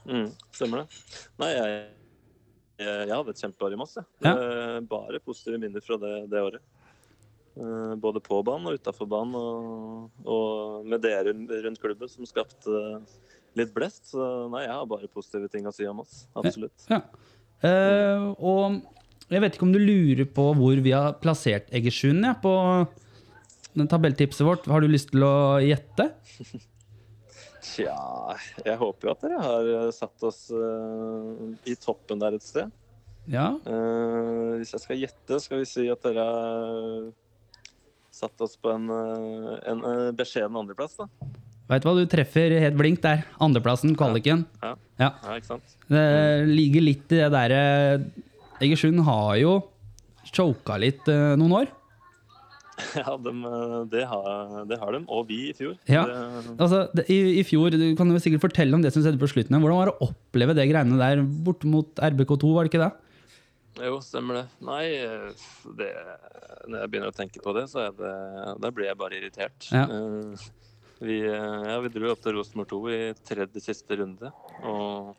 Mm, 0.10 0.28
stemmer 0.56 0.84
det. 0.84 1.00
Nei, 1.42 1.50
jeg, 1.54 1.80
jeg, 2.82 3.14
hadde 3.14 3.34
et 3.36 3.42
kjempeår 3.46 3.76
i 3.76 3.80
Moss. 3.80 3.96
Ja. 4.26 4.34
Eh, 4.34 4.78
Bare 4.90 5.22
positive 5.24 5.60
minner 5.62 5.84
fra 5.86 6.00
det, 6.02 6.14
det 6.32 6.44
året. 6.50 6.64
Eh, 7.60 7.96
Både 8.02 8.22
på 8.24 8.42
banen 8.48 8.72
og 8.72 8.80
utafor 8.80 9.10
banen, 9.10 9.36
og, 9.38 10.24
og 10.26 10.88
med 10.90 11.04
dere 11.06 11.36
rundt 11.36 11.82
klubben 11.82 12.12
som 12.12 12.28
skapte 12.30 12.86
litt 13.60 13.74
blest. 13.76 14.14
Så 14.14 14.24
nei, 14.54 14.66
jeg 14.66 14.76
har 14.76 14.88
bare 14.90 15.12
positive 15.12 15.52
ting 15.52 15.68
å 15.70 15.76
si 15.76 15.88
om 15.90 16.02
oss. 16.04 16.24
Absolutt. 16.40 16.88
Ja. 16.92 17.04
Uh, 17.60 18.30
og 18.40 18.80
jeg 19.30 19.44
vet 19.44 19.58
ikke 19.58 19.66
om 19.68 19.74
du 19.76 19.82
lurer 19.82 20.28
på 20.32 20.46
hvor 20.56 20.80
vi 20.80 20.94
har 20.96 21.18
plassert 21.20 21.68
Egersund 21.76 22.24
ja, 22.24 22.32
på 22.40 22.54
den 23.76 23.90
tabelltipset 23.92 24.46
vårt. 24.48 24.70
Har 24.72 24.82
du 24.82 24.90
lyst 24.90 25.12
til 25.14 25.26
å 25.28 25.60
gjette? 25.62 26.12
Tja, 27.64 27.96
jeg 28.66 28.78
håper 28.80 29.10
jo 29.10 29.14
at 29.14 29.24
dere 29.26 29.40
har 29.44 29.72
eh, 29.76 29.90
satt 29.96 30.28
oss 30.28 30.46
uh, 30.54 31.50
i 31.68 31.76
toppen 31.80 32.22
der 32.22 32.38
et 32.38 32.46
sted. 32.46 32.72
Ja. 33.30 33.52
Uh, 33.68 34.58
hvis 34.60 34.74
jeg 34.76 34.84
skal 34.86 35.02
gjette, 35.04 35.40
skal 35.44 35.62
vi 35.62 35.68
si 35.70 35.88
at 35.92 36.04
dere 36.06 36.26
har 36.26 37.10
satt 38.20 38.42
oss 38.44 38.56
på 38.60 38.72
en, 38.74 38.90
en 38.90 39.84
beskjeden 40.18 40.58
andreplass, 40.60 40.98
da. 41.00 41.08
Veit 41.70 41.86
hva, 41.86 41.94
du 41.94 42.08
treffer 42.10 42.56
helt 42.64 42.78
blink 42.80 43.04
der. 43.04 43.22
Andreplassen, 43.46 43.94
kvaliken. 43.98 44.42
Ja. 44.64 44.74
Ja. 44.98 45.12
Ja, 45.22 45.36
ikke 45.38 45.52
sant? 45.52 45.76
Det 45.88 46.06
ligger 46.50 46.84
litt 46.88 47.14
i 47.14 47.20
det 47.22 47.30
derre 47.32 47.62
Egersund 48.60 49.04
har 49.08 49.36
jo 49.40 49.54
choka 50.34 50.76
litt 50.82 51.06
uh, 51.08 51.38
noen 51.40 51.54
år. 51.62 51.70
Ja, 53.02 53.16
dem, 53.22 53.44
eh, 53.46 53.76
det, 53.92 54.04
har, 54.10 54.64
det 54.70 54.78
har 54.82 54.96
de. 54.96 55.02
og 55.08 55.28
vi 55.30 55.40
i 55.50 55.54
fjor. 55.58 55.76
Ja. 55.90 56.04
Altså, 56.58 56.86
det, 56.96 57.06
i, 57.12 57.20
I 57.42 57.44
fjor, 57.48 57.74
du 57.76 57.84
kan 58.00 58.10
jo 58.12 58.20
sikkert 58.24 58.44
fortelle 58.48 58.76
om 58.78 58.84
det 58.86 58.94
som 58.96 59.04
skjedde 59.06 59.20
på 59.22 59.30
slutten. 59.32 59.60
Hvordan 59.62 59.80
var 59.82 59.92
det 59.92 59.98
å 60.00 60.10
oppleve 60.12 60.56
det 60.58 60.68
greiene 60.72 61.00
der 61.00 61.22
bort 61.46 61.66
mot 61.68 62.02
RBK2, 62.10 62.54
var 62.56 62.66
det 62.68 62.74
ikke 62.74 62.86
det? 62.88 62.92
jo, 63.80 64.00
stemmer 64.04 64.36
det. 64.42 64.46
Nei, 64.68 64.82
det, 65.80 65.86
når 66.68 66.82
jeg 66.82 66.90
begynner 66.92 67.14
å 67.14 67.16
tenke 67.16 67.40
på 67.44 67.54
det, 67.56 67.62
så 67.72 67.86
er 67.86 67.94
det, 67.96 68.10
da 68.60 68.72
blir 68.76 68.90
jeg 68.90 68.98
bare 69.00 69.20
irritert. 69.22 69.70
Ja. 69.72 69.86
Eh, 69.88 70.48
Vi, 71.00 71.22
eh, 71.24 71.62
ja, 71.64 71.78
vi 71.80 71.88
dro 71.94 72.10
opp 72.12 72.20
til 72.26 72.34
Rosenborg 72.36 72.68
2 72.74 72.80
i 72.92 72.98
tredje 73.24 73.62
siste 73.64 73.96
runde. 74.02 74.34
Og 74.68 75.14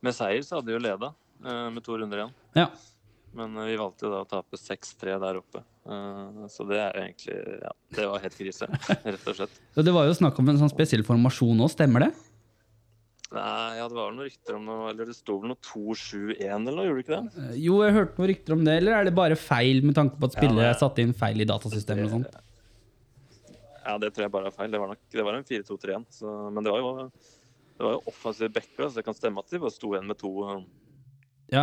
med 0.00 0.16
seier 0.16 0.40
så 0.46 0.56
hadde 0.56 0.72
vi 0.72 0.78
jo 0.78 0.80
leda 0.86 1.10
med 1.44 1.82
to 1.84 1.98
runder 2.00 2.22
igjen. 2.22 2.32
Ja. 2.56 2.66
Men 3.36 3.54
eh, 3.56 3.68
vi 3.70 3.76
valgte 3.78 4.10
da 4.10 4.22
å 4.24 4.28
tape 4.28 4.58
6-3 4.58 5.18
der 5.22 5.38
oppe. 5.38 5.62
Eh, 5.86 6.40
Så 6.50 6.66
det 6.68 6.80
er 6.82 6.98
egentlig 7.04 7.36
Ja, 7.62 7.70
det 7.96 8.08
var 8.10 8.24
helt 8.24 8.36
krise, 8.38 8.66
rett 9.04 9.28
og 9.30 9.38
slett. 9.38 9.60
Så 9.76 9.84
det 9.86 9.94
var 9.94 10.08
jo 10.10 10.16
snakk 10.18 10.38
om 10.42 10.50
en 10.50 10.58
sånn 10.60 10.72
spesiell 10.72 11.04
formasjon 11.06 11.62
òg, 11.62 11.70
stemmer 11.72 12.06
det? 12.08 12.10
Nei, 13.30 13.76
ja, 13.78 13.84
det 13.86 13.94
var 13.94 14.10
noen 14.10 14.26
rykter 14.26 14.56
om 14.58 14.64
noe 14.66 14.88
Eller 14.90 15.06
det 15.06 15.14
sto 15.14 15.36
vel 15.38 15.52
noe 15.52 15.60
2-7-1 15.62 16.40
eller 16.50 16.74
noe, 16.74 16.86
gjorde 16.88 16.98
det 16.98 17.04
ikke 17.06 17.18
det? 17.20 17.44
Eh, 17.44 17.56
Jo, 17.62 17.76
jeg 17.86 17.94
hørte 17.94 18.18
noen 18.18 18.30
rykter 18.32 18.56
om 18.56 18.64
det, 18.66 18.74
eller 18.80 18.96
er 18.98 19.06
det 19.06 19.14
bare 19.14 19.38
feil 19.38 19.84
med 19.86 19.94
tanke 19.98 20.18
på 20.18 20.26
at 20.30 20.34
spillere 20.34 20.66
ja, 20.66 20.72
er 20.74 20.80
satt 20.80 20.98
inn 20.98 21.14
feil 21.14 21.38
i 21.44 21.46
datasystemet 21.46 22.08
og 22.08 22.16
sånt? 22.16 22.40
Ja, 23.86 23.94
det 24.02 24.10
tror 24.12 24.26
jeg 24.26 24.32
bare 24.34 24.50
er 24.50 24.54
feil. 24.54 24.70
Det 24.74 24.78
var, 24.82 24.90
nok, 24.92 25.00
det 25.14 25.22
var 25.24 25.38
en 25.38 25.46
4-2-3-1. 25.46 26.18
Men 26.54 26.66
det 26.66 26.70
var 26.74 26.82
jo 26.82 26.90
det 27.80 27.86
var 27.86 27.94
jo 27.96 28.02
offensive 28.10 28.50
backer, 28.52 28.90
så 28.90 28.98
det 29.00 29.06
kan 29.06 29.16
stemme 29.16 29.40
at 29.40 29.48
de 29.54 29.58
bare 29.62 29.72
sto 29.72 29.94
igjen 29.94 30.10
med 30.10 30.18
to, 30.20 30.30
Ja, 31.50 31.62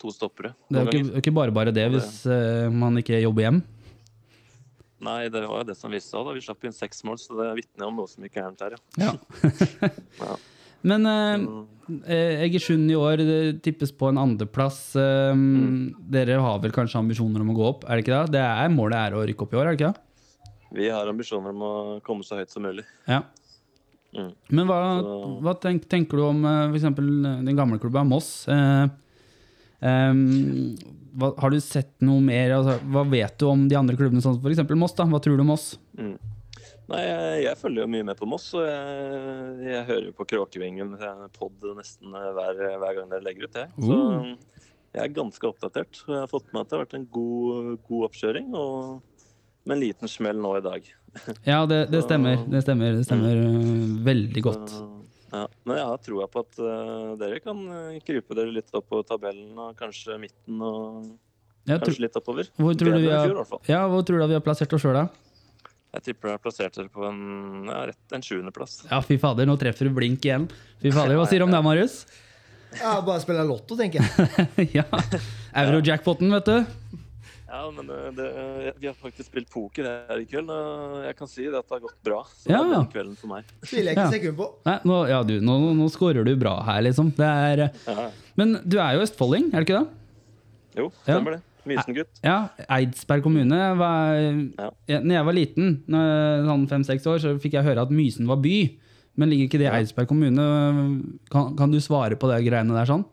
to 0.00 0.12
stoppere. 0.14 0.54
det 0.68 0.80
er 0.80 0.88
jo 0.88 1.02
ikke, 1.04 1.20
ikke 1.22 1.34
bare 1.36 1.54
bare 1.54 1.74
det 1.76 1.86
hvis 1.92 2.22
det... 2.24 2.40
man 2.72 2.96
ikke 3.00 3.20
jobber 3.20 3.46
hjem. 3.46 3.60
Nei, 5.00 5.20
det 5.32 5.40
var 5.48 5.62
jo 5.62 5.66
det 5.70 5.76
som 5.80 5.92
viste 5.92 6.12
seg. 6.12 6.24
da. 6.26 6.32
Vi 6.36 6.42
slapp 6.44 6.64
inn 6.68 6.76
seks 6.76 7.04
mål, 7.08 7.16
så 7.20 7.36
det 7.38 7.50
vitner 7.62 7.88
om 7.88 8.00
noe 8.02 8.08
som 8.10 8.24
ikke 8.26 8.40
er 8.42 8.48
gærent 8.48 8.64
her, 8.66 8.76
ja. 8.76 9.10
Ja. 9.10 9.92
Ja. 10.24 10.38
Men 10.80 11.04
eh, 11.04 11.42
eh, 12.08 12.42
Egersund 12.46 12.88
i 12.88 12.94
år 12.96 13.20
det 13.20 13.40
tippes 13.64 13.90
på 13.92 14.08
en 14.08 14.20
andreplass. 14.20 14.78
Eh, 14.96 15.32
Mm. 15.34 15.90
Dere 16.10 16.38
har 16.40 16.60
vel 16.62 16.72
kanskje 16.72 16.98
ambisjoner 17.00 17.42
om 17.44 17.50
å 17.52 17.56
gå 17.58 17.66
opp, 17.68 17.84
er 17.84 17.98
det 17.98 18.04
ikke 18.06 18.16
det? 18.16 18.38
det 18.38 18.44
er, 18.44 18.72
målet 18.72 18.96
er 18.96 19.16
å 19.16 19.24
rykke 19.28 19.44
opp 19.44 19.52
i 19.52 19.58
år, 19.60 19.68
er 19.68 19.76
det 19.76 19.78
ikke 19.80 19.90
det? 19.92 20.06
Vi 20.80 20.88
har 20.88 21.08
ambisjoner 21.10 21.52
om 21.52 21.62
å 21.66 21.74
komme 22.06 22.24
så 22.24 22.38
høyt 22.40 22.52
som 22.52 22.64
mulig. 22.64 22.84
Ja. 23.10 23.20
Mm. 24.16 24.32
Men 24.56 24.66
hva, 24.66 24.78
hva 25.44 25.54
tenk, 25.62 25.84
tenker 25.90 26.18
du 26.18 26.24
om 26.26 26.40
f.eks. 26.42 26.70
for 26.72 26.78
eksempel 26.80 27.10
den 27.46 27.58
gamle 27.58 27.78
klubben 27.82 28.08
Moss? 28.10 28.30
Eh, 28.50 28.86
em, 29.80 30.24
hva, 31.18 31.32
har 31.42 31.52
du 31.52 31.60
sett 31.62 31.92
noe 32.04 32.22
mer? 32.24 32.54
Altså, 32.56 32.76
hva 32.92 33.04
vet 33.08 33.38
du 33.40 33.46
om 33.50 33.64
de 33.70 33.78
andre 33.78 33.98
klubbene, 33.98 34.22
sånn 34.24 34.38
f.eks. 34.40 34.62
Moss? 34.78 34.96
da? 34.98 35.08
Hva 35.10 35.20
tror 35.22 35.38
du 35.38 35.44
om 35.44 35.50
Moss? 35.52 35.72
Mm. 35.98 36.14
Nei, 36.90 37.00
jeg, 37.06 37.42
jeg 37.44 37.58
følger 37.60 37.84
jo 37.84 37.90
mye 37.92 38.06
med 38.08 38.18
på 38.18 38.26
Moss, 38.26 38.48
og 38.58 38.64
jeg, 38.66 39.50
jeg 39.68 39.82
hører 39.90 40.08
jo 40.08 40.14
på 40.18 40.26
Kråkevingen 40.32 40.96
pod 41.36 41.68
nesten 41.78 42.10
hver, 42.14 42.64
hver 42.82 42.96
gang 42.98 43.12
dere 43.12 43.26
legger 43.26 43.46
ut 43.46 43.58
det. 43.60 43.68
Så 43.78 43.98
Uh. 44.10 44.32
jeg 44.96 45.04
er 45.04 45.12
ganske 45.14 45.46
oppdatert. 45.46 46.00
Jeg 46.08 46.18
har 46.18 46.30
fått 46.30 46.48
med 46.50 46.64
at 46.64 46.70
det 46.70 46.76
har 46.76 46.82
vært 46.82 46.96
en 46.98 47.06
god, 47.14 47.76
god 47.86 48.08
oppkjøring, 48.08 48.50
og 48.58 49.28
med 49.68 49.76
en 49.76 49.84
liten 49.84 50.10
smell 50.10 50.40
nå 50.42 50.56
i 50.58 50.64
dag. 50.64 50.88
Ja, 51.46 51.62
det, 51.70 51.84
det 51.92 52.02
stemmer. 52.08 52.42
Det 52.50 52.64
stemmer, 52.66 52.98
det 52.98 53.06
stemmer 53.06 53.38
mm. 53.38 54.00
veldig 54.06 54.42
godt. 54.48 54.74
Så, 54.74 54.88
ja. 55.32 55.46
Men 55.64 55.80
jeg 55.80 55.88
har 55.90 56.04
troa 56.04 56.28
på 56.30 56.44
at 56.44 56.60
uh, 56.60 57.16
dere 57.20 57.40
kan 57.44 57.64
eh, 57.76 57.98
krype 58.04 58.36
dere 58.38 58.54
litt 58.54 58.70
opp 58.76 58.88
på 58.90 59.02
tabellen, 59.08 59.50
og 59.58 59.74
kanskje 59.78 60.18
midten, 60.20 60.60
og 60.60 61.10
Jeg 61.68 61.78
tror, 61.78 61.86
kanskje 61.88 62.04
litt 62.06 62.20
oppover. 62.20 62.52
hvor, 62.56 62.78
tror 62.78 62.96
du 62.96 63.00
vi 63.04 63.10
har, 63.10 63.26
fjor, 63.26 63.34
i 63.34 63.40
hvert 63.40 63.52
fall. 63.54 63.62
ja, 63.70 63.82
hvor 63.90 64.06
tror 64.06 64.22
du 64.22 64.26
vi 64.32 64.38
har 64.38 64.46
plassert 64.46 64.74
oss 64.76 64.86
sjøl, 64.86 64.98
da? 65.00 65.06
Jeg 65.90 66.06
tipper 66.06 66.30
jeg 66.30 66.38
har 66.38 66.42
plassert 66.42 66.76
dere 66.78 66.90
på 66.94 67.02
en, 67.08 67.20
ja, 67.66 67.84
rett 67.90 68.14
en 68.14 68.22
sjuendeplass. 68.22 68.84
Ja, 68.90 69.00
fy 69.02 69.18
fader, 69.18 69.48
nå 69.50 69.56
treffer 69.58 69.88
du 69.88 69.94
blink 69.94 70.26
igjen. 70.26 70.46
Fy 70.82 70.92
fader, 70.94 71.16
Hva 71.18 71.26
sier 71.30 71.42
du 71.42 71.48
om 71.48 71.54
det, 71.54 71.62
Marius? 71.66 72.04
Ja, 72.78 73.00
bare 73.02 73.18
spille 73.22 73.42
lotto, 73.48 73.74
tenker 73.78 74.04
jeg. 74.04 74.68
ja. 74.78 74.86
Euro-jackpoten, 75.64 76.30
vet 76.36 76.46
du. 76.46 76.99
Ja, 77.50 77.64
men 77.74 77.88
eh, 77.90 78.10
det, 78.14 78.26
vi 78.78 78.86
har 78.86 78.94
faktisk 78.94 79.26
spilt 79.32 79.48
poker 79.50 79.88
her 79.88 80.20
i 80.22 80.26
kveld, 80.30 80.50
og 80.54 81.00
jeg 81.02 81.16
kan 81.18 81.26
si 81.30 81.42
det 81.48 81.58
at 81.58 81.66
det 81.66 81.74
har 81.74 81.82
gått 81.82 81.96
bra. 82.06 82.20
Så 82.30 82.46
Ja. 82.52 82.60
det 82.62 82.70
er 82.70 82.76
den 82.76 82.90
kvelden 82.92 83.16
for 83.18 83.26
meg. 83.32 83.44
Tviler 83.66 83.90
jeg 83.90 83.96
ikke 83.96 84.04
Ja. 84.06 84.10
sekund 84.14 84.36
på. 84.38 84.46
Nei, 84.68 84.78
nå, 84.86 84.98
ja, 85.10 85.22
du, 85.26 85.34
nå, 85.40 85.56
nå 85.74 85.88
scorer 85.90 86.24
du 86.24 86.36
bra 86.38 86.60
her, 86.62 86.82
liksom. 86.86 87.10
Det 87.16 87.26
er, 87.26 87.70
Ja. 87.90 88.10
men 88.36 88.60
du 88.66 88.78
er 88.78 88.94
jo 88.94 89.02
østfolding, 89.02 89.50
er 89.52 89.64
du 89.64 89.66
ikke 89.66 89.80
det? 89.80 89.88
Jo, 90.78 90.90
stemmer 91.02 91.30
det. 91.38 91.42
Mysengutt. 91.66 92.20
Ja, 92.24 92.48
Eidsberg 92.70 93.22
kommune 93.22 93.58
var, 93.76 94.14
Ja. 94.16 94.70
ja, 94.88 95.00
Når 95.00 95.12
jeg 95.18 95.24
var 95.26 95.32
liten, 95.34 95.82
sånn 95.90 96.68
fem-seks 96.68 97.04
år, 97.06 97.18
så 97.18 97.34
fikk 97.38 97.52
jeg 97.58 97.64
høre 97.64 97.82
at 97.82 97.90
Mysen 97.90 98.26
var 98.26 98.36
by. 98.36 98.78
Men 99.16 99.28
ligger 99.28 99.48
ikke 99.50 99.58
det 99.58 99.66
i 99.68 99.76
Eidsberg 99.76 100.06
kommune? 100.08 100.40
Kan, 101.30 101.56
kan 101.56 101.70
du 101.70 101.78
svare 101.80 102.14
på 102.16 102.30
det 102.30 102.46
greiene 102.46 102.72
der 102.72 102.86
sånn? 102.86 103.04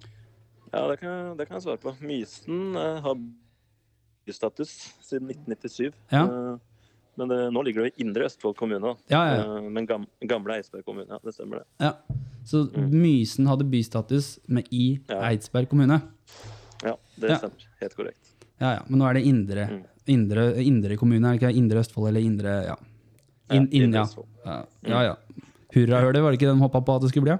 Ja, 0.71 0.87
det 0.87 0.99
kan, 1.01 1.35
det 1.35 1.47
kan 1.49 1.57
jeg 1.59 1.63
svare 1.65 1.81
på. 1.81 1.95
Mysen 2.01 2.75
eh, 2.77 3.01
har 3.01 3.15
bystatus 4.27 4.73
siden 5.07 5.29
1997. 5.31 5.93
Ja. 6.13 6.23
Eh, 6.27 6.57
men 7.17 7.31
det, 7.31 7.37
nå 7.55 7.63
ligger 7.65 7.87
det 7.87 7.95
i 7.95 8.03
Indre 8.05 8.27
Østfold 8.29 8.55
kommune. 8.59 8.91
Ja, 9.09 9.23
ja. 9.31 9.37
Eh, 9.57 9.69
men 9.73 9.87
gam, 9.89 10.03
gamle 10.29 10.59
Eidsberg 10.59 10.83
kommune. 10.85 11.07
Ja, 11.09 11.17
det 11.23 11.33
stemmer 11.33 11.63
det. 11.63 11.65
Ja. 11.81 11.93
Så 12.47 12.65
Mysen 12.77 13.47
hadde 13.49 13.65
bystatus 13.67 14.35
med 14.47 14.69
i. 14.71 14.99
Eidsberg 15.11 15.67
kommune? 15.71 15.97
Ja, 16.85 16.93
det 17.19 17.39
stemmer. 17.41 17.65
Helt 17.81 17.95
korrekt. 17.97 18.33
Ja, 18.61 18.75
ja. 18.77 18.83
Men 18.87 19.01
nå 19.01 19.09
er 19.09 19.17
det 19.19 19.25
indre, 19.29 19.65
Mm. 19.71 19.81
indre, 20.07 20.43
indre 20.63 20.95
kommune, 20.97 21.27
er 21.27 21.37
det 21.37 21.41
ikke? 21.41 21.57
Indre 21.59 21.79
Østfold 21.83 22.07
eller 22.11 22.21
indre 22.23 22.53
Ja. 22.69 22.75
In, 23.51 23.67
Ja, 23.71 23.83
Indre 23.83 23.97
ja. 23.99 24.03
Østfold. 24.05 24.27
ja. 24.45 24.55
ja, 24.87 25.01
ja. 25.03 25.15
Hurrahølet, 25.75 26.21
var 26.23 26.31
det 26.31 26.37
ikke 26.41 26.49
den 26.53 26.59
hoppa 26.63 26.79
på 26.81 26.95
at 26.95 27.01
det 27.01 27.09
skulle 27.11 27.27
bli? 27.27 27.37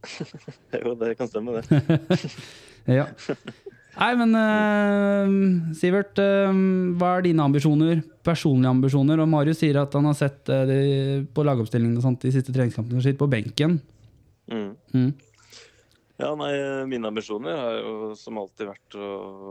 Jo, 0.84 0.94
det 0.94 1.16
kan 1.18 1.28
stemme, 1.28 1.60
det. 1.60 2.30
Ja. 2.86 3.06
Nei, 4.00 4.14
men 4.16 4.30
uh, 4.32 5.72
Sivert, 5.76 6.16
uh, 6.16 6.52
hva 6.96 7.16
er 7.18 7.26
dine 7.26 7.44
ambisjoner? 7.44 8.00
Personlige 8.24 8.72
ambisjoner? 8.72 9.20
Og 9.20 9.28
Marius 9.28 9.60
sier 9.60 9.76
at 9.82 9.96
han 9.96 10.08
har 10.08 10.16
sett 10.16 10.48
uh, 10.48 10.62
de, 10.68 10.78
på 11.36 11.44
lagoppstillingen 11.44 11.98
og 12.00 12.06
sånt, 12.06 12.22
de 12.24 12.32
siste 12.32 12.54
treningskampene 12.54 13.04
sitt 13.04 13.20
på 13.20 13.28
benken. 13.30 13.76
Mm. 14.50 14.70
Mm. 14.96 15.10
Ja, 16.20 16.32
nei, 16.36 16.50
Mine 16.88 17.08
ambisjoner 17.12 17.56
har 17.56 17.76
jo 17.78 17.92
som 18.18 18.40
alltid 18.40 18.68
vært 18.72 18.96
å, 18.96 19.10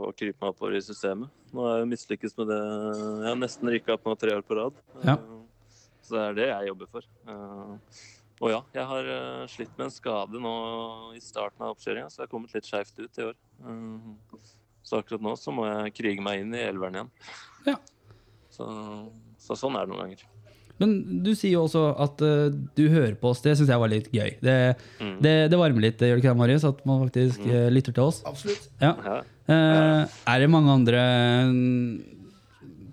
å 0.09 0.13
krype 0.17 0.37
meg 0.41 0.51
oppover 0.51 0.77
i 0.77 0.83
systemet. 0.85 1.29
Nå 1.53 1.65
har 1.65 1.81
jeg 1.81 1.91
mislykkes 1.93 2.35
med 2.41 2.49
det. 2.51 2.59
Jeg 2.59 3.29
har 3.29 3.39
nesten 3.41 3.73
rykka 3.73 3.95
opp 3.95 4.09
nå 4.09 4.17
tre 4.21 4.35
år 4.37 4.45
på 4.45 4.57
rad. 4.57 4.81
Ja. 5.05 5.17
Så 6.05 6.17
det 6.17 6.25
er 6.25 6.37
det 6.37 6.49
jeg 6.49 6.71
jobber 6.71 6.91
for. 6.97 7.09
Og 8.39 8.53
ja, 8.53 8.61
jeg 8.75 8.87
har 8.87 9.11
eh, 9.11 9.45
slitt 9.51 9.71
med 9.75 9.89
en 9.89 9.93
skade 9.93 10.39
nå 10.39 10.55
i 11.17 11.19
starten 11.23 11.65
av 11.65 11.73
oppkjøringa, 11.75 12.07
så 12.07 12.21
jeg 12.21 12.27
har 12.29 12.31
kommet 12.31 12.55
litt 12.55 12.67
skeivt 12.69 12.99
ut 13.01 13.19
i 13.19 13.27
år. 13.27 13.37
Eh, 13.67 14.49
Så 14.89 15.01
akkurat 15.01 15.21
nå 15.21 15.35
så 15.37 15.51
må 15.53 15.67
jeg 15.67 15.93
krige 15.99 16.23
meg 16.23 16.41
inn 16.41 16.55
i 16.55 16.63
elveren 16.65 16.95
igjen. 16.95 17.09
Ja. 17.67 17.75
Så, 18.49 18.65
så 19.37 19.57
sånn 19.59 19.75
er 19.77 19.85
det 19.85 19.91
noen 19.91 20.05
ganger. 20.07 20.23
Men 20.79 20.93
du 21.25 21.33
sier 21.35 21.57
jo 21.57 21.65
også 21.67 21.81
at 21.99 22.21
uh, 22.23 22.47
du 22.47 22.85
hører 22.87 23.17
på 23.19 23.33
oss. 23.33 23.41
Det 23.43 23.57
syns 23.59 23.69
jeg 23.69 23.81
var 23.81 23.91
litt 23.91 24.07
gøy. 24.15 24.37
Det, 24.39 24.55
Mm. 25.03 25.17
det, 25.21 25.33
det 25.51 25.59
varmer 25.59 25.83
litt, 25.83 25.99
gjør 25.99 26.15
det 26.15 26.23
ikke 26.23 26.31
det, 26.31 26.39
Marius? 26.39 26.65
At 26.67 26.79
man 26.87 27.03
faktisk 27.03 27.43
mm. 27.43 27.67
lytter 27.75 27.95
til 27.95 28.07
oss. 28.07 28.21
Absolutt. 28.27 28.69
Ja. 28.79 28.93
Ja. 29.03 29.17
Uh, 29.51 30.17
er 30.31 30.39
det 30.39 30.49
mange 30.55 30.71
andre 30.71 31.03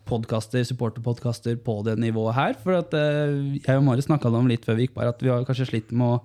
podkaster, 0.07 0.65
supporterpodkaster 0.69 1.59
på 1.66 1.81
det 1.87 1.97
nivået 2.01 2.37
her? 2.37 2.57
For 2.62 2.78
at 2.78 2.95
eh, 2.97 3.59
jeg 3.61 3.81
og 3.81 3.85
Mari 3.87 4.05
snakka 4.05 4.33
om 4.33 4.51
litt 4.51 4.66
før 4.66 4.78
vi 4.78 4.87
gikk 4.87 4.97
bare 4.97 5.12
at 5.15 5.23
vi 5.23 5.33
har 5.33 5.45
kanskje 5.49 5.69
slitt 5.73 5.93
med 5.93 6.16
å 6.16 6.20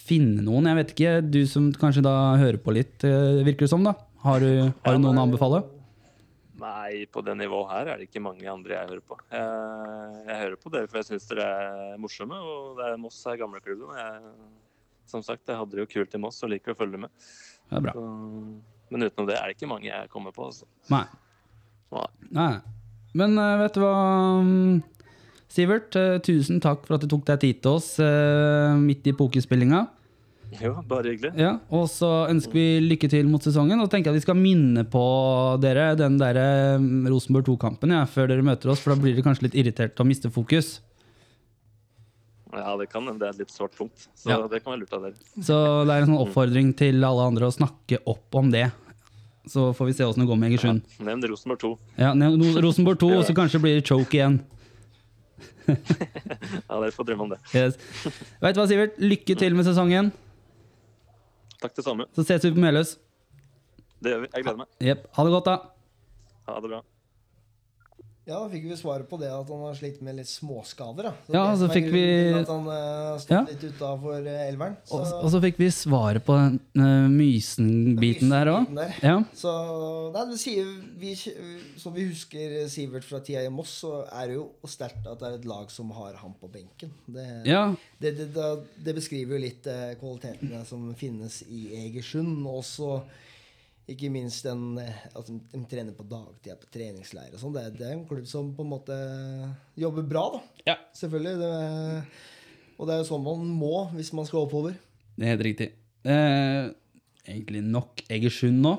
finne 0.00 0.44
noen. 0.44 0.68
Jeg 0.70 0.78
vet 0.80 0.94
ikke, 0.94 1.12
du 1.26 1.42
som 1.50 1.68
kanskje 1.76 2.04
da 2.06 2.14
hører 2.40 2.60
på 2.62 2.74
litt, 2.74 2.96
eh, 3.06 3.42
virker 3.46 3.66
det 3.66 3.72
som, 3.74 3.84
da. 3.86 3.94
Har 4.24 4.42
du, 4.42 4.50
har 4.84 4.96
du 4.96 5.04
noen 5.04 5.20
å 5.20 5.26
anbefale? 5.28 5.62
Nei, 6.60 7.06
på 7.08 7.22
det 7.24 7.36
nivået 7.40 7.70
her 7.72 7.88
er 7.88 8.00
det 8.00 8.08
ikke 8.10 8.20
mange 8.20 8.44
andre 8.50 8.74
jeg 8.74 8.90
hører 8.90 9.04
på. 9.08 9.16
Jeg, 9.32 10.24
jeg 10.26 10.40
hører 10.42 10.58
på 10.60 10.72
dere 10.74 10.90
for 10.90 11.00
jeg 11.00 11.08
syns 11.08 11.28
dere 11.30 11.46
er 11.46 12.00
morsomme, 12.00 12.36
og 12.36 12.74
det 12.80 12.90
er 12.90 12.98
Moss 13.00 13.20
er 13.30 13.38
gamleklubben. 13.40 13.94
Jeg, 13.96 14.34
som 15.08 15.24
sagt, 15.24 15.48
jeg 15.48 15.56
hadde 15.56 15.78
det 15.78 15.86
jo 15.86 15.92
kult 15.94 16.18
i 16.18 16.20
Moss 16.20 16.42
og 16.44 16.52
liker 16.52 16.74
å 16.74 16.78
følge 16.78 17.00
med. 17.06 17.30
Det 17.70 17.78
er 17.78 17.86
bra. 17.86 17.94
Så, 17.96 18.04
men 18.90 19.06
utenom 19.06 19.30
det 19.30 19.38
er 19.38 19.48
det 19.48 19.56
ikke 19.56 19.70
mange 19.70 19.88
jeg 19.88 20.12
kommer 20.12 20.36
på. 20.36 20.50
Altså. 20.50 20.68
Nei. 20.92 21.06
Nei. 21.94 22.06
Nei. 22.36 22.52
Men 23.18 23.38
eh, 23.38 23.56
vet 23.64 23.74
du 23.76 23.80
hva, 23.82 23.94
mm, 24.44 24.82
Sivert? 25.50 25.96
eh, 25.98 26.18
tusen 26.22 26.60
takk 26.62 26.84
for 26.86 26.94
at 26.96 27.02
du 27.04 27.08
tok 27.10 27.24
deg 27.26 27.40
tid 27.42 27.62
til 27.64 27.78
oss 27.80 27.96
eh, 28.02 28.76
midt 28.78 29.08
i 29.10 29.14
pokerspillinga. 29.18 29.86
Jo, 30.60 30.72
bare 30.82 31.12
hyggelig. 31.12 31.30
Ja, 31.38 31.52
og 31.70 31.84
så 31.92 32.08
ønsker 32.30 32.56
vi 32.58 32.64
lykke 32.82 33.06
til 33.10 33.28
mot 33.30 33.42
sesongen. 33.46 33.78
Og 33.78 33.90
tenker 33.92 34.10
at 34.10 34.18
vi 34.18 34.22
skal 34.24 34.34
minne 34.38 34.82
på 34.90 35.02
dere 35.62 35.92
den 35.98 36.16
der 36.18 36.40
Rosenborg 37.06 37.46
2-kampen 37.46 37.94
ja, 37.94 38.00
før 38.10 38.32
dere 38.32 38.42
møter 38.46 38.72
oss, 38.72 38.82
for 38.82 38.90
da 38.94 38.98
blir 38.98 39.14
dere 39.14 39.26
kanskje 39.28 39.46
litt 39.46 39.58
irritert 39.62 40.02
og 40.02 40.08
mister 40.10 40.32
fokus. 40.34 40.80
Ja, 42.50 42.74
det 42.80 42.88
kan 42.90 43.06
hende 43.06 43.22
det 43.22 43.28
er 43.28 43.36
et 43.36 43.44
litt 43.44 43.54
svart 43.54 43.76
punkt, 43.78 44.08
så 44.18 44.32
Ja. 44.32 44.40
det 44.50 44.58
kan 44.64 44.72
være 44.74 44.80
lurt 44.82 44.92
av 44.96 45.02
dere. 45.06 45.14
Så 45.38 45.56
det 45.86 45.94
er 45.94 46.02
en 46.02 46.08
sånn 46.10 46.22
oppfordring 46.24 46.72
til 46.74 46.98
alle 47.06 47.28
andre 47.30 47.46
å 47.46 47.54
snakke 47.54 48.00
opp 48.10 48.34
om 48.34 48.50
det. 48.50 48.72
Så 49.50 49.72
får 49.74 49.88
vi 49.90 49.96
se 49.98 50.06
åssen 50.06 50.22
det 50.22 50.28
går 50.30 50.38
med 50.38 50.52
Egersund. 50.52 50.84
Nevn 51.02 51.24
Rosenborg 51.26 51.58
2. 51.64 51.70
Ja, 51.98 52.12
nevn 52.14 52.44
Rosenborg 52.62 53.00
2, 53.02 53.08
og 53.18 53.24
så 53.26 53.34
kanskje 53.34 53.60
blir 53.62 53.78
det 53.80 53.86
choke 53.88 54.18
igjen. 54.18 54.40
Ja, 55.70 56.78
dere 56.80 56.90
får 56.94 57.06
drømme 57.06 57.26
om 57.26 57.30
det. 57.32 57.38
Yes. 57.54 57.76
Vet 58.42 58.56
du 58.56 58.60
hva, 58.60 58.66
Sivert? 58.70 58.96
Lykke 59.02 59.36
til 59.38 59.54
med 59.58 59.66
sesongen. 59.66 60.10
Takk 61.62 61.74
det 61.76 61.84
samme. 61.86 62.06
Så 62.16 62.24
ses 62.26 62.46
vi 62.46 62.50
på 62.56 62.62
Meløs. 62.62 62.94
Det 64.02 64.14
gjør 64.14 64.22
vi. 64.24 64.30
Jeg 64.32 64.46
gleder 64.46 64.58
meg. 64.62 64.70
Yep. 64.82 65.04
Ha 65.16 65.26
det 65.26 65.34
godt, 65.36 65.50
da. 65.50 65.56
Ha 66.48 66.56
det 66.64 66.70
bra. 66.72 66.80
Ja, 68.30 68.38
da 68.44 68.48
fikk 68.52 68.68
vi 68.70 68.76
svaret 68.78 69.08
på 69.10 69.18
det 69.18 69.26
at 69.34 69.48
han 69.50 69.62
har 69.64 69.74
slitt 69.74 69.98
med 70.06 70.20
litt 70.20 70.28
småskader. 70.30 71.08
Da. 71.08 71.12
Er 71.28 71.34
Ja, 71.34 71.44
så 71.58 71.66
fikk 71.72 71.88
vi- 71.90 72.32
At 72.38 72.46
han 72.52 72.66
uh, 72.68 73.18
stått 73.18 73.30
Ja. 73.34 73.40
litt 73.48 73.64
utafor 73.64 74.20
elveren. 74.22 74.76
Så, 74.86 75.00
Og, 75.00 75.24
og 75.24 75.30
så 75.32 75.40
fikk 75.42 75.58
vi 75.58 75.70
svaret 75.74 76.22
på 76.24 76.36
den 76.38 76.60
uh, 76.78 77.08
Mysen-biten 77.10 78.30
der 78.30 78.46
òg. 78.52 78.68
Ja. 79.02 79.16
så 79.34 79.54
nei, 80.14 80.24
det 80.30 80.38
sier 80.38 80.68
vi, 81.00 81.14
Som 81.80 81.94
vi 81.96 82.06
husker 82.06 82.68
Sivert 82.70 83.04
fra 83.08 83.18
tida 83.24 83.42
i 83.44 83.50
Moss, 83.50 83.80
så 83.82 84.04
er 84.06 84.28
det 84.30 84.36
jo 84.36 84.46
sterkt 84.70 85.06
at 85.10 85.18
det 85.18 85.26
er 85.32 85.38
et 85.40 85.48
lag 85.50 85.70
som 85.74 85.90
har 85.98 86.14
han 86.22 86.34
på 86.40 86.50
benken. 86.52 86.92
Det, 87.10 87.26
ja. 87.50 87.74
det, 87.98 88.14
det, 88.20 88.46
det 88.84 88.94
beskriver 88.94 89.36
jo 89.38 89.42
litt 89.42 89.66
uh, 89.66 89.90
kvalitetene 89.98 90.62
som 90.68 90.86
finnes 90.94 91.42
i 91.50 91.66
Egersund. 91.86 92.46
Også 92.46 93.00
ikke 93.90 94.10
minst 94.12 94.46
den, 94.46 94.78
eh, 94.80 95.06
at 95.10 95.26
de, 95.28 95.38
de 95.52 95.62
trener 95.70 95.96
på 95.96 96.06
dagtid 96.08 96.58
på 96.60 96.68
treningsleir 96.74 97.32
og 97.34 97.42
sånn. 97.42 97.56
Det, 97.56 97.64
det 97.78 97.88
er 97.88 97.96
en 97.96 98.04
klubb 98.08 98.28
som 98.30 98.52
på 98.56 98.66
en 98.66 98.72
måte 98.72 98.98
jobber 99.78 100.06
bra, 100.10 100.26
da. 100.36 100.42
Ja. 100.72 100.76
Selvfølgelig. 100.96 101.40
Det, 101.40 102.76
og 102.78 102.88
det 102.88 102.94
er 102.94 103.02
jo 103.02 103.08
sånn 103.10 103.26
man 103.26 103.48
må 103.60 103.74
hvis 103.96 104.12
man 104.16 104.28
skal 104.28 104.46
oppover. 104.46 104.78
Det 105.16 105.26
er 105.26 105.34
helt 105.34 105.46
riktig. 105.48 105.72
Eh, 106.08 106.70
egentlig 107.28 107.64
nok 107.66 108.04
Egersund 108.08 108.62
nå. 108.64 108.76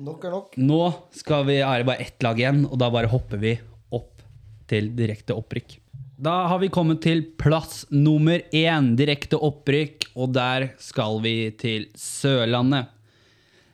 Nok 0.00 0.24
er 0.24 0.32
nok. 0.32 0.56
Nå 0.56 0.80
skal 1.12 1.44
vi, 1.50 1.58
er 1.60 1.82
det 1.82 1.90
bare 1.90 2.06
ett 2.06 2.24
lag 2.24 2.38
igjen, 2.40 2.64
og 2.70 2.78
da 2.80 2.88
bare 2.92 3.10
hopper 3.12 3.40
vi 3.42 3.58
opp 3.92 4.22
til 4.70 4.92
direkte 4.96 5.36
opprykk. 5.36 5.76
Da 6.20 6.46
har 6.52 6.60
vi 6.60 6.68
kommet 6.72 7.02
til 7.04 7.22
plass 7.40 7.86
nummer 7.92 8.42
én, 8.52 8.92
direkte 8.96 9.38
opprykk, 9.40 10.10
og 10.20 10.34
der 10.36 10.70
skal 10.80 11.20
vi 11.24 11.34
til 11.60 11.86
Sørlandet. 11.96 12.92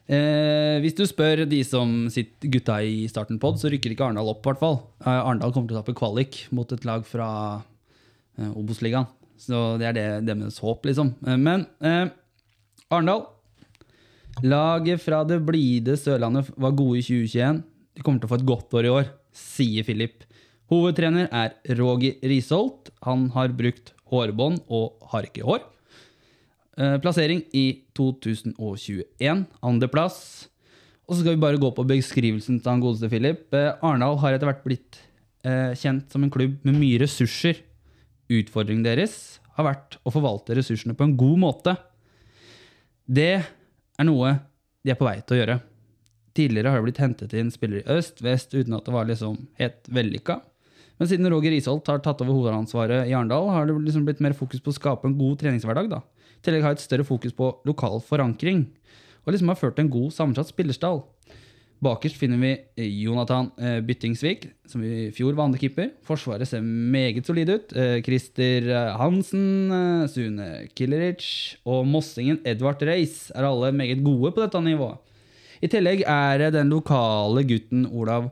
Eh, 0.06 0.78
hvis 0.84 0.94
du 0.94 1.02
spør 1.08 1.42
de 1.50 1.58
som 1.66 2.04
sitter 2.14 2.50
gutta 2.54 2.78
i 2.86 3.06
starten 3.10 3.40
pod, 3.42 3.58
så 3.58 3.70
rykker 3.72 3.90
ikke 3.90 4.06
Arendal 4.06 4.30
opp, 4.30 4.44
hvert 4.46 4.60
fall. 4.60 4.78
Eh, 5.02 5.10
Arendal 5.10 5.54
kommer 5.54 5.72
til 5.72 5.78
å 5.78 5.82
tape 5.82 5.96
kvalik 5.98 6.44
mot 6.54 6.70
et 6.74 6.86
lag 6.86 7.06
fra 7.08 7.28
eh, 8.38 8.52
Obos-ligaen. 8.52 9.08
Så 9.36 9.76
det 9.80 9.90
er 9.90 9.96
det 9.96 10.06
deres 10.30 10.60
håp, 10.62 10.86
liksom. 10.88 11.10
Eh, 11.26 11.40
men 11.40 11.66
eh, 11.84 12.06
Arendal 12.90 13.26
Laget 14.44 15.00
fra 15.00 15.22
det 15.24 15.38
blide 15.48 15.94
Sørlandet 15.96 16.50
var 16.60 16.74
gode 16.76 17.00
i 17.00 17.04
2021. 17.06 17.62
De 17.96 18.02
kommer 18.04 18.20
til 18.20 18.28
å 18.28 18.32
få 18.34 18.36
et 18.36 18.50
godt 18.50 18.74
år 18.76 18.84
i 18.84 18.90
år, 18.92 19.06
sier 19.32 19.86
Filip. 19.88 20.26
Hovedtrener 20.68 21.30
er 21.32 21.54
Roger 21.78 22.18
Risholt. 22.20 22.90
Han 23.06 23.30
har 23.32 23.54
brukt 23.56 23.94
hårbånd 24.12 24.60
og 24.68 25.08
har 25.14 25.24
ikke 25.24 25.46
hår. 25.46 25.64
Eh, 26.76 26.98
Plassering 27.00 27.40
i 27.56 27.64
2021. 27.96 29.46
Andreplass. 29.64 30.48
Og 31.06 31.14
så 31.14 31.22
skal 31.22 31.36
vi 31.36 31.40
bare 31.40 31.60
gå 31.60 31.70
på 31.72 31.86
beskrivelsen 31.88 32.58
til 32.60 32.68
han 32.68 32.82
godeste 32.82 33.08
Philip. 33.08 33.46
Eh, 33.56 33.72
Arendal 33.80 34.18
har 34.20 34.36
etter 34.36 34.50
hvert 34.50 34.64
blitt 34.66 34.98
eh, 35.46 35.72
kjent 35.78 36.12
som 36.12 36.26
en 36.26 36.32
klubb 36.32 36.58
med 36.66 36.76
mye 36.76 37.00
ressurser. 37.00 37.62
Utfordringen 38.28 38.84
deres 38.84 39.38
har 39.56 39.70
vært 39.70 39.96
å 40.04 40.12
forvalte 40.12 40.56
ressursene 40.58 40.96
på 40.98 41.06
en 41.06 41.14
god 41.16 41.40
måte. 41.40 41.76
Det 43.06 43.32
er 43.38 44.04
noe 44.08 44.34
de 44.84 44.92
er 44.92 44.98
på 45.00 45.06
vei 45.06 45.16
til 45.22 45.38
å 45.38 45.40
gjøre. 45.40 45.56
Tidligere 46.36 46.74
har 46.74 46.82
det 46.82 46.88
blitt 46.90 47.00
hentet 47.00 47.32
inn 47.38 47.48
spillere 47.54 47.86
i 47.86 47.96
øst, 47.96 48.20
vest, 48.20 48.52
uten 48.52 48.76
at 48.76 48.84
det 48.84 48.92
var 48.92 49.08
liksom 49.08 49.38
helt 49.62 49.88
vellykka. 49.88 50.42
Men 51.00 51.08
siden 51.08 51.30
Roger 51.32 51.54
Isholt 51.56 51.88
har 51.88 52.02
tatt 52.04 52.20
over 52.24 52.36
hovedansvaret 52.36 53.08
i 53.08 53.14
Arendal, 53.16 53.48
har 53.54 53.64
det 53.68 53.78
liksom 53.86 54.04
blitt 54.04 54.20
mer 54.24 54.36
fokus 54.36 54.60
på 54.60 54.74
å 54.74 54.76
skape 54.76 55.08
en 55.08 55.16
god 55.16 55.40
treningshverdag. 55.40 55.88
da. 55.94 56.02
Tillegg 56.46 56.62
har 56.62 56.76
et 56.76 56.84
større 56.84 57.06
fokus 57.06 57.34
på 57.34 57.50
lokal 57.66 57.98
forankring, 58.06 58.68
og 59.26 59.34
liksom 59.34 59.50
har 59.50 59.58
ført 59.58 59.76
til 59.76 59.86
en 59.86 59.92
god 59.92 60.14
sammensatt 60.14 60.52
spillerstall. 60.52 61.02
Bakerst 61.84 62.16
finner 62.16 62.40
vi 62.40 62.86
Jonathan 63.02 63.50
eh, 63.60 63.80
Byttingsvik, 63.84 64.46
som 64.70 64.80
i 64.86 65.10
fjor 65.12 65.34
var 65.36 65.50
andrekeeper. 65.50 65.90
Forsvaret 66.06 66.48
ser 66.48 66.64
meget 66.64 67.28
solid 67.28 67.50
ut. 67.52 67.74
Eh, 67.76 67.98
Christer 68.06 68.70
eh, 68.70 68.94
Hansen, 68.96 69.68
eh, 69.68 70.06
Sune 70.08 70.46
Killeric 70.72 71.26
og 71.68 71.84
mossingen 71.90 72.40
Edvard 72.48 72.80
Reis 72.86 73.26
er 73.34 73.44
alle 73.44 73.74
meget 73.76 74.00
gode 74.06 74.32
på 74.32 74.40
dette 74.40 74.62
nivået. 74.64 75.02
I 75.60 75.68
tillegg 75.72 76.02
er 76.08 76.40
det 76.40 76.54
den 76.56 76.72
lokale 76.72 77.44
gutten 77.48 77.84
Olav 77.92 78.30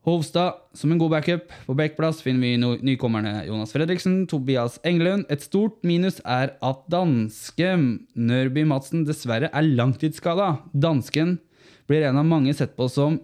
Hovstad 0.00 0.54
som 0.72 0.92
en 0.92 0.98
god 0.98 1.10
backup. 1.10 1.50
På 1.66 1.74
backplass 1.76 2.22
finner 2.24 2.40
vi 2.40 2.76
nykommerne 2.86 3.44
Jonas 3.44 3.72
Fredriksen, 3.74 4.22
Tobias 4.26 4.78
Englund. 4.84 5.26
Et 5.28 5.42
stort 5.44 5.82
minus 5.84 6.22
er 6.24 6.54
at 6.56 6.86
danske 6.88 7.74
Nørby 8.16 8.64
Madsen 8.64 9.04
dessverre 9.04 9.50
er 9.52 9.68
langtidsskada. 9.68 10.54
Dansken 10.72 11.36
blir 11.90 12.06
en 12.08 12.16
av 12.16 12.24
mange 12.24 12.54
sett 12.56 12.72
på 12.78 12.88
som 12.88 13.18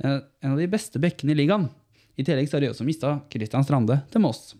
eh, 0.00 0.22
en 0.24 0.54
av 0.54 0.62
de 0.62 0.70
beste 0.72 1.02
bekkene 1.02 1.34
i 1.34 1.42
ligaen. 1.42 1.68
I 2.16 2.24
tillegg 2.24 2.48
så 2.48 2.56
har 2.56 2.64
de 2.64 2.72
også 2.72 2.88
mista 2.88 3.18
Christian 3.28 3.68
Strande 3.68 4.00
til 4.08 4.24
Moss. 4.24 4.54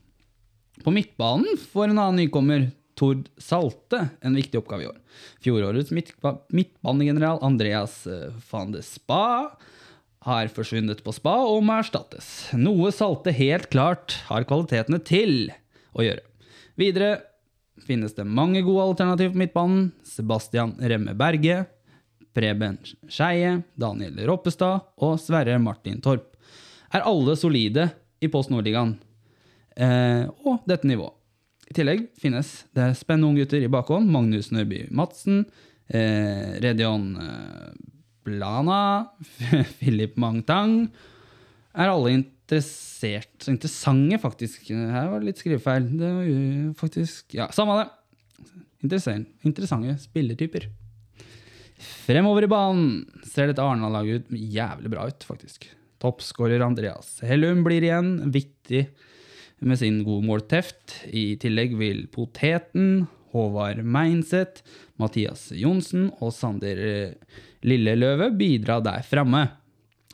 På 0.84 0.92
midtbanen 0.92 1.56
får 1.72 1.88
en 1.88 1.96
annen 1.96 2.26
nykommer, 2.26 2.68
Tord 2.98 3.24
Salte, 3.40 4.04
en 4.20 4.36
viktig 4.36 4.60
oppgave 4.60 4.84
i 4.84 4.90
år. 4.90 5.00
Fjorårets 5.40 5.96
midtba 5.96 6.36
midtbanegeneral 6.52 7.40
Andreas 7.46 8.02
eh, 8.10 8.36
van 8.52 8.76
de 8.76 8.84
Spa 8.84 9.24
har 10.26 10.50
forsvunnet 10.52 11.02
på 11.04 11.14
spa 11.14 11.36
og 11.46 11.62
må 11.66 11.78
erstattes. 11.78 12.50
Noe 12.58 12.90
Salte 12.94 13.32
helt 13.34 13.68
klart 13.72 14.18
har 14.28 14.46
kvalitetene 14.48 15.00
til 15.04 15.50
å 15.94 16.04
gjøre. 16.04 16.24
Videre 16.78 17.10
finnes 17.86 18.14
det 18.16 18.26
mange 18.26 18.62
gode 18.66 18.90
alternativer 18.90 19.34
på 19.34 19.42
midtbanen. 19.42 19.90
Sebastian 20.06 20.74
Remme 20.82 21.14
Berge, 21.18 21.62
Preben 22.34 22.78
Skeie, 23.10 23.60
Daniel 23.78 24.18
Roppestad 24.28 24.92
og 25.02 25.16
Sverre 25.22 25.58
Martin 25.62 26.02
Torp 26.04 26.34
er 26.94 27.04
alle 27.06 27.36
solide 27.36 27.88
i 28.24 28.30
Post 28.32 28.52
Nordligaen 28.52 28.96
eh, 29.76 30.24
og 30.46 30.64
dette 30.68 30.88
nivået. 30.88 31.14
I 31.68 31.74
tillegg 31.76 32.06
finnes 32.16 32.48
det 32.76 32.94
spennende 32.96 33.28
unggutter 33.28 33.60
i 33.60 33.68
bakhånd. 33.68 34.08
Magnus 34.08 34.48
Nørby 34.54 34.86
Madsen, 34.94 35.42
eh, 35.92 36.56
Redion 36.64 37.10
eh, 37.20 37.74
Blana, 38.26 39.10
Philip 39.78 40.16
Mangtang 40.20 40.88
er 41.78 41.92
alle 41.92 42.16
interessert, 42.16 43.30
så 43.44 43.52
interessante, 43.52 44.18
faktisk. 44.22 44.70
Her 44.72 45.12
var 45.12 45.20
det 45.20 45.30
litt 45.30 45.42
skrivefeil. 45.42 45.88
Det 46.00 46.10
var 46.16 46.26
jo 46.26 46.74
faktisk 46.78 47.36
Ja, 47.38 47.48
samme 47.54 47.78
det. 47.82 47.88
Interessant. 48.84 49.30
Interessante 49.46 49.96
spillertyper. 50.02 50.68
Fremover 51.78 52.46
i 52.46 52.50
banen 52.50 53.04
ser 53.26 53.50
dette 53.50 53.62
Arendal-laget 53.62 54.26
ut 54.26 54.32
jævlig 54.34 54.90
bra 54.92 55.06
ut, 55.10 55.26
faktisk. 55.26 55.68
Toppskårer 56.02 56.62
Andreas 56.62 57.18
Hellum 57.26 57.64
blir 57.66 57.82
igjen 57.82 58.30
viktig 58.34 58.86
med 59.66 59.78
sin 59.80 60.02
gode 60.06 60.26
målteft. 60.26 61.00
I 61.10 61.32
tillegg 61.42 61.74
vil 61.78 62.04
Poteten, 62.14 63.06
Håvard 63.34 63.82
Meinseth, 63.84 64.62
Mathias 64.98 65.48
Johnsen 65.56 66.08
og 66.18 66.32
Sander 66.34 66.80
Lilleløve 67.66 68.30
bidra 68.38 68.78
der 68.84 69.06
framme. 69.06 69.46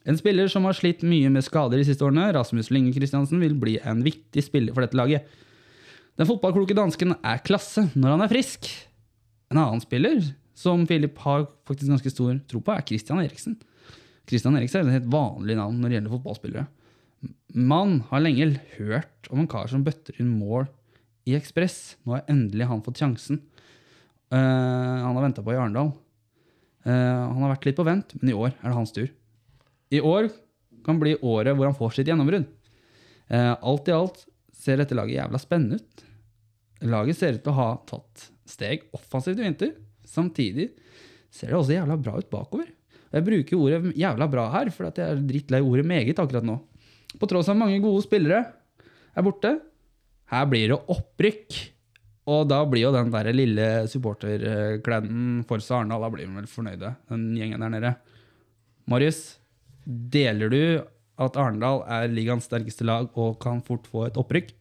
En 0.05 0.19
spiller 0.21 0.51
som 0.53 0.67
har 0.69 0.77
slitt 0.77 1.01
mye 1.07 1.31
med 1.33 1.45
skader 1.47 1.81
de 1.81 1.87
siste 1.89 2.05
årene, 2.05 2.29
Rasmus 2.37 2.69
Linge 2.73 2.93
Kristiansen, 2.93 3.41
vil 3.41 3.57
bli 3.57 3.79
en 3.81 4.03
viktig 4.05 4.45
spiller 4.45 4.77
for 4.77 4.85
dette 4.85 4.99
laget. 5.01 5.25
Den 6.21 6.29
fotballkloke 6.29 6.77
dansken 6.77 7.17
er 7.17 7.43
klasse 7.47 7.89
når 7.97 8.15
han 8.15 8.25
er 8.27 8.33
frisk. 8.33 8.69
En 9.51 9.63
annen 9.63 9.83
spiller 9.83 10.21
som 10.55 10.85
Filip 10.87 11.19
har 11.25 11.49
faktisk 11.67 11.91
ganske 11.91 12.13
stor 12.13 12.37
tro 12.51 12.61
på, 12.63 12.75
er 12.75 12.85
Christian 12.87 13.23
Eriksen. 13.23 13.57
Christian 14.29 14.57
Eriksen 14.59 14.83
er 14.83 14.93
et 14.93 15.01
helt 15.01 15.13
vanlig 15.13 15.57
navn 15.59 15.81
når 15.81 15.91
det 15.91 15.99
gjelder 15.99 16.15
fotballspillere. 16.15 16.67
Man 17.55 17.99
har 18.11 18.23
lenge 18.23 18.53
hørt 18.77 19.33
om 19.33 19.41
en 19.43 19.51
kar 19.51 19.69
som 19.73 19.85
bøtter 19.87 20.21
inn 20.21 20.31
mål 20.37 20.69
i 21.29 21.37
Ekspress. 21.39 21.97
Nå 22.05 22.19
har 22.19 22.29
endelig 22.31 22.69
han 22.69 22.85
fått 22.85 23.01
sjansen. 23.01 23.41
Eh, 24.33 25.03
han 25.05 25.13
har 25.17 25.23
venta 25.27 25.45
på 25.45 25.53
i 25.53 25.59
Arendal. 25.59 25.93
Uh, 26.85 26.93
han 27.33 27.41
har 27.41 27.55
vært 27.55 27.71
litt 27.71 27.79
på 27.79 27.87
vent, 27.87 28.11
men 28.21 28.31
i 28.31 28.37
år 28.37 28.51
er 28.53 28.67
det 28.69 28.77
hans 28.77 28.93
tur. 28.93 29.09
I 29.95 30.03
år 30.05 30.29
kan 30.85 30.99
bli 31.01 31.15
året 31.25 31.57
hvor 31.57 31.71
han 31.71 31.77
får 31.77 31.97
sitt 31.97 32.11
gjennombrudd. 32.11 32.45
Uh, 33.33 33.55
alt 33.57 33.89
i 33.89 33.95
alt 33.97 34.27
ser 34.53 34.81
dette 34.81 34.97
laget 34.97 35.17
jævla 35.17 35.41
spennende 35.41 35.81
ut. 35.81 36.05
Laget 36.85 37.17
ser 37.17 37.39
ut 37.39 37.45
til 37.47 37.55
å 37.55 37.57
ha 37.57 37.69
tatt 37.89 38.27
steg 38.49 38.85
offensivt 38.97 39.41
i 39.41 39.47
vinter. 39.47 39.73
Samtidig 40.05 40.75
ser 41.33 41.55
det 41.55 41.57
også 41.57 41.79
jævla 41.79 41.97
bra 41.97 42.19
ut 42.21 42.29
bakover. 42.33 42.69
Og 43.09 43.17
jeg 43.17 43.27
bruker 43.31 43.63
ordet 43.63 43.97
jævla 43.97 44.29
bra 44.29 44.49
her, 44.59 44.69
for 44.75 44.91
jeg 44.91 45.07
er 45.07 45.25
drittlei 45.25 45.63
ordet 45.65 45.87
meget 45.89 46.21
akkurat 46.21 46.45
nå. 46.45 46.59
På 47.17 47.31
tross 47.31 47.49
av 47.49 47.57
mange 47.57 47.81
gode 47.81 48.05
spillere 48.05 48.43
er 49.15 49.25
borte. 49.25 49.55
Her 50.29 50.49
blir 50.51 50.75
det 50.75 50.83
opprykk. 50.93 51.61
Og 52.25 52.47
da 52.49 52.63
blir 52.65 52.87
jo 52.87 52.95
den 52.95 53.13
der 53.13 53.29
lille 53.37 53.69
supporterkleden 53.91 55.45
Forsa 55.49 55.81
Arendal 55.81 56.07
da 56.07 56.11
blir 56.13 56.25
de 56.25 56.37
vel 56.39 56.49
fornøyde, 56.49 56.95
den 57.11 57.31
gjengen 57.37 57.65
der 57.65 57.73
nede. 57.75 57.95
Marius, 58.89 59.23
deler 59.85 60.53
du 60.53 60.63
at 61.21 61.37
Arendal 61.39 61.83
er 61.85 62.09
ligaens 62.11 62.49
sterkeste 62.49 62.87
lag 62.89 63.13
og 63.21 63.37
kan 63.43 63.61
fort 63.65 63.89
få 63.91 64.07
et 64.09 64.21
opprykk? 64.21 64.55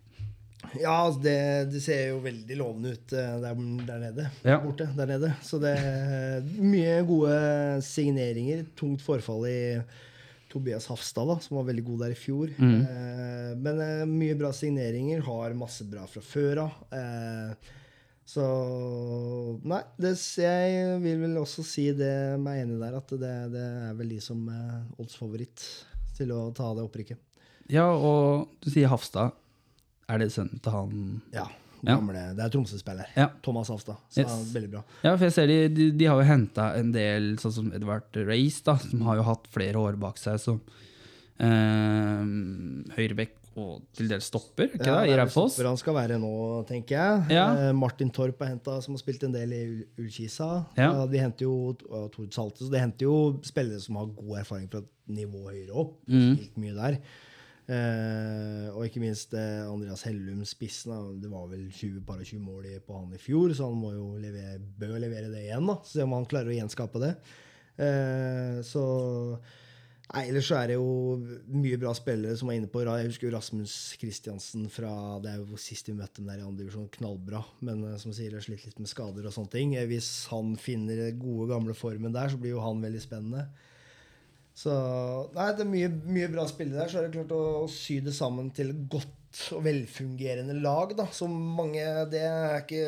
Ja, 0.80 1.06
altså, 1.06 1.22
det, 1.24 1.40
det 1.74 1.82
ser 1.84 2.08
jo 2.14 2.22
veldig 2.24 2.56
lovende 2.58 2.94
ut 2.96 3.14
eh, 3.14 3.36
der, 3.44 3.60
der 3.88 4.00
nede. 4.02 4.28
Ja. 4.44 4.58
Borte, 4.64 4.88
der 4.98 5.10
nede. 5.10 5.34
Så 5.46 5.60
det 5.62 5.74
er 5.78 6.46
mye 6.58 6.96
gode 7.08 7.36
signeringer. 7.86 8.64
Tungt 8.80 9.04
forfall 9.06 9.46
i 9.50 9.60
Tobias 10.54 10.86
Hafstad, 10.92 11.28
da, 11.30 11.38
som 11.42 11.58
var 11.60 11.66
veldig 11.72 11.84
god 11.88 12.04
der 12.06 12.14
i 12.14 12.18
fjor. 12.20 12.52
Eh, 12.54 13.54
men 13.58 13.80
eh, 13.82 14.04
mye 14.10 14.36
bra 14.38 14.52
signeringer. 14.56 15.24
Har 15.26 15.56
masse 15.58 15.88
bra 15.90 16.06
fra 16.10 16.22
før 16.26 16.66
av. 16.68 16.78
Eh, 16.94 17.80
så 18.34 18.44
Nei, 19.68 19.82
det, 20.00 20.14
jeg 20.40 21.00
vil 21.04 21.20
vel 21.26 21.42
også 21.42 21.66
si 21.68 21.90
det 21.98 22.14
meg 22.42 22.62
enig 22.64 22.80
der, 22.82 22.96
at 23.02 23.12
det, 23.20 23.34
det 23.54 23.66
er 23.90 23.98
vel 24.00 24.14
de 24.16 24.20
som 24.24 24.46
er 24.54 24.78
oddsfavoritt 25.02 25.66
til 26.18 26.32
å 26.36 26.46
ta 26.56 26.70
det 26.78 26.86
opprykket. 26.86 27.20
Ja, 27.72 27.90
og 27.92 28.54
du 28.64 28.70
sier 28.72 28.92
Hafstad. 28.92 29.36
Er 30.12 30.20
det 30.20 30.34
sønnen 30.36 30.60
til 30.64 30.74
han 30.76 31.04
Ja. 31.34 31.48
Ja. 31.84 31.98
Gamle, 32.00 32.22
Det 32.38 32.46
er 32.46 32.50
Tromsø-spiller. 32.54 33.06
Ja. 33.18 33.28
Thomas 33.44 33.68
Hafstad. 33.70 33.98
Så 34.10 34.22
Yes. 34.24 34.54
veldig 34.54 34.72
bra. 34.72 34.84
Ja, 35.04 35.16
for 35.18 35.26
jeg 35.26 35.34
ser 35.36 35.48
de, 35.48 35.58
de, 35.70 35.92
de 35.92 36.06
har 36.06 36.16
jo 36.22 36.28
henta 36.30 36.70
en 36.80 36.92
del, 36.96 37.34
sånn 37.38 37.52
som 37.52 37.72
Edvard 37.76 38.16
Race, 38.16 38.62
da, 38.64 38.78
som 38.78 39.02
har 39.02 39.18
jo 39.20 39.24
hatt 39.28 39.48
flere 39.52 39.76
år 39.76 39.98
bak 40.00 40.18
seg 40.18 40.40
som 40.40 40.62
eh, 41.40 42.26
høyrebekk 42.98 43.40
og 43.54 43.84
til 43.94 44.08
dels 44.10 44.26
stopper, 44.32 44.72
ikke 44.74 44.88
Ja, 44.88 45.02
det, 45.04 45.12
i 45.12 45.18
Raufoss? 45.20 45.60
han 45.62 45.78
skal 45.78 45.94
være 45.94 46.16
nå, 46.18 46.32
tenker 46.66 46.96
jeg. 46.98 47.36
Ja. 47.36 47.44
Eh, 47.68 47.74
Martin 47.78 48.10
Torp 48.10 48.42
er 48.42 48.50
henta, 48.56 48.80
som 48.82 48.96
har 48.96 49.02
spilt 49.04 49.24
en 49.28 49.36
del 49.36 49.54
i 49.54 49.60
Ul- 49.68 49.86
Ullkisa. 50.02 50.48
Ja. 50.80 51.06
de 51.06 51.20
henter 51.22 51.46
jo 51.46 51.76
og 51.92 52.08
Tord 52.16 52.32
Salte, 52.34 52.64
så 52.66 52.72
de 52.74 52.80
henter 52.82 53.06
jo 53.06 53.40
spillere 53.46 53.80
som 53.84 54.00
har 54.02 54.08
god 54.08 54.40
erfaring 54.42 54.66
fra 54.72 54.80
et 54.82 54.90
nivå 55.20 55.44
høyere 55.52 55.76
opp. 55.84 56.00
Mm. 56.10 56.32
Spilt 56.40 56.58
mye 56.58 56.74
der. 56.80 56.98
Eh, 57.64 58.68
og 58.74 58.84
ikke 58.84 59.00
minst 59.00 59.32
eh, 59.40 59.64
Andreas 59.64 60.04
Hellum, 60.08 60.44
spissen. 60.48 61.20
Det 61.24 61.32
var 61.32 61.48
vel 61.52 61.70
20, 61.72 62.02
bare 62.08 62.28
20 62.28 62.44
mål 62.44 62.70
på 62.84 62.98
han 62.98 63.16
i 63.16 63.22
fjor, 63.22 63.54
så 63.56 63.70
han 63.70 63.80
må 63.80 63.94
jo 63.96 64.08
levere, 64.20 64.60
bør 64.60 64.98
levere 65.00 65.32
det 65.32 65.46
igjen. 65.48 65.68
da, 65.70 65.78
Se 65.88 66.04
om 66.04 66.16
han 66.18 66.28
klarer 66.30 66.52
å 66.52 66.58
gjenskape 66.58 67.04
det. 67.04 67.14
Eh, 67.84 68.60
så 68.68 68.84
Nei, 70.14 70.28
Ellers 70.30 70.46
så 70.46 70.58
er 70.60 70.68
det 70.70 70.76
jo 70.76 71.16
mye 71.56 71.78
bra 71.82 71.94
spillere 71.98 72.36
som 72.38 72.50
er 72.52 72.60
inne 72.60 72.70
på. 72.70 72.84
Jeg 72.84 73.08
husker 73.08 73.30
jo 73.30 73.34
Rasmus 73.34 73.74
Kristiansen 73.98 74.68
fra 74.70 74.92
Det 75.24 75.32
er 75.32 75.40
jo 75.40 75.58
sist 75.58 75.88
vi 75.90 75.96
møtte 75.98 76.20
dem 76.20 76.28
der 76.30 76.42
i 76.42 76.46
andre 76.46 76.66
divisjon. 76.66 76.90
Knallbra. 76.94 77.40
Men 77.66 77.82
eh, 77.88 77.96
som 78.02 78.14
sier, 78.14 78.36
har 78.36 78.44
slitt 78.44 78.68
litt 78.68 78.82
med 78.84 78.92
skader 78.92 79.26
og 79.26 79.34
sånne 79.34 79.54
ting. 79.56 79.78
Eh, 79.80 79.88
Hvis 79.90 80.28
han 80.34 80.54
finner 80.60 81.08
gode, 81.16 81.48
gamle 81.56 81.74
formen 81.78 82.14
der, 82.14 82.30
så 82.30 82.42
blir 82.42 82.58
jo 82.58 82.66
han 82.66 82.84
veldig 82.84 83.02
spennende. 83.02 83.48
Så 84.54 84.74
Nei, 85.34 85.50
det 85.58 85.66
er 85.66 85.70
mye, 85.72 85.90
mye 86.06 86.30
bra 86.34 86.46
spillere 86.50 86.84
der. 86.84 86.92
Så 86.94 87.00
er 87.02 87.08
det 87.08 87.16
klart 87.18 87.34
å, 87.36 87.42
å 87.64 87.68
sy 87.72 88.00
det 88.06 88.14
sammen 88.16 88.52
til 88.54 88.74
et 88.74 88.84
godt 88.92 89.20
og 89.58 89.64
velfungerende 89.66 90.54
lag, 90.62 90.94
da. 90.98 91.08
Som 91.16 91.34
mange 91.58 91.82
Det 92.12 92.22
er 92.22 92.60
ikke 92.62 92.84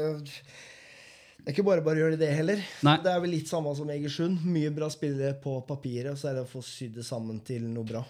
det 1.46 1.52
er 1.52 1.54
ikke 1.60 1.66
bare 1.68 1.82
bare 1.86 2.00
å 2.00 2.04
gjøre 2.08 2.18
det 2.18 2.28
heller. 2.34 2.62
Nei. 2.88 2.96
Det 3.06 3.10
er 3.12 3.20
vel 3.22 3.36
litt 3.36 3.50
samme 3.52 3.70
som 3.78 3.90
Egersund. 3.94 4.40
Mye 4.50 4.72
bra 4.74 4.88
spillere 4.90 5.36
på 5.38 5.60
papiret, 5.68 6.16
og 6.16 6.18
så 6.18 6.32
er 6.32 6.40
det 6.40 6.46
å 6.48 6.50
få 6.50 6.64
sydd 6.66 6.96
det 6.98 7.06
sammen 7.06 7.38
til 7.46 7.68
noe 7.70 7.86
bra. 7.86 8.02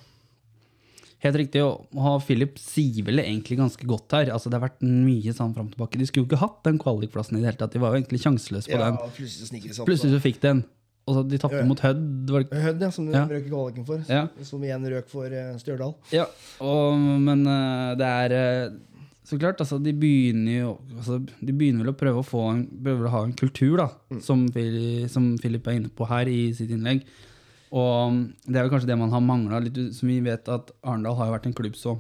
Helt 1.26 1.40
riktig. 1.42 1.60
Og 1.66 2.00
ha 2.00 2.14
Philip 2.24 2.56
sier 2.62 3.04
vel 3.08 3.20
egentlig 3.24 3.58
ganske 3.60 3.88
godt 3.92 4.16
her. 4.16 4.32
Altså, 4.32 4.48
det 4.48 4.56
har 4.60 4.70
vært 4.70 4.86
mye 4.88 5.34
sånn 5.36 5.52
fram 5.56 5.68
og 5.68 5.76
tilbake. 5.76 6.00
De 6.00 6.08
skulle 6.08 6.24
jo 6.24 6.30
ikke 6.30 6.42
hatt 6.46 6.62
den 6.68 6.80
kvalikplassen 6.80 7.36
i 7.36 7.42
det 7.44 7.50
hele 7.52 7.60
tatt. 7.60 7.76
De 7.76 7.82
var 7.84 7.92
jo 7.92 8.00
egentlig 8.00 8.22
sjanseløse 8.24 8.72
på 8.72 8.78
Ja, 8.80 8.88
den. 8.88 9.02
plutselig 9.18 9.50
så, 9.50 9.82
opp. 9.84 9.90
Plutselig 9.90 10.16
så 10.16 10.24
fikk 10.24 10.40
de 10.46 10.52
en. 10.54 10.64
Og 11.06 11.14
så 11.20 11.22
de 11.30 11.38
tapte 11.38 11.62
mot 11.70 11.82
Hødd. 11.86 12.32
Hødd, 12.50 12.82
ja, 12.82 12.90
som 12.90 13.06
de 13.06 13.14
Ja. 13.14 13.28
røk 13.30 13.46
i 13.46 13.52
kvaliken 13.52 13.86
for. 13.86 14.02
Ja. 14.10 14.24
Som 14.42 14.64
igjen 14.66 14.88
røk 14.90 15.08
for 15.12 15.26
eh, 15.30 15.54
Stjørdal. 15.62 15.94
Ja, 16.12 16.26
og, 16.66 16.98
men 16.98 17.46
eh, 17.46 17.92
det 18.00 18.08
er 18.10 18.34
eh, 18.34 18.72
så 19.26 19.38
klart, 19.42 19.62
altså, 19.62 19.78
de 19.82 19.94
begynner 19.94 20.60
jo 20.60 20.72
altså, 20.98 21.20
De 21.42 21.54
begynner 21.54 21.82
vel 21.86 21.94
å 21.94 21.98
prøve 21.98 22.22
å 22.22 22.26
få 22.26 22.42
en, 22.52 22.66
prøve 22.86 23.06
å 23.06 23.14
ha 23.14 23.24
en 23.26 23.34
kultur, 23.38 23.78
da, 23.82 23.88
som, 24.22 24.48
som 25.10 25.32
Philip 25.42 25.68
er 25.68 25.80
inne 25.80 25.94
på 25.94 26.10
her 26.10 26.30
i 26.30 26.54
sitt 26.58 26.74
innlegg. 26.74 27.06
Og 27.76 28.10
um, 28.10 28.20
det 28.46 28.58
er 28.58 28.66
vel 28.66 28.74
kanskje 28.74 28.90
det 28.92 28.98
man 29.02 29.14
har 29.14 29.22
mangla 29.26 29.60
litt. 29.62 29.78
Som 29.98 30.10
vi 30.10 30.20
vet 30.26 30.48
at 30.50 30.70
Arendal 30.86 31.18
har 31.20 31.30
jo 31.30 31.36
vært 31.38 31.48
en 31.50 31.58
klubb 31.58 31.78
så 31.78 31.98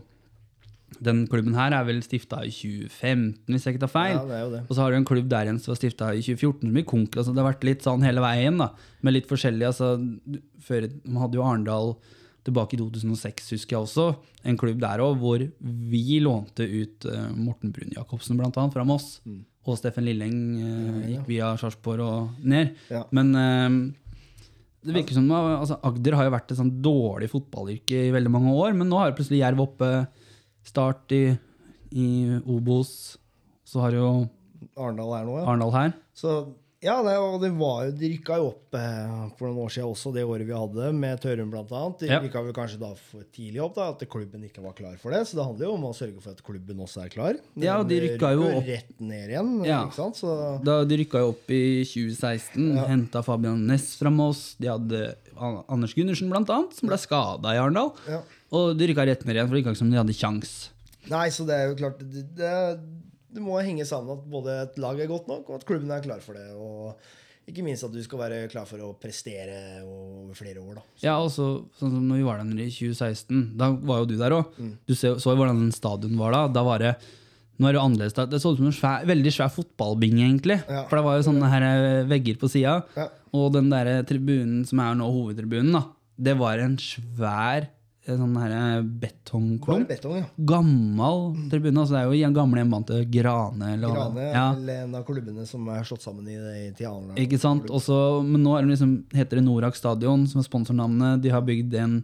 Den 1.03 1.25
klubben 1.31 1.55
her 1.57 1.73
er 1.75 1.85
vel 1.87 2.01
stifta 2.05 2.41
i 2.45 2.51
2015, 2.53 3.49
hvis 3.51 3.65
jeg 3.67 3.75
ikke 3.75 3.83
tar 3.85 3.93
feil. 3.93 4.17
Ja, 4.17 4.25
det 4.29 4.35
er 4.37 4.43
jo 4.43 4.51
det. 4.53 4.61
Og 4.65 4.75
så 4.75 4.83
har 4.83 4.91
du 4.91 4.99
en 4.99 5.07
klubb 5.07 5.31
der 5.31 5.47
igjen 5.49 5.61
som 5.61 5.73
var 5.73 5.79
stifta 5.79 6.11
i 6.13 6.21
2014, 6.23 6.61
som 6.69 6.77
i 6.79 6.85
konk. 6.87 7.17
Altså 7.17 7.33
det 7.33 7.41
har 7.43 7.49
vært 7.51 7.67
litt 7.67 7.87
sånn 7.87 8.05
hele 8.05 8.23
veien, 8.23 8.59
da. 8.61 8.69
Med 9.05 9.17
litt 9.17 9.27
forskjellig. 9.29 9.67
Altså, 9.67 9.95
før, 10.67 10.87
man 11.03 11.25
hadde 11.25 11.39
jo 11.39 11.47
Arendal 11.47 11.95
tilbake 12.45 12.77
i 12.77 12.79
2006, 12.79 13.51
husker 13.55 13.75
jeg 13.75 13.87
også. 13.87 14.07
En 14.45 14.59
klubb 14.61 14.79
der 14.83 15.01
òg, 15.03 15.17
hvor 15.21 15.41
vi 15.91 16.05
lånte 16.21 16.67
ut 16.69 17.07
uh, 17.09 17.27
Morten 17.33 17.73
Brun-Jacobsen, 17.73 18.37
blant 18.37 18.57
annet, 18.61 18.75
fra 18.75 18.85
Moss. 18.87 19.19
Mm. 19.25 19.41
Og 19.65 19.79
Steffen 19.79 20.05
Lilleng 20.05 20.39
uh, 20.61 21.05
gikk 21.09 21.29
via 21.31 21.55
Sarpsborg 21.59 22.05
og 22.05 22.43
ned. 22.45 22.75
Ja. 22.93 23.01
Men 23.17 23.33
uh, 23.33 23.79
det 24.85 24.93
virker 24.99 25.17
som 25.17 25.31
altså, 25.33 25.79
Agder 25.87 26.19
har 26.19 26.27
jo 26.27 26.35
vært 26.35 26.53
et 26.53 26.59
sånn 26.59 26.75
dårlig 26.85 27.31
fotballyrke 27.31 28.05
i 28.05 28.13
veldig 28.13 28.31
mange 28.33 28.53
år, 28.53 28.77
men 28.77 28.91
nå 28.91 29.01
har 29.01 29.15
plutselig 29.17 29.41
Jerv 29.41 29.65
oppe. 29.65 29.89
Start 30.65 31.11
i, 31.15 31.23
i 31.93 32.09
Obos. 32.49 33.17
Så 33.65 33.81
har 33.85 33.95
jo 33.97 34.09
Arendal 34.75 35.11
her 35.19 35.25
nå, 35.27 35.39
ja. 35.41 35.47
Arndal 35.51 35.73
her. 35.75 35.93
Så 36.15 36.31
ja, 36.85 36.99
det, 37.01 37.15
og 37.17 37.39
det 37.41 37.49
var 37.57 37.85
jo, 37.87 37.93
de 37.97 38.09
rykka 38.11 38.35
jo 38.37 38.49
opp 38.51 38.75
eh, 38.77 39.13
for 39.39 39.47
noen 39.49 39.63
år 39.63 39.71
siden 39.73 39.87
også, 39.89 40.11
det 40.13 40.21
året 40.27 40.45
vi 40.45 40.53
hadde, 40.53 40.91
med 40.93 41.17
Tørum 41.23 41.49
annet. 41.55 41.95
De 42.03 42.09
Ja. 42.11 42.19
rykka 42.21 42.43
vel 42.45 42.53
kanskje 42.53 42.77
da 42.81 42.91
for 42.99 43.23
tidlig 43.33 43.61
opp, 43.63 43.73
da, 43.79 43.87
at 43.95 44.03
klubben 44.11 44.43
ikke 44.45 44.61
var 44.61 44.75
klar 44.77 44.93
for 45.01 45.09
det. 45.15 45.23
Så 45.25 45.39
det 45.39 45.45
handler 45.47 45.65
jo 45.65 45.73
om 45.79 45.87
å 45.89 45.93
sørge 45.97 46.21
for 46.21 46.35
at 46.35 46.43
klubben 46.45 46.77
også 46.85 47.05
er 47.05 47.09
klar. 47.09 47.39
Ja, 47.57 47.79
og 47.81 47.89
de 47.89 47.97
rykka 48.03 48.33
jo 48.35 48.43
opp. 48.51 48.67
rett 48.69 48.93
ned 49.01 49.29
igjen, 49.33 49.65
Ja. 49.65 49.79
ikke 49.87 49.97
sant? 49.97 50.15
Så 50.21 50.61
Da 50.63 50.83
de 50.85 50.97
rykka 51.01 51.23
jo 51.25 51.29
opp 51.33 51.49
i 51.49 51.83
2016, 51.89 52.75
Ja. 52.75 52.85
henta 52.85 53.23
Fabian 53.23 53.65
Næss 53.65 53.95
fra 53.97 54.11
Moss. 54.11 54.55
De 54.59 54.67
hadde 54.67 55.15
Anders 55.67 55.95
Gundersen, 55.95 56.29
annet, 56.31 56.73
som 56.73 56.87
ble 56.89 56.97
skada 57.01 57.49
i 57.55 57.57
Arendal. 57.57 57.93
ja. 58.07 58.21
Og 58.53 58.77
de 58.77 58.89
rykka 58.89 59.07
rett 59.07 59.25
ned 59.25 59.37
igjen, 59.37 59.49
for 59.49 59.55
det 59.55 59.61
virka 59.63 59.73
ikke 59.73 59.81
som 59.81 59.91
de 59.91 59.99
hadde 59.99 60.15
kjangs. 60.15 60.53
Nei, 61.09 61.27
så 61.33 61.45
det 61.45 61.57
er 61.57 61.67
jo 61.69 61.75
klart 61.77 61.99
Det, 62.01 62.23
det, 62.37 62.53
det 63.35 63.43
må 63.43 63.59
henge 63.61 63.85
sammen 63.85 64.17
at 64.17 64.25
både 64.29 64.55
et 64.63 64.79
lag 64.81 64.99
er 65.01 65.11
godt 65.11 65.29
nok, 65.31 65.49
og 65.49 65.59
at 65.59 65.67
klubben 65.67 65.93
er 65.93 66.05
klar 66.05 66.23
for 66.23 66.37
det. 66.37 66.47
Og 66.55 67.49
ikke 67.49 67.65
minst 67.65 67.85
at 67.85 67.93
du 67.93 67.99
skal 68.01 68.23
være 68.23 68.39
klar 68.49 68.65
for 68.69 68.81
å 68.81 68.93
prestere 68.97 69.83
over 69.83 70.37
flere 70.37 70.63
år, 70.63 70.79
da. 70.79 70.85
Ja, 71.03 71.17
også, 71.21 71.67
sånn 71.77 71.93
som 71.93 72.07
når 72.09 72.21
vi 72.21 72.25
var 72.25 72.41
der 72.41 72.49
nede 72.49 72.65
i 72.69 72.73
2016, 72.73 73.43
da 73.59 73.69
var 73.75 74.01
jo 74.01 74.09
du 74.09 74.15
der 74.17 74.33
òg. 74.39 74.57
Mm. 74.57 74.73
Du 74.87 74.95
så, 74.97 75.13
så 75.21 75.35
jo 75.35 75.41
hvordan 75.41 75.69
stadion 75.75 76.17
var 76.21 76.33
da. 76.33 76.41
Da 76.55 76.65
var 76.65 76.81
det 76.81 76.95
nå 77.55 77.69
er 77.69 77.75
det 77.75 77.79
jo 77.79 77.83
annerledes. 77.87 78.15
Det 78.31 78.39
så 78.43 78.51
ut 78.51 78.59
som 78.59 78.67
en 78.67 78.75
svær, 78.75 79.05
veldig 79.07 79.31
svær 79.31 79.51
fotballbinge, 79.53 80.25
egentlig. 80.25 80.57
Ja. 80.67 80.81
For 80.89 80.99
det 80.99 81.05
var 81.05 81.19
jo 81.19 81.27
sånne 81.29 81.51
her 81.53 81.65
eh, 81.69 82.07
vegger 82.09 82.39
på 82.41 82.49
sida. 82.51 82.81
Ja. 82.97 83.05
Og 83.35 83.53
den 83.55 83.69
der 83.71 84.01
tribunen 84.07 84.65
som 84.67 84.81
er 84.83 84.97
nå 84.99 85.07
hovedtribunen, 85.13 85.71
da, 85.77 85.85
det 86.27 86.35
var 86.39 86.59
en 86.63 86.75
svær 86.81 87.69
sånn 88.05 88.35
her 88.37 88.51
Bare 88.53 88.81
betongklump. 89.01 89.87
betong, 89.89 90.17
ja. 90.19 90.25
Gammel 90.37 91.49
tribune. 91.51 91.79
altså 91.81 91.95
Det 91.95 92.01
er 92.01 92.09
jo 92.11 92.27
en 92.27 92.35
gamle 92.35 92.61
hjemmebanen 92.61 92.87
til 92.89 93.05
Grane. 93.11 93.69
Eller. 93.73 93.93
Grane 93.95 94.25
ja, 94.27 94.45
eller 94.53 94.83
en 94.83 94.95
av 94.99 95.05
klubbene 95.07 95.45
som 95.49 95.67
er 95.73 95.83
slått 95.87 96.05
sammen 96.05 96.27
i, 96.29 96.35
i, 96.35 96.67
Tiana. 96.77 97.15
ikke 97.17 97.39
sant? 97.41 97.69
Også, 97.69 98.21
men 98.25 98.43
nå 98.43 98.57
det 98.59 98.75
liksom, 98.75 98.97
heter 99.15 99.39
det 99.39 99.45
Norak 99.47 99.79
stadion, 99.79 100.27
som 100.29 100.41
er 100.41 100.47
sponsornavnet. 100.49 101.23
De 101.23 101.31
har 101.33 101.41
bygd 101.45 101.73
en 101.81 101.95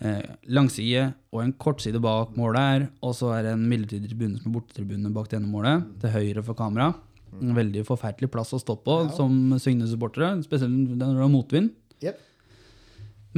eh, 0.00 0.26
langside 0.52 1.12
og 1.32 1.44
en 1.44 1.54
kortside 1.56 2.02
bak 2.02 2.36
målet 2.36 2.68
her. 2.68 2.84
Og 3.00 3.14
så 3.16 3.32
er 3.36 3.46
det 3.46 3.54
en 3.56 3.68
midlertidig 3.70 4.10
tribune 4.12 4.36
som 4.40 4.50
er 4.50 4.58
bortetribune 4.58 5.14
bak 5.14 5.30
det 5.30 5.40
ene 5.40 5.48
målet, 5.52 5.86
til 6.02 6.12
høyre 6.16 6.44
for 6.44 6.58
kamera. 6.58 6.92
En 7.40 7.54
veldig 7.56 7.86
forferdelig 7.88 8.28
plass 8.28 8.52
å 8.52 8.60
stå 8.60 8.76
på 8.84 8.98
som 9.16 9.32
Søgne-supportere, 9.56 10.34
spesielt 10.44 10.92
når 10.98 11.16
det 11.16 11.24
er 11.24 11.32
motvind. 11.32 11.72
Jep. 12.04 12.20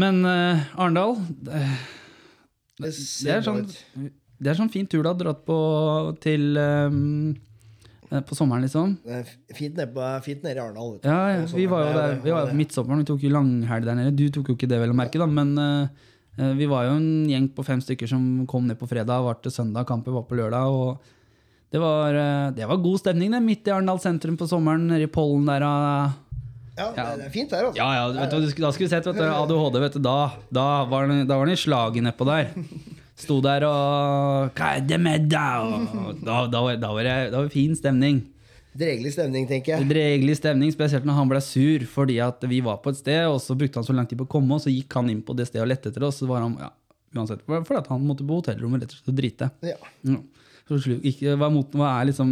Men 0.00 0.24
uh, 0.26 0.62
Arendal 0.74 1.16
det, 1.44 1.60
Det 2.80 2.90
det, 2.90 3.30
er 3.36 3.42
sånn, 3.46 3.60
det 4.42 4.50
er 4.50 4.58
sånn 4.58 4.70
fin 4.72 4.86
tur 4.90 5.04
du 5.04 5.08
har 5.08 5.18
dratt 5.18 5.44
på 5.46 5.56
til 6.24 6.56
eh, 6.58 6.96
På 8.26 8.34
sommeren, 8.34 8.64
liksom. 8.66 8.96
Fint 9.54 9.78
nede, 9.78 10.08
fint 10.26 10.42
nede 10.42 10.58
i 10.58 10.62
Arendal. 10.64 10.96
Ja, 11.06 11.20
ja, 11.36 11.44
vi 11.50 11.66
var 11.70 11.86
jo 11.86 11.92
der 11.94 12.08
er- 12.16 12.20
Vi 12.24 12.34
var 12.34 12.50
midtsommeren, 12.52 13.04
vi 13.04 13.08
tok 13.12 13.22
jo 13.22 13.30
langhelg 13.34 13.86
der 13.86 13.94
nede. 14.00 14.16
Du 14.18 14.26
tok 14.34 14.50
jo 14.50 14.56
ikke 14.58 14.68
det, 14.70 14.78
vel 14.82 14.90
å 14.94 14.98
merke, 14.98 15.18
da, 15.22 15.26
men 15.26 15.54
eh, 15.58 16.52
vi 16.58 16.66
var 16.66 16.88
jo 16.88 16.96
en 16.98 17.08
gjeng 17.30 17.48
på 17.54 17.64
fem 17.64 17.80
stykker 17.82 18.10
som 18.10 18.46
kom 18.50 18.66
ned 18.66 18.78
på 18.78 18.88
fredag, 18.90 19.22
var 19.22 19.38
til 19.42 19.54
søndag, 19.54 19.86
kampen 19.86 20.14
var 20.14 20.26
på 20.26 20.34
lørdag. 20.38 20.66
og 20.66 20.98
det 21.74 21.80
var, 21.82 22.14
det 22.54 22.66
var 22.70 22.76
god 22.82 23.00
stemning, 23.00 23.30
det, 23.34 23.42
midt 23.42 23.66
i 23.66 23.72
Arendal 23.74 23.98
sentrum 23.98 24.36
på 24.38 24.46
sommeren, 24.46 24.86
nede 24.90 25.06
i 25.06 25.10
Pollen 25.10 25.46
der. 25.46 25.62
ah. 25.66 26.12
Ja, 26.76 26.88
Ja. 26.96 27.05
det 27.16 27.26
er 27.28 27.30
fint 27.30 27.51
der, 27.55 27.68
altså. 27.68 27.78
Ja, 27.78 27.88
ja, 27.94 28.05
vet 28.20 28.30
du, 28.34 28.40
da 28.62 28.70
skulle 28.74 28.88
du 28.88 28.94
sett 28.96 29.06
vet 29.06 29.16
du, 29.20 29.22
ADHD, 29.22 29.78
vet 29.84 29.92
du, 29.94 30.01
da, 30.02 30.16
da 30.52 30.66
var 30.90 31.06
den 31.06 31.27
da 31.28 31.36
var 31.38 31.46
den 31.46 31.54
i 31.54 31.61
slaget 31.61 32.03
nedpå 32.03 32.27
der. 32.27 32.51
Sto 33.14 33.36
der 33.40 33.62
og 33.69 34.51
Hva 34.59 34.72
er 34.77 34.80
det 34.82 34.98
med 35.01 35.28
deg? 35.30 36.24
Da, 36.27 36.46
da, 36.51 36.62
var- 36.66 36.80
da, 36.82 36.88
var 36.96 37.03
det, 37.06 37.14
da 37.30 37.36
var 37.38 37.46
det 37.46 37.53
fin 37.54 37.77
stemning. 37.78 38.24
Dregelig 38.74 39.12
stemning, 39.14 39.46
tenker 39.46 39.77
jeg. 39.77 39.86
Dregelig 39.86 40.35
stemning, 40.40 40.72
spesielt 40.74 41.04
når 41.06 41.14
han 41.20 41.28
ble 41.30 41.38
sur 41.46 41.85
fordi 41.86 42.16
at 42.24 42.43
vi 42.51 42.59
var 42.66 42.80
på 42.82 42.90
et 42.90 42.98
sted, 42.98 43.22
og 43.30 43.38
så 43.38 43.54
brukte 43.54 43.78
han 43.78 43.86
så 43.86 43.94
lang 43.94 44.09
tid 44.11 44.19
på 44.19 44.27
å 44.27 44.32
komme, 44.35 44.56
og 44.59 44.64
så 44.64 44.72
gikk 44.74 44.96
han 44.98 45.12
inn 45.12 45.22
på 45.22 45.36
det 45.38 45.46
stedet 45.46 45.62
og 45.62 45.70
lette 45.70 45.93
etter 45.93 46.03
oss. 46.09 46.19
Så 46.19 46.27
var 46.27 46.43
han, 46.43 46.56
ja, 46.59 46.72
uansett, 47.14 47.44
fordi 47.46 47.78
at 47.78 47.86
han 47.94 48.03
måtte 48.03 48.27
på 48.27 48.40
hotellrommet 48.43 48.82
rett 48.82 48.96
og 48.96 48.98
slett 48.98 49.12
og 49.14 49.20
drite. 49.22 49.51
Ja. 49.62 49.78
Ja. 50.11 50.19
Så 50.66 50.80
ikke, 51.06 51.36
hva, 51.38 51.53
mot, 51.54 51.70
hva 51.77 52.01
er 52.01 52.09
liksom 52.11 52.28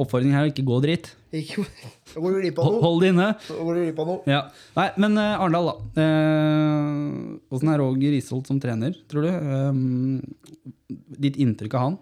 oppfordringen 0.00 0.34
her? 0.34 0.50
Ikke 0.50 0.64
gå 0.66 0.74
og 0.80 0.82
drit. 0.82 1.12
Ikke, 1.30 1.62
går 2.16 2.34
du 2.34 2.38
glipp 2.40 2.58
av 2.58 2.66
noe. 2.66 2.82
hold 2.82 3.04
det 3.04 3.10
inne. 3.12 3.26
Går 3.46 3.76
du 3.76 3.80
glipp 3.84 4.00
av 4.02 4.08
noe. 4.10 4.22
Ja. 4.30 4.40
Nei, 4.74 4.86
men 5.02 5.18
uh, 5.20 5.38
Arendal, 5.38 5.70
da. 5.70 6.06
Åssen 7.54 7.70
er 7.70 7.82
Roger 7.82 8.16
Isholt 8.16 8.50
som 8.50 8.58
trener, 8.62 8.96
tror 9.10 9.26
du? 9.26 9.30
Eh, 9.30 10.96
ditt 11.26 11.38
inntrykk 11.40 11.76
av 11.78 11.86
han? 11.86 12.00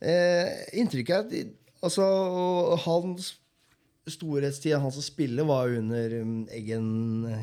Uh, 0.00 0.48
inntrykket 0.80 1.14
er 1.14 1.46
at 1.46 1.86
altså, 1.86 2.08
hans 2.86 3.34
storhetstid, 4.10 4.74
han 4.80 4.90
som 4.90 5.04
spiller, 5.04 5.46
var 5.46 5.70
under 5.76 6.16
um, 6.24 6.34
Eggen 6.50 6.88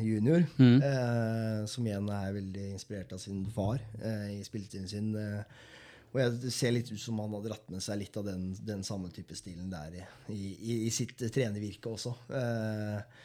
junior. 0.04 0.44
Mm. 0.58 0.76
Uh, 0.82 1.64
som 1.70 1.86
igjen 1.88 2.10
er 2.12 2.36
veldig 2.36 2.68
inspirert 2.74 3.14
av 3.16 3.22
sin 3.22 3.46
far 3.54 3.80
i 4.28 4.42
spilletiden 4.44 4.88
sin. 4.90 5.14
Eh, 5.16 5.42
og 6.08 6.20
jeg, 6.22 6.36
det 6.42 6.52
ser 6.54 6.72
litt 6.72 6.92
ut 6.92 7.00
som 7.02 7.18
han 7.22 7.34
har 7.36 7.42
dratt 7.44 7.72
med 7.72 7.84
seg 7.84 8.00
litt 8.00 8.16
av 8.16 8.28
den, 8.28 8.50
den 8.64 8.84
samme 8.86 9.10
type 9.14 9.36
stilen 9.36 9.68
der 9.72 9.98
i, 10.00 10.04
i, 10.32 10.78
i 10.86 10.92
sitt 10.94 11.16
trenervirke 11.34 11.92
også. 11.92 12.14
Eh, 12.32 13.18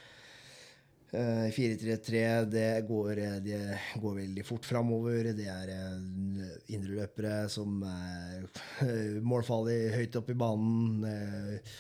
Eh, 1.14 1.52
4-3-3, 1.53 2.45
det 2.50 2.86
går, 2.88 3.18
eh, 3.22 3.36
det 3.45 3.80
går 4.02 4.16
veldig 4.16 4.45
fort 4.45 4.66
framover. 4.66 5.28
Det 5.38 5.45
er 5.45 5.70
indre 5.70 6.48
indreløpere 6.74 7.50
som 7.53 7.84
er 7.86 8.48
eh, 8.82 9.20
målfarlig 9.22 9.94
høyt 9.94 10.18
oppe 10.18 10.34
i 10.34 10.40
banen. 10.42 11.06
eh, 11.06 11.76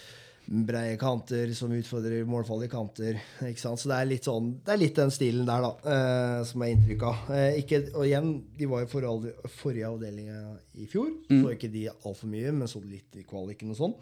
Breie 0.45 0.97
kanter 0.99 1.53
som 1.55 1.71
utfordrer 1.71 2.25
målfarlige 2.27 2.73
kanter. 2.73 3.19
Ikke 3.47 3.61
sant? 3.61 3.79
Så 3.79 3.91
det 3.91 3.99
er 3.99 4.09
litt 4.09 4.27
sånn 4.27 4.49
Det 4.65 4.73
er 4.73 4.81
litt 4.81 4.97
den 4.99 5.13
stilen 5.13 5.47
der, 5.47 5.63
da, 5.63 5.93
eh, 5.93 6.39
som 6.49 6.65
er 6.65 6.73
inntrykk 6.73 7.05
av. 7.07 7.29
Eh, 7.37 7.61
ikke, 7.61 7.79
og 7.93 8.03
igjen, 8.07 8.33
de 8.57 8.67
var 8.71 8.83
i 8.83 8.89
forrige, 8.91 9.35
forrige 9.61 9.93
avdeling 9.93 10.33
i 10.75 10.89
fjor. 10.91 11.13
Så 11.29 11.55
ikke 11.55 11.71
de 11.71 11.87
altfor 11.93 12.31
mye, 12.33 12.51
men 12.51 12.69
så 12.71 12.83
litt 12.83 13.21
i 13.21 13.25
kvaliken 13.27 13.71
og 13.71 13.79
sånn. 13.79 13.95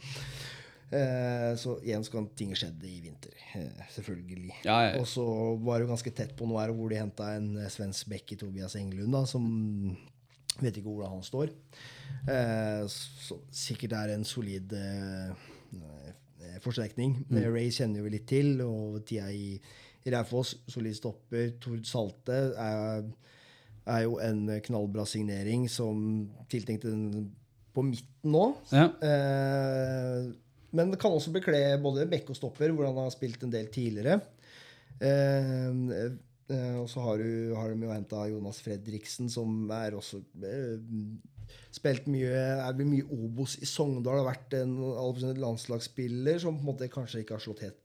Eh, 0.92 1.56
så 1.56 1.78
igjen 1.86 2.04
så 2.04 2.18
kan 2.18 2.26
ting 2.36 2.52
skjedde 2.58 2.88
i 2.90 2.98
vinter. 3.06 3.36
Eh, 3.56 3.84
selvfølgelig. 3.94 4.58
Ja, 4.66 4.80
ja. 4.90 4.98
Og 5.00 5.08
så 5.08 5.24
var 5.64 5.80
det 5.80 5.86
jo 5.86 5.94
ganske 5.94 6.12
tett 6.16 6.34
på 6.36 6.48
noe 6.50 6.60
her 6.66 6.74
hvor 6.76 6.92
de 6.92 7.00
henta 7.00 7.30
en 7.38 7.54
eh, 7.62 7.72
svensk 7.72 8.10
bekk 8.12 8.36
i 8.36 8.40
Tobias 8.42 8.76
Engelund, 8.80 9.14
da, 9.16 9.24
som 9.30 9.46
vet 10.60 10.76
ikke 10.76 10.90
hvordan 10.90 11.16
han 11.16 11.24
står. 11.24 11.54
Eh, 12.28 12.84
så 12.92 13.40
sikkert 13.56 13.96
er 14.02 14.16
en 14.18 14.28
solid 14.28 14.76
eh, 14.76 15.32
eh, 15.32 15.48
forsterkning. 16.64 17.18
Mm. 17.30 17.40
Eh, 17.40 17.50
Ray 17.52 17.72
kjenner 17.74 18.06
vi 18.06 18.14
litt 18.16 18.28
til, 18.30 18.54
og 18.66 19.02
tida 19.08 19.32
i, 19.34 19.56
Raufoss, 20.12 20.56
solid 20.72 20.98
stopper. 20.98 21.52
Tord 21.62 21.84
Salte 21.86 22.38
er, 22.58 23.04
er 23.86 24.00
jo 24.08 24.16
en 24.24 24.48
knallbra 24.66 25.06
signering 25.06 25.68
som 25.70 26.00
tiltenkte 26.50 26.90
den 26.90 27.28
på 27.72 27.84
midten 27.86 28.34
nå. 28.34 28.48
Ja. 28.74 28.88
Eh, 29.06 30.32
men 30.76 30.94
kan 31.00 31.14
også 31.14 31.34
bekle 31.36 31.60
både 31.84 32.08
bekk 32.10 32.32
og 32.32 32.40
stopper, 32.40 32.74
hvor 32.74 32.88
han 32.88 33.00
har 33.00 33.12
spilt 33.14 33.44
en 33.44 33.54
del 33.54 33.70
tidligere. 33.74 34.20
Eh, 35.02 35.70
eh, 36.52 36.78
og 36.80 36.88
så 36.92 37.04
har, 37.06 37.22
du, 37.22 37.54
har 37.58 37.74
de 37.74 37.88
jo 37.88 37.94
henta 37.94 38.26
Jonas 38.32 38.62
Fredriksen, 38.64 39.30
som 39.32 39.70
er 39.76 39.98
også 39.98 40.22
eh, 40.48 40.78
Spilt 41.72 42.08
mye 42.12 42.32
er 42.32 42.82
mye 42.84 43.08
Obos 43.16 43.58
i 43.62 43.70
Sogndal. 43.70 44.22
Har 44.22 44.30
vært 44.34 44.58
en 44.60 44.76
landslagsspiller 45.42 46.42
som 46.44 46.58
på 46.58 46.66
en 46.66 46.72
måte 46.74 46.92
kanskje 46.92 47.24
ikke 47.24 47.38
har 47.38 47.44
slått 47.46 47.66
helt 47.66 47.81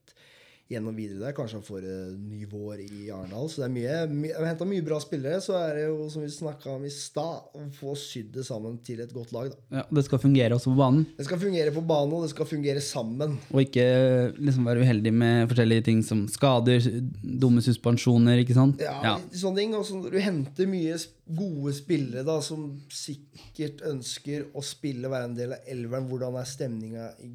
gjennom 0.69 0.97
videre 0.97 1.21
der. 1.21 1.35
Kanskje 1.37 1.61
han 1.61 1.67
får 1.67 1.85
en 1.87 2.23
ny 2.27 2.47
vår 2.51 2.81
i 2.83 3.07
Arendal. 3.15 3.47
Så 3.51 3.63
det 3.63 3.69
er 3.69 3.75
mye, 3.75 3.99
my, 4.11 4.33
henta 4.49 4.67
mye 4.67 4.85
bra 4.87 4.99
spillere. 5.03 5.39
Så 5.45 5.55
er 5.59 5.79
det 5.79 5.85
jo, 5.87 6.09
som 6.11 6.25
vi 6.25 6.31
snakka 6.33 6.73
om 6.75 6.87
i 6.87 6.91
stad, 6.93 7.53
å 7.55 7.67
få 7.77 7.95
sydd 8.01 8.33
det 8.35 8.47
sammen 8.49 8.81
til 8.87 9.03
et 9.05 9.15
godt 9.15 9.35
lag. 9.37 9.53
da 9.53 9.81
ja. 9.83 9.87
Det 9.87 10.07
skal 10.09 10.23
fungere 10.23 10.59
også 10.59 10.73
på 10.73 10.81
banen, 10.81 11.07
Det 11.17 11.29
skal 11.29 11.43
fungere 11.43 11.75
på 11.75 11.85
banen, 11.87 12.17
og 12.19 12.27
det 12.27 12.33
skal 12.35 12.51
fungere 12.51 12.83
sammen. 12.83 13.39
og 13.53 13.63
ikke 13.63 13.87
liksom 14.35 14.67
være 14.67 14.83
uheldig 14.83 15.15
med 15.15 15.49
forskjellige 15.53 15.87
ting 15.91 16.03
som 16.03 16.27
skader, 16.31 16.91
dumme 17.23 17.63
suspensjoner, 17.63 18.43
ikke 18.43 18.59
sant? 18.59 18.83
Ja, 18.83 18.99
ja. 19.07 19.17
sånne 19.31 19.63
ting. 19.63 19.79
Og 19.79 19.87
så 19.87 20.01
når 20.01 20.19
du 20.19 20.23
henter 20.23 20.71
mye 20.71 20.99
gode 21.27 21.75
spillere 21.79 22.27
da, 22.27 22.41
som 22.43 22.73
sikkert 22.91 23.87
ønsker 23.87 24.51
å 24.51 24.63
spille, 24.67 25.11
være 25.11 25.31
en 25.31 25.39
del 25.39 25.55
av 25.55 25.71
elveren, 25.71 26.11
hvordan 26.11 26.41
er 26.41 26.55
stemninga 26.57 27.11
i, 27.23 27.31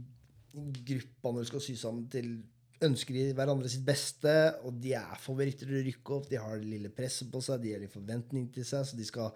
i 0.60 0.66
gruppa 0.92 1.32
når 1.32 1.46
du 1.46 1.54
skal 1.54 1.64
sy 1.64 1.80
sammen 1.80 2.10
til 2.12 2.42
Ønsker 2.82 3.14
de 3.14 3.26
hverandre 3.38 3.70
sitt 3.70 3.84
beste, 3.86 4.32
og 4.66 4.80
de 4.82 4.96
er 4.98 5.20
favoritter 5.22 5.70
til 5.70 5.78
å 5.78 5.84
rykke 5.86 6.16
opp. 6.16 6.30
De 6.32 6.40
har 6.42 6.58
det 6.58 6.70
lille 6.70 6.90
presset 6.94 7.30
på 7.32 7.42
seg, 7.46 7.62
de 7.62 7.76
har 7.76 7.84
litt 7.84 7.94
forventning 7.94 8.48
til 8.54 8.66
seg, 8.66 8.88
så 8.88 8.98
de 8.98 9.06
skal 9.06 9.30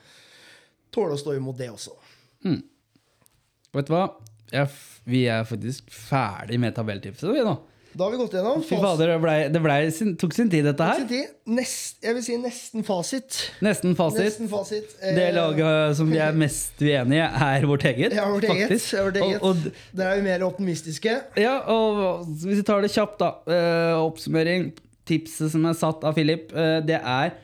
tåle 0.96 1.14
å 1.14 1.22
stå 1.22 1.36
imot 1.38 1.60
det 1.60 1.70
også. 1.74 1.94
Vet 3.76 3.90
du 3.90 3.94
hva? 3.94 4.08
Jeg, 4.54 4.70
vi 5.10 5.24
er 5.30 5.46
faktisk 5.50 5.90
ferdig 5.94 6.58
med 6.62 6.76
tabelltipset, 6.78 7.30
vi 7.34 7.46
nå. 7.46 7.56
Da 7.96 8.04
har 8.04 8.12
vi 8.12 8.18
gått 8.20 8.34
gjennom. 8.36 8.64
Fy 8.68 8.76
fader, 8.76 9.08
det, 9.14 9.20
ble, 9.24 9.34
det 9.54 9.60
ble, 9.64 9.76
tok 10.20 10.34
sin 10.36 10.50
tid, 10.52 10.66
dette 10.68 10.84
her. 10.84 10.98
Sin 11.00 11.08
tid. 11.08 11.30
Nest, 11.56 12.02
jeg 12.04 12.18
vil 12.18 12.26
si 12.26 12.36
nesten 12.44 12.84
fasit. 12.84 13.38
Nesten 13.64 13.96
fasit. 13.96 14.26
Nesten 14.26 14.50
fasit. 14.52 14.96
Eh, 15.00 15.14
Det 15.16 15.30
laget 15.38 15.96
som 15.96 16.10
vi 16.12 16.20
er 16.20 16.36
mest 16.36 16.82
uenige 16.84 17.24
i, 17.24 17.46
er 17.48 17.68
vårt 17.70 17.86
eget. 17.88 18.18
Ja, 18.18 18.26
vårt 18.34 18.44
eget. 18.50 18.68
faktisk. 18.68 18.98
Vårt 19.00 19.22
eget. 19.22 19.40
Og, 19.40 19.48
og, 19.48 19.96
Der 19.96 20.12
er 20.12 20.20
vi 20.20 20.28
mer 20.28 20.44
optimistiske. 20.50 21.16
ja, 21.40 21.56
og 21.72 22.26
hvis 22.28 22.60
vi 22.60 22.68
tar 22.68 22.84
det 22.84 22.92
kjapt, 22.92 23.18
da. 23.24 23.32
eh, 23.48 23.96
oppsummering. 24.04 24.74
Tipset 25.06 25.52
som 25.54 25.64
er 25.70 25.74
satt 25.78 26.04
av 26.04 26.16
Philip, 26.18 26.52
eh, 26.52 26.80
det 26.84 27.00
er 27.00 27.36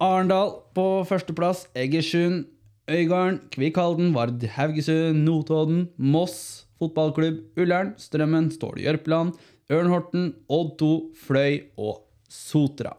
Arendal 0.00 0.54
på 0.74 1.04
førsteplass. 1.06 1.66
Egersund, 1.76 2.46
Øygarden, 2.90 3.40
Kvikkhalden, 3.52 4.14
Vard 4.14 4.42
Haugesund, 4.56 5.22
Notodden, 5.26 5.88
Moss 5.98 6.64
fotballklubb, 6.80 7.38
Ullern, 7.56 7.94
Strømmen, 8.00 8.50
Ståle 8.52 8.82
Jørpeland, 8.84 9.32
Ørnhorten, 9.72 10.28
Odd 10.52 10.76
2, 10.80 10.90
Fløy 11.26 11.56
og 11.80 12.04
Sotra. 12.30 12.92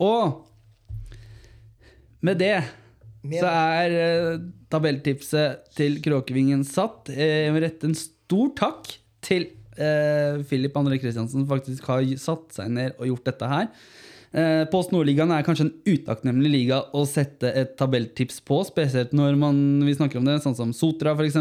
Og 0.00 0.46
med 2.24 2.38
det 2.40 2.56
så 3.40 3.48
er 3.50 3.94
eh, 4.00 4.42
tabelltipset 4.72 5.66
til 5.76 5.98
Kråkevingen 6.04 6.62
satt. 6.64 7.10
Eh, 7.12 7.46
Jeg 7.46 7.56
vil 7.56 7.66
rette 7.66 7.88
en 7.90 7.96
stor 7.98 8.52
takk 8.56 8.92
til 9.24 9.48
eh, 9.76 10.38
Philip 10.48 10.76
André 10.80 11.00
Kristiansen, 11.02 11.42
som 11.42 11.50
faktisk 11.50 11.88
har 11.90 12.06
satt 12.20 12.54
seg 12.56 12.70
ned 12.72 12.94
og 12.96 13.10
gjort 13.10 13.28
dette 13.28 13.50
her. 13.50 13.68
Eh, 14.30 14.62
Post 14.70 14.94
Nordligaen 14.94 15.32
er 15.34 15.44
kanskje 15.44 15.66
en 15.66 15.74
utakknemlig 15.90 16.52
liga 16.54 16.80
å 16.96 17.02
sette 17.08 17.50
et 17.50 17.74
tabelltips 17.80 18.38
på, 18.46 18.62
spesielt 18.68 19.12
når 19.16 19.36
man, 19.40 19.58
vi 19.84 19.96
snakker 19.98 20.20
om 20.22 20.28
det, 20.30 20.38
sånn 20.44 20.56
som 20.56 20.72
Sotra 20.76 21.16
f.eks., 21.18 21.36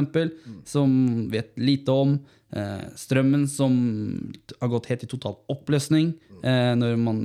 som 0.68 0.92
vet 1.32 1.54
lite 1.62 1.96
om. 1.96 2.18
Eh, 2.50 2.86
Strømmen, 2.98 3.44
som 3.48 3.74
har 4.60 4.72
gått 4.72 4.88
helt 4.90 5.04
i 5.06 5.10
total 5.10 5.36
oppløsning. 5.54 6.16
Eh, 6.42 6.72
når 6.80 6.96
man 6.98 7.20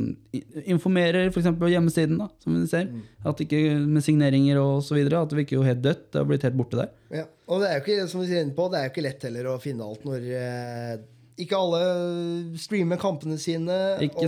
informerer 0.66 1.30
f.eks. 1.30 1.48
på 1.60 1.70
hjemmesiden, 1.72 2.18
da, 2.20 2.28
som 2.42 2.58
vi 2.58 2.66
ser. 2.68 2.90
At 3.24 3.40
ikke 3.40 3.62
med 3.86 4.04
signeringer 4.04 4.60
videre, 4.92 5.22
at 5.22 5.32
det 5.32 5.40
virker 5.40 5.56
jo 5.60 5.64
helt 5.64 5.82
dødt. 5.84 6.10
Det 6.12 6.20
har 6.20 6.28
blitt 6.28 6.44
helt 6.44 6.58
borte 6.60 6.82
der. 6.82 6.92
Ja. 7.22 7.24
Og 7.48 7.60
det 7.62 7.70
er 7.70 7.78
jo 7.78 7.84
ikke 7.84 8.08
som 8.10 8.20
vi 8.24 8.28
sier 8.30 8.52
på, 8.56 8.68
det 8.72 8.78
er 8.80 8.86
jo 8.88 8.92
ikke 8.94 9.04
lett 9.08 9.26
heller 9.28 9.50
å 9.52 9.58
finne 9.60 9.84
alt 9.84 10.04
når 10.08 10.28
eh, 10.32 10.94
ikke 11.40 11.58
alle 11.58 11.80
streamer 12.60 13.00
kampene 13.00 13.36
sine. 13.40 13.74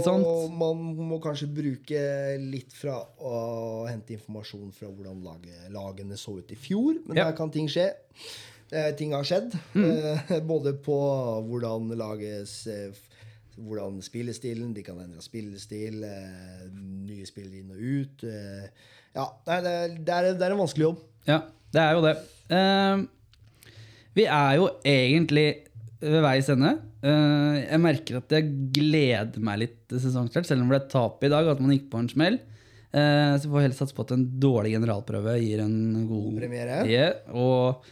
Og 0.08 0.50
man 0.56 0.80
må 1.12 1.20
kanskje 1.22 1.48
bruke 1.52 2.02
litt 2.42 2.74
fra 2.74 2.98
å 3.20 3.86
hente 3.86 4.16
informasjon 4.16 4.72
fra 4.74 4.88
hvordan 4.90 5.20
lagene 5.76 6.18
så 6.18 6.38
ut 6.40 6.52
i 6.52 6.58
fjor. 6.58 6.98
Men 7.06 7.16
Ja. 7.20 7.28
der 7.28 7.36
kan 7.36 7.52
ting 7.52 7.68
skje. 7.68 7.92
Eh, 8.72 8.90
ting 8.98 9.14
har 9.14 9.26
skjedd. 9.26 9.54
Eh, 9.78 10.38
både 10.52 10.74
på 10.82 10.96
hvordan 11.46 11.92
lages 11.98 12.64
eh, 12.70 12.96
hvordan 13.56 14.02
spillestilen 14.04 14.74
De 14.76 14.82
kan 14.84 14.98
endre 15.00 15.22
spillestil. 15.24 16.02
Nye 17.06 17.28
spillere 17.28 17.62
inn 17.62 17.72
og 17.72 17.80
ut. 17.80 18.24
Ja, 19.16 19.30
det, 19.46 19.54
er, 19.54 19.94
det, 19.96 20.12
er, 20.12 20.32
det 20.36 20.44
er 20.44 20.52
en 20.52 20.60
vanskelig 20.60 20.90
jobb. 20.90 21.04
Ja, 21.26 21.38
det 21.72 21.80
er 21.82 21.94
jo 21.96 22.02
det. 22.04 22.16
Eh, 22.52 23.06
vi 24.16 24.26
er 24.28 24.58
jo 24.58 24.68
egentlig 24.84 25.46
ved 26.02 26.20
veis 26.24 26.50
ende. 26.52 26.74
Eh, 27.00 27.62
jeg 27.62 27.80
merker 27.82 28.20
at 28.20 28.36
jeg 28.36 28.50
gleder 28.76 29.40
meg 29.44 29.62
litt 29.64 29.78
til 29.88 30.02
sesongstart, 30.04 30.48
selv 30.48 30.64
om 30.64 30.68
det 30.68 30.76
ble 30.76 30.92
tap 30.92 31.24
i 31.24 31.32
dag, 31.32 31.48
at 31.48 31.62
man 31.62 31.72
gikk 31.72 31.88
på 31.92 32.02
en 32.02 32.10
smell. 32.12 32.38
Eh, 32.96 33.32
så 33.36 33.46
vi 33.46 33.54
får 33.54 33.64
heller 33.66 33.78
satse 33.78 33.96
på 33.96 34.04
at 34.06 34.14
en 34.16 34.26
dårlig 34.40 34.74
generalprøve 34.76 35.38
gir 35.40 35.64
en 35.64 35.78
god 36.08 36.42
Premiere. 36.42 36.82
Yeah, 36.88 37.16
og 37.32 37.88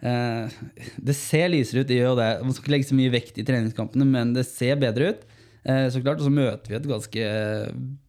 det 0.00 1.14
ser 1.18 1.48
lysere 1.50 1.82
ut, 1.82 1.88
det 1.90 1.98
gjør 1.98 2.16
det. 2.20 2.28
Man 2.44 2.54
skal 2.54 2.64
ikke 2.64 2.74
legge 2.76 2.88
så 2.90 2.98
mye 2.98 3.10
vekt 3.14 3.38
i 3.40 3.44
treningskampene, 3.46 4.06
men 4.06 4.32
det 4.36 4.46
ser 4.46 4.76
bedre 4.80 5.12
ut. 5.14 5.24
Eh, 5.68 5.88
så 5.92 6.00
klart, 6.00 6.20
Og 6.22 6.28
så 6.28 6.32
møter 6.32 6.70
vi 6.70 6.76
et 6.78 6.86
ganske 6.88 7.24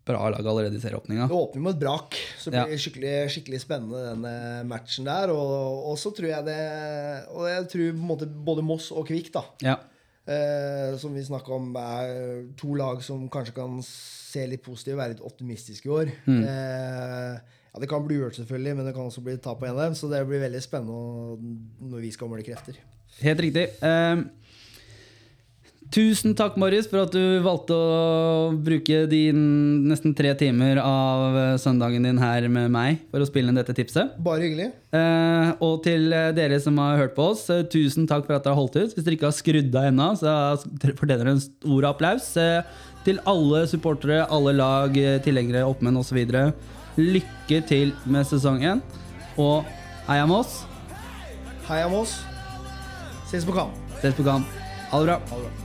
bra 0.05 0.29
lag 0.31 0.45
allerede 0.47 0.77
i 0.77 0.81
serieåpninga. 0.81 1.27
Det 1.27 1.35
åpner 1.35 1.61
med 1.65 1.73
et 1.75 1.81
brak, 1.81 2.15
så 2.39 2.51
det 2.51 2.59
Ja. 2.59 2.65
blir 2.65 2.77
skikkelig, 2.77 3.15
skikkelig 3.33 3.59
spennende 3.61 4.03
denne 4.13 4.65
matchen 4.69 5.05
der. 5.05 5.29
Og, 5.33 5.89
og 5.91 5.97
så 5.97 6.13
tror 6.15 6.29
jeg 6.29 6.45
det 6.45 7.27
Og 7.35 7.47
jeg 7.49 7.67
tror 7.69 7.91
på 7.91 7.97
en 7.99 8.07
måte 8.07 8.29
både 8.45 8.63
Moss 8.63 8.91
og 8.91 9.07
Kvikk, 9.07 9.31
da, 9.33 9.43
Ja. 9.61 9.75
eh, 10.27 10.95
som 10.97 11.13
vi 11.13 11.21
snakka 11.25 11.51
om, 11.51 11.75
er 11.75 12.45
to 12.55 12.73
lag 12.75 13.01
som 13.03 13.27
kanskje 13.29 13.53
kan 13.55 13.81
se 13.83 14.45
litt 14.47 14.63
positive, 14.63 14.97
være 14.97 15.15
litt 15.15 15.25
optimistiske 15.25 15.85
i 15.85 15.89
år. 15.89 16.11
Mm. 16.27 16.43
Eh, 16.45 17.39
ja, 17.73 17.79
Det 17.79 17.89
kan 17.89 18.05
bli 18.05 18.17
uavgjort, 18.17 18.39
selvfølgelig, 18.41 18.75
men 18.77 18.85
det 18.89 18.95
kan 18.95 19.05
også 19.09 19.23
bli 19.25 19.37
tap 19.37 19.59
på 19.61 19.69
dem. 19.69 19.95
Så 19.95 20.09
det 20.11 20.25
blir 20.27 20.41
veldig 20.41 20.61
spennende 20.65 21.37
når 21.91 22.05
vi 22.05 22.11
skal 22.15 22.31
måle 22.31 22.45
krefter. 22.45 22.79
Helt 23.21 23.41
riktig. 23.43 23.65
Eh, 23.83 24.21
tusen 25.93 26.35
takk, 26.37 26.57
Marius, 26.61 26.87
for 26.89 27.01
at 27.01 27.13
du 27.13 27.39
valgte 27.45 27.73
å 27.73 28.51
bruke 28.53 29.03
din 29.09 29.39
nesten 29.89 30.13
tre 30.17 30.35
timer 30.37 30.81
av 30.81 31.37
eh, 31.37 31.55
søndagen 31.61 32.05
din 32.05 32.21
her 32.21 32.45
med 32.51 32.69
meg 32.73 33.03
for 33.09 33.21
å 33.21 33.29
spille 33.29 33.49
inn 33.51 33.57
dette 33.59 33.75
tipset. 33.77 34.13
Bare 34.23 34.45
hyggelig. 34.45 34.69
Eh, 34.95 35.51
og 35.65 35.81
til 35.85 36.13
eh, 36.13 36.29
dere 36.37 36.61
som 36.63 36.77
har 36.81 37.01
hørt 37.01 37.17
på 37.17 37.31
oss, 37.33 37.47
eh, 37.53 37.65
tusen 37.69 38.09
takk 38.09 38.25
for 38.27 38.37
at 38.37 38.45
dere 38.45 38.55
har 38.55 38.61
holdt 38.61 38.77
ut. 38.79 38.93
Hvis 38.95 39.05
dere 39.05 39.17
ikke 39.17 39.29
har 39.29 39.39
skrudd 39.39 39.77
av 39.81 39.89
ennå, 39.91 40.11
så 40.21 40.35
fortjener 41.01 41.25
dere 41.25 41.37
en 41.37 41.45
stor 41.45 41.89
applaus. 41.93 42.31
Eh, 42.37 42.61
til 43.05 43.21
alle 43.29 43.63
supportere, 43.71 44.25
alle 44.29 44.51
lag, 44.57 44.93
tilhengere, 45.25 45.63
oppmenn 45.65 45.97
osv. 46.01 46.19
Lykke 46.99 47.61
til 47.67 47.93
med 48.05 48.27
sesongen. 48.27 48.83
Og 49.39 49.63
heia 50.09 50.27
Moss. 50.27 50.65
Heia 51.69 51.87
Moss. 51.87 52.19
Ses 53.29 53.47
på 53.47 53.55
kamp. 53.55 53.71
Ses 54.01 54.17
på 54.17 54.27
kamp. 54.27 54.45
Ha 54.91 54.99
det 54.99 55.11
bra. 55.13 55.19
Ha 55.31 55.41
det 55.41 55.47
bra. 55.47 55.58